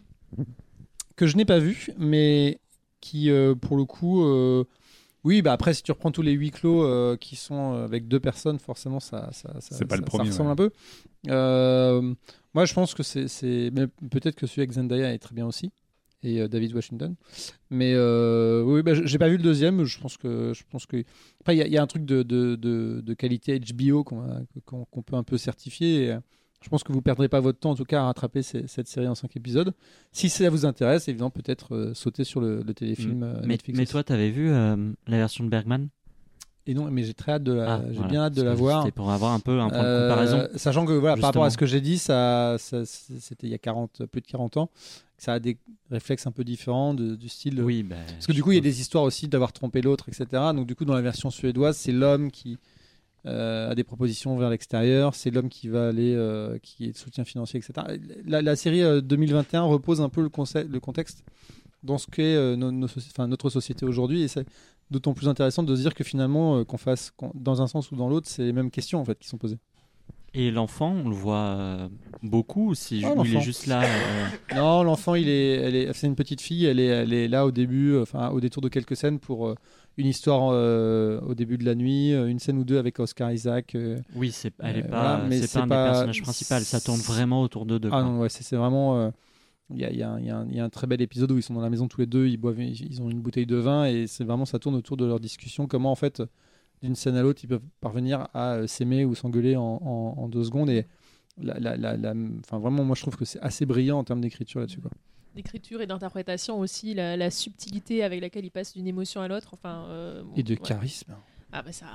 Que 1.16 1.28
je 1.28 1.38
n'ai 1.38 1.45
pas 1.45 1.60
vu, 1.60 1.88
mais 1.98 2.60
qui, 2.99 3.30
pour 3.62 3.78
le 3.78 3.86
coup, 3.86 4.26
Oui, 5.23 5.41
bah 5.41 5.53
après, 5.53 5.73
si 5.73 5.84
tu 5.84 5.91
reprends 5.91 6.11
tous 6.11 6.22
les 6.23 6.31
huis 6.31 6.49
clos 6.52 6.84
euh, 6.84 7.15
qui 7.15 7.35
sont 7.35 7.76
euh, 7.76 7.85
avec 7.85 8.07
deux 8.07 8.19
personnes, 8.19 8.57
forcément, 8.60 8.99
ça, 8.99 9.30
ça, 9.34 9.53
ça, 9.61 9.76
C'est 9.76 9.85
pas 9.85 9.95
le 9.95 10.02
ça- 10.02 10.06
premier, 10.07 10.26
ça 10.31 10.43
ressemble 10.43 10.48
ouais. 10.49 10.53
un 10.53 10.56
peu. 10.56 10.72
Euh, 11.30 12.14
moi, 12.53 12.65
je 12.65 12.73
pense 12.73 12.93
que 12.95 13.03
c'est, 13.03 13.26
peut-être 14.10 14.35
que 14.35 14.48
celui 14.48 14.61
avec 14.61 14.72
Zendaya 14.72 15.14
est 15.14 15.19
très 15.19 15.35
bien 15.35 15.45
aussi 15.45 15.72
et 16.23 16.41
euh, 16.41 16.48
David 16.48 16.73
Washington. 16.73 17.15
Mais 17.69 17.95
oui, 17.95 18.81
bah, 18.84 18.93
j'ai 18.95 19.18
pas 19.19 19.30
vu 19.30 19.38
le 19.38 19.43
deuxième. 19.43 19.84
Je 19.85 19.99
pense 19.99 20.18
que, 20.18 20.53
je 20.56 20.64
pense 20.69 20.85
que 20.85 21.03
après, 21.41 21.56
il 21.56 21.60
y, 21.60 21.61
a- 21.61 21.68
il 21.68 21.73
y 21.73 21.77
a 21.77 21.81
un 21.84 21.88
truc 21.88 22.06
de, 22.06 22.23
de, 22.23 22.56
de, 22.56 23.02
de 23.03 23.14
qualité 23.14 23.60
HBO 23.60 24.03
qu'on, 24.03 24.45
qu'on 24.65 25.02
peut 25.03 25.15
un 25.15 25.23
peu 25.23 25.38
certifier. 25.38 26.06
Et, 26.07 26.18
je 26.61 26.69
pense 26.69 26.83
que 26.83 26.91
vous 26.93 27.01
perdrez 27.01 27.27
pas 27.27 27.39
votre 27.39 27.59
temps, 27.59 27.71
en 27.71 27.75
tout 27.75 27.85
cas, 27.85 28.01
à 28.01 28.05
rattraper 28.05 28.43
ces- 28.43 28.67
cette 28.67 28.88
série 28.88 29.07
en 29.07 29.15
cinq 29.15 29.35
épisodes. 29.35 29.73
Si 30.11 30.29
ça 30.29 30.49
vous 30.49 30.65
intéresse, 30.65 31.07
évidemment, 31.07 31.29
peut-être 31.31 31.75
euh, 31.75 31.93
sauter 31.93 32.23
sur 32.23 32.39
le, 32.41 32.61
le 32.61 32.73
téléfilm 32.73 33.23
euh, 33.23 33.39
mais, 33.41 33.47
Netflix. 33.47 33.79
mais 33.79 33.85
toi, 33.85 34.03
t'avais 34.03 34.29
vu 34.29 34.49
euh, 34.51 34.75
la 35.07 35.17
version 35.17 35.43
de 35.43 35.49
Bergman? 35.49 35.88
Et 36.67 36.75
non, 36.75 36.89
mais 36.91 37.03
j'ai 37.03 37.15
très 37.15 37.31
hâte 37.33 37.43
de 37.43 37.53
la, 37.53 37.73
Ah, 37.73 37.81
j'ai 37.88 37.93
voilà. 37.95 38.07
bien 38.09 38.21
hâte 38.25 38.35
de 38.35 38.43
la 38.43 38.53
voir. 38.53 38.83
C'était 38.83 38.91
pour 38.95 39.09
avoir 39.11 39.31
un 39.33 39.39
peu 39.39 39.59
un 39.59 39.69
point 39.69 39.79
de 39.79 40.01
comparaison. 40.07 40.47
Sachant 40.57 40.85
que 40.85 40.91
voilà, 40.93 41.15
par 41.15 41.29
rapport 41.29 41.43
à 41.43 41.49
ce 41.49 41.57
que 41.57 41.65
j'ai 41.65 41.81
dit, 41.81 41.97
ça, 41.97 42.57
ça- 42.59 42.85
c'était 42.85 43.47
il 43.47 43.49
y 43.49 43.55
a 43.55 43.57
40, 43.57 44.05
plus 44.05 44.21
de 44.21 44.27
40 44.27 44.57
ans. 44.57 44.69
Ça 45.17 45.33
a 45.33 45.39
des 45.39 45.57
réflexes 45.89 46.27
un 46.27 46.31
peu 46.31 46.43
différents 46.43 46.93
de- 46.93 47.15
du 47.15 47.29
style. 47.29 47.59
Oui, 47.63 47.81
bah, 47.81 47.95
Parce 48.07 48.27
que 48.27 48.31
du 48.31 48.43
coup, 48.43 48.51
il 48.51 48.55
y 48.55 48.59
a 48.59 48.61
des 48.61 48.79
histoires 48.79 49.03
aussi 49.03 49.27
d'avoir 49.27 49.53
trompé 49.53 49.81
l'autre, 49.81 50.07
etc. 50.09 50.25
Donc 50.53 50.67
du 50.67 50.75
coup, 50.75 50.85
dans 50.85 50.93
la 50.93 51.01
version 51.01 51.31
suédoise, 51.31 51.77
c'est 51.77 51.91
l'homme 51.91 52.29
qui 52.29 52.59
euh, 53.26 53.72
a 53.72 53.76
des 53.76 53.84
propositions 53.84 54.35
vers 54.38 54.49
l'extérieur, 54.49 55.14
c'est 55.15 55.30
l'homme 55.30 55.49
qui 55.49 55.68
va 55.68 55.89
aller, 55.89 56.15
euh, 56.15 56.57
qui 56.61 56.85
est 56.85 56.91
de 56.93 56.98
soutien 56.98 57.23
financier, 57.23 57.60
etc. 57.60 57.99
La, 58.26 58.41
la 58.41 58.56
série 58.56 58.81
euh, 58.81 59.02
2021 59.02 59.61
repose 59.64 60.02
un 60.02 60.10
peu 60.10 60.22
le, 60.22 60.30
concept, 60.30 60.72
le 60.72 60.80
contexte 60.80 61.23
dans 61.84 61.98
ce 61.98 62.07
qu'est 62.07 62.35
euh, 62.35 62.56
nos 62.56 62.88
notre 63.27 63.49
société 63.49 63.85
aujourd'hui, 63.85 64.23
et 64.23 64.27
c'est 64.27 64.45
d'autant 64.89 65.14
plus 65.14 65.27
intéressant 65.27 65.64
de 65.64 65.76
se 65.76 65.81
dire 65.81 65.93
que 65.93 66.03
finalement, 66.03 66.57
euh, 66.57 66.64
qu'on 66.64 66.77
fasse 66.77 67.11
dans 67.34 67.61
un 67.61 67.68
sens 67.68 67.91
ou 67.91 67.95
dans 67.95 68.10
l'autre, 68.10 68.27
c'est 68.27 68.43
les 68.43 68.53
mêmes 68.53 68.72
questions 68.72 68.99
en 68.99 69.06
fait 69.06 69.18
qui 69.18 69.27
sont 69.27 69.38
posées. 69.38 69.57
Et 70.34 70.49
l'enfant, 70.49 70.93
on 71.06 71.10
le 71.10 71.15
voit 71.15 71.35
euh, 71.35 71.89
beaucoup 72.23 72.69
ou 72.69 72.76
si 72.76 73.03
Ah, 73.03 73.14
ou 73.14 73.26
il 73.26 73.35
est 73.35 73.41
juste 73.41 73.68
là 73.68 73.84
euh, 73.84 74.27
Non, 74.56 74.81
l'enfant, 74.81 75.15
il 75.15 75.27
est, 75.27 75.56
elle 75.56 75.76
est, 75.76 75.93
c'est 75.93 76.07
une 76.07 76.15
petite 76.15 76.39
fille. 76.39 76.65
Elle 76.65 76.80
est, 76.80 76.85
elle 76.85 77.11
est 77.11 77.27
là 77.27 77.45
au 77.45 77.52
début, 77.52 77.91
euh, 77.91 78.03
enfin 78.03 78.30
au 78.30 78.39
détour 78.39 78.61
de 78.61 78.69
quelques 78.69 78.95
scènes 78.95 79.19
pour 79.19 79.48
euh, 79.48 79.56
une 79.97 80.07
histoire 80.07 80.49
euh, 80.53 81.19
au 81.22 81.35
début 81.35 81.57
de 81.57 81.65
la 81.65 81.76
nuit, 81.76 82.11
une 82.13 82.39
scène 82.39 82.57
ou 82.57 82.63
deux 82.63 82.77
avec 82.77 82.99
Oscar 82.99 83.31
Isaac. 83.31 83.76
euh. 83.76 83.97
Oui, 84.15 84.31
c'est, 84.31 84.53
elle 84.59 84.77
est 84.77 84.85
Euh, 84.85 84.89
pas, 84.89 85.15
voilà, 85.18 85.26
mais 85.30 85.39
c'est 85.41 85.47
c'est 85.47 85.59
pas 85.59 85.65
un 85.65 85.68
pas- 85.68 85.84
des 85.84 85.89
personnages 85.91 86.22
principaux. 86.22 86.59
Ça 86.59 86.80
tourne 86.81 86.99
vraiment 86.99 87.41
autour 87.41 87.65
d'eux 87.65 87.80
deux. 87.80 87.89
Ah 87.91 88.01
quoi. 88.01 88.03
non, 88.03 88.19
ouais, 88.19 88.30
c'est, 88.30 88.43
c'est 88.43 88.55
vraiment. 88.55 89.11
Il 89.73 89.80
y, 89.80 89.85
a, 89.85 89.89
il 89.89 89.97
y 89.97 90.03
a 90.03 90.09
un- 90.11 90.19
y 90.49 90.55
y 90.55 90.59
a 90.59 90.69
très 90.69 90.85
bel 90.85 91.01
épisode 91.01 91.31
où 91.31 91.38
ils 91.38 91.43
sont 91.43 91.53
dans 91.53 91.61
la 91.61 91.69
maison 91.69 91.88
tous 91.88 92.01
les 92.01 92.05
deux, 92.05 92.27
ils 92.27 92.35
boivent, 92.35 92.59
ils 92.59 93.01
ont 93.01 93.09
une 93.09 93.22
bouteille 93.22 93.45
de 93.45 93.55
vin 93.55 93.85
et 93.85 94.05
c'est 94.05 94.26
vraiment 94.26 94.43
ça 94.43 94.59
tourne 94.59 94.76
autour 94.76 94.97
de 94.97 95.05
leur 95.05 95.22
discussion. 95.22 95.65
Comment 95.65 95.91
en 95.91 95.95
fait, 95.95 96.22
d'une 96.84 96.93
scène 96.95 97.15
à 97.15 97.22
l'autre, 97.22 97.39
ils 97.43 97.47
peuvent 97.47 97.61
parvenir 97.80 98.27
à 98.34 98.68
s'aimer 98.68 99.05
ou 99.05 99.15
s'engueuler 99.15 99.55
en, 99.55 99.63
en- 99.81 100.15
en 100.18 100.27
deux 100.27 100.43
secondes 100.43 100.69
et 100.69 100.88
la, 101.41 101.57
la- 101.59 101.77
la- 101.77 101.95
la- 101.95 102.13
enfin 102.43 102.59
vraiment, 102.59 102.84
moi 102.84 102.95
je 102.97 103.01
trouve 103.01 103.15
que 103.15 103.23
c'est 103.23 103.39
assez 103.39 103.65
brillant 103.65 103.99
en 103.99 104.03
termes 104.03 104.19
d'écriture 104.19 104.59
là-dessus. 104.59 104.81
Quoi. 104.81 104.91
D'écriture 105.36 105.82
et 105.82 105.88
d'interprétation 105.88 106.60
aussi, 106.60 106.94
la, 106.94 107.16
la 107.16 107.32
subtilité 107.32 108.03
avec 108.03 108.20
laquelle 108.22 108.44
il 108.44 108.52
passe 108.52 108.74
d'une 108.74 108.88
émotion 108.88 109.22
à 109.22 109.28
l'autre. 109.28 109.49
Enfin, 109.53 109.86
euh, 109.88 110.24
Et 110.36 110.44
de 110.44 110.53
ouais. 110.53 110.60
charisme. 110.60 111.16
Ah 111.53 111.62
bah 111.62 111.72
ça. 111.72 111.88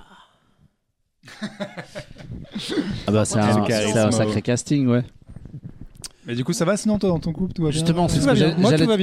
Ah 3.07 3.13
bah 3.13 3.25
c'est 3.25 3.39
un, 3.39 4.11
sacré 4.11 4.43
casting, 4.43 4.87
ouais. 4.87 5.05
Mais 6.27 6.35
du 6.35 6.43
coup, 6.45 6.53
ça 6.53 6.65
va 6.65 6.77
sinon, 6.77 6.99
toi, 6.99 7.11
dans 7.11 7.21
ton 7.21 7.33
couple, 7.33 7.53
tout 7.53 7.63
va 7.63 7.71
bien 7.71 7.79
Justement, 7.79 8.09
c'est 8.09 8.21
ce 8.21 8.27
que 8.27 8.35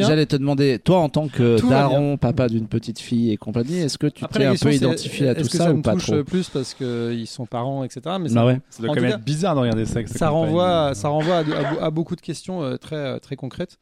j'allais 0.02 0.26
te 0.26 0.36
demander, 0.36 0.78
toi 0.80 1.00
en 1.00 1.10
tant 1.10 1.28
que 1.30 1.58
Tout 1.58 1.70
daron, 1.70 2.18
papa 2.18 2.50
d'une 2.50 2.68
petite 2.68 3.00
fille 3.00 3.32
et 3.32 3.38
compagnie, 3.38 3.78
est-ce 3.78 3.98
que 3.98 4.08
tu 4.08 4.26
Après, 4.26 4.40
t'es 4.40 4.46
un 4.46 4.56
peu 4.56 4.74
identifié 4.74 5.30
à 5.30 5.36
tout 5.36 5.44
que 5.44 5.48
ça, 5.58 5.66
ça 5.66 5.74
ou 5.74 5.78
me 5.78 5.82
pas 5.82 5.94
touche 5.94 6.06
trop 6.08 6.24
plus 6.24 6.50
parce 6.50 6.74
qu'ils 6.74 7.28
sont 7.28 7.46
parents, 7.46 7.84
etc. 7.86 8.02
Mais 8.20 8.28
Bah 8.30 8.30
ça, 8.30 8.46
ouais. 8.46 8.60
Ça 8.70 8.84
doit 8.84 8.94
quand 8.94 9.02
même 9.02 9.12
être 9.12 9.24
bizarre 9.24 9.56
de 9.56 9.62
regarder 9.62 9.86
ça. 9.86 10.06
ça 10.06 10.30
renvoie, 10.30 10.94
ça 10.96 11.08
renvoie 11.08 11.44
à, 11.82 11.90
beaucoup 11.92 12.16
de 12.16 12.22
questions 12.22 12.62
euh, 12.62 12.76
très, 12.78 12.96
euh, 12.98 13.20
très 13.20 13.36
concrètes. 13.38 13.78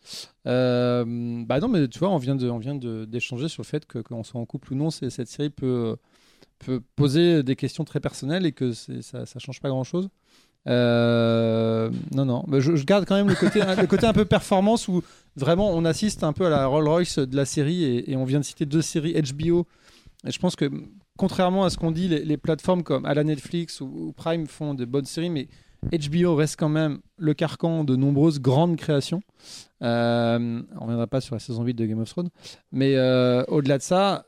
Euh, 0.47 1.43
bah 1.45 1.59
non, 1.59 1.67
mais 1.67 1.87
tu 1.87 1.99
vois, 1.99 2.09
on 2.09 2.17
vient 2.17 2.35
de, 2.35 2.49
on 2.49 2.57
vient 2.59 2.75
de- 2.75 3.05
d'échanger 3.05 3.47
sur 3.47 3.61
le 3.63 3.67
fait 3.67 3.85
que 3.85 3.99
qu'on 3.99 4.23
soit 4.23 4.39
en 4.39 4.45
couple 4.45 4.73
ou 4.73 4.75
non, 4.75 4.89
c'est- 4.89 5.09
cette 5.09 5.27
série 5.27 5.49
peut, 5.49 5.95
peut 6.59 6.81
poser 6.95 7.43
des 7.43 7.55
questions 7.55 7.83
très 7.83 7.99
personnelles 7.99 8.45
et 8.45 8.51
que 8.51 8.71
c'est- 8.71 9.01
ça, 9.01 9.25
ça 9.25 9.39
change 9.39 9.59
pas 9.61 9.69
grand 9.69 9.83
chose. 9.83 10.09
Non, 10.65 12.25
non, 12.25 12.43
mais 12.47 12.61
je, 12.61 12.83
garde 12.85 13.05
quand 13.05 13.15
même 13.15 13.29
le 13.29 13.35
côté, 13.35 13.61
un 14.05 14.13
peu 14.13 14.25
performance 14.25 14.87
où 14.87 15.01
vraiment 15.35 15.71
on 15.71 15.85
assiste 15.85 16.23
un 16.23 16.33
peu 16.33 16.45
à 16.45 16.49
la 16.49 16.65
Rolls 16.65 16.87
Royce 16.87 17.19
de 17.19 17.35
la 17.35 17.45
série 17.45 17.83
et, 17.83 18.15
on 18.15 18.25
vient 18.25 18.39
de 18.39 18.45
citer 18.45 18.65
deux 18.65 18.81
séries 18.81 19.15
HBO. 19.21 19.67
Je 20.23 20.37
pense 20.37 20.55
que 20.55 20.69
contrairement 21.17 21.65
à 21.65 21.69
ce 21.69 21.77
qu'on 21.77 21.91
dit, 21.91 22.07
les, 22.07 22.37
plateformes 22.37 22.83
comme 22.83 23.05
à 23.05 23.13
la 23.13 23.23
Netflix 23.23 23.81
ou, 23.81 24.13
Prime 24.15 24.47
font 24.47 24.73
de 24.73 24.85
bonnes 24.85 25.05
séries, 25.05 25.29
mais 25.29 25.47
HBO 25.91 26.35
reste 26.35 26.57
quand 26.57 26.69
même 26.69 26.99
le 27.17 27.33
carcan 27.33 27.83
de 27.83 27.95
nombreuses 27.95 28.39
grandes 28.39 28.75
créations. 28.75 29.21
Euh, 29.81 30.37
on 30.39 30.75
ne 30.75 30.81
reviendra 30.81 31.07
pas 31.07 31.21
sur 31.21 31.35
la 31.35 31.39
saison 31.39 31.63
8 31.63 31.73
de 31.73 31.85
Game 31.85 31.99
of 31.99 32.09
Thrones. 32.09 32.29
Mais 32.71 32.95
euh, 32.95 33.43
au-delà 33.47 33.77
de 33.77 33.83
ça, 33.83 34.25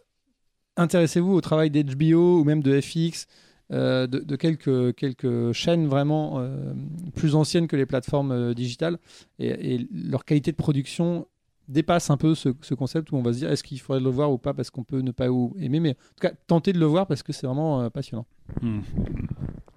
intéressez-vous 0.77 1.33
au 1.33 1.41
travail 1.41 1.69
d'HBO 1.69 2.41
ou 2.41 2.43
même 2.43 2.63
de 2.63 2.79
FX, 2.79 3.25
euh, 3.25 3.27
de, 3.73 4.19
de 4.19 4.35
quelques, 4.35 4.95
quelques 4.95 5.51
chaînes 5.53 5.87
vraiment 5.87 6.35
euh, 6.39 6.73
plus 7.15 7.35
anciennes 7.35 7.67
que 7.67 7.75
les 7.75 7.85
plateformes 7.85 8.31
euh, 8.31 8.53
digitales. 8.53 8.97
Et, 9.39 9.73
et 9.75 9.87
leur 9.91 10.25
qualité 10.25 10.51
de 10.51 10.57
production 10.57 11.27
dépasse 11.69 12.09
un 12.09 12.17
peu 12.17 12.35
ce, 12.35 12.49
ce 12.61 12.73
concept 12.73 13.11
où 13.11 13.15
on 13.15 13.21
va 13.21 13.31
se 13.33 13.37
dire 13.39 13.49
est-ce 13.51 13.63
qu'il 13.63 13.79
faudrait 13.79 14.01
le 14.03 14.09
voir 14.09 14.31
ou 14.31 14.37
pas 14.37 14.53
parce 14.53 14.69
qu'on 14.69 14.83
peut 14.83 14.99
ne 14.99 15.11
pas 15.11 15.29
ou- 15.29 15.55
aimer? 15.59 15.79
Mais 15.79 15.91
en 15.91 15.93
tout 15.93 16.27
cas, 16.27 16.31
tentez 16.47 16.73
de 16.73 16.79
le 16.79 16.85
voir 16.85 17.07
parce 17.07 17.23
que 17.23 17.31
c'est 17.33 17.47
vraiment 17.47 17.81
euh, 17.81 17.89
passionnant. 17.89 18.25
Hmm. 18.61 18.79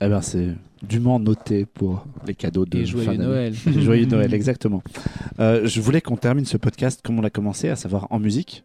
Eh 0.01 0.09
ben 0.09 0.21
c'est 0.21 0.49
dûment 0.83 1.19
noté 1.19 1.65
pour 1.65 2.05
les 2.27 2.35
cadeaux 2.35 2.67
de 2.67 2.79
Et 2.79 2.85
joyeux 2.87 3.07
fin. 3.07 3.15
Noël. 3.17 3.55
Et 3.67 3.73
joyeux 3.81 4.07
Noël, 4.07 4.35
exactement. 4.35 4.83
Euh, 5.39 5.67
je 5.67 5.81
voulais 5.81 6.01
qu'on 6.03 6.17
termine 6.17 6.45
ce 6.45 6.57
podcast 6.59 7.01
comme 7.03 7.19
on 7.19 7.23
l'a 7.23 7.31
commencé, 7.31 7.69
à 7.71 7.77
savoir 7.77 8.07
en 8.11 8.19
musique. 8.19 8.65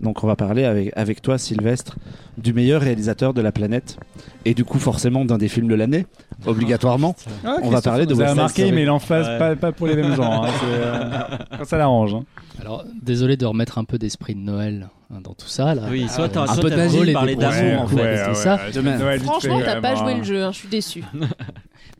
Donc 0.00 0.22
on 0.24 0.26
va 0.26 0.36
parler 0.36 0.64
avec, 0.64 0.92
avec 0.96 1.22
toi, 1.22 1.38
Sylvestre, 1.38 1.96
du 2.38 2.52
meilleur 2.52 2.82
réalisateur 2.82 3.32
de 3.34 3.40
la 3.40 3.52
planète. 3.52 3.98
Et 4.44 4.52
du 4.54 4.64
coup, 4.64 4.78
forcément, 4.78 5.24
d'un 5.24 5.38
des 5.38 5.48
films 5.48 5.68
de 5.68 5.74
l'année, 5.74 6.06
obligatoirement. 6.46 7.16
Ah, 7.44 7.56
on 7.62 7.70
va 7.70 7.80
parler 7.80 8.04
de 8.06 8.14
Vous 8.14 8.20
avez 8.20 8.30
remarqué, 8.30 8.70
mais 8.72 8.82
il 8.82 8.90
en 8.90 8.98
face, 8.98 9.26
Ouais. 9.26 9.38
pas, 9.38 9.56
pas 9.56 9.72
pour 9.72 9.86
les 9.86 9.96
mêmes 9.96 10.14
gens. 10.14 10.44
hein, 10.44 10.48
euh, 10.64 11.64
ça 11.64 11.78
l'arrange. 11.78 12.14
hein. 12.14 12.24
Alors, 12.60 12.84
désolé 13.02 13.36
de 13.36 13.46
remettre 13.46 13.78
un 13.78 13.84
peu 13.84 13.98
d'esprit 13.98 14.34
de 14.34 14.40
Noël 14.40 14.88
hein, 15.12 15.18
dans 15.22 15.34
tout 15.34 15.48
ça. 15.48 15.74
Là. 15.74 15.82
Oui, 15.90 16.06
soit 16.08 16.28
t'as 16.28 16.42
un 16.42 16.46
soit 16.46 16.62
peu 16.62 16.70
de 16.70 17.12
parler 17.12 17.36
d'amour 17.36 17.82
en 17.82 17.86
Ouais, 17.86 18.16
fait. 18.16 18.24
c'est 18.28 18.34
ça. 18.34 18.58
Demain. 18.74 18.98
Noël, 18.98 19.18
vite 19.20 19.28
Franchement, 19.28 19.60
t'as 19.64 19.80
pas 19.80 19.94
joué 19.94 20.14
le 20.14 20.22
jeu, 20.24 20.42
hein, 20.44 20.52
je 20.52 20.58
suis 20.58 20.68
déçu. 20.68 21.02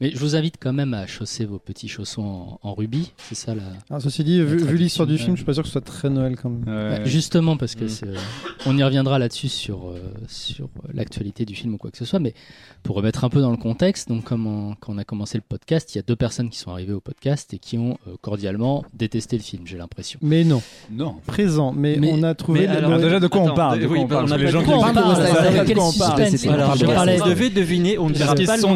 Mais 0.01 0.10
je 0.10 0.18
vous 0.18 0.36
invite 0.36 0.56
quand 0.60 0.74
même 0.74 0.93
à 0.93 1.06
chausser 1.06 1.47
vos 1.47 1.59
petits 1.59 1.89
chaussons 1.89 2.23
en, 2.23 2.59
en 2.62 2.74
rubis. 2.74 3.12
C'est 3.28 3.35
ça 3.35 3.55
là. 3.55 3.62
Alors, 3.89 4.02
ceci 4.02 4.24
dit, 4.24 4.43
vu, 4.43 4.59
La 4.59 4.66
vu 4.66 4.77
l'histoire 4.77 5.06
du 5.09 5.16
film, 5.16 5.31
je 5.32 5.36
suis 5.36 5.44
pas 5.47 5.55
sûr 5.55 5.62
que 5.62 5.68
ce 5.68 5.73
soit 5.73 5.81
très 5.81 6.10
Noël 6.10 6.36
quand 6.36 6.51
même. 6.51 6.64
Ouais. 6.66 6.98
Bah, 6.98 7.05
justement, 7.06 7.56
parce 7.56 7.74
que 7.74 7.85
Mm. 7.85 7.89
c'est, 7.89 8.06
euh, 8.09 8.16
on 8.66 8.77
y 8.77 8.82
reviendra 8.82 9.18
là-dessus 9.18 9.48
sur, 9.48 9.89
euh, 9.89 9.98
sur 10.28 10.66
euh, 10.66 10.89
l'actualité 10.93 11.44
du 11.47 11.55
film 11.55 11.73
ou 11.74 11.78
quoi 11.78 11.90
que 11.90 11.97
ce 11.97 12.05
soit. 12.05 12.18
Mais 12.18 12.35
pour 12.82 12.97
remettre 12.97 13.24
un 13.24 13.31
peu 13.31 13.40
dans 13.40 13.51
le 13.51 13.56
contexte, 13.56 14.09
donc 14.10 14.24
comme 14.24 14.47
on- 14.47 14.74
quand 14.78 14.93
on 14.93 14.98
a 14.98 15.05
commencé 15.05 15.39
le 15.39 15.44
podcast, 15.48 15.94
il 15.94 15.98
y 15.98 16.01
a 16.01 16.02
deux 16.02 16.16
personnes 16.16 16.51
qui 16.51 16.59
sont 16.59 16.70
arrivées 16.73 16.93
au 16.93 17.01
podcast 17.01 17.55
et 17.55 17.59
qui 17.59 17.78
ont 17.78 17.97
euh, 18.06 18.16
cordialement 18.20 18.85
détesté 18.93 19.36
le 19.39 19.43
film. 19.43 19.62
J'ai 19.66 19.78
l'impression. 19.78 20.18
Mais 20.23 20.44
non, 20.44 20.60
Non. 20.90 21.14
présent. 21.27 21.73
Mais, 21.74 21.97
Mais- 21.98 22.10
on 22.12 22.23
a 22.23 22.35
trouvé. 22.35 22.66
alors, 22.66 22.90
le- 22.98 23.02
déjà, 23.02 23.18
de 23.18 23.27
quoi 23.28 23.40
on 23.40 23.44
Attends, 23.47 23.55
parle, 23.55 23.78
de 23.81 23.86
oui, 23.86 23.94
quoi 23.94 24.05
on 24.05 24.09
parle 24.09 24.27
on 24.28 24.32
a 24.32 24.36
Les 24.36 24.48
gens 24.48 24.60
qui 24.60 24.66
quoi 24.66 24.74
on 24.77 24.81
écoutent, 24.82 24.94
parle, 24.94 25.16
ça 25.16 25.23
ça, 25.23 25.27
savent 25.35 25.44
ça, 25.44 25.52
pas 25.52 25.62
de 25.62 25.66
quel 25.68 25.77
quoi 25.77 25.89
on 25.89 25.93
parle. 25.93 26.10
suspense. 26.12 26.32
Laissez-les 26.32 26.52
Alors, 26.55 26.66
parler. 26.66 26.81
je 26.81 26.86
parlais, 26.86 27.16
Si 27.16 27.23
on 27.23 27.27
devait 27.28 27.51
deviner, 27.51 27.98
on 27.98 28.09
ne 28.10 28.14
dira 28.14 28.35
pas 28.35 28.56
le 28.56 28.62
nom 28.62 28.74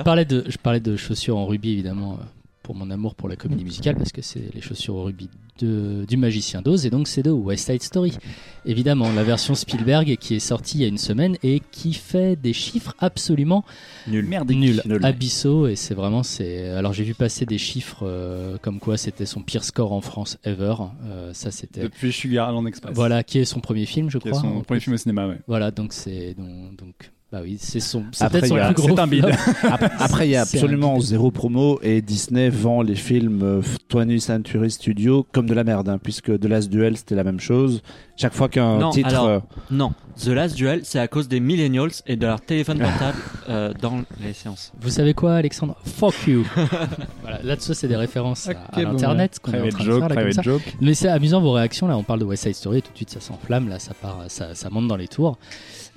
je, 0.00 0.04
parlais 0.04 0.24
de, 0.24 0.44
je 0.48 0.56
parlais 0.58 0.80
de 0.80 0.96
chaussures 0.96 1.36
en 1.36 1.46
rubis 1.46 1.70
évidemment 1.72 2.14
euh, 2.14 2.24
pour 2.62 2.74
mon 2.74 2.90
amour 2.90 3.14
pour 3.14 3.28
la 3.28 3.36
comédie 3.36 3.64
musicale 3.64 3.96
parce 3.96 4.12
que 4.12 4.22
c'est 4.22 4.52
les 4.54 4.60
chaussures 4.60 4.94
au 4.94 5.04
rubis 5.04 5.28
de, 5.58 6.04
du 6.08 6.16
magicien 6.16 6.62
d'Oz 6.62 6.86
et 6.86 6.90
donc 6.90 7.06
c'est 7.08 7.22
de 7.22 7.30
West 7.30 7.66
Side 7.70 7.82
Story. 7.82 8.16
Évidemment, 8.64 9.12
la 9.12 9.24
version 9.24 9.54
Spielberg 9.54 10.16
qui 10.16 10.34
est 10.36 10.38
sortie 10.40 10.78
il 10.78 10.80
y 10.82 10.84
a 10.84 10.88
une 10.88 10.96
semaine 10.98 11.36
et 11.42 11.60
qui 11.72 11.92
fait 11.94 12.36
des 12.36 12.52
chiffres 12.54 12.94
absolument 12.98 13.64
Nul. 14.06 14.26
nuls, 14.48 14.80
Nul. 14.86 15.04
abyssaux 15.04 15.66
et 15.66 15.76
c'est 15.76 15.94
vraiment 15.94 16.22
c'est. 16.22 16.68
Alors 16.70 16.92
j'ai 16.94 17.04
vu 17.04 17.14
passer 17.14 17.44
des 17.44 17.58
chiffres 17.58 18.04
euh, 18.04 18.56
comme 18.62 18.78
quoi 18.78 18.96
c'était 18.96 19.26
son 19.26 19.42
pire 19.42 19.64
score 19.64 19.92
en 19.92 20.00
France 20.00 20.38
ever. 20.44 20.74
Euh, 21.04 21.32
ça 21.34 21.50
c'était. 21.50 21.82
Depuis 21.82 22.12
Sugarland 22.12 22.66
Express. 22.66 22.94
Voilà, 22.94 23.22
qui 23.22 23.38
est 23.38 23.44
son 23.44 23.60
premier 23.60 23.84
film, 23.86 24.08
je 24.10 24.18
Qui 24.18 24.28
est 24.28 24.30
crois. 24.30 24.40
son 24.42 24.46
en 24.48 24.60
premier 24.62 24.78
plus. 24.78 24.80
film 24.80 24.94
au 24.94 24.98
cinéma, 24.98 25.26
ouais. 25.28 25.38
Voilà, 25.46 25.70
donc 25.70 25.92
c'est 25.92 26.34
donc, 26.34 26.76
donc 26.76 26.94
Bah 27.32 27.38
oui, 27.44 27.58
c'est 27.60 27.78
son, 27.78 28.06
c'est 28.10 28.28
peut-être 28.28 28.46
son 28.46 28.56
plus 28.56 28.74
gros. 28.74 28.98
un 29.00 29.06
bide. 29.06 29.26
Après, 30.00 30.26
il 30.26 30.32
y 30.32 30.36
a 30.36 30.42
absolument 30.42 30.98
zéro 30.98 31.30
promo 31.30 31.78
et 31.80 32.02
Disney 32.02 32.48
vend 32.48 32.82
les 32.82 32.96
films 32.96 33.42
euh, 33.44 33.62
20th 33.88 34.18
Century 34.18 34.68
Studio 34.68 35.24
comme 35.30 35.46
de 35.48 35.54
la 35.54 35.62
merde, 35.62 35.88
hein, 35.88 35.98
puisque 36.02 36.36
The 36.40 36.44
Last 36.46 36.70
Duel 36.70 36.96
c'était 36.96 37.14
la 37.14 37.22
même 37.22 37.38
chose. 37.38 37.82
Chaque 38.16 38.34
fois 38.34 38.48
qu'un 38.48 38.90
titre. 38.90 39.08
alors- 39.10 39.28
euh, 39.28 39.38
Non, 39.70 39.92
The 40.20 40.26
Last 40.26 40.56
Duel, 40.56 40.80
c'est 40.82 40.98
à 40.98 41.06
cause 41.06 41.28
des 41.28 41.38
millennials 41.38 41.92
et 42.08 42.16
de 42.16 42.26
leur 42.26 42.40
téléphone 42.40 42.78
portable 42.80 43.16
euh, 43.48 43.72
dans 43.80 44.02
les 44.20 44.32
séances. 44.32 44.72
Vous 44.80 44.90
savez 44.90 45.14
quoi, 45.14 45.34
Alexandre? 45.36 45.76
Fuck 45.84 46.26
you. 46.26 46.44
voilà, 47.22 47.40
là-dessus, 47.44 47.74
c'est 47.74 47.86
des 47.88 47.94
références 47.96 48.48
à- 48.48 48.52
à, 48.72 48.82
bon, 48.82 48.90
l'internet 48.90 49.38
qu'on 49.40 49.52
est 49.52 49.60
en 49.60 49.68
Private 49.68 49.74
train 49.76 49.84
de 49.84 49.88
faire 49.88 49.92
joke, 49.92 50.00
là, 50.02 50.08
comme 50.08 50.16
private 50.16 50.34
ça. 50.34 50.42
joke. 50.42 50.76
Mais 50.80 50.94
c'est 50.94 51.08
amusant 51.08 51.40
vos 51.40 51.52
réactions 51.52 51.86
là. 51.86 51.96
On 51.96 52.02
parle 52.02 52.18
de 52.18 52.24
West 52.24 52.42
Side 52.42 52.56
Story, 52.56 52.78
et 52.78 52.82
tout 52.82 52.90
de 52.90 52.96
suite 52.96 53.10
ça 53.10 53.20
s'enflamme, 53.20 53.68
là 53.68 53.78
ça 53.78 53.94
part, 53.94 54.24
ça, 54.26 54.56
ça 54.56 54.68
monte 54.68 54.88
dans 54.88 54.96
les 54.96 55.06
tours. 55.08 55.38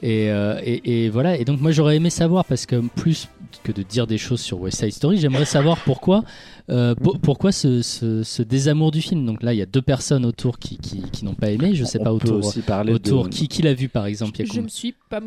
Et, 0.01 0.29
euh, 0.31 0.59
et, 0.63 1.05
et 1.05 1.09
voilà. 1.09 1.37
Et 1.37 1.45
donc 1.45 1.61
moi 1.61 1.71
j'aurais 1.71 1.95
aimé 1.95 2.09
savoir 2.09 2.43
parce 2.45 2.65
que 2.65 2.75
plus 2.95 3.29
que 3.63 3.71
de 3.71 3.83
dire 3.83 4.07
des 4.07 4.17
choses 4.17 4.41
sur 4.41 4.59
West 4.59 4.79
Side 4.79 4.91
Story, 4.91 5.17
j'aimerais 5.17 5.45
savoir 5.45 5.77
pourquoi, 5.83 6.23
euh, 6.69 6.95
po- 6.95 7.17
pourquoi 7.21 7.51
ce, 7.51 7.81
ce, 7.81 8.23
ce 8.23 8.41
désamour 8.41 8.91
du 8.91 9.01
film. 9.01 9.25
Donc 9.25 9.43
là 9.43 9.53
il 9.53 9.57
y 9.57 9.61
a 9.61 9.65
deux 9.65 9.81
personnes 9.81 10.25
autour 10.25 10.57
qui, 10.59 10.77
qui, 10.77 11.01
qui 11.11 11.23
n'ont 11.23 11.35
pas 11.35 11.51
aimé. 11.51 11.73
Je 11.75 11.85
sais 11.85 11.99
on 12.01 12.03
pas 12.03 12.09
peut 12.09 12.15
autour. 12.15 12.37
aussi 12.47 12.61
parler 12.61 12.91
Autour, 12.93 13.25
de. 13.25 13.29
qui, 13.29 13.47
qui 13.47 13.61
l'a 13.61 13.73
vu 13.73 13.87
par 13.89 14.05
exemple 14.07 14.33
Je 14.45 14.49
combien- 14.49 14.63
me 14.63 14.67
suis 14.69 14.93
pas 15.09 15.21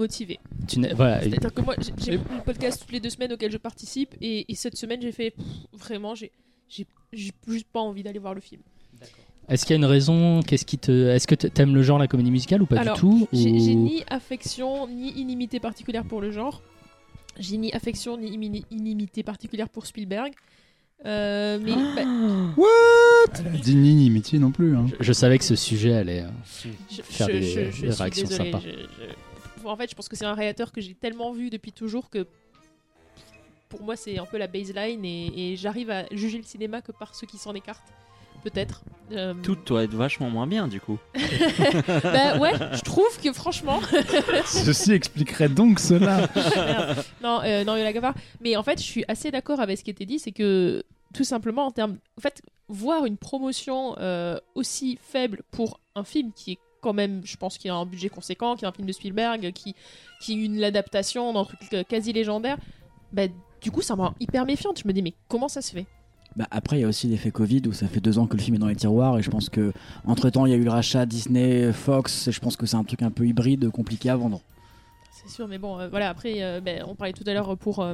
n'as- 0.80 0.92
voilà, 0.94 1.20
C'est-à-dire 1.22 1.54
que 1.54 1.62
moi, 1.62 1.74
j'ai- 2.04 2.12
le 2.12 2.18
podcast 2.44 2.80
toutes 2.82 2.92
les 2.92 3.00
deux 3.00 3.10
semaines 3.10 3.32
auquel 3.32 3.52
je 3.52 3.58
participe, 3.58 4.14
et, 4.20 4.50
et 4.50 4.54
cette 4.56 4.76
semaine, 4.76 5.00
j'ai 5.00 5.12
fait 5.12 5.30
pff, 5.30 5.46
vraiment, 5.72 6.14
j'ai 6.14 6.32
j'ai 6.68 6.84
juste 7.46 7.66
pas 7.72 7.78
envie 7.80 8.02
d'aller 8.02 8.18
voir 8.18 8.34
le 8.34 8.40
film. 8.40 8.60
Est-ce 9.48 9.64
qu'il 9.64 9.74
y 9.74 9.74
a 9.74 9.78
une 9.78 9.84
raison? 9.84 10.40
Qu'est-ce 10.42 10.64
qui 10.64 10.78
te 10.78 11.08
Est-ce 11.10 11.26
que 11.26 11.34
t'aimes 11.34 11.74
le 11.74 11.82
genre 11.82 11.98
la 11.98 12.08
comédie 12.08 12.30
musicale 12.32 12.62
ou 12.62 12.66
pas 12.66 12.80
Alors, 12.80 12.94
du 12.96 13.00
tout? 13.00 13.28
J'ai 13.32 13.52
ou- 13.52 13.58
j'ai 13.64 13.74
ni 13.74 14.02
affection 14.08 14.88
ni 14.88 15.10
inimité 15.12 15.60
particulière 15.60 16.04
pour 16.04 16.20
le 16.20 16.30
genre. 16.32 16.62
J'ai 17.38 17.56
ni 17.56 17.72
affection 17.72 18.16
ni 18.16 18.64
inimité 18.70 19.22
particulière 19.22 19.68
pour 19.68 19.86
Spielberg. 19.86 20.32
Euh, 21.04 21.58
mais 21.62 21.72
bah, 21.74 22.02
Elle 23.38 23.46
a 23.54 23.58
dit 23.58 23.74
ni 23.76 23.92
inimitié 23.92 24.38
non 24.38 24.50
plus. 24.50 24.74
Hein. 24.76 24.86
je, 24.98 25.04
je 25.04 25.12
savais 25.12 25.36
que 25.38 25.44
ce 25.44 25.54
sujet 25.54 25.92
allait. 25.92 26.22
euh, 26.22 26.28
je, 26.90 27.02
Faire 27.02 27.26
je- 27.28 27.32
des- 27.32 27.70
je- 27.70 27.80
des 27.82 27.90
réactions 27.92 28.26
désolée, 28.26 28.50
sympas. 28.52 28.64
je- 28.64 28.70
je- 29.62 29.66
En 29.68 29.76
fait, 29.76 29.90
je 29.90 29.94
pense 29.94 30.08
que 30.08 30.16
c'est 30.16 30.24
un 30.24 30.32
réalisateur 30.34 30.72
que 30.72 30.80
j'ai 30.80 30.94
tellement 30.94 31.32
vu 31.32 31.50
depuis 31.50 31.72
toujours 31.72 32.08
que 32.08 32.26
pour 33.68 33.82
moi, 33.82 33.96
c'est 33.96 34.18
un 34.18 34.24
peu 34.26 34.38
la 34.38 34.46
baseline 34.46 35.04
et, 35.04 35.52
et 35.52 35.56
j'arrive 35.56 35.90
à 35.90 36.04
juger 36.12 36.38
le 36.38 36.44
cinéma 36.44 36.80
que 36.80 36.92
par 36.92 37.14
ceux 37.14 37.26
qui 37.26 37.36
s'en 37.36 37.52
écartent. 37.54 37.92
Peut-être. 38.46 38.84
Euh, 39.10 39.34
Tout 39.42 39.56
doit 39.66 39.82
être 39.82 39.94
vachement 39.94 40.30
moins 40.30 40.46
bien 40.46 40.68
du 40.68 40.80
coup. 40.80 41.00
bah 41.16 42.38
ouais, 42.38 42.52
je 42.74 42.80
trouve 42.82 43.20
que 43.20 43.32
franchement. 43.32 43.80
Ceci 44.46 44.92
expliquerait 44.92 45.48
donc 45.48 45.80
cela. 45.80 46.28
Non, 47.24 47.40
euh, 47.42 47.64
non, 47.64 47.74
il 47.74 47.80
y 47.80 47.82
en 47.82 47.86
a 47.86 47.92
qu'à 47.92 48.00
part. 48.00 48.14
Mais 48.40 48.56
en 48.56 48.62
fait, 48.62 48.78
je 48.78 48.84
suis 48.84 49.04
assez 49.08 49.32
d'accord 49.32 49.58
avec 49.58 49.78
ce 49.78 49.82
qui 49.82 49.90
était 49.90 50.06
dit, 50.06 50.20
c'est 50.20 50.30
que 50.30 50.84
tout 51.12 51.24
simplement 51.24 51.66
en 51.66 51.72
termes, 51.72 51.98
en 52.16 52.20
fait, 52.20 52.40
voir 52.68 53.04
une 53.04 53.16
promotion 53.16 53.96
euh, 53.98 54.38
aussi 54.54 54.96
faible 55.02 55.42
pour 55.50 55.80
un 55.96 56.04
film 56.04 56.30
qui 56.32 56.52
est 56.52 56.58
quand 56.82 56.92
même, 56.92 57.22
je 57.24 57.36
pense 57.36 57.58
qu'il 57.58 57.72
a 57.72 57.74
un 57.74 57.84
budget 57.84 58.10
conséquent, 58.10 58.54
qui 58.54 58.64
est 58.64 58.68
un 58.68 58.72
film 58.72 58.86
de 58.86 58.92
Spielberg, 58.92 59.50
qui 59.54 59.74
qui 60.20 60.34
est 60.34 60.44
une 60.44 60.62
adaptation 60.62 61.32
d'un 61.32 61.44
truc 61.44 61.58
euh, 61.72 61.82
quasi 61.82 62.12
légendaire, 62.12 62.58
bah 63.12 63.24
du 63.60 63.72
coup, 63.72 63.82
ça 63.82 63.96
me 63.96 64.02
rend 64.02 64.14
hyper 64.20 64.46
méfiante. 64.46 64.78
Je 64.78 64.86
me 64.86 64.92
dis 64.92 65.02
mais 65.02 65.14
comment 65.26 65.48
ça 65.48 65.62
se 65.62 65.72
fait? 65.72 65.86
Bah, 66.36 66.46
après, 66.50 66.78
il 66.78 66.82
y 66.82 66.84
a 66.84 66.88
aussi 66.88 67.06
l'effet 67.06 67.30
Covid 67.30 67.62
où 67.66 67.72
ça 67.72 67.88
fait 67.88 68.00
deux 68.00 68.18
ans 68.18 68.26
que 68.26 68.36
le 68.36 68.42
film 68.42 68.56
est 68.56 68.58
dans 68.58 68.68
les 68.68 68.76
tiroirs 68.76 69.18
et 69.18 69.22
je 69.22 69.30
pense 69.30 69.48
que 69.48 69.72
entre 70.04 70.28
temps 70.28 70.44
il 70.44 70.52
y 70.52 70.54
a 70.54 70.58
eu 70.58 70.64
le 70.64 70.70
rachat 70.70 71.06
Disney, 71.06 71.72
Fox 71.72 72.28
et 72.28 72.32
je 72.32 72.40
pense 72.40 72.56
que 72.56 72.66
c'est 72.66 72.76
un 72.76 72.84
truc 72.84 73.00
un 73.00 73.10
peu 73.10 73.26
hybride, 73.26 73.70
compliqué 73.70 74.10
à 74.10 74.16
vendre. 74.16 74.42
C'est 75.12 75.30
sûr, 75.30 75.48
mais 75.48 75.56
bon, 75.58 75.80
euh, 75.80 75.88
voilà. 75.88 76.10
Après, 76.10 76.42
euh, 76.42 76.60
ben, 76.60 76.84
on 76.86 76.94
parlait 76.94 77.14
tout 77.14 77.24
à 77.26 77.32
l'heure 77.32 77.56
pour. 77.56 77.84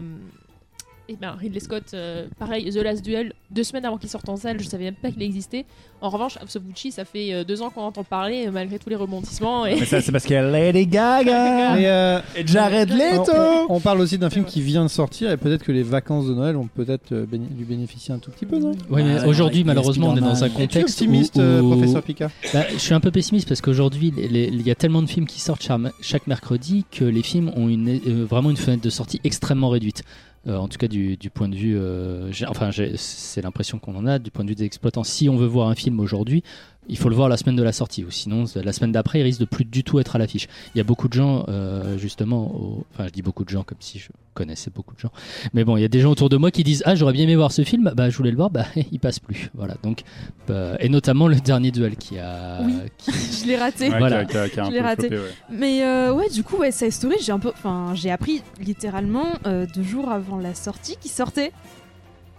Eh 1.08 1.16
ben, 1.20 1.32
Ridley 1.38 1.60
Scott, 1.60 1.82
euh, 1.94 2.26
pareil, 2.38 2.70
The 2.70 2.76
Last 2.76 3.04
Duel, 3.04 3.32
deux 3.50 3.64
semaines 3.64 3.84
avant 3.84 3.98
qu'il 3.98 4.08
sorte 4.08 4.28
en 4.28 4.36
salle, 4.36 4.60
je 4.60 4.66
savais 4.68 4.84
même 4.84 4.94
pas 4.94 5.10
qu'il 5.10 5.22
existait. 5.22 5.64
En 6.00 6.08
revanche, 6.08 6.36
House 6.40 6.56
of 6.56 6.62
Gucci, 6.64 6.90
ça 6.92 7.04
fait 7.04 7.32
euh, 7.32 7.44
deux 7.44 7.60
ans 7.62 7.70
qu'on 7.70 7.82
entend 7.82 8.02
parler, 8.04 8.46
euh, 8.46 8.50
malgré 8.50 8.78
tous 8.78 8.88
les 8.88 8.96
rebondissements. 8.96 9.66
Et... 9.66 9.78
Mais 9.78 9.84
ça, 9.86 10.00
c'est 10.00 10.10
parce 10.12 10.24
qu'il 10.24 10.34
y 10.34 10.38
a 10.38 10.42
Lady 10.48 10.86
Gaga 10.86 11.76
Et, 11.78 11.86
euh, 11.86 12.20
et 12.36 12.46
Jared 12.46 12.90
on, 12.90 12.96
Leto. 12.96 13.32
on- 13.34 13.74
on 13.76 13.80
parle 13.80 14.00
aussi 14.00 14.16
d'un 14.18 14.30
film 14.30 14.44
qui 14.44 14.62
vient 14.62 14.82
de 14.84 14.88
sortir 14.88 15.30
et 15.30 15.36
peut-être 15.36 15.62
que 15.64 15.72
les 15.72 15.82
vacances 15.82 16.26
de 16.26 16.34
Noël 16.34 16.54
vont 16.56 16.68
peut-être 16.72 17.12
béni- 17.12 17.48
lui 17.56 17.64
bénéficier 17.64 18.14
un 18.14 18.18
tout 18.18 18.30
petit 18.30 18.46
peu, 18.46 18.58
non? 18.58 18.72
Oui, 18.90 19.02
mais 19.04 19.16
Bah, 19.16 19.26
aujourd'hui, 19.26 19.64
malheureusement, 19.64 20.08
on 20.10 20.16
est 20.16 20.20
dans 20.20 20.42
un 20.44 20.48
contexte 20.50 21.00
optimiste, 21.02 21.36
où, 21.36 21.40
où- 21.40 21.70
professeur 21.76 22.02
Picard? 22.02 22.30
Bah, 22.54 22.64
je 22.72 22.78
suis 22.78 22.94
un 22.94 23.00
peu 23.00 23.10
pessimiste 23.10 23.48
parce 23.48 23.60
qu'aujourd'hui, 23.60 24.12
il 24.16 24.62
y 24.62 24.70
a 24.70 24.74
tellement 24.74 25.02
de 25.02 25.08
films 25.08 25.26
qui 25.26 25.40
sortent 25.40 25.62
chaque, 25.62 25.80
chaque 26.00 26.26
mercredi 26.26 26.84
que 26.90 27.04
les 27.04 27.22
films 27.22 27.52
ont 27.56 27.68
une, 27.68 27.88
euh, 27.88 28.24
vraiment 28.28 28.50
une 28.50 28.56
fenêtre 28.56 28.82
de 28.82 28.90
sortie 28.90 29.20
extrêmement 29.24 29.68
réduite. 29.68 30.02
Euh, 30.48 30.56
en 30.56 30.66
tout 30.68 30.78
cas, 30.78 30.88
du, 30.88 31.16
du 31.16 31.30
point 31.30 31.48
de 31.48 31.54
vue, 31.54 31.76
euh, 31.78 32.32
enfin, 32.48 32.70
c'est 32.96 33.42
l'impression 33.42 33.78
qu'on 33.78 33.94
en 33.96 34.06
a 34.06 34.18
du 34.18 34.30
point 34.30 34.44
de 34.44 34.50
vue 34.50 34.56
des 34.56 34.64
exploitants. 34.64 35.04
Si 35.04 35.28
on 35.28 35.36
veut 35.36 35.46
voir 35.46 35.68
un 35.68 35.74
film 35.74 36.00
aujourd'hui, 36.00 36.42
il 36.88 36.98
faut 36.98 37.08
le 37.08 37.14
voir 37.14 37.28
la 37.28 37.36
semaine 37.36 37.56
de 37.56 37.62
la 37.62 37.72
sortie, 37.72 38.04
ou 38.04 38.10
sinon 38.10 38.44
la 38.56 38.72
semaine 38.72 38.92
d'après, 38.92 39.20
il 39.20 39.22
risque 39.22 39.40
de 39.40 39.44
plus 39.44 39.64
du 39.64 39.84
tout 39.84 39.98
être 40.00 40.16
à 40.16 40.18
l'affiche. 40.18 40.48
Il 40.74 40.78
y 40.78 40.80
a 40.80 40.84
beaucoup 40.84 41.08
de 41.08 41.12
gens, 41.12 41.44
euh, 41.48 41.96
justement, 41.98 42.54
au- 42.54 42.84
enfin, 42.92 43.06
je 43.06 43.12
dis 43.12 43.22
beaucoup 43.22 43.44
de 43.44 43.48
gens 43.50 43.62
comme 43.62 43.78
si 43.80 43.98
je 43.98 44.08
connaissais 44.34 44.70
beaucoup 44.74 44.94
de 44.94 44.98
gens, 45.00 45.12
mais 45.54 45.62
bon, 45.64 45.76
il 45.76 45.82
y 45.82 45.84
a 45.84 45.88
des 45.88 46.00
gens 46.00 46.10
autour 46.10 46.28
de 46.30 46.36
moi 46.38 46.50
qui 46.50 46.64
disent 46.64 46.82
ah 46.86 46.94
j'aurais 46.94 47.12
bien 47.12 47.24
aimé 47.24 47.36
voir 47.36 47.52
ce 47.52 47.62
film, 47.64 47.92
bah 47.94 48.08
je 48.10 48.16
voulais 48.16 48.30
le 48.30 48.36
voir, 48.36 48.50
bah 48.50 48.64
il 48.92 48.98
passe 48.98 49.18
plus, 49.18 49.50
voilà. 49.54 49.76
Donc, 49.82 50.02
euh, 50.50 50.74
et 50.80 50.88
notamment 50.88 51.28
le 51.28 51.36
dernier 51.36 51.70
duel 51.70 51.96
qui 51.96 52.18
a, 52.18 52.62
Oui. 52.62 52.72
qui- 52.98 53.10
je 53.42 53.46
l'ai 53.46 53.56
raté. 53.56 53.90
Ouais, 53.90 53.98
Voilà. 53.98 54.24
qui 54.24 54.36
a- 54.36 54.48
qui 54.48 54.52
a- 54.52 54.54
qui 54.54 54.60
a 54.60 54.64
un 54.64 54.70
Je 54.70 54.74
l'ai 54.74 54.80
raté. 54.80 55.08
flopé, 55.08 55.22
ouais. 55.22 55.30
Mais 55.50 55.82
euh, 55.84 56.12
ouais, 56.14 56.28
du 56.30 56.42
coup, 56.42 56.56
ouais, 56.56 56.72
Side 56.72 56.92
Story, 56.92 57.16
j'ai 57.20 57.32
un 57.32 57.38
peu, 57.38 57.50
enfin, 57.50 57.92
j'ai 57.94 58.10
appris 58.10 58.42
littéralement 58.58 59.26
euh, 59.46 59.66
deux 59.74 59.82
jours 59.82 60.10
avant 60.10 60.38
la 60.38 60.54
sortie 60.54 60.96
qui 61.00 61.08
sortait. 61.08 61.52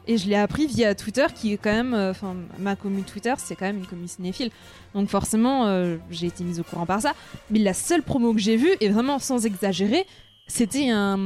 Et 0.07 0.17
je 0.17 0.27
l'ai 0.27 0.35
appris 0.35 0.67
via 0.67 0.95
Twitter, 0.95 1.25
qui 1.33 1.53
est 1.53 1.57
quand 1.57 1.71
même, 1.71 1.93
euh, 1.93 2.11
enfin, 2.11 2.35
ma 2.59 2.75
commune 2.75 3.03
Twitter, 3.03 3.33
c'est 3.37 3.55
quand 3.55 3.65
même 3.65 3.77
une 3.77 3.85
commune 3.85 4.07
cinéphile. 4.07 4.51
Donc 4.93 5.09
forcément, 5.09 5.67
euh, 5.67 5.97
j'ai 6.11 6.27
été 6.27 6.43
mise 6.43 6.59
au 6.59 6.63
courant 6.63 6.85
par 6.85 7.01
ça. 7.01 7.13
Mais 7.49 7.59
la 7.59 7.73
seule 7.73 8.03
promo 8.03 8.33
que 8.33 8.39
j'ai 8.39 8.57
vue, 8.57 8.71
et 8.81 8.89
vraiment 8.89 9.19
sans 9.19 9.45
exagérer, 9.45 10.05
c'était 10.55 10.89
un- 10.89 11.17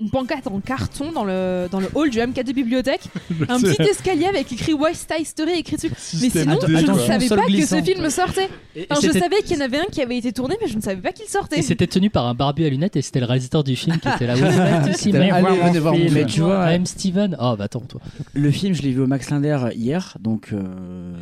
une 0.00 0.10
pancarte 0.12 0.46
en 0.46 0.60
carton 0.60 1.10
dans 1.10 1.24
le, 1.24 1.66
dans 1.70 1.80
le 1.80 1.88
hall 1.94 2.08
du 2.10 2.18
MK2 2.18 2.52
bibliothèque. 2.52 3.00
un 3.48 3.60
petit 3.60 3.82
escalier 3.82 4.26
avec 4.26 4.52
écrit 4.52 4.74
West 4.74 5.12
Side 5.12 5.26
Story 5.26 5.52
écrit 5.58 5.74
dessus. 5.76 5.90
Mais 5.90 6.30
sinon, 6.30 6.58
je 6.66 6.72
ne 6.92 6.98
savais 6.98 7.28
pas 7.28 7.46
que 7.46 7.66
ce 7.66 7.82
film 7.82 8.08
sortait. 8.10 8.48
et- 8.76 8.82
et 8.82 8.86
Enfin, 8.88 9.00
je 9.02 9.06
c'était- 9.08 9.18
savais 9.20 9.42
qu'il 9.42 9.56
y 9.56 9.60
en 9.60 9.64
avait 9.64 9.78
un 9.78 9.86
qui 9.90 10.00
avait 10.02 10.16
été 10.18 10.32
tourné, 10.32 10.56
mais 10.62 10.68
je 10.68 10.76
ne 10.76 10.80
savais 10.82 11.00
pas 11.00 11.10
qu'il 11.12 11.26
sortait. 11.26 11.58
Et 11.58 11.62
c'était 11.62 11.86
tenu 11.88 12.10
par 12.10 12.26
un 12.26 12.34
barbu 12.34 12.64
à 12.64 12.68
lunettes 12.68 12.94
et 12.96 13.02
c'était 13.02 13.20
le 13.20 13.26
réalisateur 13.26 13.64
du 13.64 13.74
film 13.74 13.98
qui 13.98 14.08
était 14.08 14.26
là. 14.26 14.34
Allez, 14.36 15.12
mais 15.12 15.78
voir 15.80 15.94
mon 15.96 16.24
tu 16.26 16.40
vois- 16.40 16.72
I'm 16.72 16.86
Steven. 16.86 17.36
Oh, 17.40 17.54
bah 17.58 17.64
attends, 17.64 17.80
toi. 17.80 18.00
Le 18.34 18.50
film, 18.52 18.74
je 18.74 18.82
l'ai 18.82 18.92
vu 18.92 19.00
au 19.00 19.06
Max 19.06 19.30
Linder 19.30 19.58
hier, 19.74 20.16
donc 20.20 20.50
euh, 20.52 20.62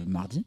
mardi. 0.07 0.45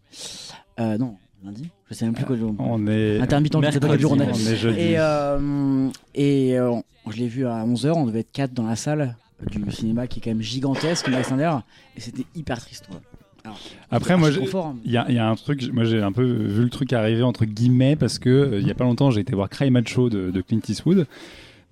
Euh, 0.80 0.98
non, 0.98 1.16
lundi. 1.44 1.70
Je 1.90 1.96
sais 1.96 2.06
même 2.06 2.14
plus 2.14 2.26
quoi 2.26 2.36
jour. 2.36 2.54
On 2.60 2.86
est. 2.88 3.20
Intermittent, 3.20 3.58
je 3.64 3.72
sais 3.72 3.80
pas 3.80 3.88
quel 3.90 4.00
jour 4.00 4.12
on 4.14 4.20
est. 4.20 4.28
On 4.30 4.34
est 4.34 4.56
jeudi. 4.56 4.80
Et, 4.80 4.96
euh, 4.98 5.90
et 6.16 6.60
euh, 6.60 6.76
je 7.10 7.18
l'ai 7.18 7.28
vu 7.28 7.46
à 7.46 7.66
11h, 7.66 7.92
on 7.94 8.06
devait 8.06 8.20
être 8.22 8.32
4 8.32 8.54
dans 8.54 8.68
la 8.68 8.76
salle 8.76 9.16
du 9.52 9.72
cinéma 9.72 10.08
qui 10.08 10.20
est 10.20 10.22
quand 10.24 10.32
même 10.32 10.42
gigantesque, 10.42 11.08
Max 11.10 11.30
Linder, 11.30 11.54
et 11.96 12.02
c'était 12.02 12.26
hyper 12.36 12.60
triste. 12.60 12.88
ouais. 12.92 12.98
Alors, 13.46 13.60
Après, 13.92 14.18
moi, 14.18 14.30
hein. 14.30 14.76
Il 14.84 14.92
y, 14.92 14.98
a, 14.98 15.06
il 15.08 15.16
y 15.16 15.20
a 15.20 15.30
un 15.30 15.36
truc, 15.36 15.72
moi 15.72 15.86
j'ai 15.86 16.02
un 16.02 16.12
peu 16.12 16.24
vu 16.26 16.64
le 16.64 16.70
truc 16.70 16.92
arriver 16.92 17.24
entre 17.24 17.46
guillemets 17.46 17.96
parce 17.96 18.20
que 18.20 18.30
euh, 18.30 18.60
il 18.60 18.68
y 18.68 18.72
a 18.72 18.74
pas 18.74 18.84
longtemps 18.84 19.10
j'ai 19.10 19.22
été 19.22 19.34
voir 19.36 19.48
Cry 19.48 19.70
Macho 19.70 20.10
de, 20.10 20.32
de 20.32 20.42
Clint 20.42 20.60
Eastwood 20.68 21.08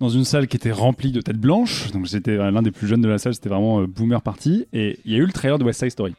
dans 0.00 0.08
une 0.08 0.24
salle 0.24 0.46
qui 0.46 0.56
était 0.56 0.72
remplie 0.72 1.10
de 1.12 1.20
têtes 1.20 1.38
blanches, 1.38 1.90
donc 1.92 2.06
j'étais 2.06 2.36
l'un 2.36 2.62
des 2.62 2.70
plus 2.70 2.86
jeunes 2.86 3.02
de 3.02 3.08
la 3.08 3.18
salle, 3.18 3.34
c'était 3.34 3.48
vraiment 3.48 3.80
euh, 3.80 3.86
boomer 3.86 4.22
party, 4.22 4.66
et 4.72 4.98
il 5.04 5.12
y 5.12 5.14
a 5.16 5.18
eu 5.18 5.26
le 5.26 5.32
trailer 5.32 5.58
de 5.58 5.64
West 5.64 5.80
Side 5.80 5.90
Story. 5.90 6.14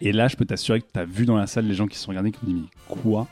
Et 0.00 0.12
là, 0.12 0.28
je 0.28 0.36
peux 0.36 0.44
t'assurer 0.44 0.80
que 0.80 0.86
tu 0.92 0.98
as 0.98 1.04
vu 1.04 1.26
dans 1.26 1.36
la 1.36 1.46
salle 1.46 1.66
les 1.66 1.74
gens 1.74 1.86
qui 1.86 1.96
se 1.96 2.04
sont 2.04 2.10
regardés 2.10 2.32
qui 2.32 2.38
me 2.42 2.52
disent 2.52 2.62
mais 2.62 2.94
quoi? 2.94 3.28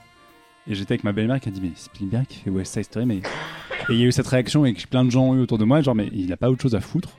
Et 0.66 0.74
j'étais 0.74 0.92
avec 0.92 1.04
ma 1.04 1.12
belle-mère 1.12 1.40
qui 1.40 1.48
a 1.48 1.52
dit 1.52 1.60
mais 1.62 1.70
Spielberg 1.74 2.26
qui 2.26 2.38
fait 2.40 2.50
West 2.50 2.74
Side 2.74 2.84
Story, 2.84 3.06
mais 3.06 3.16
et 3.16 3.94
il 3.94 4.00
y 4.00 4.02
a 4.02 4.06
eu 4.06 4.12
cette 4.12 4.26
réaction 4.26 4.66
et 4.66 4.74
que 4.74 4.86
plein 4.86 5.04
de 5.04 5.10
gens 5.10 5.30
ont 5.30 5.34
eu 5.34 5.40
autour 5.40 5.56
de 5.56 5.64
moi, 5.64 5.80
genre 5.80 5.94
mais 5.94 6.10
il 6.12 6.30
a 6.32 6.36
pas 6.36 6.50
autre 6.50 6.60
chose 6.60 6.74
à 6.74 6.80
foutre. 6.80 7.18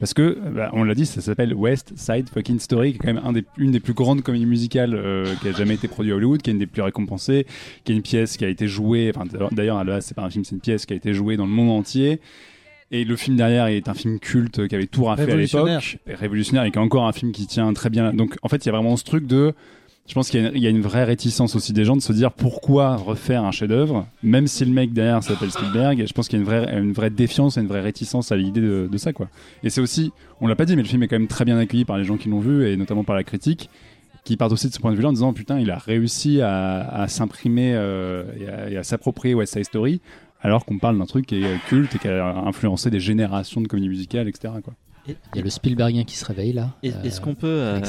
Parce 0.00 0.14
que, 0.14 0.38
bah, 0.54 0.70
on 0.74 0.84
l'a 0.84 0.94
dit, 0.94 1.06
ça 1.06 1.20
s'appelle 1.20 1.54
West 1.54 1.92
Side 1.96 2.28
Fucking 2.28 2.60
Story, 2.60 2.92
qui 2.92 2.96
est 2.96 2.98
quand 3.00 3.12
même 3.12 3.22
un 3.24 3.32
des, 3.32 3.44
une 3.56 3.72
des 3.72 3.80
plus 3.80 3.94
grandes 3.94 4.22
comédies 4.22 4.46
musicales 4.46 4.94
euh, 4.94 5.34
qui 5.40 5.48
a 5.48 5.52
jamais 5.52 5.74
été 5.74 5.88
produite 5.88 6.12
à 6.12 6.16
Hollywood, 6.16 6.40
qui 6.40 6.50
est 6.50 6.52
une 6.52 6.60
des 6.60 6.68
plus 6.68 6.82
récompensées, 6.82 7.46
qui 7.84 7.92
est 7.92 7.96
une 7.96 8.02
pièce 8.02 8.36
qui 8.36 8.44
a 8.44 8.48
été 8.48 8.68
jouée, 8.68 9.12
enfin 9.14 9.26
d'ailleurs 9.50 9.78
à 9.78 10.00
c'est 10.00 10.14
pas 10.14 10.22
un 10.22 10.30
film, 10.30 10.44
c'est 10.44 10.54
une 10.54 10.60
pièce 10.60 10.86
qui 10.86 10.92
a 10.92 10.96
été 10.96 11.14
jouée 11.14 11.36
dans 11.36 11.46
le 11.46 11.52
monde 11.52 11.70
entier. 11.70 12.20
Et 12.90 13.04
le 13.04 13.16
film 13.16 13.36
derrière 13.36 13.66
est 13.66 13.88
un 13.88 13.94
film 13.94 14.18
culte 14.18 14.66
qui 14.66 14.74
avait 14.74 14.86
tout 14.86 15.04
raflé 15.04 15.24
à 15.24 15.26
l'époque, 15.36 15.98
révolutionnaire, 16.06 16.64
et 16.64 16.70
qui 16.70 16.78
est 16.78 16.82
encore 16.82 17.06
un 17.06 17.12
film 17.12 17.32
qui 17.32 17.46
tient 17.46 17.70
très 17.74 17.90
bien. 17.90 18.14
Donc 18.14 18.36
en 18.42 18.48
fait, 18.48 18.64
il 18.64 18.66
y 18.66 18.68
a 18.70 18.72
vraiment 18.72 18.96
ce 18.96 19.04
truc 19.04 19.26
de, 19.26 19.52
je 20.08 20.14
pense 20.14 20.30
qu'il 20.30 20.40
y, 20.40 20.44
a 20.44 20.48
une- 20.48 20.56
il 20.56 20.62
y 20.62 20.66
a 20.66 20.70
une 20.70 20.80
vraie 20.80 21.04
réticence 21.04 21.54
aussi 21.54 21.74
des 21.74 21.84
gens 21.84 21.96
de 21.96 22.00
se 22.00 22.14
dire 22.14 22.32
pourquoi 22.32 22.96
refaire 22.96 23.44
un 23.44 23.50
chef-d'œuvre, 23.50 24.06
même 24.22 24.46
si 24.46 24.64
le 24.64 24.70
mec 24.72 24.94
derrière 24.94 25.22
s'appelle 25.22 25.50
Spielberg. 25.50 26.00
Et 26.00 26.06
je 26.06 26.12
pense 26.14 26.28
qu'il 26.28 26.38
y 26.38 26.40
a 26.40 26.44
une 26.44 26.48
vraie, 26.48 26.78
une 26.80 26.92
vraie 26.92 27.10
défiance 27.10 27.58
et 27.58 27.60
une 27.60 27.66
vraie 27.66 27.82
réticence 27.82 28.32
à 28.32 28.36
l'idée 28.36 28.62
de, 28.62 28.88
de 28.90 28.96
ça, 28.96 29.12
quoi. 29.12 29.28
Et 29.62 29.68
c'est 29.68 29.82
aussi, 29.82 30.10
on 30.40 30.46
l'a 30.46 30.56
pas 30.56 30.64
dit, 30.64 30.74
mais 30.74 30.82
le 30.82 30.88
film 30.88 31.02
est 31.02 31.08
quand 31.08 31.18
même 31.18 31.28
très 31.28 31.44
bien 31.44 31.58
accueilli 31.58 31.84
par 31.84 31.98
les 31.98 32.04
gens 32.04 32.16
qui 32.16 32.30
l'ont 32.30 32.40
vu 32.40 32.66
et 32.66 32.78
notamment 32.78 33.04
par 33.04 33.16
la 33.16 33.22
critique, 33.22 33.68
qui 34.24 34.38
partent 34.38 34.52
aussi 34.52 34.68
de 34.68 34.72
ce 34.74 34.78
point 34.78 34.92
de 34.92 34.96
vue-là 34.96 35.10
en 35.10 35.12
disant 35.12 35.34
putain, 35.34 35.58
il 35.60 35.70
a 35.70 35.76
réussi 35.76 36.40
à, 36.40 36.80
à 36.88 37.06
s'imprimer 37.08 37.72
euh, 37.74 38.24
et 38.40 38.48
à, 38.48 38.70
et 38.70 38.76
à 38.78 38.82
s'approprier 38.82 39.34
West 39.34 39.52
Side 39.52 39.64
Story 39.66 40.00
alors 40.40 40.64
qu'on 40.64 40.78
parle 40.78 40.98
d'un 40.98 41.06
truc 41.06 41.26
qui 41.26 41.42
est 41.42 41.58
culte 41.66 41.94
et 41.96 41.98
qui 41.98 42.08
a 42.08 42.36
influencé 42.36 42.90
des 42.90 43.00
générations 43.00 43.60
de 43.60 43.66
comédies 43.66 43.88
musicales, 43.88 44.28
etc. 44.28 44.54
Quoi. 44.62 44.74
Il 45.06 45.36
y 45.36 45.38
a 45.38 45.42
le 45.42 45.50
Spielbergien 45.50 46.04
qui 46.04 46.16
se 46.16 46.24
réveille 46.24 46.52
là. 46.52 46.74
Est-ce 46.82 47.20
qu'on 47.20 47.34
peut. 47.34 47.46
Euh, 47.46 47.80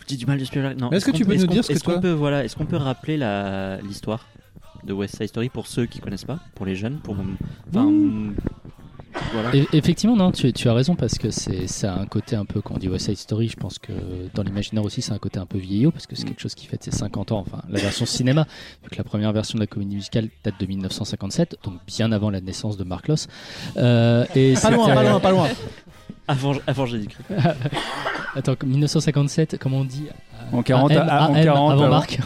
je 0.00 0.06
dis 0.06 0.16
du 0.16 0.26
mal 0.26 0.38
de 0.38 0.44
Spielberg. 0.44 0.78
Non. 0.78 0.90
Est-ce 0.90 1.06
que 1.06 1.12
tu 1.12 1.24
peux 1.24 1.36
nous 1.36 1.46
dire 1.46 1.64
ce 1.64 1.72
que 1.72 1.78
qu'on 1.78 2.00
peut 2.00 2.10
voilà, 2.10 2.44
est-ce 2.44 2.56
qu'on 2.56 2.66
peut 2.66 2.76
rappeler 2.76 3.16
la 3.16 3.80
l'histoire 3.82 4.26
de 4.84 4.92
West 4.92 5.16
Side 5.16 5.28
Story 5.28 5.48
pour 5.48 5.66
ceux 5.66 5.86
qui 5.86 6.00
connaissent 6.00 6.24
pas, 6.24 6.40
pour 6.54 6.66
les 6.66 6.76
jeunes, 6.76 6.98
pour 6.98 7.16
enfin, 7.68 7.90
effectivement, 9.72 10.16
non, 10.16 10.32
tu, 10.32 10.52
tu, 10.52 10.68
as 10.68 10.74
raison 10.74 10.94
parce 10.94 11.18
que 11.18 11.30
c'est 11.30 11.66
ça 11.66 11.94
a 11.94 11.98
un 11.98 12.06
côté 12.06 12.36
un 12.36 12.44
peu 12.44 12.60
quand 12.60 12.74
on 12.74 12.78
dit 12.78 12.88
West 12.88 13.06
Side 13.06 13.18
Story, 13.18 13.48
je 13.48 13.56
pense 13.56 13.78
que 13.78 13.92
dans 14.34 14.42
l'imaginaire 14.42 14.84
aussi 14.84 15.02
c'est 15.02 15.12
un 15.12 15.18
côté 15.18 15.38
un 15.38 15.46
peu 15.46 15.58
vieillot 15.58 15.90
parce 15.90 16.06
que 16.06 16.16
c'est 16.16 16.24
quelque 16.24 16.40
chose 16.40 16.54
qui 16.54 16.66
fait 16.66 16.82
ses 16.82 16.90
50 16.90 17.32
ans, 17.32 17.38
enfin 17.38 17.62
la 17.68 17.80
version 17.80 18.06
cinéma, 18.06 18.46
vu 18.82 18.90
que 18.90 18.96
la 18.96 19.04
première 19.04 19.32
version 19.32 19.56
de 19.56 19.60
la 19.60 19.66
comédie 19.66 19.96
musicale 19.96 20.28
date 20.42 20.58
de 20.58 20.66
1957, 20.66 21.58
donc 21.62 21.74
bien 21.86 22.12
avant 22.12 22.30
la 22.30 22.40
naissance 22.40 22.76
de 22.76 22.84
Mark 22.84 23.08
Loss. 23.08 23.28
Euh, 23.76 24.24
et 24.34 24.54
pas 24.54 24.70
loin, 24.70 24.94
pas 24.94 25.02
loin, 25.02 25.20
pas 25.20 25.30
loin. 25.30 25.48
Avant, 26.26 26.54
avant 26.66 26.86
j'ai 26.86 27.00
dit 27.00 27.08
Attends, 28.34 28.56
1957, 28.64 29.58
comment 29.60 29.80
on 29.80 29.84
dit 29.84 30.06
En 30.54 30.62
40, 30.62 30.92
en 30.92 30.96
40 30.96 31.72
avant, 31.72 31.88
Marc. 31.88 32.20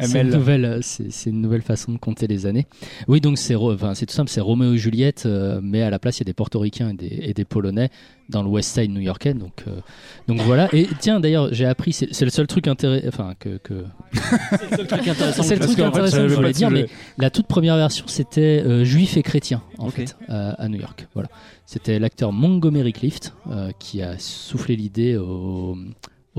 c'est 0.00 0.22
une 0.22 0.30
nouvelle, 0.30 0.78
c'est 0.82 1.30
une 1.30 1.40
nouvelle 1.40 1.62
façon 1.62 1.92
de 1.92 1.98
compter 1.98 2.26
les 2.26 2.46
années. 2.46 2.66
Oui, 3.08 3.20
donc 3.20 3.38
c'est, 3.38 3.54
enfin, 3.54 3.94
c'est 3.94 4.06
tout 4.06 4.14
simple, 4.14 4.30
c'est 4.30 4.40
Roméo 4.40 4.74
et 4.74 4.78
Juliette, 4.78 5.24
euh, 5.26 5.60
mais 5.62 5.82
à 5.82 5.90
la 5.90 5.98
place 5.98 6.18
il 6.18 6.20
y 6.20 6.24
a 6.24 6.26
des 6.26 6.34
Portoricains 6.34 6.90
et 6.90 6.94
des, 6.94 7.18
et 7.22 7.34
des 7.34 7.44
Polonais 7.44 7.90
dans 8.28 8.42
le 8.42 8.48
West 8.48 8.74
Side 8.74 8.90
new-yorkais. 8.90 9.34
Donc, 9.34 9.64
euh, 9.68 9.80
donc 10.26 10.40
voilà. 10.40 10.68
Et 10.72 10.88
tiens, 10.98 11.20
d'ailleurs, 11.20 11.48
j'ai 11.52 11.66
appris, 11.66 11.92
c'est, 11.92 12.20
le 12.22 12.30
seul 12.30 12.46
truc 12.46 12.66
intéressant, 12.66 13.08
enfin 13.08 13.34
que, 13.38 13.58
que... 13.58 13.84
c'est 14.60 14.70
le 14.70 14.76
seul 14.76 14.86
truc 14.86 15.08
intéressant. 15.08 15.42
le 15.42 15.58
truc 15.58 15.78
intéressant 15.78 16.16
que 16.16 16.28
je 16.28 16.34
voulais 16.34 16.52
dire, 16.52 16.70
mais 16.70 16.86
la 17.18 17.30
toute 17.30 17.46
première 17.46 17.76
version 17.76 18.06
c'était 18.08 18.62
euh, 18.64 18.84
juif 18.84 19.16
et 19.16 19.22
chrétien 19.22 19.62
en 19.78 19.90
fait 19.90 20.16
à 20.28 20.68
New 20.68 20.80
York. 20.80 21.06
Voilà. 21.14 21.28
C'était 21.66 21.98
l'acteur 21.98 22.32
Montgomery 22.32 22.92
Clift 22.92 23.34
euh, 23.50 23.72
qui 23.80 24.00
a 24.00 24.18
soufflé 24.18 24.76
l'idée 24.76 25.16
au, 25.16 25.76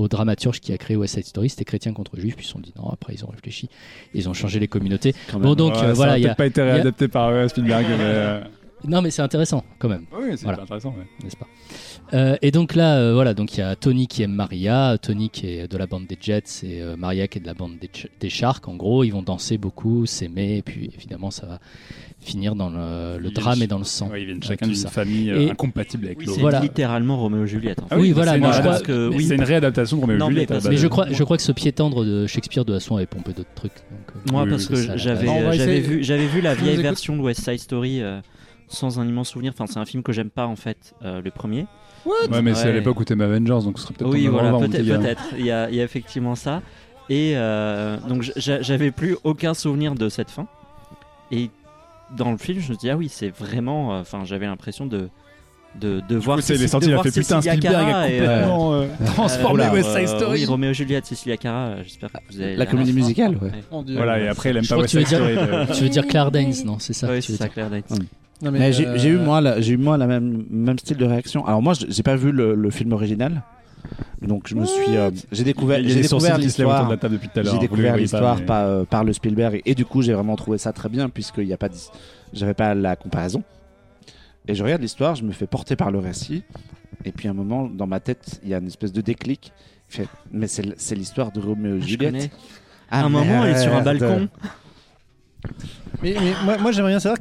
dramaturge 0.06 0.60
qui 0.60 0.72
a 0.72 0.78
créé 0.78 0.96
West 0.96 1.14
Side 1.14 1.26
Story. 1.26 1.48
C'était 1.48 1.64
chrétien 1.64 1.92
contre 1.92 2.16
juif, 2.16 2.36
puis 2.36 2.44
ils 2.44 2.46
se 2.46 2.52
sont 2.52 2.60
dit 2.60 2.72
non. 2.76 2.88
Après, 2.90 3.14
ils 3.14 3.24
ont 3.24 3.30
réfléchi, 3.30 3.68
ils 4.14 4.28
ont 4.28 4.34
changé 4.34 4.60
les 4.60 4.68
communautés. 4.68 5.14
bon, 5.32 5.54
donc 5.54 5.74
euh, 5.76 5.92
voilà, 5.94 6.18
il 6.18 6.28
a 6.28 6.34
pas 6.34 6.46
été 6.46 6.62
réadapté 6.62 7.08
par 7.08 7.28
euh, 7.30 7.48
Spielberg. 7.48 7.86
Non, 8.86 9.02
mais 9.02 9.10
c'est 9.10 9.22
intéressant 9.22 9.64
quand 9.78 9.88
même. 9.88 10.04
Oui, 10.12 10.36
c'est 10.36 10.46
intéressant, 10.46 10.94
n'est-ce 11.22 11.36
pas? 11.36 12.38
Et 12.42 12.50
donc 12.50 12.74
là, 12.74 13.12
voilà, 13.12 13.34
donc 13.34 13.56
il 13.56 13.60
y 13.60 13.62
a 13.62 13.76
Tony 13.76 14.06
qui 14.06 14.22
aime 14.22 14.32
Maria, 14.32 14.96
Tony 15.00 15.30
qui 15.30 15.46
est 15.46 15.68
de 15.68 15.76
la 15.76 15.86
bande 15.86 16.06
des 16.06 16.16
Jets 16.20 16.64
et 16.64 16.82
Maria 16.96 17.28
qui 17.28 17.38
est 17.38 17.40
de 17.40 17.46
la 17.46 17.54
bande 17.54 17.78
des, 17.78 17.90
des 18.20 18.30
Sharks. 18.30 18.68
En 18.68 18.76
gros, 18.76 19.04
ils 19.04 19.10
vont 19.10 19.22
danser 19.22 19.58
beaucoup, 19.58 20.06
s'aimer, 20.06 20.58
et 20.58 20.62
puis 20.62 20.90
évidemment, 20.94 21.30
ça 21.30 21.46
va 21.46 21.60
finir 22.20 22.54
dans 22.54 22.70
le, 22.70 23.30
drame 23.30 23.62
et 23.62 23.66
dans 23.66 23.78
le 23.78 23.84
sang. 23.84 24.10
ils 24.14 24.26
viennent 24.26 24.42
chacun 24.42 24.66
d'une 24.66 24.76
famille 24.76 25.30
euh, 25.30 25.50
incompatible 25.50 26.06
avec 26.06 26.18
l'autre. 26.18 26.34
C'est 26.34 26.40
voilà. 26.40 26.60
littéralement 26.60 27.16
Roméo 27.16 27.44
et 27.44 27.46
Juliette. 27.46 27.80
Ah 27.90 27.98
oui, 27.98 28.12
voilà. 28.12 28.32
C'est 28.32 29.34
une 29.34 29.42
réadaptation 29.42 29.96
de 29.96 30.02
Roméo 30.02 30.16
et 30.16 30.30
Juliette. 30.30 30.66
Mais, 30.68 30.76
je 30.76 30.88
crois, 30.88 31.06
je 31.10 31.22
crois 31.24 31.36
que 31.36 31.42
ce 31.42 31.52
pied 31.52 31.72
tendre 31.72 32.04
de 32.04 32.26
Shakespeare 32.26 32.64
de 32.64 32.74
façon 32.74 32.96
avait 32.96 33.06
pompé 33.06 33.32
d'autres 33.32 33.54
trucs. 33.54 33.72
Euh, 33.72 34.32
Moi, 34.32 34.46
parce 34.48 34.66
que 34.66 34.96
j'avais 34.96 35.80
vu, 35.80 36.02
j'avais 36.02 36.26
vu 36.26 36.40
la 36.40 36.54
vieille 36.54 36.82
version 36.82 37.16
de 37.16 37.22
West 37.22 37.44
Side 37.44 37.60
Story 37.60 38.02
euh, 38.02 38.20
sans 38.68 39.00
un 39.00 39.06
immense 39.06 39.30
souvenir. 39.30 39.52
Enfin, 39.54 39.66
c'est 39.66 39.78
un 39.78 39.84
film 39.86 40.02
que 40.02 40.12
j'aime 40.12 40.30
pas 40.30 40.46
en 40.46 40.56
fait, 40.56 40.94
le 41.02 41.30
premier. 41.30 41.66
ouais, 42.04 42.42
mais 42.42 42.54
c'est 42.54 42.68
à 42.68 42.72
l'époque 42.72 43.00
où 43.00 43.04
t'aimes 43.04 43.20
Avengers, 43.20 43.64
donc 43.64 43.78
ce 43.78 43.84
serait 43.84 43.94
peut-être. 43.94 44.10
Oui, 44.10 44.26
voilà, 44.26 44.52
peut-être. 44.58 45.24
Il 45.38 45.46
y 45.46 45.50
a 45.52 45.70
effectivement 45.70 46.34
ça. 46.34 46.62
Et 47.10 47.34
donc 48.08 48.30
j'avais 48.36 48.90
plus 48.90 49.16
aucun 49.24 49.54
souvenir 49.54 49.94
de 49.94 50.08
cette 50.08 50.30
fin. 50.30 50.46
Et 51.30 51.50
dans 52.16 52.30
le 52.30 52.38
film, 52.38 52.60
je 52.60 52.72
me 52.72 52.76
dis 52.76 52.90
ah 52.90 52.96
oui, 52.96 53.08
c'est 53.08 53.28
vraiment. 53.28 53.94
Euh, 53.94 54.00
enfin, 54.00 54.24
j'avais 54.24 54.46
l'impression 54.46 54.86
de 54.86 55.08
de, 55.78 56.00
de 56.08 56.16
voir. 56.16 56.42
C'est 56.42 56.56
les 56.56 56.68
sorties, 56.68 56.88
il 56.88 56.94
a 56.94 57.02
fait 57.02 57.10
putain 57.10 57.40
Spielberg 57.40 57.74
a 57.74 58.02
complètement 58.08 58.72
euh, 58.72 58.82
euh, 59.00 59.04
transformé 59.04 59.68
West 59.68 59.94
Side 59.94 60.08
Story. 60.08 60.40
Oui, 60.40 60.46
Roméo 60.46 60.72
Juliette, 60.72 61.06
Cecilia 61.06 61.36
Cara. 61.36 61.82
J'espère 61.82 62.10
que 62.10 62.18
vous 62.30 62.40
avez 62.40 62.56
la 62.56 62.66
comédie 62.66 62.92
musicale. 62.92 63.36
Ouais. 63.36 63.84
Voilà, 63.94 64.18
et 64.20 64.28
après, 64.28 64.50
il 64.50 64.56
aime 64.56 64.66
pas 64.66 64.78
West 64.78 64.96
Side 64.98 65.06
Story. 65.06 65.36
Tu 65.74 65.82
veux 65.84 65.88
dire 65.90 66.06
Claire 66.06 66.30
Danes, 66.30 66.54
non 66.64 66.78
C'est 66.78 66.94
ça. 66.94 67.08
Oui, 67.10 67.22
c'est 67.22 67.34
ça, 67.34 67.48
Claire 67.48 67.70
Danes. 67.70 67.82
Mais, 68.42 68.72
j'ai 68.72 69.08
eu 69.08 69.18
moi, 69.18 69.60
j'ai 69.60 69.74
eu 69.74 69.76
moi 69.76 69.96
la 69.96 70.06
même 70.06 70.44
même 70.50 70.78
style 70.78 70.96
de 70.96 71.04
réaction. 71.04 71.46
Alors 71.46 71.62
moi, 71.62 71.74
j'ai 71.74 72.02
pas 72.02 72.16
vu 72.16 72.32
le 72.32 72.70
film 72.70 72.92
original. 72.92 73.42
Donc 74.20 74.48
je 74.48 74.54
me 74.54 74.64
suis, 74.64 74.96
euh, 74.96 75.10
j'ai 75.30 75.44
découvert, 75.44 75.80
j'ai 75.82 76.02
découvert 76.02 76.38
l'histoire. 76.38 76.98
J'ai 77.34 77.58
découvert 77.58 77.96
l'histoire 77.96 78.44
par, 78.44 78.64
euh, 78.64 78.84
par, 78.84 79.04
le 79.04 79.12
Spielberg 79.12 79.62
et 79.64 79.74
du 79.74 79.84
coup 79.84 80.02
j'ai 80.02 80.12
vraiment 80.12 80.36
trouvé 80.36 80.58
ça 80.58 80.72
très 80.72 80.88
bien 80.88 81.08
puisqu'il 81.08 81.46
n'y 81.46 81.52
a 81.52 81.56
pas, 81.56 81.68
j'avais 82.32 82.54
pas 82.54 82.74
la 82.74 82.96
comparaison. 82.96 83.42
Et 84.46 84.54
je 84.54 84.64
regarde 84.64 84.82
l'histoire, 84.82 85.14
je 85.14 85.22
me 85.22 85.32
fais 85.32 85.46
porter 85.46 85.76
par 85.76 85.90
le 85.90 85.98
récit 85.98 86.42
et 87.04 87.12
puis 87.12 87.28
à 87.28 87.30
un 87.30 87.34
moment 87.34 87.68
dans 87.68 87.86
ma 87.86 88.00
tête 88.00 88.40
il 88.42 88.48
y 88.48 88.54
a 88.54 88.58
une 88.58 88.66
espèce 88.66 88.92
de 88.92 89.00
déclic. 89.00 89.52
Fait, 89.88 90.08
mais 90.32 90.48
c'est 90.48 90.94
l'histoire 90.94 91.32
de 91.32 91.40
Roméo 91.40 91.76
et 91.76 91.80
Juliette. 91.80 92.30
À 92.90 93.04
un 93.04 93.08
moment 93.08 93.44
elle 93.44 93.56
est 93.56 93.62
sur 93.62 93.74
un 93.74 93.82
balcon. 93.82 94.28
mais, 96.02 96.14
moi, 96.44 96.58
moi 96.58 96.72
j'aimerais 96.72 96.92
bien 96.92 97.00
savoir 97.00 97.18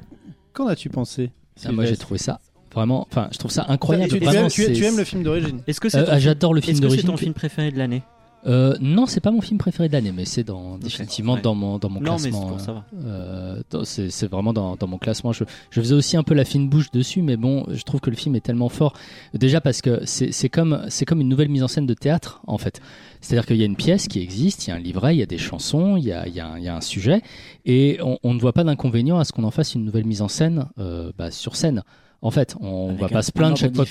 qu'en 0.58 0.68
as-tu 0.68 0.90
pensé 0.90 1.32
ah, 1.66 1.72
Moi 1.72 1.86
j'ai 1.86 1.98
trouvé 1.98 2.18
ça 2.18 2.40
Vraiment, 2.74 3.08
enfin, 3.10 3.30
je 3.32 3.38
trouve 3.38 3.50
ça 3.50 3.66
incroyable. 3.70 4.12
Tu, 4.12 4.20
vraiment, 4.20 4.50
tu, 4.50 4.72
tu, 4.74 4.84
aimes 4.84 4.98
le 4.98 5.04
film 5.04 5.24
d'origine 5.24 5.62
Est-ce 5.66 5.80
que 5.80 5.90
c'est 5.90 5.98
euh, 5.98 6.20
J'adore 6.20 6.54
le 6.54 6.62
film 6.62 6.80
d'origine. 6.80 7.02
C'est 7.02 7.08
ton 7.08 7.18
film 7.18 7.34
préféré 7.34 7.72
de 7.72 7.78
l'année 7.78 8.04
euh, 8.48 8.76
non, 8.80 9.06
c'est 9.06 9.20
pas 9.20 9.32
mon 9.32 9.42
film 9.42 9.58
préféré 9.58 9.90
de 9.90 9.94
l'année, 9.94 10.14
mais 10.14 10.26
c'est 10.26 10.44
dans, 10.44 10.78
définitivement 10.78 11.38
dans 11.38 11.54
mon, 11.54 11.80
dans 11.80 11.90
mon 11.90 12.00
non, 12.00 12.16
classement. 12.16 12.58
Euh, 13.06 13.62
c'est 13.84 14.28
vraiment 14.28 14.54
dans, 14.54 14.76
dans, 14.76 14.88
mon 14.88 14.98
classement. 14.98 15.34
Je, 15.34 15.44
je, 15.70 15.82
faisais 15.82 15.96
aussi 15.96 16.16
un 16.16 16.24
peu 16.24 16.34
la 16.34 16.46
fine 16.46 16.70
bouche 16.70 16.90
dessus, 16.92 17.22
mais 17.22 17.36
bon, 17.36 17.66
je 17.70 17.84
trouve 17.84 18.00
que 18.00 18.10
le 18.10 18.16
film 18.16 18.36
est 18.36 18.42
tellement 18.42 18.70
fort. 18.70 18.94
Déjà 19.34 19.60
parce 19.60 19.82
que 19.82 20.02
c'est 20.06 20.50
comme, 20.50 20.88
comme 21.06 21.22
une 21.22 21.30
nouvelle 21.30 21.50
mise 21.50 21.64
en 21.64 21.68
scène 21.68 21.86
de 21.86 21.94
théâtre, 21.94 22.42
en 22.48 22.58
fait. 22.58 22.80
C'est-à-dire 23.20 23.46
qu'il 23.46 23.58
y 23.58 23.64
a 23.64 23.66
une 23.66 23.76
pièce 23.76 24.08
qui 24.08 24.22
existe, 24.22 24.68
il 24.68 24.70
y 24.70 24.74
a 24.74 24.76
un 24.76 24.80
livret, 24.80 25.16
il 25.16 25.20
y 25.20 25.24
a 25.24 25.28
des 25.28 25.38
chansons, 25.38 25.98
il 25.98 26.06
y 26.06 26.14
a, 26.14 26.28
il 26.28 26.34
y 26.34 26.40
a, 26.40 26.48
un, 26.48 26.58
il 26.58 26.64
y 26.64 26.70
a 26.70 26.76
un 26.76 26.82
sujet, 26.82 27.22
et 27.66 28.00
on, 28.02 28.18
on 28.24 28.34
ne 28.34 28.40
voit 28.40 28.54
pas 28.54 28.64
d'inconvénient 28.64 29.20
à 29.20 29.26
ce 29.26 29.34
qu'on 29.34 29.44
en 29.44 29.52
fasse 29.52 29.76
une 29.76 29.84
nouvelle 29.84 30.06
mise 30.06 30.22
en 30.22 30.28
scène 30.28 30.68
euh, 30.80 31.12
bah, 31.18 31.32
sur 31.32 31.56
scène. 31.56 31.84
En 32.22 32.32
fait, 32.32 32.56
on 32.60 32.94
va 32.96 33.10
pas 33.10 33.22
se 33.22 33.32
plaindre 33.32 33.58
chaque 33.58 33.76
fois. 33.76 33.86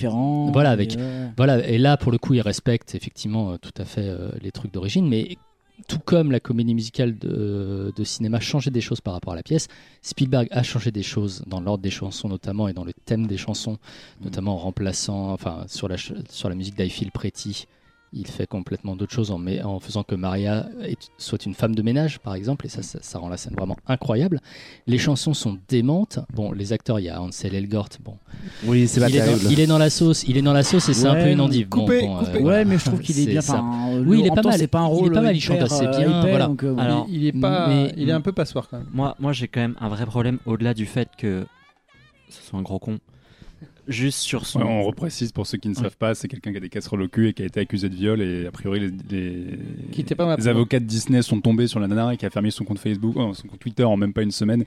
Voilà, 0.53 0.71
avec 0.71 0.97
voilà. 1.37 1.67
Et 1.67 1.79
là, 1.79 1.97
pour 1.97 2.13
le 2.13 2.19
coup, 2.19 2.35
il 2.35 2.41
respecte 2.41 2.95
effectivement 2.95 3.53
euh, 3.53 3.57
tout 3.57 3.75
à 3.79 3.85
fait 3.85 4.09
euh, 4.09 4.31
les 4.43 4.51
trucs 4.51 4.73
d'origine, 4.73 5.09
mais 5.09 5.37
tout 5.89 5.99
comme 5.99 6.33
la 6.33 6.41
comédie 6.41 6.75
musicale 6.75 7.19
de, 7.19 7.93
de, 7.95 8.05
cinéma 8.05 8.41
changeait 8.41 8.71
des 8.71 8.81
choses 8.81 9.01
par 9.01 9.13
rapport 9.15 9.35
à 9.35 9.37
la 9.37 9.43
pièce, 9.43 9.69
Spielberg 10.03 10.49
a 10.51 10.63
changé 10.63 10.91
des 10.91 11.03
choses 11.03 11.45
dans 11.47 11.61
l'ordre 11.61 11.83
des 11.83 11.91
chansons 11.91 12.29
notamment 12.29 12.67
et 12.67 12.73
dans 12.73 12.85
le 12.85 12.93
thème 13.05 13.27
des 13.27 13.37
chansons, 13.37 13.77
notamment 14.23 14.55
en 14.55 14.59
remplaçant, 14.59 15.33
enfin 15.33 15.65
sur 15.69 15.87
la 15.87 15.97
sur 15.97 16.49
la 16.49 16.55
musique 16.55 16.77
d'I 16.77 16.89
Feel 16.89 17.13
Pretty, 17.13 17.67
il 18.13 18.27
fait 18.27 18.47
complètement 18.47 18.97
d'autres 18.97 19.13
choses 19.13 19.31
en, 19.31 19.45
en, 19.65 19.81
faisant 19.81 20.03
que 20.03 20.15
Maria 20.15 20.67
soit 21.19 21.45
une 21.45 21.55
femme 21.55 21.75
de 21.75 21.83
ménage, 21.83 22.19
par 22.19 22.35
exemple, 22.35 22.67
et 22.67 22.69
ça, 22.69 22.83
ça, 22.83 23.19
rend 23.19 23.29
la 23.29 23.37
scène 23.37 23.55
vraiment 23.55 23.77
incroyable. 23.87 24.41
Les 24.87 24.99
chansons 24.99 25.35
sont 25.35 25.59
démentes. 25.69 26.21
Bon, 26.33 26.53
les 26.53 26.73
acteurs, 26.73 27.01
il 27.01 27.05
y 27.05 27.09
a 27.09 27.21
Ansel 27.21 27.55
Elgort. 27.55 27.89
Bon, 28.05 28.17
oui, 28.65 28.87
c'est 28.89 29.01
il, 29.01 29.17
est 29.17 29.27
dans, 29.27 29.51
il 29.51 29.61
est 29.61 29.67
dans 29.67 29.79
la 29.79 29.91
sauce. 29.91 30.25
Il 30.25 30.37
est 30.37 30.43
dans 30.43 30.53
la 30.53 30.63
sauce 30.63 30.89
et 30.89 30.95
c'est 30.95 31.07
un 31.07 31.15
peu 31.15 31.31
une 31.31 31.41
endive. 31.41 31.69
Coupé, 31.69 32.03
bon, 32.03 32.19
euh, 32.23 32.41
ouais, 32.41 32.65
mais 32.65 32.79
je 32.79 32.85
trouve 32.85 33.01
qu'il 33.01 33.19
est 33.19 33.27
bien. 33.27 33.43
oui, 34.07 34.21
il 34.21 34.27
est 34.27 34.35
pas 34.35 34.43
mal. 34.43 34.59
C'est 34.59 34.67
pas 34.67 34.81
un 34.81 34.87
rôle. 34.87 35.07
Il 35.07 35.11
est 35.11 35.15
pas 35.15 35.23
mal. 35.23 35.37
Il 35.37 35.41
chante 35.41 35.63
assez 35.63 35.87
bien. 35.89 36.21
voilà. 36.23 36.51
Euh, 36.63 36.77
Alors, 36.79 37.07
il 37.11 37.27
est 37.27 37.33
pas. 37.33 37.69
Mais, 37.69 37.93
il 37.97 38.09
est 38.09 38.13
un 38.13 38.21
peu 38.21 38.33
passoire 38.33 38.69
quand 38.69 38.79
même. 38.79 38.89
Moi, 38.93 39.15
moi, 39.19 39.33
j'ai 39.33 39.49
quand 39.49 39.61
même 39.61 39.77
un 39.81 39.89
vrai 39.89 40.07
problème 40.07 40.39
au-delà 40.47 40.75
du 40.75 40.87
fait 40.87 41.09
que 41.19 41.47
ce 42.29 42.43
soit 42.43 42.59
un 42.59 42.63
gros 42.63 42.79
con 42.79 42.99
juste 43.89 44.19
sur 44.19 44.47
son. 44.47 44.61
on 44.61 44.83
reprécise 44.83 45.33
pour 45.33 45.47
ceux 45.47 45.59
qui 45.59 45.69
ne 45.69 45.75
savent 45.75 45.97
pas, 45.97 46.15
c'est 46.15 46.29
quelqu'un 46.29 46.51
qui 46.51 46.57
a 46.59 46.61
des 46.61 46.69
casseroles 46.69 47.03
au 47.03 47.09
cul 47.09 47.29
et 47.29 47.33
qui 47.33 47.43
a 47.43 47.47
été 47.47 47.61
accusé 47.61 47.89
de 47.89 47.95
viol 47.95 48.21
et 48.21 48.47
a 48.47 48.51
priori 48.51 48.81
les, 48.81 48.91
les, 49.11 50.49
avocats 50.49 50.81
de 50.81 50.85
Disney 50.85 51.23
sont 51.23 51.41
tombés 51.41 51.67
sur 51.67 51.81
la 51.81 51.89
nana 51.89 52.15
et 52.15 52.17
qui 52.17 52.27
a 52.27 52.31
fermé 52.31 52.51
son 52.51 52.65
compte 52.65 52.79
Facebook, 52.79 53.17
euh, 53.17 53.33
son 53.35 53.49
compte 53.49 53.61
Twitter 53.61 53.85
en 53.85 53.97
même 53.97 54.13
pas 54.13 54.23
une 54.23 54.31
semaine 54.31 54.65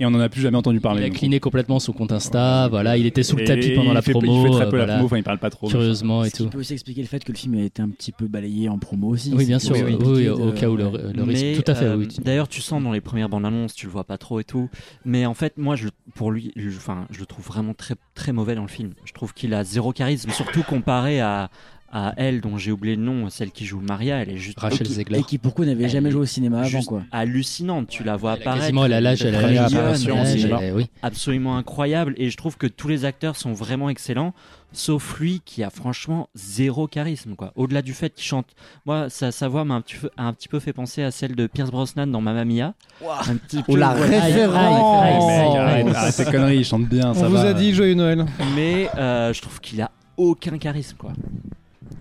et 0.00 0.06
on 0.06 0.10
n'en 0.10 0.20
a 0.20 0.28
plus 0.28 0.40
jamais 0.40 0.56
entendu 0.56 0.80
parler. 0.80 1.02
Il 1.02 1.06
a 1.06 1.10
cliné 1.10 1.40
complètement 1.40 1.78
son 1.78 1.92
compte 1.92 2.12
Insta, 2.12 2.68
voilà, 2.68 2.96
il 2.96 3.06
était 3.06 3.22
sous 3.22 3.36
le 3.36 3.44
tapis 3.44 3.70
pendant 3.70 3.92
la 3.92 4.02
promo. 4.02 4.46
Il 4.46 4.50
fait 4.50 4.58
très 4.58 4.68
peu 4.68 4.76
la 4.76 4.86
promo, 4.86 5.04
enfin 5.04 5.16
il 5.18 5.22
parle 5.22 5.38
pas 5.38 5.50
trop. 5.50 5.68
Curieusement 5.68 6.24
et 6.24 6.30
tout. 6.30 6.44
Il 6.44 6.50
peut 6.50 6.58
aussi 6.58 6.72
expliquer 6.72 7.02
le 7.02 7.06
fait 7.06 7.22
que 7.22 7.32
le 7.32 7.38
film 7.38 7.54
a 7.54 7.62
été 7.62 7.82
un 7.82 7.88
petit 7.88 8.12
peu 8.12 8.26
balayé 8.26 8.68
en 8.68 8.78
promo 8.78 9.08
aussi. 9.08 9.32
Oui, 9.34 9.46
bien 9.46 9.58
sûr, 9.58 9.76
oui, 9.76 10.28
au 10.28 10.52
cas 10.52 10.68
où 10.68 10.76
le, 10.76 10.86
risque. 11.22 11.64
Tout 11.64 11.70
à 11.70 11.74
fait, 11.74 11.92
oui. 11.94 12.06
Euh, 12.06 12.22
d'ailleurs, 12.22 12.48
tu 12.48 12.60
sens 12.60 12.82
dans 12.82 12.92
les 12.92 13.00
premières 13.00 13.28
bandes 13.28 13.46
annonces, 13.46 13.74
tu 13.74 13.86
le 13.86 13.92
vois 13.92 14.04
pas 14.04 14.18
trop 14.18 14.40
et 14.40 14.44
tout. 14.44 14.68
Mais 15.04 15.26
en 15.26 15.34
fait, 15.34 15.58
moi, 15.58 15.76
je, 15.76 15.88
pour 16.14 16.30
lui, 16.30 16.52
enfin, 16.76 17.06
je 17.10 17.20
le 17.20 17.26
trouve 17.26 17.44
vraiment 17.44 17.74
très, 17.74 17.94
très 18.14 18.32
mauvais 18.32 18.54
dans 18.54 18.62
le 18.62 18.68
film. 18.68 18.92
Je 19.04 19.12
trouve 19.12 19.32
qu'il 19.34 19.54
a 19.54 19.64
zéro 19.64 19.92
charisme, 19.92 20.30
surtout 20.30 20.62
comparé 20.62 21.20
à, 21.20 21.50
à 21.96 22.12
elle 22.16 22.40
dont 22.40 22.58
j'ai 22.58 22.72
oublié 22.72 22.96
le 22.96 23.02
nom, 23.02 23.30
celle 23.30 23.52
qui 23.52 23.64
joue 23.64 23.80
Maria, 23.80 24.16
elle 24.20 24.30
est 24.30 24.36
juste 24.36 24.58
Rachel 24.58 24.86
Zegler. 24.86 25.20
et 25.20 25.22
qui 25.22 25.38
pour 25.38 25.54
coup 25.54 25.64
n'avait 25.64 25.88
jamais 25.88 26.10
joué 26.10 26.22
au 26.22 26.26
cinéma 26.26 26.62
avant 26.62 26.82
quoi. 26.82 27.04
hallucinante. 27.12 27.86
Tu 27.88 28.02
la 28.02 28.16
vois 28.16 28.32
apparaître. 28.32 28.62
quasiment 28.62 28.84
elle 28.84 28.92
a 28.94 29.00
l'âge, 29.00 29.22
elle 29.22 29.34
a 29.36 29.40
Très 29.42 29.54
l'âge, 29.54 30.86
absolument 31.02 31.56
incroyable 31.56 32.14
et 32.16 32.30
je 32.30 32.36
trouve 32.36 32.56
que 32.56 32.66
tous 32.66 32.88
les 32.88 33.04
acteurs 33.04 33.36
sont 33.36 33.52
vraiment 33.52 33.88
excellents 33.88 34.34
sauf 34.72 35.20
lui 35.20 35.40
qui 35.44 35.62
a 35.62 35.70
franchement 35.70 36.28
zéro 36.34 36.88
charisme 36.88 37.36
quoi 37.36 37.52
au-delà 37.54 37.80
du 37.80 37.94
fait 37.94 38.12
qu'il 38.12 38.24
chante 38.24 38.48
moi 38.86 39.08
sa, 39.08 39.30
sa 39.30 39.46
voix 39.46 39.64
m'a 39.64 39.74
un 39.74 39.80
petit, 39.80 39.94
peu, 39.96 40.10
a 40.16 40.24
un 40.24 40.32
petit 40.32 40.48
peu 40.48 40.58
fait 40.58 40.72
penser 40.72 41.04
à 41.04 41.12
celle 41.12 41.36
de 41.36 41.46
Pierce 41.46 41.70
Brosnan 41.70 42.08
dans 42.10 42.20
Mamma 42.20 42.44
Mia 42.44 42.74
un 43.28 43.36
petit 43.36 43.62
Oh 43.68 43.76
la 43.76 43.94
ouais. 43.94 44.00
référence 44.18 45.26
Mec, 45.26 45.56
arrête, 45.56 45.94
arrête 45.94 46.16
tes 46.16 46.24
conneries, 46.24 46.56
il 46.58 46.64
chante 46.64 46.88
bien, 46.88 47.14
ça 47.14 47.26
On 47.26 47.28
vous 47.28 47.34
va. 47.36 47.50
a 47.50 47.54
dit 47.54 47.72
joyeux 47.72 47.94
Noël. 47.94 48.26
mais 48.56 48.88
euh, 48.96 49.32
je 49.32 49.40
trouve 49.40 49.60
qu'il 49.60 49.80
a 49.80 49.92
aucun 50.16 50.58
charisme 50.58 50.96
quoi 50.96 51.12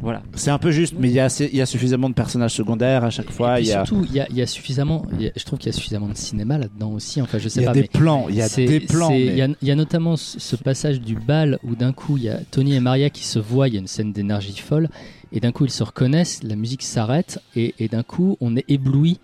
voilà 0.01 0.21
C'est 0.35 0.51
un 0.51 0.57
peu 0.57 0.71
juste, 0.71 0.95
mais 0.99 1.07
il 1.09 1.13
y, 1.13 1.19
a 1.19 1.25
assez- 1.25 1.49
il 1.51 1.57
y 1.57 1.61
a 1.61 1.65
suffisamment 1.65 2.09
de 2.09 2.13
personnages 2.13 2.53
secondaires 2.53 3.03
à 3.05 3.09
chaque 3.09 3.31
fois. 3.31 3.59
Et 3.59 3.63
Il 3.63 3.67
y 3.69 3.71
a, 3.73 3.85
surtout, 3.85 4.05
il 4.05 4.13
y 4.13 4.19
a, 4.19 4.27
il 4.29 4.35
y 4.35 4.41
a 4.41 4.47
suffisamment, 4.47 5.05
il 5.17 5.25
y 5.25 5.27
a- 5.27 5.31
je 5.35 5.43
trouve 5.45 5.59
qu'il 5.59 5.67
y 5.67 5.69
a 5.69 5.77
suffisamment 5.77 6.09
de 6.09 6.15
cinéma 6.17 6.57
là-dedans 6.57 6.91
aussi. 6.91 7.21
Enfin, 7.21 7.37
je 7.37 7.47
sais 7.47 7.61
il 7.61 7.63
y 7.63 7.67
a 7.67 7.69
pas, 7.69 7.73
des 7.79 7.87
plans. 7.87 8.25
Il 8.29 8.35
y 8.35 8.41
a 8.41 8.49
des 8.49 8.79
plans. 8.81 9.11
Il 9.11 9.35
y, 9.35 9.41
a, 9.41 9.47
il 9.61 9.67
y 9.67 9.71
a 9.71 9.75
notamment 9.75 10.17
ce, 10.17 10.39
ce 10.39 10.55
passage 10.57 10.99
du 10.99 11.15
bal 11.15 11.59
où 11.63 11.75
d'un 11.75 11.93
coup 11.93 12.17
il 12.17 12.23
y 12.23 12.29
a 12.29 12.39
Tony 12.51 12.75
et 12.75 12.79
Maria 12.79 13.09
qui 13.09 13.23
se 13.23 13.39
voient, 13.39 13.67
il 13.67 13.73
y 13.75 13.77
a 13.77 13.79
une 13.79 13.87
scène 13.87 14.11
d'énergie 14.11 14.57
folle, 14.57 14.89
et 15.31 15.39
d'un 15.39 15.51
coup 15.51 15.65
ils 15.65 15.71
se 15.71 15.83
reconnaissent, 15.83 16.43
la 16.43 16.55
musique 16.55 16.83
s'arrête, 16.83 17.39
et, 17.55 17.73
et 17.79 17.87
d'un 17.87 18.03
coup 18.03 18.37
on 18.41 18.55
est 18.57 18.65
ébloui 18.67 19.19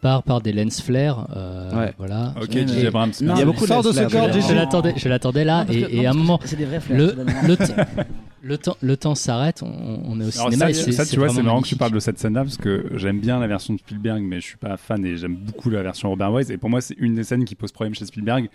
par, 0.00 0.22
par 0.22 0.40
des 0.40 0.52
lens 0.52 0.80
flares. 0.82 1.28
euh, 1.36 1.70
Ouais. 1.78 1.94
Voilà. 1.98 2.34
Ok, 2.40 2.54
Et- 2.56 2.66
DJ 2.66 2.84
Abrams. 2.86 3.12
Non, 3.20 3.34
Il 3.34 3.38
y 3.38 3.42
a 3.42 3.44
mais 3.44 3.44
beaucoup 3.44 3.66
sors 3.66 3.82
de 3.82 3.92
ce 3.92 4.00
corps, 4.10 4.32
je 4.32 4.54
l'attendais, 4.54 4.94
je 4.96 5.08
l'attendais 5.08 5.44
là, 5.44 5.60
Non, 5.60 5.66
parce 5.66 5.78
que- 5.78 5.92
et, 5.92 5.96
non, 6.02 6.06
à 6.06 6.10
un 6.10 6.14
moment, 6.14 6.40
c'est 6.44 6.56
des 6.56 6.64
vrais 6.64 6.80
flashs, 6.80 6.98
le, 6.98 7.14
le, 7.46 7.56
le 8.42 8.58
temps, 8.58 8.76
le 8.82 8.96
temps 8.96 9.14
s'arrête, 9.14 9.62
on, 9.62 9.66
on 10.04 10.20
est 10.20 10.24
au 10.24 10.38
Alors 10.38 10.50
cinéma. 10.50 10.64
ça, 10.66 10.70
et 10.70 10.74
c'est- 10.74 10.92
ça, 10.92 11.04
c'est 11.04 11.12
tu 11.12 11.18
vois, 11.18 11.30
c'est 11.30 11.42
marrant 11.42 11.62
que 11.62 11.66
tu 11.68 11.76
parles 11.76 11.92
de 11.92 11.98
cette 12.00 12.18
scène-là 12.18 12.42
parce 12.44 12.58
que 12.58 12.86
j'aime 12.96 13.20
bien 13.20 13.40
la 13.40 13.46
version 13.46 13.72
de 13.74 13.78
Spielberg, 13.78 14.22
mais 14.22 14.40
je 14.40 14.46
suis 14.46 14.56
pas 14.58 14.76
fan 14.76 15.04
et 15.04 15.16
j'aime 15.16 15.34
beaucoup 15.36 15.70
la 15.70 15.82
version 15.82 16.10
Robert 16.10 16.32
Wise. 16.32 16.50
Et 16.50 16.58
pour 16.58 16.68
moi, 16.70 16.80
c'est 16.80 16.94
une 16.98 17.14
des 17.14 17.24
scènes 17.24 17.44
qui 17.44 17.54
pose 17.54 17.72
problème 17.72 17.94
chez 17.94 18.04
Spielberg. 18.04 18.48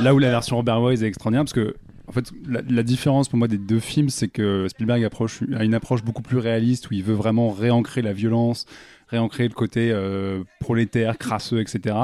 Là 0.00 0.14
où 0.14 0.18
la 0.18 0.30
version 0.30 0.56
Robert 0.56 0.80
Wise 0.82 1.02
est 1.04 1.06
extraordinaire, 1.06 1.44
parce 1.44 1.52
que 1.52 1.74
en 2.08 2.12
fait, 2.12 2.32
la, 2.48 2.62
la 2.68 2.82
différence 2.82 3.28
pour 3.28 3.38
moi 3.38 3.48
des 3.48 3.58
deux 3.58 3.80
films, 3.80 4.08
c'est 4.08 4.28
que 4.28 4.66
Spielberg 4.68 5.04
approche, 5.04 5.40
a 5.54 5.62
une 5.62 5.74
approche 5.74 6.02
beaucoup 6.02 6.22
plus 6.22 6.38
réaliste 6.38 6.90
où 6.90 6.94
il 6.94 7.04
veut 7.04 7.12
vraiment 7.14 7.50
réancrer 7.50 8.00
la 8.00 8.14
violence, 8.14 8.64
réancrer 9.08 9.48
le 9.48 9.54
côté 9.54 9.90
euh, 9.92 10.42
prolétaire, 10.60 11.18
crasseux, 11.18 11.60
etc. 11.60 11.96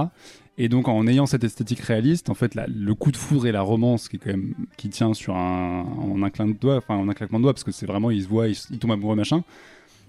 Et 0.56 0.68
donc 0.68 0.86
en 0.89 1.06
ayant 1.06 1.26
cette 1.26 1.43
esthétique 1.44 1.81
réaliste, 1.81 2.31
en 2.31 2.35
fait, 2.35 2.55
la- 2.55 2.66
le 2.68 2.94
coup 2.94 3.10
de 3.10 3.16
foudre 3.16 3.47
et 3.47 3.52
la 3.52 3.62
romance 3.62 4.09
qui 4.09 4.16
est 4.16 4.18
quand 4.20 4.31
même 4.31 4.55
qui 4.76 4.89
tient 4.89 5.12
sur 5.14 5.35
un 5.36 5.82
en 5.82 6.22
un 6.22 6.31
clin 6.31 6.47
de 6.47 6.52
doigt, 6.52 6.76
enfin 6.78 6.94
en 6.94 7.09
un 7.09 7.12
claquement 7.14 7.39
de 7.40 7.44
doigts, 7.44 7.52
parce 7.55 7.64
que 7.64 7.72
c'est 7.72 7.86
vraiment 7.86 8.10
il 8.10 8.22
se 8.22 8.28
voit, 8.28 8.47
il, 8.48 8.52
s- 8.52 8.68
il 8.70 8.78
tombe 8.78 8.93
amoureux 8.93 9.16
machin. 9.16 9.43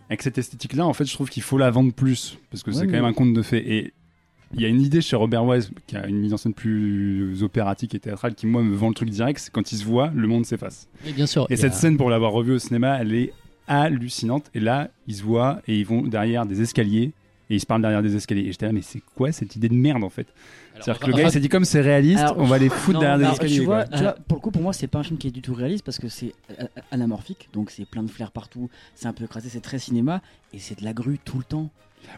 Avec 0.08 0.22
cette 0.22 0.38
esthétique-là, 0.38 0.86
en 0.86 0.94
fait, 0.94 1.06
je 1.06 1.14
trouve 1.14 1.30
qu'il 1.32 1.42
faut 1.42 1.58
la 1.58 1.72
vendre 1.72 1.92
plus 1.92 2.38
parce 2.52 2.62
que 2.62 2.70
Ouais, 2.70 2.78
c'est 2.78 2.86
quand 2.86 2.92
même 2.92 3.06
un 3.06 3.14
conte 3.14 3.34
de 3.34 3.42
fées. 3.42 3.76
Et 3.78 3.94
il 4.54 4.62
y 4.62 4.66
a 4.66 4.68
une 4.68 4.80
idée 4.82 5.02
chez 5.02 5.16
Robert 5.16 5.44
Wise 5.44 5.72
qui 5.88 5.98
a 5.98 6.06
une 6.06 6.20
mise 6.20 6.32
en 6.32 6.38
scène 6.38 6.54
plus 6.54 7.42
opératique 7.42 7.96
et 7.96 8.00
théâtrale 8.00 8.36
qui 8.36 8.46
moi 8.46 8.62
me 8.62 8.76
vend 8.76 8.90
le 8.90 8.94
truc 8.94 9.10
direct, 9.10 9.40
c'est 9.40 9.52
quand 9.52 9.72
il 9.72 9.78
se 9.80 9.84
voit, 9.84 10.12
le 10.14 10.28
monde 10.28 10.46
s'efface. 10.46 10.88
Oui, 11.08 11.14
bien 11.14 11.26
sûr. 11.26 11.48
Et 11.50 11.56
cette 11.56 11.74
a- 11.74 11.76
scène, 11.76 11.98
pour 11.98 12.12
l'avoir 12.12 12.32
revue 12.34 12.54
au 12.54 12.60
cinéma, 12.60 13.00
elle 13.02 13.16
est 13.16 13.34
hallucinante. 13.68 14.50
Et 14.54 14.60
là, 14.60 14.90
ils 15.08 15.16
se 15.16 15.24
voient 15.24 15.62
et 15.68 15.78
ils 15.78 15.86
vont 15.86 16.02
derrière 16.02 16.46
des 16.46 16.62
escaliers. 16.62 17.12
Et 17.50 17.56
ils 17.56 17.60
se 17.60 17.66
parlent 17.66 17.82
derrière 17.82 18.02
des 18.02 18.16
escaliers. 18.16 18.42
Et 18.48 18.52
j'étais 18.52 18.66
là, 18.66 18.72
mais 18.72 18.82
c'est 18.82 19.02
quoi 19.16 19.32
cette 19.32 19.56
idée 19.56 19.70
de 19.70 19.76
merde 19.76 20.04
en 20.04 20.10
fait? 20.10 20.28
C'est-à-dire 20.76 21.00
que 21.00 21.08
le 21.08 21.14
gars 21.14 21.24
il 21.24 21.32
s'est 21.32 21.40
dit, 21.40 21.50
comme 21.50 21.66
c'est 21.66 21.82
réaliste, 21.82 22.24
Alors, 22.24 22.40
on 22.40 22.46
va 22.46 22.58
les 22.58 22.70
foutre 22.70 22.96
non, 22.96 23.00
derrière 23.02 23.18
des 23.20 23.34
escaliers. 23.34 23.60
tu, 23.60 23.66
vois, 23.66 23.86
quoi. 23.86 23.98
tu 23.98 24.04
vois, 24.04 24.16
pour 24.28 24.38
le 24.38 24.42
coup, 24.42 24.52
pour 24.52 24.62
moi, 24.62 24.74
c'est 24.74 24.88
pas 24.88 25.00
un 25.00 25.04
film 25.04 25.18
qui 25.18 25.28
est 25.28 25.32
du 25.32 25.42
tout 25.42 25.54
réaliste 25.54 25.86
parce 25.86 26.00
que 26.00 26.10
c'est 26.10 26.34
euh, 26.60 26.66
anamorphique, 26.92 27.50
donc 27.54 27.72
c'est 27.72 27.86
plein 27.86 28.04
de 28.04 28.10
flair 28.10 28.32
partout, 28.32 28.70
c'est 28.96 29.08
un 29.08 29.14
peu 29.14 29.24
écrasé, 29.24 29.50
c'est 29.50 29.62
très 29.62 29.80
cinéma 29.80 30.22
et 30.54 30.60
c'est 30.60 30.80
de 30.80 30.84
la 30.84 30.94
grue 30.94 31.20
tout 31.24 31.38
le 31.38 31.44
temps. 31.44 31.70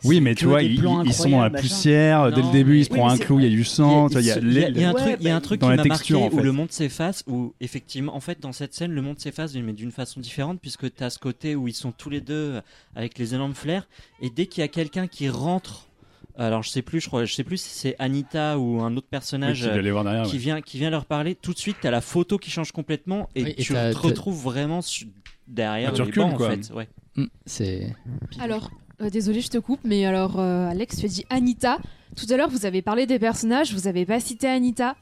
Oui, 0.03 0.21
mais 0.21 0.35
tu 0.35 0.45
vois, 0.45 0.61
ils, 0.63 0.73
ils 1.05 1.13
sont 1.13 1.29
dans 1.29 1.41
la 1.41 1.49
poussière. 1.49 2.31
Dès 2.31 2.41
le 2.41 2.51
début, 2.51 2.79
il 2.79 2.85
se 2.85 2.89
prend 2.89 3.07
oui, 3.07 3.13
un 3.13 3.17
clou, 3.17 3.39
il 3.39 3.43
y 3.43 3.47
a 3.47 3.49
du 3.49 3.63
sang. 3.63 4.07
il 4.09 4.13
y 4.21 4.31
a 4.31 4.37
Il 4.37 4.53
y 4.53 4.63
a, 4.63 4.69
les- 4.69 4.75
il 4.75 4.81
y 4.81 4.83
a 4.83 4.89
un 4.89 4.93
Ouais, 4.93 5.01
truc, 5.01 5.17
il 5.19 5.25
y 5.27 5.29
a 5.29 5.35
un 5.35 5.41
truc 5.41 5.61
dans 5.61 5.67
qui 5.71 5.75
la 5.77 5.83
m'a 5.83 5.87
marqué 5.89 6.13
en 6.15 6.27
où 6.27 6.37
fait. 6.37 6.43
le 6.43 6.51
monde 6.51 6.71
s'efface, 6.71 7.23
où 7.27 7.53
effectivement, 7.61 8.15
en 8.15 8.19
fait, 8.19 8.39
dans 8.41 8.51
cette 8.53 8.73
scène, 8.73 8.91
le 8.91 9.01
monde 9.01 9.19
s'efface, 9.19 9.53
mais 9.55 9.73
d'une 9.73 9.91
façon 9.91 10.19
différente, 10.19 10.59
puisque 10.61 10.93
tu 10.93 11.03
as 11.03 11.09
ce 11.09 11.19
côté 11.19 11.55
où 11.55 11.67
ils 11.67 11.73
sont 11.73 11.91
tous 11.91 12.09
les 12.09 12.21
deux 12.21 12.61
avec 12.95 13.17
les 13.17 13.33
énormes 13.35 13.55
flares, 13.55 13.87
et 14.21 14.29
dès 14.29 14.45
qu'il 14.47 14.61
y 14.61 14.63
a 14.63 14.67
quelqu'un 14.67 15.07
qui 15.07 15.29
rentre, 15.29 15.87
alors 16.37 16.61
je 16.63 16.69
sais 16.69 16.81
plus, 16.83 17.01
je 17.01 17.07
crois, 17.07 17.25
je 17.25 17.33
sais 17.33 17.43
plus 17.43 17.57
si 17.57 17.69
c'est 17.69 17.95
Anita 17.97 18.59
ou 18.59 18.81
un 18.81 18.95
autre 18.95 19.07
Oui, 19.07 19.11
personnage 19.11 19.61
qui 19.61 19.63
derrière. 19.69 20.05
ouais. 20.05 20.37
vient, 20.37 20.61
qui 20.61 20.77
vient 20.77 20.89
leur 20.91 21.05
parler, 21.05 21.33
tout 21.35 21.53
de 21.53 21.57
suite, 21.57 21.77
tu 21.81 21.87
as 21.87 21.91
la 21.91 22.01
photo 22.01 22.37
qui 22.37 22.51
change 22.51 22.71
complètement, 22.71 23.29
et 23.35 23.43
Oui, 23.43 23.53
et 23.57 23.63
tu 23.63 23.73
te 23.73 23.97
retrouves 23.97 24.41
vraiment 24.43 24.81
derrière 25.47 25.89
Ah, 25.89 25.95
tu 25.95 26.01
les 26.01 26.07
recules, 26.07 26.21
bancs, 26.23 26.37
quoi. 26.37 26.47
en 26.47 26.49
fait. 26.51 26.71
Ouais. 26.73 26.87
C'est. 27.45 27.93
Alors, 28.39 28.69
euh, 29.01 29.09
désolé, 29.09 29.41
je 29.41 29.49
te 29.49 29.57
coupe, 29.57 29.79
mais 29.83 30.05
alors, 30.05 30.39
euh, 30.39 30.69
Alex, 30.69 30.97
tu 30.97 31.05
as 31.05 31.09
dit 31.09 31.25
Anita. 31.29 31.77
Tout 32.15 32.25
à 32.31 32.37
l'heure, 32.37 32.49
vous 32.49 32.65
avez 32.65 32.81
parlé 32.81 33.05
des 33.05 33.19
personnages, 33.19 33.73
vous 33.73 33.87
avez 33.87 34.05
pas 34.05 34.19
cité 34.19 34.47
Anita. 34.47 34.95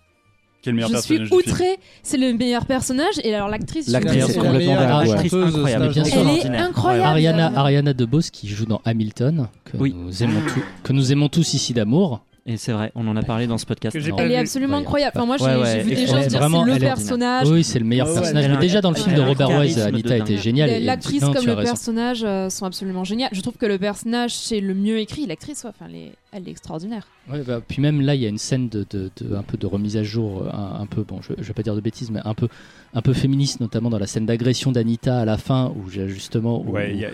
Quel 0.61 0.73
meilleur 0.73 0.89
je 0.89 0.95
suis 0.97 1.17
personnage 1.19 1.29
du 1.29 1.43
film 1.45 1.53
outrée, 1.55 1.77
c'est 2.01 2.17
le 2.17 2.33
meilleur 2.33 2.65
personnage, 2.65 3.13
et 3.23 3.35
alors 3.35 3.49
l'actrice, 3.49 3.85
je 3.87 3.91
L'actrice, 3.91 4.25
c'est 4.25 4.33
complètement 4.33 4.57
meilleure 4.57 4.87
dingue, 4.87 5.07
ouais. 5.07 5.13
actrice 5.13 5.31
chanteuse 5.31 5.55
incroyable. 5.55 5.93
slash 5.93 5.93
Bien 5.93 6.03
sûr. 6.05 6.29
elle 6.45 6.55
est 6.55 6.57
incroyable. 6.57 7.03
Ariana, 7.07 7.51
Ariana 7.55 7.93
DeBose 7.93 8.29
qui 8.31 8.47
joue 8.47 8.65
dans 8.65 8.81
Hamilton, 8.83 9.47
que, 9.63 9.77
Oui. 9.77 9.93
nous, 9.95 10.23
aimons 10.23 10.41
tous- 10.41 10.63
que 10.83 10.91
nous 10.93 11.11
aimons 11.11 11.29
tous 11.29 11.53
ici 11.53 11.73
d'amour. 11.73 12.25
Et 12.47 12.57
c'est 12.57 12.73
vrai, 12.73 12.91
on 12.93 13.07
en 13.07 13.15
a 13.15 13.23
parlé 13.23 13.47
dans 13.47 13.57
ce 13.57 13.65
podcast. 13.65 13.95
Elle 14.19 14.31
est 14.31 14.37
absolument 14.37 14.77
incroyable. 14.77 15.13
Enfin, 15.15 15.25
moi, 15.25 15.37
j'ai 15.37 15.45
Ouais, 15.45 15.55
ouais, 15.63 15.71
j'ai 15.77 15.81
vu 15.81 15.95
des 15.95 16.05
gens 16.05 16.17
dire 16.19 16.29
c'est 16.29 16.73
le 16.73 16.79
personnage. 16.79 17.49
Oui, 17.49 17.63
c'est 17.63 17.79
le 17.79 17.85
meilleur 17.85 18.05
Ouais, 18.05 18.13
ouais, 18.13 18.19
personnage. 18.19 18.49
Mais 18.51 18.57
déjà 18.57 18.81
dans 18.81 18.91
le 18.91 18.95
film 18.97 19.15
de 19.15 19.21
Robert 19.21 19.49
Wise, 19.59 19.79
Anita 19.79 20.17
était 20.17 20.37
géniale. 20.37 20.83
L'actrice 20.83 21.21
comme 21.23 21.45
le 21.45 21.55
personnage 21.63 22.23
euh, 22.23 22.49
sont 22.51 22.65
absolument 22.67 23.03
géniales. 23.03 23.29
Je 23.31 23.41
trouve 23.41 23.57
que 23.57 23.65
le 23.65 23.79
personnage 23.79 24.35
c'est 24.35 24.59
le 24.59 24.75
mieux 24.75 24.99
écrit. 24.99 25.25
L'actrice, 25.25 25.65
enfin, 25.65 25.85
elle 25.89 25.95
est, 25.95 26.11
elle 26.33 26.47
est 26.47 26.51
extraordinaire. 26.51 27.07
Ouais, 27.31 27.41
bah, 27.41 27.61
puis 27.67 27.81
même 27.81 28.01
là, 28.01 28.13
il 28.13 28.21
y 28.21 28.27
a 28.27 28.29
une 28.29 28.37
scène 28.37 28.69
de, 28.69 28.85
de- 28.91 29.09
de- 29.17 29.35
un 29.35 29.41
peu 29.41 29.57
de 29.57 29.65
remise 29.65 29.97
à 29.97 30.03
jour, 30.03 30.43
euh, 30.43 30.49
un, 30.55 30.81
un 30.81 30.85
peu, 30.85 31.01
bon, 31.01 31.21
je, 31.23 31.33
je 31.39 31.43
vais 31.43 31.53
pas 31.53 31.63
dire 31.63 31.73
de 31.73 31.81
bêtises, 31.81 32.11
mais 32.11 32.19
un 32.25 32.35
peu, 32.35 32.47
un 32.93 33.01
peu 33.01 33.13
féministe, 33.13 33.59
notamment 33.59 33.89
dans 33.89 33.97
la 33.97 34.05
scène 34.05 34.27
d'agression 34.27 34.71
d'Anita 34.71 35.19
à 35.21 35.25
la 35.25 35.37
fin, 35.39 35.73
où 35.75 35.89
j'ai 35.89 36.07
justement, 36.07 36.61
où- 36.61 36.69
Ouais, 36.73 36.91
il 36.93 36.99
y 36.99 37.05
a- 37.05 37.09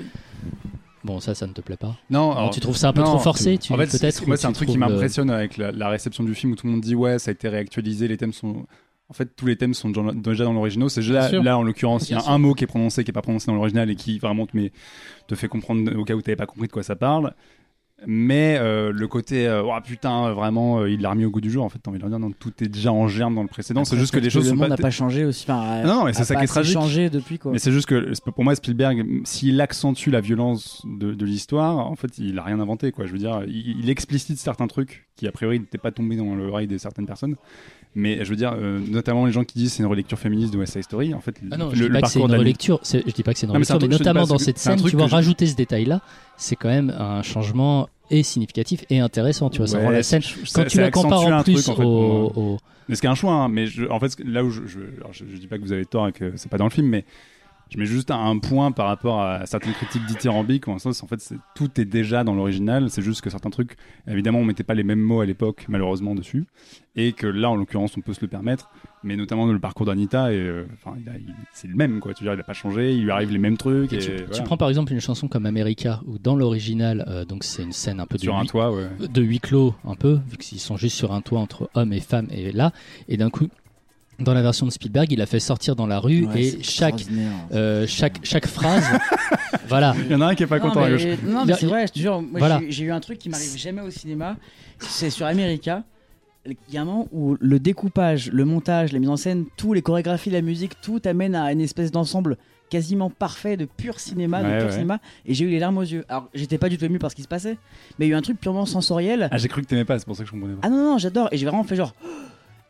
bon, 1.03 1.19
ça, 1.19 1.33
ça 1.35 1.47
ne 1.47 1.53
te 1.53 1.61
plaît 1.61 1.77
pas. 1.77 1.95
Non, 2.09 2.31
alors- 2.31 2.49
tu 2.51 2.59
trouves 2.59 2.77
ça 2.77 2.89
un 2.89 2.93
peu 2.93 3.01
non, 3.01 3.07
trop 3.07 3.19
forcé, 3.19 3.57
tu 3.57 3.73
en 3.73 3.77
fait, 3.77 3.87
peut-être. 3.97 4.25
Moi, 4.27 4.37
c'est 4.37 4.47
un 4.47 4.51
truc 4.53 4.67
qui 4.69 4.75
le- 4.75 4.79
m'impressionne 4.79 5.29
avec 5.29 5.57
la, 5.57 5.71
la 5.71 5.89
réception 5.89 6.23
du 6.23 6.35
film 6.35 6.53
où 6.53 6.55
tout 6.55 6.67
le 6.67 6.73
monde 6.73 6.81
dit 6.81 6.95
ouais, 6.95 7.19
ça 7.19 7.29
a 7.29 7.33
été 7.33 7.47
réactualisé, 7.49 8.07
les 8.07 8.17
thèmes 8.17 8.33
sont. 8.33 8.65
En 9.09 9.13
fait, 9.13 9.35
tous 9.35 9.45
les 9.45 9.57
thèmes 9.57 9.73
sont 9.73 9.89
déjà 9.89 10.45
dans 10.45 10.53
l'original. 10.53 10.89
C'est 10.89 11.01
là, 11.01 11.29
là, 11.29 11.57
en 11.57 11.63
l'occurrence, 11.63 12.09
il 12.09 12.13
y 12.13 12.15
a 12.15 12.21
sûr. 12.21 12.31
un 12.31 12.37
mot 12.37 12.53
qui 12.53 12.63
est 12.63 12.67
prononcé, 12.67 13.03
qui 13.03 13.11
est 13.11 13.13
pas 13.13 13.21
prononcé 13.21 13.47
dans 13.47 13.55
l'original 13.55 13.89
et 13.89 13.95
qui 13.97 14.19
vraiment 14.19 14.45
te, 14.45 14.55
met- 14.55 14.71
te 15.27 15.35
fait 15.35 15.49
comprendre 15.49 15.93
au 15.97 16.05
cas 16.05 16.13
où 16.13 16.21
tu 16.21 16.29
n'avais 16.29 16.37
pas 16.37 16.45
compris 16.45 16.67
de 16.67 16.71
quoi 16.71 16.81
ça 16.83 16.95
parle. 16.95 17.33
Mais 18.07 18.57
euh, 18.59 18.91
le 18.91 19.07
côté, 19.07 19.47
euh, 19.47 19.61
oh, 19.63 19.71
putain, 19.85 20.31
vraiment, 20.33 20.79
euh, 20.79 20.89
il 20.89 21.01
l'a 21.01 21.11
remis 21.11 21.25
au 21.25 21.29
goût 21.29 21.39
du 21.41 21.51
jour. 21.51 21.63
En 21.63 21.69
fait, 21.69 21.77
t'as 21.77 21.91
envie 21.91 21.99
de 21.99 22.03
leur 22.03 22.09
dire, 22.09 22.17
non, 22.19 22.31
tout 22.31 22.51
est 22.63 22.67
déjà 22.67 22.91
en 22.91 23.07
germe 23.07 23.35
dans 23.35 23.43
le 23.43 23.47
précédent. 23.47 23.85
C'est 23.85 23.97
juste 23.97 24.11
que 24.13 24.19
les 24.19 24.31
choses 24.31 24.45
le 24.45 24.49
sont 24.49 24.55
monde 24.55 24.69
pas. 24.69 24.75
n'a 24.75 24.77
pas 24.77 24.89
changé 24.89 25.23
aussi. 25.23 25.45
Enfin, 25.47 25.83
Non, 25.83 25.99
non, 25.99 26.05
mais 26.05 26.13
c'est 26.13 26.21
a 26.21 26.25
ça 26.25 26.35
qui 26.35 26.43
est 26.43 26.47
tragique. 26.47 26.73
changé 26.73 27.09
depuis 27.11 27.37
quoi. 27.37 27.51
Mais 27.51 27.59
c'est 27.59 27.71
juste 27.71 27.85
que 27.87 28.11
pour 28.31 28.43
moi 28.43 28.55
Spielberg, 28.55 29.05
s'il 29.25 29.61
accentue 29.61 30.09
la 30.09 30.19
violence 30.21 30.81
de, 30.85 31.13
de 31.13 31.25
l'histoire, 31.25 31.77
en 31.77 31.95
fait, 31.95 32.17
il 32.17 32.39
a 32.39 32.43
rien 32.43 32.59
inventé 32.59 32.91
quoi. 32.91 33.05
Je 33.05 33.11
veux 33.11 33.19
dire, 33.19 33.41
il, 33.47 33.79
il 33.83 33.89
explicite 33.91 34.39
certains 34.39 34.67
trucs 34.67 35.07
qui 35.15 35.27
a 35.27 35.31
priori 35.31 35.59
n'étaient 35.59 35.77
pas 35.77 35.91
tombés 35.91 36.15
dans 36.15 36.33
l'oreille 36.33 36.67
de 36.67 36.79
certaines 36.79 37.05
personnes. 37.05 37.35
Mais 37.93 38.23
je 38.23 38.29
veux 38.29 38.37
dire, 38.37 38.55
euh, 38.57 38.79
notamment 38.89 39.25
les 39.25 39.33
gens 39.33 39.43
qui 39.43 39.59
disent 39.59 39.73
c'est 39.73 39.83
une 39.83 39.89
relecture 39.89 40.17
féministe 40.17 40.53
de 40.53 40.57
West 40.57 40.73
Side 40.73 40.83
Story. 40.83 41.13
En 41.13 41.19
fait, 41.19 41.35
Ah 41.51 41.57
non, 41.57 41.69
le, 41.69 41.75
je 41.75 41.83
dis 41.83 41.87
le 41.89 41.93
pas 41.93 42.01
que 42.01 42.07
c'est 42.07 42.13
parcours 42.13 42.25
une 42.25 42.31
d'Annie- 42.31 42.39
relecture. 42.45 42.79
Je 42.83 42.97
dis 43.11 43.21
pas 43.21 43.33
que 43.33 43.39
c'est 43.39 43.45
une 43.47 43.53
Non, 43.53 43.59
mais 43.59 43.65
c'est 43.65 43.73
un 43.73 43.75
relecture, 43.75 43.99
mais 43.99 44.05
notamment 44.05 44.21
pas, 44.25 44.29
dans 44.33 44.37
cette 44.39 44.57
scène, 44.57 44.81
tu 44.81 44.95
vois, 44.95 45.07
je- 45.07 45.11
rajouter 45.11 45.45
ce 45.45 45.55
détail-là, 45.55 46.01
c'est 46.37 46.55
quand 46.55 46.69
même 46.69 46.89
un 46.97 47.21
changement 47.21 47.89
et 48.11 48.23
significatif 48.23 48.83
et 48.89 48.99
intéressant. 48.99 49.49
Tu 49.49 49.57
vois, 49.57 49.67
ça 49.67 49.77
Ouais, 49.79 49.83
rend 49.85 49.89
la 49.89 50.03
scène. 50.03 50.21
Quand 50.53 50.65
tu 50.65 50.77
la 50.79 50.91
compares 50.91 51.21
en 51.25 51.41
truc, 51.43 51.55
plus 51.55 51.69
en 51.69 51.75
fait, 51.75 51.83
au, 51.83 52.31
au- 52.35 52.57
Mais 52.89 52.95
ce 52.95 53.01
qui 53.01 53.07
est 53.07 53.09
un 53.09 53.15
choix, 53.15 53.33
hein, 53.33 53.47
mais 53.49 53.67
je- 53.67 53.85
en 53.89 53.99
fait, 53.99 54.15
là 54.25 54.43
où 54.43 54.49
je, 54.51 54.61
je, 54.67 54.79
alors 54.97 55.13
je, 55.13 55.23
je 55.31 55.37
dis 55.37 55.47
pas 55.47 55.57
que 55.57 55.63
vous 55.63 55.71
avez 55.71 55.85
tort 55.85 56.07
et 56.07 56.11
que 56.11 56.33
c'est 56.35 56.49
pas 56.49 56.57
dans 56.57 56.65
le 56.65 56.69
film, 56.71 56.87
mais 56.87 57.05
je 57.71 57.77
mets 57.79 57.85
juste 57.85 58.11
un, 58.11 58.37
point 58.39 58.71
par 58.71 58.87
rapport 58.87 59.21
à 59.21 59.45
certaines 59.45 59.73
critiques 59.73 60.05
dithyrambiques. 60.05 60.67
En 60.67 60.77
sens, 60.77 61.01
en 61.03 61.07
fait, 61.07 61.19
c'est- 61.21 61.37
tout 61.55 61.79
est 61.79 61.85
déjà 61.85 62.23
dans 62.23 62.35
l'original. 62.35 62.89
C'est 62.89 63.01
juste 63.01 63.21
que 63.21 63.29
certains 63.29 63.49
trucs, 63.49 63.75
évidemment, 64.07 64.39
on 64.39 64.45
mettait 64.45 64.63
pas 64.63 64.73
les 64.73 64.83
mêmes 64.83 64.99
mots 64.99 65.21
à 65.21 65.25
l'époque, 65.25 65.65
malheureusement, 65.69 66.13
dessus, 66.13 66.45
et 66.95 67.13
que 67.13 67.27
là, 67.27 67.49
en 67.49 67.55
l'occurrence, 67.55 67.95
on 67.97 68.01
peut 68.01 68.13
se 68.13 68.21
le 68.21 68.27
permettre. 68.27 68.69
Mais 69.03 69.15
notamment 69.15 69.45
le 69.47 69.57
parcours 69.59 69.85
d'Anita, 69.87 70.31
et 70.31 70.35
euh, 70.37 70.65
c'est 71.53 71.67
le 71.67 71.75
même, 71.75 71.99
quoi. 72.01 72.13
Tu 72.13 72.23
veux 72.23 72.29
dire, 72.29 72.37
il 72.37 72.41
a 72.41 72.43
pas 72.43 72.53
changé, 72.53 72.93
il 72.93 73.03
lui 73.03 73.11
arrive 73.11 73.31
les 73.31 73.39
mêmes 73.39 73.57
trucs. 73.57 73.93
Et 73.93 73.97
Et, 73.97 74.25
tu, 74.31 74.43
prends 74.43 74.57
par 74.57 74.69
exemple 74.69 74.91
une 74.93 74.99
chanson 75.01 75.27
comme 75.27 75.45
America, 75.45 76.01
où 76.05 76.19
dans 76.19 76.35
l'original, 76.35 77.05
euh, 77.07 77.25
donc 77.25 77.43
c'est 77.43 77.63
une 77.63 77.71
scène 77.71 77.99
un 77.99 78.05
peu 78.05 78.17
de 78.17 78.21
sur 78.21 78.35
un 78.35 78.41
huis- 78.43 78.47
toit, 78.49 78.71
ouais. 78.71 78.89
de 79.11 79.21
huis 79.21 79.39
clos 79.39 79.73
un 79.85 79.95
peu, 79.95 80.19
vu 80.29 80.37
qu'ils 80.37 80.59
sont 80.59 80.77
juste 80.77 80.95
sur 80.97 81.13
un 81.13 81.21
toit 81.21 81.39
entre 81.39 81.69
hommes 81.73 81.93
et 81.93 81.99
femmes, 82.01 82.27
et 82.31 82.51
là, 82.51 82.71
et 83.07 83.17
d'un 83.17 83.29
coup, 83.29 83.47
dans 84.23 84.33
la 84.33 84.41
version 84.41 84.65
de 84.65 84.71
Spielberg, 84.71 85.11
il 85.11 85.21
a 85.21 85.25
fait 85.25 85.39
sortir 85.39 85.75
dans 85.75 85.87
la 85.87 85.99
rue 85.99 86.25
Ouais, 86.25 86.41
et 86.43 86.63
chaque, 86.63 87.03
euh, 87.53 87.85
chaque, 87.87 88.19
chaque 88.23 88.47
phrase, 88.47 88.83
voilà. 89.67 89.95
Il 90.05 90.11
y 90.11 90.15
en 90.15 90.21
a 90.21 90.27
un 90.27 90.35
qui 90.35 90.43
est 90.43 90.47
pas 90.47 90.59
Non, 90.59 90.67
content 90.69 90.81
à 90.83 90.89
mais, 90.89 90.97
gauche. 90.97 91.17
non, 91.25 91.45
mais 91.45 91.53
c'est 91.53 91.65
vrai, 91.65 91.87
je 91.87 91.93
te 91.93 91.99
jure, 91.99 92.21
moi 92.21 92.39
Voilà. 92.39 92.61
j'ai- 92.69 92.83
eu 92.83 92.91
un 92.91 92.99
truc 92.99 93.17
qui 93.19 93.29
m'arrive 93.29 93.57
jamais 93.57 93.81
au 93.81 93.89
cinéma. 93.89 94.37
C'est 94.79 95.09
sur 95.09 95.25
America. 95.25 95.83
il 96.45 96.55
y 96.73 96.77
a 96.77 96.81
un 96.81 96.85
moment 96.85 97.07
où 97.11 97.37
le 97.39 97.59
découpage, 97.59 98.31
le 98.31 98.45
montage, 98.45 98.93
la 98.93 98.99
mise 98.99 99.09
en 99.09 99.17
scène, 99.17 99.45
tous 99.57 99.73
les 99.73 99.83
chorégraphies, 99.83 100.31
la 100.31 100.41
musique, 100.41 100.81
tout 100.81 100.99
amène 101.05 101.35
à 101.35 101.51
une 101.51 101.61
espèce 101.61 101.91
d'ensemble 101.91 102.35
quasiment 102.71 103.09
parfait 103.11 103.57
de 103.57 103.65
pur 103.65 103.99
cinéma, 103.99 104.41
de 104.41 104.47
pur 104.57 104.65
ouais. 104.67 104.71
cinéma, 104.71 104.99
et 105.25 105.33
j'ai 105.35 105.45
eu 105.45 105.49
les 105.49 105.59
larmes 105.59 105.77
aux 105.77 105.81
yeux. 105.83 106.03
Alors, 106.09 106.29
j'étais 106.33 106.57
pas 106.57 106.69
du 106.69 106.77
tout 106.79 106.85
ému 106.85 106.97
par 106.99 107.11
ce 107.11 107.15
qui 107.15 107.21
se 107.21 107.27
passait, 107.27 107.57
mais 107.99 108.05
il 108.07 108.09
y 108.09 108.11
a 108.13 108.15
eu 108.15 108.17
un 108.17 108.21
truc 108.23 108.39
purement 108.39 108.65
sensoriel. 108.65 109.27
Ah, 109.29 109.37
j'ai 109.37 109.49
cru 109.49 109.61
que 109.61 109.67
t'aimais 109.67 109.85
pas, 109.85 109.99
c'est 109.99 110.05
pour 110.05 110.15
ça 110.15 110.23
que 110.23 110.27
je 110.29 110.31
comprenais 110.33 110.53
pas. 110.55 110.61
Ah 110.63 110.69
non, 110.69 110.77
non, 110.77 110.97
j'adore, 110.97 111.27
et 111.31 111.37
j'ai 111.37 111.45
vraiment 111.45 111.63
fait 111.65 111.75
genre. 111.75 111.93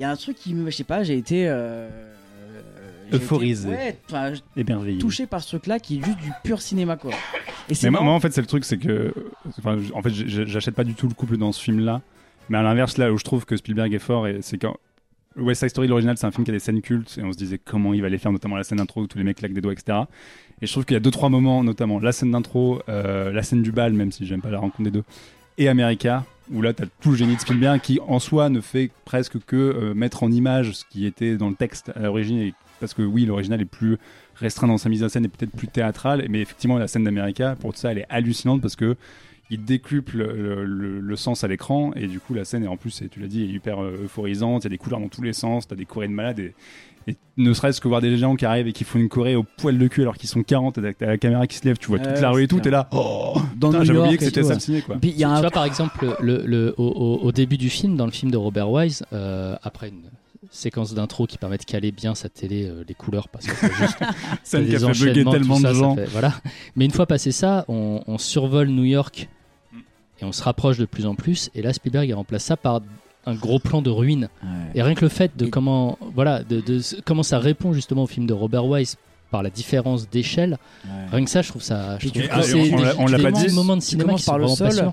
Il 0.01 0.05
y 0.05 0.07
a 0.07 0.09
un 0.09 0.15
truc 0.15 0.35
qui 0.35 0.55
me. 0.55 0.71
Je 0.71 0.75
sais 0.77 0.83
pas, 0.83 1.03
j'ai 1.03 1.15
été. 1.15 1.47
euh, 1.47 1.87
été- 3.09 3.17
Euphorisé. 3.17 3.69
Ouais, 3.69 3.95
Émerveillé. 4.57 4.97
touché 4.97 5.27
par 5.27 5.43
ce 5.43 5.49
truc-là 5.49 5.77
qui 5.79 5.99
est 5.99 6.03
juste 6.03 6.17
du 6.17 6.31
pur 6.43 6.59
cinéma, 6.59 6.97
quoi. 6.97 7.11
Et 7.69 7.75
c'est 7.75 7.91
Mais 7.91 7.99
moi, 8.01 8.11
en 8.11 8.19
fait, 8.19 8.31
c'est 8.33 8.41
le 8.41 8.47
truc, 8.47 8.65
c'est 8.65 8.79
que. 8.79 9.13
En 9.93 10.01
fait, 10.01 10.09
j'achète 10.09 10.73
pas 10.73 10.83
du 10.83 10.95
tout 10.95 11.07
le 11.07 11.13
couple 11.13 11.37
dans 11.37 11.51
ce 11.51 11.61
film-là. 11.61 12.01
Mais 12.49 12.57
à 12.57 12.63
l'inverse, 12.63 12.97
là 12.97 13.13
où 13.13 13.17
je 13.19 13.23
trouve 13.23 13.45
que 13.45 13.55
Spielberg 13.55 13.93
est 13.93 13.99
fort, 13.99 14.25
c'est 14.41 14.57
quand. 14.57 14.75
West 15.37 15.59
Side 15.61 15.69
Story, 15.69 15.87
l'original, 15.87 16.17
c'est 16.17 16.25
un 16.25 16.31
film 16.31 16.45
qui 16.45 16.49
a 16.51 16.53
des 16.55 16.59
scènes 16.59 16.81
cultes, 16.81 17.19
et 17.19 17.23
on 17.23 17.31
se 17.31 17.37
disait 17.37 17.59
comment 17.59 17.93
il 17.93 18.01
va 18.01 18.09
les 18.09 18.17
faire, 18.17 18.31
notamment 18.31 18.55
la 18.57 18.63
scène 18.63 18.79
d'intro 18.79 19.01
où 19.03 19.07
tous 19.07 19.19
les 19.19 19.23
mecs 19.23 19.37
claquent 19.37 19.53
des 19.53 19.61
doigts, 19.61 19.71
etc. 19.71 19.99
Et 20.63 20.65
je 20.65 20.71
trouve 20.71 20.83
qu'il 20.83 20.95
y 20.95 20.97
a 20.97 20.99
deux, 20.99 21.11
trois 21.11 21.29
moments, 21.29 21.63
notamment 21.63 21.99
la 21.99 22.11
scène 22.11 22.31
d'intro, 22.31 22.81
euh, 22.89 23.31
la 23.31 23.43
scène 23.43 23.61
du 23.61 23.71
bal, 23.71 23.93
même 23.93 24.11
si 24.11 24.25
j'aime 24.25 24.41
pas 24.41 24.49
la 24.49 24.57
rencontre 24.57 24.81
des 24.83 24.91
deux, 24.91 25.03
et 25.57 25.67
America, 25.67 26.25
où 26.51 26.61
là, 26.61 26.73
t'as 26.73 26.85
tout 27.01 27.11
le 27.11 27.17
génie 27.17 27.35
de 27.35 27.41
Spielberg 27.41 27.79
qui, 27.81 27.99
en 28.07 28.19
soi, 28.19 28.49
ne 28.49 28.61
fait 28.61 28.91
presque 29.05 29.37
que 29.45 29.55
euh, 29.55 29.93
mettre 29.93 30.23
en 30.23 30.31
image 30.31 30.73
ce 30.73 30.85
qui 30.89 31.05
était 31.05 31.37
dans 31.37 31.49
le 31.49 31.55
texte 31.55 31.91
à 31.95 32.01
l'origine, 32.01 32.51
parce 32.79 32.93
que 32.93 33.01
oui, 33.01 33.25
l'original 33.25 33.61
est 33.61 33.65
plus 33.65 33.97
restreint 34.35 34.67
dans 34.67 34.77
sa 34.77 34.89
mise 34.89 35.03
en 35.03 35.09
scène 35.09 35.25
et 35.25 35.29
peut-être 35.29 35.51
plus 35.51 35.67
théâtrale, 35.67 36.25
mais 36.29 36.41
effectivement, 36.41 36.77
la 36.77 36.87
scène 36.87 37.03
d'America, 37.03 37.55
pour 37.55 37.75
ça, 37.77 37.91
elle 37.91 37.99
est 37.99 38.07
hallucinante 38.09 38.61
parce 38.61 38.75
que 38.75 38.95
il 39.51 39.65
décuple 39.65 40.23
le, 40.23 41.15
sens 41.17 41.43
à 41.43 41.47
l'écran 41.49 41.91
et 41.93 42.07
du 42.07 42.21
coup 42.21 42.33
la 42.33 42.45
scène 42.45 42.63
est 42.63 42.67
en 42.67 42.77
plus 42.77 43.03
tu 43.11 43.19
l'as 43.19 43.27
dit 43.27 43.43
est 43.43 43.47
hyper 43.47 43.83
euh, 43.83 44.03
euphorisante 44.05 44.63
il 44.63 44.65
y 44.65 44.67
a 44.67 44.69
des 44.69 44.77
couleurs 44.77 45.01
dans 45.01 45.09
tous 45.09 45.21
les 45.21 45.33
sens 45.33 45.67
t'as 45.67 45.75
des 45.75 45.85
chorés 45.85 46.07
de 46.07 46.13
malades 46.13 46.39
et, 46.39 46.53
et 47.07 47.15
ne 47.37 47.53
serait-ce 47.53 47.81
que 47.81 47.87
voir 47.87 48.01
des 48.01 48.15
gens 48.17 48.35
qui 48.35 48.45
arrivent 48.45 48.67
et 48.67 48.73
qui 48.73 48.83
font 48.83 48.99
une 48.99 49.09
choré 49.09 49.35
au 49.35 49.43
poil 49.43 49.77
de 49.77 49.87
cul 49.87 50.01
alors 50.01 50.15
qu'ils 50.17 50.29
sont 50.29 50.43
40 50.43 50.75
t'as 50.75 50.93
t'as 50.93 51.05
la 51.07 51.17
caméra 51.17 51.47
qui 51.47 51.57
se 51.57 51.65
lève 51.65 51.77
tu 51.77 51.87
vois 51.87 51.97
toute 51.99 52.19
la 52.21 52.29
rue 52.29 52.43
et 52.43 52.47
tout 52.47 52.59
t'es 52.59 52.69
là 52.69 52.87
oh 52.91 53.33
Dans 53.55 53.69
putain, 53.69 53.79
New 53.79 53.85
j'avais 53.85 53.97
York 53.97 54.05
oublié 54.07 54.17
que 54.19 54.23
et 54.23 54.27
c'était 54.27 54.43
ça 54.43 54.59
ciné 54.59 54.81
quoi 54.81 54.97
Puis 55.01 55.09
il 55.09 55.17
y 55.17 55.23
a 55.23 55.27
Tu 55.29 55.33
un. 55.33 55.41
vois, 55.41 55.49
par 55.51 55.65
exemple, 55.65 56.15
le, 56.21 56.43
le- 56.45 56.75
au, 56.77 57.31
début 57.31 57.57
du 57.57 57.69
film, 57.69 57.95
dans 57.97 58.05
le 58.05 58.11
film 58.11 58.29
de 58.31 58.37
Robert 58.37 58.69
Wise, 58.69 59.03
euh, 59.13 59.55
après 59.63 59.89
une 59.89 60.01
séquence 60.51 60.93
d'intro 60.93 61.25
qui 61.27 61.37
permet 61.37 61.57
de 61.57 61.63
caler 61.63 61.91
bien 61.91 62.13
sa 62.13 62.27
télé, 62.29 62.65
euh, 62.67 62.83
les 62.87 62.93
couleurs, 62.93 63.29
parce 63.29 63.47
que 63.47 63.55
c'est 63.55 63.73
juste 63.73 63.97
qui 64.43 64.69
des 64.69 64.75
a 64.75 64.79
fait 64.79 64.85
bugger 64.85 64.85
enchaînements, 64.85 65.31
tellement 65.31 65.57
de 65.57 65.61
ça, 65.61 65.67
ça 65.69 65.73
gens 65.73 65.95
fait- 65.95 66.05
voilà. 66.05 66.33
Mais 66.75 66.85
une 66.85 66.91
fois 66.91 67.05
passé 67.05 67.31
ça, 67.31 67.65
on, 67.69 68.01
on 68.05 68.17
survole 68.17 68.67
New 68.67 68.83
York 68.83 69.29
et 70.21 70.25
on 70.25 70.31
se 70.31 70.43
rapproche 70.43 70.77
de 70.77 70.85
plus 70.85 71.05
en 71.07 71.15
plus. 71.15 71.49
Et 71.55 71.61
là, 71.61 71.71
Spielberg 71.73 72.07
il 72.09 72.13
remplace 72.13 72.43
ça 72.43 72.57
par 72.57 72.81
un 73.25 73.35
gros 73.35 73.59
plan 73.59 73.81
de 73.81 73.89
ruines. 73.89 74.29
Ouais. 74.43 74.49
Et 74.75 74.81
rien 74.81 74.95
que 74.95 75.01
le 75.01 75.09
fait 75.09 75.31
de 75.37 75.45
Et- 75.45 75.49
comment, 75.49 75.97
voilà, 76.15 76.43
de, 76.43 76.61
comment 77.05 77.23
ça 77.23 77.39
répond 77.39 77.73
justement 77.73 78.03
au 78.03 78.07
film 78.07 78.25
de 78.25 78.33
Robert 78.33 78.65
Wise 78.65 78.97
par 79.29 79.43
la 79.43 79.49
différence 79.49 80.09
d'échelle, 80.09 80.57
Ouais. 80.85 80.91
rien 81.11 81.23
que 81.23 81.29
ça, 81.29 81.41
je 81.41 81.49
trouve 81.49 81.61
ça. 81.61 81.97
Je 81.99 82.09
trouve 82.09 82.23
Ah, 82.31 82.41
c'est 82.43 82.53
on- 82.55 82.59
on 82.59 83.05
des- 83.05 83.11
l'a- 83.11 83.17
des 83.17 83.23
pas 83.23 83.31
dit. 83.31 83.53
moments 83.53 83.77
de 83.77 83.81
cinéma 83.81 84.15
qui 84.15 84.23
sont 84.23 84.31
par 84.31 84.39
le 84.39 84.47
sol. 84.47 84.91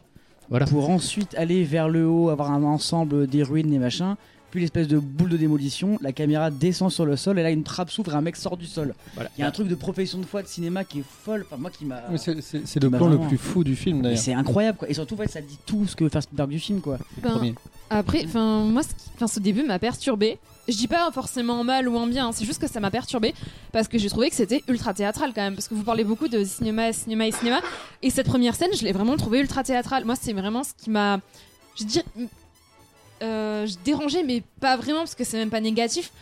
Voilà. 0.51 0.65
pour 0.65 0.89
ensuite 0.89 1.35
aller 1.37 1.63
vers 1.65 1.89
le 1.91 2.07
haut, 2.09 2.31
avoir 2.31 2.51
un 2.53 2.63
ensemble 2.63 3.27
des 3.27 3.43
ruines 3.43 3.71
et 3.73 3.79
machin. 3.79 4.17
Puis 4.51 4.61
l'espèce 4.63 4.89
de 4.89 4.99
boule 4.99 5.29
de 5.29 5.37
démolition, 5.37 5.99
la 6.01 6.13
caméra 6.13 6.51
descend 6.51 6.91
sur 6.91 7.05
le 7.05 7.17
sol 7.17 7.39
et 7.39 7.43
là 7.43 7.51
une 7.51 7.65
trappe 7.65 7.91
s'ouvre 7.91 8.15
et 8.15 8.17
un 8.17 8.23
mec 8.23 8.35
sort 8.35 8.57
du 8.57 8.65
sol. 8.65 8.95
Voilà. 9.15 9.29
Il 9.37 9.43
y 9.43 9.45
a 9.45 9.47
un 9.47 9.51
truc 9.51 9.69
de 9.69 9.75
profession 9.75 10.19
de 10.21 10.25
foi 10.25 10.43
de 10.43 10.47
cinéma 10.49 10.85
qui 10.85 11.01
est 11.01 11.05
folle, 11.23 11.45
enfin 11.51 11.61
moi 11.61 11.71
qui 11.71 11.85
m'a. 11.85 12.01
C'est 12.17 12.83
le 12.83 12.89
plan 12.89 13.09
le 13.09 13.19
plus 13.19 13.37
fou 13.37 13.63
du 13.63 13.77
film 13.77 14.01
d'ailleurs. 14.01 14.19
c'est 14.19 14.33
incroyable 14.33 14.79
quoi. 14.79 14.89
Et 14.89 14.95
surtout 14.95 15.17
en 15.17 15.19
fait, 15.19 15.29
ça 15.31 15.43
dit 15.43 15.59
tout 15.67 15.87
ce 15.87 15.95
que 15.95 16.05
veut 16.05 16.09
faire 16.11 16.23
Spielberg 16.23 16.49
du 16.49 16.59
film 16.61 16.81
quoi. 16.81 16.97
Ben. 17.23 17.53
Après, 17.91 18.25
enfin, 18.25 18.65
moi, 18.65 18.83
ce, 18.83 19.27
ce 19.27 19.41
début 19.41 19.63
m'a 19.63 19.79
perturbé. 19.79 20.39
Je 20.69 20.77
dis 20.77 20.89
pas 20.89 21.11
forcément 21.13 21.61
en 21.61 21.65
mal 21.65 21.89
ou 21.89 21.97
en 21.97 22.07
bien, 22.07 22.29
hein, 22.29 22.33
c'est 22.33 22.45
juste 22.45 22.61
que 22.61 22.69
ça 22.69 22.79
m'a 22.79 22.91
perturbé 22.91 23.35
parce 23.73 23.89
que 23.89 23.97
j'ai 23.97 24.11
trouvé 24.11 24.29
que 24.29 24.37
c'était 24.37 24.63
ultra 24.69 24.93
théâtral 24.93 25.33
quand 25.35 25.41
même. 25.41 25.55
Parce 25.55 25.67
que 25.67 25.75
vous 25.75 25.83
parlez 25.83 26.05
beaucoup 26.05 26.29
de 26.29 26.45
cinéma, 26.45 26.93
cinéma 26.93 27.27
et 27.27 27.33
cinéma. 27.33 27.61
Et 28.03 28.11
cette 28.11 28.27
première 28.27 28.55
scène, 28.55 28.71
je 28.79 28.85
l'ai 28.85 28.93
vraiment 28.93 29.17
trouvée 29.17 29.41
ultra 29.41 29.63
théâtrale. 29.63 30.05
Moi, 30.05 30.15
c'est 30.21 30.35
vraiment 30.35 30.65
ce 30.65 30.75
qui 30.77 30.91
m'a. 30.91 31.21
Je 31.79 31.85
dis. 31.85 32.03
Euh, 33.23 33.67
je 33.67 33.75
dérangeais, 33.85 34.23
mais 34.23 34.43
pas 34.61 34.77
vraiment 34.77 35.01
parce 35.01 35.15
que 35.15 35.25
c'est 35.25 35.39
même 35.39 35.51
pas 35.51 35.61
négatif. 35.61 36.13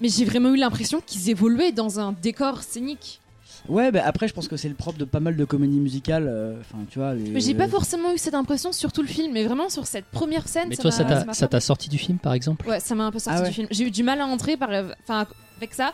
Mais 0.00 0.08
j'ai 0.08 0.24
vraiment 0.24 0.50
eu 0.50 0.56
l'impression 0.56 1.02
qu'ils 1.04 1.28
évoluaient 1.28 1.72
dans 1.72 1.98
un 1.98 2.12
décor 2.12 2.62
scénique. 2.62 3.20
Ouais, 3.68 3.92
bah 3.92 4.02
après 4.04 4.28
je 4.28 4.34
pense 4.34 4.48
que 4.48 4.56
c'est 4.56 4.68
le 4.68 4.74
propre 4.74 4.98
de 4.98 5.04
pas 5.04 5.20
mal 5.20 5.36
de 5.36 5.44
comédies 5.44 5.78
musicales. 5.80 6.26
euh, 6.28 6.58
Enfin 6.60 6.78
tu 6.90 6.98
vois. 6.98 7.14
les- 7.14 7.30
Mais 7.30 7.40
j'ai 7.40 7.54
pas 7.54 7.68
forcément 7.68 8.12
eu 8.12 8.18
cette 8.18 8.34
impression 8.34 8.72
sur 8.72 8.92
tout 8.92 9.02
le 9.02 9.08
film, 9.08 9.32
mais 9.32 9.44
vraiment 9.44 9.68
sur 9.68 9.86
cette 9.86 10.06
première 10.06 10.48
scène. 10.48 10.68
Mais 10.70 10.76
ça 10.76 10.82
toi, 10.82 10.90
ça 11.34 11.48
t'a- 11.48 11.60
sorti 11.60 11.88
du 11.88 11.98
film, 11.98 12.18
par 12.18 12.32
exemple? 12.32 12.66
Ouais, 12.68 12.80
ça 12.80 12.94
m'a 12.94 13.04
un 13.04 13.10
peu 13.12 13.18
sorti 13.18 13.38
Ah 13.38 13.42
ouais. 13.42 13.48
du 13.48 13.54
film. 13.54 13.68
J'ai 13.70 13.84
eu 13.84 13.90
du 13.90 14.02
mal 14.02 14.20
à 14.20 14.26
entrer 14.26 14.56
par, 14.56 14.70
enfin, 15.02 15.26
avec 15.58 15.74
ça. 15.74 15.92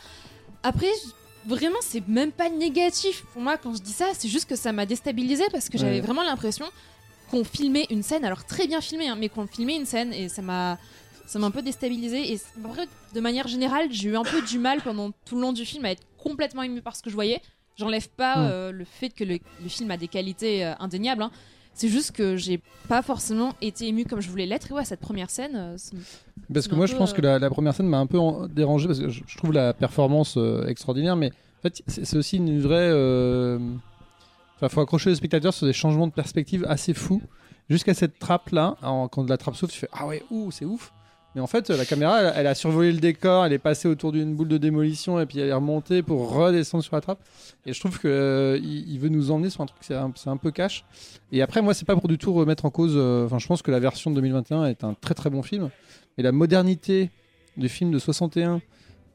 Après, 0.62 0.90
vraiment, 1.46 1.78
c'est 1.82 2.06
même 2.08 2.32
pas 2.32 2.48
négatif 2.48 3.24
pour 3.32 3.42
moi 3.42 3.56
quand 3.56 3.74
je 3.74 3.82
dis 3.82 3.92
ça. 3.92 4.06
C'est 4.14 4.28
juste 4.28 4.48
que 4.48 4.56
ça 4.56 4.72
m'a 4.72 4.86
déstabilisé 4.86 5.44
parce 5.52 5.68
que 5.68 5.76
j'avais 5.78 5.96
Ouais. 5.96 6.00
vraiment 6.00 6.22
l'impression 6.22 6.66
qu'on 7.30 7.42
filmait 7.44 7.86
une 7.90 8.02
scène, 8.02 8.24
alors 8.24 8.44
très 8.44 8.66
bien 8.66 8.80
filmée, 8.80 9.08
hein, 9.08 9.16
mais 9.18 9.28
qu'on 9.28 9.46
filmait 9.46 9.76
une 9.76 9.86
scène 9.86 10.12
et 10.12 10.28
ça 10.28 10.42
m'a, 10.42 10.78
ça 11.26 11.38
m'a 11.38 11.46
un 11.46 11.50
peu 11.50 11.62
déstabilisé. 11.62 12.32
Et 12.32 12.36
c- 12.38 12.44
en 12.64 12.68
vrai, 12.68 12.86
de 13.14 13.20
manière 13.20 13.48
générale, 13.48 13.88
j'ai 13.90 14.10
eu 14.10 14.16
un 14.16 14.22
peu 14.22 14.42
du 14.42 14.58
mal 14.58 14.80
pendant 14.82 15.10
tout 15.24 15.34
le 15.36 15.40
long 15.42 15.52
du 15.52 15.64
film 15.64 15.84
à 15.86 15.90
être 15.90 16.02
complètement 16.18 16.62
ému 16.62 16.80
par 16.82 16.94
ce 16.96 17.02
que 17.02 17.10
je 17.10 17.14
voyais. 17.14 17.42
J'enlève 17.76 18.08
pas 18.08 18.36
Mm. 18.36 18.48
euh, 18.50 18.72
le 18.72 18.84
fait 18.84 19.10
que 19.10 19.24
le, 19.24 19.38
le 19.62 19.68
film 19.68 19.90
a 19.90 19.96
des 19.96 20.08
qualités 20.08 20.64
euh, 20.64 20.74
indéniables. 20.78 21.22
hein. 21.22 21.30
C'est 21.76 21.88
juste 21.88 22.12
que 22.12 22.36
j'ai 22.36 22.60
pas 22.88 23.02
forcément 23.02 23.52
été 23.60 23.88
ému 23.88 24.04
comme 24.04 24.20
je 24.20 24.30
voulais 24.30 24.46
l'être. 24.46 24.70
Et 24.70 24.74
ouais, 24.74 24.84
cette 24.84 25.00
première 25.00 25.28
scène, 25.28 25.52
euh, 25.56 25.76
Parce 26.52 26.68
que 26.68 26.74
moi, 26.76 26.86
peu, 26.86 26.92
je 26.92 26.96
pense 26.96 27.12
que 27.12 27.20
euh, 27.20 27.24
la, 27.24 27.38
la 27.40 27.50
première 27.50 27.74
scène 27.74 27.88
m'a 27.88 27.98
un 27.98 28.06
peu 28.06 28.18
en- 28.18 28.46
dérangé 28.46 28.86
parce 28.86 29.00
que 29.00 29.08
je, 29.08 29.22
je 29.26 29.36
trouve 29.36 29.52
la 29.52 29.72
performance 29.74 30.38
extraordinaire, 30.68 31.16
mais 31.16 31.30
en 31.30 31.62
fait, 31.62 31.82
c'est 31.88 32.16
aussi 32.16 32.36
une 32.36 32.60
vraie. 32.60 32.92
Enfin, 34.56 34.68
faut 34.68 34.80
accrocher 34.80 35.10
le 35.10 35.16
spectateur 35.16 35.52
sur 35.52 35.66
des 35.66 35.72
changements 35.72 36.06
de 36.06 36.12
perspective 36.12 36.64
assez 36.68 36.94
fous. 36.94 37.22
Jusqu'à 37.68 37.94
cette 37.94 38.18
trappe 38.18 38.50
là, 38.50 38.76
quand 39.10 39.28
la 39.28 39.36
trappe 39.36 39.56
s'ouvre, 39.56 39.72
tu 39.72 39.78
fais 39.78 39.88
ah 39.92 40.06
ouais, 40.06 40.22
ouh, 40.30 40.50
c'est 40.50 40.64
ouf. 40.66 40.92
Mais 41.34 41.40
en 41.40 41.46
fait, 41.48 41.68
la 41.70 41.84
caméra, 41.84 42.20
elle, 42.20 42.32
elle 42.36 42.46
a 42.46 42.54
survolé 42.54 42.92
le 42.92 42.98
décor, 43.00 43.44
elle 43.44 43.52
est 43.52 43.58
passée 43.58 43.88
autour 43.88 44.12
d'une 44.12 44.34
boule 44.36 44.46
de 44.48 44.56
démolition 44.58 45.18
et 45.18 45.26
puis 45.26 45.38
elle 45.40 45.48
est 45.48 45.52
remontée 45.52 46.02
pour 46.02 46.32
redescendre 46.32 46.84
sur 46.84 46.94
la 46.94 47.00
trappe. 47.00 47.18
Et 47.66 47.72
je 47.72 47.80
trouve 47.80 47.98
que 47.98 48.06
euh, 48.06 48.58
il, 48.62 48.88
il 48.92 49.00
veut 49.00 49.08
nous 49.08 49.30
emmener 49.32 49.50
sur 49.50 49.60
un 49.62 49.66
truc, 49.66 49.80
c'est 49.82 49.94
un, 49.96 50.12
un 50.26 50.36
peu 50.36 50.50
cash. 50.52 50.84
Et 51.32 51.42
après, 51.42 51.60
moi, 51.60 51.74
c'est 51.74 51.84
pas 51.86 51.96
pour 51.96 52.06
du 52.08 52.18
tout 52.18 52.32
remettre 52.32 52.64
en 52.66 52.70
cause. 52.70 52.92
euh, 52.94 53.24
Enfin, 53.26 53.38
je 53.40 53.46
pense 53.48 53.62
que 53.62 53.70
la 53.72 53.80
version 53.80 54.10
de 54.10 54.16
2021 54.16 54.66
est 54.66 54.84
un 54.84 54.94
très 54.94 55.14
très 55.14 55.28
bon 55.30 55.42
film. 55.42 55.70
Et 56.18 56.22
la 56.22 56.30
modernité 56.30 57.10
du 57.56 57.68
film 57.68 57.90
de 57.90 57.98
61 57.98 58.60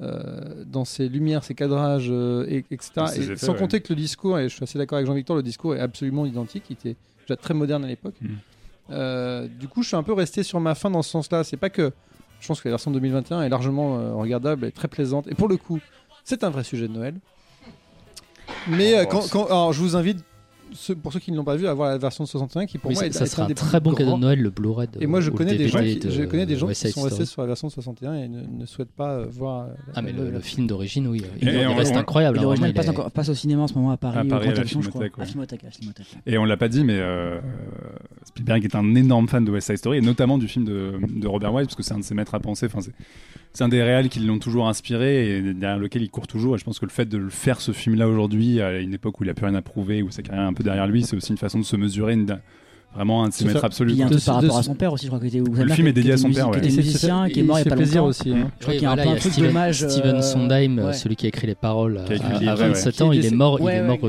euh, 0.02 0.64
dans 0.66 0.86
ses 0.86 1.08
lumières, 1.10 1.44
ses 1.46 1.56
cadrages, 1.56 2.08
euh, 2.10 2.46
et, 2.50 2.66
etc. 2.72 2.91
Et 3.16 3.20
effets, 3.20 3.36
sans 3.38 3.54
ouais. 3.54 3.60
compter 3.60 3.80
que 3.82 3.94
le 3.94 3.96
discours, 3.98 4.40
et 4.40 4.50
je 4.50 4.54
suis 4.56 4.64
assez 4.64 4.78
d'accord 4.78 4.98
avec 4.98 5.08
Jean-Victor, 5.08 5.36
le 5.38 5.44
discours 5.44 5.76
est 5.76 5.80
absolument 5.80 6.26
identique. 6.26 6.64
Il 6.70 6.74
était 6.74 6.96
déjà 7.28 7.38
très 7.38 7.54
moderne 7.54 7.84
à 7.86 7.88
l'époque. 7.88 8.16
Euh, 8.91 9.48
du 9.48 9.68
coup, 9.68 9.84
je 9.84 9.90
suis 9.90 9.98
un 9.98 10.04
peu 10.04 10.14
resté 10.14 10.41
sur 10.44 10.60
ma 10.60 10.74
fin 10.76 10.90
dans 10.90 11.02
ce 11.02 11.10
sens-là. 11.12 11.44
C'est 11.44 11.58
pas 11.58 11.70
que 11.70 11.91
je 12.40 12.48
pense 12.48 12.61
que 12.61 12.68
la 12.68 12.74
version 12.74 12.91
de 12.91 12.95
2021 12.99 13.41
est 13.44 13.49
largement 13.49 13.98
euh, 13.98 14.14
regardable 14.14 14.66
et 14.66 14.72
très 14.72 14.88
plaisante. 14.88 15.28
Et 15.28 15.36
pour 15.36 15.48
le 15.48 15.57
coup, 15.57 15.80
c'est 16.24 16.44
un 16.44 16.49
vrai 16.49 16.64
sujet 16.64 16.88
de 16.88 16.94
Noël. 16.94 17.16
Mais 18.68 18.98
euh, 18.98 19.03
Oh, 19.06 19.10
quand, 19.11 19.22
c'est- 19.22 19.32
quand- 19.32 19.45
alors, 19.45 19.74
je 19.74 19.80
vous 19.82 19.95
invite, 19.95 20.24
ceux- 20.74 20.96
pour 20.96 21.12
ceux 21.14 21.20
qui 21.20 21.32
ne 21.32 21.38
l'ont 21.38 21.44
pas 21.44 21.56
vu, 21.56 21.68
à 21.68 21.74
voir 21.74 21.90
la 21.90 21.98
version 21.98 22.24
de 22.24 22.30
61 22.30 22.66
qui 22.66 22.78
pour 22.78 22.90
Oui, 22.90 22.96
moi 22.96 23.02
ça, 23.04 23.08
est, 23.08 23.12
ça 23.12 23.24
est 23.26 23.28
sera 23.28 23.44
un 23.44 23.48
des 23.48 23.54
très 23.54 23.80
bon 23.80 23.94
cadeau 23.94 24.16
de 24.16 24.20
Noël, 24.22 24.41
le 24.41 24.50
Blu-ray. 24.50 24.88
et 25.00 25.08
moi, 25.08 25.22
je 25.22 25.30
connais, 25.30 25.56
des 25.56 25.68
gens, 25.68 25.80
qui, 25.84 25.98
de 25.98 26.10
je 26.10 26.24
connais 26.24 26.46
des 26.46 26.56
gens 26.56 26.68
West 26.68 26.82
qui 26.82 26.88
Side 26.88 26.96
sont 26.96 27.02
restés 27.08 27.26
sur 27.26 27.41
la 27.41 27.48
version 27.48 27.68
de 27.68 27.74
61 27.74 28.14
et 28.16 28.28
ne, 28.28 28.41
ne 28.46 28.66
souhaitent 28.66 28.91
pas 28.91 29.14
euh, 29.14 29.26
voir. 29.30 29.66
euh, 29.68 29.74
Ah, 29.96 30.02
mais 30.02 30.12
le, 30.12 30.40
film 30.40 30.68
d'origine, 30.68 31.08
oui. 31.08 31.22
Il, 31.41 31.50
Et 31.50 31.62
il 31.62 31.68
on- 31.68 31.76
reste 31.76 31.94
on- 31.94 31.98
incroyable. 32.00 32.40
Hein, 32.40 32.41
l'original 32.44 32.74
passe, 32.74 32.88
il 32.88 33.12
passe 33.12 33.30
au 33.30 33.34
cinéma 33.36 33.64
en 33.64 33.68
ce 33.68 33.74
moment 33.74 33.91
à 33.91 33.98
Paris, 33.98 34.18
À 34.20 34.26
Paris, 34.26 34.50
à 34.50 34.54
la 34.54 34.64
je 34.64 34.70
crois. 34.78 34.82
Filmothèque, 34.84 35.18
ouais. 35.18 35.24
À 35.24 35.26
Filmothèque, 35.26 35.64
à 35.66 35.72
Filmothèque. 35.72 36.08
Et 36.26 36.38
on 36.38 36.46
l'a 36.46 36.58
pas 36.58 36.68
dit, 36.70 36.84
mais 36.84 36.98
euh, 37.00 37.40
Spielberg 38.26 38.64
est 38.66 38.76
un 38.76 38.96
énorme 38.96 39.28
fan 39.28 39.44
de 39.46 39.52
West 39.52 39.68
Side 39.68 39.78
Story 39.78 39.98
et 39.98 40.02
notamment 40.02 40.38
du 40.38 40.48
film 40.48 40.66
de, 40.66 40.94
de 41.08 41.28
Robert 41.28 41.54
Wise 41.54 41.68
parce 41.68 41.76
que 41.76 41.84
c'est 41.84 41.94
un 41.94 42.00
de 42.00 42.04
ses 42.04 42.16
maîtres 42.16 42.36
à 42.36 42.40
penser. 42.40 42.68
Enfin, 42.68 42.80
c'est, 42.82 42.91
c'est 43.54 43.64
un 43.64 43.70
des 43.70 43.82
réals 43.82 44.10
qui 44.10 44.20
l'ont 44.20 44.40
toujours 44.40 44.68
inspiré 44.68 45.38
et 45.38 45.42
derrière 45.54 45.80
lequel 45.80 46.02
il 46.04 46.10
court 46.10 46.28
toujours. 46.28 46.56
Et 46.56 46.58
je 46.58 46.64
pense 46.64 46.80
que 46.80 46.86
le 46.86 46.92
fait 46.92 47.06
de 47.06 47.30
faire 47.30 47.62
ce 47.62 47.72
film-là 47.72 48.08
aujourd'hui, 48.08 48.61
à 48.61 48.80
une 48.80 48.94
époque 48.94 49.19
où 49.19 49.24
il 49.24 49.30
a 49.30 49.34
plus 49.34 49.45
rien 49.45 49.56
à 49.56 49.61
prouver, 49.61 50.03
où 50.03 50.11
sa 50.11 50.22
carrière 50.22 50.45
est 50.45 50.48
un 50.48 50.53
peu 50.53 50.64
derrière 50.64 50.88
lui, 50.88 51.03
c'est 51.03 51.16
aussi 51.16 51.32
une 51.32 51.38
façon 51.38 51.60
de 51.60 51.66
se 51.66 51.76
mesurer 51.76 52.16
vraiment 52.95 53.24
un 53.24 53.30
de 53.30 53.34
ses 53.34 53.45
maîtres 53.45 53.64
absolus. 53.64 53.90
Puis 53.93 53.98
il 53.98 54.00
y 54.00 54.03
a 54.03 54.08
un 54.08 54.09
truc 54.09 54.24
par 54.26 54.35
rapport 54.42 54.58
à 54.58 54.64
son 54.64 54.76
père 54.76 54.92
aussi, 54.93 55.06
je 55.06 55.09
crois 55.09 55.19
que 55.19 55.26
était. 55.26 55.40
Le 55.40 55.74
film 55.74 55.88
est 55.88 55.93
dédié 55.93 56.14
à 56.14 56.18
son 56.18 56.32
père, 56.32 56.48
ouais. 56.50 56.53
Qui 56.53 56.58
était 56.59 56.68
Et 56.68 56.72
c'est- 56.72 56.77
musicien, 56.77 57.30
qui 57.30 57.40
est 57.40 57.43
mort 57.43 57.59
il 57.59 57.64
y 57.64 57.68
a 57.68 57.69
pas 57.69 57.76
plaisir 57.76 58.01
longtemps. 58.01 58.09
aussi. 58.09 58.32
hein. 58.34 58.51
Je 58.59 58.64
crois 58.64 58.74
qu'il 58.74 58.84
y 58.84 58.85
a 58.85 58.92
un 58.92 58.95
peu 58.95 59.01
un 59.01 59.42
dommage. 59.48 59.88
Steven 59.88 60.16
euh, 60.16 60.22
Sondheim, 60.22 60.80
ouais. 60.80 60.93
celui 60.93 61.16
qui 61.16 61.26
a 61.26 61.30
écrit 61.30 61.48
les 61.48 61.56
paroles 61.56 61.93
le 61.93 62.00
à, 62.01 62.40
livre, 62.40 62.51
à 62.51 62.56
ouais. 62.56 62.68
27 62.69 62.93
Qui 62.95 63.03
ans, 63.03 63.11
il 63.11 63.26
est 63.26 63.32
mort, 63.32 63.59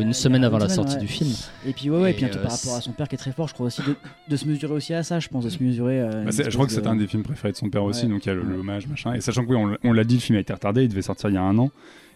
une 0.00 0.12
semaine 0.12 0.44
avant 0.44 0.58
la 0.58 0.68
sortie 0.68 0.96
du 0.98 1.06
film. 1.06 1.30
Et 1.66 1.72
puis 1.72 1.90
ouais, 1.90 2.10
Et, 2.10 2.14
puis 2.14 2.24
un 2.24 2.28
truc 2.28 2.40
euh, 2.40 2.46
par 2.46 2.52
rapport 2.56 2.74
à 2.76 2.80
son 2.80 2.92
père 2.92 3.08
qui 3.08 3.14
est 3.14 3.18
très 3.18 3.32
fort, 3.32 3.48
je 3.48 3.54
crois 3.54 3.66
aussi 3.66 3.82
de, 4.28 4.36
se 4.36 4.46
mesurer 4.46 4.72
aussi 4.74 4.94
à 4.94 5.02
ça, 5.02 5.20
je 5.20 5.28
pense, 5.28 5.44
de 5.44 5.50
se 5.50 5.62
mesurer. 5.62 6.00
euh, 6.00 6.24
Bah, 6.24 6.30
je 6.30 6.50
crois 6.54 6.66
que 6.66 6.72
c'est 6.72 6.86
un 6.86 6.96
des 6.96 7.06
films 7.06 7.22
préférés 7.22 7.52
de 7.52 7.56
son 7.58 7.68
père 7.68 7.84
aussi, 7.84 8.06
donc 8.06 8.24
il 8.24 8.28
y 8.28 8.32
a 8.32 8.34
l'hommage, 8.34 8.86
machin. 8.88 9.12
Et 9.14 9.20
sachant 9.20 9.44
que 9.44 9.52
oui, 9.52 9.76
on, 9.84 9.92
l'a- 9.92 10.04
dit, 10.04 10.14
le 10.14 10.20
film 10.20 10.36
a 10.36 10.40
été 10.40 10.52
retardé, 10.52 10.82
il 10.84 10.88
devait 10.88 11.02
sortir 11.02 11.28
il 11.28 11.34
y 11.34 11.38
a 11.38 11.42
un 11.42 11.56
an. 11.58 11.70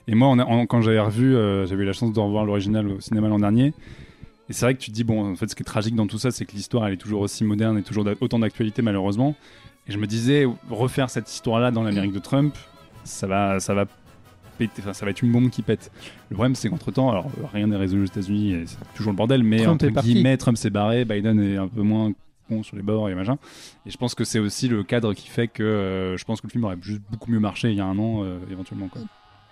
Et 0.09 0.15
moi, 0.15 0.29
on 0.29 0.39
a- 0.39 0.45
en- 0.45 0.67
quand 0.67 0.81
j'avais 0.83 0.99
revu, 1.01 1.35
euh, 1.37 1.67
j'avais 1.67 1.83
eu 1.83 1.87
la 1.87 1.93
chance 1.93 2.13
de 2.13 2.21
revoir 2.21 2.45
l'original 2.45 2.89
au 2.89 3.01
cinéma 3.01 3.29
l'an 3.29 3.39
dernier. 3.39 3.73
Et 4.49 4.53
c'est 4.53 4.67
vrai 4.67 4.75
que 4.75 4.81
tu 4.81 4.91
te 4.91 4.95
dis, 4.95 5.05
bon, 5.05 5.33
en 5.33 5.37
fait, 5.37 5.49
ce 5.49 5.55
qui 5.55 5.63
est 5.63 5.65
tragique 5.65 5.95
dans 5.95 6.07
tout 6.07 6.19
ça, 6.19 6.31
c'est 6.31 6.45
que 6.45 6.53
l'histoire, 6.53 6.87
elle 6.87 6.95
est 6.95 6.99
toujours 6.99 7.23
aussi 7.23 7.45
moderne 7.45 7.79
et 7.79 7.83
toujours 7.83 8.05
autant 8.21 8.39
d'actualité, 8.39 8.83
malheureusement. 8.83 9.35
Et 9.87 9.93
je 9.93 9.99
me 9.99 10.07
disais, 10.07 10.47
refaire 10.71 11.11
cette 11.11 11.31
histoire-là 11.33 11.71
dans 11.71 11.83
l'Amérique 11.83 12.13
de 12.13 12.19
Trump, 12.19 12.55
ça 13.05 13.27
va, 13.27 13.61
ça 13.61 13.75
va 13.75 13.87
péter, 14.59 14.83
enfin, 14.83 14.93
ça 14.93 15.05
va 15.05 15.11
être 15.11 15.23
une 15.23 15.33
bombe 15.33 15.51
qui 15.51 15.63
pète. 15.63 15.91
Le 16.31 16.35
problème, 16.35 16.55
c'est 16.55 16.69
qu'entre 16.69 16.91
temps, 16.91 17.11
alors 17.11 17.31
rien 17.53 17.67
n'est 17.67 17.77
résolu 17.77 18.03
aux 18.03 18.07
États-Unis, 18.07 18.65
c'est 18.67 18.79
toujours 18.95 19.13
le 19.13 19.17
bordel, 19.17 19.43
mais 19.43 19.63
Trump 19.63 19.83
entre 19.83 20.03
guillemets, 20.03 20.37
Trump 20.37 20.57
s'est 20.57 20.71
barré, 20.71 21.05
Biden 21.05 21.41
est 21.41 21.57
un 21.57 21.69
peu 21.69 21.83
moins 21.83 22.13
con 22.49 22.63
sur 22.63 22.77
les 22.77 22.83
bords 22.83 23.09
et 23.09 23.15
machin. 23.15 23.39
Et 23.87 23.91
je 23.91 23.97
pense 23.97 24.15
que 24.15 24.25
c'est 24.25 24.39
aussi 24.39 24.69
le 24.69 24.85
cadre 24.85 25.15
qui 25.15 25.29
fait 25.29 25.49
que 25.49 25.63
euh, 25.63 26.17
je 26.17 26.25
pense 26.25 26.41
que 26.41 26.47
le 26.47 26.51
film 26.51 26.65
aurait 26.65 26.77
juste 26.81 27.03
beaucoup 27.11 27.31
mieux 27.31 27.41
marché 27.41 27.71
il 27.71 27.77
y 27.77 27.81
a 27.81 27.87
un 27.87 27.99
an, 27.99 28.23
euh, 28.23 28.39
éventuellement. 28.51 28.89
Quoi. 28.89 29.03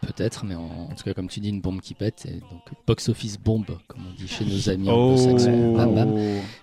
Peut-être, 0.03 0.45
mais 0.45 0.55
en, 0.57 0.89
en 0.91 0.95
tout 0.97 1.05
cas, 1.05 1.15
comme 1.15 1.29
tu 1.29 1.39
dis, 1.41 1.49
une 1.49 1.61
bombe 1.61 1.81
qui 1.81 1.95
pète. 1.95 2.27
Et 2.27 2.33
donc, 2.41 2.61
box 2.87 3.09
office 3.09 3.39
bombe, 3.39 3.67
comme 3.87 4.01
on 4.11 4.15
dit 4.21 4.27
chez 4.29 4.45
nos 4.45 4.69
amis 4.69 4.89
Oh. 4.89 5.15
anglo-saxons. 5.15 5.75
Bam, 5.77 5.95
bam. 5.95 6.15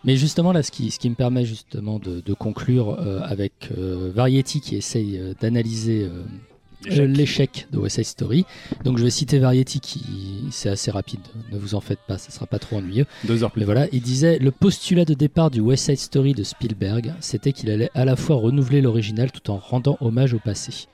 Mais 0.04 0.18
justement, 0.18 0.52
là, 0.52 0.62
ce 0.62 0.72
qui, 0.72 0.92
ce 0.92 1.00
qui 1.00 1.10
me 1.10 1.16
permet 1.16 1.46
justement 1.46 2.00
de, 2.00 2.20
de 2.20 2.34
conclure 2.34 2.98
euh, 3.00 3.22
avec 3.24 3.70
euh, 3.78 4.12
Variety 4.14 4.60
qui 4.60 4.76
essaye 4.76 5.18
euh, 5.18 5.34
d'analyser 5.40 6.04
euh, 6.04 7.06
l'échec 7.08 7.68
de 7.72 7.78
West 7.78 7.96
Side 7.96 8.06
Story. 8.06 8.46
Donc, 8.84 8.98
je 8.98 9.04
vais 9.04 9.10
citer 9.10 9.40
Variety 9.40 9.80
qui, 9.80 10.04
c'est 10.52 10.70
assez 10.70 10.92
rapide, 10.92 11.22
ne 11.52 11.58
vous 11.58 11.76
en 11.76 11.82
faites 11.82 12.00
pas, 12.08 12.18
ça 12.18 12.32
sera 12.32 12.46
pas 12.46 12.60
trop 12.60 12.78
ennuyeux. 12.78 13.06
Deux 13.24 13.44
heures 13.44 13.52
plus 13.52 13.62
Mais 13.62 13.66
voilà, 13.66 13.88
il 13.94 14.02
disait 14.02 14.38
le 14.40 14.52
postulat 14.52 15.06
de 15.06 15.14
départ 15.14 15.50
du 15.50 15.62
West 15.62 15.86
Side 15.86 15.98
Story 15.98 16.34
de 16.34 16.44
Spielberg, 16.44 17.14
c'était 17.22 17.54
qu'il 17.54 17.70
allait 17.70 17.90
à 17.96 18.04
la 18.06 18.16
fois 18.18 18.36
renouveler 18.36 18.82
l'original 18.82 19.32
tout 19.32 19.50
en 19.50 19.58
rendant 19.58 19.98
hommage 20.02 20.34
au 20.34 20.40
passé. 20.40 20.88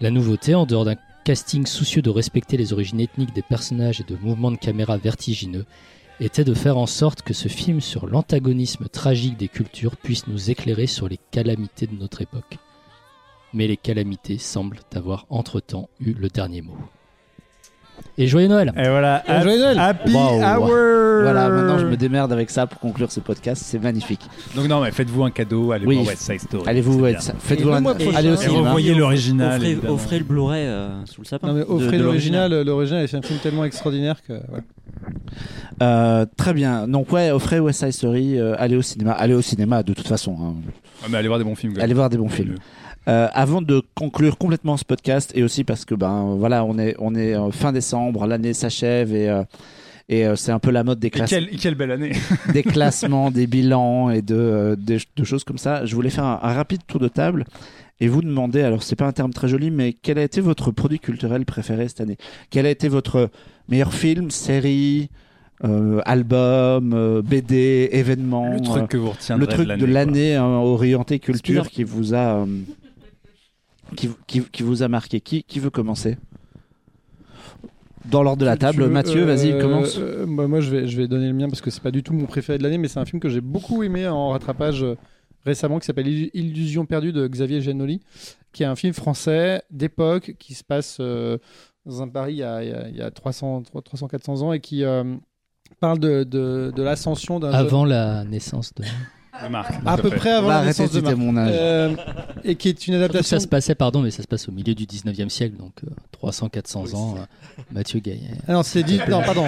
La 0.00 0.10
nouveauté, 0.10 0.54
en 0.54 0.66
dehors 0.66 0.84
d'un 0.84 0.96
casting 1.26 1.66
soucieux 1.66 2.02
de 2.02 2.10
respecter 2.10 2.56
les 2.56 2.72
origines 2.72 3.00
ethniques 3.00 3.34
des 3.34 3.42
personnages 3.42 4.00
et 4.00 4.04
de 4.04 4.14
mouvements 4.14 4.52
de 4.52 4.56
caméra 4.56 4.96
vertigineux, 4.96 5.66
était 6.20 6.44
de 6.44 6.54
faire 6.54 6.78
en 6.78 6.86
sorte 6.86 7.22
que 7.22 7.34
ce 7.34 7.48
film 7.48 7.80
sur 7.80 8.06
l'antagonisme 8.06 8.86
tragique 8.86 9.36
des 9.36 9.48
cultures 9.48 9.96
puisse 9.96 10.28
nous 10.28 10.52
éclairer 10.52 10.86
sur 10.86 11.08
les 11.08 11.18
calamités 11.32 11.88
de 11.88 11.96
notre 11.96 12.22
époque. 12.22 12.58
Mais 13.52 13.66
les 13.66 13.76
calamités 13.76 14.38
semblent 14.38 14.78
avoir 14.94 15.26
entre-temps 15.28 15.90
eu 15.98 16.12
le 16.12 16.28
dernier 16.28 16.62
mot. 16.62 16.78
Et 18.18 18.26
joyeux 18.26 18.48
Noël 18.48 18.72
Et 18.76 18.88
voilà, 18.88 19.22
Et 19.28 19.42
joyeux 19.42 19.58
Noël. 19.60 19.78
Happy. 19.78 20.14
Hour 20.14 20.66
Voilà, 21.22 21.48
maintenant 21.50 21.78
je 21.78 21.84
me 21.86 21.96
démerde 21.96 22.32
avec 22.32 22.48
ça 22.50 22.66
pour 22.66 22.78
conclure 22.80 23.12
ce 23.12 23.20
podcast, 23.20 23.62
c'est 23.64 23.78
magnifique. 23.78 24.20
Donc 24.54 24.68
non, 24.68 24.80
mais 24.80 24.90
faites-vous 24.90 25.24
un 25.24 25.30
cadeau, 25.30 25.72
allez 25.72 25.84
Oui. 25.86 25.96
voir 25.96 26.08
West 26.08 26.22
Side 26.22 26.40
Story. 26.40 26.64
Allez-vous, 26.66 27.04
faites-vous 27.38 27.70
un, 27.70 27.84
allez 28.14 28.30
au 28.30 28.36
cinéma. 28.36 28.68
revoyez 28.68 28.94
l'original. 28.94 29.60
Offrez, 29.88 30.18
le 30.18 30.24
Blu-ray 30.24 30.66
euh, 30.66 31.04
sous 31.04 31.20
le 31.20 31.26
sapin. 31.26 31.48
Non 31.48 31.54
mais 31.54 31.64
offrez 31.68 31.98
l'original, 31.98 32.62
l'original 32.62 33.06
c'est 33.06 33.16
un 33.18 33.22
film 33.22 33.38
tellement 33.40 33.64
extraordinaire 33.64 34.16
que. 34.26 34.32
Euh, 35.82 36.24
très 36.36 36.54
bien. 36.54 36.88
Donc 36.88 37.12
ouais, 37.12 37.30
offrez 37.30 37.60
West 37.60 37.80
Side 37.80 37.92
Story, 37.92 38.38
euh, 38.38 38.54
allez 38.58 38.76
au 38.76 38.82
cinéma, 38.82 39.12
allez 39.12 39.34
au 39.34 39.42
cinéma 39.42 39.82
de 39.82 39.92
toute 39.92 40.08
façon. 40.08 40.36
hein. 40.40 40.54
Ah, 41.02 41.06
mais 41.10 41.18
allez 41.18 41.28
voir 41.28 41.38
des 41.38 41.44
bons 41.44 41.54
films. 41.54 41.74
Allez 41.78 41.92
voir 41.94 42.08
des 42.08 42.16
bons 42.16 42.28
films. 42.30 42.54
Euh, 43.08 43.28
avant 43.34 43.62
de 43.62 43.82
conclure 43.94 44.36
complètement 44.36 44.76
ce 44.76 44.84
podcast 44.84 45.30
et 45.36 45.44
aussi 45.44 45.62
parce 45.62 45.84
que 45.84 45.94
ben 45.94 46.34
voilà, 46.38 46.64
on 46.64 46.76
est 46.76 46.96
on 46.98 47.14
est 47.14 47.36
euh, 47.36 47.52
fin 47.52 47.72
décembre, 47.72 48.26
l'année 48.26 48.52
s'achève 48.52 49.14
et 49.14 49.28
euh, 49.28 49.44
et 50.08 50.26
euh, 50.26 50.34
c'est 50.34 50.50
un 50.50 50.58
peu 50.58 50.70
la 50.72 50.82
mode 50.82 50.98
des 50.98 51.10
classes 51.10 51.30
quelle, 51.30 51.48
quelle 51.50 51.76
belle 51.76 51.92
année. 51.92 52.12
des 52.52 52.62
classements, 52.64 53.30
des 53.30 53.46
bilans 53.46 54.10
et 54.10 54.22
de, 54.22 54.34
euh, 54.36 54.76
des- 54.76 54.98
de 55.16 55.24
choses 55.24 55.44
comme 55.44 55.58
ça. 55.58 55.84
Je 55.84 55.94
voulais 55.94 56.10
faire 56.10 56.24
un, 56.24 56.40
un 56.42 56.52
rapide 56.52 56.80
tour 56.86 56.98
de 57.00 57.06
table 57.08 57.44
et 58.00 58.08
vous 58.08 58.22
demander, 58.22 58.62
alors 58.62 58.82
c'est 58.82 58.96
pas 58.96 59.06
un 59.06 59.12
terme 59.12 59.32
très 59.32 59.46
joli, 59.48 59.70
mais 59.70 59.92
quel 59.94 60.18
a 60.18 60.22
été 60.22 60.40
votre 60.40 60.70
produit 60.72 60.98
culturel 60.98 61.44
préféré 61.44 61.86
cette 61.88 62.00
année? 62.00 62.18
Quel 62.50 62.66
a 62.66 62.70
été 62.70 62.88
votre 62.88 63.30
meilleur 63.68 63.94
film, 63.94 64.30
série, 64.32 65.08
euh, 65.64 66.00
album, 66.04 66.92
euh, 66.92 67.22
BD, 67.22 67.88
événement 67.92 68.50
Le 68.50 68.56
euh, 68.58 68.62
truc 68.64 68.88
que 68.88 68.96
vous 68.96 69.10
retiendrez 69.10 69.46
le 69.46 69.52
truc 69.64 69.78
de 69.80 69.86
l'année 69.86 70.34
hein, 70.34 70.44
orienté 70.44 71.18
culture 71.20 71.64
Spider- 71.64 71.74
qui 71.74 71.84
vous 71.84 72.14
a 72.14 72.40
euh, 72.42 72.46
qui, 73.94 74.10
qui, 74.26 74.42
qui 74.42 74.62
vous 74.62 74.82
a 74.82 74.88
marqué 74.88 75.20
qui, 75.20 75.42
qui 75.44 75.60
veut 75.60 75.70
commencer? 75.70 76.16
Dans 78.06 78.22
l'ordre 78.22 78.40
de 78.40 78.46
la 78.46 78.56
table 78.56 78.84
veux, 78.84 78.88
Mathieu 78.88 79.24
vas-y 79.24 79.50
euh, 79.52 79.60
commence 79.60 79.98
euh, 79.98 80.26
bah, 80.28 80.46
moi 80.46 80.60
je 80.60 80.70
vais, 80.70 80.86
je 80.86 80.96
vais 80.96 81.08
donner 81.08 81.26
le 81.26 81.32
mien 81.34 81.48
parce 81.48 81.60
que 81.60 81.70
c'est 81.70 81.82
pas 81.82 81.90
du 81.90 82.02
tout 82.04 82.12
mon 82.12 82.26
préféré 82.26 82.56
de 82.58 82.62
l'année, 82.62 82.78
mais 82.78 82.86
c'est 82.88 83.00
un 83.00 83.04
film 83.04 83.18
que 83.20 83.28
j'ai 83.28 83.40
beaucoup 83.40 83.82
aimé 83.82 84.06
en 84.06 84.28
rattrapage 84.30 84.84
euh, 84.84 84.94
récemment 85.44 85.78
qui 85.80 85.86
s'appelle 85.86 86.06
Illu- 86.06 86.30
Illusion 86.34 86.86
perdue 86.86 87.12
de 87.12 87.26
Xavier 87.26 87.60
Giannoli, 87.60 88.00
qui 88.52 88.62
est 88.62 88.66
un 88.66 88.76
film 88.76 88.92
français 88.92 89.62
d'époque 89.72 90.36
qui 90.38 90.54
se 90.54 90.62
passe 90.62 90.98
euh, 91.00 91.38
dans 91.84 92.02
un 92.02 92.08
Paris 92.08 92.34
il 92.34 92.38
y 92.38 92.42
a, 92.44 92.62
il 92.62 92.70
y 92.70 92.72
a- 92.72 92.88
il 92.88 92.96
y 92.96 93.02
a 93.02 93.10
300, 93.10 93.62
300-400 93.74 94.42
ans 94.42 94.52
et 94.52 94.60
qui 94.60 94.84
euh, 94.84 95.02
parle 95.80 95.98
de, 95.98 96.22
de, 96.22 96.72
de 96.74 96.82
l'ascension 96.84 97.40
d'un 97.40 97.50
jeune- 97.50 97.60
Avant 97.60 97.84
la 97.84 98.24
naissance 98.24 98.72
de. 98.74 98.84
De 99.42 99.48
Marc. 99.48 99.72
à 99.84 99.96
peu 99.98 100.10
près 100.10 100.30
avant 100.30 100.48
Va 100.48 100.60
la 100.60 100.66
naissance 100.66 100.92
de 100.92 101.00
Marc. 101.00 101.16
mon 101.16 101.36
âge. 101.36 101.52
Euh, 101.54 101.94
et 102.44 102.54
qui 102.56 102.68
est 102.68 102.86
une 102.86 102.94
adaptation 102.94 103.36
ça 103.36 103.40
se 103.40 103.46
passait, 103.48 103.74
pardon, 103.74 104.00
mais 104.02 104.10
ça 104.10 104.22
se 104.22 104.28
passe 104.28 104.48
au 104.48 104.52
milieu 104.52 104.74
du 104.74 104.84
19e 104.86 105.28
siècle, 105.28 105.56
donc 105.56 105.72
300-400 106.22 106.94
ans. 106.94 107.16
euh, 107.18 107.62
Mathieu 107.72 108.00
Gaillet. 108.00 108.30
Ah 108.48 108.52
non, 108.54 108.62
c'est 108.62 108.82
dit. 108.82 108.98
Non, 109.08 109.22
pardon. 109.22 109.46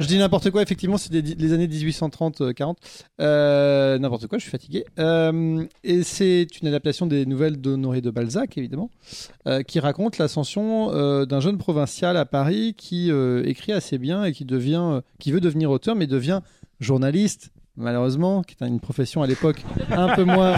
Je 0.00 0.06
dis 0.06 0.18
n'importe 0.18 0.50
quoi. 0.50 0.62
Effectivement, 0.62 0.96
c'est 0.98 1.10
des- 1.12 1.22
les 1.34 1.52
années 1.52 1.66
1830-40. 1.68 2.76
Euh, 3.20 3.98
n'importe 3.98 4.26
quoi. 4.26 4.38
Je 4.38 4.42
suis 4.42 4.50
fatigué. 4.50 4.84
Euh, 4.98 5.64
et 5.84 6.02
c'est 6.02 6.46
une 6.60 6.68
adaptation 6.68 7.06
des 7.06 7.26
nouvelles 7.26 7.56
d'Honoré 7.60 8.00
de 8.00 8.10
Balzac, 8.10 8.56
évidemment, 8.58 8.90
euh, 9.46 9.62
qui 9.62 9.80
raconte 9.80 10.18
l'ascension 10.18 10.90
euh, 10.92 11.26
d'un 11.26 11.40
jeune 11.40 11.58
provincial 11.58 12.16
à 12.16 12.24
Paris 12.24 12.74
qui 12.76 13.10
euh, 13.10 13.42
écrit 13.44 13.72
assez 13.72 13.98
bien 13.98 14.24
et 14.24 14.32
qui 14.32 14.44
devient, 14.44 14.80
euh, 14.82 15.00
qui 15.18 15.32
veut 15.32 15.40
devenir 15.40 15.70
auteur, 15.70 15.94
mais 15.96 16.06
devient 16.06 16.40
journaliste. 16.80 17.50
Malheureusement, 17.78 18.42
qui 18.42 18.56
est 18.60 18.66
une 18.66 18.80
profession 18.80 19.22
à 19.22 19.28
l'époque 19.28 19.62
un 19.90 20.14
peu 20.16 20.24
moins 20.24 20.56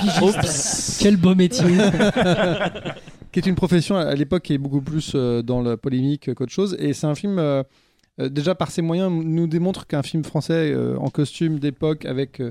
Quel 1.00 1.18
beau 1.18 1.34
métier 1.34 1.66
qui 3.32 3.38
est 3.38 3.46
une 3.46 3.54
profession 3.54 3.96
à 3.96 4.14
l'époque 4.14 4.42
qui 4.42 4.54
est 4.54 4.58
beaucoup 4.58 4.80
plus 4.80 5.12
euh, 5.14 5.42
dans 5.42 5.60
la 5.60 5.76
polémique 5.76 6.32
qu'autre 6.34 6.50
chose. 6.50 6.76
Et 6.80 6.94
c'est 6.94 7.06
un 7.06 7.14
film, 7.14 7.38
euh, 7.38 7.62
euh, 8.20 8.30
déjà 8.30 8.54
par 8.54 8.70
ses 8.70 8.80
moyens, 8.80 9.12
nous 9.12 9.46
démontre 9.46 9.86
qu'un 9.86 10.02
film 10.02 10.24
français 10.24 10.72
euh, 10.72 10.96
en 10.96 11.10
costume 11.10 11.58
d'époque 11.58 12.06
avec 12.06 12.42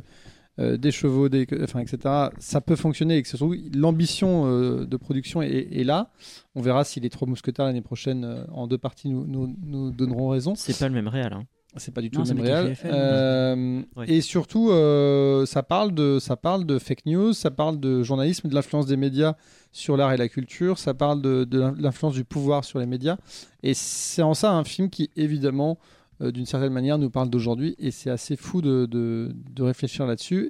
des 0.59 0.91
chevaux, 0.91 1.29
des, 1.29 1.47
enfin, 1.63 1.79
etc., 1.79 1.97
ça 2.37 2.59
peut 2.59 2.75
fonctionner 2.75 3.15
et 3.15 3.21
que 3.21 3.29
surtout 3.29 3.55
l'ambition 3.73 4.45
euh, 4.45 4.85
de 4.85 4.97
production 4.97 5.41
est, 5.41 5.69
est 5.71 5.85
là. 5.85 6.11
On 6.53 6.61
verra 6.61 6.83
si 6.83 6.99
les 6.99 7.09
Trois 7.09 7.29
Mousquetaires 7.29 7.63
l'année 7.63 7.81
prochaine 7.81 8.45
en 8.51 8.67
deux 8.67 8.77
parties 8.77 9.07
nous, 9.07 9.25
nous, 9.25 9.55
nous 9.63 9.91
donneront 9.91 10.27
raison. 10.27 10.55
C'est 10.55 10.77
pas 10.77 10.89
le 10.89 10.93
même 10.93 11.07
réel. 11.07 11.31
Hein. 11.31 11.45
C'est 11.77 11.93
pas 11.93 12.01
du 12.01 12.09
tout 12.09 12.19
Non, 12.19 12.25
le 12.25 12.33
même 12.33 12.43
réel. 12.43 12.75
FFM, 12.75 12.91
Euh, 12.93 13.81
Ouais. 13.95 14.11
Et 14.11 14.21
surtout, 14.21 14.71
euh, 14.71 15.45
ça, 15.45 15.61
parle 15.63 15.93
de, 15.93 16.17
ça 16.19 16.35
parle 16.35 16.65
de 16.65 16.79
fake 16.79 17.05
news, 17.05 17.33
ça 17.33 17.51
parle 17.51 17.79
de 17.79 18.01
journalisme, 18.01 18.49
de 18.49 18.55
l'influence 18.55 18.87
des 18.87 18.97
médias 18.97 19.35
sur 19.71 19.95
l'art 19.95 20.11
et 20.11 20.17
la 20.17 20.27
culture, 20.29 20.79
ça 20.79 20.93
parle 20.95 21.21
de, 21.21 21.43
de 21.43 21.73
l'influence 21.79 22.15
du 22.15 22.23
pouvoir 22.25 22.65
sur 22.65 22.79
les 22.79 22.87
médias. 22.87 23.17
Et 23.61 23.73
c'est 23.75 24.23
en 24.23 24.33
ça 24.33 24.51
un 24.51 24.63
film 24.63 24.89
qui, 24.89 25.11
évidemment, 25.15 25.77
euh, 26.21 26.31
d'une 26.31 26.47
certaine 26.47 26.73
manière, 26.73 26.97
nous 26.97 27.11
parle 27.11 27.29
d'aujourd'hui. 27.29 27.75
Et 27.77 27.91
c'est 27.91 28.09
assez 28.09 28.35
fou 28.35 28.61
de, 28.61 28.87
de, 28.87 29.31
de 29.53 29.63
réfléchir 29.63 30.07
là-dessus. 30.07 30.49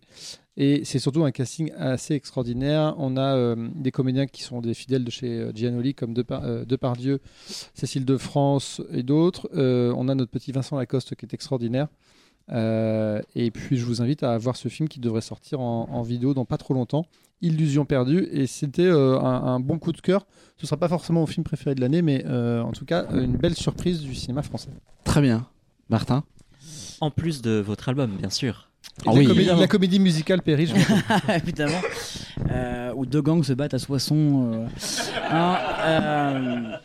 Et 0.61 0.83
c'est 0.83 0.99
surtout 0.99 1.23
un 1.23 1.31
casting 1.31 1.71
assez 1.77 2.13
extraordinaire. 2.15 2.93
On 2.97 3.15
a 3.15 3.33
euh, 3.35 3.55
des 3.75 3.91
comédiens 3.91 4.27
qui 4.27 4.43
sont 4.43 4.59
des 4.59 4.73
fidèles 4.73 5.05
de 5.05 5.09
chez 5.09 5.39
euh, 5.39 5.51
Giannoli, 5.55 5.95
comme 5.95 6.13
Depar- 6.13 6.43
euh, 6.43 6.65
Depardieu, 6.65 7.21
Cécile 7.73 8.03
de 8.03 8.17
France 8.17 8.81
et 8.91 9.01
d'autres. 9.01 9.49
Euh, 9.55 9.93
on 9.95 10.09
a 10.09 10.15
notre 10.15 10.31
petit 10.31 10.51
Vincent 10.51 10.77
Lacoste 10.77 11.15
qui 11.15 11.25
est 11.25 11.33
extraordinaire. 11.33 11.87
Euh, 12.51 13.21
et 13.35 13.51
puis 13.51 13.77
je 13.77 13.85
vous 13.85 14.01
invite 14.01 14.23
à 14.23 14.37
voir 14.37 14.55
ce 14.57 14.67
film 14.69 14.89
qui 14.89 14.99
devrait 14.99 15.21
sortir 15.21 15.61
en, 15.61 15.87
en 15.89 16.01
vidéo 16.01 16.33
dans 16.33 16.45
pas 16.45 16.57
trop 16.57 16.73
longtemps, 16.73 17.05
Illusion 17.41 17.85
perdue. 17.85 18.27
Et 18.31 18.45
c'était 18.45 18.81
euh, 18.83 19.17
un, 19.19 19.43
un 19.55 19.59
bon 19.61 19.79
coup 19.79 19.93
de 19.93 20.01
cœur. 20.01 20.25
Ce 20.57 20.67
sera 20.67 20.75
pas 20.77 20.89
forcément 20.89 21.21
mon 21.21 21.25
film 21.27 21.45
préféré 21.45 21.73
de 21.73 21.79
l'année, 21.79 22.01
mais 22.01 22.25
euh, 22.25 22.61
en 22.61 22.73
tout 22.73 22.83
cas 22.85 23.05
une 23.13 23.37
belle 23.37 23.55
surprise 23.55 24.01
du 24.01 24.13
cinéma 24.13 24.41
français. 24.41 24.71
très 25.05 25.21
bien 25.21 25.47
Martin? 25.89 26.25
En 26.99 27.11
plus 27.11 27.41
de 27.41 27.51
votre 27.51 27.87
album, 27.87 28.17
bien 28.17 28.29
sûr. 28.29 28.68
Ah 29.05 29.11
la, 29.13 29.23
comédie, 29.23 29.49
la 29.57 29.67
comédie 29.67 29.99
musicale 29.99 30.41
m'en- 30.73 31.33
évidemment. 31.35 31.79
Euh, 32.51 32.91
où 32.95 33.05
deux 33.05 33.21
gangs 33.21 33.43
se 33.43 33.53
battent 33.53 33.73
à 33.73 33.79
Soissons. 33.79 34.51
euh. 34.53 34.67
Non, 35.33 35.55
euh, 35.85 36.77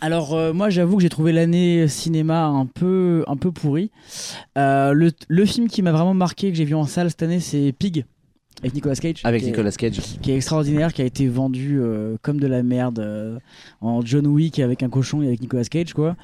Alors 0.00 0.34
moi 0.52 0.68
j'avoue 0.68 0.96
que 0.96 1.02
j'ai 1.02 1.08
trouvé 1.08 1.32
l'année 1.32 1.86
cinéma 1.88 2.44
un 2.46 2.66
peu 2.66 3.24
un 3.28 3.36
peu 3.36 3.52
pourri. 3.52 3.90
Le, 4.56 5.10
le 5.28 5.44
film 5.46 5.68
qui 5.68 5.80
m'a 5.82 5.92
vraiment 5.92 6.14
marqué 6.14 6.50
que 6.50 6.56
j'ai 6.56 6.64
vu 6.64 6.74
en 6.74 6.84
salle 6.86 7.08
cette 7.10 7.22
année 7.22 7.40
c'est 7.40 7.72
Pig 7.78 8.04
avec 8.62 8.74
Nicolas 8.74 8.94
Cage. 8.96 9.20
avec 9.24 9.40
qui 9.42 9.48
est- 9.48 9.50
Nicolas 9.50 9.72
Cage 9.72 10.00
qui 10.22 10.30
est 10.30 10.36
extraordinaire, 10.36 10.92
qui 10.92 11.02
a 11.02 11.04
été 11.04 11.26
vendu 11.28 11.78
euh, 11.80 12.16
comme 12.22 12.38
de 12.40 12.46
la 12.46 12.62
merde 12.62 12.98
euh, 13.00 13.38
en 13.80 14.04
John 14.04 14.26
Wick 14.26 14.58
avec 14.60 14.82
un 14.82 14.88
cochon 14.88 15.22
et 15.22 15.26
avec 15.26 15.40
Nicolas 15.40 15.64
Cage 15.64 15.92
quoi. 15.94 16.16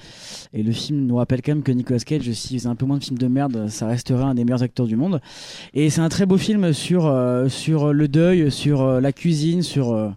Et 0.52 0.62
le 0.62 0.73
film 0.73 1.07
nous 1.07 1.17
rappelle 1.17 1.42
quand 1.42 1.52
même 1.52 1.62
que 1.62 1.73
Nicolas 1.73 1.99
Cage, 2.00 2.31
s'il 2.33 2.58
faisait 2.58 2.68
un 2.68 2.75
peu 2.76 2.86
moins 2.86 2.99
de 2.99 3.05
films 3.05 3.18
de 3.18 3.26
merde, 3.28 3.67
ça 3.68 3.86
resterait 3.86 4.23
un 4.25 4.34
des 4.34 4.44
meilleurs 4.44 4.62
acteurs 4.62 4.86
du 4.86 4.97
monde. 4.97 5.20
Et 5.75 5.91
c'est 5.91 6.00
un 6.00 6.08
très 6.08 6.26
beau 6.26 6.39
film 6.39 6.73
sur 6.73 7.07
euh, 7.07 7.49
sur 7.49 7.92
le 7.92 8.08
deuil, 8.08 8.50
sur 8.50 8.83
euh, 8.83 9.00
la 9.00 9.12
cuisine, 9.12 9.62
sur 9.62 9.92
euh, 9.92 10.08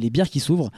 les 0.00 0.10
bières 0.10 0.28
qui 0.28 0.40
s'ouvrent. 0.40 0.70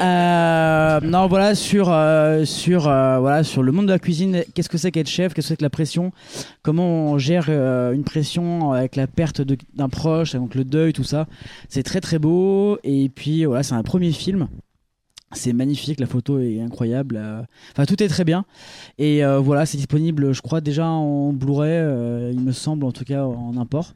Euh, 0.00 1.00
non, 1.00 1.26
voilà 1.26 1.54
sur 1.54 1.90
euh, 1.90 2.44
sur 2.44 2.86
euh, 2.86 3.18
voilà 3.18 3.42
sur 3.42 3.62
le 3.62 3.72
monde 3.72 3.86
de 3.86 3.92
la 3.92 3.98
cuisine. 3.98 4.44
Qu'est-ce 4.54 4.68
que 4.68 4.78
c'est 4.78 4.90
qu'être 4.92 5.08
chef? 5.08 5.34
Qu'est-ce 5.34 5.46
que 5.46 5.48
c'est 5.48 5.56
que 5.56 5.64
la 5.64 5.70
pression? 5.70 6.12
Comment 6.62 7.12
on 7.12 7.18
gère 7.18 7.48
une 7.48 8.04
pression 8.04 8.72
avec 8.72 8.96
la 8.96 9.06
perte 9.06 9.40
d'un 9.74 9.88
proche, 9.88 10.34
donc 10.34 10.54
le 10.54 10.64
deuil, 10.64 10.92
tout 10.92 11.04
ça? 11.04 11.26
C'est 11.68 11.82
très 11.82 12.00
très 12.00 12.18
beau. 12.18 12.78
Et 12.84 13.08
puis 13.08 13.44
voilà, 13.44 13.62
c'est 13.62 13.74
un 13.74 13.82
premier 13.82 14.12
film. 14.12 14.48
C'est 15.32 15.52
magnifique, 15.52 16.00
la 16.00 16.06
photo 16.06 16.38
est 16.38 16.60
incroyable. 16.60 17.20
Enfin, 17.72 17.84
tout 17.84 18.02
est 18.02 18.08
très 18.08 18.24
bien. 18.24 18.44
Et 18.98 19.22
voilà, 19.24 19.66
c'est 19.66 19.76
disponible, 19.76 20.32
je 20.32 20.40
crois, 20.40 20.60
déjà 20.60 20.86
en 20.86 21.32
Blu-ray, 21.32 22.32
il 22.32 22.40
me 22.40 22.52
semble, 22.52 22.84
en 22.84 22.92
tout 22.92 23.04
cas 23.04 23.24
en 23.24 23.56
import. 23.56 23.94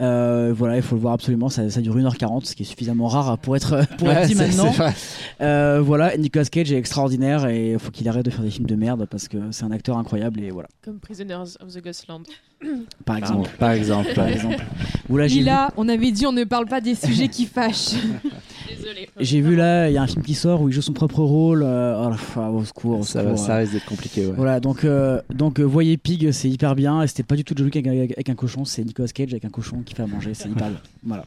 Euh, 0.00 0.52
voilà, 0.56 0.76
il 0.76 0.82
faut 0.82 0.94
le 0.94 1.00
voir 1.00 1.14
absolument. 1.14 1.48
Ça, 1.48 1.66
dure 1.80 1.96
1h40, 1.96 2.46
ce 2.46 2.54
qui 2.54 2.62
est 2.62 2.66
suffisamment 2.66 3.08
rare 3.08 3.38
pour 3.38 3.56
être, 3.56 3.86
pour 3.98 4.08
dit 4.26 4.34
maintenant. 4.34 4.72
Euh, 5.40 5.80
voilà, 5.84 6.16
Nicolas 6.16 6.44
Cage 6.44 6.72
est 6.72 6.78
extraordinaire 6.78 7.46
et 7.46 7.72
il 7.72 7.78
faut 7.78 7.90
qu'il 7.90 8.08
arrête 8.08 8.24
de 8.24 8.30
faire 8.30 8.42
des 8.42 8.50
films 8.50 8.66
de 8.66 8.76
merde 8.76 9.06
parce 9.10 9.28
que 9.28 9.50
c'est 9.50 9.64
un 9.64 9.70
acteur 9.70 9.98
incroyable 9.98 10.40
et 10.40 10.50
voilà. 10.50 10.68
Comme 10.82 10.98
Prisoners 10.98 11.56
of 11.60 11.74
the 11.74 11.82
Ghostland. 11.82 12.24
Par 13.04 13.16
exemple. 13.16 13.50
Par 13.58 13.70
exemple. 13.72 14.14
Par 14.14 14.28
exemple. 14.28 14.64
Lila, 15.08 15.72
on 15.76 15.88
avait 15.88 16.12
dit 16.12 16.26
on 16.26 16.32
ne 16.32 16.44
parle 16.44 16.66
pas 16.66 16.80
des 16.80 16.94
sujets 17.06 17.28
qui 17.28 17.46
fâchent. 17.46 17.94
J'ai 19.18 19.40
vu 19.40 19.56
là, 19.56 19.88
il 19.88 19.94
y 19.94 19.98
a 19.98 20.02
un 20.02 20.06
film 20.06 20.22
qui 20.22 20.34
sort 20.34 20.62
où 20.62 20.68
il 20.68 20.72
joue 20.72 20.82
son 20.82 20.92
propre 20.92 21.20
rôle. 21.20 21.62
Euh, 21.62 22.10
oh, 22.36 22.40
au 22.40 22.64
secours, 22.64 23.04
ça, 23.04 23.56
risque 23.56 23.72
d'être 23.72 23.86
compliqué. 23.86 24.26
Ouais. 24.26 24.32
Voilà, 24.36 24.60
donc, 24.60 24.84
euh, 24.84 25.20
donc 25.30 25.60
voyez 25.60 25.96
Pig, 25.96 26.30
c'est 26.32 26.48
hyper 26.48 26.74
bien. 26.74 27.02
Et 27.02 27.06
c'était 27.06 27.22
pas 27.22 27.36
du 27.36 27.44
tout 27.44 27.54
de 27.54 27.64
avec, 27.64 27.86
avec, 27.86 28.28
un 28.28 28.34
cochon, 28.34 28.64
c'est 28.64 28.84
Nicolas 28.84 29.08
Cage 29.08 29.32
avec 29.32 29.44
un 29.44 29.50
cochon 29.50 29.82
qui 29.84 29.94
fait 29.94 30.02
à 30.02 30.06
manger, 30.06 30.34
c'est 30.34 30.48
hyper 30.48 30.68
bien. 30.70 30.80
Voilà. 31.04 31.24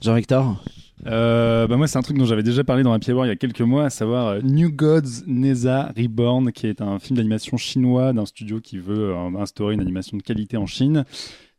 Jean-Victor? 0.00 0.62
Euh, 1.06 1.66
bah 1.66 1.76
moi, 1.76 1.86
c'est 1.86 1.98
un 1.98 2.02
truc 2.02 2.16
dont 2.16 2.24
j'avais 2.24 2.42
déjà 2.42 2.64
parlé 2.64 2.82
dans 2.82 2.92
Happy 2.92 3.12
Hour 3.12 3.26
il 3.26 3.28
y 3.28 3.32
a 3.32 3.36
quelques 3.36 3.60
mois, 3.60 3.84
à 3.84 3.90
savoir 3.90 4.28
euh, 4.28 4.40
New 4.42 4.70
Gods 4.70 5.24
Neza 5.26 5.92
Reborn, 5.96 6.52
qui 6.52 6.66
est 6.66 6.80
un 6.80 6.98
film 6.98 7.16
d'animation 7.16 7.56
chinois 7.56 8.12
d'un 8.12 8.26
studio 8.26 8.60
qui 8.60 8.78
veut 8.78 9.10
euh, 9.10 9.38
instaurer 9.38 9.74
une 9.74 9.80
animation 9.80 10.16
de 10.16 10.22
qualité 10.22 10.56
en 10.56 10.66
Chine. 10.66 11.04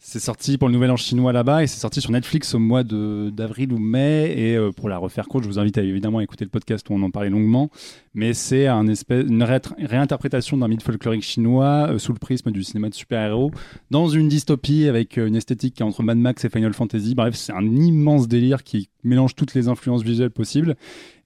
C'est 0.08 0.20
sorti 0.20 0.60
pour 0.60 0.68
le 0.68 0.74
Nouvel 0.76 0.92
An 0.92 0.98
chinois 0.98 1.34
là-bas 1.34 1.64
et 1.64 1.68
c'est 1.68 1.80
sorti 1.80 2.00
sur 2.00 2.12
Netflix 2.12 2.54
au 2.54 2.60
mois 2.60 2.84
d'avril 2.84 3.74
ou 3.74 3.80
mai. 3.80 4.36
Et 4.38 4.56
euh, 4.56 4.72
pour 4.72 4.88
la 4.88 5.00
refaire 5.00 5.28
courte, 5.28 5.46
je 5.46 5.50
vous 5.50 5.58
invite 5.58 5.80
à, 5.80 5.82
évidemment 5.82 6.20
à 6.20 6.24
écouter 6.24 6.46
le 6.46 6.52
podcast 6.52 6.88
où 6.92 6.94
on 6.94 7.02
en 7.02 7.10
parlait 7.10 7.32
longuement. 7.32 7.72
Mais 8.14 8.36
c'est 8.36 8.68
un 8.68 8.86
une 8.86 9.44
réinterprétation 9.44 10.58
d'un 10.58 10.68
mythe 10.68 10.84
folklorique 10.84 11.24
chinois 11.24 11.88
euh, 11.90 11.98
sous 11.98 12.14
le 12.14 12.20
prisme 12.20 12.52
du 12.52 12.64
cinéma 12.64 12.90
de 12.90 12.94
super-héros 12.94 13.50
dans 13.90 14.08
une 14.08 14.30
dystopie 14.30 14.88
avec 14.88 15.18
euh, 15.18 15.26
une 15.26 15.36
esthétique 15.36 15.74
qui 15.74 15.82
est 15.82 15.86
entre 15.86 16.04
Mad 16.04 16.20
Max 16.20 16.46
et 16.46 16.50
Final 16.50 16.76
Fantasy. 16.76 17.16
Bref, 17.16 17.34
c'est 17.34 17.54
un 17.54 17.66
immense 17.66 18.28
délire 18.28 18.64
qui 18.64 18.90
mélange 19.04 19.34
toutes 19.34 19.56
les 19.56 19.70
influences 19.70 20.04
visuelles 20.04 20.30
possibles. 20.30 20.76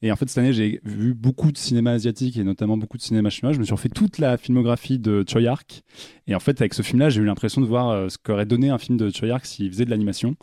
Et 0.01 0.11
en 0.11 0.15
fait, 0.15 0.29
cette 0.29 0.37
année, 0.37 0.53
j'ai 0.53 0.79
vu 0.85 1.13
beaucoup 1.13 1.51
de 1.51 1.57
cinéma 1.57 1.91
asiatique 1.91 2.37
et 2.37 2.43
notamment 2.43 2.77
beaucoup 2.77 2.97
de 2.97 3.01
cinéma 3.01 3.29
chinois. 3.29 3.51
Je 3.51 3.59
me 3.59 3.65
suis 3.65 3.73
refait 3.73 3.89
toute 3.89 4.17
la 4.17 4.37
filmographie 4.37 4.97
de 4.97 5.25
Choi 5.27 5.45
Ark. 5.45 5.83
Et 6.27 6.35
en 6.35 6.39
fait, 6.39 6.61
avec 6.61 6.73
ce 6.73 6.81
film-là, 6.81 7.09
j'ai 7.09 7.21
eu 7.21 7.25
l'impression 7.25 7.59
de 7.59 7.65
voir 7.65 7.89
euh, 7.89 8.07
ce 8.07 8.17
qu'aurait 8.17 8.45
donné 8.45 8.69
un 8.69 8.77
film 8.77 8.97
de 8.97 9.09
Choi 9.09 9.29
Ark 9.29 9.45
s'il 9.45 9.69
faisait 9.69 9.85
de 9.85 9.89
l'animation. 9.89 10.37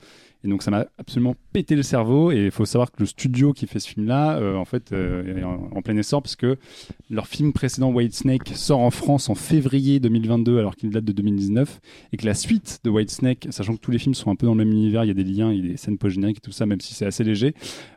Et 0.47 0.49
donc 0.49 0.63
ça 0.63 0.71
m'a 0.71 0.87
absolument 0.97 1.35
pété 1.53 1.75
le 1.75 1.83
cerveau. 1.83 2.31
Et 2.31 2.45
il 2.45 2.51
faut 2.53 2.65
savoir 2.65 2.93
que 2.93 2.99
le 3.01 3.07
studio 3.07 3.53
qui 3.53 3.67
fait 3.67 3.81
ce 3.81 3.89
film-là, 3.89 4.37
euh, 4.37 4.55
en 4.55 4.65
fait, 4.65 4.93
euh, 4.93 5.39
est 5.39 5.43
en, 5.43 5.83
plein 5.83 5.97
essor 5.97 6.23
parce 6.23 6.37
que 6.37 6.57
leur 7.11 7.27
film 7.27 7.53
précédent, 7.53 7.91
White 7.91 8.15
Snake, 8.15 8.53
sort 8.55 8.79
en 8.79 8.93
France 8.93 9.29
en 9.29 9.35
février 9.35 9.99
2022 9.99 10.59
alors 10.59 10.77
qu'il 10.77 10.91
date 10.91 11.05
de 11.05 11.13
2019. 11.13 11.81
Et 12.13 12.17
que 12.17 12.25
la 12.25 12.35
suite 12.35 12.79
de 12.85 12.91
White 12.91 13.11
Snake, 13.11 13.49
sachant 13.51 13.75
que 13.75 13.81
tous 13.81 13.91
les 13.91 13.99
films 13.99 14.15
sont 14.15 14.31
un 14.31 14.37
peu 14.37 14.47
dans 14.47 14.55
le 14.55 14.65
même 14.65 14.73
univers, 14.73 15.03
il 15.05 15.09
y 15.09 15.11
a 15.11 15.15
des 15.15 15.25
liens, 15.25 15.53
il 15.53 15.65
y 15.65 15.69
a 15.69 15.73
des 15.73 15.77
scènes 15.77 15.99
post-génériques 15.99 16.39
et 16.39 16.41
tout 16.41 16.53
ça, 16.53 16.65
même 16.65 16.81
si 16.81 16.95
c'est 16.95 17.07
assez 17.07 17.25
léger, 17.25 17.53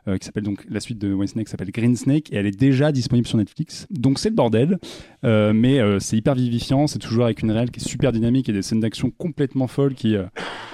euh, 0.08 0.18
qui 0.18 0.26
s'appelle 0.26 0.42
donc 0.42 0.66
la 0.68 0.80
suite 0.80 0.98
de 0.98 1.12
White 1.12 1.30
Snake 1.30 1.48
s'appelle 1.48 1.70
Green 1.70 1.94
Snake 1.94 2.32
et 2.32 2.36
elle 2.36 2.46
est 2.46 2.58
déjà 2.58 2.90
disponible 2.90 3.28
sur 3.28 3.38
Netflix. 3.38 3.86
Donc 3.90 4.18
c'est 4.18 4.30
le 4.30 4.34
bordel. 4.34 4.78
mais 5.22 5.78
c'est 6.00 6.16
hyper 6.16 6.34
vivifiant, 6.34 6.88
c'est 6.88 6.98
toujours 6.98 7.26
avec 7.26 7.42
une 7.42 7.52
réelle 7.52 7.70
qui 7.70 7.78
est 7.78 7.88
super 7.88 8.10
dynamique 8.10 8.48
et 8.48 8.52
des 8.52 8.62
scènes 8.62 8.80
d'action 8.80 9.10
complètement 9.10 9.68
folles 9.68 9.94
qui, 9.94 10.16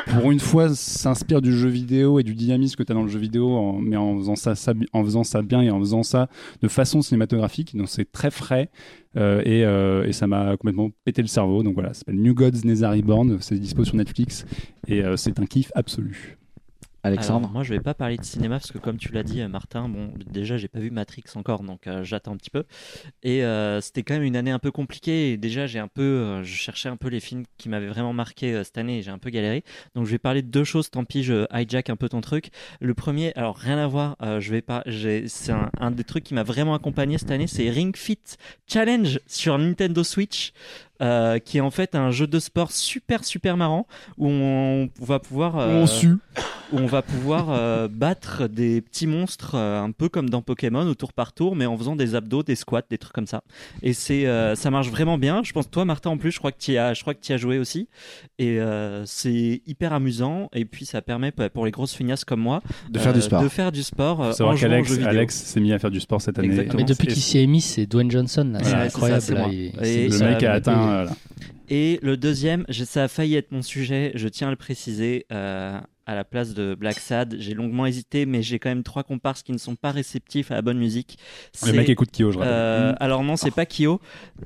pour 0.06 0.30
une 0.30 0.40
fois, 0.40 0.74
s'inspirent 0.74 1.42
du 1.42 1.52
jeu 1.52 1.68
vidéo 1.68 2.20
et 2.20 2.22
du 2.22 2.34
dynamisme 2.34 2.76
que 2.76 2.82
tu 2.82 2.92
as 2.92 2.94
dans 2.94 3.02
le 3.02 3.08
jeu 3.08 3.18
vidéo, 3.18 3.72
mais 3.80 3.96
en 3.96 4.16
faisant, 4.18 4.36
ça, 4.36 4.54
en 4.92 5.04
faisant 5.04 5.24
ça 5.24 5.42
bien 5.42 5.62
et 5.62 5.70
en 5.70 5.80
faisant 5.80 6.02
ça 6.02 6.28
de 6.62 6.68
façon 6.68 7.02
cinématographique. 7.02 7.76
Donc 7.76 7.88
c'est 7.88 8.10
très 8.10 8.30
frais 8.30 8.70
euh, 9.16 9.42
et, 9.44 9.64
euh, 9.64 10.06
et, 10.06 10.12
ça 10.12 10.26
m'a 10.26 10.56
complètement 10.56 10.90
pété 11.04 11.22
le 11.22 11.28
cerveau. 11.28 11.62
Donc 11.62 11.74
voilà, 11.74 11.88
ça 11.92 12.00
s'appelle 12.00 12.20
New 12.20 12.34
Gods 12.34 12.64
Nezari 12.64 13.00
Reborn, 13.00 13.38
c'est 13.40 13.58
dispo 13.58 13.84
sur 13.84 13.96
Netflix 13.96 14.46
et 14.86 15.02
euh, 15.02 15.16
c'est 15.16 15.38
un 15.40 15.46
kiff 15.46 15.72
absolu. 15.74 16.38
Alexandre 17.06 17.48
Moi, 17.50 17.62
je 17.62 17.72
vais 17.72 17.80
pas 17.80 17.94
parler 17.94 18.16
de 18.16 18.24
cinéma 18.24 18.58
parce 18.58 18.72
que, 18.72 18.78
comme 18.78 18.96
tu 18.96 19.12
l'as 19.12 19.22
dit, 19.22 19.40
euh, 19.40 19.48
Martin, 19.48 19.88
bon, 19.88 20.12
déjà, 20.26 20.56
j'ai 20.56 20.66
pas 20.66 20.80
vu 20.80 20.90
Matrix 20.90 21.22
encore, 21.36 21.62
donc 21.62 21.86
euh, 21.86 22.02
j'attends 22.02 22.32
un 22.32 22.36
petit 22.36 22.50
peu. 22.50 22.64
Et 23.22 23.44
euh, 23.44 23.80
c'était 23.80 24.02
quand 24.02 24.14
même 24.14 24.24
une 24.24 24.36
année 24.36 24.50
un 24.50 24.58
peu 24.58 24.72
compliquée. 24.72 25.32
Et 25.32 25.36
déjà, 25.36 25.66
j'ai 25.66 25.78
un 25.78 25.88
peu, 25.88 26.42
je 26.42 26.54
cherchais 26.54 26.88
un 26.88 26.96
peu 26.96 27.08
les 27.08 27.20
films 27.20 27.44
qui 27.58 27.68
m'avaient 27.68 27.86
vraiment 27.86 28.12
marqué 28.12 28.62
cette 28.64 28.76
année 28.78 28.98
et 28.98 29.02
j'ai 29.02 29.12
un 29.12 29.18
peu 29.18 29.30
galéré. 29.30 29.62
Donc, 29.94 30.06
je 30.06 30.10
vais 30.10 30.18
parler 30.18 30.42
de 30.42 30.48
deux 30.48 30.64
choses. 30.64 30.90
Tant 30.90 31.04
pis, 31.04 31.22
je 31.22 31.46
hijack 31.54 31.90
un 31.90 31.96
peu 31.96 32.08
ton 32.08 32.20
truc. 32.20 32.50
Le 32.80 32.94
premier, 32.94 33.32
alors 33.36 33.56
rien 33.56 33.78
à 33.78 33.86
voir, 33.86 34.16
je 34.20 34.50
vais 34.50 34.62
pas, 34.62 34.82
c'est 34.86 35.52
un, 35.52 35.70
un, 35.78 35.90
des 35.92 36.04
trucs 36.04 36.24
qui 36.24 36.34
m'a 36.34 36.42
vraiment 36.42 36.74
accompagné 36.74 37.18
cette 37.18 37.30
année, 37.30 37.46
c'est 37.46 37.70
Ring 37.70 37.96
Fit 37.96 38.18
Challenge 38.66 39.20
sur 39.26 39.58
Nintendo 39.58 40.02
Switch. 40.02 40.52
Euh, 41.02 41.38
qui 41.38 41.58
est 41.58 41.60
en 41.60 41.70
fait 41.70 41.94
un 41.94 42.10
jeu 42.10 42.26
de 42.26 42.38
sport 42.38 42.72
super 42.72 43.22
super 43.22 43.58
marrant 43.58 43.86
où 44.16 44.28
on, 44.28 44.88
va 44.98 45.18
pouvoir 45.18 45.58
euh, 45.58 45.84
où 46.72 46.78
on 46.78 46.86
va 46.86 47.02
pouvoir 47.02 47.48
euh, 47.50 47.86
battre 47.86 48.48
des 48.48 48.80
petits 48.80 49.06
monstres 49.06 49.56
un 49.56 49.90
peu 49.90 50.08
comme 50.08 50.30
dans 50.30 50.40
Pokémon 50.40 50.86
au 50.86 50.94
tour 50.94 51.12
par 51.12 51.34
tour 51.34 51.54
mais 51.54 51.66
en 51.66 51.76
faisant 51.76 51.96
des 51.96 52.14
abdos 52.14 52.44
des 52.44 52.54
squats 52.54 52.80
des 52.88 52.96
trucs 52.96 53.12
comme 53.12 53.26
ça. 53.26 53.42
Et 53.82 53.92
c'est 53.92 54.24
ça 54.54 54.70
marche 54.70 54.88
vraiment 54.88 55.18
bien. 55.18 55.42
Je 55.44 55.52
pense 55.52 55.70
toi 55.70 55.84
Martin 55.84 56.10
en 56.10 56.16
plus 56.16 56.30
je 56.30 56.38
crois 56.38 56.50
que 56.50 56.58
tu 56.58 56.78
as 56.78 56.94
je 56.94 57.02
crois 57.02 57.12
que 57.12 57.20
tu 57.20 57.32
as 57.34 57.36
joué 57.36 57.58
aussi. 57.58 57.88
Et 58.38 58.58
c'est 59.04 59.60
hyper 59.66 59.92
amusant. 59.92 60.48
Et 60.54 60.64
puis 60.64 60.86
ça 60.86 61.02
permet 61.02 61.30
pour 61.30 61.66
les 61.66 61.72
grosses 61.72 61.94
fignasses 61.94 62.24
comme 62.24 62.40
moi 62.40 62.62
de 62.88 62.98
faire 62.98 63.12
du 63.12 63.20
sport. 63.20 63.42
de 63.42 63.48
faire 63.48 63.72
du 63.72 63.82
sport 63.82 64.34
c'est 64.34 64.42
vrai 64.42 64.56
qu'Alex 64.56 64.98
Alex 65.04 65.34
s'est 65.34 65.60
mis 65.60 65.74
à 65.74 65.78
faire 65.78 65.90
du 65.90 66.00
sport 66.00 66.22
cette 66.22 66.38
année. 66.38 66.66
Mais 66.74 66.84
depuis 66.84 67.08
qu'il 67.08 67.22
s'y 67.22 67.38
est 67.38 67.46
mis 67.46 67.60
c'est 67.60 67.84
Dwayne 67.84 68.10
Johnson 68.10 68.54
c'est 68.62 68.72
incroyable 68.72 69.26
le 69.78 70.24
mec 70.24 70.42
a 70.42 70.52
atteint 70.52 70.85
et 71.68 71.98
le 72.02 72.16
deuxième, 72.16 72.64
ça 72.68 73.04
a 73.04 73.08
failli 73.08 73.34
être 73.34 73.50
mon 73.52 73.62
sujet, 73.62 74.12
je 74.14 74.28
tiens 74.28 74.48
à 74.48 74.50
le 74.50 74.56
préciser. 74.56 75.26
Euh, 75.32 75.80
à 76.06 76.14
la 76.14 76.24
place 76.24 76.54
de 76.54 76.74
Black 76.74 76.98
Sad. 76.98 77.36
J'ai 77.38 77.54
longuement 77.54 77.86
hésité, 77.86 78.26
mais 78.26 78.42
j'ai 78.42 78.58
quand 78.58 78.68
même 78.68 78.82
trois 78.82 79.02
comparses 79.02 79.42
qui 79.42 79.52
ne 79.52 79.58
sont 79.58 79.74
pas 79.74 79.90
réceptifs 79.90 80.50
à 80.50 80.54
la 80.54 80.62
bonne 80.62 80.78
musique. 80.78 81.18
Le 81.66 81.72
mec 81.72 81.88
écoute 81.88 82.10
Kyo, 82.12 82.30
je 82.30 82.38
rappelle. 82.38 82.52
Euh, 82.54 82.92
alors 83.00 83.24
non, 83.24 83.36
c'est 83.36 83.50
pas 83.50 83.66
Kyo. 83.66 84.00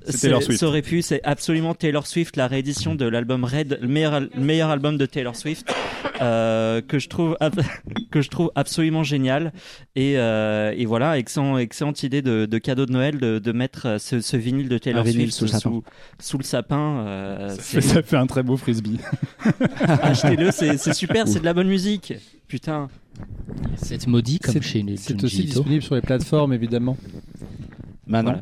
C'est 0.07 0.23
Taylor 0.23 0.43
Swift. 0.43 0.61
Ça 0.61 0.67
aurait 0.67 0.83
pu, 0.83 1.03
c'est 1.03 1.21
absolument 1.25 1.75
Taylor 1.75 2.07
Swift, 2.07 2.37
la 2.37 2.47
réédition 2.47 2.95
de 2.95 3.07
l'album 3.07 3.45
Red, 3.45 3.79
le 3.81 3.89
meilleur, 3.89 4.21
le 4.21 4.31
meilleur 4.37 4.71
album 4.71 4.97
de 4.97 5.07
Taylor 5.07 5.37
Swift, 5.37 5.73
euh, 6.21 6.81
que 6.81 6.99
je 6.99 7.09
trouve 7.09 7.37
que 8.11 8.23
je 8.23 8.29
trouve 8.31 8.51
absolument 8.55 9.03
génial. 9.03 9.53
Et, 9.97 10.19
euh, 10.19 10.73
et 10.77 10.87
voilà, 10.87 11.19
excellent, 11.19 11.59
excellente 11.59 12.03
idée 12.03 12.23
de, 12.23 12.47
de, 12.47 12.59
cadeau 12.59 12.87
de 12.87 12.93
Noël 12.93 13.19
de, 13.19 13.39
de 13.39 13.53
mettre 13.53 13.99
ce, 14.01 14.21
ce, 14.21 14.37
vinyle 14.37 14.69
de 14.69 14.79
Taylor 14.79 15.07
Swift 15.07 15.33
sous, 15.33 15.49
sous, 15.49 15.85
sous, 16.19 16.39
le 16.39 16.45
sapin. 16.45 17.05
Euh, 17.07 17.49
ça, 17.51 17.63
fait, 17.63 17.81
ça, 17.81 18.03
fait, 18.03 18.17
un 18.17 18.27
très 18.27 18.43
beau 18.43 18.57
frisbee. 18.57 18.99
Achetez-le, 19.81 20.51
c'est 20.51 20.95
super, 20.95 21.29
c'est 21.29 21.41
de 21.41 21.45
la 21.45 21.50
bonne 21.55 21.69
musique. 21.69 22.15
Putain. 22.49 22.89
C'est 23.77 24.07
maudit 24.07 24.39
comme 24.39 24.61
chez 24.63 24.85
C'est 24.97 25.23
aussi 25.23 25.45
disponible 25.45 25.83
sur 25.83 25.95
les 25.95 26.01
plateformes, 26.01 26.53
évidemment. 26.53 26.97
Manon 28.07 28.41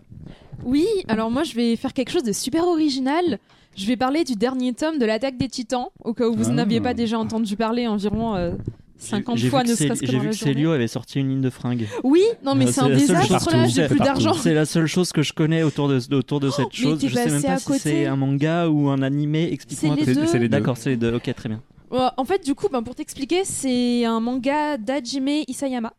Oui, 0.64 0.86
alors 1.08 1.30
moi 1.30 1.42
je 1.42 1.54
vais 1.54 1.76
faire 1.76 1.92
quelque 1.92 2.10
chose 2.10 2.22
de 2.24 2.32
super 2.32 2.66
original. 2.66 3.38
Je 3.76 3.86
vais 3.86 3.96
parler 3.96 4.24
du 4.24 4.34
dernier 4.34 4.72
tome 4.72 4.98
de 4.98 5.06
l'attaque 5.06 5.36
des 5.36 5.48
titans, 5.48 5.88
au 6.02 6.12
cas 6.12 6.26
où 6.26 6.34
vous 6.34 6.48
ah. 6.48 6.52
n'aviez 6.52 6.80
pas 6.80 6.94
déjà 6.94 7.18
entendu 7.18 7.56
parler 7.56 7.86
environ 7.86 8.56
50 8.98 9.38
euh, 9.38 9.50
fois, 9.50 9.62
ne 9.62 9.74
serait-ce 9.74 10.00
que 10.00 10.06
J'ai 10.06 10.18
vu 10.18 10.30
que 10.30 10.36
Célio 10.36 10.72
avait 10.72 10.88
sorti 10.88 11.20
une 11.20 11.28
ligne 11.28 11.40
de 11.40 11.50
fringues. 11.50 11.86
Oui, 12.02 12.22
non 12.44 12.54
mais 12.54 12.66
c'est 12.66 12.80
un 12.80 12.88
désastre 12.88 13.56
là, 13.56 13.66
j'ai 13.68 13.86
plus 13.86 13.98
d'argent. 13.98 14.32
C'est 14.34 14.54
la 14.54 14.64
seule 14.64 14.86
chose 14.86 15.12
que 15.12 15.22
je 15.22 15.32
connais 15.32 15.62
autour 15.62 15.88
de, 15.88 16.00
autour 16.14 16.40
de 16.40 16.50
cette 16.50 16.66
oh, 16.66 16.72
chose. 16.72 17.06
Je 17.06 17.14
sais 17.14 17.30
même 17.30 17.42
pas 17.42 17.58
si 17.58 17.78
c'est 17.78 18.06
un 18.06 18.16
manga 18.16 18.68
ou 18.68 18.88
un 18.88 19.02
animé. 19.02 19.52
Explique-moi. 19.52 19.96
C'est 20.04 20.38
les 20.38 20.48
deux. 20.48 20.48
D'accord, 20.48 20.76
c'est 20.76 20.90
les 20.90 20.96
deux. 20.96 21.14
Ok, 21.14 21.32
très 21.34 21.48
bien. 21.48 21.60
En 21.90 22.24
fait, 22.24 22.44
du 22.44 22.54
coup, 22.54 22.68
ben, 22.68 22.82
pour 22.82 22.94
t'expliquer, 22.94 23.44
c'est 23.44 24.04
un 24.04 24.20
manga 24.20 24.76
d'Hajime 24.76 25.44
Isayama 25.46 25.94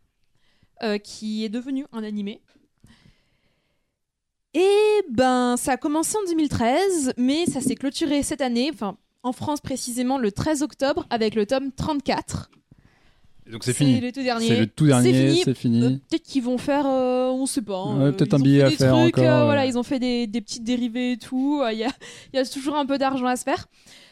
euh, 0.84 0.98
qui 0.98 1.44
est 1.44 1.50
devenu 1.50 1.86
un 1.92 2.04
animé. 2.04 2.42
Et 4.54 5.02
ben, 5.12 5.56
ça 5.58 5.74
a 5.74 5.78
commencé 5.78 6.16
en 6.18 6.26
2013, 6.30 7.14
mais 7.18 7.46
ça 7.46 7.62
s'est 7.62 7.76
clôturé 7.76 8.24
cette 8.24 8.42
année, 8.42 8.72
enfin 8.74 8.98
en 9.22 9.34
France 9.34 9.60
précisément 9.60 10.18
le 10.18 10.32
13 10.32 10.64
octobre 10.64 11.06
avec 11.10 11.36
le 11.36 11.46
tome 11.46 11.72
34. 11.74 12.50
donc 13.52 13.64
c'est 13.66 13.74
fini. 13.74 13.96
C'est 13.96 14.02
le 14.02 14.12
tout 14.14 14.24
dernier. 14.24 14.48
C'est 14.48 14.60
le 14.60 14.68
tout 14.68 14.88
dernier. 14.88 15.42
C'est 15.44 15.54
fini. 15.54 15.84
Euh, 15.84 15.90
peut-être 16.10 16.24
qu'ils 16.24 16.44
vont 16.44 16.58
faire, 16.58 16.86
euh, 16.88 17.28
on 17.28 17.46
sait 17.46 17.62
pas. 17.62 17.78
Hein, 17.78 18.14
peut-être 18.14 18.36
un 18.36 18.40
billet 18.40 18.62
à 18.64 18.72
faire 18.72 18.96
encore. 18.96 19.46
Voilà, 19.46 19.66
ils 19.66 19.78
ont 19.78 19.84
fait 19.84 20.00
des, 20.00 20.28
des 20.28 20.42
petites 20.42 20.64
dérivées 20.64 21.14
et 21.14 21.18
tout. 21.18 21.62
Il 21.72 21.78
y 22.34 22.38
a 22.38 22.46
toujours 22.46 22.78
un 22.78 22.86
peu 22.86 22.98
d'argent 22.98 23.26
à 23.26 23.36
se 23.36 23.44
faire. 23.44 23.68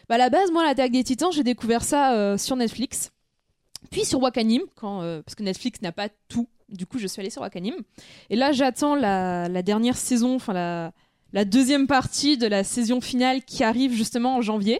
Bah, 0.09 0.15
à 0.15 0.17
la 0.17 0.29
base, 0.29 0.51
moi, 0.51 0.63
l'attaque 0.63 0.91
des 0.91 1.03
titans, 1.03 1.31
j'ai 1.31 1.43
découvert 1.43 1.83
ça 1.83 2.13
euh, 2.13 2.37
sur 2.37 2.55
Netflix. 2.55 3.11
Puis 3.91 4.05
sur 4.05 4.21
Wakanim, 4.21 4.61
quand, 4.75 5.01
euh, 5.01 5.21
parce 5.21 5.35
que 5.35 5.43
Netflix 5.43 5.81
n'a 5.81 5.91
pas 5.91 6.09
tout 6.27 6.47
Du 6.69 6.85
coup, 6.85 6.99
je 6.99 7.07
suis 7.07 7.19
allée 7.19 7.29
sur 7.29 7.41
Wakanim. 7.41 7.75
Et 8.29 8.35
là, 8.35 8.51
j'attends 8.51 8.95
la, 8.95 9.61
dernière 9.61 9.97
saison, 9.97 10.35
enfin 10.35 10.53
la, 11.33 11.45
deuxième 11.45 11.87
partie 11.87 12.37
de 12.37 12.47
la 12.47 12.63
saison 12.63 13.01
finale 13.01 13.43
qui 13.43 13.63
arrive 13.63 13.93
justement 13.93 14.37
en 14.37 14.41
janvier 14.41 14.79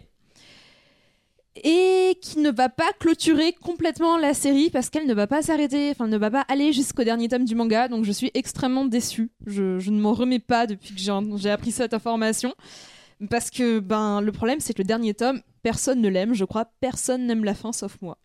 et 1.64 2.16
qui 2.20 2.38
ne 2.38 2.50
va 2.50 2.68
pas 2.68 2.92
clôturer 3.00 3.52
complètement 3.52 4.16
la 4.16 4.32
série 4.32 4.70
parce 4.70 4.90
qu'elle 4.90 5.06
ne 5.06 5.14
va 5.14 5.26
pas 5.26 5.42
s'arrêter, 5.42 5.90
enfin 5.90 6.06
ne 6.06 6.16
va 6.16 6.30
pas 6.30 6.44
aller 6.48 6.72
jusqu'au 6.72 7.02
dernier 7.02 7.28
tome 7.28 7.44
du 7.44 7.56
manga, 7.56 7.88
donc 7.88 8.04
je 8.04 8.12
suis 8.12 8.30
extrêmement 8.34 8.84
déçue. 8.84 9.30
Je 9.46 9.90
ne 9.90 10.00
m'en 10.00 10.12
remets 10.12 10.38
pas 10.38 10.66
depuis 10.66 10.94
que 10.94 11.00
j'ai 11.00 11.50
appris 11.50 11.72
cette 11.72 11.94
information. 11.94 12.54
Parce 13.30 13.50
que 13.50 13.80
ben 13.80 14.20
le 14.20 14.32
problème 14.32 14.60
c'est 14.60 14.74
que 14.74 14.82
le 14.82 14.86
dernier 14.86 15.14
tome, 15.14 15.40
personne 15.62 16.00
ne 16.00 16.08
l'aime, 16.08 16.34
je 16.34 16.44
crois, 16.44 16.66
personne 16.80 17.26
n'aime 17.26 17.44
la 17.44 17.54
fin 17.54 17.72
sauf 17.72 17.96
moi. 18.00 18.18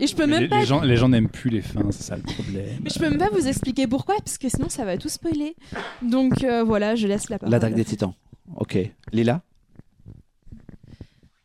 Et 0.00 0.06
je 0.06 0.16
peux 0.16 0.26
même 0.26 0.42
les, 0.42 0.48
pas. 0.48 0.60
Les 0.60 0.66
gens, 0.66 0.80
les 0.80 0.96
gens 0.96 1.08
n'aiment 1.08 1.28
plus 1.28 1.50
les 1.50 1.62
fins, 1.62 1.88
c'est 1.90 2.02
ça 2.02 2.16
le 2.16 2.22
problème. 2.22 2.80
Mais 2.82 2.90
je 2.90 2.98
peux 2.98 3.08
même 3.08 3.18
pas 3.18 3.30
vous 3.30 3.46
expliquer 3.46 3.86
pourquoi, 3.86 4.16
parce 4.16 4.38
que 4.38 4.48
sinon 4.48 4.68
ça 4.68 4.84
va 4.84 4.96
tout 4.98 5.08
spoiler. 5.08 5.54
Donc 6.02 6.42
euh, 6.42 6.64
voilà, 6.64 6.96
je 6.96 7.06
laisse 7.06 7.28
la 7.30 7.38
parole. 7.38 7.52
L'attaque 7.52 7.74
des 7.74 7.84
titans. 7.84 8.14
Ok. 8.56 8.78
Lila? 9.12 9.42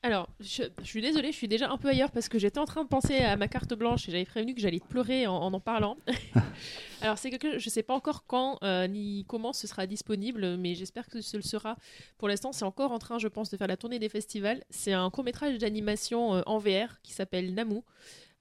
Alors, 0.02 0.30
je, 0.40 0.64
suis 0.84 1.02
désolée, 1.02 1.34
je 1.34 1.38
suis 1.38 1.50
déjà 1.50 1.70
un 1.70 1.78
peu 1.78 1.90
ailleurs 1.90 2.12
parce 2.12 2.30
que 2.30 2.40
j'étais 2.40 2.60
en 2.60 2.66
train 2.66 2.84
de 2.84 2.88
penser 2.88 3.18
à 3.18 3.36
ma 3.36 3.50
carte 3.50 3.74
blanche 3.74 4.08
et 4.08 4.12
j'avais 4.14 4.24
prévenu 4.24 4.56
que 4.56 4.62
j'allais 4.62 4.80
pleurer 4.90 5.28
en 5.28 5.54
en, 5.54 5.60
parlant. 5.60 5.98
Alors, 7.02 7.18
c'est 7.18 7.30
quelque 7.30 7.60
je 7.60 7.66
ne 7.66 7.70
sais 7.70 7.84
pas 7.84 7.94
encore 7.94 8.24
quand 8.26 8.60
euh, 8.64 8.88
ni 8.88 9.26
comment 9.28 9.52
ce 9.52 9.68
sera 9.68 9.88
disponible, 9.88 10.56
mais 10.58 10.74
j'espère 10.74 11.08
que 11.10 11.20
ce 11.20 11.36
le 11.36 11.44
sera. 11.44 11.76
Pour 12.18 12.30
l'instant, 12.30 12.54
c'est 12.54 12.64
encore 12.64 12.94
en 12.94 13.00
train, 13.00 13.20
je 13.20 13.28
pense, 13.28 13.50
de 13.50 13.58
faire 13.58 13.68
la 13.68 13.76
tournée 13.76 14.00
des 14.00 14.08
festivals. 14.08 14.64
C'est 14.70 14.94
un 14.94 15.10
court 15.10 15.26
métrage 15.26 15.58
d'animation 15.58 16.36
euh, 16.36 16.42
en 16.46 16.60
VR 16.60 17.02
qui 17.04 17.12
s'appelle 17.12 17.54
Namu. 17.54 17.82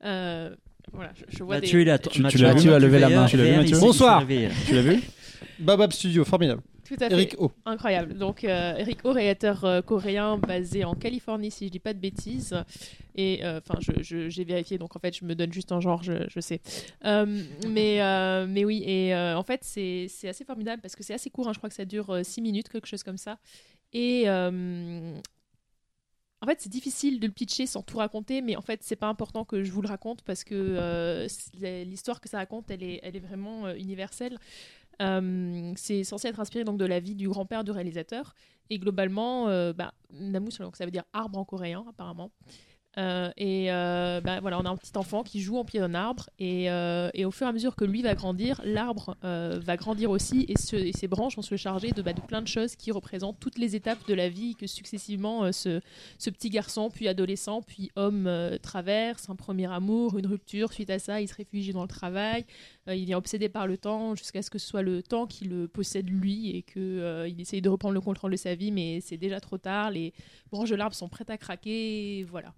Euh, 0.05 0.55
voilà, 0.93 1.13
je, 1.29 1.43
vois 1.43 1.57
Mathieu, 1.57 1.79
des... 1.79 1.83
il 1.83 1.91
a, 1.91 1.99
Tu- 1.99 2.23
tu 2.23 2.39
l'as 2.39 2.55
vu, 2.55 2.71
a 2.71 2.79
levé 2.79 3.01
la 3.01 3.09
main. 3.09 3.27
Tu 3.27 3.37
l'as 3.37 3.45
vu, 3.45 3.57
Mathieu 3.57 3.81
Bonsoir. 3.81 4.25
Tu 4.25 4.75
l'as 4.75 4.83
vu? 4.83 5.01
Babab 5.59 5.91
Studio, 5.91 6.25
formidable. 6.25 6.63
Tout 6.89 6.95
à 7.01 7.09
fait. 7.09 7.13
Eric 7.13 7.35
O. 7.39 7.53
Incroyable. 7.67 8.15
Donc, 8.15 8.45
euh, 8.45 8.75
Eric 8.77 9.05
O, 9.05 9.13
réalisateur 9.13 9.65
euh, 9.65 9.83
coréen 9.83 10.39
basé 10.39 10.85
en 10.85 10.95
Californie, 10.95 11.51
si 11.51 11.67
je 11.67 11.71
dis 11.71 11.79
pas 11.79 11.93
de 11.95 11.99
bêtises. 12.01 12.55
Et 13.15 13.45
euh, 13.45 13.59
enfin, 13.59 13.79
je- 13.81 14.03
je- 14.03 14.29
j'ai 14.29 14.45
vérifié, 14.45 14.79
donc 14.79 14.97
en 14.97 14.99
fait, 14.99 15.15
je 15.17 15.25
me 15.25 15.35
donne 15.35 15.53
juste 15.53 15.71
un 15.73 15.81
genre, 15.81 16.03
je, 16.03 16.27
je 16.29 16.41
sais. 16.41 16.61
Mais, 17.05 18.47
mais 18.47 18.65
oui, 18.65 18.83
et 18.87 19.15
en 19.15 19.43
fait, 19.43 19.61
c'est 19.65 20.07
c'est 20.09 20.29
assez 20.29 20.45
formidable 20.45 20.81
parce 20.83 20.97
que 20.97 21.03
c'est 21.03 21.15
assez 21.15 21.29
court. 21.31 21.49
hein. 21.49 21.53
je 21.53 21.59
crois 21.59 21.69
que 21.69 21.75
ça 21.77 21.85
dure 21.85 22.21
6 22.25 22.41
minutes, 22.41 22.69
quelque 22.69 22.87
chose 22.89 23.03
comme 23.03 23.19
ça. 23.19 23.39
Et. 23.93 24.29
en 26.41 26.47
fait, 26.47 26.61
c'est 26.61 26.69
difficile 26.69 27.19
de 27.19 27.27
le 27.27 27.33
pitcher 27.33 27.67
sans 27.67 27.83
tout 27.83 27.99
raconter, 27.99 28.43
mais 28.43 28.55
en 28.55 28.63
fait, 28.63 28.81
c'est 28.85 28.95
pas 28.95 29.09
important 29.09 29.45
que 29.45 29.65
je 29.65 29.73
vous 29.73 29.83
le 29.83 29.89
raconte 29.89 30.23
parce 30.23 30.45
que 30.45 31.27
l'histoire 31.85 32.21
que 32.21 32.29
ça 32.29 32.39
raconte, 32.39 32.71
elle 32.71 32.85
est, 32.85 33.01
elle 33.03 33.17
est 33.17 33.21
vraiment 33.21 33.69
universelle. 33.75 34.39
Euh, 35.01 35.73
c'est 35.77 36.03
censé 36.05 36.29
être 36.29 36.41
inspiré 36.41 36.65
donc 36.65 36.79
de 36.79 36.85
la 36.85 37.01
vie 37.01 37.15
du 37.15 37.29
grand-père 37.29 37.65
du 37.65 37.71
réalisateur. 37.71 38.35
Et 38.71 38.79
globalement, 38.79 39.49
euh, 39.49 39.73
bah, 39.73 39.95
Namu, 40.11 40.51
donc 40.61 40.77
ça 40.77 40.85
veut 40.85 40.91
dire 40.91 41.05
arbre 41.13 41.39
en 41.39 41.45
coréen 41.45 41.85
apparemment. 41.89 42.31
Euh, 42.97 43.31
et 43.37 43.71
euh, 43.71 44.21
bah, 44.21 44.41
voilà, 44.41 44.59
on 44.59 44.65
a 44.65 44.71
un 44.71 44.77
petit 44.77 44.97
enfant 44.97 45.23
qui 45.23 45.41
joue 45.41 45.57
en 45.57 45.65
pied 45.65 45.79
d'un 45.79 45.95
arbre. 45.95 46.29
Et, 46.39 46.65
et 47.15 47.25
au 47.25 47.31
fur 47.31 47.47
et 47.47 47.51
à 47.51 47.53
mesure 47.53 47.77
que 47.77 47.85
lui 47.85 48.03
va 48.03 48.15
grandir, 48.15 48.61
l'arbre 48.65 49.17
va 49.23 49.77
grandir 49.77 50.11
aussi. 50.11 50.47
Et, 50.49 50.57
ses 50.57 51.09
branches 51.09 51.37
vont 51.37 51.43
se 51.43 51.57
charger 51.57 51.93
de, 51.93 52.03
bah, 52.03 52.13
de 52.13 52.21
plein 52.21 52.43
de 52.43 52.49
choses 52.49 52.77
qui 52.77 52.91
représentent 52.91 53.39
toutes 53.41 53.59
les 53.59 53.77
étapes 53.77 54.07
de 54.09 54.15
la 54.15 54.29
vie 54.29 54.55
que 54.57 54.67
successivement 54.67 55.51
ce, 55.53 55.81
petit 56.19 56.51
garçon, 56.51 56.91
puis 56.91 57.09
adolescent, 57.09 57.63
puis 57.63 57.91
homme 57.97 58.29
traverse, 58.63 59.31
un 59.31 59.37
premier 59.37 59.73
amour, 59.73 60.19
une 60.19 60.27
rupture, 60.27 60.73
suite 60.73 60.91
à 60.91 60.99
ça 60.99 61.21
il 61.21 61.29
se 61.29 61.35
réfugie 61.35 61.73
dans 61.73 61.83
le 61.83 61.89
travail, 61.89 62.45
il 62.97 63.11
est 63.11 63.15
obsédé 63.15 63.49
par 63.49 63.67
le 63.67 63.77
temps 63.77 64.15
jusqu'à 64.15 64.43
ce 64.43 64.51
que 64.51 64.59
ce 64.59 64.67
soit 64.67 64.83
le 64.83 65.03
temps 65.03 65.27
qui 65.27 65.45
le 65.45 65.69
possède 65.69 66.09
lui 66.09 66.57
et 66.57 66.63
que 66.63 66.79
euh, 66.79 67.29
il 67.29 67.41
essaye 67.41 67.61
de 67.61 67.69
reprendre 67.69 67.95
le 67.95 68.01
contrôle 68.01 68.33
de 68.33 68.37
sa 68.37 68.55
vie, 68.55 68.71
mais 68.71 69.01
c'est 69.01 69.17
déjà 69.17 69.41
trop 69.41 69.59
tard. 69.59 69.91
Les 69.91 70.13
branches 70.51 70.71
de 70.71 70.77
l'arbre 70.77 70.95
sont 70.95 71.09
prêtes 71.09 71.31
à 71.31 71.39
craquer, 71.39 72.19
et 72.19 72.25
voilà. 72.25 72.55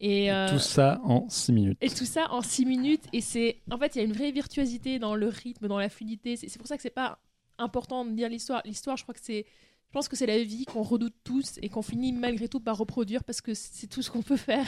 Et, 0.00 0.32
euh, 0.32 0.48
Tout 0.48 0.58
ça 0.58 1.00
en 1.04 1.28
6 1.28 1.52
minutes. 1.52 1.78
et 1.80 1.88
tout 1.88 2.04
ça 2.04 2.26
en 2.32 2.42
6 2.42 2.66
minutes. 2.66 3.04
Et 3.12 3.20
c'est, 3.20 3.58
en 3.70 3.78
fait, 3.78 3.94
il 3.94 3.98
y 3.98 4.00
a 4.02 4.04
une 4.04 4.12
vraie 4.12 4.32
virtuosité 4.32 4.98
dans 4.98 5.14
le 5.14 5.28
rythme, 5.28 5.68
dans 5.68 5.78
la 5.78 5.88
fluidité. 5.88 6.36
C'est 6.36 6.58
pour 6.58 6.66
ça 6.66 6.76
que 6.76 6.82
c'est 6.82 6.90
pas 6.90 7.20
important 7.58 8.04
de 8.04 8.10
dire 8.10 8.28
l'histoire. 8.28 8.62
L'histoire, 8.64 8.96
je 8.96 9.04
crois 9.04 9.14
que 9.14 9.20
c'est, 9.22 9.46
je 9.46 9.92
pense 9.92 10.08
que 10.08 10.16
c'est 10.16 10.26
la 10.26 10.42
vie 10.42 10.64
qu'on 10.64 10.82
redoute 10.82 11.14
tous 11.22 11.58
et 11.62 11.68
qu'on 11.68 11.82
finit 11.82 12.12
malgré 12.12 12.48
tout 12.48 12.58
par 12.58 12.78
reproduire 12.78 13.22
parce 13.22 13.40
que 13.40 13.54
c'est 13.54 13.86
tout 13.86 14.02
ce 14.02 14.10
qu'on 14.10 14.22
peut 14.22 14.36
faire. 14.36 14.66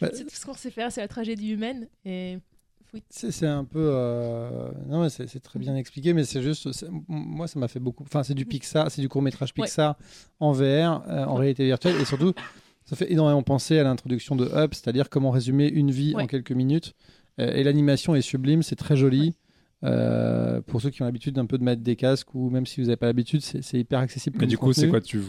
Bah, 0.00 0.10
c'est 0.12 0.24
tout 0.24 0.34
ce 0.34 0.44
qu'on 0.44 0.52
sait 0.54 0.70
faire. 0.70 0.92
C'est 0.92 1.00
la 1.00 1.08
tragédie 1.08 1.50
humaine. 1.50 1.88
Et. 2.04 2.38
C'est 3.10 3.46
un 3.46 3.64
peu. 3.64 3.78
euh, 3.92 4.70
Non, 4.88 5.08
c'est 5.08 5.40
très 5.40 5.58
bien 5.58 5.76
expliqué, 5.76 6.12
mais 6.12 6.24
c'est 6.24 6.42
juste. 6.42 6.68
Moi, 7.08 7.46
ça 7.46 7.58
m'a 7.58 7.68
fait 7.68 7.80
beaucoup. 7.80 8.04
Enfin, 8.04 8.22
c'est 8.22 8.34
du 8.34 8.46
Pixar, 8.46 8.90
c'est 8.90 9.02
du 9.02 9.08
court-métrage 9.08 9.50
Ouais. 9.56 9.64
Pixar 9.64 9.96
en 10.40 10.52
VR, 10.52 11.02
euh, 11.08 11.24
en 11.26 11.34
réalité 11.34 11.64
virtuelle, 11.64 11.96
et 12.00 12.04
surtout, 12.04 12.32
ça 12.84 12.96
fait 12.96 13.10
énormément 13.12 13.42
penser 13.42 13.78
à 13.78 13.82
l'introduction 13.84 14.36
de 14.36 14.44
Up, 14.46 14.74
c'est-à-dire 14.74 15.08
comment 15.10 15.30
résumer 15.30 15.68
une 15.68 15.90
vie 15.90 16.14
Ouais. 16.14 16.22
en 16.22 16.26
quelques 16.26 16.52
minutes. 16.52 16.94
Euh, 17.38 17.52
et 17.52 17.64
l'animation 17.64 18.14
est 18.14 18.22
sublime, 18.22 18.62
c'est 18.62 18.76
très 18.76 18.96
joli. 18.96 19.34
Euh, 19.84 20.62
pour 20.62 20.80
ceux 20.80 20.88
qui 20.88 21.02
ont 21.02 21.04
l'habitude 21.04 21.38
un 21.38 21.44
peu 21.44 21.58
de 21.58 21.62
mettre 21.62 21.82
des 21.82 21.96
casques 21.96 22.34
ou 22.34 22.48
même 22.48 22.64
si 22.64 22.80
vous 22.80 22.86
n'avez 22.86 22.96
pas 22.96 23.06
l'habitude, 23.06 23.42
c'est 23.42 23.78
hyper 23.78 23.98
accessible. 23.98 24.38
Mais 24.40 24.46
du 24.46 24.56
coup, 24.56 24.72
c'est 24.72 24.88
quoi 24.88 25.02
Tu 25.02 25.20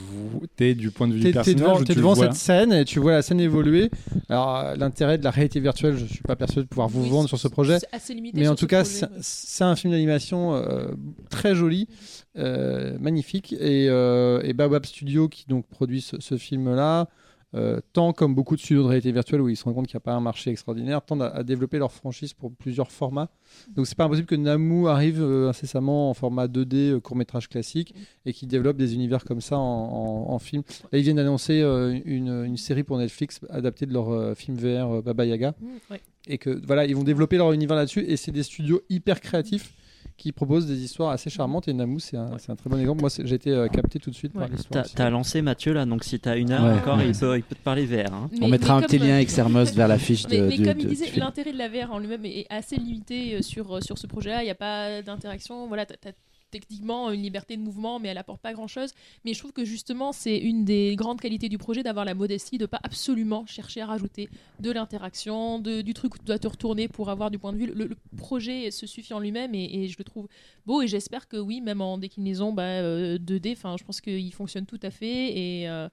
t'es 0.55 0.73
du 0.73 0.89
point 0.89 1.07
de 1.07 1.13
vue 1.13 1.19
du 1.19 1.25
t'es 1.25 1.33
personnage 1.33 1.59
devant, 1.59 1.75
ou 1.75 1.83
t'es 1.83 1.93
tu 1.93 1.99
devant 1.99 2.11
le 2.11 2.15
vois 2.15 2.25
cette 2.27 2.35
scène 2.35 2.71
et 2.71 2.85
tu 2.85 2.99
vois 2.99 3.11
la 3.11 3.21
scène 3.21 3.41
évoluer. 3.41 3.91
Alors, 4.29 4.57
euh, 4.57 4.75
l'intérêt 4.75 5.17
de 5.17 5.23
la 5.25 5.31
réalité 5.31 5.59
virtuelle, 5.59 5.97
je 5.97 6.05
suis 6.05 6.21
pas 6.21 6.37
persuadé 6.37 6.63
de 6.63 6.69
pouvoir 6.69 6.87
vous 6.87 7.03
Oui, 7.03 7.09
vendre 7.09 7.27
sur 7.27 7.37
ce 7.37 7.49
projet. 7.49 7.79
C'est 7.79 7.93
assez 7.93 8.13
limité. 8.13 8.39
Mais 8.39 8.47
en 8.47 8.55
ce 8.55 8.61
tout 8.61 8.67
cas, 8.67 8.85
c'est 8.85 9.63
un 9.63 9.75
film 9.75 9.91
d'animation 9.91 10.55
euh, 10.55 10.91
très 11.29 11.53
joli, 11.53 11.89
euh, 12.37 12.97
magnifique. 12.99 13.53
Et, 13.53 13.87
euh, 13.89 14.41
et 14.43 14.53
Baobab 14.53 14.85
Studio, 14.85 15.27
qui 15.27 15.45
donc 15.47 15.67
produit 15.67 15.99
ce, 15.99 16.15
ce 16.19 16.37
film-là, 16.37 17.09
euh, 17.55 17.79
tend, 17.93 18.11
comme 18.11 18.35
beaucoup 18.35 18.55
de 18.55 18.59
studios 18.61 18.83
de 18.83 18.87
réalité 18.89 19.11
virtuelle 19.11 19.39
où 19.41 19.47
ils 19.47 19.55
se 19.55 19.63
rendent 19.63 19.75
compte 19.75 19.87
qu'il 19.87 19.95
n'y 19.95 20.01
a 20.01 20.01
pas 20.01 20.13
un 20.13 20.19
marché 20.19 20.51
extraordinaire, 20.51 21.01
tendent 21.01 21.21
à, 21.23 21.27
à 21.29 21.43
développer 21.43 21.77
leur 21.79 21.91
franchise 21.93 22.33
pour 22.33 22.51
plusieurs 22.53 22.91
formats. 22.91 23.29
Donc 23.75 23.87
c'est 23.87 23.95
pas 23.97 24.03
impossible 24.03 24.27
que 24.27 24.35
Namu 24.35 24.87
arrive 24.89 25.21
euh, 25.21 25.49
incessamment 25.49 26.09
en 26.09 26.13
format 26.13 26.47
2D 26.47 26.75
euh, 26.75 26.99
court-métrage 26.99 27.47
classique 27.47 27.95
et 28.25 28.33
qui 28.33 28.47
développe 28.47 28.75
des 28.77 28.93
univers 28.95 29.23
comme 29.23 29.39
ça 29.41 29.57
en, 29.57 29.61
en- 29.61 30.33
en 30.33 30.39
film. 30.39 30.63
Là, 30.91 30.99
ils 30.99 31.03
viennent 31.03 31.15
d'annoncer 31.15 31.61
une, 32.05 32.43
une 32.45 32.57
série 32.57 32.83
pour 32.83 32.97
Netflix 32.97 33.39
adaptée 33.49 33.85
de 33.85 33.93
leur 33.93 34.35
film 34.37 34.57
VR 34.57 35.01
Baba 35.01 35.25
Yaga 35.25 35.53
Mm, 35.61 35.65
ouais. 35.91 36.01
et 36.27 36.37
que 36.37 36.49
voilà, 36.65 36.85
ils 36.85 36.95
vont 36.95 37.03
développer 37.05 37.37
leur 37.37 37.53
univers 37.53 37.77
là-dessus 37.77 38.01
et 38.01 38.17
c'est 38.17 38.31
des 38.33 38.43
studios 38.43 38.81
hyper 38.89 39.21
créatifs 39.21 39.73
qui 40.17 40.31
proposent 40.31 40.65
des 40.65 40.83
histoires 40.83 41.11
assez 41.11 41.29
charmantes 41.29 41.67
et 41.67 41.73
Namu 41.73 41.99
c'est 41.99 42.17
un, 42.17 42.37
c'est 42.39 42.51
un 42.51 42.55
très 42.55 42.69
bon 42.69 42.79
exemple. 42.79 43.01
Moi 43.01 43.09
j'ai 43.23 43.35
été 43.35 43.51
euh, 43.51 43.67
capté 43.67 43.99
tout 43.99 44.09
de 44.09 44.15
suite 44.15 44.33
par 44.33 44.47
l'histoire. 44.47 44.83
T'as 44.95 45.09
lancé 45.11 45.41
Mathieu 45.43 45.73
là, 45.73 45.85
donc 45.85 46.03
si 46.03 46.19
t'as 46.19 46.35
une 46.37 46.51
heure 46.51 46.63
Ouais. 46.63 46.73
encore, 46.79 46.99
il, 47.01 47.15
peut, 47.15 47.37
il 47.37 47.43
peut 47.43 47.55
te 47.55 47.61
parler 47.61 47.85
vert. 47.85 48.13
hein. 48.13 48.29
On 48.35 48.45
Mais- 48.45 48.47
mettra 48.51 48.77
mais 48.77 48.83
un 48.83 48.87
petit 48.87 48.97
lien 48.97 49.13
avec 49.15 49.29
Sermos 49.29 49.73
vers 49.73 49.87
la 49.87 49.99
fiche 49.99 50.27
Mais, 50.29 50.39
de, 50.39 50.47
mais 50.47 50.57
du- 50.57 50.63
comme 50.65 50.73
de- 50.73 50.81
il 50.81 50.87
disait, 50.87 51.11
l'intérêt 51.17 51.53
de 51.53 51.57
la 51.57 51.69
VR 51.69 51.91
en 51.91 51.99
lui-même 51.99 52.25
est 52.25 52.47
assez 52.49 52.75
limité 52.77 53.35
euh, 53.35 53.41
sur, 53.43 53.75
euh, 53.77 53.81
sur 53.81 53.97
ce 53.97 54.07
projet-là. 54.07 54.41
Il 54.41 54.45
n'y 54.45 54.51
a 54.51 54.55
pas 54.55 55.01
d'interaction. 55.03 55.67
Voilà, 55.67 55.85
t'as 55.85 56.11
techniquement 56.51 57.11
une 57.11 57.21
liberté 57.21 57.57
de 57.57 57.61
mouvement, 57.61 57.99
mais 57.99 58.09
elle 58.09 58.17
apporte 58.17 58.41
pas 58.41 58.53
grand-chose. 58.53 58.91
Mais 59.25 59.33
je 59.33 59.39
trouve 59.39 59.53
que 59.53 59.65
justement, 59.65 60.11
c'est 60.11 60.37
une 60.37 60.65
des 60.65 60.95
grandes 60.95 61.21
qualités 61.21 61.49
du 61.49 61.57
projet 61.57 61.83
d'avoir 61.83 62.05
la 62.05 62.13
modestie 62.13 62.57
de 62.57 62.65
pas 62.65 62.79
absolument 62.83 63.45
chercher 63.45 63.81
à 63.81 63.85
rajouter 63.85 64.29
de 64.59 64.71
l'interaction, 64.71 65.59
du 65.59 65.93
truc 65.93 66.15
où 66.15 66.17
tu 66.17 66.25
dois 66.25 66.39
te 66.39 66.47
retourner 66.47 66.87
pour 66.87 67.09
avoir 67.09 67.31
du 67.31 67.39
point 67.39 67.53
de 67.53 67.57
vue. 67.57 67.67
Le, 67.67 67.89
projet 68.17 68.71
se 68.71 68.87
suffit 68.87 69.13
en 69.13 69.19
lui-même 69.19 69.53
et, 69.53 69.87
je 69.87 69.97
le 69.97 70.03
trouve 70.03 70.27
beau. 70.65 70.81
Et 70.81 70.87
j'espère 70.87 71.27
que 71.27 71.37
oui, 71.37 71.61
même 71.61 71.81
en 71.81 71.97
déclinaison 71.97 72.53
bah, 72.53 72.63
euh, 72.63 73.17
2D, 73.17 73.55
je 73.77 73.83
pense 73.83 74.01
qu'il 74.01 74.33
fonctionne 74.33 74.65
tout 74.65 74.79
à 74.81 74.89
fait. 74.89 75.37
Et, 75.37 75.69
euh, 75.69 75.87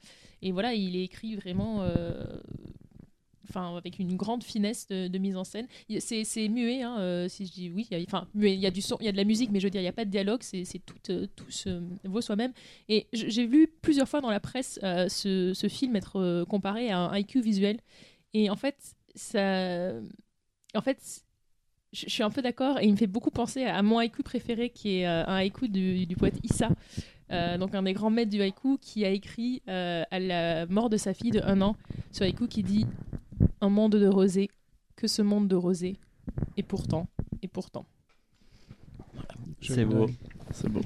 voilà, 0.52 0.74
il 0.74 0.96
est 0.96 1.04
écrit 1.04 1.36
vraiment. 1.36 1.82
euh, 1.82 2.24
enfin 3.48 3.76
avec 3.76 3.98
une 3.98 4.16
grande 4.16 4.42
finesse 4.42 4.88
de, 4.88 5.18
mise 5.18 5.36
en 5.36 5.44
scène. 5.44 5.66
C'est 5.98 6.48
muet, 6.48 6.82
hein, 6.82 6.98
euh, 6.98 7.28
si 7.28 7.46
je 7.46 7.52
dis 7.52 7.70
oui. 7.70 7.88
Enfin, 8.06 8.26
il 8.34 8.54
y 8.54 8.66
a 8.66 8.70
du 8.70 8.82
son, 8.82 8.96
il 9.00 9.06
y 9.06 9.08
a 9.08 9.12
de 9.12 9.16
la 9.16 9.24
musique, 9.24 9.50
mais 9.50 9.60
je 9.60 9.66
veux 9.66 9.70
dire, 9.70 9.80
il 9.80 9.84
n'y 9.84 9.88
a 9.88 9.92
pas 9.92 10.04
de 10.04 10.10
dialogue, 10.10 10.40
c'est 10.42 10.64
tout, 10.84 10.94
euh, 11.10 11.26
tout 11.34 11.50
se 11.50 11.82
vaut 12.04 12.20
soi-même. 12.20 12.52
Et 12.88 13.06
j'ai 13.12 13.46
vu 13.46 13.68
plusieurs 13.82 14.08
fois 14.08 14.20
dans 14.20 14.30
la 14.30 14.40
presse 14.40 14.78
euh, 14.82 15.08
ce, 15.08 15.68
film 15.68 15.96
être 15.96 16.44
comparé 16.44 16.90
à 16.90 16.98
un 16.98 17.08
haïku 17.08 17.40
visuel. 17.40 17.78
Et 18.32 18.50
en 18.50 18.56
fait, 18.56 18.76
ça. 19.14 19.92
En 20.74 20.80
fait, 20.80 21.24
je 21.92 22.08
suis 22.08 22.22
un 22.22 22.30
peu 22.30 22.42
d'accord 22.42 22.80
et 22.80 22.86
il 22.86 22.92
me 22.92 22.96
fait 22.96 23.06
beaucoup 23.06 23.30
penser 23.30 23.64
à 23.64 23.80
mon 23.82 23.98
haïku 23.98 24.22
préféré 24.22 24.70
qui 24.70 24.98
est 24.98 25.06
un 25.06 25.34
haïku 25.34 25.68
du, 25.68 26.16
poète 26.18 26.38
Issa. 26.42 26.68
Donc 27.58 27.74
un 27.74 27.82
des 27.82 27.92
grands 27.92 28.10
maîtres 28.10 28.30
du 28.30 28.42
haïku 28.42 28.78
qui 28.80 29.04
a 29.04 29.10
écrit 29.10 29.62
à 29.66 30.18
la 30.18 30.66
mort 30.66 30.90
de 30.90 30.96
sa 30.96 31.14
fille 31.14 31.30
de 31.30 31.40
un 31.42 31.60
an 31.62 31.76
ce 32.12 32.24
haïku 32.24 32.48
qui 32.48 32.62
dit 32.62 32.86
un 33.60 33.68
monde 33.68 33.96
de 33.96 34.06
rosée, 34.06 34.48
que 34.96 35.06
ce 35.06 35.22
monde 35.22 35.48
de 35.48 35.56
rosée, 35.56 35.96
et 36.56 36.62
pourtant, 36.62 37.08
et 37.42 37.48
pourtant. 37.48 37.86
C'est 39.60 39.84
beau. 39.84 40.06
C'est 40.52 40.68
beau. 40.68 40.80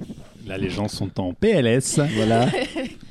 Là, 0.46 0.56
les 0.56 0.70
gens 0.70 0.88
sont 0.88 1.18
en 1.20 1.34
PLS. 1.34 1.98
Voilà. 2.14 2.46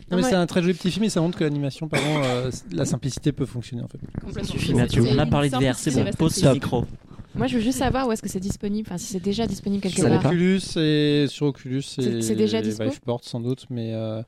Non, 0.10 0.16
mais 0.16 0.24
Ouais. 0.24 0.30
c'est 0.30 0.36
un 0.38 0.46
très 0.48 0.62
joli 0.62 0.74
petit 0.74 0.90
film 0.90 1.04
et 1.04 1.10
ça 1.10 1.20
montre 1.20 1.38
que 1.38 1.44
l'animation, 1.44 1.90
pardon, 1.90 2.22
euh, 2.24 2.50
la 2.72 2.86
simplicité 2.86 3.34
peut 3.34 3.46
fonctionner 3.46 3.84
en 3.84 3.90
fait. 3.90 4.00
Complètement. 4.22 5.04
On 5.14 5.18
a 5.20 5.26
parlé 5.26 5.50
de 5.50 5.58
VR, 5.58 5.76
c'est 5.78 5.92
bon, 5.92 6.10
pose 6.18 6.34
ce 6.34 6.44
Top. 6.44 6.54
micro. 6.54 6.86
Moi, 7.38 7.48
je 7.48 7.56
veux 7.56 7.62
juste 7.62 7.80
savoir 7.80 8.08
où 8.08 8.12
est-ce 8.12 8.22
que 8.22 8.30
c'est 8.30 8.40
disponible. 8.40 8.88
Enfin, 8.90 8.98
si 8.98 9.06
c'est 9.14 9.20
déjà 9.24 9.46
disponible 9.48 9.82
quelque 9.82 10.00
Sur 10.00 10.10
part. 10.10 10.26
Oculus 10.26 10.62
et 10.78 11.26
sur 11.28 11.46
Oculus 11.48 11.82
C'est- 11.84 12.22
c'est 12.22 12.36
déjà 12.36 12.62
Viveport 12.62 13.24
sans 13.24 13.40
doute, 13.40 13.66
mais 13.70 13.94
euh, 13.94 14.22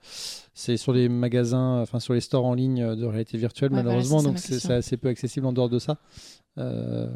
c'est 0.54 0.78
sur 0.78 0.94
les 0.94 1.10
magasins, 1.10 1.82
enfin 1.82 2.00
sur 2.00 2.14
les 2.14 2.22
stores 2.22 2.46
en 2.46 2.54
ligne 2.54 2.96
de 2.96 3.06
réalité 3.06 3.38
virtuelle 3.38 3.72
Ouais, 3.72 3.84
malheureusement, 3.84 4.22
donc 4.24 4.38
c'est 4.40 4.72
assez 4.72 4.98
peu 4.98 5.08
accessible 5.10 5.46
en 5.46 5.54
dehors 5.54 5.70
de 5.70 5.80
ça. 5.80 5.98
Euh, 6.58 7.08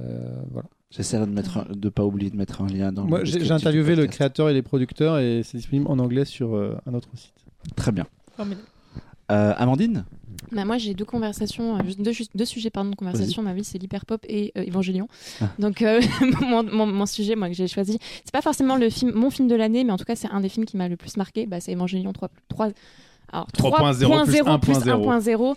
voilà. 0.51 0.67
J'essaierai 0.91 1.25
de 1.25 1.31
mettre 1.31 1.57
un- 1.57 1.67
de 1.69 1.89
pas 1.89 2.03
oublier 2.05 2.29
de 2.29 2.37
mettre 2.37 2.61
un 2.61 2.67
lien 2.67 2.91
dans. 2.91 3.03
Moi, 3.05 3.19
le 3.19 3.25
j'ai 3.25 3.51
interviewé 3.51 3.95
le 3.95 4.05
créateur 4.07 4.49
et 4.49 4.53
les 4.53 4.61
producteurs 4.61 5.17
et 5.19 5.41
c'est 5.43 5.57
disponible 5.57 5.87
en 5.89 5.99
anglais 5.99 6.23
sur 6.25 6.55
euh, 6.55 6.77
un 6.85 6.93
autre 6.93 7.09
site. 7.15 7.33
Très 7.75 7.91
bien. 7.91 8.05
Euh, 8.39 9.53
Amandine? 9.57 10.05
Bah, 10.51 10.65
moi, 10.65 10.77
j'ai 10.77 10.93
deux 10.93 11.05
conversations, 11.05 11.77
euh, 11.77 11.81
deux, 11.97 12.11
deux 12.35 12.45
sujets 12.45 12.69
pardon, 12.69 12.91
de 12.91 12.95
conversation. 12.95 13.41
Ma 13.41 13.53
vie, 13.53 13.63
c'est 13.63 13.77
l'hyperpop 13.77 14.23
et 14.27 14.51
euh, 14.57 14.63
Évangélion. 14.63 15.07
Ah. 15.41 15.45
Donc, 15.59 15.81
euh, 15.81 16.01
mon, 16.41 16.63
mon- 16.63 16.85
mon 16.85 17.05
sujet, 17.05 17.35
moi, 17.35 17.47
que 17.49 17.55
j'ai 17.55 17.67
choisi, 17.67 17.97
c'est 18.23 18.31
pas 18.33 18.41
forcément 18.41 18.75
le 18.75 18.89
film, 18.89 19.11
mon 19.13 19.29
film 19.29 19.47
de 19.47 19.55
l'année, 19.55 19.83
mais 19.83 19.91
en 19.91 19.97
tout 19.97 20.05
cas, 20.05 20.15
c'est 20.15 20.29
un 20.29 20.41
des 20.41 20.49
films 20.49 20.65
qui 20.65 20.77
m'a 20.77 20.87
le 20.87 20.95
plus 20.97 21.17
marqué. 21.17 21.45
Bah, 21.45 21.59
c'est 21.59 21.71
Évangélion 21.71 22.13
3. 22.13 22.29
3 22.49 22.69
alors, 23.31 23.47
3.0 23.57 23.95
plus 23.95 24.33
3.0 24.41 24.59
plus 24.59 24.73
1.0. 24.73 25.21
1.0. 25.21 25.55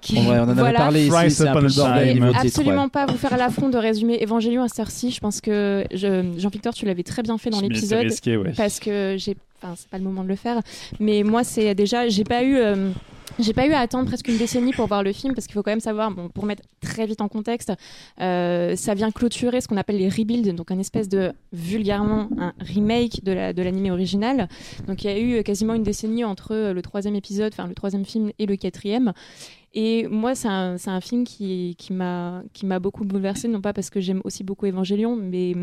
qui- 0.00 0.18
En 0.18 0.22
vrai, 0.22 0.38
on 0.40 0.42
en 0.42 0.48
avait 0.48 0.60
voilà. 0.60 0.78
parlé 0.78 1.06
ici, 1.06 1.30
c'est 1.30 1.48
un 1.48 1.52
peu 1.52 1.66
Absolument 1.66 2.84
ouais. 2.84 2.90
pas 2.90 3.06
vous 3.06 3.16
faire 3.16 3.36
l'affront 3.36 3.68
de 3.68 3.78
résumer 3.78 4.18
Évangélion 4.20 4.62
à 4.62 4.68
cette 4.68 4.80
heure-ci. 4.80 5.10
Je 5.12 5.20
pense 5.20 5.40
que 5.40 5.84
je- 5.92 6.32
Jean-Victor, 6.36 6.74
tu 6.74 6.84
l'avais 6.84 7.02
très 7.04 7.22
bien 7.22 7.38
fait 7.38 7.50
dans 7.50 7.60
l'épisode 7.60 8.02
risqué, 8.04 8.36
ouais. 8.36 8.52
parce 8.56 8.78
que 8.80 9.14
j'ai 9.18 9.36
enfin 9.62 9.74
c'est 9.76 9.88
pas 9.88 9.96
le 9.98 10.04
moment 10.04 10.22
de 10.22 10.28
le 10.28 10.36
faire 10.36 10.60
mais 11.00 11.22
moi 11.22 11.42
c'est 11.42 11.74
déjà 11.74 12.08
j'ai 12.10 12.24
pas 12.24 12.42
eu 12.42 12.56
euh, 12.58 12.90
j'ai 13.38 13.52
pas 13.52 13.66
eu 13.66 13.72
à 13.72 13.80
attendre 13.80 14.06
presque 14.06 14.28
une 14.28 14.38
décennie 14.38 14.72
pour 14.72 14.86
voir 14.86 15.02
le 15.02 15.12
film 15.12 15.34
parce 15.34 15.46
qu'il 15.46 15.54
faut 15.54 15.62
quand 15.62 15.72
même 15.72 15.80
savoir 15.80 16.10
bon 16.10 16.28
pour 16.28 16.44
mettre 16.46 16.62
très 16.80 17.06
vite 17.06 17.20
en 17.20 17.28
contexte 17.28 17.72
euh, 18.20 18.76
ça 18.76 18.94
vient 18.94 19.10
clôturer 19.10 19.60
ce 19.60 19.68
qu'on 19.68 19.76
appelle 19.76 19.98
les 19.98 20.08
rebuilds 20.08 20.54
donc 20.54 20.70
un 20.70 20.78
espèce 20.78 21.08
de 21.08 21.32
vulgairement 21.52 22.28
un 22.38 22.52
remake 22.60 23.24
de 23.24 23.32
la 23.32 23.52
de 23.52 23.62
l'animé 23.62 23.90
original. 23.90 24.48
Donc 24.86 25.04
il 25.04 25.10
y 25.10 25.12
a 25.12 25.18
eu 25.18 25.42
quasiment 25.42 25.74
une 25.74 25.82
décennie 25.82 26.24
entre 26.24 26.52
euh, 26.52 26.72
le 26.72 26.82
troisième 26.82 27.16
épisode 27.16 27.52
enfin 27.52 27.66
le 27.66 27.74
troisième 27.74 28.04
film 28.04 28.30
et 28.38 28.46
le 28.46 28.56
quatrième. 28.56 29.12
Et 29.74 30.08
moi, 30.08 30.34
c'est 30.34 30.48
un, 30.48 30.78
c'est 30.78 30.88
un 30.88 31.02
film 31.02 31.24
qui, 31.24 31.76
qui 31.76 31.92
m'a 31.92 32.42
qui 32.54 32.64
m'a 32.64 32.78
beaucoup 32.78 33.04
bouleversée, 33.04 33.46
non 33.46 33.60
pas 33.60 33.74
parce 33.74 33.90
que 33.90 34.00
j'aime 34.00 34.22
aussi 34.24 34.42
beaucoup 34.42 34.64
Évangélion, 34.64 35.16
mais 35.16 35.54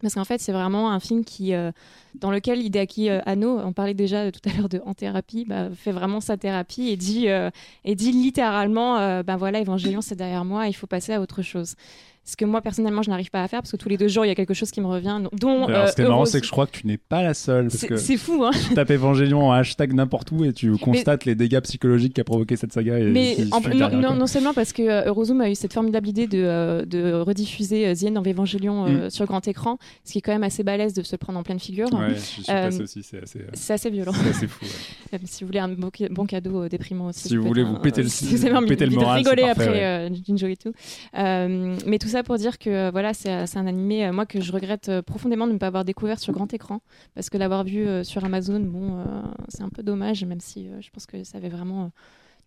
parce 0.00 0.14
qu'en 0.14 0.24
fait, 0.24 0.40
c'est 0.40 0.52
vraiment 0.52 0.90
un 0.90 1.00
film 1.00 1.24
qui, 1.24 1.54
euh, 1.54 1.70
dans 2.14 2.30
lequel 2.30 2.60
Hideaki 2.60 3.10
euh, 3.10 3.20
Anno, 3.26 3.58
on 3.58 3.72
parlait 3.72 3.94
déjà 3.94 4.18
euh, 4.18 4.30
tout 4.30 4.40
à 4.48 4.56
l'heure 4.56 4.68
de 4.68 4.80
en 4.84 4.94
thérapie, 4.94 5.44
bah, 5.44 5.68
fait 5.74 5.92
vraiment 5.92 6.20
sa 6.20 6.36
thérapie 6.36 6.88
et 6.88 6.96
dit, 6.96 7.28
euh, 7.28 7.50
et 7.84 7.94
dit 7.94 8.12
littéralement, 8.12 9.22
ben 9.22 9.36
voilà, 9.36 9.60
Évangélion, 9.60 10.00
c'est 10.00 10.16
derrière 10.16 10.44
moi, 10.44 10.68
il 10.68 10.72
faut 10.72 10.86
passer 10.86 11.12
à 11.12 11.20
autre 11.20 11.42
chose. 11.42 11.74
Ce 12.22 12.36
que 12.36 12.44
moi, 12.44 12.60
personnellement, 12.60 13.02
je 13.02 13.10
n'arrive 13.10 13.30
pas 13.30 13.42
à 13.42 13.48
faire 13.48 13.60
parce 13.62 13.72
que 13.72 13.76
tous 13.76 13.88
les 13.88 13.96
deux 13.96 14.06
jours, 14.06 14.24
il 14.24 14.28
y 14.28 14.30
a 14.30 14.34
quelque 14.34 14.54
chose 14.54 14.70
qui 14.70 14.80
me 14.80 14.86
revient, 14.86 15.20
dont. 15.32 15.64
Alors, 15.66 15.80
euh, 15.84 15.86
ce 15.88 15.94
qui 15.96 16.02
est 16.02 16.04
marrant, 16.04 16.18
Heureuse- 16.18 16.30
c'est 16.30 16.40
que 16.40 16.46
je 16.46 16.50
crois 16.52 16.66
que 16.66 16.72
tu 16.76 16.86
n'es 16.86 16.98
pas 16.98 17.22
la 17.22 17.34
seule. 17.34 17.70
C'est 17.70 18.16
fou, 18.18 18.44
hein. 18.44 18.50
tu 18.68 18.74
tapes 18.74 18.90
Évangélion 18.90 19.48
en 19.48 19.52
hashtag 19.52 19.94
n'importe 19.94 20.30
où 20.30 20.44
et 20.44 20.52
tu 20.52 20.76
constates 20.76 21.24
les 21.24 21.34
dégâts 21.34 21.60
psychologiques 21.60 22.14
qu'a 22.14 22.22
provoqué 22.24 22.56
cette 22.56 22.72
saga. 22.72 22.98
Et 22.98 23.04
Mais 23.04 23.34
qui 23.36 23.48
en- 23.52 23.60
suit 23.62 23.76
non, 23.78 24.14
non, 24.14 24.26
seulement 24.26 24.52
parce 24.54 24.72
que 24.72 24.82
euh, 24.82 25.04
Eurozoom 25.06 25.40
a 25.40 25.50
eu 25.50 25.54
cette 25.54 25.72
formidable 25.72 26.06
idée 26.08 26.26
de, 26.26 26.38
euh, 26.44 26.84
de 26.84 27.12
rediffuser 27.14 27.86
euh, 27.88 27.94
End 28.08 28.16
of 28.16 28.26
Evangelion 28.26 28.86
euh, 28.86 29.06
Mm. 29.06 29.10
sur 29.10 29.24
grand 29.26 29.48
écran, 29.48 29.78
ce 30.04 30.12
qui 30.12 30.18
est 30.18 30.20
quand 30.20 30.32
même 30.32 30.44
assez 30.44 30.62
balèze 30.62 30.92
de 30.92 31.02
se 31.02 31.12
le 31.12 31.18
prendre 31.18 31.38
en 31.38 31.42
pleine 31.42 31.58
figure. 31.58 31.92
Ouais, 31.92 32.14
je 32.14 32.20
suis 32.20 32.42
Euh, 32.50 32.66
passé 32.66 32.82
aussi, 32.82 33.02
c'est 33.02 33.22
assez, 33.22 33.38
euh, 33.40 33.46
C'est 33.54 33.72
assez 33.72 33.90
violent. 33.90 34.12
c'est 34.12 34.30
assez 34.30 34.46
fou. 34.46 34.64
ouais. 34.64 34.70
Même 35.12 35.22
si 35.24 35.42
vous 35.42 35.48
voulez 35.48 35.58
un 35.60 35.68
bon, 35.68 35.90
bon 36.10 36.26
cadeau 36.26 36.62
euh, 36.64 36.68
déprimant 36.68 37.06
aussi. 37.08 37.28
Si 37.28 37.36
vous 37.36 37.44
voulez 37.46 37.62
vous 37.64 37.78
péter 37.78 38.02
le- 38.02 38.08
péter 38.68 38.86
le 38.86 38.94
moral, 38.94 39.18
rigoler 39.18 39.44
après 39.44 39.84
euh, 39.84 40.08
Jinjo 40.26 40.46
et 40.46 40.56
tout. 40.56 40.72
Euh, 41.16 41.76
mais 41.86 41.98
tout 41.98 42.08
ça 42.10 42.22
pour 42.22 42.36
dire 42.36 42.58
que 42.58 42.70
euh, 42.70 42.90
voilà, 42.90 43.14
c'est 43.14 43.46
c'est 43.46 43.58
un 43.58 43.66
animé 43.66 44.06
euh, 44.06 44.12
moi 44.12 44.26
que 44.26 44.40
je 44.40 44.52
regrette 44.52 44.88
euh, 44.88 45.02
profondément 45.02 45.46
de 45.46 45.52
ne 45.52 45.58
pas 45.58 45.68
avoir 45.68 45.84
découvert 45.84 46.18
sur 46.18 46.32
grand 46.32 46.52
écran 46.52 46.80
parce 47.14 47.30
que 47.30 47.38
l'avoir 47.38 47.64
vu 47.64 47.86
euh, 47.86 48.04
sur 48.04 48.24
Amazon, 48.24 48.60
bon, 48.60 48.98
euh, 48.98 49.04
c'est 49.48 49.62
un 49.62 49.70
peu 49.70 49.82
dommage, 49.82 50.24
même 50.24 50.40
si 50.40 50.68
euh, 50.68 50.80
je 50.80 50.90
pense 50.90 51.06
que 51.06 51.24
ça 51.24 51.38
avait 51.38 51.48
vraiment 51.48 51.84
euh, 51.84 51.88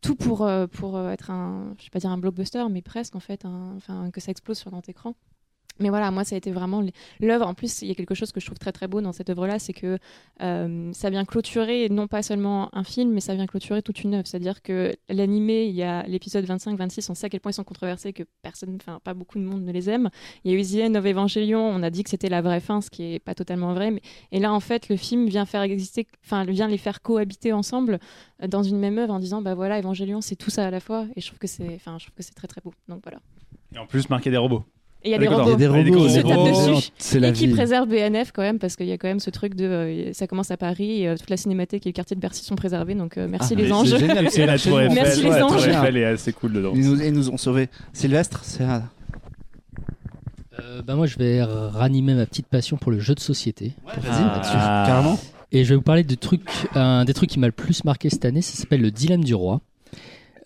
tout 0.01 0.15
pour 0.15 0.43
euh, 0.43 0.67
euh, 0.83 1.11
être 1.11 1.31
un, 1.31 1.75
je 1.79 1.89
pas 1.89 2.07
un 2.07 2.17
blockbuster, 2.17 2.63
mais 2.69 2.81
presque 2.81 3.15
en 3.15 3.19
fait, 3.19 3.45
que 4.11 4.21
ça 4.21 4.31
explose 4.31 4.57
sur 4.57 4.71
grand 4.71 4.87
écran. 4.89 5.15
Mais 5.79 5.89
voilà, 5.89 6.11
moi, 6.11 6.23
ça 6.23 6.35
a 6.35 6.37
été 6.37 6.51
vraiment 6.51 6.83
l'œuvre. 7.19 7.47
En 7.47 7.53
plus, 7.53 7.81
il 7.81 7.87
y 7.87 7.91
a 7.91 7.95
quelque 7.95 8.13
chose 8.13 8.31
que 8.31 8.39
je 8.39 8.45
trouve 8.45 8.59
très 8.59 8.71
très 8.71 8.87
beau 8.87 9.01
dans 9.01 9.11
cette 9.11 9.29
œuvre-là, 9.29 9.57
c'est 9.57 9.73
que 9.73 9.97
euh, 10.41 10.93
ça 10.93 11.09
vient 11.09 11.25
clôturer 11.25 11.89
non 11.89 12.07
pas 12.07 12.21
seulement 12.21 12.69
un 12.75 12.83
film, 12.83 13.11
mais 13.11 13.21
ça 13.21 13.33
vient 13.33 13.47
clôturer 13.47 13.81
toute 13.81 14.03
une 14.03 14.13
œuvre. 14.13 14.27
C'est-à-dire 14.27 14.61
que 14.61 14.95
l'animé, 15.09 15.65
il 15.65 15.75
y 15.75 15.83
a 15.83 16.03
l'épisode 16.03 16.45
25-26, 16.45 17.09
on 17.09 17.15
sait 17.15 17.25
à 17.25 17.29
quel 17.29 17.39
point 17.39 17.51
ils 17.51 17.55
sont 17.55 17.63
controversés, 17.63 18.13
que 18.13 18.23
personne, 18.43 18.77
enfin 18.79 18.99
pas 19.03 19.13
beaucoup 19.13 19.39
de 19.39 19.43
monde 19.43 19.63
ne 19.63 19.71
les 19.71 19.89
aime. 19.89 20.09
Il 20.43 20.51
y 20.51 20.55
a 20.55 20.59
eu 20.59 20.63
The 20.63 20.95
of 20.95 21.05
Evangelion, 21.05 21.59
on 21.59 21.81
a 21.81 21.89
dit 21.89 22.03
que 22.03 22.09
c'était 22.11 22.29
la 22.29 22.41
vraie 22.41 22.59
fin, 22.59 22.81
ce 22.81 22.89
qui 22.91 23.15
est 23.15 23.19
pas 23.19 23.33
totalement 23.33 23.73
vrai. 23.73 23.89
Mais... 23.89 24.01
Et 24.31 24.39
là, 24.39 24.53
en 24.53 24.59
fait, 24.59 24.89
le 24.89 24.95
film 24.95 25.27
vient 25.27 25.45
faire 25.45 25.63
exister, 25.63 26.05
enfin 26.23 26.45
vient 26.45 26.67
les 26.67 26.77
faire 26.77 27.01
cohabiter 27.01 27.51
ensemble 27.51 27.99
euh, 28.41 28.47
dans 28.47 28.63
une 28.63 28.77
même 28.77 28.97
œuvre 28.99 29.13
en 29.13 29.19
disant, 29.19 29.41
bah 29.41 29.55
voilà, 29.55 29.79
Evangelion, 29.79 30.21
c'est 30.21 30.35
tout 30.35 30.51
ça 30.51 30.67
à 30.67 30.71
la 30.71 30.79
fois. 30.79 31.07
Et 31.15 31.21
je 31.21 31.27
trouve 31.27 31.39
que 31.39 31.47
c'est, 31.47 31.73
enfin, 31.75 31.97
que 32.15 32.23
c'est 32.23 32.35
très 32.35 32.47
très 32.47 32.61
beau. 32.61 32.73
Donc 32.87 33.01
voilà. 33.03 33.19
Et 33.73 33.79
en 33.79 33.87
plus, 33.87 34.09
marquer 34.09 34.29
des 34.29 34.37
robots. 34.37 34.63
Et 35.05 35.09
il 35.09 35.11
y 35.11 35.13
a 35.13 35.17
Ah, 35.17 35.19
des 35.19 35.27
robots. 35.27 35.43
Il 35.47 35.49
y 35.51 35.53
a 35.53 35.55
des 35.57 35.65
Avec 35.65 35.85
des 35.85 35.91
robots, 35.91 36.07
robots. 36.07 36.43
robots, 36.45 36.71
dessus. 36.75 36.89
c'est 36.97 37.19
la 37.19 37.29
et 37.29 37.33
qui 37.33 37.47
vie. 37.47 37.53
préserve 37.53 37.89
BNF 37.89 38.31
quand 38.31 38.41
même 38.41 38.57
parce 38.59 38.75
qu'il 38.77 38.85
y 38.87 38.91
a 38.93 38.97
quand 38.97 39.07
même 39.09 39.19
ce 39.19 39.29
truc 39.29 39.53
de 39.55 39.65
euh, 39.65 40.13
ça 40.13 40.27
commence 40.27 40.49
à 40.51 40.55
Paris 40.57 41.01
et, 41.01 41.07
euh, 41.09 41.17
toute 41.17 41.29
la 41.29 41.35
cinémathèque 41.37 41.85
et 41.85 41.89
le 41.89 41.93
quartier 41.93 42.15
de 42.15 42.21
Bercy 42.21 42.45
sont 42.45 42.55
préservés 42.55 42.95
donc 42.95 43.17
euh, 43.17 43.27
merci 43.29 43.53
Ah, 43.57 43.61
les 43.61 43.71
anges 43.73 43.89
C'est 44.29 44.45
la 44.45 44.57
tour 44.57 44.79
Eiffel, 44.79 44.93
Merci 44.95 45.21
les 45.23 45.29
ouais, 45.29 45.33
la 45.35 45.39
tour 45.41 45.51
anges. 45.53 45.67
Eiffel 45.67 45.97
est 45.97 46.05
assez 46.05 46.31
cool 46.31 46.53
dedans. 46.53 46.71
Ils 46.73 46.85
nous, 46.89 47.01
ils 47.01 47.11
nous 47.11 47.29
ont 47.29 47.37
sauvés. 47.37 47.67
Sylvestre, 47.91 48.41
c'est 48.43 48.63
un- 48.63 48.83
Euh, 50.59 50.81
bah 50.83 50.95
moi, 50.95 51.07
je 51.07 51.17
vais 51.17 51.41
ranimer 51.43 52.13
ma 52.13 52.25
petite 52.25 52.47
passion 52.47 52.77
pour 52.77 52.91
le 52.91 52.99
jeu 52.99 53.15
de 53.15 53.19
société. 53.19 53.73
vas-y. 53.85 54.23
Ah. 54.23 54.83
carrément. 54.87 55.19
Et 55.51 55.63
je 55.65 55.69
vais 55.69 55.75
vous 55.75 55.81
parler 55.81 56.03
de 56.03 56.15
trucs, 56.15 56.41
un 56.75 57.05
des 57.05 57.13
trucs 57.13 57.29
qui 57.29 57.39
m'a 57.39 57.47
le 57.47 57.51
plus 57.51 57.83
marqué 57.83 58.09
cette 58.09 58.25
année, 58.25 58.41
ça 58.41 58.55
s'appelle 58.55 58.81
le 58.81 58.91
dilemme 58.91 59.23
du 59.23 59.35
roi. 59.35 59.61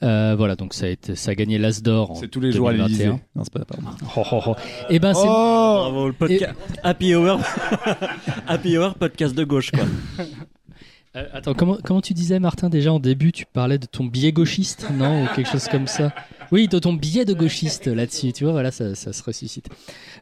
Euh, 0.03 0.35
voilà, 0.37 0.55
donc 0.55 0.73
ça 0.73 0.85
a, 0.85 0.89
été, 0.89 1.15
ça 1.15 1.31
a 1.31 1.35
gagné 1.35 1.57
l'As 1.57 1.81
d'or. 1.81 2.11
en 2.11 2.15
C'est 2.15 2.27
tous 2.27 2.39
les 2.39 2.51
jours 2.51 2.69
à 2.69 2.71
2021. 2.71 2.97
l'Élysée. 2.97 3.21
Non, 3.35 3.43
c'est 3.43 3.53
pas 3.53 3.65
pardon. 3.65 3.87
Oh, 4.15 4.23
oh, 4.31 4.41
oh. 4.47 4.55
Et 4.89 4.99
ben 4.99 5.13
c'est 5.13 5.25
Bravo, 5.25 6.07
le 6.07 6.13
podcast. 6.13 6.53
Happy 6.83 7.15
Hour. 7.15 7.39
Happy 8.47 8.77
Hour, 8.77 8.93
podcast 8.95 9.35
de 9.35 9.43
gauche, 9.43 9.71
quoi. 9.71 9.85
Euh, 11.15 11.25
attends, 11.33 11.55
comment, 11.55 11.77
comment 11.83 12.01
tu 12.01 12.13
disais, 12.13 12.37
Martin, 12.37 12.69
déjà 12.69 12.93
en 12.93 12.99
début, 12.99 13.31
tu 13.31 13.45
parlais 13.47 13.79
de 13.79 13.87
ton 13.87 14.03
biais 14.03 14.31
gauchiste, 14.31 14.87
non 14.93 15.23
Ou 15.23 15.27
quelque 15.35 15.49
chose 15.49 15.67
comme 15.67 15.87
ça? 15.87 16.13
Oui, 16.51 16.69
de 16.69 16.79
ton 16.79 16.93
biais 16.93 17.25
de 17.25 17.33
gauchiste 17.33 17.87
là-dessus, 17.87 18.31
tu 18.31 18.45
vois, 18.45 18.53
voilà, 18.53 18.71
ça, 18.71 18.95
ça 18.95 19.11
se 19.11 19.21
ressuscite. 19.21 19.67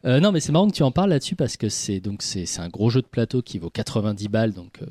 Euh, 0.04 0.18
non, 0.18 0.32
mais 0.32 0.40
c'est 0.40 0.50
marrant 0.50 0.68
que 0.68 0.74
tu 0.74 0.82
en 0.82 0.90
parles 0.90 1.10
là-dessus 1.10 1.36
parce 1.36 1.56
que 1.56 1.68
c'est 1.68 2.00
donc 2.00 2.22
c'est 2.22 2.46
un 2.58 2.68
gros 2.68 2.90
jeu 2.90 3.00
de 3.00 3.06
plateau 3.06 3.42
qui 3.42 3.58
vaut 3.58 3.70
90 3.70 4.28
balles, 4.28 4.52
donc 4.52 4.80
euh, 4.82 4.86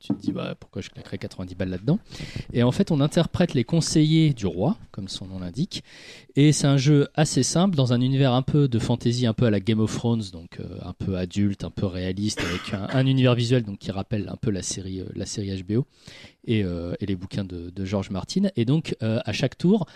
tu 0.00 0.08
te 0.08 0.20
dis 0.20 0.32
bah, 0.32 0.56
pourquoi 0.58 0.82
je 0.82 0.90
claquerais 0.90 1.18
90 1.18 1.54
balles 1.54 1.70
là-dedans? 1.70 2.00
Et 2.52 2.64
en 2.64 2.72
fait, 2.72 2.90
on 2.90 3.00
interprète 3.00 3.54
les 3.54 3.62
conseillers 3.62 4.32
du 4.32 4.46
roi, 4.46 4.76
comme 4.90 5.06
son 5.06 5.26
nom 5.26 5.38
l'indique, 5.38 5.84
et 6.34 6.50
c'est 6.50 6.66
un 6.66 6.76
jeu 6.76 7.08
assez 7.14 7.44
simple 7.44 7.76
dans 7.76 7.92
un 7.92 8.00
univers 8.00 8.32
un 8.32 8.42
peu 8.42 8.66
de 8.66 8.78
fantasy, 8.80 9.26
un 9.26 9.32
peu 9.32 9.46
à 9.46 9.50
la 9.50 9.60
Game 9.60 9.80
of 9.80 9.94
Thrones, 9.94 10.24
donc 10.32 10.58
euh, 10.58 10.64
un 10.82 10.92
peu 10.92 11.16
adulte, 11.16 11.62
un 11.62 11.70
peu 11.70 11.86
réaliste, 11.86 12.40
avec 12.40 12.74
un, 12.74 12.88
un 12.92 13.06
univers 13.06 13.36
visuel 13.36 13.62
donc 13.62 13.78
qui 13.78 13.92
rappelle 13.92 14.28
un 14.28 14.36
peu 14.36 14.50
la 14.50 14.62
série, 14.62 15.02
la 15.14 15.26
série 15.26 15.62
HBO 15.62 15.86
et, 16.46 16.64
les 17.00 17.16
bouquins 17.16 17.44
de, 17.44 17.84
George 17.84 18.10
Martin. 18.10 18.48
Et 18.56 18.64
donc, 18.64 18.96
à 19.00 19.32
chaque 19.32 19.56
tour, 19.56 19.86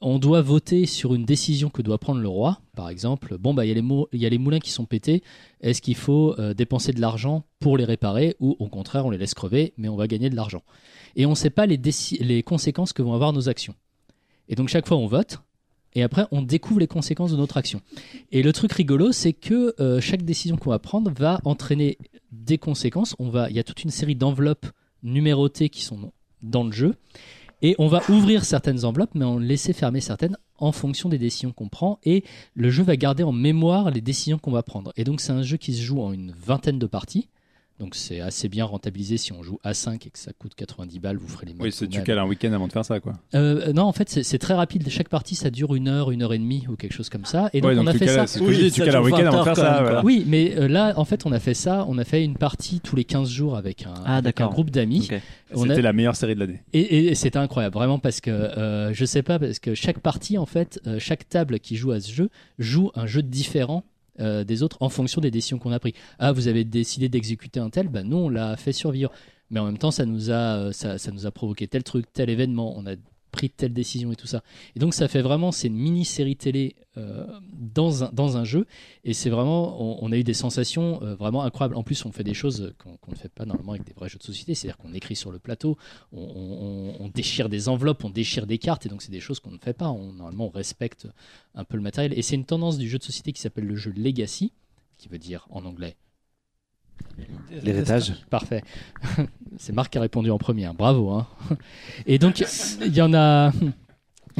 on 0.00 0.18
doit 0.18 0.40
voter 0.40 0.86
sur 0.86 1.14
une 1.14 1.24
décision 1.24 1.68
que 1.68 1.82
doit 1.82 1.98
prendre 1.98 2.20
le 2.20 2.28
roi. 2.28 2.60
Par 2.74 2.88
exemple, 2.88 3.36
bon, 3.38 3.52
bah, 3.52 3.66
il 3.66 3.68
y, 3.68 4.26
a 4.26 4.28
les 4.28 4.38
moulins 4.38 4.58
qui 4.58 4.70
sont 4.70 4.86
pétés. 4.86 5.22
Est-ce 5.60 5.82
qu'il 5.82 5.96
faut 5.96 6.34
euh, 6.38 6.54
dépenser 6.54 6.92
de 6.92 7.00
l'argent 7.00 7.44
pour 7.58 7.76
les 7.76 7.84
réparer 7.84 8.34
ou 8.40 8.56
au 8.58 8.68
contraire, 8.68 9.04
on 9.04 9.10
les 9.10 9.18
laisse 9.18 9.34
crever, 9.34 9.74
mais 9.76 9.88
on 9.88 9.96
va 9.96 10.06
gagner 10.06 10.30
de 10.30 10.36
l'argent? 10.36 10.62
Et 11.16 11.26
on 11.26 11.30
ne 11.30 11.34
sait 11.34 11.50
pas 11.50 11.66
les, 11.66 12.42
conséquences 12.42 12.92
que 12.92 13.02
vont 13.02 13.12
avoir 13.12 13.32
nos 13.32 13.48
actions. 13.48 13.74
Et 14.48 14.54
donc, 14.54 14.68
chaque 14.68 14.88
fois, 14.88 14.96
on 14.96 15.06
vote. 15.06 15.40
Et 15.94 16.02
après, 16.02 16.24
on 16.30 16.40
découvre 16.40 16.80
les 16.80 16.86
conséquences 16.86 17.32
de 17.32 17.36
notre 17.36 17.56
action. 17.56 17.82
Et 18.30 18.42
le 18.42 18.52
truc 18.52 18.72
rigolo, 18.72 19.12
c'est 19.12 19.32
que 19.32 19.74
euh, 19.80 20.00
chaque 20.00 20.22
décision 20.22 20.56
qu'on 20.56 20.70
va 20.70 20.78
prendre 20.78 21.10
va 21.10 21.40
entraîner 21.44 21.98
des 22.32 22.58
conséquences. 22.58 23.16
Il 23.18 23.56
y 23.56 23.58
a 23.58 23.64
toute 23.64 23.82
une 23.82 23.90
série 23.90 24.14
d'enveloppes 24.14 24.66
numérotées 25.02 25.68
qui 25.68 25.82
sont 25.82 26.12
dans 26.42 26.64
le 26.64 26.72
jeu. 26.72 26.94
Et 27.62 27.74
on 27.78 27.88
va 27.88 28.00
ouvrir 28.08 28.44
certaines 28.44 28.84
enveloppes, 28.84 29.14
mais 29.14 29.24
en 29.24 29.38
laisser 29.38 29.72
fermer 29.72 30.00
certaines 30.00 30.36
en 30.58 30.72
fonction 30.72 31.08
des 31.08 31.18
décisions 31.18 31.52
qu'on 31.52 31.68
prend. 31.68 31.98
Et 32.04 32.24
le 32.54 32.70
jeu 32.70 32.82
va 32.82 32.96
garder 32.96 33.22
en 33.22 33.32
mémoire 33.32 33.90
les 33.90 34.00
décisions 34.00 34.38
qu'on 34.38 34.50
va 34.50 34.62
prendre. 34.62 34.92
Et 34.96 35.04
donc 35.04 35.20
c'est 35.20 35.32
un 35.32 35.42
jeu 35.42 35.56
qui 35.56 35.74
se 35.74 35.82
joue 35.82 36.00
en 36.00 36.12
une 36.12 36.32
vingtaine 36.32 36.78
de 36.78 36.86
parties. 36.86 37.28
Donc 37.80 37.94
c'est 37.94 38.20
assez 38.20 38.48
bien 38.50 38.66
rentabilisé 38.66 39.16
si 39.16 39.32
on 39.32 39.42
joue 39.42 39.58
à 39.64 39.72
5 39.72 40.06
et 40.06 40.10
que 40.10 40.18
ça 40.18 40.32
coûte 40.38 40.52
90 40.54 40.98
balles, 41.00 41.16
vous 41.16 41.26
ferez 41.26 41.46
les 41.46 41.54
Oui, 41.58 41.72
c'est 41.72 41.88
tu 41.88 42.02
cales 42.02 42.18
un 42.18 42.26
week-end 42.26 42.52
avant 42.52 42.68
de 42.68 42.72
faire 42.72 42.84
ça, 42.84 43.00
quoi. 43.00 43.14
Euh, 43.34 43.72
non, 43.72 43.84
en 43.84 43.92
fait, 43.92 44.10
c'est 44.22 44.38
très 44.38 44.52
rapide. 44.52 44.86
Chaque 44.90 45.08
partie, 45.08 45.34
ça 45.34 45.48
dure 45.50 45.74
une 45.74 45.88
heure, 45.88 46.10
une 46.10 46.22
heure 46.22 46.34
et 46.34 46.38
demie 46.38 46.66
ou 46.68 46.76
quelque 46.76 46.92
chose 46.92 47.08
comme 47.08 47.24
ça. 47.24 47.48
Et 47.54 47.62
donc, 47.62 47.70
Ouais, 47.70 47.78
on 47.78 47.86
a 47.86 47.92
fait 47.94 48.04
cales- 48.04 48.28
ça. 48.28 48.38
Oui, 48.40 48.52
je 48.54 48.60
dis, 48.64 48.70
tu 48.70 48.80
ça 48.80 48.84
cales 48.86 48.96
un 48.96 49.02
dure 49.02 49.06
week-end 49.06 49.22
20 49.22 49.28
avant 49.28 49.38
de 49.38 49.44
faire 49.44 49.48
heures 49.48 49.54
quand 49.56 49.62
ça. 49.62 49.70
même, 49.76 49.82
voilà. 49.82 50.00
quoi. 50.02 50.04
Oui, 50.04 50.24
mais 50.28 50.54
euh, 50.58 50.68
là, 50.68 50.92
en 50.96 51.06
fait, 51.06 51.24
on 51.24 51.32
a 51.32 51.40
fait 51.40 51.54
ça. 51.54 51.86
On 51.88 51.96
a 51.96 52.04
fait 52.04 52.22
une 52.22 52.36
partie 52.36 52.80
tous 52.80 52.96
les 52.96 53.04
15 53.04 53.30
jours 53.30 53.56
avec 53.56 53.86
un, 53.86 53.94
Ah, 54.04 54.16
avec 54.18 54.40
un 54.40 54.44
d'accord. 54.44 54.52
groupe 54.52 54.70
d'amis. 54.70 55.08
Ok. 55.10 55.20
On 55.54 55.64
a- 55.64 55.68
C'était 55.70 55.80
la 55.82 55.94
meilleure 55.94 56.16
série 56.16 56.34
de 56.34 56.40
l'année. 56.40 56.60
Et, 56.74 57.06
et 57.06 57.14
c'était 57.14 57.38
incroyable, 57.38 57.72
vraiment, 57.74 57.98
parce 57.98 58.20
que 58.20 58.30
euh, 58.30 58.92
je 58.92 59.04
sais 59.06 59.22
pas, 59.22 59.38
parce 59.38 59.58
que 59.58 59.74
chaque 59.74 60.00
partie, 60.00 60.36
en 60.36 60.44
fait, 60.46 60.80
euh, 60.86 60.98
chaque 60.98 61.28
table 61.30 61.58
qui 61.60 61.76
joue 61.76 61.92
à 61.92 62.00
ce 62.00 62.12
jeu 62.12 62.28
joue 62.58 62.90
un 62.94 63.06
jeu 63.06 63.22
différent 63.22 63.84
des 64.20 64.62
autres 64.62 64.76
en 64.80 64.88
fonction 64.88 65.20
des 65.20 65.30
décisions 65.30 65.58
qu'on 65.58 65.72
a 65.72 65.78
prises. 65.78 65.94
Ah, 66.18 66.32
vous 66.32 66.48
avez 66.48 66.64
décidé 66.64 67.08
d'exécuter 67.08 67.60
un 67.60 67.70
tel, 67.70 67.88
bah 67.88 68.02
nous 68.02 68.16
on 68.16 68.28
l'a 68.28 68.56
fait 68.56 68.72
survivre. 68.72 69.10
Mais 69.50 69.58
en 69.58 69.66
même 69.66 69.78
temps, 69.78 69.90
ça 69.90 70.06
nous 70.06 70.30
a, 70.30 70.72
ça, 70.72 70.96
ça 70.98 71.10
nous 71.10 71.26
a 71.26 71.32
provoqué 71.32 71.66
tel 71.66 71.82
truc, 71.82 72.06
tel 72.12 72.30
événement. 72.30 72.72
On 72.78 72.86
a 72.86 72.94
pris 73.30 73.50
telle 73.50 73.72
décision 73.72 74.12
et 74.12 74.16
tout 74.16 74.26
ça. 74.26 74.42
Et 74.76 74.78
donc 74.78 74.94
ça 74.94 75.08
fait 75.08 75.22
vraiment, 75.22 75.52
c'est 75.52 75.68
une 75.68 75.76
mini-série 75.76 76.36
télé 76.36 76.76
euh, 76.96 77.26
dans, 77.52 78.04
un, 78.04 78.10
dans 78.12 78.36
un 78.36 78.44
jeu, 78.44 78.66
et 79.04 79.12
c'est 79.12 79.30
vraiment, 79.30 80.02
on, 80.02 80.10
a 80.12 80.16
eu 80.16 80.24
des 80.24 80.34
sensations 80.34 81.02
euh, 81.02 81.14
vraiment 81.14 81.42
incroyables. 81.42 81.76
En 81.76 81.82
plus, 81.82 82.04
on 82.04 82.12
fait 82.12 82.24
des 82.24 82.34
choses 82.34 82.74
qu'on 82.78 83.10
ne 83.10 83.16
fait 83.16 83.28
pas 83.28 83.44
normalement 83.44 83.72
avec 83.72 83.84
des 83.84 83.92
vrais 83.92 84.08
jeux 84.08 84.18
de 84.18 84.24
société, 84.24 84.54
c'est-à-dire 84.54 84.76
qu'on 84.76 84.92
écrit 84.92 85.16
sur 85.16 85.30
le 85.30 85.38
plateau, 85.38 85.76
on, 86.12 87.10
déchire 87.14 87.48
des 87.48 87.68
enveloppes, 87.68 88.04
on 88.04 88.10
déchire 88.10 88.46
des 88.46 88.58
cartes, 88.58 88.86
et 88.86 88.88
donc 88.88 89.02
c'est 89.02 89.12
des 89.12 89.20
choses 89.20 89.40
qu'on 89.40 89.50
ne 89.50 89.58
fait 89.58 89.72
pas. 89.72 89.86
Normalement, 89.86 90.46
on 90.46 90.50
respecte 90.50 91.08
un 91.54 91.64
peu 91.64 91.76
le 91.76 91.82
matériel, 91.82 92.18
et 92.18 92.22
c'est 92.22 92.34
une 92.34 92.44
tendance 92.44 92.78
du 92.78 92.88
jeu 92.88 92.98
de 92.98 93.04
société 93.04 93.32
qui 93.32 93.40
s'appelle 93.40 93.66
le 93.66 93.76
jeu 93.76 93.92
Legacy, 93.96 94.52
qui 94.98 95.08
veut 95.08 95.18
dire 95.18 95.46
en 95.50 95.64
anglais 95.64 95.96
L'héritage. 97.62 98.14
Parfait. 98.30 98.62
C'est 99.58 99.72
Marc 99.72 99.92
qui 99.92 99.98
a 99.98 100.00
répondu 100.00 100.30
en 100.30 100.38
premier. 100.38 100.66
Hein. 100.66 100.74
Bravo. 100.76 101.10
Hein. 101.10 101.26
Et 102.06 102.18
donc, 102.18 102.44
il 102.80 102.94
y 102.94 103.02
en 103.02 103.12
a. 103.14 103.52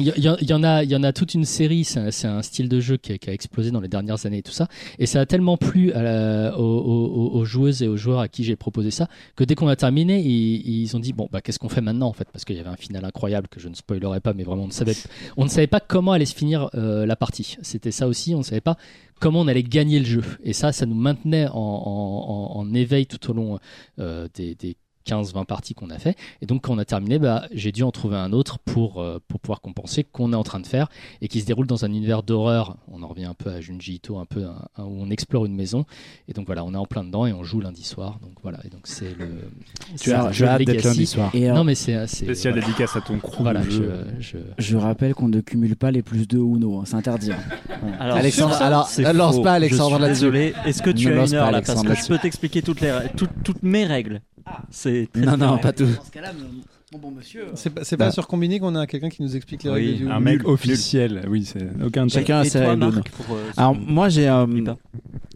Il 0.01 0.23
y, 0.23 0.53
en 0.53 0.63
a, 0.63 0.83
il 0.83 0.89
y 0.89 0.95
en 0.95 1.03
a 1.03 1.13
toute 1.13 1.33
une 1.33 1.45
série. 1.45 1.83
C'est 1.83 2.27
un, 2.27 2.41
style 2.41 2.69
de 2.69 2.79
jeu 2.79 2.97
qui 2.97 3.11
a, 3.11 3.33
explosé 3.33 3.71
dans 3.71 3.79
les 3.79 3.87
dernières 3.87 4.25
années 4.25 4.39
et 4.39 4.43
tout 4.43 4.51
ça. 4.51 4.67
Et 4.99 5.05
ça 5.05 5.21
a 5.21 5.25
tellement 5.25 5.57
plu 5.57 5.91
aux, 5.93 7.45
joueuses 7.45 7.83
et 7.83 7.87
aux 7.87 7.97
joueurs 7.97 8.19
à 8.19 8.27
qui 8.27 8.43
j'ai 8.43 8.55
proposé 8.55 8.91
ça 8.91 9.07
que 9.35 9.43
dès 9.43 9.55
qu'on 9.55 9.67
a 9.67 9.75
terminé, 9.75 10.19
ils, 10.19 10.95
ont 10.95 10.99
dit 10.99 11.13
bon 11.13 11.29
bah 11.31 11.41
qu'est-ce 11.41 11.59
qu'on 11.59 11.69
fait 11.69 11.81
maintenant 11.81 12.07
en 12.07 12.13
fait? 12.13 12.27
Parce 12.31 12.45
qu'il 12.45 12.55
y 12.55 12.59
avait 12.59 12.69
un 12.69 12.75
final 12.75 13.05
incroyable 13.05 13.47
que 13.47 13.59
je 13.59 13.69
ne 13.69 13.75
spoilerai 13.75 14.19
pas, 14.19 14.33
mais 14.33 14.43
vraiment 14.43 14.63
on 14.63 15.43
ne 15.43 15.49
savait, 15.49 15.67
pas 15.67 15.79
comment 15.79 16.11
allait 16.11 16.25
se 16.25 16.35
finir 16.35 16.69
euh, 16.75 17.05
la 17.05 17.15
partie. 17.15 17.57
C'était 17.61 17.91
ça 17.91 18.07
aussi. 18.07 18.35
On 18.35 18.39
ne 18.39 18.43
savait 18.43 18.61
pas 18.61 18.77
comment 19.19 19.41
on 19.41 19.47
allait 19.47 19.63
gagner 19.63 19.99
le 19.99 20.05
jeu. 20.05 20.23
Et 20.43 20.53
ça, 20.53 20.71
ça 20.71 20.85
nous 20.85 20.95
maintenait 20.95 21.47
en, 21.53 22.67
éveil 22.73 23.05
tout 23.05 23.29
au 23.29 23.33
long 23.33 23.59
euh, 23.99 24.27
des 24.33 24.55
15-20 25.05 25.45
parties 25.45 25.73
qu'on 25.73 25.89
a 25.89 25.97
fait. 25.97 26.15
Et 26.41 26.45
donc, 26.45 26.63
quand 26.63 26.73
on 26.73 26.77
a 26.77 26.85
terminé, 26.85 27.19
bah, 27.19 27.47
j'ai 27.51 27.71
dû 27.71 27.83
en 27.83 27.91
trouver 27.91 28.17
un 28.17 28.33
autre 28.33 28.59
pour, 28.59 29.01
euh, 29.01 29.19
pour 29.27 29.39
pouvoir 29.39 29.61
compenser 29.61 30.03
qu'on 30.03 30.33
est 30.33 30.35
en 30.35 30.43
train 30.43 30.59
de 30.59 30.67
faire 30.67 30.89
et 31.21 31.27
qui 31.27 31.41
se 31.41 31.45
déroule 31.45 31.67
dans 31.67 31.85
un 31.85 31.89
univers 31.89 32.23
d'horreur. 32.23 32.77
On 32.91 33.03
en 33.03 33.07
revient 33.07 33.25
un 33.25 33.33
peu 33.33 33.49
à 33.49 33.61
Junji 33.61 33.95
Ito, 33.95 34.17
un 34.17 34.25
peu 34.25 34.45
où 34.77 34.81
on 35.01 35.09
explore 35.09 35.45
une 35.45 35.55
maison. 35.55 35.85
Et 36.27 36.33
donc, 36.33 36.45
voilà, 36.45 36.63
on 36.63 36.73
est 36.73 36.77
en 36.77 36.85
plein 36.85 37.03
dedans 37.03 37.25
et 37.25 37.33
on 37.33 37.43
joue 37.43 37.59
lundi 37.59 37.83
soir. 37.83 38.19
Donc, 38.21 38.33
voilà. 38.41 38.59
Et 38.65 38.69
donc, 38.69 38.81
c'est 38.85 39.15
le. 39.17 39.27
Tu 39.99 40.11
as 40.11 40.25
hâte 40.25 40.63
d'être 40.63 40.83
lundi 40.83 41.05
soir. 41.05 41.31
Et 41.33 41.47
non, 41.47 41.63
mais 41.63 41.75
c'est. 41.75 42.07
Spécial 42.07 42.53
dédicace 42.53 42.95
à 42.95 43.01
ton 43.01 43.17
crew. 43.19 43.41
Voilà, 43.41 43.61
je, 43.63 43.83
je... 44.19 44.37
je, 44.57 44.77
rappelle 44.77 45.13
qu'on 45.13 45.27
ne 45.27 45.41
cumule 45.41 45.75
pas 45.75 45.91
les 45.91 46.01
plus 46.01 46.27
de 46.27 46.37
Uno. 46.37 46.79
Hein. 46.79 46.83
C'est 46.85 46.95
interdit. 46.95 47.31
Hein. 47.31 47.91
Alors, 47.99 48.17
Alexandre, 48.17 48.55
alors, 48.61 48.89
lance 49.13 49.41
pas 49.41 49.53
Alexandre 49.53 49.99
Désolé. 50.07 50.53
Est-ce 50.65 50.81
que 50.81 50.89
tu 50.89 51.07
as 51.07 51.25
une 51.25 51.33
heure 51.33 51.51
là 51.51 51.61
Parce 51.61 51.83
que 51.83 51.95
je 51.95 52.07
peux 52.07 52.17
t'expliquer 52.17 52.61
toutes, 52.61 52.81
les, 52.81 52.93
toutes 53.15 53.63
mes 53.63 53.85
règles. 53.85 54.21
Ah. 54.45 54.61
C'est 54.69 55.09
non, 55.15 55.37
non, 55.37 55.57
pas 55.57 55.73
tout. 55.73 55.87
bon 56.99 57.11
monsieur. 57.11 57.47
C'est 57.55 57.69
pas, 57.69 57.81
pas 57.81 57.95
bah. 57.97 58.11
sur 58.11 58.27
combiné 58.27 58.59
qu'on 58.59 58.75
a 58.75 58.87
quelqu'un 58.87 59.09
qui 59.09 59.21
nous 59.21 59.35
explique 59.35 59.63
les 59.63 59.69
règles 59.69 59.97
du 59.97 60.09
Un 60.09 60.19
mec 60.19 60.47
officiel, 60.47 61.25
oui, 61.29 61.45
c'est 61.45 61.67
aucun 61.83 62.07
Chacun 62.07 62.39
a 62.39 62.45
ses 62.45 62.59
règles. 62.59 62.83
Euh, 62.83 63.51
Alors, 63.57 63.75
moi, 63.75 64.09
j'ai. 64.09 64.27
Euh, 64.27 64.45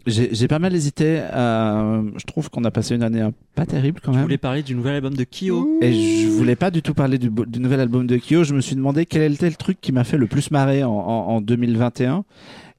j'ai 0.06 0.46
pas 0.46 0.60
mal 0.60 0.74
hésité. 0.74 1.20
Euh, 1.32 2.02
je 2.16 2.24
trouve 2.26 2.48
qu'on 2.48 2.64
a 2.64 2.70
passé 2.70 2.94
une 2.94 3.02
année 3.02 3.28
pas 3.56 3.66
terrible 3.66 4.00
quand 4.00 4.12
même. 4.12 4.20
Je 4.20 4.24
voulais 4.24 4.38
parler 4.38 4.62
du 4.62 4.74
nouvel 4.74 4.94
album 4.94 5.14
de 5.14 5.24
Kyo. 5.24 5.78
Et 5.82 6.22
je 6.22 6.28
voulais 6.28 6.54
pas 6.54 6.70
du 6.70 6.80
tout 6.80 6.94
parler 6.94 7.18
du, 7.18 7.28
du 7.28 7.58
nouvel 7.58 7.80
album 7.80 8.06
de 8.06 8.16
Kyo. 8.16 8.44
Je 8.44 8.54
me 8.54 8.60
suis 8.60 8.76
demandé 8.76 9.04
quel 9.04 9.34
était 9.34 9.48
le 9.48 9.56
truc 9.56 9.80
qui 9.80 9.90
m'a 9.90 10.04
fait 10.04 10.16
le 10.16 10.26
plus 10.26 10.50
marrer 10.52 10.84
en, 10.84 10.92
en, 10.92 11.40
2021. 11.40 12.24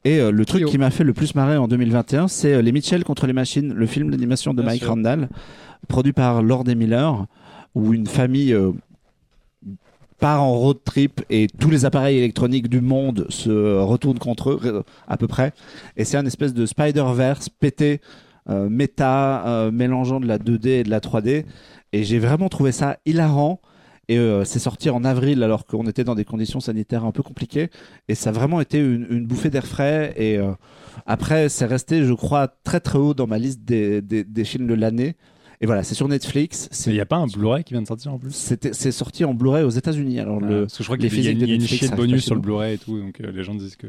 Et 0.07 0.31
le 0.31 0.45
truc 0.45 0.65
qui 0.65 0.77
m'a 0.77 0.89
fait 0.89 1.03
le 1.03 1.11
plus 1.11 1.35
marrer 1.35 1.57
en 1.57 1.67
2021, 1.67 2.29
c'est 2.29 2.61
Les 2.61 2.71
Mitchell 2.71 3.03
contre 3.03 3.27
les 3.27 3.33
machines, 3.33 3.73
le 3.73 3.85
film 3.87 4.09
d'animation 4.09 4.53
de 4.53 4.61
Mike 4.61 4.85
Randall 4.85 5.27
produit 5.87 6.13
par 6.13 6.41
Lord 6.41 6.69
et 6.69 6.75
Miller, 6.75 7.25
où 7.75 7.93
une 7.93 8.07
famille 8.07 8.53
euh, 8.53 8.71
part 10.19 10.43
en 10.43 10.53
road 10.53 10.77
trip 10.83 11.21
et 11.29 11.47
tous 11.47 11.69
les 11.69 11.85
appareils 11.85 12.17
électroniques 12.17 12.69
du 12.69 12.81
monde 12.81 13.27
se 13.29 13.79
retournent 13.79 14.19
contre 14.19 14.51
eux, 14.51 14.83
à 15.07 15.17
peu 15.17 15.27
près. 15.27 15.53
Et 15.95 16.05
c'est 16.05 16.17
un 16.17 16.25
espèce 16.25 16.53
de 16.53 16.65
Spider-Verse 16.65 17.49
pété, 17.49 18.01
euh, 18.49 18.69
méta, 18.69 19.45
euh, 19.45 19.71
mélangeant 19.71 20.19
de 20.19 20.27
la 20.27 20.39
2D 20.39 20.67
et 20.67 20.83
de 20.83 20.89
la 20.89 20.99
3D. 20.99 21.45
Et 21.93 22.03
j'ai 22.03 22.19
vraiment 22.19 22.49
trouvé 22.49 22.71
ça 22.71 22.97
hilarant. 23.05 23.61
Et 24.09 24.17
c'est 24.45 24.59
sorti 24.59 24.89
en 24.89 25.03
avril 25.03 25.43
alors 25.43 25.65
qu'on 25.65 25.85
était 25.85 26.05
dans 26.05 26.15
des 26.15 26.23
conditions 26.23 26.61
sanitaires 26.61 27.03
un 27.03 27.11
peu 27.11 27.23
compliquées. 27.23 27.69
Et 28.07 28.15
ça 28.15 28.29
a 28.29 28.33
vraiment 28.33 28.61
été 28.61 28.79
une, 28.79 29.25
bouffée 29.27 29.49
d'air 29.49 29.67
frais. 29.67 30.13
Et 30.15 30.39
après, 31.05 31.49
c'est 31.49 31.65
resté, 31.65 32.03
je 32.03 32.13
crois, 32.13 32.47
très 32.47 32.79
très 32.79 32.97
haut 32.97 33.13
dans 33.13 33.27
ma 33.27 33.37
liste 33.37 33.65
des, 33.65 34.01
des, 34.01 34.23
des 34.23 34.43
films 34.45 34.67
de 34.67 34.75
l'année. 34.75 35.17
Et 35.59 35.65
voilà, 35.65 35.83
c'est 35.83 35.95
sur 35.95 36.07
Netflix. 36.07 36.69
Il 36.85 36.93
n'y 36.93 36.99
a 36.99 37.05
pas 37.05 37.15
un 37.15 37.25
Blu-ray 37.25 37.63
qui 37.63 37.73
vient 37.73 37.81
de 37.81 37.87
sortir 37.87 38.13
en 38.13 38.19
plus? 38.19 38.31
C'est 38.31 38.91
sorti 38.91 39.25
en 39.25 39.33
Blu-ray 39.33 39.63
aux 39.63 39.71
États-Unis. 39.71 40.19
Alors 40.19 40.39
le, 40.39 40.61
parce 40.61 40.77
que 40.77 40.83
je 40.83 40.87
crois 40.87 40.97
qu'il 40.97 41.23
y, 41.23 41.27
a 41.27 41.31
une 41.31 41.61
chier 41.61 41.89
de 41.89 41.95
bonus 41.95 42.25
sur 42.25 42.35
le 42.35 42.41
Blu-ray 42.41 42.75
et 42.75 42.77
tout, 42.77 42.99
donc 42.99 43.19
euh, 43.21 43.31
les 43.31 43.43
gens 43.43 43.55
disent 43.55 43.75
que. 43.75 43.87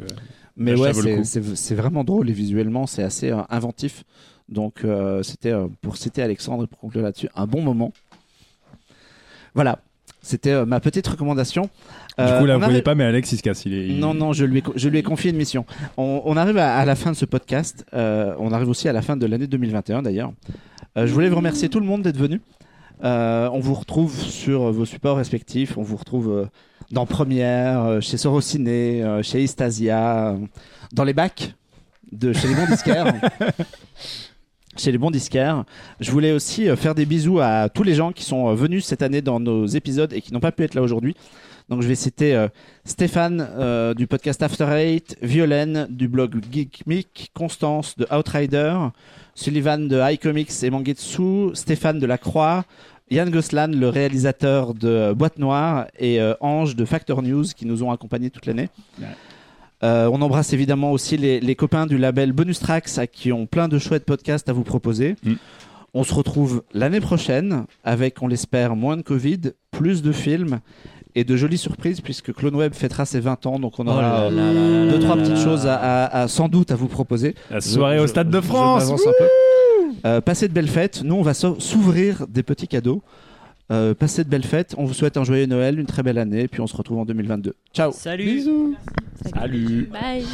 Mais 0.56 0.74
ouais, 0.74 0.92
c'est 1.24 1.74
vraiment 1.74 2.04
drôle 2.04 2.30
et 2.30 2.32
visuellement, 2.32 2.86
c'est 2.86 3.02
assez 3.02 3.30
euh, 3.30 3.42
inventif. 3.50 4.04
Donc 4.48 4.82
euh, 4.82 5.22
c'était 5.22 5.52
pour 5.82 5.98
citer 5.98 6.22
Alexandre 6.22 6.64
et 6.64 6.66
pour 6.66 6.78
conclure 6.78 7.02
là-dessus, 7.02 7.28
un 7.34 7.46
bon 7.46 7.60
moment. 7.60 7.92
Voilà, 9.54 9.80
c'était 10.22 10.64
ma 10.66 10.80
petite 10.80 11.06
recommandation. 11.06 11.70
Du 12.18 12.24
coup, 12.24 12.46
là, 12.46 12.54
vous 12.54 12.60
ne 12.60 12.64
voyez 12.64 12.82
pas, 12.82 12.94
mais 12.94 13.04
Alex, 13.04 13.30
il 13.32 13.36
se 13.38 13.42
casse. 13.42 13.64
Il 13.64 13.74
est, 13.74 13.94
Non, 13.94 14.12
non, 14.12 14.32
je 14.32 14.44
lui 14.44 14.58
ai, 14.58 14.62
je 14.74 14.88
lui 14.88 14.98
ai 14.98 15.02
confié 15.02 15.30
une 15.30 15.36
mission. 15.36 15.64
On, 15.96 16.36
arrive 16.36 16.58
à, 16.58 16.84
la 16.84 16.96
fin 16.96 17.12
de 17.12 17.16
ce 17.16 17.24
podcast. 17.24 17.86
on 17.92 18.52
arrive 18.52 18.68
aussi 18.68 18.88
à 18.88 18.92
la 18.92 19.02
fin 19.02 19.16
de 19.16 19.26
l'année 19.26 19.46
2021, 19.46 20.02
d'ailleurs. 20.02 20.32
Euh, 20.98 21.06
je 21.06 21.12
voulais 21.12 21.28
vous 21.28 21.36
remercier 21.36 21.68
tout 21.68 21.80
le 21.80 21.86
monde 21.86 22.02
d'être 22.02 22.16
venu. 22.16 22.40
Euh, 23.04 23.48
on 23.52 23.60
vous 23.60 23.74
retrouve 23.74 24.18
sur 24.18 24.72
vos 24.72 24.84
supports 24.84 25.16
respectifs. 25.16 25.78
On 25.78 25.82
vous 25.82 25.96
retrouve 25.96 26.30
euh, 26.30 26.46
dans 26.90 27.06
Première, 27.06 28.02
chez 28.02 28.16
Sorociné, 28.16 29.04
chez 29.22 29.42
Istasia, 29.42 30.36
dans 30.92 31.04
les 31.04 31.12
bacs 31.12 31.54
de 32.10 32.32
chez 32.32 32.48
les 32.48 32.54
bons 32.54 32.66
disquaires. 32.66 33.14
chez 34.80 34.92
les 34.92 34.98
bons 34.98 35.10
disquaires. 35.10 35.64
Je 36.00 36.10
voulais 36.10 36.32
aussi 36.32 36.68
faire 36.76 36.94
des 36.94 37.06
bisous 37.06 37.40
à 37.40 37.68
tous 37.68 37.82
les 37.82 37.94
gens 37.94 38.12
qui 38.12 38.24
sont 38.24 38.54
venus 38.54 38.84
cette 38.84 39.02
année 39.02 39.22
dans 39.22 39.40
nos 39.40 39.66
épisodes 39.66 40.12
et 40.12 40.20
qui 40.20 40.32
n'ont 40.32 40.40
pas 40.40 40.52
pu 40.52 40.64
être 40.64 40.74
là 40.74 40.82
aujourd'hui. 40.82 41.14
Donc 41.68 41.82
je 41.82 41.88
vais 41.88 41.94
citer 41.94 42.46
Stéphane 42.84 43.94
du 43.94 44.06
podcast 44.06 44.42
After 44.42 44.66
Eight, 44.70 45.16
Violaine 45.20 45.86
du 45.90 46.08
blog 46.08 46.40
Geek 46.50 47.30
Constance 47.34 47.96
de 47.96 48.06
Outrider, 48.10 48.74
Sullivan 49.34 49.86
de 49.86 50.00
iComics 50.12 50.62
et 50.62 50.70
Mangetsu, 50.70 51.54
Stéphane 51.54 51.98
de 51.98 52.06
la 52.06 52.18
Croix, 52.18 52.64
Yann 53.10 53.30
Goslan, 53.30 53.68
le 53.68 53.88
réalisateur 53.88 54.74
de 54.74 55.12
Boîte 55.12 55.38
Noire, 55.38 55.86
et 55.98 56.20
euh, 56.20 56.34
Ange 56.40 56.76
de 56.76 56.84
Factor 56.84 57.22
News 57.22 57.44
qui 57.56 57.64
nous 57.64 57.82
ont 57.82 57.90
accompagnés 57.90 58.30
toute 58.30 58.46
l'année. 58.46 58.68
Euh, 59.84 60.10
on 60.12 60.20
embrasse 60.22 60.52
évidemment 60.52 60.92
aussi 60.92 61.16
les, 61.16 61.54
copains 61.54 61.86
du 61.86 61.98
label 61.98 62.32
Bonus 62.32 62.58
Tracks 62.58 62.90
qui 63.12 63.32
ont 63.32 63.46
plein 63.46 63.68
de 63.68 63.78
chouettes 63.78 64.04
podcasts 64.04 64.48
à 64.48 64.52
vous 64.52 64.64
proposer. 64.64 65.16
Mm. 65.22 65.34
On 65.94 66.04
se 66.04 66.12
retrouve 66.12 66.62
l'année 66.74 67.00
prochaine 67.00 67.64
avec, 67.84 68.22
on 68.22 68.28
l'espère, 68.28 68.76
moins 68.76 68.96
de 68.96 69.02
Covid, 69.02 69.52
plus 69.70 70.02
de 70.02 70.12
films 70.12 70.60
et 71.14 71.24
de 71.24 71.36
jolies 71.36 71.58
surprises 71.58 72.00
puisque 72.00 72.32
Clone 72.32 72.54
Web 72.54 72.74
fêtera 72.74 73.06
ses 73.06 73.20
20 73.20 73.46
ans 73.46 73.58
donc 73.58 73.80
on 73.80 73.86
oh 73.86 73.90
aura 73.90 74.30
deux 74.30 74.98
trois 75.00 75.16
petites 75.16 75.38
choses 75.38 75.66
à, 75.66 76.26
sans 76.28 76.48
doute 76.48 76.70
à 76.70 76.76
vous 76.76 76.88
proposer. 76.88 77.34
La 77.50 77.60
soirée 77.60 77.98
au 77.98 78.06
Stade 78.06 78.30
de 78.30 78.40
France. 78.40 78.92
Euh, 80.06 80.20
passez 80.20 80.46
de 80.46 80.52
belles 80.52 80.68
fêtes. 80.68 81.02
Nous 81.02 81.14
on 81.14 81.22
va 81.22 81.34
s'ouvrir 81.34 82.26
des 82.28 82.42
petits 82.42 82.68
cadeaux. 82.68 83.02
Euh, 83.70 83.94
passez 83.94 84.24
de 84.24 84.28
belles 84.30 84.44
fêtes. 84.44 84.74
On 84.78 84.84
vous 84.84 84.94
souhaite 84.94 85.16
un 85.16 85.24
joyeux 85.24 85.46
Noël, 85.46 85.78
une 85.78 85.86
très 85.86 86.02
belle 86.02 86.18
année, 86.18 86.48
puis 86.48 86.60
on 86.60 86.66
se 86.66 86.76
retrouve 86.76 86.98
en 86.98 87.04
2022. 87.04 87.54
Ciao. 87.74 87.92
Salut. 87.92 88.24
Bisous. 88.24 88.76
Salut. 89.34 89.90
Bye. 89.92 90.24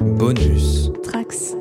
Bonus. 0.00 0.90
Trax. 1.02 1.54